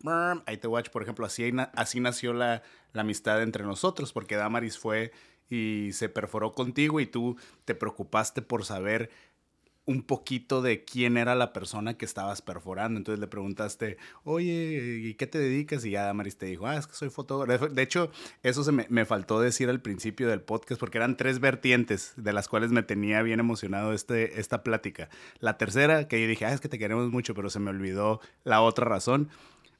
ahí 0.46 0.58
te 0.58 0.68
guacho. 0.68 0.92
Por 0.92 1.04
ejemplo, 1.04 1.26
así, 1.26 1.52
así 1.76 2.00
nació 2.00 2.34
la, 2.34 2.62
la 2.94 3.02
amistad 3.02 3.42
entre 3.42 3.64
nosotros, 3.64 4.14
porque 4.14 4.36
Damaris 4.36 4.78
fue 4.78 5.12
y 5.50 5.92
se 5.92 6.08
perforó 6.08 6.54
contigo 6.54 7.02
y 7.02 7.06
tú 7.06 7.36
te 7.66 7.76
preocupaste 7.76 8.42
por 8.42 8.64
saber 8.64 9.12
un 9.86 10.04
poquito 10.04 10.62
de 10.62 10.84
quién 10.84 11.18
era 11.18 11.34
la 11.36 11.54
persona 11.54 11.98
que 11.98 12.06
estabas 12.06 12.42
perforando. 12.42 12.98
Entonces 12.98 13.20
le 13.20 13.28
preguntaste, 13.28 13.98
oye, 14.24 15.00
¿y 15.04 15.14
qué 15.16 15.28
te 15.28 15.40
dedicas? 15.40 15.84
Y 15.86 15.92
ya 15.92 16.04
Damaris 16.04 16.38
te 16.38 16.46
dijo, 16.46 16.68
ah, 16.68 16.78
es 16.78 16.88
que 16.88 16.94
soy 16.94 17.10
fotógrafo. 17.10 17.68
De 17.68 17.82
hecho, 17.82 18.12
eso 18.44 18.64
se 18.64 18.72
me, 18.72 18.86
me, 18.90 19.06
faltó 19.06 19.40
decir 19.40 19.70
al 19.70 19.82
principio 19.82 20.30
del 20.30 20.42
podcast 20.42 20.80
porque 20.80 20.98
eran 21.00 21.18
tres 21.18 21.40
vertientes 21.40 22.14
de 22.16 22.34
las 22.34 22.48
cuales 22.48 22.72
me 22.72 22.84
tenía 22.84 23.22
bien 23.24 23.40
emocionado 23.40 23.94
este, 23.94 24.40
esta 24.40 24.64
plática. 24.64 25.10
La 25.40 25.58
tercera, 25.58 26.08
que 26.08 26.22
yo 26.22 26.28
dije, 26.28 26.46
ah, 26.46 26.54
es 26.54 26.62
que 26.62 26.70
te 26.70 26.80
queremos 26.80 27.12
mucho, 27.12 27.34
pero 27.34 27.50
se 27.50 27.60
me 27.60 27.72
olvidó 27.72 28.22
la 28.44 28.62
otra 28.62 28.86
razón. 28.86 29.30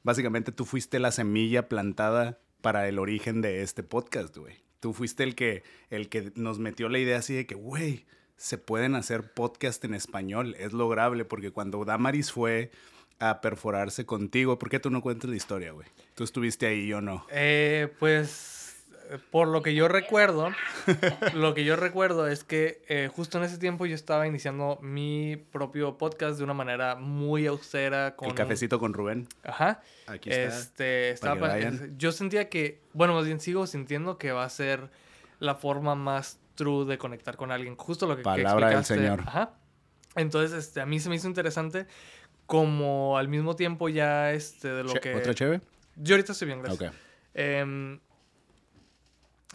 Básicamente 0.02 0.50
tú 0.50 0.64
fuiste 0.64 0.98
la 0.98 1.12
semilla 1.12 1.68
plantada 1.68 2.40
para 2.60 2.88
el 2.88 2.98
origen 2.98 3.40
de 3.40 3.62
este 3.62 3.82
podcast, 3.82 4.36
güey. 4.36 4.62
Tú 4.80 4.92
fuiste 4.92 5.22
el 5.22 5.36
que, 5.36 5.62
el 5.90 6.08
que 6.08 6.32
nos 6.34 6.58
metió 6.58 6.88
la 6.88 6.98
idea 6.98 7.18
así 7.18 7.34
de 7.34 7.46
que, 7.46 7.54
güey, 7.54 8.04
se 8.36 8.58
pueden 8.58 8.94
hacer 8.94 9.32
podcast 9.32 9.84
en 9.84 9.94
español, 9.94 10.56
es 10.58 10.72
lograble, 10.72 11.24
porque 11.24 11.50
cuando 11.50 11.84
Damaris 11.84 12.32
fue 12.32 12.70
a 13.18 13.40
perforarse 13.40 14.04
contigo, 14.04 14.58
¿por 14.58 14.68
qué 14.68 14.80
tú 14.80 14.90
no 14.90 15.00
cuentas 15.00 15.30
la 15.30 15.36
historia, 15.36 15.72
güey? 15.72 15.86
Tú 16.14 16.24
estuviste 16.24 16.66
ahí, 16.66 16.88
yo 16.88 17.00
no. 17.00 17.24
Eh, 17.30 17.88
pues, 18.00 18.62
por 19.30 19.48
lo 19.48 19.62
que 19.62 19.74
yo 19.74 19.88
recuerdo, 19.88 20.50
lo 21.34 21.54
que 21.54 21.64
yo 21.64 21.76
recuerdo 21.76 22.26
es 22.26 22.44
que 22.44 22.82
eh, 22.88 23.10
justo 23.14 23.38
en 23.38 23.44
ese 23.44 23.58
tiempo 23.58 23.86
yo 23.86 23.94
estaba 23.94 24.26
iniciando 24.26 24.78
mi 24.82 25.36
propio 25.36 25.98
podcast 25.98 26.38
de 26.38 26.44
una 26.44 26.54
manera 26.54 26.96
muy 26.96 27.46
austera. 27.46 28.16
Con 28.16 28.28
El 28.28 28.34
cafecito 28.34 28.78
con 28.78 28.92
Rubén. 28.92 29.28
Ajá. 29.44 29.82
Aquí 30.06 30.30
está. 30.30 30.58
Este, 30.58 31.10
estaba, 31.10 31.58
yo 31.96 32.12
sentía 32.12 32.48
que, 32.48 32.80
bueno, 32.92 33.14
más 33.14 33.26
bien 33.26 33.40
sigo 33.40 33.66
sintiendo 33.66 34.18
que 34.18 34.32
va 34.32 34.44
a 34.44 34.50
ser 34.50 34.90
la 35.38 35.54
forma 35.54 35.94
más 35.94 36.38
true 36.54 36.84
de 36.84 36.98
conectar 36.98 37.36
con 37.36 37.50
alguien. 37.50 37.76
Justo 37.76 38.06
lo 38.06 38.16
que, 38.16 38.22
Palabra 38.22 38.70
del 38.70 38.84
Señor. 38.84 39.22
Ajá. 39.26 39.54
Entonces, 40.16 40.52
este, 40.52 40.80
a 40.80 40.86
mí 40.86 41.00
se 41.00 41.08
me 41.08 41.16
hizo 41.16 41.26
interesante 41.26 41.86
como 42.46 43.16
al 43.16 43.28
mismo 43.28 43.56
tiempo 43.56 43.88
ya 43.88 44.32
este, 44.32 44.68
de 44.68 44.84
lo 44.84 44.92
que... 44.94 45.14
¿Otra 45.14 45.34
chévere? 45.34 45.62
Yo 45.96 46.14
ahorita 46.14 46.32
estoy 46.32 46.46
bien, 46.46 46.62
gracias. 46.62 46.92
Em, 47.34 48.00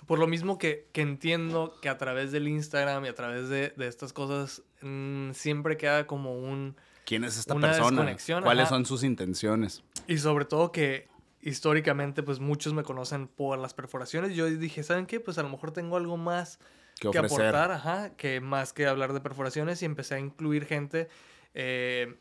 por 0.06 0.20
lo 0.20 0.28
mismo 0.28 0.58
que, 0.58 0.88
que, 0.94 1.02
entiendo 1.02 1.76
que 1.82 1.90
a 1.90 1.98
través 1.98 2.32
del 2.32 2.48
Instagram 2.48 3.06
y 3.06 3.08
a 3.10 3.14
través 3.14 3.50
de, 3.50 3.74
de 3.76 3.88
estas 3.88 4.14
cosas 4.14 4.64
mm, 4.82 5.32
siempre 5.34 5.78
queda 5.78 6.08
como 6.08 6.40
un... 6.40 6.76
¿Quién 7.06 7.24
es 7.24 7.38
esta 7.38 7.56
persona? 7.56 8.16
¿Cuáles 8.44 8.70
son 8.70 8.86
sus 8.86 9.04
intenciones? 9.04 9.84
Y 10.08 10.18
sobre 10.18 10.46
todo 10.46 10.72
que 10.72 11.08
históricamente 11.42 12.24
pues 12.24 12.40
muchos 12.40 12.74
me 12.74 12.84
conocen 12.84 13.28
por 13.28 13.58
las 13.60 13.74
perforaciones. 13.74 14.36
Yo 14.36 14.46
dije, 14.46 14.84
¿saben 14.84 15.06
qué? 15.06 15.20
Pues 15.20 15.38
a 15.38 15.44
lo 15.44 15.50
mejor 15.50 15.72
tengo 15.72 15.98
algo 15.98 16.18
más 16.18 16.60
que, 17.00 17.18
aportar, 17.18 17.72
ajá, 17.72 18.12
que 18.16 18.40
más 18.42 18.74
que 18.74 18.88
hablar 18.88 19.14
de 19.14 19.22
perforaciones 19.22 19.82
y 19.82 19.86
empecé 19.86 20.16
a 20.16 20.20
incluir 20.20 20.66
gente 20.66 21.08
eh, 21.54 22.16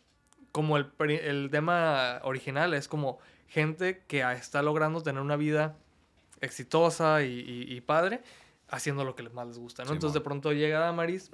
como 0.53 0.77
el, 0.77 0.91
el, 1.09 1.51
tema 1.51 2.21
original 2.23 2.75
es 2.75 2.89
como 2.89 3.19
gente 3.49 4.03
que 4.07 4.23
está 4.33 4.63
logrando 4.63 5.03
tener 5.03 5.21
una 5.21 5.37
vida 5.37 5.77
exitosa 6.41 7.23
y, 7.23 7.81
padre 7.83 8.23
haciendo 8.69 9.05
lo 9.05 9.15
que 9.15 9.23
más 9.29 9.47
les 9.47 9.59
gusta, 9.59 9.85
¿no? 9.85 9.93
Entonces 9.93 10.15
de 10.15 10.21
pronto 10.21 10.53
llega 10.53 10.81
Damaris, 10.81 11.31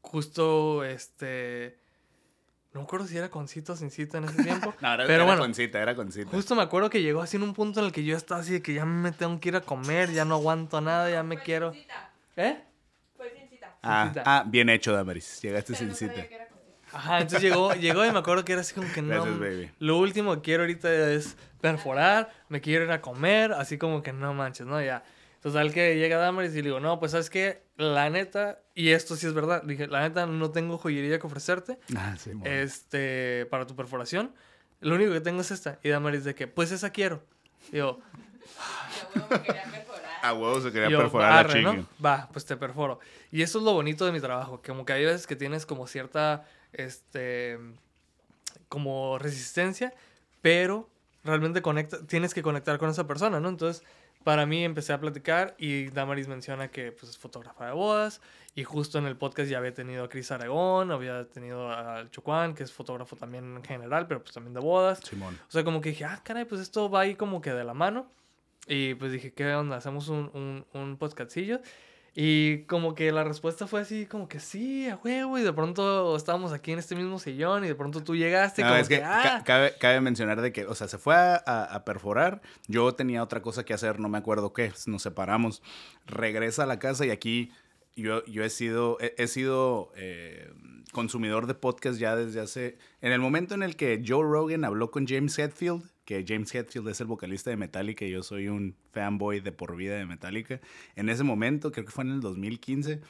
justo 0.00 0.84
este... 0.84 1.78
No 2.72 2.80
me 2.80 2.84
acuerdo 2.84 3.06
si 3.06 3.16
era 3.16 3.28
con 3.28 3.48
cita 3.48 3.72
o 3.72 3.76
sin 3.76 3.90
cita 3.90 4.18
en 4.18 4.24
ese 4.24 4.42
tiempo. 4.42 4.72
no, 4.80 4.94
era, 4.94 5.04
pero 5.06 5.24
bueno, 5.24 5.42
con 5.42 5.54
cita, 5.54 5.80
era 5.80 5.96
con 5.96 6.12
cita. 6.12 6.30
Justo 6.30 6.54
me 6.54 6.62
acuerdo 6.62 6.88
que 6.88 7.02
llegó 7.02 7.20
así 7.20 7.36
en 7.36 7.42
un 7.42 7.52
punto 7.52 7.80
en 7.80 7.86
el 7.86 7.92
que 7.92 8.04
yo 8.04 8.16
estaba 8.16 8.40
así 8.40 8.52
de 8.52 8.62
que 8.62 8.74
ya 8.74 8.84
me 8.84 9.10
tengo 9.10 9.40
que 9.40 9.48
ir 9.48 9.56
a 9.56 9.60
comer, 9.60 10.12
ya 10.12 10.24
no 10.24 10.36
aguanto 10.36 10.80
nada, 10.80 11.10
ya 11.10 11.22
me 11.24 11.38
quiero. 11.38 11.72
¿Eh? 12.36 12.62
Fue 13.16 13.30
sin 13.30 13.48
cita. 13.48 13.76
Ah, 13.82 14.12
ah, 14.24 14.44
bien 14.46 14.68
hecho, 14.68 14.92
Damaris. 14.92 15.40
Llegaste 15.42 15.74
sin 15.74 15.94
cita. 15.94 16.26
Ajá, 16.92 17.20
entonces 17.20 17.42
llegó, 17.42 17.72
llegó 17.74 18.04
y 18.04 18.10
me 18.10 18.18
acuerdo 18.18 18.44
que 18.44 18.52
era 18.52 18.62
así 18.62 18.74
como 18.74 18.92
que 18.92 19.02
no. 19.02 19.24
Lo 19.78 19.98
último 19.98 20.34
que 20.36 20.42
quiero 20.42 20.62
ahorita 20.62 21.10
es 21.12 21.36
perforar, 21.60 22.32
me 22.48 22.60
quiero 22.60 22.84
ir 22.84 22.90
a 22.92 23.00
comer, 23.00 23.52
así 23.52 23.78
como 23.78 24.02
que 24.02 24.12
no 24.12 24.32
manches, 24.34 24.66
¿no? 24.66 24.80
Ya. 24.80 25.02
Total 25.40 25.72
que 25.72 25.96
llega 25.96 26.18
Damaris 26.18 26.52
y 26.52 26.56
le 26.56 26.64
digo, 26.64 26.80
no, 26.80 26.98
pues 27.00 27.12
sabes 27.12 27.30
que 27.30 27.62
la 27.76 28.10
neta, 28.10 28.60
y 28.74 28.90
esto 28.90 29.16
sí 29.16 29.26
es 29.26 29.32
verdad, 29.32 29.62
dije, 29.62 29.86
la 29.86 30.02
neta 30.02 30.26
no 30.26 30.50
tengo 30.50 30.76
joyería 30.76 31.18
que 31.18 31.26
ofrecerte 31.26 31.78
ah, 31.96 32.14
sí, 32.18 32.32
este, 32.44 33.46
para 33.50 33.66
tu 33.66 33.74
perforación. 33.74 34.34
Lo 34.80 34.94
único 34.94 35.12
que 35.12 35.20
tengo 35.20 35.40
es 35.40 35.50
esta. 35.50 35.78
Y 35.82 35.88
Damaris 35.88 36.24
de 36.24 36.34
que, 36.34 36.46
pues 36.46 36.72
esa 36.72 36.90
quiero. 36.90 37.22
Digo, 37.70 38.00
a 40.22 40.34
huevo 40.34 40.60
se 40.60 40.72
quería 40.72 40.96
perforar 40.96 41.54
la 41.54 41.60
¿no? 41.62 41.86
Va, 42.04 42.28
pues 42.32 42.44
te 42.44 42.56
perforo. 42.56 43.00
Y 43.30 43.42
eso 43.42 43.58
es 43.58 43.64
lo 43.64 43.72
bonito 43.72 44.04
de 44.04 44.12
mi 44.12 44.20
trabajo, 44.20 44.60
como 44.64 44.84
que 44.84 44.92
hay 44.92 45.04
veces 45.04 45.26
que 45.26 45.36
tienes 45.36 45.66
como 45.66 45.86
cierta, 45.86 46.44
este, 46.72 47.58
como 48.68 49.18
resistencia, 49.18 49.94
pero 50.42 50.88
realmente 51.24 51.62
conecta, 51.62 52.04
tienes 52.06 52.34
que 52.34 52.42
conectar 52.42 52.78
con 52.78 52.90
esa 52.90 53.06
persona, 53.06 53.40
¿no? 53.40 53.48
Entonces, 53.48 53.84
para 54.24 54.46
mí 54.46 54.64
empecé 54.64 54.92
a 54.92 55.00
platicar 55.00 55.54
y 55.58 55.88
Damaris 55.90 56.28
menciona 56.28 56.68
que 56.68 56.92
pues, 56.92 57.10
es 57.10 57.18
fotógrafa 57.18 57.66
de 57.66 57.72
bodas 57.72 58.20
y 58.54 58.64
justo 58.64 58.98
en 58.98 59.06
el 59.06 59.16
podcast 59.16 59.50
ya 59.50 59.58
había 59.58 59.72
tenido 59.72 60.04
a 60.04 60.08
Cris 60.08 60.30
Aragón, 60.30 60.90
había 60.90 61.24
tenido 61.28 61.70
al 61.72 62.10
Chocuán, 62.10 62.54
que 62.54 62.64
es 62.64 62.72
fotógrafo 62.72 63.16
también 63.16 63.56
en 63.56 63.64
general, 63.64 64.06
pero 64.06 64.22
pues 64.22 64.34
también 64.34 64.54
de 64.54 64.60
bodas. 64.60 65.00
Simón. 65.04 65.38
O 65.48 65.50
sea, 65.50 65.64
como 65.64 65.80
que 65.80 65.90
dije, 65.90 66.04
ah, 66.04 66.20
caray, 66.22 66.44
pues 66.44 66.60
esto 66.60 66.90
va 66.90 67.00
ahí 67.00 67.14
como 67.14 67.40
que 67.40 67.52
de 67.52 67.64
la 67.64 67.74
mano. 67.74 68.10
Y 68.66 68.94
pues 68.94 69.12
dije, 69.12 69.32
¿qué 69.32 69.54
onda? 69.54 69.76
¿Hacemos 69.76 70.08
un, 70.08 70.30
un, 70.34 70.66
un 70.74 70.96
podcastillo? 70.96 71.60
Y 72.14 72.64
como 72.64 72.94
que 72.94 73.12
la 73.12 73.22
respuesta 73.22 73.66
fue 73.66 73.82
así, 73.82 74.06
como 74.06 74.28
que 74.28 74.40
sí, 74.40 74.88
a 74.88 74.96
huevo. 74.96 75.38
Y 75.38 75.42
de 75.42 75.52
pronto 75.52 76.16
estábamos 76.16 76.52
aquí 76.52 76.72
en 76.72 76.78
este 76.78 76.96
mismo 76.96 77.18
sillón 77.18 77.64
y 77.64 77.68
de 77.68 77.74
pronto 77.74 78.02
tú 78.02 78.16
llegaste. 78.16 78.62
como 78.62 78.74
es 78.74 78.88
que, 78.88 79.02
ah". 79.04 79.42
cabe, 79.44 79.74
cabe, 79.78 80.00
mencionar 80.00 80.40
de 80.40 80.52
que, 80.52 80.66
o 80.66 80.74
sea, 80.74 80.88
se 80.88 80.98
fue 80.98 81.14
a, 81.14 81.36
a, 81.44 81.84
perforar. 81.84 82.40
Yo 82.66 82.92
tenía 82.94 83.22
otra 83.22 83.42
cosa 83.42 83.64
que 83.64 83.74
hacer, 83.74 84.00
no 84.00 84.08
me 84.08 84.18
acuerdo 84.18 84.52
qué. 84.52 84.72
Nos 84.86 85.02
separamos. 85.02 85.62
Regresa 86.06 86.64
a 86.64 86.66
la 86.66 86.78
casa 86.78 87.06
y 87.06 87.10
aquí 87.10 87.52
yo, 87.96 88.24
yo 88.24 88.44
he 88.44 88.50
sido, 88.50 88.98
he, 89.00 89.26
sido 89.26 89.92
eh, 89.96 90.50
consumidor 90.92 91.46
de 91.46 91.54
podcast 91.54 91.98
ya 91.98 92.16
desde 92.16 92.40
hace... 92.40 92.78
En 93.00 93.12
el 93.12 93.20
momento 93.20 93.54
en 93.54 93.62
el 93.62 93.76
que 93.76 94.02
Joe 94.06 94.22
Rogan 94.24 94.64
habló 94.64 94.90
con 94.90 95.06
James 95.06 95.38
Hetfield 95.38 95.84
que 96.10 96.24
James 96.26 96.52
Hetfield 96.52 96.88
es 96.88 97.00
el 97.00 97.06
vocalista 97.06 97.50
de 97.50 97.56
Metallica 97.56 98.04
y 98.04 98.10
yo 98.10 98.24
soy 98.24 98.48
un 98.48 98.74
fanboy 98.90 99.38
de 99.38 99.52
por 99.52 99.76
vida 99.76 99.94
de 99.94 100.06
Metallica. 100.06 100.60
En 100.96 101.08
ese 101.08 101.22
momento, 101.22 101.70
creo 101.70 101.86
que 101.86 101.92
fue 101.92 102.02
en 102.02 102.10
el 102.10 102.20
2015, 102.20 103.00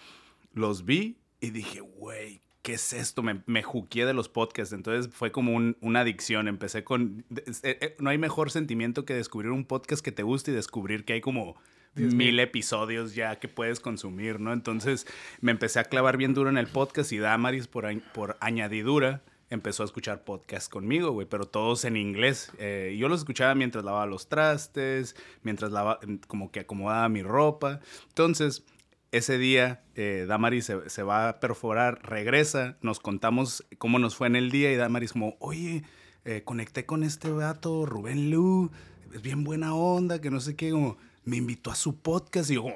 los 0.52 0.84
vi 0.84 1.16
y 1.40 1.48
dije, 1.48 1.80
güey, 1.80 2.42
¿qué 2.60 2.74
es 2.74 2.92
esto? 2.92 3.22
Me, 3.22 3.42
me 3.46 3.62
juqué 3.62 4.04
de 4.04 4.12
los 4.12 4.28
podcasts. 4.28 4.74
Entonces 4.74 5.10
fue 5.14 5.32
como 5.32 5.56
una 5.80 6.00
adicción. 6.00 6.46
Empecé 6.46 6.84
con... 6.84 7.24
Eh, 7.34 7.78
eh, 7.80 7.96
no 8.00 8.10
hay 8.10 8.18
mejor 8.18 8.50
sentimiento 8.50 9.06
que 9.06 9.14
descubrir 9.14 9.50
un 9.50 9.64
podcast 9.64 10.04
que 10.04 10.12
te 10.12 10.22
guste 10.22 10.50
y 10.50 10.54
descubrir 10.54 11.06
que 11.06 11.14
hay 11.14 11.20
como 11.22 11.56
mil 11.94 12.38
episodios 12.40 13.14
ya 13.14 13.38
que 13.38 13.48
puedes 13.48 13.80
consumir, 13.80 14.40
¿no? 14.40 14.52
Entonces 14.52 15.06
me 15.40 15.52
empecé 15.52 15.80
a 15.80 15.84
clavar 15.84 16.16
bien 16.16 16.34
duro 16.34 16.50
en 16.50 16.58
el 16.58 16.66
podcast 16.66 17.12
y 17.12 17.18
Damaris 17.18 17.66
por, 17.66 17.86
por 18.12 18.36
añadidura 18.40 19.22
empezó 19.50 19.82
a 19.82 19.86
escuchar 19.86 20.22
podcasts 20.22 20.68
conmigo, 20.68 21.10
güey, 21.10 21.26
pero 21.26 21.44
todos 21.44 21.84
en 21.84 21.96
inglés. 21.96 22.52
Eh, 22.58 22.96
yo 22.98 23.08
los 23.08 23.20
escuchaba 23.20 23.54
mientras 23.54 23.84
lavaba 23.84 24.06
los 24.06 24.28
trastes, 24.28 25.16
mientras 25.42 25.72
lavaba, 25.72 25.98
como 26.28 26.52
que 26.52 26.60
acomodaba 26.60 27.08
mi 27.08 27.22
ropa. 27.22 27.80
Entonces, 28.08 28.64
ese 29.10 29.38
día, 29.38 29.82
eh, 29.96 30.24
Damaris 30.28 30.66
se, 30.66 30.88
se, 30.88 31.02
va 31.02 31.28
a 31.28 31.40
perforar, 31.40 32.00
regresa, 32.04 32.78
nos 32.80 33.00
contamos 33.00 33.66
cómo 33.78 33.98
nos 33.98 34.14
fue 34.14 34.28
en 34.28 34.36
el 34.36 34.52
día 34.52 34.72
y 34.72 34.76
Damaris 34.76 35.12
como, 35.12 35.36
oye, 35.40 35.82
eh, 36.24 36.42
conecté 36.44 36.86
con 36.86 37.02
este 37.02 37.30
vato, 37.30 37.86
Rubén 37.86 38.30
Lu, 38.30 38.70
es 39.12 39.20
bien 39.20 39.42
buena 39.42 39.74
onda, 39.74 40.20
que 40.20 40.30
no 40.30 40.38
sé 40.38 40.54
qué, 40.54 40.70
como, 40.70 40.96
me 41.24 41.36
invitó 41.36 41.70
a 41.70 41.74
su 41.74 41.96
podcast 41.96 42.50
y 42.50 42.54
yo, 42.54 42.66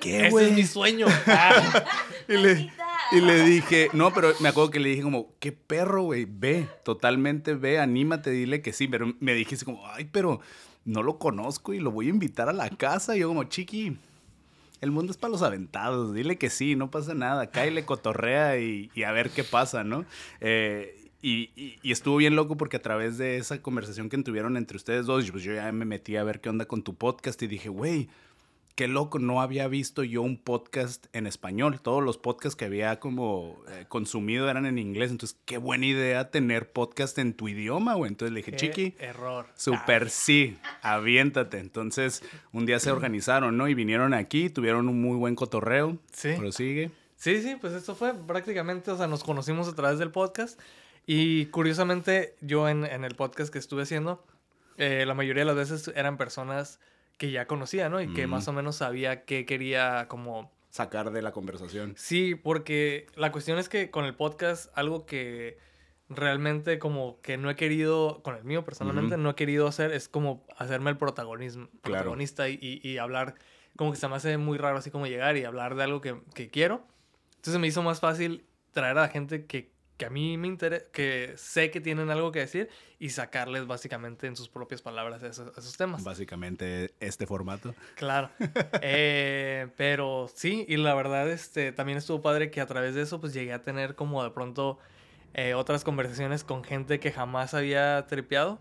¿qué, 0.00 0.30
güey? 0.30 0.46
Ese 0.46 0.52
es 0.52 0.56
mi 0.58 0.64
sueño. 0.64 1.06
y, 2.28 2.36
le, 2.36 2.72
y, 3.12 3.20
le, 3.20 3.44
dije, 3.44 3.88
no, 3.92 4.12
pero 4.12 4.32
me 4.40 4.48
acuerdo 4.48 4.70
que 4.70 4.80
le 4.80 4.90
dije 4.90 5.02
como, 5.02 5.34
qué 5.38 5.52
perro, 5.52 6.04
güey, 6.04 6.26
ve, 6.28 6.68
totalmente 6.84 7.54
ve, 7.54 7.78
anímate, 7.78 8.30
dile 8.30 8.62
que 8.62 8.72
sí, 8.72 8.88
pero 8.88 9.14
me 9.20 9.34
dijiste 9.34 9.64
como, 9.64 9.86
ay, 9.86 10.08
pero 10.10 10.40
no 10.84 11.02
lo 11.02 11.18
conozco 11.18 11.72
y 11.72 11.80
lo 11.80 11.90
voy 11.90 12.06
a 12.06 12.10
invitar 12.10 12.48
a 12.48 12.52
la 12.52 12.70
casa. 12.70 13.16
Y 13.16 13.20
yo 13.20 13.28
como, 13.28 13.44
chiqui, 13.44 13.96
el 14.80 14.90
mundo 14.90 15.12
es 15.12 15.18
para 15.18 15.30
los 15.30 15.42
aventados, 15.42 16.14
dile 16.14 16.36
que 16.36 16.50
sí, 16.50 16.76
no 16.76 16.90
pasa 16.90 17.14
nada, 17.14 17.50
cáile, 17.50 17.84
cotorrea 17.84 18.58
y, 18.58 18.90
y 18.94 19.02
a 19.04 19.12
ver 19.12 19.30
qué 19.30 19.44
pasa, 19.44 19.84
¿no? 19.84 20.04
Eh, 20.40 21.03
y, 21.26 21.78
y, 21.82 21.92
estuvo 21.92 22.16
bien 22.16 22.36
loco 22.36 22.56
porque 22.56 22.76
a 22.76 22.82
través 22.82 23.16
de 23.16 23.38
esa 23.38 23.62
conversación 23.62 24.10
que 24.10 24.18
tuvieron 24.18 24.58
entre 24.58 24.76
ustedes 24.76 25.06
dos, 25.06 25.30
pues 25.30 25.42
yo 25.42 25.54
ya 25.54 25.72
me 25.72 25.86
metí 25.86 26.16
a 26.16 26.24
ver 26.24 26.40
qué 26.40 26.50
onda 26.50 26.66
con 26.66 26.82
tu 26.82 26.94
podcast 26.96 27.40
y 27.42 27.46
dije, 27.46 27.70
güey, 27.70 28.08
qué 28.74 28.88
loco, 28.88 29.18
no 29.18 29.40
había 29.40 29.66
visto 29.68 30.02
yo 30.04 30.20
un 30.20 30.36
podcast 30.36 31.06
en 31.12 31.26
español. 31.26 31.80
Todos 31.80 32.02
los 32.02 32.18
podcasts 32.18 32.56
que 32.56 32.66
había 32.66 33.00
como 33.00 33.56
eh, 33.70 33.86
consumido 33.88 34.50
eran 34.50 34.66
en 34.66 34.78
inglés. 34.78 35.10
Entonces, 35.10 35.38
qué 35.46 35.58
buena 35.58 35.86
idea 35.86 36.30
tener 36.30 36.70
podcast 36.72 37.16
en 37.18 37.34
tu 37.34 37.48
idioma, 37.48 37.94
güey. 37.94 38.10
Entonces 38.10 38.32
le 38.32 38.40
dije, 38.40 38.56
chiqui. 38.56 38.94
Error. 38.98 39.46
Super 39.54 40.10
sí, 40.10 40.58
aviéntate. 40.82 41.58
Entonces, 41.58 42.22
un 42.52 42.66
día 42.66 42.78
se 42.80 42.90
organizaron, 42.90 43.56
¿no? 43.56 43.68
Y 43.68 43.74
vinieron 43.74 44.12
aquí, 44.12 44.50
tuvieron 44.50 44.88
un 44.88 45.00
muy 45.00 45.16
buen 45.16 45.36
cotorreo. 45.36 45.96
Sí. 46.12 46.32
Prosigue. 46.36 46.90
Sí, 47.16 47.40
sí, 47.40 47.56
pues 47.58 47.72
esto 47.72 47.94
fue 47.94 48.12
prácticamente, 48.12 48.90
o 48.90 48.98
sea, 48.98 49.06
nos 49.06 49.24
conocimos 49.24 49.68
a 49.68 49.74
través 49.74 49.98
del 49.98 50.10
podcast. 50.10 50.60
Y 51.06 51.46
curiosamente, 51.46 52.34
yo 52.40 52.68
en, 52.68 52.84
en 52.84 53.04
el 53.04 53.14
podcast 53.14 53.52
que 53.52 53.58
estuve 53.58 53.82
haciendo, 53.82 54.24
eh, 54.76 55.04
la 55.06 55.14
mayoría 55.14 55.42
de 55.42 55.46
las 55.46 55.56
veces 55.56 55.92
eran 55.94 56.16
personas 56.16 56.80
que 57.18 57.30
ya 57.30 57.46
conocía, 57.46 57.88
¿no? 57.88 58.00
Y 58.00 58.12
que 58.12 58.26
más 58.26 58.48
o 58.48 58.52
menos 58.52 58.76
sabía 58.76 59.24
qué 59.24 59.46
quería 59.46 60.08
como... 60.08 60.50
Sacar 60.70 61.12
de 61.12 61.22
la 61.22 61.30
conversación. 61.30 61.94
Sí, 61.96 62.34
porque 62.34 63.06
la 63.14 63.30
cuestión 63.30 63.58
es 63.58 63.68
que 63.68 63.90
con 63.90 64.04
el 64.04 64.14
podcast, 64.14 64.76
algo 64.76 65.06
que 65.06 65.58
realmente 66.08 66.80
como 66.80 67.20
que 67.20 67.36
no 67.36 67.48
he 67.48 67.56
querido, 67.56 68.20
con 68.22 68.34
el 68.34 68.42
mío 68.42 68.64
personalmente, 68.64 69.16
no 69.16 69.30
he 69.30 69.34
querido 69.36 69.68
hacer, 69.68 69.92
es 69.92 70.08
como 70.08 70.44
hacerme 70.56 70.90
el 70.90 70.96
protagonismo, 70.96 71.68
protagonista 71.82 72.48
y, 72.48 72.58
y, 72.60 72.98
hablar, 72.98 73.36
como 73.76 73.92
que 73.92 73.96
se 73.96 74.08
me 74.08 74.16
hace 74.16 74.36
muy 74.36 74.58
raro 74.58 74.76
así 74.76 74.90
como 74.90 75.06
llegar 75.06 75.36
y 75.36 75.44
hablar 75.44 75.76
de 75.76 75.84
algo 75.84 76.00
que, 76.00 76.20
que 76.34 76.50
quiero. 76.50 76.84
Entonces 77.36 77.60
me 77.60 77.68
hizo 77.68 77.82
más 77.84 78.00
fácil 78.00 78.44
traer 78.72 78.98
a 78.98 79.02
la 79.02 79.08
gente 79.08 79.46
que 79.46 79.70
que 79.96 80.06
a 80.06 80.10
mí 80.10 80.36
me 80.36 80.48
interesa, 80.48 80.84
que 80.92 81.34
sé 81.36 81.70
que 81.70 81.80
tienen 81.80 82.10
algo 82.10 82.32
que 82.32 82.40
decir 82.40 82.68
y 82.98 83.10
sacarles 83.10 83.66
básicamente 83.66 84.26
en 84.26 84.34
sus 84.34 84.48
propias 84.48 84.82
palabras 84.82 85.22
esos, 85.22 85.76
temas. 85.76 86.02
Básicamente 86.02 86.94
este 87.00 87.26
formato. 87.26 87.74
Claro. 87.96 88.30
Eh, 88.86 89.68
pero 89.76 90.28
sí, 90.34 90.64
y 90.68 90.76
la 90.76 90.94
verdad 90.94 91.30
este, 91.30 91.72
también 91.72 91.98
estuvo 91.98 92.20
padre 92.20 92.50
que 92.50 92.60
a 92.60 92.66
través 92.66 92.94
de 92.94 93.02
eso 93.02 93.20
pues 93.20 93.32
llegué 93.32 93.52
a 93.52 93.62
tener 93.62 93.94
como 93.94 94.22
de 94.22 94.30
pronto 94.30 94.78
eh, 95.32 95.54
otras 95.54 95.84
conversaciones 95.84 96.44
con 96.44 96.64
gente 96.64 97.00
que 97.00 97.12
jamás 97.12 97.54
había 97.54 98.06
tripeado. 98.06 98.60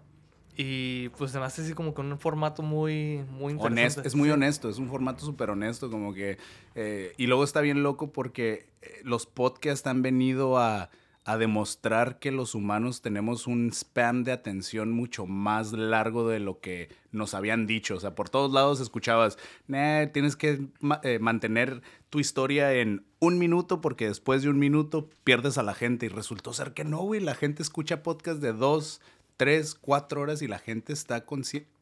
Y 0.56 1.10
pues 1.10 1.32
se 1.32 1.40
me 1.40 1.46
hace 1.46 1.64
así 1.64 1.74
como 1.74 1.94
con 1.94 2.12
un 2.12 2.20
formato 2.20 2.62
muy, 2.62 3.26
muy 3.30 3.54
interesante. 3.54 4.08
es 4.08 4.16
muy 4.16 4.30
honesto, 4.30 4.70
es 4.70 4.78
un 4.78 4.88
formato 4.88 5.26
súper 5.26 5.50
honesto, 5.50 5.90
como 5.90 6.14
que... 6.14 6.38
Eh, 6.76 7.14
y 7.18 7.26
luego 7.26 7.44
está 7.44 7.62
bien 7.62 7.82
loco 7.82 8.12
porque 8.12 8.68
los 9.04 9.26
podcasts 9.26 9.88
han 9.88 10.04
venido 10.04 10.60
a 10.60 10.90
a 11.26 11.38
demostrar 11.38 12.20
que 12.20 12.32
los 12.32 12.54
humanos 12.54 13.02
tenemos 13.02 13.48
un 13.48 13.72
span 13.72 14.26
de 14.26 14.34
atención 14.34 14.91
mucho 14.91 15.26
más 15.26 15.72
largo 15.72 16.28
de 16.28 16.40
lo 16.40 16.60
que 16.60 16.90
nos 17.12 17.34
habían 17.34 17.66
dicho. 17.66 17.95
O 17.95 18.00
sea, 18.00 18.14
por 18.14 18.30
todos 18.30 18.52
lados 18.52 18.82
escuchabas, 18.82 19.38
tienes 19.68 20.36
que 20.36 20.68
eh, 21.04 21.20
mantener 21.20 21.82
tu 22.10 22.20
historia 22.20 22.74
en 22.74 23.06
un 23.20 23.40
minuto 23.40 23.80
porque 23.80 24.08
después 24.08 24.44
de 24.44 24.50
un 24.50 24.60
minuto 24.60 25.10
pierdes 25.24 25.58
a 25.58 25.64
la 25.64 25.74
gente. 25.74 26.08
Y 26.08 26.10
resultó 26.10 26.52
ser 26.52 26.74
que 26.74 26.84
no, 26.84 27.00
güey. 27.00 27.22
La 27.22 27.36
gente 27.36 27.64
escucha 27.64 28.04
podcast 28.04 28.41
de 28.41 28.52
dos, 28.52 29.00
tres, 29.38 29.76
cuatro 29.76 30.22
horas 30.22 30.41
y 30.41 30.48
la 30.48 30.60
gente 30.60 30.91
está 30.91 31.24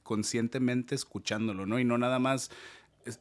conscientemente 0.03 0.93
escuchándolo, 0.93 1.65
¿no? 1.65 1.79
Y 1.79 1.83
no 1.83 1.97
nada 1.97 2.19
más 2.19 2.51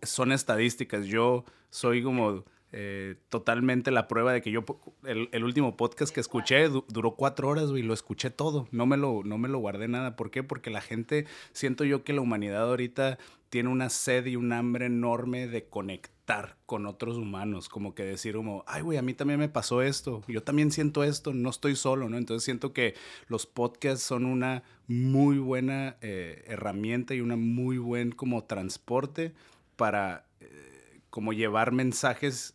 son 0.03 0.33
estadísticas. 0.33 1.07
Yo 1.07 1.47
soy 1.71 2.03
como 2.03 2.45
eh, 2.73 3.17
totalmente 3.29 3.91
la 3.91 4.07
prueba 4.07 4.33
de 4.33 4.41
que 4.43 4.51
yo, 4.51 4.65
el, 5.05 5.45
último 5.45 5.77
podcast 5.77 6.15
que 6.15 6.21
escuché 6.21 6.69
duró 6.69 7.17
cuatro 7.17 7.49
horas, 7.49 7.71
y 7.71 7.83
lo 7.83 7.95
escuché 7.95 8.31
todo, 8.31 8.69
no 8.71 8.87
me 8.87 8.97
lo, 8.97 9.23
no 9.25 9.39
me 9.39 9.49
lo 9.49 9.59
guardé 9.59 9.89
nada. 9.89 10.17
¿Por 10.17 10.31
qué? 10.31 10.43
Porque 10.43 10.71
la 10.71 10.81
gente, 10.81 11.27
siento 11.53 11.85
yo 11.85 12.05
que 12.05 12.13
la 12.13 12.21
humanidad 12.21 12.69
ahorita 12.69 13.19
tiene 13.51 13.69
una 13.69 13.91
sed 13.91 14.27
y 14.27 14.37
un 14.37 14.53
hambre 14.53 14.87
enorme 14.87 15.49
de 15.49 15.69
conectar 15.69 16.57
con 16.65 16.87
otros 16.87 17.17
humanos, 17.17 17.69
como 17.69 17.95
que 17.97 18.05
decir 18.05 18.37
como, 18.37 18.63
ay, 18.69 18.83
güey, 18.83 18.97
a 18.97 19.03
mí 19.03 19.15
también 19.15 19.41
me 19.41 19.49
pasó 19.49 19.83
esto, 19.83 20.23
yo 20.29 20.45
también 20.45 20.71
siento 20.71 21.03
esto, 21.03 21.35
no 21.35 21.51
estoy 21.51 21.75
solo, 21.75 22.09
¿no? 22.09 22.17
Entonces 22.17 22.45
siento 22.45 22.73
que 22.73 22.95
los 23.27 23.47
podcasts 23.47 24.05
son 24.05 24.25
una 24.25 24.63
muy 24.87 25.39
buena 25.39 25.97
eh, 26.01 26.45
herramienta 26.47 27.15
y 27.15 27.21
una 27.21 27.35
muy 27.35 27.79
buen 27.79 28.13
como 28.13 28.45
transporte 28.45 29.35
para 29.75 30.27
eh, 30.39 31.01
como 31.11 31.33
llevar 31.33 31.73
mensajes 31.73 32.55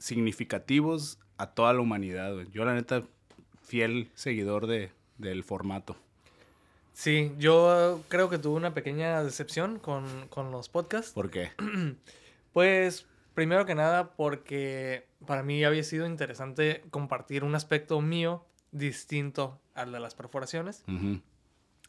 significativos 0.00 1.18
a 1.36 1.50
toda 1.50 1.72
la 1.72 1.80
humanidad. 1.80 2.34
Yo, 2.52 2.64
la 2.64 2.74
neta, 2.74 3.04
fiel 3.62 4.10
seguidor 4.14 4.66
de, 4.66 4.90
del 5.18 5.44
formato. 5.44 5.96
Sí, 6.92 7.32
yo 7.38 8.02
creo 8.08 8.28
que 8.28 8.38
tuve 8.38 8.56
una 8.56 8.74
pequeña 8.74 9.22
decepción 9.22 9.78
con, 9.78 10.28
los 10.50 10.68
podcasts. 10.68 11.12
¿Por 11.12 11.30
qué? 11.30 11.52
pues, 12.52 13.06
primero 13.34 13.64
que 13.64 13.74
nada, 13.74 14.10
porque 14.16 15.06
para 15.26 15.42
mí 15.42 15.64
había 15.64 15.84
sido 15.84 16.06
interesante 16.06 16.82
compartir 16.90 17.44
un 17.44 17.54
aspecto 17.54 18.00
mío 18.00 18.44
distinto 18.72 19.60
al 19.74 19.92
de 19.92 20.00
las 20.00 20.14
perforaciones. 20.14 20.84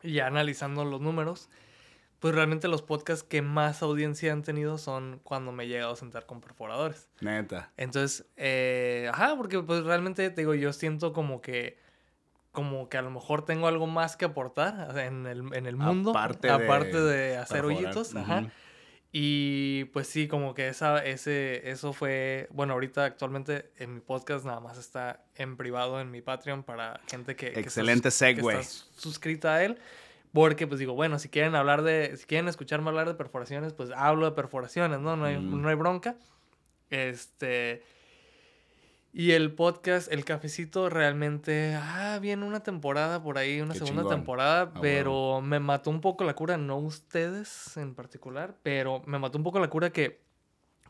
Y 0.03 0.13
ya 0.13 0.27
analizando 0.27 0.85
los 0.85 1.01
números, 1.01 1.49
pues 2.21 2.35
realmente 2.35 2.67
los 2.67 2.83
podcasts 2.83 3.25
que 3.27 3.41
más 3.41 3.81
audiencia 3.81 4.31
han 4.31 4.43
tenido 4.43 4.77
son 4.77 5.19
cuando 5.23 5.51
me 5.51 5.63
he 5.63 5.67
llegado 5.67 5.93
a 5.93 5.95
sentar 5.95 6.27
con 6.27 6.39
perforadores. 6.39 7.09
Neta. 7.19 7.71
Entonces, 7.77 8.27
eh, 8.37 9.09
ajá, 9.11 9.35
porque 9.35 9.59
pues 9.59 9.83
realmente, 9.83 10.29
te 10.29 10.41
digo, 10.41 10.53
yo 10.53 10.71
siento 10.71 11.13
como 11.13 11.41
que, 11.41 11.79
como 12.51 12.89
que 12.89 12.99
a 12.99 13.01
lo 13.01 13.09
mejor 13.09 13.43
tengo 13.43 13.67
algo 13.67 13.87
más 13.87 14.17
que 14.17 14.25
aportar 14.25 14.95
en 14.99 15.25
el, 15.25 15.51
en 15.55 15.65
el 15.65 15.75
mundo. 15.77 16.11
Aparte, 16.11 16.47
de, 16.47 17.37
hacer 17.37 17.65
hoyitos. 17.65 18.15
Ajá. 18.15 18.51
Y 19.11 19.85
pues 19.85 20.07
sí, 20.07 20.27
como 20.27 20.53
que 20.53 20.67
esa, 20.67 21.03
ese, 21.03 21.71
eso 21.71 21.91
fue, 21.91 22.47
bueno, 22.51 22.73
ahorita 22.73 23.03
actualmente 23.03 23.71
en 23.77 23.95
mi 23.95 23.99
podcast 23.99 24.45
nada 24.45 24.59
más 24.59 24.77
está 24.77 25.25
en 25.35 25.57
privado 25.57 25.99
en 25.99 26.11
mi 26.11 26.21
Patreon 26.21 26.61
para 26.61 27.01
gente 27.07 27.35
que... 27.35 27.47
Excelente 27.47 28.11
segue. 28.11 28.41
Que 28.41 28.63
suscrita 28.63 29.55
a 29.55 29.63
él. 29.63 29.79
Porque, 30.33 30.65
pues 30.65 30.79
digo, 30.79 30.93
bueno, 30.93 31.19
si 31.19 31.29
quieren 31.29 31.55
hablar 31.55 31.83
de, 31.83 32.15
si 32.15 32.25
quieren 32.25 32.47
escucharme 32.47 32.89
hablar 32.89 33.07
de 33.07 33.15
perforaciones, 33.15 33.73
pues 33.73 33.91
hablo 33.95 34.25
de 34.25 34.31
perforaciones, 34.31 34.99
¿no? 34.99 35.15
No 35.17 35.25
hay, 35.25 35.37
mm. 35.37 35.61
no 35.61 35.69
hay 35.69 35.75
bronca. 35.75 36.15
Este. 36.89 37.83
Y 39.13 39.31
el 39.31 39.53
podcast, 39.53 40.09
el 40.11 40.23
cafecito, 40.23 40.89
realmente. 40.89 41.75
Ah, 41.75 42.17
viene 42.21 42.45
una 42.45 42.61
temporada 42.61 43.21
por 43.21 43.37
ahí, 43.37 43.59
una 43.59 43.73
segunda 43.73 44.07
temporada, 44.07 44.71
ah, 44.73 44.79
pero 44.81 45.41
me 45.41 45.59
mató 45.59 45.89
un 45.89 45.99
poco 45.99 46.23
la 46.23 46.33
cura, 46.33 46.55
no 46.57 46.77
ustedes 46.77 47.75
en 47.75 47.93
particular, 47.93 48.55
pero 48.63 49.01
me 49.05 49.19
mató 49.19 49.37
un 49.37 49.43
poco 49.43 49.59
la 49.59 49.69
cura 49.69 49.89
que, 49.89 50.21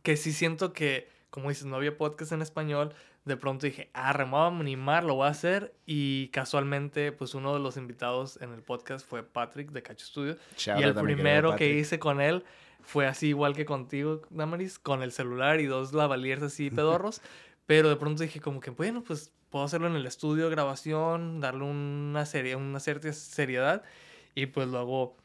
que 0.03 0.17
sí 0.17 0.33
siento 0.33 0.71
que, 0.71 1.09
como 1.31 1.49
dices, 1.49 1.65
no 1.65 1.77
había 1.77 1.97
podcast 1.97 2.33
en 2.33 2.41
español, 2.41 2.93
de 3.25 3.37
pronto 3.37 3.65
dije, 3.65 3.89
ah, 3.93 4.13
me 4.17 4.25
voy 4.25 4.39
a 4.39 4.47
animar, 4.47 5.03
lo 5.03 5.15
voy 5.15 5.27
a 5.27 5.29
hacer. 5.29 5.73
Y 5.85 6.27
casualmente, 6.27 7.11
pues 7.11 7.33
uno 7.33 7.53
de 7.53 7.59
los 7.59 7.77
invitados 7.77 8.39
en 8.41 8.51
el 8.51 8.61
podcast 8.61 9.07
fue 9.07 9.23
Patrick 9.23 9.71
de 9.71 9.81
Cacho 9.81 10.05
Studio. 10.05 10.37
y 10.77 10.83
el 10.83 10.93
primero 10.93 11.55
que 11.55 11.69
hice 11.73 11.99
con 11.99 12.19
él 12.19 12.43
fue 12.83 13.07
así 13.07 13.27
igual 13.27 13.55
que 13.55 13.65
contigo, 13.65 14.21
Damaris, 14.29 14.77
con 14.77 15.03
el 15.03 15.11
celular 15.11 15.59
y 15.61 15.67
dos 15.67 15.93
lavaliers 15.93 16.43
así 16.43 16.69
pedorros. 16.71 17.21
Pero 17.65 17.89
de 17.89 17.95
pronto 17.95 18.23
dije 18.23 18.41
como 18.41 18.59
que, 18.59 18.71
bueno, 18.71 19.03
pues 19.03 19.31
puedo 19.49 19.63
hacerlo 19.63 19.87
en 19.87 19.95
el 19.95 20.05
estudio 20.05 20.49
grabación, 20.49 21.39
darle 21.39 21.63
una, 21.63 22.25
serie, 22.25 22.55
una 22.55 22.81
cierta 22.81 23.13
seriedad. 23.13 23.83
Y 24.35 24.47
pues 24.47 24.67
luego 24.67 25.15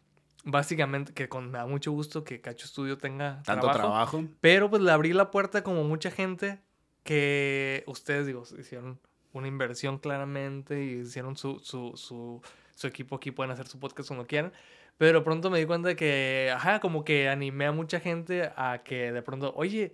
básicamente 0.47 1.13
que 1.13 1.29
con, 1.29 1.51
me 1.51 1.59
da 1.59 1.67
mucho 1.67 1.93
gusto 1.93 2.25
que 2.25 2.41
Cacho 2.41 2.69
Studio 2.69 2.97
tenga 2.97 3.43
tanto 3.43 3.69
trabajo, 3.71 4.25
Pero 4.41 4.71
pues 4.71 4.81
le 4.81 4.93
abrí 4.93 5.13
la 5.13 5.31
puerta 5.31 5.63
como 5.63 5.85
mucha 5.85 6.11
gente 6.11 6.61
que 7.03 7.83
ustedes, 7.87 8.27
digo, 8.27 8.45
hicieron 8.59 9.01
una 9.33 9.49
inversión 9.49 9.99
claramente 9.99 10.83
y 10.85 11.01
hicieron 11.01 11.37
su, 11.37 11.59
su, 11.59 11.93
su, 11.97 12.41
su 12.75 12.87
equipo 12.87 13.17
aquí, 13.17 13.33
pueden 13.33 13.51
hacer 13.51 13.67
su 13.67 13.79
podcast 13.79 14.09
como 14.09 14.25
quieran. 14.25 14.53
Pero 14.99 15.23
pronto 15.25 15.51
me 15.51 15.59
di 15.59 15.67
cuenta 15.67 15.89
de 15.89 15.97
que, 15.97 16.51
ajá, 16.55 16.81
como 16.81 17.05
que 17.05 17.29
animé 17.29 17.67
a 17.67 17.73
mucha 17.73 18.01
gente 18.01 18.51
a 18.57 18.83
que 18.85 19.13
de 19.13 19.23
pronto, 19.23 19.53
oye, 19.57 19.93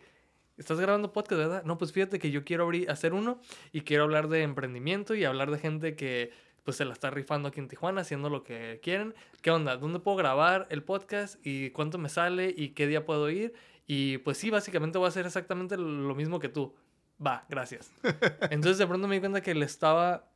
estás 0.59 0.79
grabando 0.79 1.13
podcast, 1.13 1.39
¿verdad? 1.39 1.65
No, 1.65 1.79
pues 1.79 1.93
fíjate 1.93 2.19
que 2.19 2.31
yo 2.31 2.45
quiero 2.45 2.65
abrir, 2.65 2.91
hacer 2.91 3.15
uno 3.15 3.41
y 3.73 3.81
quiero 3.81 4.05
hablar 4.05 4.29
de 4.29 4.43
emprendimiento 4.43 5.15
y 5.15 5.25
hablar 5.25 5.51
de 5.51 5.59
gente 5.59 5.97
que 5.97 6.31
pues 6.65 6.77
se 6.77 6.85
la 6.85 6.93
está 6.93 7.11
rifando 7.11 7.49
aquí 7.49 7.61
en 7.61 7.69
Tijuana, 7.69 8.03
haciendo 8.03 8.31
lo 8.31 8.45
que 8.45 8.81
quieren. 8.83 9.15
¿Qué 9.41 9.51
onda? 9.51 9.77
¿Dónde 9.77 9.99
puedo 9.99 10.17
grabar 10.17 10.67
el 10.71 10.83
podcast? 10.83 11.45
¿Y 11.45 11.71
cuánto 11.71 11.99
me 11.99 12.09
sale? 12.09 12.55
¿Y 12.57 12.71
qué 12.71 12.87
día 12.87 13.05
puedo 13.05 13.29
ir? 13.31 13.55
Y 13.87 14.19
pues 14.19 14.39
sí, 14.39 14.51
básicamente 14.51 14.99
voy 14.99 15.07
a 15.07 15.09
hacer 15.09 15.27
exactamente 15.27 15.77
lo 15.77 16.15
mismo 16.15 16.39
que 16.39 16.49
tú. 16.49 16.75
Va, 17.25 17.45
gracias. 17.49 17.93
Entonces 18.51 18.79
de 18.79 18.87
pronto 18.87 19.09
me 19.09 19.17
di 19.17 19.21
cuenta 19.21 19.41
que 19.41 19.55
le 19.55 19.65
estaba, 19.65 20.29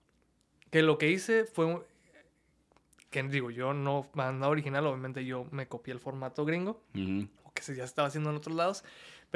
que 0.70 0.82
lo 0.82 0.98
que 0.98 1.10
hice 1.10 1.44
fue, 1.44 1.82
que 3.10 3.22
digo, 3.24 3.50
yo 3.50 3.72
no 3.72 4.08
nada 4.14 4.48
original, 4.48 4.86
obviamente 4.86 5.24
yo 5.24 5.46
me 5.50 5.68
copié 5.68 5.94
el 5.94 6.00
formato 6.00 6.44
gringo, 6.44 6.82
o 7.44 7.52
que 7.52 7.62
se 7.62 7.74
ya 7.74 7.84
estaba 7.84 8.08
haciendo 8.08 8.30
en 8.30 8.36
otros 8.36 8.54
lados, 8.54 8.84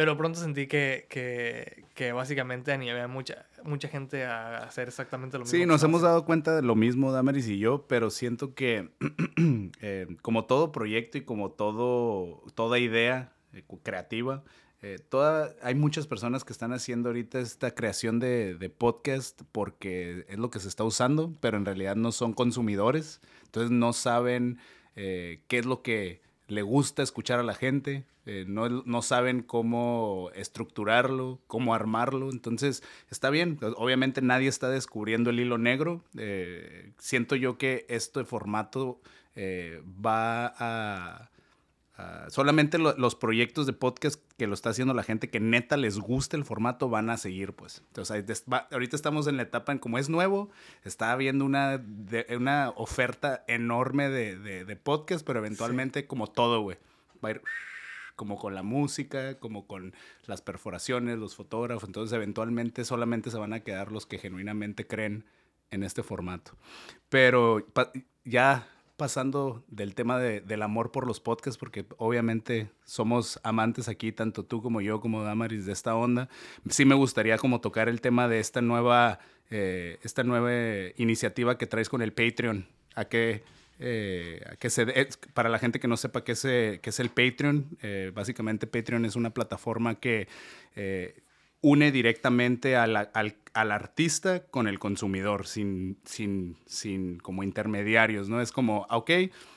pero 0.01 0.17
pronto 0.17 0.41
sentí 0.41 0.67
que, 0.67 1.07
que, 1.11 1.85
que 1.93 2.13
básicamente 2.13 2.73
animé 2.73 3.03
a 3.03 3.07
mucha, 3.07 3.45
mucha 3.65 3.87
gente 3.87 4.25
a 4.25 4.57
hacer 4.65 4.89
exactamente 4.89 5.37
lo 5.37 5.45
mismo. 5.45 5.59
Sí, 5.59 5.67
nos 5.67 5.83
hemos 5.83 6.01
dado 6.01 6.25
cuenta 6.25 6.57
de 6.57 6.63
lo 6.63 6.75
mismo, 6.75 7.13
Damaris 7.13 7.47
y 7.49 7.59
yo, 7.59 7.85
pero 7.87 8.09
siento 8.09 8.55
que 8.55 8.89
eh, 9.83 10.07
como 10.23 10.47
todo 10.47 10.73
proyecto 10.73 11.19
y 11.19 11.21
como 11.21 11.51
todo, 11.51 12.43
toda 12.55 12.79
idea 12.79 13.35
eh, 13.53 13.63
creativa, 13.83 14.43
eh, 14.81 14.99
toda, 15.07 15.55
hay 15.63 15.75
muchas 15.75 16.07
personas 16.07 16.45
que 16.45 16.55
están 16.55 16.73
haciendo 16.73 17.11
ahorita 17.11 17.39
esta 17.39 17.75
creación 17.75 18.21
de, 18.21 18.55
de, 18.55 18.71
podcast 18.71 19.43
porque 19.53 20.25
es 20.31 20.39
lo 20.39 20.51
que 20.51 20.61
se 20.61 20.69
está 20.69 20.83
usando, 20.83 21.37
pero 21.41 21.59
en 21.59 21.67
realidad 21.67 21.95
no 21.95 22.11
son 22.11 22.33
consumidores, 22.33 23.21
entonces 23.45 23.71
no 23.71 23.93
saben 23.93 24.61
eh, 24.97 25.43
qué 25.47 25.59
es 25.59 25.67
lo 25.67 25.83
que 25.83 26.23
le 26.51 26.63
gusta 26.63 27.03
escuchar 27.03 27.39
a 27.39 27.43
la 27.43 27.55
gente, 27.55 28.05
eh, 28.27 28.45
no, 28.47 28.69
no, 28.69 29.03
saben 29.03 29.43
cómo 29.43 30.31
estructurarlo, 30.35 31.41
cómo 31.47 31.75
armarlo, 31.75 32.31
entonces 32.31 32.83
está 33.11 33.31
bien, 33.31 33.59
obviamente 33.77 34.21
nadie 34.21 34.49
está 34.49 34.69
descubriendo 34.69 35.31
el 35.31 35.41
hilo 35.41 35.59
negro, 35.59 36.05
siento 36.99 37.37
yo 37.37 37.57
que 37.57 37.87
este 37.89 38.25
formato 38.25 39.01
va 39.37 40.53
a 40.59 41.31
Ah, 42.01 42.27
solamente 42.31 42.79
los 42.79 43.15
proyectos 43.15 43.67
de 43.67 43.75
podcast 43.75 44.23
que 44.39 44.47
lo 44.47 44.55
está 44.55 44.71
haciendo 44.71 44.95
la 44.95 45.03
gente 45.03 45.29
que 45.29 45.39
neta 45.39 45.77
les 45.77 45.99
gusta 45.99 46.37
el 46.37 46.45
formato 46.45 46.89
van 46.89 47.11
a 47.11 47.19
seguir, 47.19 47.53
pues. 47.53 47.83
Entonces, 47.89 48.45
ahorita 48.71 48.97
estamos 48.97 49.27
en 49.27 49.37
la 49.37 49.43
etapa 49.43 49.73
en 49.73 49.79
como 49.79 49.99
es 49.99 50.09
nuevo, 50.09 50.51
está 50.83 51.13
habiendo 51.13 51.45
una, 51.45 51.85
una 52.35 52.71
oferta 52.71 53.45
enorme 53.49 54.09
de, 54.09 54.39
de, 54.65 54.77
podcast, 54.77 55.27
pero 55.27 55.41
eventualmente 55.41 56.07
como 56.07 56.27
todo, 56.29 56.63
güey. 56.63 56.79
Va 57.23 57.29
a 57.29 57.33
ir 57.33 57.43
como 58.17 58.39
con 58.39 58.55
la 58.55 58.63
música, 58.63 59.39
como 59.39 59.67
con 59.67 59.95
las 60.25 60.41
perforaciones, 60.41 61.19
los 61.19 61.37
fotógrafos. 61.37 61.87
Entonces, 61.87 62.17
eventualmente 62.17 62.87
solamente 62.87 63.31
se 63.31 63.37
van 63.37 63.53
a 63.53 63.61
quedar 63.61 63.93
los 63.93 64.07
que 64.07 64.19
genuinamente 64.19 64.87
creen 64.87 65.27
en 65.71 65.83
este 65.83 66.03
formato. 66.03 66.53
Pero 67.11 67.67
ya 68.25 68.67
pasando 69.01 69.65
del 69.69 69.95
tema 69.95 70.19
del 70.19 70.63
amor 70.63 70.93
por 70.93 71.07
los 71.07 71.21
podcasts, 71.21 71.57
porque 71.57 71.87
obviamente 71.97 72.69
somos 72.85 73.41
amantes 73.43 73.89
aquí, 73.89 74.13
tanto 74.13 74.45
tú 74.45 74.61
como 74.61 74.83
yo, 74.83 75.01
como 75.01 75.23
Damaris, 75.23 75.65
de 75.65 75.73
esta 75.73 75.97
onda. 75.97 76.29
Sí 76.69 76.85
me 76.85 76.95
gustaría 76.95 77.39
como 77.39 77.63
tocar 77.63 77.89
el 77.89 78.03
tema 78.03 78.29
de 78.29 78.41
esta 78.41 78.61
nueva, 78.61 79.19
eh, 79.51 79.99
esta 80.03 80.23
nueva 80.23 80.53
iniciativa 80.99 81.57
que 81.57 81.67
traes 81.67 81.89
con 81.89 82.03
el 82.03 82.13
Patreon. 82.13 82.67
¿A 82.95 83.07
qué, 83.07 83.43
eh, 83.79 84.45
se, 84.69 85.09
para 85.33 85.49
la 85.49 85.59
gente 85.59 85.81
que 85.81 85.89
no 85.89 85.97
sepa 85.97 86.23
qué 86.23 86.33
es, 86.33 86.43
qué 86.43 86.81
es 86.83 87.01
el 87.01 87.09
Patreon, 87.09 87.79
eh, 87.81 88.13
básicamente 88.15 88.67
Patreon 88.67 89.07
es 89.07 89.17
una 89.17 89.31
plataforma 89.31 89.95
que 89.95 90.29
une 91.63 91.93
directamente 91.93 92.77
al, 92.77 93.11
al, 93.13 93.73
artista 93.73 94.45
con 94.47 94.67
el 94.67 94.79
consumidor, 94.79 95.47
sin, 95.47 95.99
sin, 96.05 96.57
sin 96.67 97.19
como 97.19 97.43
intermediarios, 97.43 98.29
¿no? 98.29 98.41
Es 98.41 98.53
como, 98.53 98.87
ah, 98.89 98.97
ok, 98.97 99.11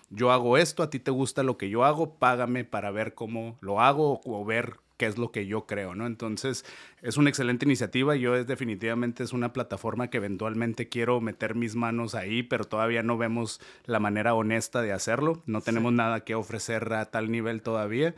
yo 0.09 0.31
hago 0.31 0.57
esto, 0.57 0.84
a 0.84 0.89
ti 0.89 0.99
te 0.99 1.11
gusta 1.11 1.43
lo 1.43 1.57
que 1.57 1.69
yo 1.69 1.85
hago, 1.85 2.15
págame 2.15 2.65
para 2.65 2.91
ver 2.91 3.13
cómo 3.13 3.57
lo 3.61 3.80
hago 3.80 4.21
o 4.25 4.43
ver 4.43 4.75
qué 4.97 5.05
es 5.07 5.17
lo 5.17 5.31
que 5.31 5.47
yo 5.47 5.65
creo, 5.65 5.95
¿no? 5.95 6.05
Entonces, 6.05 6.65
es 7.01 7.17
una 7.17 7.30
excelente 7.30 7.65
iniciativa. 7.65 8.15
Yo 8.15 8.35
es 8.35 8.45
definitivamente 8.47 9.23
es 9.23 9.34
una 9.34 9.53
plataforma 9.53 10.09
que 10.09 10.17
eventualmente 10.17 10.89
quiero 10.89 11.19
meter 11.19 11.55
mis 11.55 11.75
manos 11.75 12.15
ahí, 12.15 12.43
pero 12.43 12.65
todavía 12.65 13.01
no 13.01 13.17
vemos 13.17 13.59
la 13.85 13.99
manera 13.99 14.35
honesta 14.35 14.81
de 14.81 14.91
hacerlo. 14.91 15.41
No 15.45 15.61
tenemos 15.61 15.93
nada 15.93 16.23
que 16.23 16.35
ofrecer 16.35 16.93
a 16.93 17.05
tal 17.05 17.31
nivel 17.31 17.61
todavía 17.61 18.13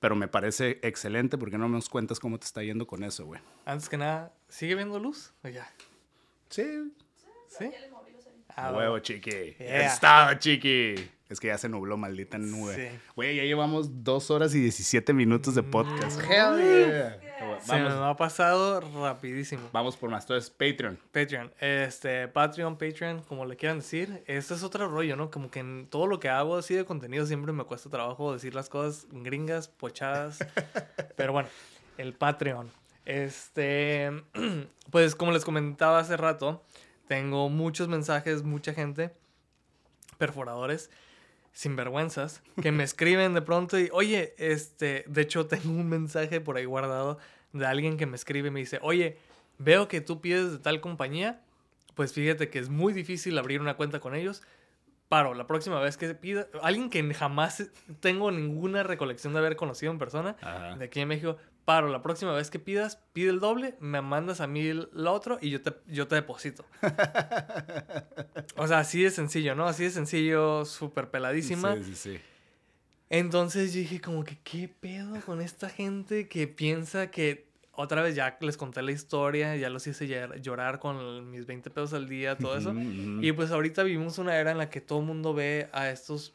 pero 0.00 0.16
me 0.16 0.28
parece 0.28 0.78
excelente 0.82 1.38
porque 1.38 1.58
no 1.58 1.68
me 1.68 1.76
das 1.76 1.88
cuentas 1.88 2.20
cómo 2.20 2.38
te 2.38 2.46
está 2.46 2.62
yendo 2.62 2.86
con 2.86 3.04
eso, 3.04 3.26
güey. 3.26 3.40
Antes 3.64 3.88
que 3.88 3.96
nada, 3.96 4.32
¿sigue 4.48 4.74
viendo 4.74 4.98
luz 4.98 5.32
o 5.44 5.48
ya? 5.48 5.72
Sí. 6.48 6.92
¿Sí? 7.48 7.70
Ah, 8.60 8.72
huevo, 8.72 8.98
chiqui. 8.98 9.54
Estaba, 9.60 10.36
chiqui. 10.36 10.96
Es 11.28 11.38
que 11.38 11.46
ya 11.46 11.58
se 11.58 11.68
nubló, 11.68 11.96
maldita 11.96 12.38
nube. 12.38 12.98
Güey, 13.14 13.36
ya 13.36 13.44
llevamos 13.44 14.02
dos 14.02 14.32
horas 14.32 14.52
y 14.56 14.60
17 14.60 15.12
minutos 15.12 15.54
de 15.54 15.62
podcast. 15.62 16.18
Mm. 16.18 16.32
Hell 16.32 16.56
yeah. 16.58 17.20
Se 17.60 17.76
me 17.76 17.88
ha 17.88 18.16
pasado 18.16 18.80
rapidísimo. 18.80 19.68
Vamos 19.72 19.96
por 19.96 20.10
más. 20.10 20.24
Entonces, 20.24 20.50
Patreon. 20.50 20.98
Patreon. 21.12 21.52
Este, 21.60 22.26
Patreon, 22.26 22.76
Patreon, 22.76 23.22
como 23.22 23.46
le 23.46 23.54
quieran 23.56 23.78
decir. 23.78 24.24
Este 24.26 24.54
es 24.54 24.64
otro 24.64 24.88
rollo, 24.88 25.14
¿no? 25.14 25.30
Como 25.30 25.52
que 25.52 25.60
en 25.60 25.86
todo 25.88 26.08
lo 26.08 26.18
que 26.18 26.28
hago 26.28 26.56
así 26.56 26.74
de 26.74 26.84
contenido 26.84 27.26
siempre 27.26 27.52
me 27.52 27.62
cuesta 27.62 27.88
trabajo 27.90 28.32
decir 28.32 28.56
las 28.56 28.68
cosas 28.68 29.06
gringas, 29.12 29.68
pochadas. 29.68 30.38
Pero 31.16 31.32
bueno, 31.32 31.48
el 31.96 32.12
Patreon. 32.12 32.72
Este, 33.04 34.10
pues 34.90 35.14
como 35.14 35.30
les 35.30 35.44
comentaba 35.44 36.00
hace 36.00 36.16
rato, 36.16 36.64
tengo 37.08 37.48
muchos 37.48 37.88
mensajes, 37.88 38.44
mucha 38.44 38.74
gente, 38.74 39.10
perforadores 40.18 40.90
sinvergüenzas 41.52 42.42
que 42.62 42.70
me 42.70 42.84
escriben 42.84 43.34
de 43.34 43.42
pronto 43.42 43.80
y, 43.80 43.88
oye, 43.92 44.34
este, 44.38 45.04
de 45.08 45.22
hecho 45.22 45.46
tengo 45.46 45.70
un 45.70 45.88
mensaje 45.88 46.40
por 46.40 46.56
ahí 46.56 46.66
guardado 46.66 47.18
de 47.52 47.66
alguien 47.66 47.96
que 47.96 48.06
me 48.06 48.14
escribe 48.14 48.48
y 48.48 48.50
me 48.52 48.60
dice, 48.60 48.78
oye, 48.82 49.16
veo 49.58 49.88
que 49.88 50.00
tú 50.00 50.20
pides 50.20 50.52
de 50.52 50.58
tal 50.58 50.80
compañía, 50.80 51.40
pues 51.94 52.12
fíjate 52.12 52.50
que 52.50 52.58
es 52.58 52.68
muy 52.68 52.92
difícil 52.92 53.36
abrir 53.38 53.60
una 53.60 53.74
cuenta 53.74 53.98
con 53.98 54.14
ellos. 54.14 54.42
Paro, 55.08 55.32
la 55.32 55.46
próxima 55.46 55.80
vez 55.80 55.96
que 55.96 56.14
pida, 56.14 56.46
alguien 56.62 56.90
que 56.90 57.02
jamás 57.14 57.70
tengo 58.00 58.30
ninguna 58.30 58.82
recolección 58.82 59.32
de 59.32 59.38
haber 59.38 59.56
conocido 59.56 59.90
en 59.90 59.98
persona, 59.98 60.36
de 60.78 60.84
aquí 60.84 61.00
en 61.00 61.08
México, 61.08 61.38
paro, 61.68 61.88
la 61.88 62.00
próxima 62.00 62.32
vez 62.32 62.48
que 62.48 62.58
pidas, 62.58 62.98
pide 63.12 63.28
el 63.28 63.40
doble, 63.40 63.74
me 63.78 64.00
mandas 64.00 64.40
a 64.40 64.46
mí 64.46 64.66
el, 64.66 64.88
otro 65.06 65.36
y 65.38 65.50
yo 65.50 65.60
te, 65.60 65.74
yo 65.86 66.08
te 66.08 66.14
deposito. 66.14 66.64
o 68.56 68.66
sea, 68.66 68.78
así 68.78 69.02
de 69.02 69.10
sencillo, 69.10 69.54
¿no? 69.54 69.66
Así 69.66 69.84
de 69.84 69.90
sencillo, 69.90 70.64
súper 70.64 71.10
peladísima. 71.10 71.76
Sí, 71.76 71.84
sí, 71.84 71.94
sí. 71.94 72.18
Entonces 73.10 73.74
yo 73.74 73.80
dije 73.80 74.00
como 74.00 74.24
que, 74.24 74.38
¿qué 74.38 74.66
pedo 74.66 75.20
con 75.20 75.42
esta 75.42 75.68
gente 75.68 76.26
que 76.26 76.48
piensa 76.48 77.10
que 77.10 77.50
otra 77.72 78.00
vez 78.00 78.14
ya 78.14 78.38
les 78.40 78.56
conté 78.56 78.80
la 78.80 78.92
historia, 78.92 79.54
ya 79.56 79.68
los 79.68 79.86
hice 79.86 80.08
llorar 80.40 80.78
con 80.78 81.30
mis 81.30 81.44
20 81.44 81.68
pesos 81.68 81.92
al 81.92 82.08
día, 82.08 82.38
todo 82.38 82.56
eso. 82.56 82.72
Y 83.20 83.32
pues 83.32 83.50
ahorita 83.50 83.82
vivimos 83.82 84.16
una 84.16 84.38
era 84.38 84.52
en 84.52 84.56
la 84.56 84.70
que 84.70 84.80
todo 84.80 85.00
el 85.00 85.04
mundo 85.04 85.34
ve 85.34 85.68
a 85.72 85.90
estos, 85.90 86.32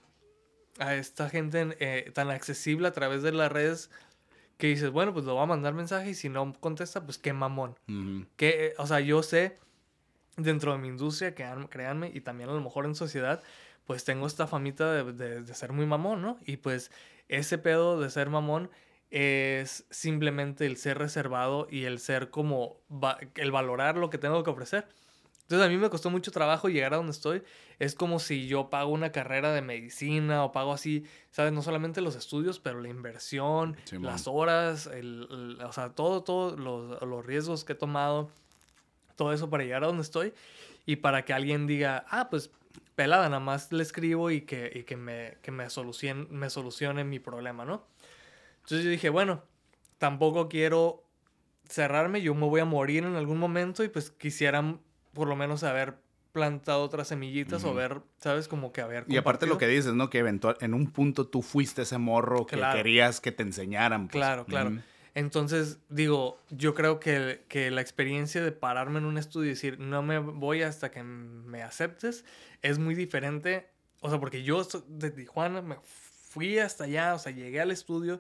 a 0.78 0.94
esta 0.94 1.28
gente 1.28 1.76
eh, 1.80 2.12
tan 2.14 2.30
accesible 2.30 2.88
a 2.88 2.92
través 2.92 3.24
de 3.24 3.32
las 3.32 3.52
redes 3.52 3.90
que 4.58 4.68
dices, 4.68 4.92
bueno, 4.92 5.14
pues 5.14 5.26
lo 5.26 5.34
voy 5.34 5.44
a 5.44 5.48
mandar 5.48 5.74
mensaje 5.74 6.12
y 6.12 6.14
si 6.14 6.30
no 6.30 6.54
contesta, 6.60 7.04
pues 7.04 7.18
qué 7.18 7.34
mamón. 7.34 7.76
que, 8.36 8.68
eh, 8.68 8.74
o 8.78 8.88
sea, 8.88 9.00
yo 9.00 9.24
sé 9.24 9.58
dentro 10.38 10.72
de 10.72 10.78
mi 10.78 10.88
industria, 10.88 11.36
que 11.36 11.46
créanme, 11.70 12.12
y 12.14 12.22
también 12.22 12.50
a 12.50 12.54
lo 12.54 12.62
mejor 12.62 12.86
en 12.86 12.96
sociedad, 12.96 13.44
pues 13.86 14.04
tengo 14.04 14.28
esta 14.28 14.48
famita 14.48 14.92
de, 15.04 15.42
de, 15.42 15.54
ser 15.54 15.74
muy 15.74 15.86
mamón, 15.86 16.22
¿no? 16.22 16.38
Y 16.46 16.58
pues 16.58 16.92
ese 17.28 17.58
pedo 17.58 18.00
de 18.00 18.10
ser 18.10 18.30
mamón 18.30 18.70
es 19.12 19.86
simplemente 19.92 20.66
el 20.66 20.78
ser 20.78 20.98
reservado 20.98 21.68
y 21.70 21.84
el 21.84 22.00
ser 22.00 22.30
como, 22.30 22.78
el 23.36 23.52
valorar 23.52 23.98
lo 23.98 24.10
que 24.10 24.18
tengo 24.18 24.44
que 24.44 24.50
ofrecer. 24.50 24.88
Entonces 25.44 25.68
a 25.68 25.70
mí 25.70 25.78
me 25.78 25.90
costó 25.90 26.10
mucho 26.10 26.32
trabajo 26.32 26.70
llegar 26.70 26.94
a 26.94 26.98
donde 26.98 27.12
estoy. 27.12 27.44
Es 27.80 27.96
como 27.96 28.20
si 28.20 28.48
yo 28.48 28.70
pago 28.70 28.92
una 28.92 29.12
carrera 29.12 29.54
de 29.54 29.62
medicina 29.62 30.44
o 30.44 30.52
pago 30.52 30.74
así, 30.74 31.06
¿sabes? 31.32 31.54
No 31.54 31.62
solamente 31.62 32.02
los 32.02 32.16
estudios, 32.16 32.60
pero 32.60 32.82
la 32.82 32.90
inversión, 32.90 33.78
las 34.00 34.28
horas, 34.28 34.88
el, 34.88 35.58
o 35.64 35.72
sea, 35.72 35.90
todo, 35.90 36.24
todos 36.24 36.60
los, 36.60 37.02
los, 37.02 37.26
riesgos 37.26 37.64
que 37.64 37.74
he 37.74 37.76
tomado, 37.76 38.30
todo 39.16 39.34
eso 39.34 39.50
para 39.50 39.64
llegar 39.64 39.84
a 39.84 39.88
donde 39.88 40.04
estoy 40.04 40.34
y 40.86 40.98
para 40.98 41.26
que 41.26 41.34
alguien 41.34 41.68
diga, 41.68 42.06
ah, 42.10 42.30
pues 42.30 42.52
pelada, 42.96 43.30
nada 43.30 43.40
más 43.40 43.72
le 43.72 43.84
escribo 43.84 44.32
y 44.32 44.42
que, 44.42 44.72
y 44.74 44.84
que, 44.84 44.98
me, 44.98 45.38
que 45.42 45.52
me, 45.52 45.70
solucione, 45.70 46.28
me 46.30 46.50
solucione 46.50 47.04
mi 47.04 47.20
problema, 47.20 47.66
¿no? 47.66 47.86
Entonces 48.58 48.84
yo 48.84 48.92
dije, 48.92 49.10
bueno, 49.10 49.44
tampoco 49.98 50.50
quiero 50.50 51.04
cerrarme, 51.68 52.22
yo 52.22 52.36
me 52.36 52.48
voy 52.48 52.62
a 52.62 52.66
morir 52.66 53.04
en 53.04 53.16
algún 53.16 53.38
momento 53.38 53.84
y 53.84 53.90
pues 53.90 54.12
quisiera 54.12 54.78
por 55.14 55.28
lo 55.28 55.36
menos 55.36 55.64
haber 55.64 55.96
plantado 56.34 56.84
otras 56.84 57.08
semillitas 57.08 57.64
o 57.64 57.74
ver, 57.74 58.02
¿sabes? 58.18 58.48
Como 58.48 58.74
que 58.74 58.82
haber... 58.82 59.06
Y 59.08 59.18
aparte 59.18 59.48
lo 59.48 59.58
que 59.58 59.68
dices, 59.68 59.94
¿no? 59.94 60.10
Que 60.10 60.18
eventual, 60.18 60.58
en 60.60 60.74
un 60.74 60.92
punto 60.92 61.28
tú 61.28 61.42
fuiste 61.42 61.84
ese 61.84 62.00
morro 62.00 62.46
que 62.46 62.60
querías 62.74 63.22
que 63.22 63.32
te 63.32 63.44
enseñaran. 63.44 64.08
Pues. 64.08 64.20
Claro, 64.20 64.46
claro. 64.46 64.72
Entonces, 65.16 65.78
digo, 65.90 66.42
yo 66.50 66.74
creo 66.74 67.00
que, 67.00 67.44
que, 67.48 67.70
la 67.70 67.82
experiencia 67.82 68.44
de 68.44 68.52
pararme 68.52 68.98
en 68.98 69.06
un 69.06 69.20
estudio 69.20 69.46
y 69.46 69.50
decir, 69.50 69.80
no 69.80 70.02
me 70.02 70.18
voy 70.18 70.64
hasta 70.64 70.90
que 70.90 71.04
me 71.04 71.62
aceptes, 71.62 72.26
es 72.64 72.80
muy 72.80 72.96
diferente. 72.96 73.70
O 74.02 74.10
sea, 74.10 74.20
porque 74.20 74.42
yo 74.42 74.68
de 74.88 75.12
Tijuana 75.12 75.62
me 75.62 75.78
fui 75.84 76.58
hasta 76.58 76.86
allá, 76.86 77.14
o 77.14 77.20
sea, 77.20 77.32
llegué 77.32 77.62
al 77.62 77.70
estudio 77.70 78.20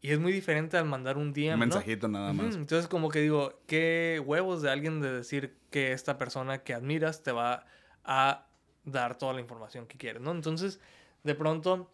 y 0.00 0.12
es 0.12 0.18
muy 0.18 0.32
diferente 0.32 0.76
al 0.76 0.84
mandar 0.84 1.16
un 1.16 1.32
DM. 1.32 1.54
Un 1.54 1.60
mensajito 1.60 2.08
nada 2.08 2.32
más. 2.32 2.54
Entonces, 2.54 2.88
como 2.88 3.08
que 3.08 3.20
digo, 3.20 3.60
qué 3.66 4.22
huevos 4.24 4.62
de 4.62 4.70
alguien 4.70 5.00
de 5.00 5.12
decir 5.12 5.56
que 5.70 5.92
esta 5.92 6.18
persona 6.18 6.62
que 6.62 6.74
admiras 6.74 7.22
te 7.22 7.32
va 7.32 7.66
a 8.04 8.46
dar 8.84 9.18
toda 9.18 9.32
la 9.32 9.40
información 9.40 9.86
que 9.86 9.98
quieres, 9.98 10.22
¿no? 10.22 10.30
Entonces, 10.30 10.80
de 11.24 11.34
pronto 11.34 11.90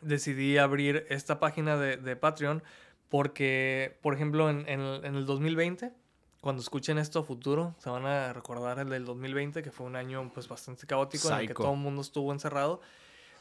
decidí 0.00 0.58
abrir 0.58 1.06
esta 1.08 1.40
página 1.40 1.76
de, 1.76 1.96
de 1.96 2.14
Patreon 2.14 2.62
porque, 3.08 3.98
por 4.02 4.14
ejemplo, 4.14 4.50
en, 4.50 4.68
en, 4.68 4.80
en, 4.80 5.14
el 5.14 5.24
2020, 5.24 5.92
cuando 6.40 6.60
escuchen 6.60 6.98
esto 6.98 7.22
futuro, 7.24 7.74
se 7.78 7.88
van 7.88 8.04
a 8.04 8.32
recordar 8.32 8.78
el 8.80 8.90
del 8.90 9.04
2020, 9.04 9.62
que 9.62 9.70
fue 9.70 9.86
un 9.86 9.96
año 9.96 10.30
pues 10.34 10.48
bastante 10.48 10.86
caótico 10.86 11.30
en 11.30 11.40
el 11.40 11.46
que 11.48 11.54
todo 11.54 11.72
el 11.72 11.78
mundo 11.78 12.02
estuvo 12.02 12.32
encerrado. 12.32 12.80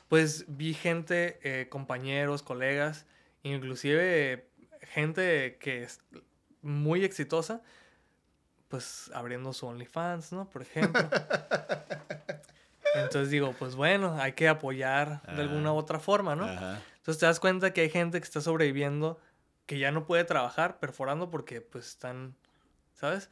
Pues 0.07 0.45
vi 0.47 0.73
gente, 0.73 1.39
eh, 1.43 1.67
compañeros, 1.69 2.43
colegas, 2.43 3.05
inclusive 3.43 4.49
gente 4.81 5.57
que 5.59 5.83
es 5.83 5.99
muy 6.61 7.03
exitosa, 7.03 7.61
pues 8.69 9.11
abriendo 9.13 9.53
su 9.53 9.67
OnlyFans, 9.67 10.31
¿no? 10.31 10.49
Por 10.49 10.61
ejemplo. 10.63 11.01
Entonces 12.95 13.29
digo, 13.29 13.53
pues 13.57 13.75
bueno, 13.75 14.17
hay 14.19 14.33
que 14.33 14.47
apoyar 14.47 15.21
de 15.23 15.41
alguna 15.41 15.73
u 15.73 15.75
otra 15.77 15.99
forma, 15.99 16.35
¿no? 16.35 16.47
Entonces 16.47 17.19
te 17.19 17.25
das 17.25 17.39
cuenta 17.39 17.73
que 17.73 17.81
hay 17.81 17.89
gente 17.89 18.19
que 18.19 18.23
está 18.23 18.39
sobreviviendo, 18.39 19.19
que 19.65 19.79
ya 19.79 19.91
no 19.91 20.05
puede 20.05 20.23
trabajar 20.23 20.79
perforando 20.79 21.29
porque 21.29 21.61
pues 21.61 21.87
están, 21.87 22.35
¿sabes? 22.93 23.29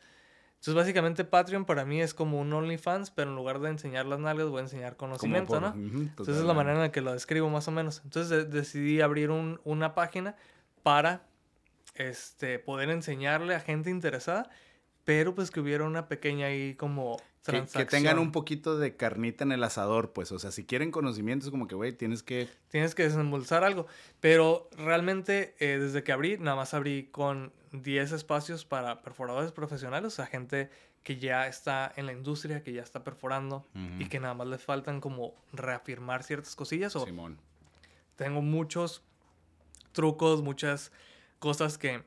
Entonces 0.62 0.76
básicamente 0.76 1.24
Patreon 1.24 1.66
para 1.66 1.86
mí 1.86 2.04
es 2.04 2.14
como 2.14 2.40
un 2.40 2.54
OnlyFans, 2.54 3.10
pero 3.10 3.32
en 3.32 3.36
lugar 3.36 3.62
de 3.62 3.70
enseñar 3.70 4.06
las 4.06 4.20
nalgas 4.20 4.48
voy 4.50 4.60
a 4.60 4.62
enseñar 4.62 4.96
conocimiento, 4.96 5.60
¿no? 5.60 5.74
Entonces 5.74 6.38
es 6.38 6.44
la 6.44 6.54
manera 6.54 6.76
en 6.76 6.82
la 6.82 6.92
que 6.92 7.02
lo 7.02 7.14
describo 7.14 7.50
más 7.50 7.68
o 7.68 7.72
menos. 7.72 8.04
Entonces 8.04 8.52
decidí 8.52 9.02
abrir 9.02 9.32
un, 9.32 9.60
una 9.64 9.96
página 9.96 10.36
para 10.84 11.24
este, 11.96 12.60
poder 12.60 12.92
enseñarle 12.92 13.56
a 13.56 13.60
gente 13.60 13.90
interesada, 13.90 14.52
pero 15.04 15.34
pues 15.34 15.50
que 15.50 15.62
hubiera 15.62 15.84
una 15.84 16.08
pequeña 16.08 16.46
ahí 16.46 16.76
como 16.76 17.18
que, 17.44 17.86
tengan 17.86 18.20
un 18.20 18.32
poquito 18.32 18.78
de 18.78 18.96
carnita 18.96 19.44
en 19.44 19.52
el 19.52 19.64
asador, 19.64 20.14
pues. 20.14 20.32
O 20.32 20.40
sea, 20.40 20.52
si 20.52 20.66
quieren 20.66 20.92
conocimientos, 20.92 21.50
como 21.50 21.68
que, 21.68 21.76
güey, 21.76 21.92
tienes 21.94 22.22
que. 22.24 22.48
Tienes 22.70 22.94
que 22.94 23.04
desembolsar 23.04 23.64
algo. 23.64 23.88
Pero 24.20 24.70
realmente, 24.78 25.56
eh, 25.60 25.80
desde 25.80 26.04
que 26.04 26.12
abrí, 26.12 26.38
nada 26.38 26.56
más 26.56 26.74
abrí 26.74 27.10
con 27.12 27.52
10 27.72 28.12
espacios 28.12 28.66
para 28.66 29.02
perforadores 29.02 29.52
profesionales, 29.52 30.14
o 30.14 30.16
sea, 30.16 30.28
gente 30.28 30.70
que 31.04 31.18
ya 31.18 31.48
está 31.48 31.92
en 31.96 32.06
la 32.06 32.12
industria, 32.12 32.62
que 32.64 32.74
ya 32.74 32.84
está 32.84 33.04
perforando 33.04 33.66
y 33.98 34.06
que 34.06 34.20
nada 34.20 34.36
más 34.36 34.48
les 34.48 34.62
faltan 34.62 35.02
como 35.02 35.34
reafirmar 35.52 36.22
ciertas 36.22 36.56
cosillas. 36.56 36.96
O 36.96 37.06
Simón. 37.06 37.40
Tengo 38.18 38.44
muchos 38.44 39.02
trucos, 39.94 40.44
muchas 40.44 40.92
cosas 41.40 41.80
que 41.80 42.04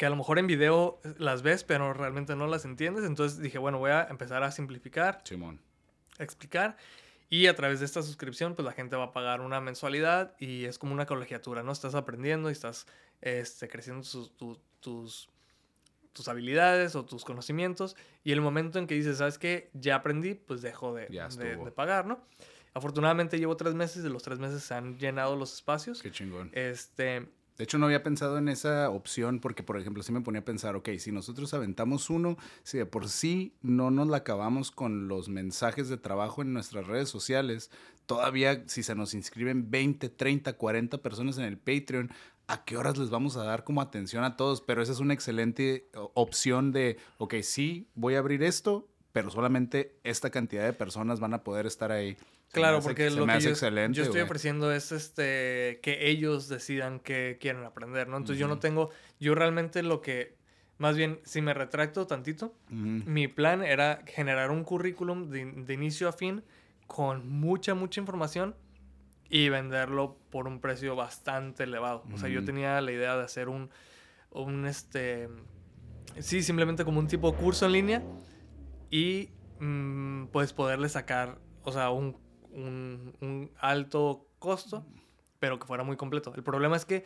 que 0.00 0.06
a 0.06 0.08
lo 0.10 0.16
mejor 0.16 0.38
en 0.38 0.46
video 0.46 0.98
las 1.18 1.42
ves, 1.42 1.62
pero 1.62 1.92
realmente 1.92 2.34
no 2.34 2.46
las 2.46 2.64
entiendes. 2.64 3.04
Entonces 3.04 3.38
dije, 3.38 3.58
bueno, 3.58 3.78
voy 3.78 3.90
a 3.90 4.04
empezar 4.04 4.42
a 4.42 4.50
simplificar, 4.50 5.20
Simón. 5.24 5.60
explicar. 6.18 6.78
Y 7.28 7.48
a 7.48 7.54
través 7.54 7.80
de 7.80 7.84
esta 7.84 8.00
suscripción, 8.00 8.54
pues 8.54 8.64
la 8.64 8.72
gente 8.72 8.96
va 8.96 9.04
a 9.04 9.12
pagar 9.12 9.42
una 9.42 9.60
mensualidad 9.60 10.34
y 10.38 10.64
es 10.64 10.78
como 10.78 10.94
una 10.94 11.04
colegiatura, 11.04 11.62
¿no? 11.62 11.70
Estás 11.70 11.94
aprendiendo 11.94 12.48
y 12.48 12.52
estás 12.52 12.86
este, 13.20 13.68
creciendo 13.68 14.08
tus, 14.80 15.28
tus 16.14 16.28
habilidades 16.28 16.96
o 16.96 17.04
tus 17.04 17.22
conocimientos. 17.22 17.94
Y 18.24 18.32
el 18.32 18.40
momento 18.40 18.78
en 18.78 18.86
que 18.86 18.94
dices, 18.94 19.18
¿sabes 19.18 19.36
qué? 19.36 19.68
Ya 19.74 19.96
aprendí, 19.96 20.32
pues 20.32 20.62
dejo 20.62 20.94
de, 20.94 21.08
de, 21.08 21.56
de, 21.56 21.72
pagar, 21.72 22.06
¿no? 22.06 22.24
Afortunadamente 22.72 23.38
llevo 23.38 23.54
tres 23.58 23.74
meses, 23.74 24.02
de 24.02 24.08
los 24.08 24.22
tres 24.22 24.38
meses 24.38 24.62
se 24.62 24.72
han 24.72 24.96
llenado 24.96 25.36
los 25.36 25.52
espacios. 25.52 26.00
Qué 26.00 26.10
chingón. 26.10 26.50
Este, 26.54 27.28
de 27.60 27.64
hecho, 27.64 27.76
no 27.76 27.84
había 27.84 28.02
pensado 28.02 28.38
en 28.38 28.48
esa 28.48 28.88
opción 28.88 29.38
porque, 29.38 29.62
por 29.62 29.78
ejemplo, 29.78 30.02
sí 30.02 30.12
me 30.12 30.22
ponía 30.22 30.40
a 30.40 30.44
pensar, 30.46 30.76
ok, 30.76 30.88
si 30.96 31.12
nosotros 31.12 31.52
aventamos 31.52 32.08
uno, 32.08 32.38
si 32.62 32.78
de 32.78 32.86
por 32.86 33.06
sí 33.10 33.52
no 33.60 33.90
nos 33.90 34.08
la 34.08 34.16
acabamos 34.16 34.70
con 34.70 35.08
los 35.08 35.28
mensajes 35.28 35.90
de 35.90 35.98
trabajo 35.98 36.40
en 36.40 36.54
nuestras 36.54 36.86
redes 36.86 37.10
sociales, 37.10 37.70
todavía 38.06 38.64
si 38.66 38.82
se 38.82 38.94
nos 38.94 39.12
inscriben 39.12 39.70
20, 39.70 40.08
30, 40.08 40.54
40 40.54 41.02
personas 41.02 41.36
en 41.36 41.44
el 41.44 41.58
Patreon, 41.58 42.10
¿a 42.46 42.64
qué 42.64 42.78
horas 42.78 42.96
les 42.96 43.10
vamos 43.10 43.36
a 43.36 43.44
dar 43.44 43.62
como 43.62 43.82
atención 43.82 44.24
a 44.24 44.38
todos? 44.38 44.62
Pero 44.62 44.80
esa 44.80 44.92
es 44.92 45.00
una 45.00 45.12
excelente 45.12 45.90
opción 46.14 46.72
de, 46.72 46.96
ok, 47.18 47.34
sí, 47.42 47.90
voy 47.94 48.14
a 48.14 48.20
abrir 48.20 48.42
esto, 48.42 48.88
pero 49.12 49.28
solamente 49.28 50.00
esta 50.02 50.30
cantidad 50.30 50.64
de 50.64 50.72
personas 50.72 51.20
van 51.20 51.34
a 51.34 51.44
poder 51.44 51.66
estar 51.66 51.92
ahí. 51.92 52.16
Claro, 52.52 52.80
porque 52.80 53.10
lo 53.10 53.26
que 53.26 53.40
yo, 53.40 53.52
yo, 53.90 54.02
estoy 54.02 54.20
ofreciendo 54.22 54.72
es 54.72 54.90
este 54.90 55.78
que 55.82 56.08
ellos 56.08 56.48
decidan 56.48 56.98
qué 56.98 57.38
quieren 57.40 57.64
aprender, 57.64 58.08
¿no? 58.08 58.16
Entonces 58.16 58.38
yo 58.38 58.48
no 58.48 58.58
tengo, 58.58 58.90
yo 59.20 59.36
realmente 59.36 59.84
lo 59.84 60.00
que, 60.00 60.36
más 60.78 60.96
bien, 60.96 61.20
si 61.22 61.42
me 61.42 61.54
retracto 61.54 62.08
tantito, 62.08 62.52
mi 62.68 63.28
plan 63.28 63.62
era 63.62 64.02
generar 64.06 64.50
un 64.50 64.64
currículum 64.64 65.30
de, 65.30 65.74
inicio 65.74 66.08
a 66.08 66.12
fin 66.12 66.42
con 66.88 67.28
mucha, 67.28 67.74
mucha 67.74 68.00
información 68.00 68.56
y 69.28 69.48
venderlo 69.48 70.18
por 70.30 70.48
un 70.48 70.60
precio 70.60 70.96
bastante 70.96 71.62
elevado. 71.62 72.02
O 72.12 72.18
sea, 72.18 72.28
yo 72.28 72.44
tenía 72.44 72.80
la 72.80 72.90
idea 72.90 73.16
de 73.16 73.22
hacer 73.22 73.48
un, 73.48 73.70
un, 74.32 74.66
este, 74.66 75.28
sí, 76.18 76.42
simplemente 76.42 76.84
como 76.84 76.98
un 76.98 77.06
tipo 77.06 77.30
de 77.30 77.38
curso 77.38 77.66
en 77.66 77.72
línea 77.72 78.02
y 78.90 79.28
mm, 79.60 80.26
pues 80.32 80.52
poderle 80.52 80.88
sacar, 80.88 81.38
o 81.62 81.70
sea, 81.70 81.90
un 81.90 82.16
un, 82.52 83.50
alto 83.58 84.26
costo, 84.38 84.84
pero 85.38 85.58
que 85.58 85.66
fuera 85.66 85.84
muy 85.84 85.96
completo. 85.96 86.32
El 86.34 86.42
problema 86.42 86.76
es 86.76 86.84
que 86.84 87.04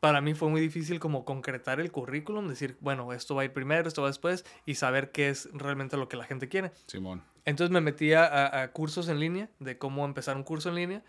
para 0.00 0.20
mí 0.20 0.34
fue 0.34 0.48
muy 0.48 0.60
difícil 0.60 1.00
como 1.00 1.24
concretar 1.24 1.80
el 1.80 1.90
currículum, 1.90 2.48
decir, 2.48 2.76
bueno, 2.80 3.12
esto 3.12 3.34
va 3.34 3.42
a 3.42 3.44
ir 3.46 3.52
primero, 3.52 3.88
esto 3.88 4.02
va 4.02 4.08
después, 4.08 4.44
y 4.66 4.74
saber 4.74 5.10
qué 5.10 5.30
es 5.30 5.48
realmente 5.52 5.96
lo 5.96 6.08
que 6.08 6.16
la 6.16 6.24
gente 6.24 6.48
quiere. 6.48 6.72
Simón. 6.86 7.22
Entonces 7.44 7.72
me 7.72 7.80
metí 7.80 8.12
a, 8.12 8.70
cursos 8.72 9.08
en 9.08 9.20
línea, 9.20 9.48
de 9.60 9.78
cómo 9.78 10.04
empezar 10.04 10.36
un 10.36 10.42
curso 10.42 10.68
en 10.68 10.74
línea, 10.74 11.02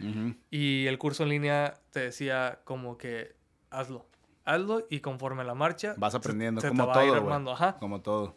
y 0.51 0.85
el 0.85 0.98
curso 0.99 1.24
en 1.24 1.30
línea 1.30 1.74
te 1.91 1.99
decía 1.99 2.59
como 2.64 2.98
que 2.98 3.35
hazlo, 3.72 4.06
hazlo, 4.45 4.85
y 4.90 4.99
conforme 4.99 5.43
la 5.43 5.56
marcha... 5.56 5.95
Vas 5.98 6.14
aprendiendo, 6.14 6.61
como, 6.61 6.91
todo, 6.91 7.75
como 7.80 8.01
todo. 8.01 8.35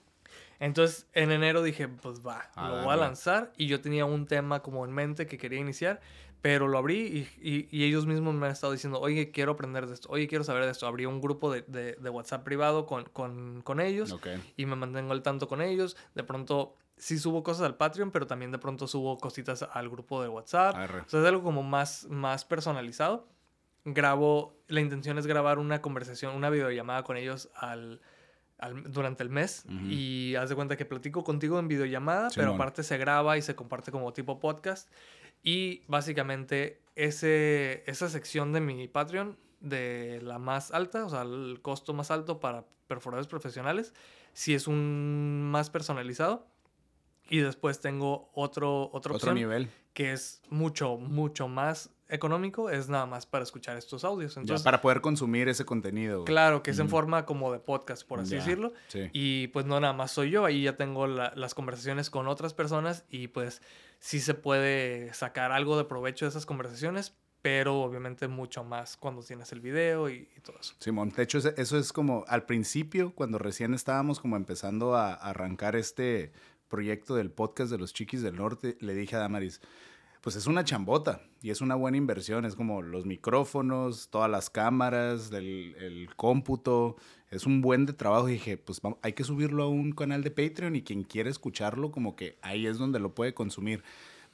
Entonces, 0.61 1.09
en 1.15 1.33
enero 1.33 1.63
dije, 1.63 1.89
pues 1.89 2.21
va, 2.25 2.51
lo 2.55 2.85
voy 2.85 2.93
a 2.93 2.97
lanzar. 2.97 3.53
Y 3.57 3.67
yo 3.67 3.81
tenía 3.81 4.05
un 4.05 4.27
tema 4.27 4.61
como 4.61 4.85
en 4.85 4.93
mente 4.93 5.27
que 5.27 5.39
quería 5.39 5.59
iniciar, 5.59 6.01
pero 6.43 6.69
lo 6.69 6.77
abrí 6.77 7.29
y, 7.41 7.69
y, 7.71 7.85
ellos 7.85 8.07
mismos 8.07 8.35
me 8.35 8.47
han 8.47 8.53
estado 8.53 8.73
diciendo, 8.73 9.01
oye, 9.01 9.31
quiero 9.31 9.53
aprender 9.53 9.87
de 9.87 9.95
esto, 9.95 10.09
oye, 10.11 10.29
quiero 10.29 10.45
saber 10.45 10.65
de 10.65 10.71
esto. 10.71 10.87
Abrí 10.87 11.07
un 11.07 11.21
grupo 11.21 11.51
de, 11.51 11.63
de, 11.63 11.95
de 11.95 12.11
WhatsApp 12.11 12.45
privado 12.45 12.87
con, 12.87 13.05
con, 13.05 13.63
con 13.63 13.81
ellos 13.81 14.15
y 14.57 14.67
me 14.67 14.77
mantengo 14.77 15.13
al 15.13 15.23
tanto 15.23 15.49
con 15.49 15.63
ellos. 15.63 15.97
De 16.15 16.25
pronto 16.25 16.77
sí 16.99 17.19
subo 17.19 17.43
cosas 17.43 17.63
al 17.63 17.77
Patreon, 17.77 18.11
pero 18.11 18.27
también 18.27 18.53
de 18.53 18.59
pronto 18.59 18.87
subo 18.87 19.17
cositas 19.17 19.63
al 19.63 19.89
grupo 19.89 20.23
de 20.23 20.29
WhatsApp. 20.29 20.75
O 20.75 21.09
sea, 21.09 21.21
es 21.21 21.27
algo 21.27 21.43
como 21.43 21.63
más, 21.63 22.07
más 22.11 22.45
personalizado. 22.45 23.27
Grabo, 23.87 24.61
la 24.69 24.83
intención 24.83 25.17
es 25.17 25.27
grabar 25.27 25.59
una 25.59 25.81
conversación, 25.81 26.37
una 26.37 26.51
videollamada 26.51 27.03
con 27.03 27.17
ellos 27.17 27.51
al 27.55 28.03
durante 28.87 29.23
el 29.23 29.31
mes 29.31 29.65
y 29.89 30.35
haz 30.35 30.49
de 30.49 30.55
cuenta 30.55 30.77
que 30.77 30.85
platico 30.85 31.25
contigo 31.25 31.59
en 31.59 31.69
videollamada, 31.69 32.29
pero 32.35 32.55
aparte 32.55 32.83
se 32.83 32.99
graba 32.99 33.39
y 33.39 33.43
se 33.43 33.55
comparte 33.55 33.91
como 33.91 34.13
tipo 34.13 34.39
podcast. 34.41 34.91
Y 35.43 35.83
básicamente 35.87 36.83
ese, 36.97 37.83
esa 37.87 38.09
sección 38.11 38.53
de 38.53 38.61
mi 38.61 38.89
Patreon, 38.89 39.39
de 39.61 40.21
la 40.23 40.39
más 40.39 40.71
alta, 40.71 41.05
o 41.05 41.09
sea, 41.09 41.23
el 41.23 41.61
costo 41.63 41.95
más 41.95 42.11
alto 42.11 42.41
para 42.41 42.65
perforadores 42.87 43.27
profesionales, 43.27 43.95
si 44.33 44.55
es 44.55 44.67
un 44.67 45.49
más 45.51 45.71
personalizado. 45.71 46.47
Y 47.31 47.39
después 47.39 47.81
tengo 47.81 48.31
otro, 48.35 48.91
otro, 48.93 49.15
otro 49.15 49.33
nivel. 49.33 49.71
que 49.95 50.13
es 50.13 50.43
mucho, 50.51 50.99
mucho 50.99 51.49
más 51.49 51.91
económico 52.11 52.71
es 52.71 52.89
nada 52.89 53.07
más 53.07 53.25
para 53.25 53.45
escuchar 53.45 53.77
estos 53.77 54.05
audios. 54.05 54.37
Entonces, 54.37 54.63
para 54.65 54.81
poder 54.81 55.01
consumir 55.01 55.49
ese 55.49 55.65
contenido. 55.65 56.25
Claro, 56.25 56.63
que 56.63 56.73
es 56.73 56.79
en 56.79 56.89
forma 56.89 57.25
como 57.25 57.53
de 57.53 57.61
podcast, 57.61 58.07
por 58.07 58.21
así 58.21 58.35
decirlo. 58.35 58.73
Y 59.13 59.49
pues 59.49 59.67
no 59.67 59.81
nada 59.81 59.93
más 59.93 60.11
soy 60.11 60.31
yo, 60.31 60.45
ahí 60.45 60.65
ya 60.65 60.77
tengo 60.77 61.07
las 61.07 61.55
conversaciones 61.55 62.11
con 62.11 62.29
otras 62.29 62.55
personas 62.55 63.05
y 63.09 63.29
pues 63.29 63.63
sí 63.99 64.21
se 64.21 64.35
puede 64.35 65.13
sacar 65.15 65.53
algo 65.53 65.79
de 65.79 65.85
provecho 65.85 66.25
de 66.25 66.31
esas 66.31 66.47
conversaciones, 66.47 67.15
pero 67.43 67.81
obviamente 67.81 68.29
mucho 68.29 68.65
más 68.65 68.97
cuando 68.97 69.23
tienes 69.23 69.53
el 69.53 69.61
video 69.61 70.11
y, 70.11 70.29
todo 70.43 70.59
eso. 70.61 70.75
Simón, 70.79 71.11
de 71.11 71.23
hecho 71.23 71.39
eso 71.39 71.79
es 71.79 71.93
como 71.93 72.25
al 72.29 72.45
principio, 72.45 73.15
cuando 73.15 73.39
recién 73.39 73.73
estábamos 73.73 74.21
como 74.21 74.37
empezando 74.37 74.95
a 74.95 75.15
arrancar 75.15 75.77
este 75.77 76.33
proyecto 76.71 77.15
del 77.15 77.31
podcast 77.31 77.71
de 77.71 77.77
los 77.77 77.93
Chiquis 77.93 78.23
del 78.23 78.37
Norte, 78.37 78.79
le 78.81 78.95
dije 78.95 79.17
a 79.17 79.19
Damaris, 79.19 79.61
pues 80.23 80.37
es 80.37 80.47
una 80.47 80.65
chambota 80.65 81.23
y 81.43 81.51
es 81.51 81.61
una 81.61 81.75
buena 81.75 81.97
inversión. 81.97 82.45
Es 82.45 82.55
como 82.55 82.83
los 82.83 83.07
micrófonos, 83.07 84.09
todas 84.11 84.31
las 84.31 84.51
cámaras, 84.51 85.31
el 85.33 86.09
cómputo. 86.17 86.97
Es 87.31 87.47
un 87.47 87.61
buen 87.61 87.87
de 87.87 87.93
trabajo. 87.93 88.27
Dije, 88.27 88.57
pues 88.59 88.81
hay 89.03 89.13
que 89.15 89.25
subirlo 89.25 89.65
a 89.65 89.69
un 89.69 89.93
canal 89.93 90.23
de 90.23 90.31
Patreon 90.31 90.77
y 90.77 90.83
quien 90.83 91.05
quiera 91.05 91.31
escucharlo, 91.31 91.91
como 91.91 92.17
que 92.17 92.39
ahí 92.43 92.67
es 92.67 92.79
donde 92.79 93.01
lo 93.01 93.15
puede 93.15 93.35
consumir. 93.35 93.83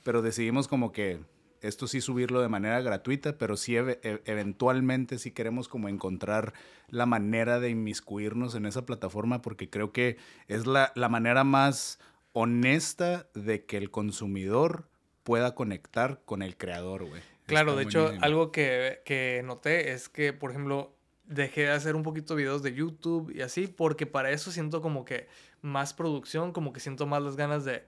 Pero 0.03 0.23
decidimos 0.23 0.67
como 0.67 0.93
que 0.93 1.21
esto 1.61 1.87
sí 1.87 2.01
subirlo 2.01 2.41
de 2.41 2.49
manera 2.49 2.81
gratuita, 2.81 3.39
pero 3.39 3.57
sí 3.57 3.77
e, 3.77 3.99
eventualmente 4.25 5.19
sí 5.19 5.31
queremos 5.31 5.69
como 5.69 5.89
encontrar 5.89 6.53
la 6.89 7.07
manera 7.07 7.61
de 7.61 7.71
inmiscuirnos 7.71 8.55
en 8.55 8.67
esa 8.67 8.87
plataforma 8.87 9.43
porque 9.43 9.71
creo 9.71 9.93
que 9.93 10.17
es 10.49 10.67
la, 10.67 10.93
la 10.95 11.09
manera 11.09 11.45
más 11.45 11.99
honesta 12.39 13.31
de 13.33 13.65
que 13.65 13.79
el 13.79 13.91
consumidor 13.91 14.91
pueda 15.23 15.55
conectar 15.55 16.21
con 16.27 16.43
el 16.43 16.59
creador, 16.59 17.07
güey. 17.07 17.23
Claro, 17.47 17.75
de 17.77 17.85
hecho, 17.85 18.13
algo 18.21 18.53
que, 18.53 19.01
que, 19.07 19.41
noté 19.43 19.93
es 19.93 20.11
que, 20.11 20.35
por 20.35 20.51
ejemplo, 20.51 20.95
dejé 21.25 21.63
de 21.63 21.71
hacer 21.71 21.97
un 21.97 22.03
poquito 22.03 22.35
videos 22.35 22.63
de 22.63 22.75
YouTube 22.75 23.33
y 23.35 23.41
así, 23.41 23.69
porque 23.69 24.05
para 24.05 24.33
eso 24.33 24.51
siento 24.51 24.83
como 24.83 25.07
que 25.07 25.29
más 25.63 25.95
producción, 25.95 26.53
como 26.53 26.75
que 26.75 26.81
siento 26.81 27.07
más 27.07 27.23
las 27.23 27.37
ganas 27.37 27.65
de 27.65 27.87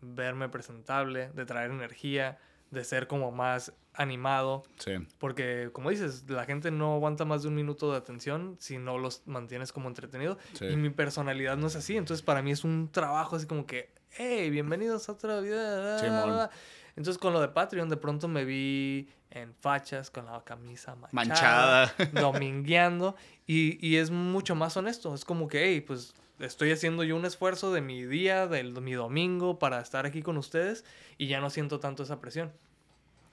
verme 0.00 0.48
presentable, 0.48 1.28
de 1.34 1.44
traer 1.44 1.70
energía, 1.70 2.38
de 2.70 2.84
ser 2.84 3.06
como 3.06 3.32
más 3.32 3.72
animado. 3.94 4.62
Sí. 4.78 4.92
Porque, 5.18 5.70
como 5.72 5.90
dices, 5.90 6.28
la 6.28 6.44
gente 6.44 6.70
no 6.70 6.94
aguanta 6.94 7.24
más 7.24 7.42
de 7.42 7.48
un 7.48 7.54
minuto 7.54 7.90
de 7.90 7.98
atención 7.98 8.56
si 8.60 8.78
no 8.78 8.98
los 8.98 9.22
mantienes 9.26 9.72
como 9.72 9.88
entretenido. 9.88 10.38
Y 10.60 10.76
mi 10.76 10.90
personalidad 10.90 11.56
no 11.56 11.66
es 11.66 11.76
así. 11.76 11.96
Entonces, 11.96 12.22
para 12.24 12.42
mí 12.42 12.52
es 12.52 12.64
un 12.64 12.90
trabajo 12.92 13.36
así 13.36 13.46
como 13.46 13.66
que, 13.66 13.92
hey, 14.10 14.50
bienvenidos 14.50 15.08
a 15.08 15.12
otra 15.12 15.40
vida. 15.40 16.50
Entonces, 16.96 17.18
con 17.18 17.32
lo 17.32 17.40
de 17.40 17.48
Patreon, 17.48 17.88
de 17.88 17.96
pronto 17.96 18.28
me 18.28 18.44
vi 18.44 19.08
en 19.30 19.54
fachas, 19.54 20.10
con 20.10 20.26
la 20.26 20.42
camisa 20.42 20.96
manchada, 21.12 21.92
manchada. 21.96 22.10
domingueando. 22.20 23.14
Y, 23.46 23.84
y 23.86 23.96
es 23.96 24.10
mucho 24.10 24.54
más 24.54 24.76
honesto. 24.76 25.14
Es 25.14 25.24
como 25.24 25.48
que, 25.48 25.64
hey, 25.64 25.80
pues 25.80 26.14
estoy 26.38 26.72
haciendo 26.72 27.04
yo 27.04 27.16
un 27.16 27.24
esfuerzo 27.24 27.72
de 27.72 27.80
mi 27.80 28.04
día, 28.04 28.46
de 28.46 28.62
mi 28.64 28.92
domingo, 28.92 29.58
para 29.58 29.80
estar 29.80 30.06
aquí 30.06 30.22
con 30.22 30.36
ustedes 30.36 30.84
y 31.16 31.26
ya 31.26 31.40
no 31.40 31.50
siento 31.50 31.80
tanto 31.80 32.02
esa 32.02 32.20
presión. 32.20 32.52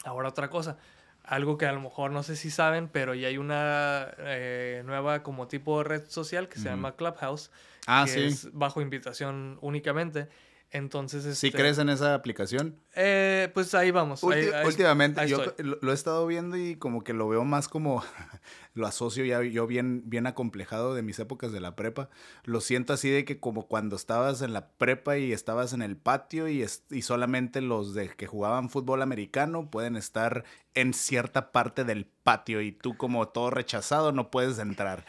Ahora 0.04 0.30
otra 0.30 0.50
cosa, 0.50 0.78
algo 1.24 1.58
que 1.58 1.66
a 1.66 1.72
lo 1.72 1.82
mejor 1.82 2.12
no 2.12 2.24
sé 2.24 2.36
si 2.36 2.52
saben, 2.52 2.88
pero 2.88 3.16
ya 3.16 3.28
hay 3.28 3.38
una 3.38 4.14
eh, 4.20 4.84
nueva 4.86 5.24
como 5.24 5.48
tipo 5.48 5.80
de 5.80 5.84
red 5.86 6.04
social 6.08 6.48
que 6.48 6.60
se 6.60 6.66
llama 6.66 6.96
Clubhouse, 6.96 7.52
ah, 7.88 8.06
que 8.06 8.28
es 8.28 8.54
bajo 8.54 8.82
invitación 8.82 9.58
únicamente. 9.62 10.28
Entonces, 10.72 11.24
¿Sí 11.38 11.48
este 11.48 11.58
crees 11.58 11.78
en 11.78 11.90
esa 11.90 12.14
aplicación? 12.14 12.76
Eh, 12.96 13.50
pues 13.54 13.74
ahí 13.74 13.92
vamos. 13.92 14.24
últimamente 14.24 15.26
yo 15.28 15.42
lo, 15.58 15.92
he 15.92 15.94
estado 15.94 16.26
viendo 16.28 16.58
y 16.58 16.76
como 16.76 17.04
que 17.04 17.14
lo 17.14 17.30
veo 17.30 17.46
más 17.46 17.68
como, 17.68 18.04
lo 18.74 18.86
asocio 18.86 19.24
ya 19.24 19.42
yo 19.42 19.68
bien, 19.68 20.04
bien 20.06 20.28
acomplejado 20.28 20.94
de 20.94 21.02
mis 21.02 21.18
épocas 21.20 21.52
de 21.52 21.62
la 21.62 21.76
prepa. 21.76 22.10
Lo 22.44 22.60
siento 22.62 22.94
así 22.94 23.10
de 23.10 23.24
que 23.24 23.40
como 23.40 23.68
cuando 23.68 23.96
estabas 23.96 24.42
en 24.42 24.54
la 24.54 24.70
prepa 24.70 25.18
y 25.18 25.32
estabas 25.32 25.72
en 25.74 25.82
el 25.82 25.96
patio 25.96 26.50
y, 26.50 26.66
y 26.90 27.02
solamente 27.02 27.62
los 27.62 27.94
de 27.94 28.10
que 28.10 28.28
jugaban 28.28 28.70
fútbol 28.70 29.02
americano 29.02 29.70
pueden 29.70 29.96
estar 29.96 30.44
en 30.74 30.94
cierta 30.94 31.52
parte 31.52 31.86
del 31.86 32.06
patio 32.06 32.62
y 32.62 32.72
tú 32.72 32.98
como 32.98 33.30
todo 33.30 33.50
rechazado 33.50 34.12
no 34.12 34.30
puedes 34.30 34.60
entrar 34.60 35.06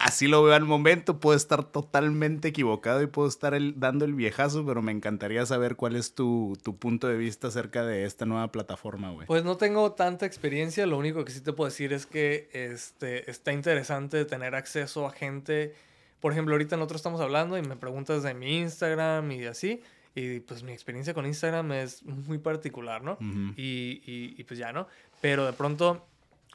así 0.00 0.26
lo 0.26 0.42
veo 0.42 0.54
al 0.54 0.64
momento. 0.64 1.20
Puedo 1.20 1.36
estar 1.36 1.64
totalmente 1.64 2.48
equivocado 2.48 3.02
y 3.02 3.06
puedo 3.06 3.28
estar 3.28 3.56
dando 3.76 4.04
el 4.04 4.14
viejazo, 4.14 4.64
pero 4.66 4.82
me 4.82 4.92
encantaría 4.92 5.44
saber 5.46 5.76
cuál 5.76 5.94
es 5.94 6.14
tu, 6.14 6.58
punto 6.78 7.06
de 7.06 7.16
vista 7.16 7.48
acerca 7.48 7.84
de 7.84 8.04
esta 8.04 8.24
nueva 8.26 8.50
plataforma, 8.50 9.10
güey. 9.10 9.26
Pues 9.26 9.44
no 9.44 9.56
tengo 9.56 9.92
tanta 9.92 10.26
experiencia. 10.26 10.86
Lo 10.86 10.98
único 10.98 11.24
que 11.24 11.32
sí 11.32 11.40
te 11.40 11.52
puedo 11.52 11.70
decir 11.70 11.92
es 11.92 12.06
que 12.06 12.48
este, 12.52 13.30
está 13.30 13.52
interesante 13.52 14.24
tener 14.24 14.54
acceso 14.54 15.06
a 15.06 15.12
gente. 15.12 15.74
Por 16.20 16.32
ejemplo, 16.32 16.54
ahorita 16.54 16.76
nosotros 16.76 17.00
estamos 17.00 17.20
hablando 17.20 17.56
y 17.58 17.62
me 17.62 17.76
preguntas 17.76 18.22
de 18.22 18.34
mi 18.34 18.58
Instagram 18.58 19.30
y 19.32 19.44
así. 19.44 19.82
Y 20.14 20.40
pues 20.40 20.62
mi 20.62 20.72
experiencia 20.72 21.14
con 21.14 21.24
Instagram 21.24 21.70
es 21.72 22.02
muy 22.04 22.38
particular, 22.38 23.02
¿no? 23.02 23.16
y, 23.56 24.02
y, 24.04 24.34
y 24.36 24.44
pues 24.44 24.58
ya, 24.58 24.72
¿no? 24.72 24.88
Pero 25.20 25.46
de 25.46 25.52
pronto, 25.52 26.04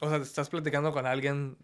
o 0.00 0.08
sea, 0.10 0.18
te 0.18 0.24
estás 0.24 0.50
platicando 0.50 0.92
con 0.92 1.06
alguien 1.06 1.56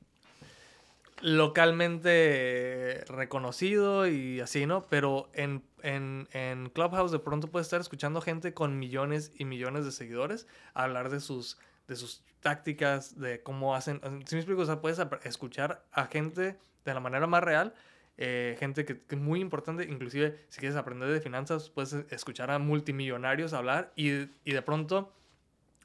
localmente 1.22 3.04
reconocido 3.06 4.08
y 4.08 4.40
así, 4.40 4.66
¿no? 4.66 4.86
Pero 4.90 5.30
en, 5.32 5.62
en, 5.82 6.70
Clubhouse 6.74 7.12
de 7.12 7.20
pronto 7.20 7.48
puedes 7.48 7.66
estar 7.66 7.80
escuchando 7.80 8.20
gente 8.20 8.52
con 8.52 8.78
millones 8.78 9.32
y 9.38 9.44
millones 9.44 9.84
de 9.84 9.92
seguidores 9.92 10.46
hablar 10.74 11.10
de 11.10 11.20
sus, 11.20 11.58
de 11.86 11.96
sus 11.96 12.22
tácticas, 12.40 13.18
de 13.18 13.42
cómo 13.42 13.74
hacen. 13.74 14.00
Si 14.26 14.34
me 14.34 14.40
explico, 14.40 14.62
o 14.62 14.66
sea, 14.66 14.80
puedes 14.80 15.00
escuchar 15.22 15.84
a 15.92 16.06
gente 16.06 16.58
de 16.84 16.94
la 16.94 17.00
manera 17.00 17.26
más 17.26 17.42
real. 17.44 17.72
Eh, 18.18 18.56
gente 18.58 18.84
que, 18.84 19.00
es 19.08 19.18
muy 19.18 19.40
importante, 19.40 19.84
inclusive 19.84 20.44
si 20.48 20.60
quieres 20.60 20.76
aprender 20.76 21.08
de 21.08 21.20
finanzas, 21.20 21.70
puedes 21.70 21.94
escuchar 22.10 22.50
a 22.50 22.58
multimillonarios 22.58 23.52
hablar 23.52 23.92
y, 23.96 24.10
y 24.44 24.52
de 24.52 24.62
pronto 24.62 25.12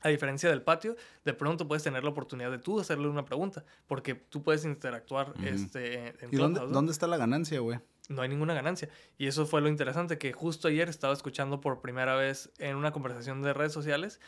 a 0.01 0.09
diferencia 0.09 0.49
del 0.49 0.61
patio, 0.61 0.95
de 1.25 1.33
pronto 1.33 1.67
puedes 1.67 1.83
tener 1.83 2.03
la 2.03 2.09
oportunidad 2.09 2.51
de 2.51 2.59
tú 2.59 2.79
hacerle 2.79 3.07
una 3.07 3.25
pregunta, 3.25 3.65
porque 3.87 4.15
tú 4.15 4.43
puedes 4.43 4.65
interactuar 4.65 5.33
este, 5.43 6.09
en 6.23 6.29
¿Y 6.31 6.35
dónde, 6.35 6.61
dónde, 6.61 6.91
está 6.91 7.07
la 7.07 7.17
ganancia, 7.17 7.59
güey? 7.59 7.79
No 8.09 8.21
hay 8.21 8.29
ninguna 8.29 8.53
ganancia. 8.53 8.89
Y 9.17 9.27
eso 9.27 9.45
fue 9.45 9.61
lo 9.61 9.67
interesante, 9.67 10.17
que 10.17 10.31
justo 10.31 10.67
ayer 10.67 10.89
estaba 10.89 11.13
escuchando 11.13 11.59
por 11.59 11.81
primera 11.81 12.15
vez 12.15 12.51
en 12.57 12.75
una 12.75 12.91
conversación 12.91 13.41
de 13.41 13.53
redes 13.53 13.73
sociales 13.73 14.21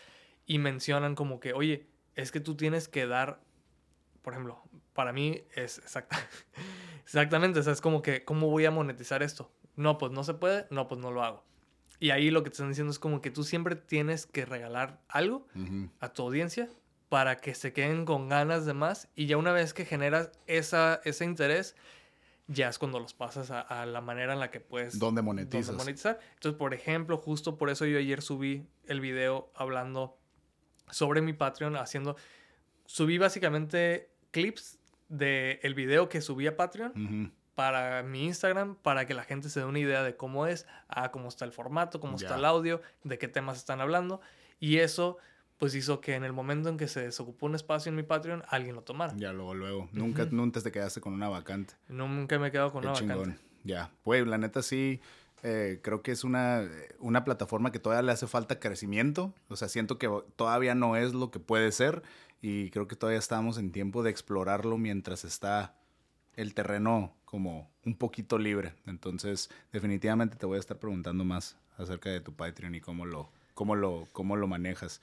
y 0.46 0.58
mencionan 0.60 1.16
como 1.16 1.40
que, 1.40 1.54
oye, 1.54 1.88
es 2.16 2.32
que 2.32 2.40
tú 2.40 2.56
tienes 2.56 2.88
que 2.88 3.08
dar, 3.08 3.40
por 4.22 4.34
ejemplo, 4.34 4.62
para 4.94 5.14
mí 5.14 5.44
es 5.56 5.78
exacta, 5.78 6.18
exactamente, 7.04 7.60
o 7.60 7.64
sea, 7.64 7.74
es 7.74 7.82
como 7.82 8.02
que, 8.02 8.26
¿cómo 8.26 8.50
voy 8.50 8.66
a 8.66 8.72
monetizar 8.72 9.24
esto? 9.24 9.52
No, 9.76 9.98
pues 9.98 10.12
no 10.12 10.24
se 10.24 10.34
puede, 10.34 10.68
no, 10.72 10.88
pues 10.88 11.00
no 11.00 11.12
lo 11.12 11.24
hago. 11.24 11.44
Y 12.00 12.12
ahí 12.12 12.32
lo 12.32 12.44
que 12.44 12.50
te 12.50 12.56
están 12.56 12.70
diciendo 12.70 12.92
es 12.92 13.00
como 13.00 13.22
que 13.22 13.30
tú 13.30 13.44
siempre 13.44 13.76
tienes 13.76 14.26
que 14.26 14.46
regalar 14.46 15.02
algo 15.08 15.46
a 16.00 16.14
tu 16.14 16.24
audiencia 16.24 16.70
para 17.10 17.38
que 17.38 17.56
se 17.56 17.74
queden 17.74 18.06
con 18.06 18.30
ganas 18.30 18.66
de 18.66 18.74
más. 18.74 19.10
Y 19.16 19.26
ya 19.26 19.38
una 19.38 19.52
vez 19.52 19.74
que 19.74 19.84
generas 19.84 20.32
esa, 20.48 21.02
ese 21.04 21.26
interés, 21.26 21.76
ya 22.48 22.70
es 22.70 22.80
cuando 22.80 23.00
los 23.00 23.14
pasas 23.14 23.52
a, 23.52 23.86
la 23.86 24.02
manera 24.02 24.34
en 24.34 24.40
la 24.40 24.50
que 24.50 24.60
puedes... 24.60 24.98
Donde 24.98 25.22
monetizas. 25.22 25.76
monetizar. 25.76 26.20
Entonces, 26.36 26.58
por 26.58 26.74
ejemplo, 26.74 27.18
justo 27.18 27.58
por 27.58 27.70
eso 27.70 27.86
yo 27.86 27.98
ayer 27.98 28.22
subí 28.22 28.66
el 28.86 29.02
video 29.02 29.52
hablando 29.56 30.18
sobre 30.90 31.22
mi 31.22 31.34
Patreon, 31.34 31.76
haciendo... 31.76 32.16
Subí 32.86 33.18
básicamente 33.18 34.10
clips 34.32 34.80
del 35.10 35.60
el 35.62 35.74
video 35.74 36.10
que 36.10 36.22
subí 36.22 36.48
a 36.48 36.56
Patreon 36.56 37.34
para 37.60 38.04
mi 38.04 38.24
Instagram 38.24 38.76
para 38.76 39.06
que 39.06 39.14
la 39.14 39.26
gente 39.26 39.50
se 39.50 39.60
dé 39.60 39.66
una 39.66 39.80
idea 39.80 40.02
de 40.02 40.16
cómo 40.16 40.48
es, 40.48 40.66
a 40.88 41.12
cómo 41.12 41.28
está 41.28 41.44
el 41.44 41.52
formato, 41.52 42.00
cómo 42.00 42.16
está 42.16 42.38
el 42.38 42.46
audio, 42.46 42.82
de 43.04 43.18
qué 43.18 43.28
temas 43.28 43.58
están 43.58 43.82
hablando. 43.82 44.22
Y 44.62 44.78
eso 44.78 45.18
pues 45.58 45.76
hizo 45.76 46.00
que 46.00 46.16
en 46.16 46.24
el 46.24 46.32
momento 46.32 46.70
en 46.70 46.78
que 46.78 46.88
se 46.88 47.02
desocupó 47.02 47.48
un 47.48 47.56
espacio 47.56 47.90
en 47.90 47.98
mi 47.98 48.04
Patreon, 48.04 48.44
alguien 48.48 48.76
lo 48.76 48.84
tomara. 48.84 49.14
Ya, 49.18 49.34
luego, 49.34 49.56
luego. 49.56 49.90
Nunca, 49.92 50.26
nunca 50.32 50.62
te 50.62 50.72
quedaste 50.72 51.02
con 51.02 51.12
una 51.12 51.28
vacante. 51.28 51.74
Nunca 51.90 52.40
me 52.40 52.48
he 52.48 52.52
quedado 52.52 52.72
con 52.72 52.82
una 52.82 52.94
vacante. 52.94 53.38
Ya, 53.66 53.92
pues 54.04 54.26
la 54.26 54.38
neta 54.38 54.62
sí, 54.62 55.02
eh, 55.44 55.82
creo 55.84 56.02
que 56.02 56.14
es 56.14 56.24
una, 56.24 56.66
una 57.00 57.26
plataforma 57.26 57.74
que 57.74 57.80
todavía 57.80 58.04
le 58.04 58.14
hace 58.14 58.28
falta 58.28 58.58
crecimiento. 58.62 59.34
O 59.50 59.58
sea, 59.58 59.68
siento 59.68 59.98
que 59.98 60.10
todavía 60.38 60.76
no 60.76 60.96
es 60.96 61.14
lo 61.14 61.30
que 61.30 61.42
puede 61.42 61.74
ser 61.74 62.04
y 62.42 62.70
creo 62.70 62.88
que 62.88 62.96
todavía 62.96 63.20
estamos 63.20 63.58
en 63.58 63.74
tiempo 63.74 64.02
de 64.02 64.12
explorarlo 64.12 64.78
mientras 64.78 65.26
está 65.26 65.76
el 66.40 66.54
terreno 66.54 67.14
como 67.26 67.70
un 67.86 67.96
poquito 67.96 68.38
libre. 68.38 68.74
Entonces, 68.86 69.50
definitivamente 69.72 70.38
te 70.38 70.46
voy 70.46 70.58
a 70.58 70.60
estar 70.60 70.78
preguntando 70.78 71.26
más 71.26 71.58
acerca 71.78 72.10
de 72.10 72.22
tu 72.22 72.34
Patreon 72.34 72.76
y 72.76 72.82
cómo 72.82 73.06
lo, 73.06 73.30
cómo 73.54 73.76
lo, 73.76 74.08
cómo 74.14 74.36
lo 74.36 74.48
manejas. 74.48 75.02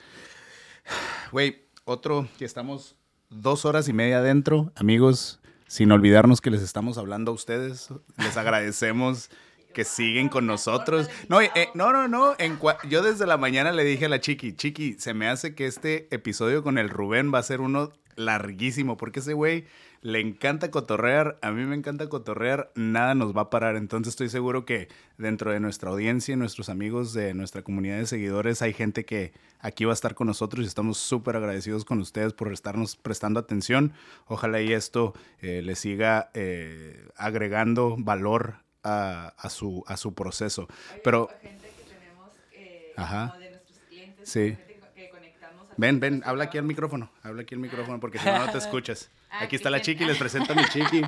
Güey, 1.33 1.67
otro 1.85 2.29
que 2.39 2.45
estamos 2.45 2.97
dos 3.29 3.65
horas 3.65 3.89
y 3.89 3.93
media 3.93 4.19
adentro, 4.19 4.73
amigos, 4.77 5.41
sin 5.67 5.93
olvidarnos 5.93 6.41
que 6.41 6.51
les 6.51 6.63
estamos 6.63 6.97
hablando 6.97 7.33
a 7.33 7.35
ustedes. 7.35 7.89
Les 8.17 8.37
agradecemos 8.37 9.29
que 9.75 9.85
siguen 9.85 10.29
con 10.31 10.47
nosotros. 10.47 11.11
No, 11.29 11.43
eh, 11.43 11.51
no, 11.75 11.93
no, 11.93 12.09
no. 12.09 12.35
En 12.39 12.59
yo 12.89 13.03
desde 13.03 13.27
la 13.27 13.37
mañana 13.37 13.73
le 13.73 13.85
dije 13.85 14.07
a 14.07 14.09
la 14.09 14.21
Chiqui, 14.21 14.55
Chiqui, 14.55 14.95
se 14.95 15.13
me 15.13 15.29
hace 15.29 15.55
que 15.55 15.67
este 15.67 16.09
episodio 16.15 16.63
con 16.63 16.79
el 16.79 16.89
Rubén 16.89 17.33
va 17.35 17.41
a 17.41 17.43
ser 17.43 17.61
uno 17.61 17.93
larguísimo, 18.17 18.97
porque 18.97 19.21
ese 19.21 19.33
güey 19.33 19.65
le 20.03 20.21
encanta 20.21 20.71
cotorrear, 20.71 21.39
a 21.43 21.51
mí 21.51 21.65
me 21.65 21.75
encanta 21.75 22.09
cotorrear, 22.09 22.71
nada 22.75 23.15
nos 23.15 23.37
va 23.37 23.43
a 23.43 23.51
parar. 23.51 23.77
Entonces 23.77 24.13
estoy 24.13 24.29
seguro 24.29 24.65
que 24.65 24.89
dentro 25.19 25.53
de 25.53 25.61
nuestra 25.61 25.91
audiencia 25.91 26.35
y 26.35 26.37
nuestros 26.37 26.69
amigos 26.69 27.13
de 27.13 27.35
nuestra 27.35 27.63
comunidad 27.63 27.99
de 27.99 28.07
seguidores 28.07 28.63
hay 28.63 28.73
gente 28.73 29.05
que 29.05 29.33
aquí 29.61 29.85
va 29.85 29.93
a 29.93 29.95
estar 29.95 30.15
con 30.15 30.27
nosotros 30.27 30.65
y 30.65 30.69
estamos 30.69 30.99
súper 30.99 31.37
agradecidos 31.37 31.85
con 31.85 32.01
ustedes 32.01 32.33
por 32.33 32.53
estarnos 32.53 32.97
prestando 32.97 33.41
atención. 33.41 33.93
Ojalá 34.27 34.61
y 34.61 34.73
esto 34.73 35.15
eh, 35.41 35.63
le 35.63 35.75
siga 35.75 36.31
eh, 36.35 37.09
agregando 37.17 37.97
valor 37.99 38.65
a, 38.83 39.35
su, 39.51 39.83
a 39.89 39.97
su 39.97 40.15
proceso. 40.15 40.69
Pero... 41.03 41.29
Gente 41.43 41.67
que 41.77 41.93
tenemos, 41.93 42.31
eh, 42.53 42.93
Ajá 42.97 43.37
Sí. 44.27 44.57
Ven, 45.77 46.01
ven, 46.01 46.23
habla 46.25 46.45
aquí 46.45 46.59
al 46.59 46.65
micrófono, 46.65 47.11
habla 47.23 47.43
aquí 47.43 47.55
al 47.55 47.61
micrófono 47.61 48.01
porque 48.01 48.19
si 48.19 48.27
no, 48.27 48.39
no 48.39 48.51
te 48.51 48.59
escuchas. 48.59 49.11
Ah, 49.31 49.43
aquí 49.43 49.57
está 49.57 49.71
la 49.71 49.81
chiqui, 49.81 50.05
les 50.05 50.17
presento 50.17 50.53
a 50.53 50.57
mi 50.57 50.65
chiqui. 50.65 51.03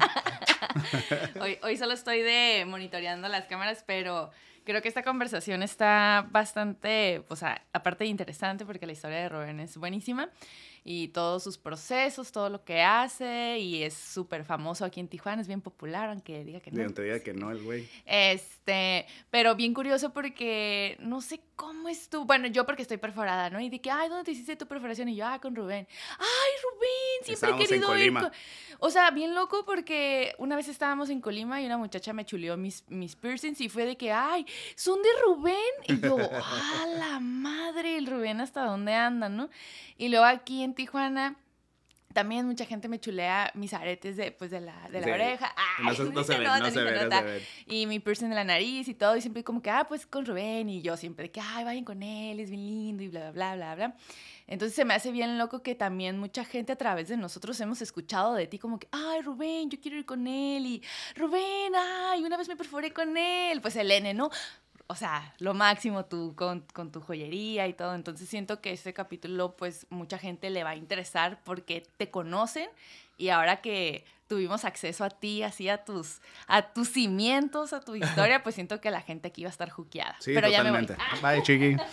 hoy, 1.40 1.58
hoy 1.62 1.76
solo 1.76 1.94
estoy 1.94 2.20
de 2.20 2.64
monitoreando 2.66 3.28
las 3.28 3.46
cámaras, 3.46 3.82
pero 3.86 4.30
creo 4.64 4.82
que 4.82 4.88
esta 4.88 5.02
conversación 5.02 5.62
está 5.62 6.26
bastante, 6.30 7.22
o 7.28 7.36
sea, 7.36 7.62
aparte 7.72 8.04
de 8.04 8.10
interesante 8.10 8.66
porque 8.66 8.84
la 8.84 8.92
historia 8.92 9.16
de 9.18 9.28
Rubén 9.30 9.60
es 9.60 9.78
buenísima 9.78 10.28
y 10.84 11.08
todos 11.08 11.42
sus 11.42 11.58
procesos, 11.58 12.32
todo 12.32 12.48
lo 12.50 12.64
que 12.64 12.82
hace 12.82 13.58
y 13.58 13.82
es 13.82 13.94
súper 13.94 14.44
famoso 14.44 14.84
aquí 14.84 15.00
en 15.00 15.08
Tijuana, 15.08 15.42
es 15.42 15.48
bien 15.48 15.60
popular, 15.60 16.10
aunque 16.10 16.44
diga 16.44 16.60
que 16.60 16.70
no. 16.70 16.82
Aunque 16.82 17.02
diga 17.02 17.20
que 17.20 17.34
no 17.34 17.50
el 17.50 17.62
güey. 17.62 17.88
Este, 18.06 19.06
pero 19.30 19.54
bien 19.54 19.74
curioso 19.74 20.12
porque 20.12 20.96
no 21.00 21.20
sé 21.20 21.40
cómo 21.56 21.88
es 21.88 22.08
tú, 22.08 22.24
bueno, 22.24 22.46
yo 22.46 22.64
porque 22.64 22.82
estoy 22.82 22.98
perforada, 22.98 23.50
¿no? 23.50 23.60
Y 23.60 23.68
de 23.68 23.80
que, 23.80 23.90
ay, 23.90 24.08
¿dónde 24.08 24.24
te 24.24 24.30
hiciste 24.30 24.56
tu 24.56 24.66
perforación? 24.66 25.08
Y 25.08 25.16
yo, 25.16 25.26
ah, 25.26 25.40
con 25.40 25.56
Rubén. 25.56 25.88
Ay, 26.18 26.50
Rubén, 26.62 27.24
siempre 27.24 27.50
he 27.50 27.66
querido 27.66 27.96
ir. 27.98 28.14
O 28.78 28.90
sea, 28.90 29.10
bien 29.10 29.34
loco 29.34 29.64
porque 29.64 30.34
una 30.38 30.54
vez 30.54 30.68
estábamos 30.68 31.10
en 31.10 31.20
Colima 31.20 31.60
y 31.60 31.66
una 31.66 31.76
muchacha 31.76 32.12
me 32.12 32.24
chuleó 32.24 32.56
mis, 32.56 32.84
mis 32.88 33.16
piercings 33.16 33.60
y 33.60 33.68
fue 33.68 33.84
de 33.84 33.96
que, 33.96 34.12
ay, 34.12 34.46
son 34.76 35.02
de 35.02 35.08
Rubén. 35.24 35.56
Y 35.88 36.00
yo, 36.00 36.16
ah, 36.32 36.86
la 36.96 37.20
madre, 37.20 37.96
el 37.98 38.06
Rubén 38.06 38.40
hasta 38.40 38.64
dónde 38.64 38.94
anda, 38.94 39.28
¿no? 39.28 39.50
Y 39.96 40.08
luego 40.10 40.24
aquí 40.26 40.62
en 40.62 40.67
Tijuana 40.74 41.36
también 42.12 42.46
mucha 42.46 42.64
gente 42.64 42.88
me 42.88 42.98
chulea 42.98 43.50
mis 43.54 43.72
aretes 43.74 44.16
de, 44.16 44.32
pues, 44.32 44.50
de 44.50 44.60
la, 44.60 44.88
de 44.90 45.00
la 45.00 45.12
oreja. 45.12 45.54
no, 45.82 45.94
se, 45.94 46.04
no, 46.04 46.24
se, 46.24 46.38
no 46.38 46.70
se 46.70 46.82
ven, 46.82 47.42
Y 47.66 47.86
mi 47.86 48.00
piercing 48.00 48.28
de 48.30 48.34
la 48.34 48.44
nariz 48.44 48.88
y 48.88 48.94
todo. 48.94 49.16
Y 49.16 49.20
siempre 49.20 49.44
como 49.44 49.60
que, 49.60 49.70
ah, 49.70 49.86
pues 49.86 50.06
con 50.06 50.24
Rubén. 50.24 50.68
Y 50.68 50.80
yo 50.80 50.96
siempre 50.96 51.30
que, 51.30 51.40
ay, 51.40 51.64
vayan 51.64 51.84
con 51.84 52.02
él, 52.02 52.40
es 52.40 52.50
bien 52.50 52.66
lindo 52.66 53.02
y 53.02 53.08
bla, 53.08 53.30
bla, 53.30 53.54
bla, 53.54 53.74
bla, 53.74 53.88
bla. 53.88 53.96
Entonces 54.46 54.74
se 54.74 54.86
me 54.86 54.94
hace 54.94 55.12
bien 55.12 55.36
loco 55.36 55.62
que 55.62 55.74
también 55.74 56.18
mucha 56.18 56.42
gente 56.44 56.72
a 56.72 56.76
través 56.76 57.08
de 57.08 57.18
nosotros 57.18 57.60
hemos 57.60 57.82
escuchado 57.82 58.34
de 58.34 58.46
ti 58.46 58.58
como 58.58 58.78
que, 58.78 58.88
ay, 58.90 59.20
Rubén, 59.20 59.68
yo 59.68 59.78
quiero 59.78 59.98
ir 59.98 60.06
con 60.06 60.26
él. 60.26 60.64
Y 60.64 60.82
Rubén, 61.14 61.74
ay, 61.76 62.24
una 62.24 62.38
vez 62.38 62.48
me 62.48 62.56
perforé 62.56 62.90
con 62.92 63.16
él. 63.16 63.60
Pues 63.60 63.76
el 63.76 63.90
N, 63.90 64.14
¿no? 64.14 64.30
O 64.88 64.94
sea, 64.94 65.34
lo 65.38 65.54
máximo 65.54 66.06
tú 66.06 66.34
con, 66.34 66.64
con, 66.72 66.90
tu 66.90 67.00
joyería 67.00 67.68
y 67.68 67.74
todo. 67.74 67.94
Entonces 67.94 68.28
siento 68.28 68.60
que 68.60 68.72
ese 68.72 68.94
capítulo, 68.94 69.54
pues 69.56 69.86
mucha 69.90 70.18
gente 70.18 70.48
le 70.50 70.64
va 70.64 70.70
a 70.70 70.76
interesar 70.76 71.40
porque 71.44 71.86
te 71.98 72.10
conocen 72.10 72.68
y 73.18 73.28
ahora 73.28 73.60
que 73.60 74.04
tuvimos 74.28 74.64
acceso 74.64 75.04
a 75.04 75.10
ti, 75.10 75.42
así 75.42 75.68
a 75.68 75.84
tus, 75.84 76.20
a 76.46 76.62
tus 76.72 76.88
cimientos, 76.88 77.74
a 77.74 77.80
tu 77.80 77.96
historia, 77.96 78.42
pues 78.42 78.54
siento 78.54 78.80
que 78.80 78.90
la 78.90 79.02
gente 79.02 79.28
aquí 79.28 79.42
va 79.42 79.48
a 79.48 79.52
estar 79.52 79.68
juqueada. 79.68 80.16
Sí, 80.20 80.32
Pero 80.34 80.48
totalmente. 80.48 80.96
Ya 80.96 81.20
me 81.20 81.20
voy. 81.20 81.34
Bye, 81.36 81.42
chiqui. 81.42 81.76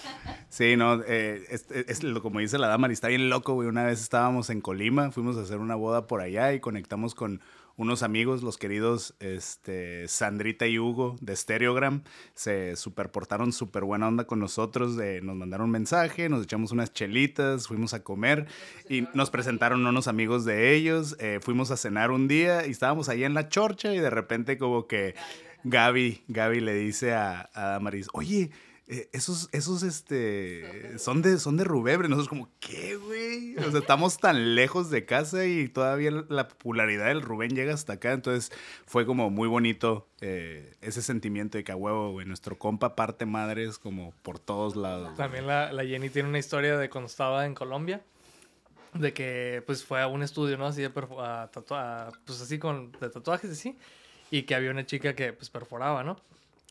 Sí, 0.47 0.77
no, 0.77 1.01
eh, 1.05 1.43
es, 1.49 1.69
es, 1.69 1.99
como 2.21 2.39
dice 2.39 2.57
la 2.57 2.67
dama, 2.67 2.87
está 2.87 3.09
bien 3.09 3.29
loco, 3.29 3.55
güey. 3.55 3.67
Una 3.67 3.83
vez 3.83 3.99
estábamos 4.01 4.49
en 4.49 4.61
Colima, 4.61 5.11
fuimos 5.11 5.35
a 5.35 5.41
hacer 5.41 5.57
una 5.57 5.75
boda 5.75 6.07
por 6.07 6.21
allá 6.21 6.53
y 6.53 6.61
conectamos 6.61 7.13
con 7.13 7.41
unos 7.77 8.03
amigos, 8.03 8.41
los 8.41 8.57
queridos 8.57 9.15
este, 9.19 10.07
Sandrita 10.07 10.67
y 10.67 10.79
Hugo 10.79 11.17
de 11.21 11.35
Stereogram, 11.35 12.03
se 12.33 12.75
superportaron 12.75 13.51
súper 13.51 13.83
buena 13.83 14.07
onda 14.07 14.25
con 14.25 14.39
nosotros, 14.39 14.95
nos 14.95 15.35
mandaron 15.35 15.65
un 15.65 15.71
mensaje, 15.71 16.29
nos 16.29 16.43
echamos 16.43 16.71
unas 16.71 16.93
chelitas, 16.93 17.67
fuimos 17.67 17.93
a 17.93 18.03
comer 18.03 18.47
y 18.89 19.07
nos 19.13 19.29
presentaron 19.29 19.85
unos 19.85 20.07
amigos 20.07 20.45
de 20.45 20.73
ellos, 20.73 21.17
eh, 21.19 21.39
fuimos 21.41 21.71
a 21.71 21.77
cenar 21.77 22.11
un 22.11 22.27
día 22.27 22.65
y 22.65 22.71
estábamos 22.71 23.09
ahí 23.09 23.23
en 23.23 23.33
la 23.33 23.49
chorcha 23.49 23.93
y 23.93 23.99
de 23.99 24.09
repente 24.09 24.57
como 24.57 24.87
que 24.87 25.15
Gaby, 25.65 26.23
Gaby 26.27 26.59
le 26.61 26.75
dice 26.75 27.13
a, 27.13 27.49
a 27.53 27.79
Maris, 27.79 28.07
oye, 28.13 28.51
eh, 28.87 29.09
esos, 29.13 29.49
esos, 29.51 29.81
este, 29.81 30.99
son 30.99 31.23
de, 31.23 31.39
son 31.39 31.57
de 31.57 31.63
Rubebre. 31.63 32.07
Nosotros 32.07 32.29
como, 32.29 32.49
¿qué, 32.59 32.95
güey? 32.97 33.57
O 33.57 33.71
sea, 33.71 33.79
estamos 33.79 34.19
tan 34.19 34.53
lejos 34.53 34.91
de 34.91 35.05
casa 35.05 35.45
y 35.45 35.67
todavía 35.69 36.11
la 36.29 36.47
popularidad 36.47 37.07
del 37.07 37.23
Rubén 37.23 37.55
llega 37.55 37.73
hasta 37.73 37.93
acá. 37.93 38.11
Entonces 38.11 38.51
fue 38.85 39.07
como 39.07 39.31
muy 39.31 39.47
bonito 39.47 40.07
eh, 40.21 40.75
ese 40.81 41.01
sentimiento 41.01 41.57
de 41.57 41.63
que 41.63 41.71
a 41.71 41.75
huevo, 41.75 42.11
güey, 42.11 42.27
nuestro 42.27 42.59
compa 42.59 42.95
parte 42.95 43.25
madres 43.25 43.79
como 43.79 44.13
por 44.21 44.37
todos 44.37 44.75
lados. 44.75 45.17
También 45.17 45.47
la, 45.47 45.73
la, 45.73 45.83
Jenny 45.83 46.09
tiene 46.09 46.29
una 46.29 46.39
historia 46.39 46.77
de 46.77 46.87
cuando 46.87 47.07
estaba 47.07 47.47
en 47.47 47.55
Colombia. 47.55 48.03
De 48.93 49.13
que 49.13 49.61
pues 49.65 49.83
fue 49.83 50.01
a 50.01 50.07
un 50.07 50.21
estudio, 50.21 50.57
¿no? 50.57 50.67
Así 50.67 50.81
de 50.81 50.87
a 50.87 52.11
pues 52.25 52.41
así 52.41 52.59
con 52.59 52.91
de 52.93 53.09
tatuajes 53.09 53.51
así. 53.51 53.77
Y 54.29 54.43
que 54.43 54.53
había 54.53 54.69
una 54.69 54.85
chica 54.85 55.15
que 55.15 55.33
pues 55.33 55.49
perforaba, 55.49 56.03
¿no? 56.03 56.17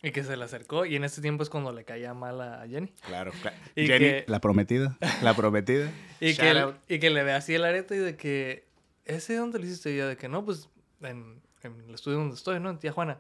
Y 0.05 0.13
que 0.13 0.23
se 0.23 0.37
le 0.37 0.45
acercó 0.45 0.85
y 0.85 0.97
en 0.97 1.05
ese 1.05 1.23
tiempo 1.23 1.43
es 1.43 1.49
cuando 1.49 1.73
le 1.73 1.85
caía 1.87 2.13
mal 2.13 2.39
a 2.39 2.67
Jenny. 2.69 2.93
Claro, 3.07 3.33
claro. 3.41 3.57
Y 3.75 3.87
Jenny, 3.87 4.25
la 4.27 4.39
prometida, 4.39 4.99
la 5.23 5.33
prometida. 5.35 5.91
y, 6.21 6.35
que, 6.35 6.75
y 6.89 6.99
que 6.99 7.09
le 7.09 7.25
ve 7.25 7.33
así 7.33 7.55
el 7.55 7.65
arete 7.65 7.97
y 7.97 7.99
de 8.01 8.15
que, 8.15 8.69
¿ese 9.07 9.35
dónde 9.37 9.59
lo 9.59 9.65
hiciste? 9.65 9.93
Y 9.93 9.97
yo 9.97 10.07
de 10.07 10.19
que 10.19 10.29
no, 10.29 10.45
pues 10.45 10.69
en, 11.01 11.41
el 11.63 11.95
estudio 11.95 12.19
donde 12.19 12.35
estoy, 12.35 12.61
¿no? 12.61 12.69
En 12.69 12.79
Tía 12.79 12.93
Juana. 12.93 13.19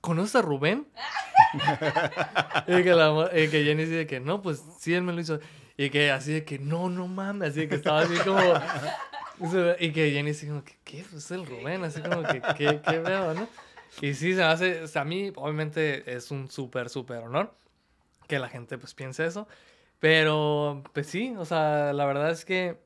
¿Conoces 0.00 0.34
a 0.34 0.42
Rubén? 0.42 0.88
y, 2.66 2.82
que 2.82 2.94
la, 2.94 3.30
y 3.32 3.48
que 3.48 3.62
Jenny 3.62 3.84
dice 3.84 4.08
que 4.08 4.18
no, 4.18 4.42
pues 4.42 4.60
sí, 4.80 4.94
él 4.94 5.02
me 5.02 5.12
lo 5.12 5.20
hizo. 5.20 5.38
Y 5.76 5.90
que 5.90 6.10
así 6.10 6.32
de 6.32 6.44
que 6.44 6.58
no, 6.58 6.90
no 6.90 7.06
mames, 7.06 7.50
así 7.50 7.60
de 7.60 7.68
que 7.68 7.76
estaba 7.76 8.00
así 8.00 8.16
como... 8.24 8.40
y 9.78 9.92
que 9.92 10.10
Jenny 10.10 10.30
dice 10.30 10.48
como 10.48 10.64
que, 10.64 10.76
¿qué? 10.82 11.04
Pues 11.08 11.24
es 11.24 11.30
el 11.30 11.46
Rubén, 11.46 11.84
así 11.84 12.00
como 12.00 12.24
que, 12.24 12.42
¿qué, 12.56 12.80
qué 12.84 12.98
veo, 12.98 13.32
no? 13.34 13.48
Y 14.00 14.14
sí, 14.14 14.34
se 14.34 14.42
hace, 14.42 14.84
a 14.94 15.04
mí 15.04 15.32
obviamente 15.34 16.14
es 16.14 16.30
un 16.30 16.50
súper, 16.50 16.88
súper 16.88 17.18
honor 17.18 17.54
que 18.28 18.38
la 18.38 18.48
gente 18.48 18.78
pues 18.78 18.94
piense 18.94 19.26
eso. 19.26 19.48
Pero 19.98 20.84
pues 20.92 21.08
sí, 21.08 21.34
o 21.36 21.44
sea, 21.44 21.92
la 21.92 22.06
verdad 22.06 22.30
es 22.30 22.44
que 22.44 22.78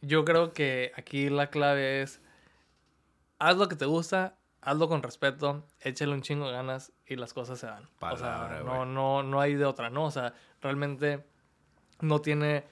yo 0.00 0.24
creo 0.24 0.52
que 0.52 0.90
aquí 0.96 1.30
la 1.30 1.50
clave 1.50 2.02
es, 2.02 2.20
haz 3.38 3.56
lo 3.56 3.68
que 3.68 3.76
te 3.76 3.84
gusta, 3.86 4.36
hazlo 4.60 4.88
con 4.88 5.02
respeto, 5.02 5.64
échale 5.80 6.12
un 6.12 6.22
chingo 6.22 6.46
de 6.46 6.52
ganas 6.52 6.92
y 7.06 7.14
las 7.14 7.32
cosas 7.32 7.60
se 7.60 7.66
dan. 7.66 7.88
o 8.00 8.16
sea, 8.16 8.62
no, 8.64 8.84
no, 8.84 9.22
no 9.22 9.40
hay 9.40 9.54
de 9.54 9.64
otra, 9.64 9.90
¿no? 9.90 10.04
O 10.06 10.10
sea, 10.10 10.34
realmente 10.60 11.24
no 12.00 12.20
tiene... 12.20 12.64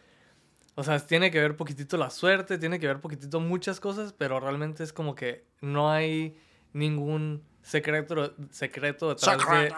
O 0.75 0.83
sea, 0.83 0.99
tiene 0.99 1.31
que 1.31 1.41
ver 1.41 1.57
poquitito 1.57 1.97
la 1.97 2.11
suerte, 2.11 2.57
tiene 2.57 2.81
que 2.81 2.87
ver 2.87 3.01
poquitito 3.01 3.39
muchas 3.39 3.81
cosas, 3.81 4.13
pero 4.13 4.41
realmente 4.41 4.83
es 4.83 4.93
como 4.93 5.15
que 5.15 5.45
no 5.61 5.91
hay 5.91 6.41
ningún 6.73 7.45
secreto, 7.63 8.35
secreto 8.51 9.09
detrás 9.09 9.39
de... 9.39 9.73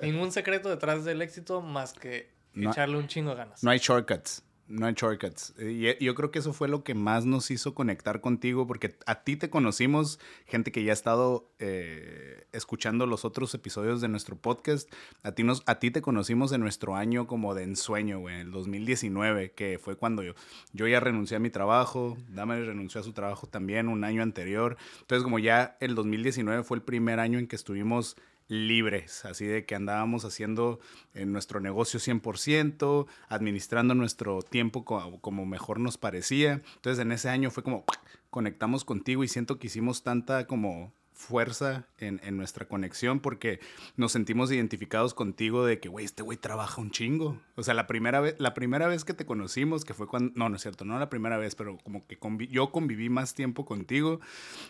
ningún 0.02 0.32
secreto 0.32 0.68
detrás 0.68 1.04
del 1.04 1.22
éxito 1.22 1.60
más 1.60 1.92
que 1.92 2.30
echarle 2.54 2.96
un 2.96 3.06
chingo 3.06 3.30
de 3.30 3.36
ganas. 3.36 3.62
No 3.62 3.70
hay 3.70 3.78
shortcuts 3.78 4.42
no 4.68 4.86
hay 4.86 4.94
shortcuts. 4.94 5.54
Y 5.58 6.04
yo 6.04 6.14
creo 6.14 6.30
que 6.30 6.38
eso 6.38 6.52
fue 6.52 6.68
lo 6.68 6.84
que 6.84 6.94
más 6.94 7.24
nos 7.24 7.50
hizo 7.50 7.74
conectar 7.74 8.20
contigo, 8.20 8.66
porque 8.66 8.96
a 9.06 9.22
ti 9.22 9.36
te 9.36 9.50
conocimos, 9.50 10.20
gente 10.46 10.70
que 10.72 10.84
ya 10.84 10.92
ha 10.92 10.94
estado 10.94 11.50
eh, 11.58 12.46
escuchando 12.52 13.06
los 13.06 13.24
otros 13.24 13.54
episodios 13.54 14.00
de 14.00 14.08
nuestro 14.08 14.36
podcast. 14.36 14.92
A 15.22 15.32
ti, 15.32 15.42
nos, 15.42 15.62
a 15.66 15.78
ti 15.78 15.90
te 15.90 16.02
conocimos 16.02 16.52
en 16.52 16.60
nuestro 16.60 16.96
año 16.96 17.26
como 17.26 17.54
de 17.54 17.64
ensueño, 17.64 18.20
güey, 18.20 18.40
el 18.40 18.50
2019, 18.50 19.52
que 19.52 19.78
fue 19.78 19.96
cuando 19.96 20.22
yo, 20.22 20.34
yo 20.72 20.86
ya 20.86 21.00
renuncié 21.00 21.38
a 21.38 21.40
mi 21.40 21.50
trabajo, 21.50 22.16
Dame 22.28 22.62
renunció 22.64 23.00
a 23.00 23.04
su 23.04 23.12
trabajo 23.12 23.46
también 23.46 23.88
un 23.88 24.04
año 24.04 24.22
anterior. 24.22 24.76
Entonces, 25.00 25.24
como 25.24 25.38
ya 25.38 25.76
el 25.80 25.94
2019 25.94 26.62
fue 26.62 26.76
el 26.76 26.82
primer 26.82 27.20
año 27.20 27.38
en 27.38 27.46
que 27.46 27.56
estuvimos 27.56 28.16
libres, 28.48 29.24
así 29.26 29.46
de 29.46 29.64
que 29.64 29.74
andábamos 29.74 30.24
haciendo 30.24 30.80
en 31.14 31.32
nuestro 31.32 31.60
negocio 31.60 32.00
100%, 32.00 33.06
administrando 33.28 33.94
nuestro 33.94 34.42
tiempo 34.42 34.84
como, 34.84 35.46
mejor 35.46 35.78
nos 35.78 35.98
parecía. 35.98 36.62
Entonces 36.76 36.98
en 36.98 37.12
ese 37.12 37.28
año 37.28 37.50
fue 37.50 37.62
como 37.62 37.84
conectamos 38.30 38.84
contigo 38.84 39.22
y 39.22 39.28
siento 39.28 39.58
que 39.58 39.68
hicimos 39.68 40.02
tanta 40.02 40.46
como 40.46 40.92
fuerza 41.12 41.88
en, 41.98 42.36
nuestra 42.36 42.68
conexión 42.68 43.18
porque 43.18 43.58
nos 43.96 44.12
sentimos 44.12 44.52
identificados 44.52 45.14
contigo 45.14 45.66
de 45.66 45.80
que, 45.80 45.88
güey, 45.88 46.04
este 46.04 46.22
güey 46.22 46.38
trabaja 46.38 46.80
un 46.80 46.92
chingo. 46.92 47.40
O 47.56 47.64
sea, 47.64 47.74
la 47.74 47.88
primera, 47.88 48.20
vez, 48.20 48.36
la 48.38 48.54
primera 48.54 48.86
vez 48.86 49.04
que 49.04 49.14
te 49.14 49.26
conocimos, 49.26 49.84
que 49.84 49.94
fue 49.94 50.06
cuando, 50.06 50.32
no, 50.36 50.48
no 50.48 50.54
es 50.54 50.62
cierto, 50.62 50.84
no 50.84 50.96
la 50.96 51.10
primera 51.10 51.36
vez, 51.36 51.56
pero 51.56 51.76
como 51.78 52.06
que 52.06 52.16
yo 52.48 52.70
conviví 52.70 53.08
más 53.08 53.34
tiempo 53.34 53.66
contigo, 53.66 54.20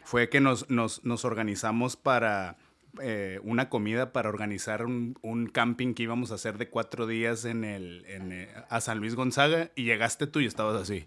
fue 0.05 0.31
que 0.31 0.41
nos, 0.41 0.71
nos, 0.71 1.05
nos 1.05 1.27
organizamos 1.27 1.97
para 1.97 2.57
eh, 3.01 3.41
una 3.43 3.69
comida 3.69 4.13
para 4.13 4.29
organizar 4.29 4.85
un, 4.85 5.51
camping 5.53 5.95
que 5.95 6.03
íbamos 6.03 6.33
a 6.33 6.37
hacer 6.37 6.59
de 6.59 6.69
cuatro 6.69 7.07
días 7.07 7.45
en 7.45 7.65
el, 7.65 8.05
eh, 8.07 8.53
a 8.69 8.81
San 8.81 8.99
Luis 8.99 9.15
Gonzaga 9.15 9.71
y 9.75 9.85
llegaste 9.85 10.27
tú 10.27 10.41
y 10.41 10.47
estabas 10.47 10.81
así. 10.81 11.07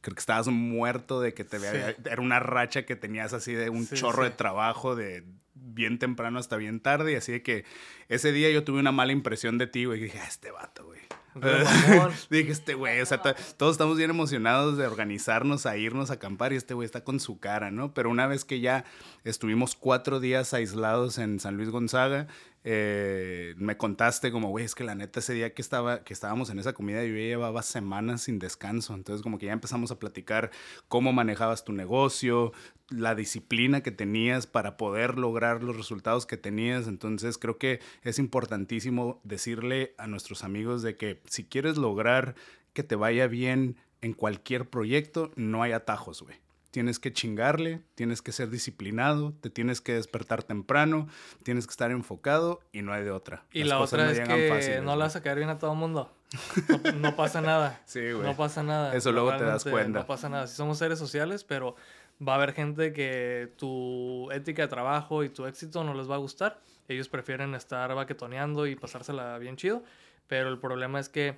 Creo 0.00 0.14
que 0.14 0.20
estabas 0.20 0.48
muerto 0.48 1.20
de 1.20 1.32
que 1.32 1.44
te 1.44 1.58
veía, 1.58 1.96
era 2.04 2.20
una 2.20 2.40
racha 2.40 2.84
que 2.84 2.96
tenías 2.96 3.32
así 3.32 3.54
de 3.54 3.70
un 3.70 3.88
chorro 3.88 4.24
de 4.24 4.30
trabajo 4.30 4.94
de 4.94 5.24
bien 5.54 5.98
temprano 5.98 6.38
hasta 6.38 6.56
bien 6.56 6.80
tarde 6.80 7.12
y 7.12 7.14
así 7.14 7.32
de 7.32 7.42
que 7.42 7.64
ese 8.08 8.32
día 8.32 8.50
yo 8.50 8.64
tuve 8.64 8.80
una 8.80 8.92
mala 8.92 9.12
impresión 9.12 9.56
de 9.56 9.66
ti, 9.66 9.86
güey, 9.86 10.00
y 10.00 10.04
dije, 10.04 10.18
ah, 10.20 10.26
este 10.28 10.50
vato, 10.50 10.84
güey 10.84 11.00
Dije, 12.30 12.52
este 12.52 12.74
güey, 12.74 13.00
o 13.00 13.06
sea, 13.06 13.20
todos 13.56 13.72
estamos 13.72 13.96
bien 13.96 14.10
emocionados 14.10 14.76
de 14.76 14.86
organizarnos 14.86 15.66
a 15.66 15.76
irnos 15.76 16.10
a 16.10 16.14
acampar 16.14 16.52
y 16.52 16.56
este 16.56 16.74
güey 16.74 16.86
está 16.86 17.02
con 17.02 17.20
su 17.20 17.38
cara, 17.38 17.70
¿no? 17.70 17.92
Pero 17.94 18.10
una 18.10 18.26
vez 18.26 18.44
que 18.44 18.60
ya 18.60 18.84
estuvimos 19.24 19.74
cuatro 19.74 20.20
días 20.20 20.54
aislados 20.54 21.18
en 21.18 21.40
San 21.40 21.56
Luis 21.56 21.70
Gonzaga, 21.70 22.28
eh, 22.66 23.54
me 23.58 23.76
contaste 23.76 24.32
como, 24.32 24.48
güey, 24.48 24.64
es 24.64 24.74
que 24.74 24.84
la 24.84 24.94
neta 24.94 25.20
ese 25.20 25.34
día 25.34 25.52
que, 25.52 25.60
estaba, 25.60 26.02
que 26.02 26.14
estábamos 26.14 26.48
en 26.48 26.58
esa 26.58 26.72
comida 26.72 27.04
yo 27.04 27.14
ya 27.14 27.20
llevaba 27.20 27.62
semanas 27.62 28.22
sin 28.22 28.38
descanso. 28.38 28.94
Entonces 28.94 29.22
como 29.22 29.38
que 29.38 29.46
ya 29.46 29.52
empezamos 29.52 29.90
a 29.90 29.98
platicar 29.98 30.50
cómo 30.88 31.12
manejabas 31.12 31.64
tu 31.64 31.72
negocio, 31.72 32.52
la 32.96 33.14
disciplina 33.14 33.82
que 33.82 33.90
tenías 33.90 34.46
para 34.46 34.76
poder 34.76 35.18
lograr 35.18 35.62
los 35.62 35.76
resultados 35.76 36.26
que 36.26 36.36
tenías. 36.36 36.88
Entonces 36.88 37.38
creo 37.38 37.58
que 37.58 37.80
es 38.02 38.18
importantísimo 38.18 39.20
decirle 39.24 39.94
a 39.98 40.06
nuestros 40.06 40.44
amigos 40.44 40.82
de 40.82 40.96
que 40.96 41.20
si 41.26 41.44
quieres 41.44 41.76
lograr 41.76 42.34
que 42.72 42.82
te 42.82 42.96
vaya 42.96 43.26
bien 43.26 43.76
en 44.00 44.12
cualquier 44.12 44.68
proyecto, 44.68 45.30
no 45.36 45.62
hay 45.62 45.72
atajos, 45.72 46.22
güey 46.22 46.44
tienes 46.74 46.98
que 46.98 47.12
chingarle, 47.12 47.82
tienes 47.94 48.20
que 48.20 48.32
ser 48.32 48.50
disciplinado, 48.50 49.32
te 49.40 49.48
tienes 49.48 49.80
que 49.80 49.94
despertar 49.94 50.42
temprano, 50.42 51.06
tienes 51.44 51.68
que 51.68 51.70
estar 51.70 51.92
enfocado 51.92 52.62
y 52.72 52.82
no 52.82 52.92
hay 52.92 53.04
de 53.04 53.12
otra. 53.12 53.44
Y 53.52 53.62
la 53.62 53.78
otra 53.78 54.10
es 54.10 54.18
que 54.18 54.80
no 54.80 54.96
le 54.96 55.02
vas 55.04 55.14
a 55.14 55.22
caer 55.22 55.36
bien 55.36 55.50
a 55.50 55.58
todo 55.60 55.70
el 55.72 55.78
mundo. 55.78 56.12
No, 56.96 57.14
pasa 57.14 57.40
nada. 57.40 57.80
Sí, 57.84 58.00
güey. 58.10 58.24
No 58.24 58.36
pasa 58.36 58.64
nada. 58.64 58.92
Eso 58.92 59.12
luego 59.12 59.36
te 59.36 59.44
das 59.44 59.62
cuenta. 59.62 60.00
No 60.00 60.06
pasa 60.06 60.28
nada. 60.28 60.48
Si 60.48 60.56
somos 60.56 60.78
seres 60.78 60.98
sociales, 60.98 61.44
pero 61.44 61.76
va 62.26 62.32
a 62.32 62.36
haber 62.36 62.52
gente 62.52 62.92
que 62.92 63.52
tu 63.56 64.30
ética 64.30 64.62
de 64.62 64.68
trabajo 64.68 65.24
y 65.24 65.28
tu 65.28 65.46
éxito 65.46 65.84
no 65.84 65.94
les 65.94 66.10
va 66.10 66.16
a 66.16 66.18
gustar. 66.18 66.60
Ellos 66.88 67.08
prefieren 67.08 67.54
estar 67.54 67.94
baquetoneando 67.94 68.66
y 68.66 68.76
pasársela 68.76 69.38
bien 69.38 69.56
chido. 69.56 69.82
Pero 70.26 70.48
el 70.48 70.58
problema 70.58 71.00
es 71.00 71.08
que 71.08 71.36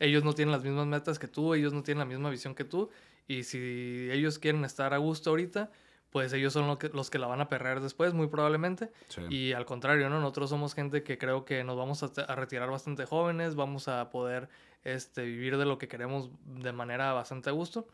ellos 0.00 0.24
no 0.24 0.34
tienen 0.34 0.52
las 0.52 0.64
mismas 0.64 0.86
metas 0.86 1.18
que 1.18 1.28
tú, 1.28 1.54
ellos 1.54 1.72
no 1.72 1.82
tienen 1.82 2.00
la 2.00 2.04
misma 2.04 2.30
visión 2.30 2.54
que 2.54 2.64
tú 2.64 2.90
y 3.28 3.42
si 3.44 4.08
ellos 4.10 4.38
quieren 4.38 4.64
estar 4.64 4.94
a 4.94 4.98
gusto 4.98 5.30
ahorita, 5.30 5.70
pues 6.10 6.32
ellos 6.32 6.52
son 6.52 6.78
los 6.92 7.10
que 7.10 7.18
la 7.18 7.26
van 7.26 7.40
a 7.40 7.48
perder 7.48 7.80
después, 7.80 8.14
muy 8.14 8.28
probablemente. 8.28 8.90
Y 9.28 9.52
al 9.52 9.66
contrario, 9.66 10.08
¿no? 10.08 10.20
Nosotros 10.20 10.50
somos 10.50 10.74
gente 10.74 11.02
que 11.02 11.18
creo 11.18 11.44
que 11.44 11.64
nos 11.64 11.76
vamos 11.76 12.02
a, 12.02 12.34
retirar 12.36 12.70
bastante 12.70 13.04
jóvenes, 13.04 13.54
vamos 13.54 13.88
a 13.88 14.10
poder 14.10 14.48
este, 14.84 15.24
vivir 15.24 15.58
de 15.58 15.66
lo 15.66 15.78
que 15.78 15.88
queremos 15.88 16.30
de 16.44 16.72
manera 16.72 17.12
bastante 17.12 17.50
a 17.50 17.52
gusto. 17.52 17.88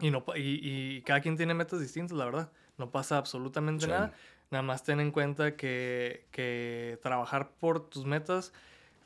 Y, 0.00 0.10
no, 0.10 0.24
y, 0.36 1.02
cada 1.02 1.20
quien 1.20 1.36
tiene 1.36 1.54
metas 1.54 1.80
distintas, 1.80 2.16
la 2.16 2.24
verdad. 2.24 2.52
No 2.76 2.90
pasa 2.90 3.18
absolutamente 3.18 3.86
nada. 3.86 4.12
Nada 4.50 4.62
más 4.62 4.82
ten 4.84 5.00
en 5.00 5.10
cuenta 5.10 5.56
que, 5.56 6.26
que 6.30 6.98
trabajar 7.02 7.50
por 7.58 7.88
tus 7.88 8.04
metas 8.04 8.52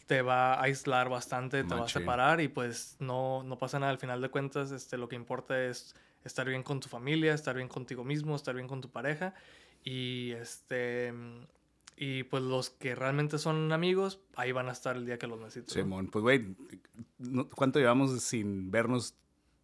te 0.07 0.23
va 0.23 0.55
a 0.55 0.63
aislar 0.65 1.09
bastante, 1.09 1.65
te 1.65 1.75
va 1.75 1.87
a 1.87 1.89
separar 1.89 2.41
y 2.41 2.49
pues 2.49 2.97
no, 3.01 3.43
no 3.45 3.59
pasa 3.59 3.79
nada. 3.79 3.93
Al 3.93 3.99
final 3.99 4.21
de 4.21 4.29
cuentas, 4.29 4.71
este, 4.71 4.99
lo 4.99 5.09
que 5.09 5.17
importa 5.17 5.65
es 5.65 5.95
estar 6.25 6.47
bien 6.47 6.63
con 6.63 6.81
tu 6.81 6.89
familia, 6.89 7.35
estar 7.35 7.57
bien 7.57 7.69
contigo 7.69 8.05
mismo, 8.05 8.37
estar 8.37 8.55
bien 8.55 8.69
con 8.69 8.81
tu 8.81 8.91
pareja 8.91 9.35
y 9.85 10.33
este 10.33 11.13
y 11.97 12.25
pues 12.25 12.43
los 12.43 12.71
que 12.71 12.95
realmente 12.95 13.39
son 13.39 13.71
amigos, 13.73 14.21
ahí 14.35 14.51
van 14.51 14.69
a 14.69 14.73
estar 14.73 14.97
el 14.97 15.07
día 15.07 15.19
que 15.19 15.27
los 15.27 15.39
necesites. 15.39 15.73
Simón, 15.73 16.09
pues 16.09 16.23
güey, 16.23 16.57
¿cuánto 17.55 17.79
llevamos 17.79 18.21
sin 18.23 18.71
vernos 18.71 19.15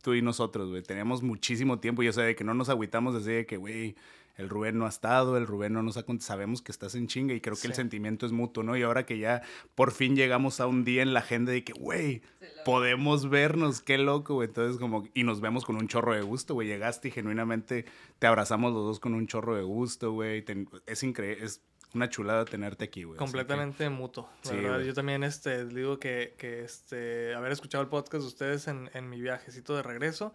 tú 0.09 0.15
y 0.15 0.23
nosotros, 0.23 0.71
güey? 0.71 0.83
Teníamos 0.83 1.23
muchísimo 1.23 1.81
tiempo, 1.81 2.03
yo 2.03 2.15
sé 2.15 2.23
de 2.23 2.35
que 2.35 2.43
no 2.43 2.55
nos 2.55 2.71
agüitamos 2.71 3.13
desde 3.13 3.45
que, 3.45 3.59
güey, 3.59 3.95
el 4.39 4.49
Rubén 4.49 4.79
no 4.79 4.87
ha 4.87 4.89
estado, 4.89 5.37
el 5.37 5.47
Rubén 5.47 5.75
no 5.75 5.83
nos 5.83 5.99
ha 5.99 6.05
contado, 6.05 6.27
sabemos 6.27 6.63
que 6.63 6.73
estás 6.73 6.95
en 6.95 7.09
chinga 7.09 7.35
y 7.35 7.43
creo 7.43 7.57
que 7.61 7.67
el 7.67 7.75
sentimiento 7.75 8.25
es 8.25 8.33
mutuo, 8.33 8.63
¿no? 8.63 8.75
Y 8.75 8.85
ahora 8.85 9.05
que 9.05 9.19
ya 9.19 9.43
por 9.75 9.93
fin 9.93 10.17
llegamos 10.17 10.61
a 10.61 10.67
un 10.67 10.83
día 10.83 11.03
en 11.03 11.13
la 11.13 11.21
agenda 11.21 11.53
de 11.53 11.63
que, 11.63 11.75
güey, 11.75 12.23
podemos 12.65 13.29
vernos, 13.29 13.83
qué 13.83 13.99
loco, 13.99 14.33
güey. 14.33 14.49
Entonces, 14.49 14.79
como, 14.81 15.07
y 15.13 15.25
nos 15.25 15.43
vemos 15.43 15.67
con 15.67 15.77
un 15.77 15.89
chorro 15.89 16.15
de 16.15 16.23
gusto, 16.23 16.55
güey. 16.55 16.69
Llegaste 16.69 17.09
y 17.09 17.11
genuinamente 17.11 17.85
te 18.19 18.27
abrazamos 18.27 18.73
los 18.73 18.85
dos 18.85 18.99
con 18.99 19.13
un 19.13 19.27
chorro 19.27 19.57
de 19.57 19.63
gusto, 19.63 20.13
güey. 20.13 20.43
Es 20.87 21.03
increíble, 21.03 21.45
es 21.45 21.61
una 21.95 22.09
chulada 22.09 22.45
tenerte 22.45 22.85
aquí, 22.85 23.05
güey. 23.05 23.19
Completamente 23.19 23.89
mutuo. 23.89 24.29
La 24.45 24.53
verdad, 24.53 24.81
yo 24.81 24.95
también 24.95 25.25
este, 25.25 25.65
digo 25.67 25.99
que, 25.99 26.35
que 26.39 26.63
este, 26.65 27.35
haber 27.35 27.53
escuchado 27.53 27.83
el 27.83 27.89
podcast 27.89 28.23
de 28.23 28.29
ustedes 28.29 28.69
en, 28.69 28.91
en 28.95 29.09
mi 29.09 29.21
viajecito 29.21 29.75
de 29.75 29.83
regreso, 29.83 30.33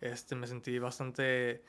este, 0.00 0.34
me 0.34 0.46
sentí 0.46 0.78
bastante 0.78 1.62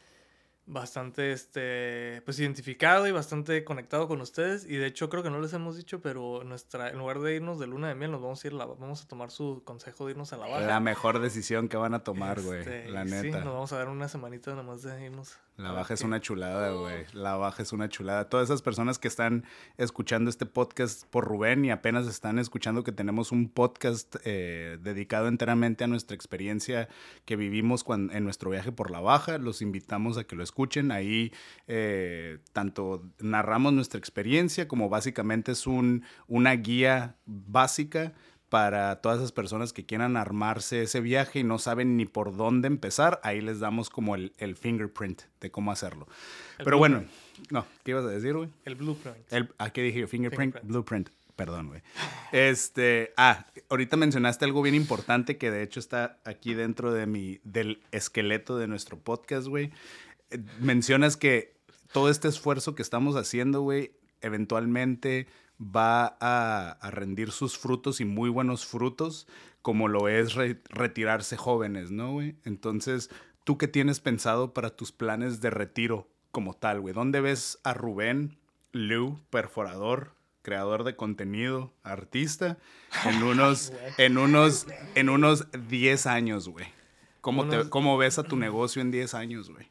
bastante 0.68 1.32
este 1.32 2.24
pues 2.26 2.40
identificado 2.40 3.06
y 3.06 3.12
bastante 3.12 3.64
conectado 3.64 4.08
con 4.08 4.20
ustedes 4.22 4.66
y 4.66 4.78
de 4.78 4.88
hecho 4.88 5.10
creo 5.10 5.22
que 5.22 5.30
no 5.30 5.40
les 5.40 5.54
hemos 5.54 5.78
dicho 5.78 6.02
pero 6.02 6.44
nuestra 6.44 6.90
en 6.90 6.98
lugar 6.98 7.20
de 7.20 7.36
irnos 7.36 7.60
de 7.60 7.68
luna 7.68 7.88
de 7.88 7.94
miel 7.94 8.12
nos 8.12 8.22
vamos 8.22 8.44
a 8.44 8.48
ir 8.48 8.54
la, 8.54 8.66
vamos 8.66 9.04
a 9.04 9.08
tomar 9.08 9.30
su 9.30 9.62
consejo 9.64 10.06
de 10.06 10.14
irnos 10.14 10.34
a 10.34 10.38
la 10.38 10.48
baja 10.48 10.66
la 10.66 10.80
mejor 10.80 11.20
decisión 11.20 11.68
que 11.70 11.78
van 11.78 11.94
a 11.94 12.04
tomar 12.04 12.42
güey 12.42 12.62
este, 12.62 12.90
la 12.90 13.06
neta 13.06 13.22
sí, 13.22 13.30
nos 13.32 13.46
vamos 13.46 13.74
a 13.74 13.78
dar 13.78 13.90
una 13.90 14.08
semanita 14.08 14.56
nomás 14.56 14.82
de 14.82 15.06
irnos 15.06 15.38
la 15.58 15.72
baja 15.72 15.94
es 15.94 16.02
una 16.02 16.20
chulada, 16.20 16.72
güey. 16.72 17.06
La 17.14 17.36
baja 17.36 17.64
es 17.64 17.72
una 17.72 17.88
chulada. 17.88 18.28
Todas 18.28 18.50
esas 18.50 18.62
personas 18.62 19.00
que 19.00 19.08
están 19.08 19.46
escuchando 19.78 20.30
este 20.30 20.46
podcast 20.46 21.06
por 21.06 21.26
Rubén 21.26 21.64
y 21.64 21.72
apenas 21.72 22.08
están 22.08 22.40
escuchando 22.40 22.84
que 22.84 22.92
tenemos 22.92 23.32
un 23.32 23.48
podcast 23.48 24.18
eh, 24.26 24.78
dedicado 24.82 25.30
enteramente 25.30 25.86
a 25.86 25.88
nuestra 25.88 26.14
experiencia 26.14 26.90
que 27.24 27.38
vivimos 27.38 27.86
en 27.88 28.24
nuestro 28.26 28.52
viaje 28.52 28.74
por 28.74 28.92
la 28.92 29.00
baja, 29.00 29.38
los 29.38 29.62
invitamos 29.62 30.18
a 30.18 30.26
que 30.26 30.36
lo 30.36 30.44
escuchen. 30.44 30.92
Ahí 30.92 31.32
eh, 31.68 32.40
tanto 32.52 33.04
narramos 33.20 33.72
nuestra 33.72 33.98
experiencia 33.98 34.68
como 34.68 34.90
básicamente 34.90 35.54
es 35.54 35.68
un, 35.68 36.04
una 36.28 36.54
guía 36.54 37.16
básica 37.26 38.14
para 38.56 39.02
todas 39.02 39.18
esas 39.18 39.34
personas 39.34 39.74
que 39.74 39.86
quieran 39.86 40.16
armarse 40.16 40.84
ese 40.84 41.02
viaje 41.02 41.40
y 41.40 41.44
no 41.44 41.60
saben 41.60 41.98
ni 41.98 42.06
por 42.06 42.38
dónde 42.38 42.68
empezar, 42.68 43.20
ahí 43.22 43.42
les 43.42 43.60
damos 43.60 43.90
como 43.90 44.16
el, 44.16 44.32
el 44.38 44.56
fingerprint 44.56 45.24
de 45.42 45.52
cómo 45.52 45.74
hacerlo. 45.74 46.08
Pero 46.64 46.78
bueno, 46.78 47.04
no, 47.50 47.66
¿qué 47.84 47.92
ibas 47.92 48.06
a 48.06 48.08
decir, 48.08 48.34
güey? 48.34 48.48
El 48.64 48.76
blueprint. 48.76 49.18
El, 49.30 49.54
¿A 49.58 49.72
qué 49.72 49.82
dije 49.82 50.00
yo? 50.00 50.08
Fingerprint, 50.08 50.56
blueprint. 50.64 51.10
Perdón, 51.36 51.68
güey. 51.68 51.82
Este, 52.32 53.12
ah, 53.18 53.46
ahorita 53.68 53.98
mencionaste 53.98 54.46
algo 54.46 54.62
bien 54.62 54.76
importante 54.76 55.38
que 55.38 55.52
de 55.52 55.62
hecho 55.62 55.82
está 55.82 56.20
aquí 56.24 56.54
dentro 56.54 56.94
de 56.94 57.08
mi, 57.08 57.42
del 57.44 57.84
esqueleto 57.92 58.58
de 58.58 58.68
nuestro 58.68 58.98
podcast, 58.98 59.48
güey. 59.48 59.74
Eh, 60.30 60.40
mencionas 60.62 61.18
que 61.18 61.58
todo 61.92 62.10
este 62.10 62.30
esfuerzo 62.30 62.74
que 62.74 62.84
estamos 62.84 63.18
haciendo, 63.18 63.64
güey, 63.64 63.92
eventualmente 64.22 65.28
va 65.60 66.18
a, 66.20 66.78
rendir 66.92 67.32
sus 67.32 67.58
frutos 67.58 68.02
y 68.02 68.06
muy 68.06 68.30
buenos 68.30 68.66
frutos, 68.66 69.28
como 69.62 69.88
lo 69.88 70.08
es 70.08 70.36
retirarse 70.36 71.38
jóvenes, 71.38 71.92
¿no, 71.92 72.14
güey? 72.14 72.36
Entonces, 72.44 73.10
¿tú 73.44 73.58
qué 73.58 73.68
tienes 73.68 74.00
pensado 74.00 74.54
para 74.54 74.70
tus 74.70 74.92
planes 74.92 75.42
de 75.42 75.50
retiro 75.50 76.08
como 76.32 76.54
tal, 76.54 76.82
güey? 76.82 76.94
¿Dónde 76.94 77.22
ves 77.22 77.60
a 77.64 77.74
Rubén, 77.74 78.38
Lou, 78.72 79.20
perforador, 79.30 80.14
creador 80.42 80.84
de 80.84 80.96
contenido, 80.96 81.74
artista, 81.84 82.58
en 83.06 83.24
unos, 83.24 83.74
en 83.98 84.18
unos, 84.18 84.68
en 84.94 85.10
unos 85.10 85.48
10 85.68 86.06
años, 86.06 86.48
güey? 86.48 86.68
¿Cómo, 87.22 87.46
¿Cómo 87.70 87.98
ves 87.98 88.20
a 88.20 88.24
tu 88.24 88.36
negocio 88.36 88.84
en 88.84 88.92
10 88.92 89.16
años, 89.16 89.50
güey? 89.50 89.68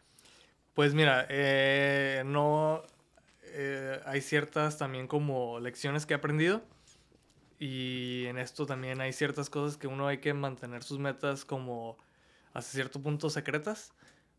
Pues 0.75 0.93
mira, 0.93 1.25
eh, 1.29 2.25
no, 2.27 2.83
eh, 3.55 4.01
hay 4.05 4.21
ciertas 4.21 4.79
también 4.79 5.07
como 5.07 5.61
lecciones 5.61 6.07
que 6.07 6.15
he 6.15 6.17
aprendido. 6.17 6.63
Y 7.59 8.25
en 8.27 8.39
esto 8.39 8.67
también 8.67 9.01
hay 9.01 9.13
ciertas 9.13 9.49
cosas 9.49 9.77
que 9.77 9.87
uno 9.87 10.09
hay 10.09 10.19
que 10.19 10.35
mantener 10.35 10.83
sus 10.83 10.99
metas 10.99 11.45
como 11.45 11.97
hasta 12.53 12.73
cierto 12.73 13.01
punto 13.01 13.31
secretas. 13.31 13.95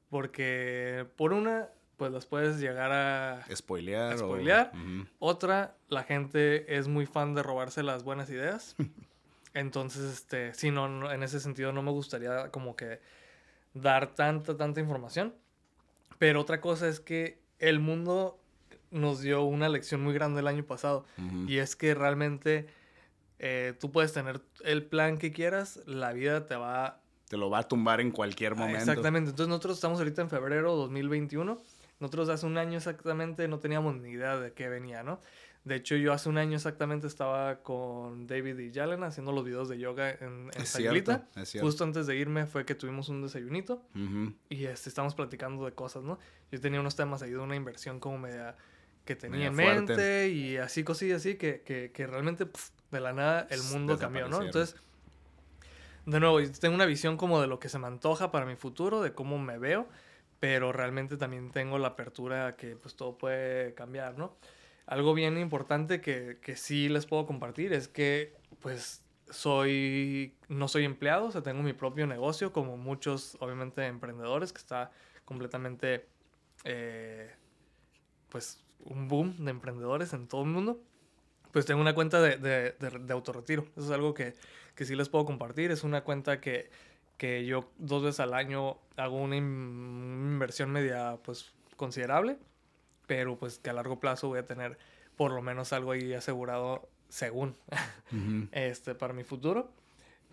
Porque 0.10 1.08
por 1.16 1.34
una, 1.34 1.70
pues 1.98 2.12
las 2.12 2.26
puedes 2.26 2.60
llegar 2.60 2.92
a 2.92 3.46
spoilear. 3.56 4.18
spoilear. 4.18 4.72
Otra, 5.20 5.78
la 5.88 6.04
gente 6.04 6.78
es 6.78 6.88
muy 6.88 7.06
fan 7.06 7.34
de 7.34 7.42
robarse 7.42 7.84
las 7.84 8.04
buenas 8.04 8.30
ideas. 8.30 8.76
Entonces, 9.54 10.04
este, 10.14 10.54
sí, 10.54 10.70
no, 10.70 11.12
en 11.12 11.24
ese 11.24 11.40
sentido 11.40 11.72
no 11.72 11.82
me 11.82 11.92
gustaría 11.92 12.52
como 12.52 12.76
que 12.76 13.00
dar 13.74 14.14
tanta, 14.14 14.58
tanta 14.58 14.82
información. 14.82 15.34
Pero 16.20 16.42
otra 16.42 16.60
cosa 16.60 16.88
es 16.90 17.00
que 17.00 17.42
el 17.60 17.80
mundo 17.80 18.40
nos 18.92 19.22
dio 19.22 19.44
una 19.44 19.70
lección 19.70 20.02
muy 20.02 20.14
grande 20.14 20.42
el 20.42 20.48
año 20.48 20.64
pasado. 20.64 21.06
Y 21.48 21.58
es 21.58 21.76
que 21.76 21.94
realmente 21.94 22.68
eh, 23.40 23.74
tú 23.80 23.92
puedes 23.92 24.14
tener 24.14 24.42
el 24.64 24.86
plan 24.86 25.18
que 25.18 25.32
quieras, 25.32 25.80
la 25.86 26.14
vida 26.14 26.46
te 26.46 26.56
va... 26.56 27.02
Te 27.28 27.38
lo 27.38 27.50
va 27.50 27.60
a 27.60 27.68
tumbar 27.68 28.02
en 28.02 28.12
cualquier 28.12 28.54
ah, 28.54 28.56
momento. 28.56 28.80
Exactamente. 28.80 29.32
Entonces 29.32 29.50
nosotros 29.50 29.78
estamos 29.78 30.00
ahorita 30.00 30.22
en 30.22 30.30
febrero 30.30 30.76
2021. 30.76 31.58
Nosotros 32.00 32.30
hace 32.30 32.46
un 32.46 32.58
año 32.58 32.78
exactamente 32.78 33.48
no 33.48 33.60
teníamos 33.60 33.96
ni 33.96 34.10
idea 34.10 34.38
de 34.38 34.54
qué 34.54 34.68
venía, 34.68 35.02
¿no? 35.02 35.20
De 35.66 35.76
hecho, 35.76 35.96
yo 35.96 36.14
hace 36.14 36.30
un 36.30 36.38
año 36.38 36.56
exactamente 36.56 37.08
estaba 37.08 37.64
con 37.64 38.28
David 38.28 38.60
y 38.60 38.72
Jalen 38.72 39.04
haciendo 39.04 39.32
los 39.32 39.44
videos 39.44 39.68
de 39.68 39.80
yoga 39.80 40.12
en, 40.12 40.52
en 40.54 40.66
Justo 41.60 41.84
antes 41.84 42.06
de 42.06 42.16
irme 42.16 42.46
fue 42.46 42.66
que 42.66 42.76
tuvimos 42.76 43.10
un 43.10 43.24
desayunito 43.24 43.84
y 44.48 44.66
este, 44.66 44.90
estamos 44.90 45.16
platicando 45.16 45.66
de 45.66 45.72
cosas, 45.72 46.04
¿no? 46.04 46.20
Yo 46.52 46.62
tenía 46.62 46.80
unos 46.80 46.96
temas 46.96 47.24
ahí 47.24 47.32
de 47.32 47.40
una 47.40 47.56
inversión 47.56 48.00
como 48.00 48.20
media 48.20 48.56
que 49.06 49.16
tenía 49.16 49.48
en 49.48 49.56
mente 49.56 50.30
y 50.30 50.58
así 50.58 50.84
cosillas 50.84 51.22
así 51.22 51.36
que, 51.36 51.62
que, 51.62 51.92
que 51.92 52.06
realmente 52.06 52.48
de 52.92 53.00
la 53.00 53.14
nada 53.14 53.48
el 53.50 53.64
mundo 53.64 53.98
cambió, 53.98 54.28
¿no? 54.28 54.44
Entonces, 54.44 54.80
de 56.06 56.20
nuevo, 56.20 56.40
tengo 56.60 56.76
una 56.76 56.86
visión 56.86 57.18
como 57.18 57.42
de 57.42 57.48
lo 57.48 57.58
que 57.60 57.70
se 57.70 57.80
me 57.80 57.88
antoja 57.88 58.32
para 58.32 58.46
mi 58.46 58.56
futuro, 58.56 59.02
de 59.02 59.14
cómo 59.14 59.40
me 59.40 59.58
veo, 59.58 59.88
pero 60.40 60.72
realmente 60.72 61.18
también 61.18 61.50
tengo 61.50 61.80
la 61.80 61.90
apertura 61.90 62.48
a 62.48 62.56
que 62.56 62.76
pues 62.76 62.96
todo 62.96 63.18
puede 63.18 63.74
cambiar, 63.74 64.16
¿no? 64.16 64.36
Algo 64.88 65.14
bien 65.14 65.38
importante 65.38 66.02
que, 66.02 66.40
que 66.42 66.56
sí 66.56 66.90
les 66.90 67.06
puedo 67.06 67.26
compartir 67.26 67.74
es 67.74 67.88
que, 67.88 68.34
pues, 68.60 69.04
soy, 69.30 70.36
no 70.48 70.68
soy 70.68 70.86
empleado, 70.86 71.26
o 71.26 71.32
sea, 71.32 71.42
tengo 71.42 71.64
mi 71.64 71.74
propio 71.74 72.08
negocio, 72.08 72.54
como 72.54 72.78
muchos, 72.78 73.38
obviamente, 73.40 73.86
emprendedores, 73.86 74.54
que 74.54 74.60
está 74.60 74.92
completamente, 75.26 76.08
eh, 76.64 77.34
pues, 78.30 78.64
un 78.86 79.08
boom 79.08 79.44
de 79.44 79.52
emprendedores 79.52 80.14
en 80.14 80.28
todo 80.28 80.44
el 80.44 80.50
mundo. 80.50 80.80
Pues 81.52 81.66
tengo 81.66 81.82
una 81.82 81.96
cuenta 81.96 82.22
de, 82.22 82.38
de, 82.38 82.72
de, 82.74 83.14
autorretiro. 83.14 83.64
Eso 83.78 83.86
es 83.86 83.92
algo 83.92 84.14
que, 84.14 84.36
que, 84.76 84.86
sí 84.86 84.94
les 84.96 85.08
puedo 85.08 85.26
compartir. 85.26 85.72
Es 85.72 85.84
una 85.84 86.04
cuenta 86.04 86.42
que, 86.42 86.70
que 87.18 87.46
yo 87.46 87.72
dos 87.78 88.04
veces 88.04 88.20
al 88.20 88.34
año 88.34 88.78
hago 88.98 89.16
una, 89.16 89.38
inversión 89.38 90.72
media, 90.72 91.18
pues, 91.24 91.54
considerable, 91.78 92.38
pero 93.08 93.38
pues 93.38 93.60
que 93.60 93.70
a 93.70 93.74
largo 93.74 94.00
plazo 94.00 94.28
voy 94.28 94.40
a 94.40 94.46
tener 94.46 94.78
por 95.16 95.32
lo 95.32 95.42
menos 95.42 95.74
algo 95.74 95.92
ahí 95.92 96.14
asegurado 96.14 96.88
según 97.10 97.56
este 98.52 98.96
para 98.96 99.14
mi 99.14 99.24
futuro 99.24 99.72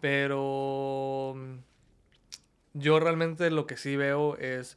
pero 0.01 1.37
yo 2.75 2.99
realmente 3.01 3.51
lo 3.51 3.67
que 3.67 3.77
sí 3.77 3.97
veo 3.97 4.37
es 4.37 4.77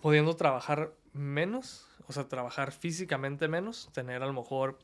pudiendo 0.00 0.34
trabajar 0.34 0.92
menos, 1.12 1.86
o 2.06 2.12
sea, 2.12 2.28
trabajar 2.28 2.72
físicamente 2.72 3.48
menos, 3.48 3.90
tener 3.92 4.22
a 4.22 4.26
lo 4.26 4.32
mejor 4.32 4.78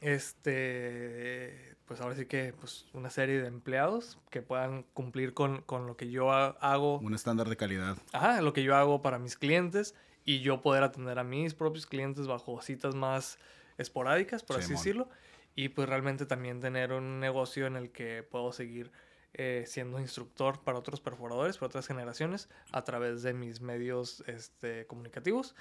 este 0.00 1.74
pues 1.86 2.00
ahora 2.00 2.14
sí 2.14 2.26
que 2.26 2.54
pues 2.58 2.86
una 2.94 3.10
serie 3.10 3.42
de 3.42 3.48
empleados 3.48 4.18
que 4.30 4.40
puedan 4.40 4.84
cumplir 4.94 5.34
con, 5.34 5.62
con 5.62 5.86
lo 5.86 5.96
que 5.96 6.10
yo 6.10 6.32
hago. 6.32 6.98
Un 6.98 7.14
estándar 7.14 7.48
de 7.48 7.56
calidad. 7.56 7.98
Ajá, 8.12 8.40
lo 8.40 8.52
que 8.52 8.62
yo 8.62 8.74
hago 8.74 9.02
para 9.02 9.18
mis 9.18 9.36
clientes 9.36 9.94
y 10.24 10.40
yo 10.40 10.62
poder 10.62 10.82
atender 10.82 11.18
a 11.18 11.24
mis 11.24 11.54
propios 11.54 11.86
clientes 11.86 12.26
bajo 12.26 12.60
citas 12.62 12.94
más 12.94 13.38
esporádicas, 13.78 14.42
por 14.42 14.56
así 14.58 14.72
decirlo. 14.72 15.08
Y 15.54 15.68
pues 15.68 15.88
realmente 15.88 16.26
también 16.26 16.60
tener 16.60 16.92
un 16.92 17.20
negocio 17.20 17.66
en 17.66 17.76
el 17.76 17.90
que 17.90 18.22
puedo 18.22 18.52
seguir 18.52 18.90
eh, 19.34 19.64
siendo 19.66 20.00
instructor 20.00 20.62
para 20.62 20.78
otros 20.78 21.00
perforadores, 21.00 21.58
para 21.58 21.68
otras 21.68 21.86
generaciones, 21.86 22.48
a 22.72 22.82
través 22.82 23.22
de 23.22 23.34
mis 23.34 23.60
medios 23.60 24.24
este, 24.26 24.86
comunicativos. 24.86 25.54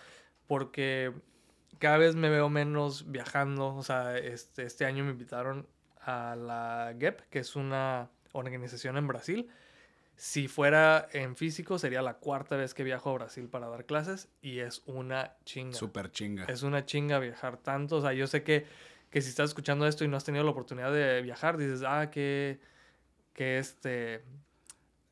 Porque 0.47 1.13
cada 1.79 1.97
vez 1.97 2.15
me 2.15 2.29
veo 2.29 2.49
menos 2.49 3.11
viajando. 3.11 3.75
O 3.75 3.83
sea, 3.83 4.17
este, 4.17 4.63
este 4.63 4.85
año 4.85 5.03
me 5.03 5.11
invitaron 5.11 5.67
a 6.01 6.35
la 6.35 6.95
GEP, 6.97 7.21
que 7.29 7.39
es 7.39 7.55
una 7.55 8.09
organización 8.31 8.97
en 8.97 9.07
Brasil. 9.07 9.49
Si 10.15 10.47
fuera 10.47 11.07
en 11.11 11.35
físico, 11.35 11.79
sería 11.79 12.01
la 12.01 12.15
cuarta 12.15 12.55
vez 12.55 12.73
que 12.73 12.83
viajo 12.83 13.09
a 13.09 13.13
Brasil 13.13 13.49
para 13.49 13.67
dar 13.67 13.85
clases 13.85 14.29
y 14.41 14.59
es 14.59 14.83
una 14.85 15.35
chinga. 15.43 15.73
Súper 15.73 16.11
chinga. 16.11 16.45
Es 16.45 16.63
una 16.63 16.85
chinga 16.85 17.19
viajar 17.19 17.57
tanto. 17.57 17.97
O 17.97 18.01
sea, 18.01 18.13
yo 18.13 18.27
sé 18.27 18.43
que, 18.43 18.65
que 19.09 19.21
si 19.21 19.29
estás 19.29 19.49
escuchando 19.49 19.87
esto 19.87 20.03
y 20.03 20.07
no 20.07 20.17
has 20.17 20.23
tenido 20.23 20.43
la 20.43 20.51
oportunidad 20.51 20.93
de 20.93 21.21
viajar, 21.21 21.57
dices, 21.57 21.83
ah, 21.85 22.09
que, 22.11 22.59
que 23.33 23.57
este, 23.57 24.23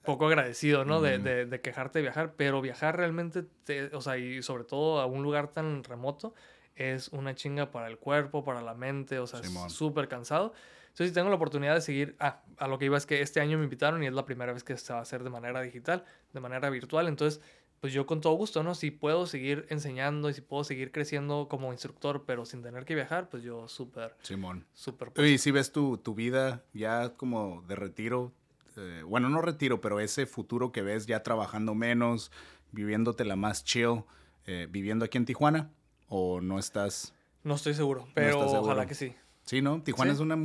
poco 0.04 0.28
agradecido, 0.28 0.86
¿no? 0.86 1.02
De, 1.02 1.18
de, 1.18 1.46
de, 1.46 1.62
quejarte 1.62 2.00
de 2.00 2.04
viajar, 2.04 2.36
pero 2.36 2.62
viajar 2.62 2.98
realmente, 2.98 3.44
te, 3.64 3.96
o 3.96 4.02
sea, 4.02 4.18
y 4.18 4.42
sobre 4.42 4.64
todo 4.64 5.00
a 5.00 5.06
un 5.06 5.24
lugar 5.24 5.50
tan 5.50 5.84
remoto, 5.84 6.34
es 6.76 7.10
una 7.10 7.36
chinga 7.36 7.72
para 7.72 7.88
el 7.88 7.98
cuerpo, 7.98 8.44
para 8.44 8.62
la 8.62 8.74
mente, 8.74 9.20
o 9.20 9.28
sea, 9.28 9.40
es 9.42 9.52
súper 9.74 10.08
cansado. 10.08 10.54
Entonces, 10.92 11.10
si 11.10 11.14
tengo 11.14 11.30
la 11.30 11.36
oportunidad 11.36 11.74
de 11.74 11.82
seguir, 11.82 12.16
ah, 12.20 12.44
a 12.58 12.68
lo 12.68 12.78
que 12.78 12.86
iba 12.86 12.98
es 12.98 13.06
que 13.06 13.22
este 13.22 13.40
año 13.40 13.58
me 13.58 13.64
invitaron 13.64 14.04
y 14.04 14.08
es 14.08 14.14
la 14.14 14.26
primera 14.26 14.52
vez 14.52 14.64
que 14.64 14.78
se 14.78 14.92
va 14.92 15.00
a 15.00 15.02
hacer 15.02 15.24
de 15.24 15.30
manera 15.30 15.62
digital, 15.62 16.04
de 16.34 16.40
manera 16.42 16.70
virtual. 16.70 17.08
Entonces, 17.08 17.42
pues 17.80 17.94
yo 17.94 18.06
con 18.06 18.20
todo 18.20 18.34
gusto, 18.34 18.62
¿no? 18.62 18.76
Si 18.76 18.92
puedo 18.92 19.26
seguir 19.26 19.66
enseñando 19.70 20.30
y 20.30 20.34
si 20.34 20.42
puedo 20.42 20.64
seguir 20.66 20.92
creciendo 20.92 21.48
como 21.50 21.72
instructor, 21.72 22.26
pero 22.28 22.46
sin 22.46 22.62
tener 22.62 22.86
que 22.86 22.94
viajar, 22.94 23.30
pues 23.30 23.42
yo 23.42 23.68
súper. 23.70 24.16
Simón. 24.22 24.68
Súper. 24.74 25.12
Y 25.26 25.38
si 25.38 25.52
ves 25.52 25.72
tu, 25.72 25.98
tu 25.98 26.14
vida 26.14 26.64
ya 26.74 27.16
como 27.16 27.64
de 27.68 27.76
retiro, 27.76 28.34
eh, 28.78 29.02
bueno, 29.06 29.30
no 29.30 29.42
retiro, 29.42 29.82
pero 29.82 30.00
ese 30.00 30.26
futuro 30.26 30.72
que 30.72 30.82
ves 30.82 31.08
ya 31.08 31.24
trabajando 31.24 31.74
menos, 31.74 32.32
viviéndotela 32.72 33.36
más 33.36 33.64
chill, 33.64 34.04
eh, 34.46 34.68
viviendo 34.70 35.06
aquí 35.06 35.18
en 35.18 35.26
Tijuana, 35.26 35.72
o 36.08 36.42
no 36.42 36.60
estás. 36.60 37.14
No 37.44 37.56
estoy 37.56 37.74
seguro, 37.74 38.08
pero 38.14 38.40
ojalá 38.40 38.86
que 38.86 38.94
sí. 38.94 39.16
Sí, 39.46 39.62
¿no? 39.62 39.82
Tijuana 39.82 40.12
es 40.14 40.20
una 40.20 40.38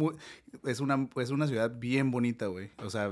es 0.65 0.81
una 0.81 1.09
es 1.17 1.31
una 1.31 1.47
ciudad 1.47 1.79
bien 1.79 2.11
bonita, 2.11 2.47
güey. 2.47 2.71
O 2.79 2.91
sea, 2.91 3.11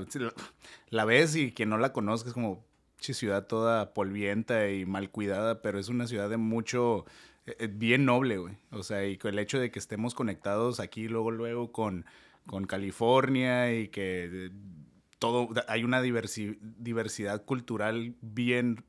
la, 0.89 1.05
ves 1.05 1.35
y 1.35 1.51
quien 1.51 1.69
no 1.69 1.77
la 1.77 1.93
conozca 1.93 2.29
es 2.29 2.33
como 2.33 2.65
ciudad 2.99 3.47
toda 3.47 3.93
polvienta 3.93 4.69
y 4.69 4.85
mal 4.85 5.09
cuidada, 5.11 5.61
pero 5.61 5.79
es 5.79 5.89
una 5.89 6.07
ciudad 6.07 6.29
de 6.29 6.37
mucho 6.37 7.05
eh, 7.45 7.55
eh, 7.59 7.69
bien 7.71 8.05
noble, 8.05 8.37
güey. 8.37 8.57
O 8.71 8.83
sea, 8.83 9.05
y 9.05 9.19
el 9.21 9.39
hecho 9.39 9.59
de 9.59 9.71
que 9.71 9.79
estemos 9.79 10.15
conectados 10.15 10.79
aquí 10.79 11.07
luego 11.07 11.31
luego 11.31 11.71
con 11.71 12.05
con 12.45 12.65
California 12.65 13.73
y 13.73 13.87
que 13.87 14.29
eh, 14.31 14.51
todo 15.19 15.49
hay 15.67 15.83
una 15.83 16.01
diversidad 16.01 17.43
cultural 17.43 18.15
bien 18.21 18.83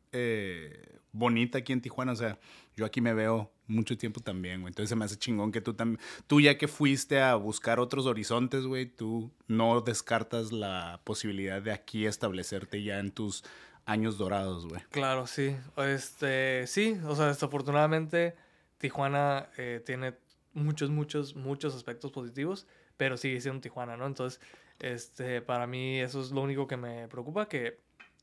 bonita 1.17 1.59
aquí 1.59 1.73
en 1.73 1.81
Tijuana, 1.81 2.13
o 2.13 2.17
sea, 2.17 2.39
yo 2.77 2.85
aquí 2.85 3.01
me 3.01 3.15
veo 3.15 3.51
mucho 3.67 3.97
tiempo 3.97 4.21
también, 4.21 4.61
güey. 4.61 4.71
Entonces 4.71 4.91
se 4.91 4.97
me 4.97 5.05
hace 5.05 5.17
chingón 5.17 5.53
que 5.53 5.61
tú 5.61 5.75
también, 5.75 6.01
tú 6.27 6.41
ya 6.41 6.57
que 6.59 6.69
fuiste 6.69 7.21
a 7.21 7.35
buscar 7.35 7.81
otros 7.81 8.07
horizontes, 8.07 8.65
güey, 8.65 8.87
tú 8.87 9.33
no 9.49 9.81
descartas 9.81 10.53
la 10.53 11.01
posibilidad 11.05 11.61
de 11.63 11.73
aquí 11.73 12.07
establecerte 12.07 12.83
ya 12.83 12.99
en 12.99 13.11
tus 13.11 13.45
años 13.87 14.19
dorados, 14.19 14.67
güey. 14.67 14.83
Claro, 14.91 15.27
sí. 15.27 15.57
Este, 15.77 16.67
sí, 16.67 16.99
o 17.05 17.15
sea, 17.17 17.27
desafortunadamente 17.27 18.37
Tijuana 18.79 19.49
eh, 19.57 19.83
tiene 19.85 20.15
muchos, 20.53 20.91
muchos, 20.91 21.35
muchos 21.35 21.75
aspectos 21.75 22.13
positivos, 22.13 22.67
pero 22.97 23.17
sigue 23.17 23.41
siendo 23.41 23.61
Tijuana, 23.61 23.97
¿no? 23.97 24.07
Entonces, 24.07 24.41
este, 24.79 25.41
para 25.41 25.67
mí 25.67 26.01
eso 26.01 26.21
es 26.21 26.31
lo 26.31 26.43
único 26.43 26.67
que 26.67 26.77
me 26.77 27.09
preocupa, 27.09 27.49
que 27.49 27.81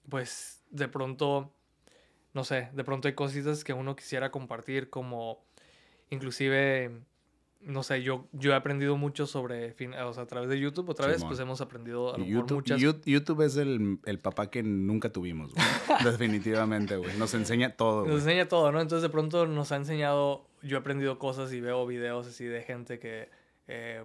pues 0.09 0.63
de 0.69 0.87
pronto 0.87 1.53
no 2.33 2.43
sé, 2.43 2.69
de 2.73 2.83
pronto 2.83 3.07
hay 3.07 3.13
cositas 3.13 3.63
que 3.63 3.73
uno 3.73 3.95
quisiera 3.95 4.31
compartir 4.31 4.89
como 4.89 5.43
inclusive 6.09 6.91
no 7.65 7.83
sé, 7.83 8.03
yo, 8.03 8.27
yo 8.33 8.51
he 8.51 8.55
aprendido 8.55 8.97
mucho 8.97 9.25
sobre, 9.25 9.75
o 10.03 10.13
sea, 10.13 10.23
a 10.23 10.27
través 10.27 10.49
de 10.49 10.59
YouTube, 10.59 10.89
otra 10.89 11.07
vez, 11.07 11.23
pues 11.23 11.39
hemos 11.39 11.61
aprendido 11.61 12.13
a 12.13 12.17
lo 12.17 12.25
YouTube, 12.25 12.57
muchas... 12.57 12.81
YouTube 13.05 13.41
es 13.41 13.57
el, 13.57 13.99
el, 14.05 14.19
papá 14.19 14.49
que 14.49 14.63
nunca 14.63 15.11
tuvimos, 15.11 15.53
güey. 15.53 15.65
Definitivamente, 16.03 16.97
güey. 16.97 17.17
Nos 17.17 17.33
enseña 17.33 17.75
todo, 17.75 18.05
Nos 18.05 18.21
enseña 18.21 18.47
todo, 18.47 18.71
¿no? 18.71 18.81
Entonces, 18.81 19.03
de 19.03 19.09
pronto 19.09 19.45
nos 19.47 19.71
ha 19.71 19.77
enseñado, 19.77 20.45
yo 20.61 20.77
he 20.77 20.79
aprendido 20.79 21.19
cosas 21.19 21.53
y 21.53 21.61
veo 21.61 21.85
videos 21.87 22.27
así 22.27 22.45
de 22.45 22.63
gente 22.63 22.99
que, 22.99 23.29
eh, 23.67 24.03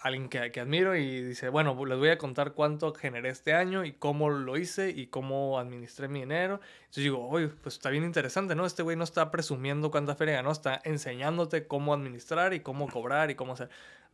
alguien 0.00 0.28
que, 0.28 0.50
que, 0.50 0.60
admiro 0.60 0.96
y 0.96 1.22
dice, 1.22 1.50
bueno, 1.50 1.76
les 1.84 1.98
voy 1.98 2.08
a 2.08 2.18
contar 2.18 2.52
cuánto 2.52 2.94
generé 2.94 3.28
este 3.28 3.52
año 3.52 3.84
y 3.84 3.92
cómo 3.92 4.30
lo 4.30 4.56
hice 4.56 4.90
y 4.90 5.08
cómo 5.08 5.58
administré 5.58 6.08
mi 6.08 6.20
dinero. 6.20 6.60
Entonces 6.80 7.04
digo, 7.04 7.28
oye, 7.28 7.48
pues 7.48 7.74
está 7.74 7.90
bien 7.90 8.04
interesante, 8.04 8.54
¿no? 8.54 8.64
Este 8.64 8.82
güey 8.82 8.96
no 8.96 9.04
está 9.04 9.30
presumiendo 9.30 9.90
cuánta 9.90 10.14
feria 10.14 10.36
ganó, 10.36 10.52
está 10.52 10.80
enseñándote 10.84 11.66
cómo 11.66 11.92
administrar 11.92 12.54
y 12.54 12.60
cómo 12.60 12.88
cobrar 12.88 13.30
y 13.30 13.34
cómo 13.34 13.52
hacer. 13.52 13.68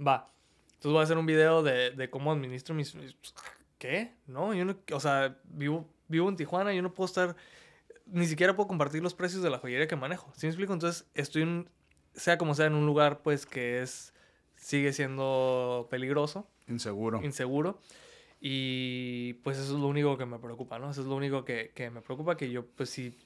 Va. 0.05 0.29
Entonces 0.67 0.93
voy 0.93 1.01
a 1.01 1.05
hacer 1.05 1.19
un 1.19 1.27
video 1.27 1.63
de, 1.63 1.93
de 1.93 2.11
cómo 2.11 2.33
administro 2.33 2.75
mis... 2.75 2.97
¿Qué? 3.79 4.13
No, 4.27 4.55
yo 4.55 4.65
no... 4.65 4.77
O 4.93 5.01
sea, 5.01 5.39
vivo, 5.45 5.89
vivo 6.09 6.29
en 6.29 6.37
Tijuana, 6.37 6.75
yo 6.75 6.83
no 6.83 6.93
puedo 6.93 7.07
estar... 7.07 7.37
Ni 8.07 8.27
siquiera 8.27 8.57
puedo 8.57 8.69
compartir 8.69 9.03
los 9.03 9.15
precios 9.15 9.43
de 9.43 9.51
la 9.51 9.59
joyería 9.59 9.87
que 9.87 9.97
manejo. 9.97 10.33
¿Sí 10.35 10.47
me 10.47 10.51
explico? 10.51 10.73
Entonces 10.73 11.09
estoy, 11.15 11.43
en, 11.43 11.69
sea 12.15 12.39
como 12.39 12.55
sea, 12.55 12.67
en 12.67 12.75
un 12.75 12.87
lugar 12.87 13.23
pues 13.23 13.47
que 13.47 13.83
es 13.83 14.13
sigue 14.57 14.93
siendo 14.93 15.87
peligroso. 15.91 16.49
Inseguro. 16.69 17.23
Inseguro. 17.23 17.81
Y 18.41 19.35
pues 19.45 19.59
eso 19.59 19.75
es 19.75 19.81
lo 19.81 19.87
único 19.87 20.19
que 20.19 20.27
me 20.27 20.39
preocupa, 20.39 20.79
¿no? 20.79 20.91
Eso 20.91 21.01
es 21.01 21.07
lo 21.07 21.17
único 21.17 21.45
que, 21.45 21.73
que 21.75 21.91
me 21.91 22.03
preocupa, 22.03 22.37
que 22.37 22.51
yo 22.51 22.67
pues 22.67 22.91
sí 22.91 23.17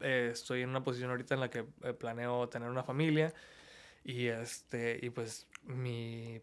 eh, 0.00 0.30
estoy 0.32 0.62
en 0.62 0.68
una 0.68 0.82
posición 0.82 1.10
ahorita 1.10 1.34
en 1.34 1.40
la 1.40 1.50
que 1.50 1.64
eh, 1.82 1.92
planeo 1.92 2.48
tener 2.48 2.68
una 2.68 2.82
familia 2.82 3.32
y, 4.04 4.26
este, 4.26 4.98
y 5.02 5.10
pues 5.10 5.46
mi, 5.64 6.40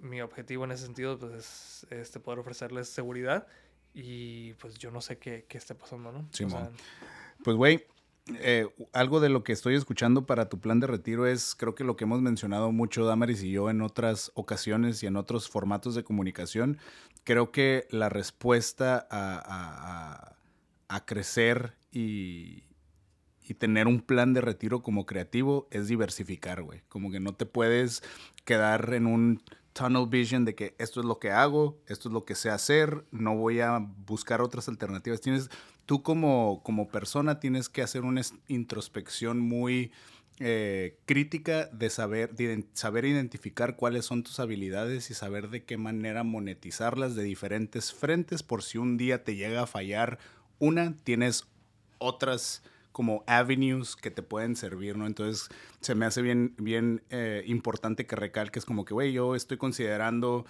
mi 0.00 0.20
objetivo 0.20 0.64
en 0.64 0.72
ese 0.72 0.84
sentido 0.84 1.18
pues 1.18 1.32
es 1.32 1.86
este, 1.90 2.20
poder 2.20 2.40
ofrecerles 2.40 2.88
seguridad 2.88 3.46
y 3.94 4.54
pues 4.54 4.78
yo 4.78 4.90
no 4.90 5.00
sé 5.00 5.18
qué, 5.18 5.44
qué 5.48 5.58
esté 5.58 5.74
pasando, 5.74 6.12
¿no? 6.12 6.28
Sí, 6.32 6.46
pues 7.42 7.56
güey, 7.56 7.86
eh, 8.40 8.68
algo 8.92 9.20
de 9.20 9.28
lo 9.28 9.42
que 9.44 9.52
estoy 9.52 9.74
escuchando 9.74 10.26
para 10.26 10.48
tu 10.48 10.60
plan 10.60 10.80
de 10.80 10.86
retiro 10.86 11.26
es, 11.26 11.54
creo 11.54 11.74
que 11.74 11.84
lo 11.84 11.96
que 11.96 12.04
hemos 12.04 12.20
mencionado 12.20 12.72
mucho 12.72 13.04
Damaris 13.04 13.42
y 13.42 13.50
yo 13.50 13.70
en 13.70 13.82
otras 13.82 14.32
ocasiones 14.34 15.02
y 15.02 15.06
en 15.06 15.16
otros 15.16 15.48
formatos 15.48 15.94
de 15.94 16.04
comunicación, 16.04 16.78
creo 17.24 17.52
que 17.52 17.86
la 17.90 18.08
respuesta 18.08 19.06
a, 19.10 20.36
a, 20.88 21.06
crecer 21.06 21.74
y, 21.92 22.64
y, 23.42 23.54
tener 23.54 23.86
un 23.86 24.00
plan 24.00 24.32
de 24.32 24.40
retiro 24.40 24.82
como 24.82 25.06
creativo 25.06 25.68
es 25.70 25.88
diversificar, 25.88 26.62
güey. 26.62 26.82
Como 26.88 27.10
que 27.10 27.20
no 27.20 27.34
te 27.34 27.46
puedes 27.46 28.02
quedar 28.44 28.92
en 28.94 29.06
un 29.06 29.42
tunnel 29.72 30.06
vision 30.08 30.44
de 30.44 30.54
que 30.54 30.74
esto 30.78 31.00
es 31.00 31.06
lo 31.06 31.18
que 31.18 31.30
hago, 31.30 31.80
esto 31.86 32.08
es 32.08 32.12
lo 32.12 32.24
que 32.24 32.34
sé 32.34 32.50
hacer, 32.50 33.04
no 33.10 33.36
voy 33.36 33.60
a 33.60 33.78
buscar 33.78 34.40
otras 34.40 34.68
alternativas. 34.68 35.20
Tienes, 35.20 35.50
tú 35.86 36.02
como, 36.02 36.62
como 36.62 36.88
persona 36.88 37.40
tienes 37.40 37.68
que 37.68 37.82
hacer 37.82 38.02
una 38.02 38.22
introspección 38.48 39.38
muy 39.40 39.92
eh, 40.42 40.96
crítica 41.04 41.66
de 41.66 41.90
saber, 41.90 42.34
de 42.34 42.64
saber 42.72 43.04
identificar 43.04 43.76
cuáles 43.76 44.06
son 44.06 44.22
tus 44.22 44.40
habilidades 44.40 45.10
y 45.10 45.14
saber 45.14 45.50
de 45.50 45.64
qué 45.64 45.76
manera 45.76 46.24
monetizarlas 46.24 47.14
de 47.14 47.24
diferentes 47.24 47.92
frentes. 47.92 48.42
Por 48.42 48.62
si 48.62 48.78
un 48.78 48.96
día 48.96 49.22
te 49.22 49.36
llega 49.36 49.62
a 49.62 49.66
fallar 49.66 50.18
una, 50.58 50.96
tienes 51.04 51.46
otras 51.98 52.62
como 52.92 53.24
avenues 53.26 53.96
que 53.96 54.10
te 54.10 54.22
pueden 54.22 54.56
servir, 54.56 54.96
¿no? 54.96 55.06
Entonces 55.06 55.48
se 55.80 55.94
me 55.94 56.06
hace 56.06 56.22
bien, 56.22 56.54
bien 56.58 57.02
eh, 57.10 57.42
importante 57.46 58.06
que 58.06 58.16
recalques 58.16 58.64
como 58.64 58.84
que, 58.84 58.94
güey, 58.94 59.12
yo 59.12 59.34
estoy 59.34 59.56
considerando 59.56 60.44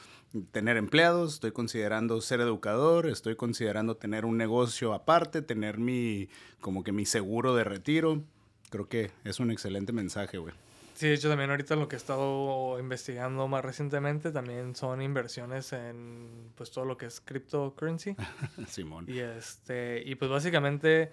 tener 0.53 0.77
empleados, 0.77 1.35
estoy 1.35 1.53
considerando 1.53 2.21
ser 2.21 2.41
educador, 2.41 3.07
estoy 3.07 3.37
considerando 3.37 3.97
tener 3.97 4.25
un 4.25 4.37
negocio 4.37 4.95
aparte, 4.95 5.43
tener 5.43 5.79
mi, 5.79 6.29
como 6.61 6.83
que 6.83 6.93
mi 6.93 7.05
seguro 7.05 7.55
de 7.55 7.65
retiro. 7.65 8.23
Creo 8.71 8.89
que 8.89 9.11
es 9.25 9.41
un 9.41 9.51
excelente 9.51 9.93
mensaje, 9.93 10.39
güey. 10.39 10.55
Sí, 11.01 11.09
de 11.09 11.15
hecho 11.15 11.31
también 11.31 11.49
ahorita 11.49 11.77
lo 11.77 11.89
que 11.89 11.97
he 11.97 11.99
estado 11.99 12.79
investigando 12.79 13.49
más 13.49 13.65
recientemente 13.65 14.33
también 14.33 14.77
son 14.77 15.01
inversiones 15.01 15.73
en 15.73 16.53
pues 16.57 16.71
todo 16.71 16.85
lo 16.85 16.99
que 16.99 17.07
es 17.07 17.23
cryptocurrency. 17.23 18.17
Simón. 18.69 19.07
Y 19.09 19.21
este 19.21 20.03
y 20.05 20.15
pues 20.17 20.31
básicamente 20.31 21.11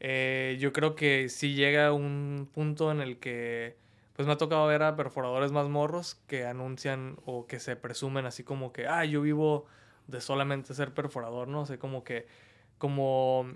eh, 0.00 0.56
yo 0.60 0.72
creo 0.72 0.94
que 0.94 1.28
sí 1.28 1.54
llega 1.54 1.92
un 1.92 2.48
punto 2.52 2.90
en 2.90 3.00
el 3.00 3.18
que 3.18 3.76
pues 4.14 4.26
me 4.26 4.32
ha 4.32 4.36
tocado 4.36 4.66
ver 4.66 4.82
a 4.82 4.96
perforadores 4.96 5.52
más 5.52 5.68
morros 5.68 6.16
que 6.26 6.44
anuncian 6.44 7.16
o 7.24 7.46
que 7.46 7.60
se 7.60 7.76
presumen 7.76 8.26
así 8.26 8.42
como 8.42 8.72
que, 8.72 8.88
ah, 8.88 9.04
yo 9.04 9.22
vivo 9.22 9.66
de 10.08 10.20
solamente 10.20 10.74
ser 10.74 10.92
perforador, 10.92 11.46
¿no? 11.46 11.60
O 11.60 11.66
sea, 11.66 11.78
como 11.78 12.02
que, 12.02 12.26
como, 12.78 13.46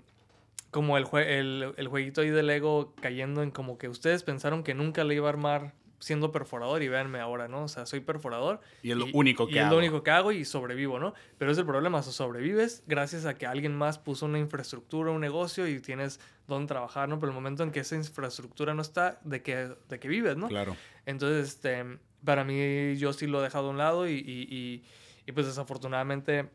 como 0.71 0.97
el, 0.97 1.05
el, 1.17 1.73
el 1.75 1.87
jueguito 1.89 2.21
ahí 2.21 2.29
del 2.29 2.49
ego 2.49 2.93
cayendo 3.01 3.43
en 3.43 3.51
como 3.51 3.77
que 3.77 3.89
ustedes 3.89 4.23
pensaron 4.23 4.63
que 4.63 4.73
nunca 4.73 5.03
le 5.03 5.15
iba 5.15 5.27
a 5.27 5.31
armar 5.31 5.73
siendo 6.03 6.33
perforador 6.33 6.83
y 6.83 6.89
véanme 6.89 7.19
ahora, 7.21 7.47
¿no? 7.47 7.63
O 7.63 7.67
sea, 7.69 7.85
soy 7.85 8.01
perforador. 8.01 8.59
Y 8.81 8.91
es 8.91 8.97
lo 8.97 9.05
único 9.13 9.47
que 9.47 9.53
y 9.53 9.57
hago. 9.57 9.67
es 9.67 9.71
lo 9.71 9.77
único 9.77 10.03
que 10.03 10.11
hago 10.11 10.33
y 10.33 10.43
sobrevivo, 10.43 10.99
¿no? 10.99 11.13
Pero 11.37 11.51
es 11.51 11.57
el 11.57 11.65
problema, 11.65 11.99
o 11.99 12.03
sobrevives 12.03 12.83
gracias 12.87 13.25
a 13.25 13.35
que 13.35 13.45
alguien 13.45 13.73
más 13.73 13.99
puso 13.99 14.25
una 14.25 14.37
infraestructura, 14.37 15.11
un 15.11 15.21
negocio 15.21 15.65
y 15.65 15.79
tienes 15.79 16.19
dónde 16.47 16.67
trabajar, 16.67 17.09
¿no? 17.09 17.19
Pero 17.19 17.31
el 17.31 17.35
momento 17.35 17.63
en 17.63 17.71
que 17.71 17.81
esa 17.81 17.95
infraestructura 17.95 18.73
no 18.73 18.81
está, 18.81 19.19
de 19.23 19.41
que, 19.41 19.75
de 19.89 19.99
que 19.99 20.07
vives, 20.07 20.37
¿no? 20.37 20.47
Claro. 20.47 20.75
Entonces, 21.05 21.49
este, 21.49 21.99
para 22.23 22.43
mí 22.43 22.95
yo 22.97 23.13
sí 23.13 23.27
lo 23.27 23.39
he 23.39 23.43
dejado 23.43 23.67
a 23.67 23.69
un 23.71 23.77
lado 23.77 24.07
y, 24.07 24.13
y, 24.13 24.83
y, 25.25 25.31
pues 25.31 25.45
desafortunadamente... 25.47 26.49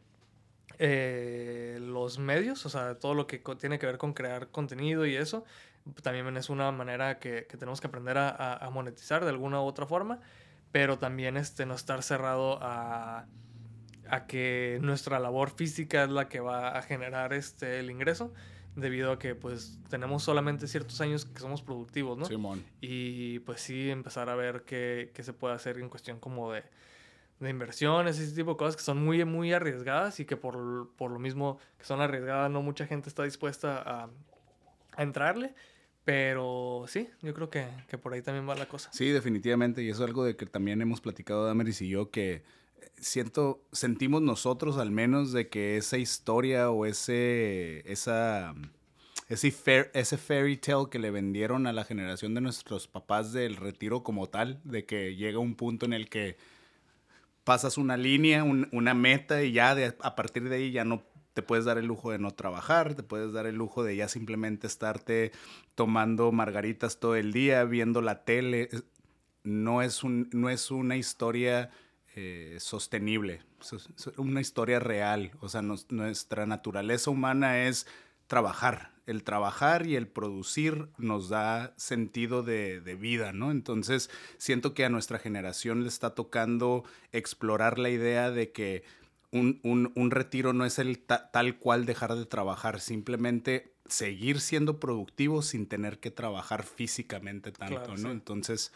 Eh, 0.80 1.78
los 1.80 2.20
medios, 2.20 2.64
o 2.64 2.68
sea, 2.68 2.98
todo 3.00 3.14
lo 3.14 3.26
que 3.26 3.42
tiene 3.58 3.80
que 3.80 3.86
ver 3.86 3.98
con 3.98 4.12
crear 4.12 4.48
contenido 4.48 5.06
y 5.06 5.16
eso, 5.16 5.44
también 6.02 6.36
es 6.36 6.50
una 6.50 6.70
manera 6.72 7.18
que, 7.18 7.46
que 7.46 7.56
tenemos 7.56 7.80
que 7.80 7.86
aprender 7.86 8.18
a, 8.18 8.54
a, 8.54 8.70
monetizar 8.70 9.24
de 9.24 9.30
alguna 9.30 9.60
u 9.60 9.64
otra 9.64 9.86
forma, 9.86 10.20
pero 10.72 10.98
también 10.98 11.36
este, 11.36 11.66
no 11.66 11.74
estar 11.74 12.02
cerrado 12.02 12.58
a, 12.62 13.26
a, 14.08 14.26
que 14.26 14.78
nuestra 14.82 15.18
labor 15.18 15.50
física 15.50 16.04
es 16.04 16.10
la 16.10 16.28
que 16.28 16.40
va 16.40 16.76
a 16.76 16.82
generar 16.82 17.32
este, 17.32 17.80
el 17.80 17.90
ingreso, 17.90 18.32
debido 18.80 19.12
a 19.12 19.18
que 19.18 19.34
pues 19.34 19.78
tenemos 19.88 20.22
solamente 20.22 20.66
ciertos 20.66 21.00
años 21.00 21.24
que 21.24 21.40
somos 21.40 21.62
productivos, 21.62 22.16
¿no? 22.16 22.24
Simón. 22.24 22.64
Y 22.80 23.40
pues 23.40 23.60
sí, 23.60 23.90
empezar 23.90 24.28
a 24.28 24.34
ver 24.34 24.62
qué, 24.64 25.10
qué 25.14 25.22
se 25.22 25.32
puede 25.32 25.54
hacer 25.54 25.78
en 25.78 25.88
cuestión 25.88 26.18
como 26.20 26.52
de, 26.52 26.62
de 27.40 27.50
inversiones, 27.50 28.18
ese 28.18 28.34
tipo 28.34 28.52
de 28.52 28.56
cosas 28.56 28.76
que 28.76 28.82
son 28.82 29.04
muy, 29.04 29.24
muy 29.24 29.52
arriesgadas 29.52 30.20
y 30.20 30.24
que 30.24 30.36
por, 30.36 30.90
por 30.96 31.10
lo 31.10 31.18
mismo 31.18 31.58
que 31.78 31.84
son 31.84 32.00
arriesgadas 32.00 32.50
no 32.50 32.62
mucha 32.62 32.86
gente 32.86 33.08
está 33.08 33.24
dispuesta 33.24 33.78
a, 33.78 34.10
a 34.96 35.02
entrarle. 35.02 35.54
Pero 36.04 36.86
sí, 36.88 37.10
yo 37.20 37.34
creo 37.34 37.50
que, 37.50 37.68
que, 37.86 37.98
por 37.98 38.14
ahí 38.14 38.22
también 38.22 38.48
va 38.48 38.54
la 38.54 38.66
cosa. 38.66 38.88
Sí, 38.94 39.10
definitivamente. 39.10 39.82
Y 39.82 39.90
eso 39.90 40.04
es 40.04 40.08
algo 40.08 40.24
de 40.24 40.36
que 40.36 40.46
también 40.46 40.80
hemos 40.80 41.02
platicado 41.02 41.44
Damaris 41.44 41.82
y 41.82 41.88
yo, 41.90 42.10
que 42.10 42.44
siento, 42.98 43.62
sentimos 43.72 44.22
nosotros 44.22 44.78
al 44.78 44.90
menos 44.90 45.32
de 45.32 45.48
que 45.48 45.76
esa 45.76 45.98
historia 45.98 46.70
o 46.70 46.86
ese, 46.86 47.90
esa, 47.90 48.54
ese, 49.28 49.50
fair, 49.50 49.90
ese 49.94 50.16
fairy 50.16 50.56
tale 50.56 50.88
que 50.90 50.98
le 50.98 51.10
vendieron 51.10 51.66
a 51.66 51.72
la 51.72 51.84
generación 51.84 52.34
de 52.34 52.40
nuestros 52.40 52.86
papás 52.88 53.32
del 53.32 53.56
retiro 53.56 54.02
como 54.02 54.28
tal, 54.28 54.60
de 54.64 54.84
que 54.86 55.16
llega 55.16 55.38
un 55.38 55.54
punto 55.54 55.86
en 55.86 55.92
el 55.92 56.08
que 56.08 56.36
pasas 57.44 57.78
una 57.78 57.96
línea, 57.96 58.44
un, 58.44 58.68
una 58.72 58.94
meta 58.94 59.42
y 59.42 59.52
ya 59.52 59.74
de, 59.74 59.94
a 60.00 60.14
partir 60.14 60.48
de 60.48 60.56
ahí 60.56 60.70
ya 60.70 60.84
no 60.84 61.02
te 61.38 61.42
puedes 61.42 61.64
dar 61.64 61.78
el 61.78 61.86
lujo 61.86 62.10
de 62.10 62.18
no 62.18 62.32
trabajar, 62.32 62.94
te 62.94 63.04
puedes 63.04 63.32
dar 63.32 63.46
el 63.46 63.54
lujo 63.54 63.84
de 63.84 63.94
ya 63.94 64.08
simplemente 64.08 64.66
estarte 64.66 65.30
tomando 65.76 66.32
margaritas 66.32 66.98
todo 66.98 67.14
el 67.14 67.32
día, 67.32 67.62
viendo 67.62 68.02
la 68.02 68.24
tele. 68.24 68.68
No 69.44 69.82
es, 69.82 70.02
un, 70.02 70.28
no 70.32 70.50
es 70.50 70.72
una 70.72 70.96
historia 70.96 71.70
eh, 72.16 72.56
sostenible, 72.58 73.42
una 74.16 74.40
historia 74.40 74.78
real. 74.78 75.32
O 75.40 75.48
sea, 75.48 75.62
nos, 75.62 75.90
nuestra 75.90 76.46
naturaleza 76.46 77.10
humana 77.10 77.66
es 77.66 77.86
trabajar. 78.26 78.92
El 79.06 79.24
trabajar 79.24 79.86
y 79.86 79.96
el 79.96 80.06
producir 80.06 80.88
nos 80.98 81.30
da 81.30 81.72
sentido 81.76 82.42
de, 82.42 82.80
de, 82.80 82.94
vida, 82.94 83.32
¿no? 83.32 83.50
Entonces, 83.50 84.10
siento 84.36 84.74
que 84.74 84.84
a 84.84 84.90
nuestra 84.90 85.18
generación 85.18 85.82
le 85.82 85.88
está 85.88 86.14
tocando 86.14 86.84
explorar 87.12 87.78
la 87.78 87.88
idea 87.88 88.30
de 88.30 88.52
que 88.52 88.84
un, 89.30 89.60
un, 89.62 89.92
un 89.94 90.10
retiro 90.10 90.52
no 90.52 90.66
es 90.66 90.78
el 90.78 90.98
ta, 90.98 91.30
tal 91.30 91.58
cual 91.58 91.86
dejar 91.86 92.14
de 92.16 92.26
trabajar, 92.26 92.80
simplemente 92.80 93.72
seguir 93.86 94.40
siendo 94.40 94.78
productivo 94.78 95.42
sin 95.42 95.66
tener 95.66 95.98
que 95.98 96.10
trabajar 96.10 96.64
físicamente 96.64 97.52
tanto, 97.52 97.76
claro, 97.76 97.96
¿no? 97.96 98.08
Sí. 98.08 98.12
Entonces, 98.12 98.72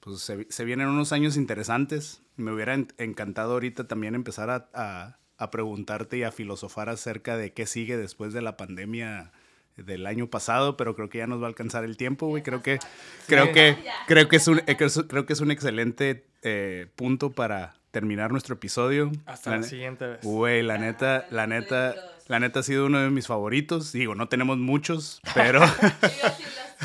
pues 0.00 0.20
se, 0.20 0.46
se, 0.50 0.64
vienen 0.64 0.88
unos 0.88 1.12
años 1.12 1.36
interesantes. 1.36 2.22
Me 2.36 2.52
hubiera 2.52 2.74
en, 2.74 2.88
encantado 2.98 3.52
ahorita 3.52 3.86
también 3.86 4.14
empezar 4.14 4.50
a, 4.50 4.68
a, 4.74 5.18
a, 5.36 5.50
preguntarte 5.50 6.18
y 6.18 6.22
a 6.22 6.32
filosofar 6.32 6.88
acerca 6.88 7.36
de 7.36 7.52
qué 7.52 7.66
sigue 7.66 7.96
después 7.96 8.32
de 8.32 8.42
la 8.42 8.56
pandemia 8.56 9.32
del 9.76 10.06
año 10.06 10.28
pasado, 10.28 10.76
pero 10.76 10.94
creo 10.94 11.08
que 11.08 11.18
ya 11.18 11.26
nos 11.26 11.40
va 11.40 11.44
a 11.44 11.48
alcanzar 11.48 11.84
el 11.84 11.96
tiempo, 11.96 12.28
güey. 12.28 12.42
Creo 12.42 12.62
que, 12.62 12.78
sí. 12.78 12.88
creo 13.26 13.52
que, 13.52 13.76
creo 14.06 14.28
que 14.28 14.36
es 14.36 14.48
un, 14.48 14.58
creo 14.58 15.26
que 15.26 15.32
es 15.32 15.40
un 15.40 15.50
excelente 15.50 16.26
eh, 16.42 16.86
punto 16.96 17.30
para 17.30 17.74
terminar 17.90 18.30
nuestro 18.30 18.54
episodio. 18.54 19.10
Hasta 19.26 19.50
la, 19.50 19.56
la 19.58 19.62
siguiente 19.62 20.06
vez. 20.06 20.20
Güey, 20.22 20.62
la 20.62 20.78
neta, 20.78 21.26
la 21.30 21.46
neta, 21.46 21.94
la 22.28 22.40
neta 22.40 22.60
ha 22.60 22.62
sido 22.62 22.86
uno 22.86 23.00
de 23.00 23.10
mis 23.10 23.26
favoritos. 23.26 23.92
Digo, 23.92 24.14
no 24.14 24.28
tenemos 24.28 24.58
muchos, 24.58 25.20
pero. 25.34 25.60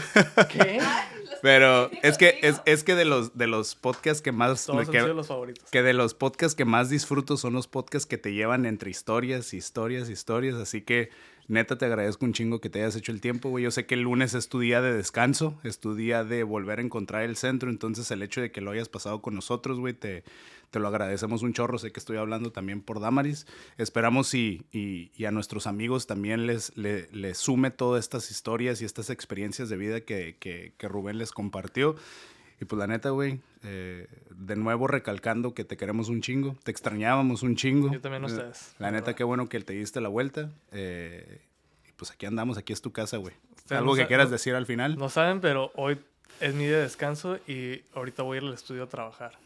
¿Qué? 0.50 0.80
Pero 1.46 1.92
es 2.02 2.18
que, 2.18 2.40
es, 2.42 2.60
es 2.66 2.84
que 2.84 2.96
de 2.96 3.06
los, 3.06 3.38
de 3.38 3.46
los 3.46 3.76
podcasts 3.76 4.24
que 4.24 4.32
más... 4.32 4.66
Todos 4.66 4.90
que, 4.90 4.98
han 4.98 5.04
sido 5.04 5.14
los 5.14 5.28
favoritos. 5.28 5.70
Que 5.70 5.84
de 5.84 5.94
los 5.94 6.16
podcasts 6.16 6.56
que 6.56 6.66
más 6.66 6.90
disfruto 6.90 7.38
son 7.38 7.54
los 7.54 7.68
podcasts 7.68 8.08
que 8.08 8.18
te 8.18 8.34
llevan 8.34 8.66
entre 8.66 8.90
historias, 8.90 9.54
historias, 9.54 10.10
historias. 10.10 10.56
Así 10.56 10.82
que 10.82 11.12
neta 11.48 11.78
te 11.78 11.86
agradezco 11.86 12.26
un 12.26 12.34
chingo 12.34 12.60
que 12.60 12.70
te 12.70 12.80
hayas 12.82 12.96
hecho 12.96 13.12
el 13.12 13.22
tiempo, 13.22 13.50
güey. 13.50 13.64
Yo 13.64 13.72
sé 13.72 13.86
que 13.86 13.96
el 13.96 14.02
lunes 14.02 14.34
es 14.34 14.50
tu 14.50 14.60
día 14.60 14.82
de 14.82 14.94
descanso, 14.94 15.60
es 15.64 15.80
tu 15.80 15.96
día 15.96 16.24
de 16.24 16.44
volver 16.44 16.80
a 16.80 16.82
encontrar 16.82 17.24
el 17.24 17.36
centro. 17.36 17.70
Entonces 17.70 18.10
el 18.12 18.24
hecho 18.24 18.42
de 18.42 18.52
que 18.52 18.62
lo 18.62 18.72
hayas 18.72 18.90
pasado 18.90 19.22
con 19.22 19.36
nosotros, 19.36 19.80
güey, 19.80 19.94
te, 19.94 20.24
te 20.72 20.80
lo 20.80 20.88
agradecemos 20.88 21.44
un 21.44 21.54
chorro. 21.54 21.78
Sé 21.78 21.92
que 21.92 22.00
estoy 22.00 22.18
hablando 22.18 22.52
también 22.52 22.82
por 22.82 23.00
Damaris. 23.00 23.48
Esperamos 23.78 24.34
y, 24.34 24.66
y, 24.72 25.26
a 25.26 25.32
nuestros 25.32 25.68
amigos 25.68 26.08
también 26.08 26.48
les, 26.48 26.76
les, 26.78 27.12
les, 27.14 27.38
sume 27.38 27.72
todas 27.72 28.04
estas 28.04 28.32
historias 28.32 28.82
y 28.82 28.86
estas 28.86 29.10
experiencias 29.10 29.70
de 29.70 29.78
vida 29.78 30.02
que, 30.02 30.38
que, 30.40 30.74
que 30.78 30.88
Rubén 30.88 31.18
les 31.18 31.32
compartió. 31.32 31.96
Y 32.60 32.66
pues 32.66 32.80
la 32.80 32.88
neta, 32.88 33.10
güey, 33.10 33.42
eh, 33.64 34.08
de 34.30 34.56
nuevo 34.56 34.88
recalcando 34.88 35.54
que 35.54 35.66
te 35.66 35.76
queremos 35.76 36.08
un 36.10 36.22
chingo, 36.22 36.56
te 36.64 36.72
extrañábamos 36.72 37.44
un 37.44 37.56
chingo. 37.56 37.92
Yo 37.92 38.00
también 38.00 38.24
a 38.24 38.28
ustedes. 38.28 38.76
La, 38.80 38.92
neta, 38.92 39.14
qué 39.16 39.24
bueno 39.24 39.50
que 39.50 39.60
te 39.60 39.74
diste 39.74 40.00
la 40.00 40.10
vuelta. 40.10 40.52
Eh, 40.72 41.42
y 41.88 41.92
pues 41.94 42.12
aquí 42.12 42.26
andamos, 42.26 42.58
aquí 42.58 42.72
es 42.72 42.82
tu 42.82 42.92
casa, 42.92 43.18
güey. 43.18 43.34
¿Algo 43.70 43.92
no 43.92 43.96
que 43.96 44.08
quieras 44.08 44.28
no, 44.28 44.34
decir 44.34 44.56
al 44.56 44.66
final? 44.66 44.98
No 44.98 45.10
saben, 45.10 45.42
pero 45.42 45.72
hoy 45.76 46.00
es 46.40 46.54
mi 46.54 46.66
día 46.66 46.78
de 46.78 46.84
descanso 46.84 47.40
y 47.48 47.84
ahorita 47.94 48.24
voy 48.24 48.38
a 48.38 48.42
ir 48.42 48.48
al 48.48 48.54
estudio 48.54 48.84
a 48.84 48.90
trabajar. 48.90 49.38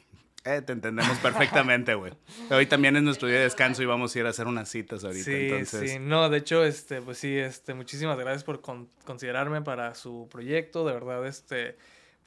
Eh, 0.45 0.61
te 0.61 0.71
entendemos 0.71 1.17
perfectamente, 1.19 1.95
güey. 1.95 2.13
Hoy 2.49 2.65
también 2.65 2.95
es 2.95 3.03
nuestro 3.03 3.27
día 3.27 3.37
de 3.37 3.43
descanso 3.43 3.83
y 3.83 3.85
vamos 3.85 4.15
a 4.15 4.19
ir 4.19 4.25
a 4.25 4.29
hacer 4.29 4.47
unas 4.47 4.69
citas 4.69 5.03
ahorita. 5.03 5.25
Sí, 5.25 5.33
entonces... 5.33 5.91
sí. 5.91 5.99
No, 5.99 6.29
de 6.29 6.37
hecho, 6.37 6.63
este, 6.63 7.01
pues 7.01 7.17
sí, 7.17 7.37
este, 7.37 7.73
muchísimas 7.73 8.17
gracias 8.17 8.43
por 8.43 8.61
con 8.61 8.89
considerarme 9.03 9.61
para 9.61 9.95
su 9.95 10.27
proyecto. 10.31 10.85
De 10.85 10.93
verdad, 10.93 11.25
este, 11.27 11.77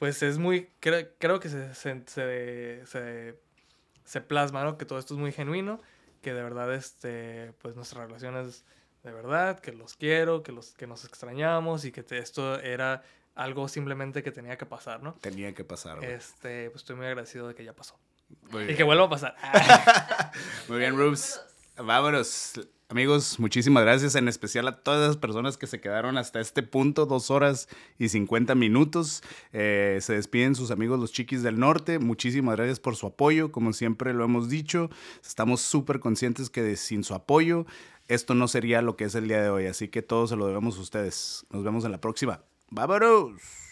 pues 0.03 0.21
es 0.21 0.37
muy, 0.37 0.69
creo, 0.81 1.07
creo 1.17 1.39
que 1.39 1.47
se, 1.47 1.73
se, 1.73 2.03
se, 2.07 2.85
se, 2.85 3.39
se 4.03 4.19
plasma, 4.19 4.61
¿no? 4.65 4.77
Que 4.77 4.83
todo 4.83 4.99
esto 4.99 5.13
es 5.13 5.19
muy 5.21 5.31
genuino, 5.31 5.79
que 6.21 6.33
de 6.33 6.43
verdad, 6.43 6.73
este, 6.73 7.53
pues 7.61 7.77
nuestra 7.77 8.05
relación 8.05 8.35
es 8.35 8.65
de 9.03 9.13
verdad, 9.13 9.61
que 9.61 9.71
los 9.71 9.95
quiero, 9.95 10.43
que, 10.43 10.51
los, 10.51 10.73
que 10.73 10.87
nos 10.87 11.05
extrañamos 11.05 11.85
y 11.85 11.93
que 11.93 12.03
te, 12.03 12.17
esto 12.17 12.59
era 12.59 13.01
algo 13.33 13.69
simplemente 13.69 14.23
que 14.23 14.33
tenía 14.33 14.57
que 14.57 14.65
pasar, 14.65 15.01
¿no? 15.01 15.13
Tenía 15.21 15.53
que 15.53 15.63
pasar. 15.63 15.99
Güey. 15.99 16.11
Este, 16.11 16.69
pues 16.69 16.81
estoy 16.81 16.97
muy 16.97 17.05
agradecido 17.05 17.47
de 17.47 17.55
que 17.55 17.63
ya 17.63 17.73
pasó. 17.73 17.97
Muy 18.51 18.63
y 18.63 18.65
bien. 18.65 18.75
que 18.75 18.83
vuelva 18.83 19.05
a 19.05 19.09
pasar. 19.09 19.37
muy 20.67 20.79
bien, 20.79 20.97
Rubes. 20.97 21.41
Vámonos. 21.77 22.59
Amigos, 22.93 23.39
muchísimas 23.39 23.81
gracias, 23.81 24.13
en 24.13 24.27
especial 24.27 24.67
a 24.67 24.83
todas 24.83 25.07
las 25.07 25.17
personas 25.17 25.57
que 25.57 25.65
se 25.65 25.81
quedaron 25.81 26.15
hasta 26.19 26.39
este 26.39 26.61
punto, 26.61 27.07
dos 27.07 27.31
horas 27.31 27.67
y 27.97 28.09
50 28.09 28.53
minutos. 28.53 29.23
Eh, 29.51 29.97
se 29.99 30.13
despiden 30.13 30.53
sus 30.53 30.69
amigos 30.69 30.99
los 30.99 31.11
Chiquis 31.11 31.41
del 31.41 31.57
Norte. 31.57 31.97
Muchísimas 31.97 32.55
gracias 32.55 32.79
por 32.79 32.95
su 32.95 33.07
apoyo, 33.07 33.51
como 33.51 33.73
siempre 33.73 34.13
lo 34.13 34.23
hemos 34.23 34.47
dicho. 34.47 34.91
Estamos 35.25 35.61
súper 35.61 36.01
conscientes 36.01 36.51
que 36.51 36.75
sin 36.75 37.03
su 37.03 37.15
apoyo 37.15 37.65
esto 38.07 38.35
no 38.35 38.47
sería 38.47 38.83
lo 38.83 38.95
que 38.95 39.05
es 39.05 39.15
el 39.15 39.27
día 39.27 39.41
de 39.41 39.49
hoy, 39.49 39.65
así 39.65 39.87
que 39.87 40.03
todo 40.03 40.27
se 40.27 40.35
lo 40.35 40.45
debemos 40.45 40.77
a 40.77 40.81
ustedes. 40.81 41.47
Nos 41.49 41.63
vemos 41.63 41.85
en 41.85 41.93
la 41.93 41.99
próxima. 41.99 42.41
¡Vámonos! 42.69 43.62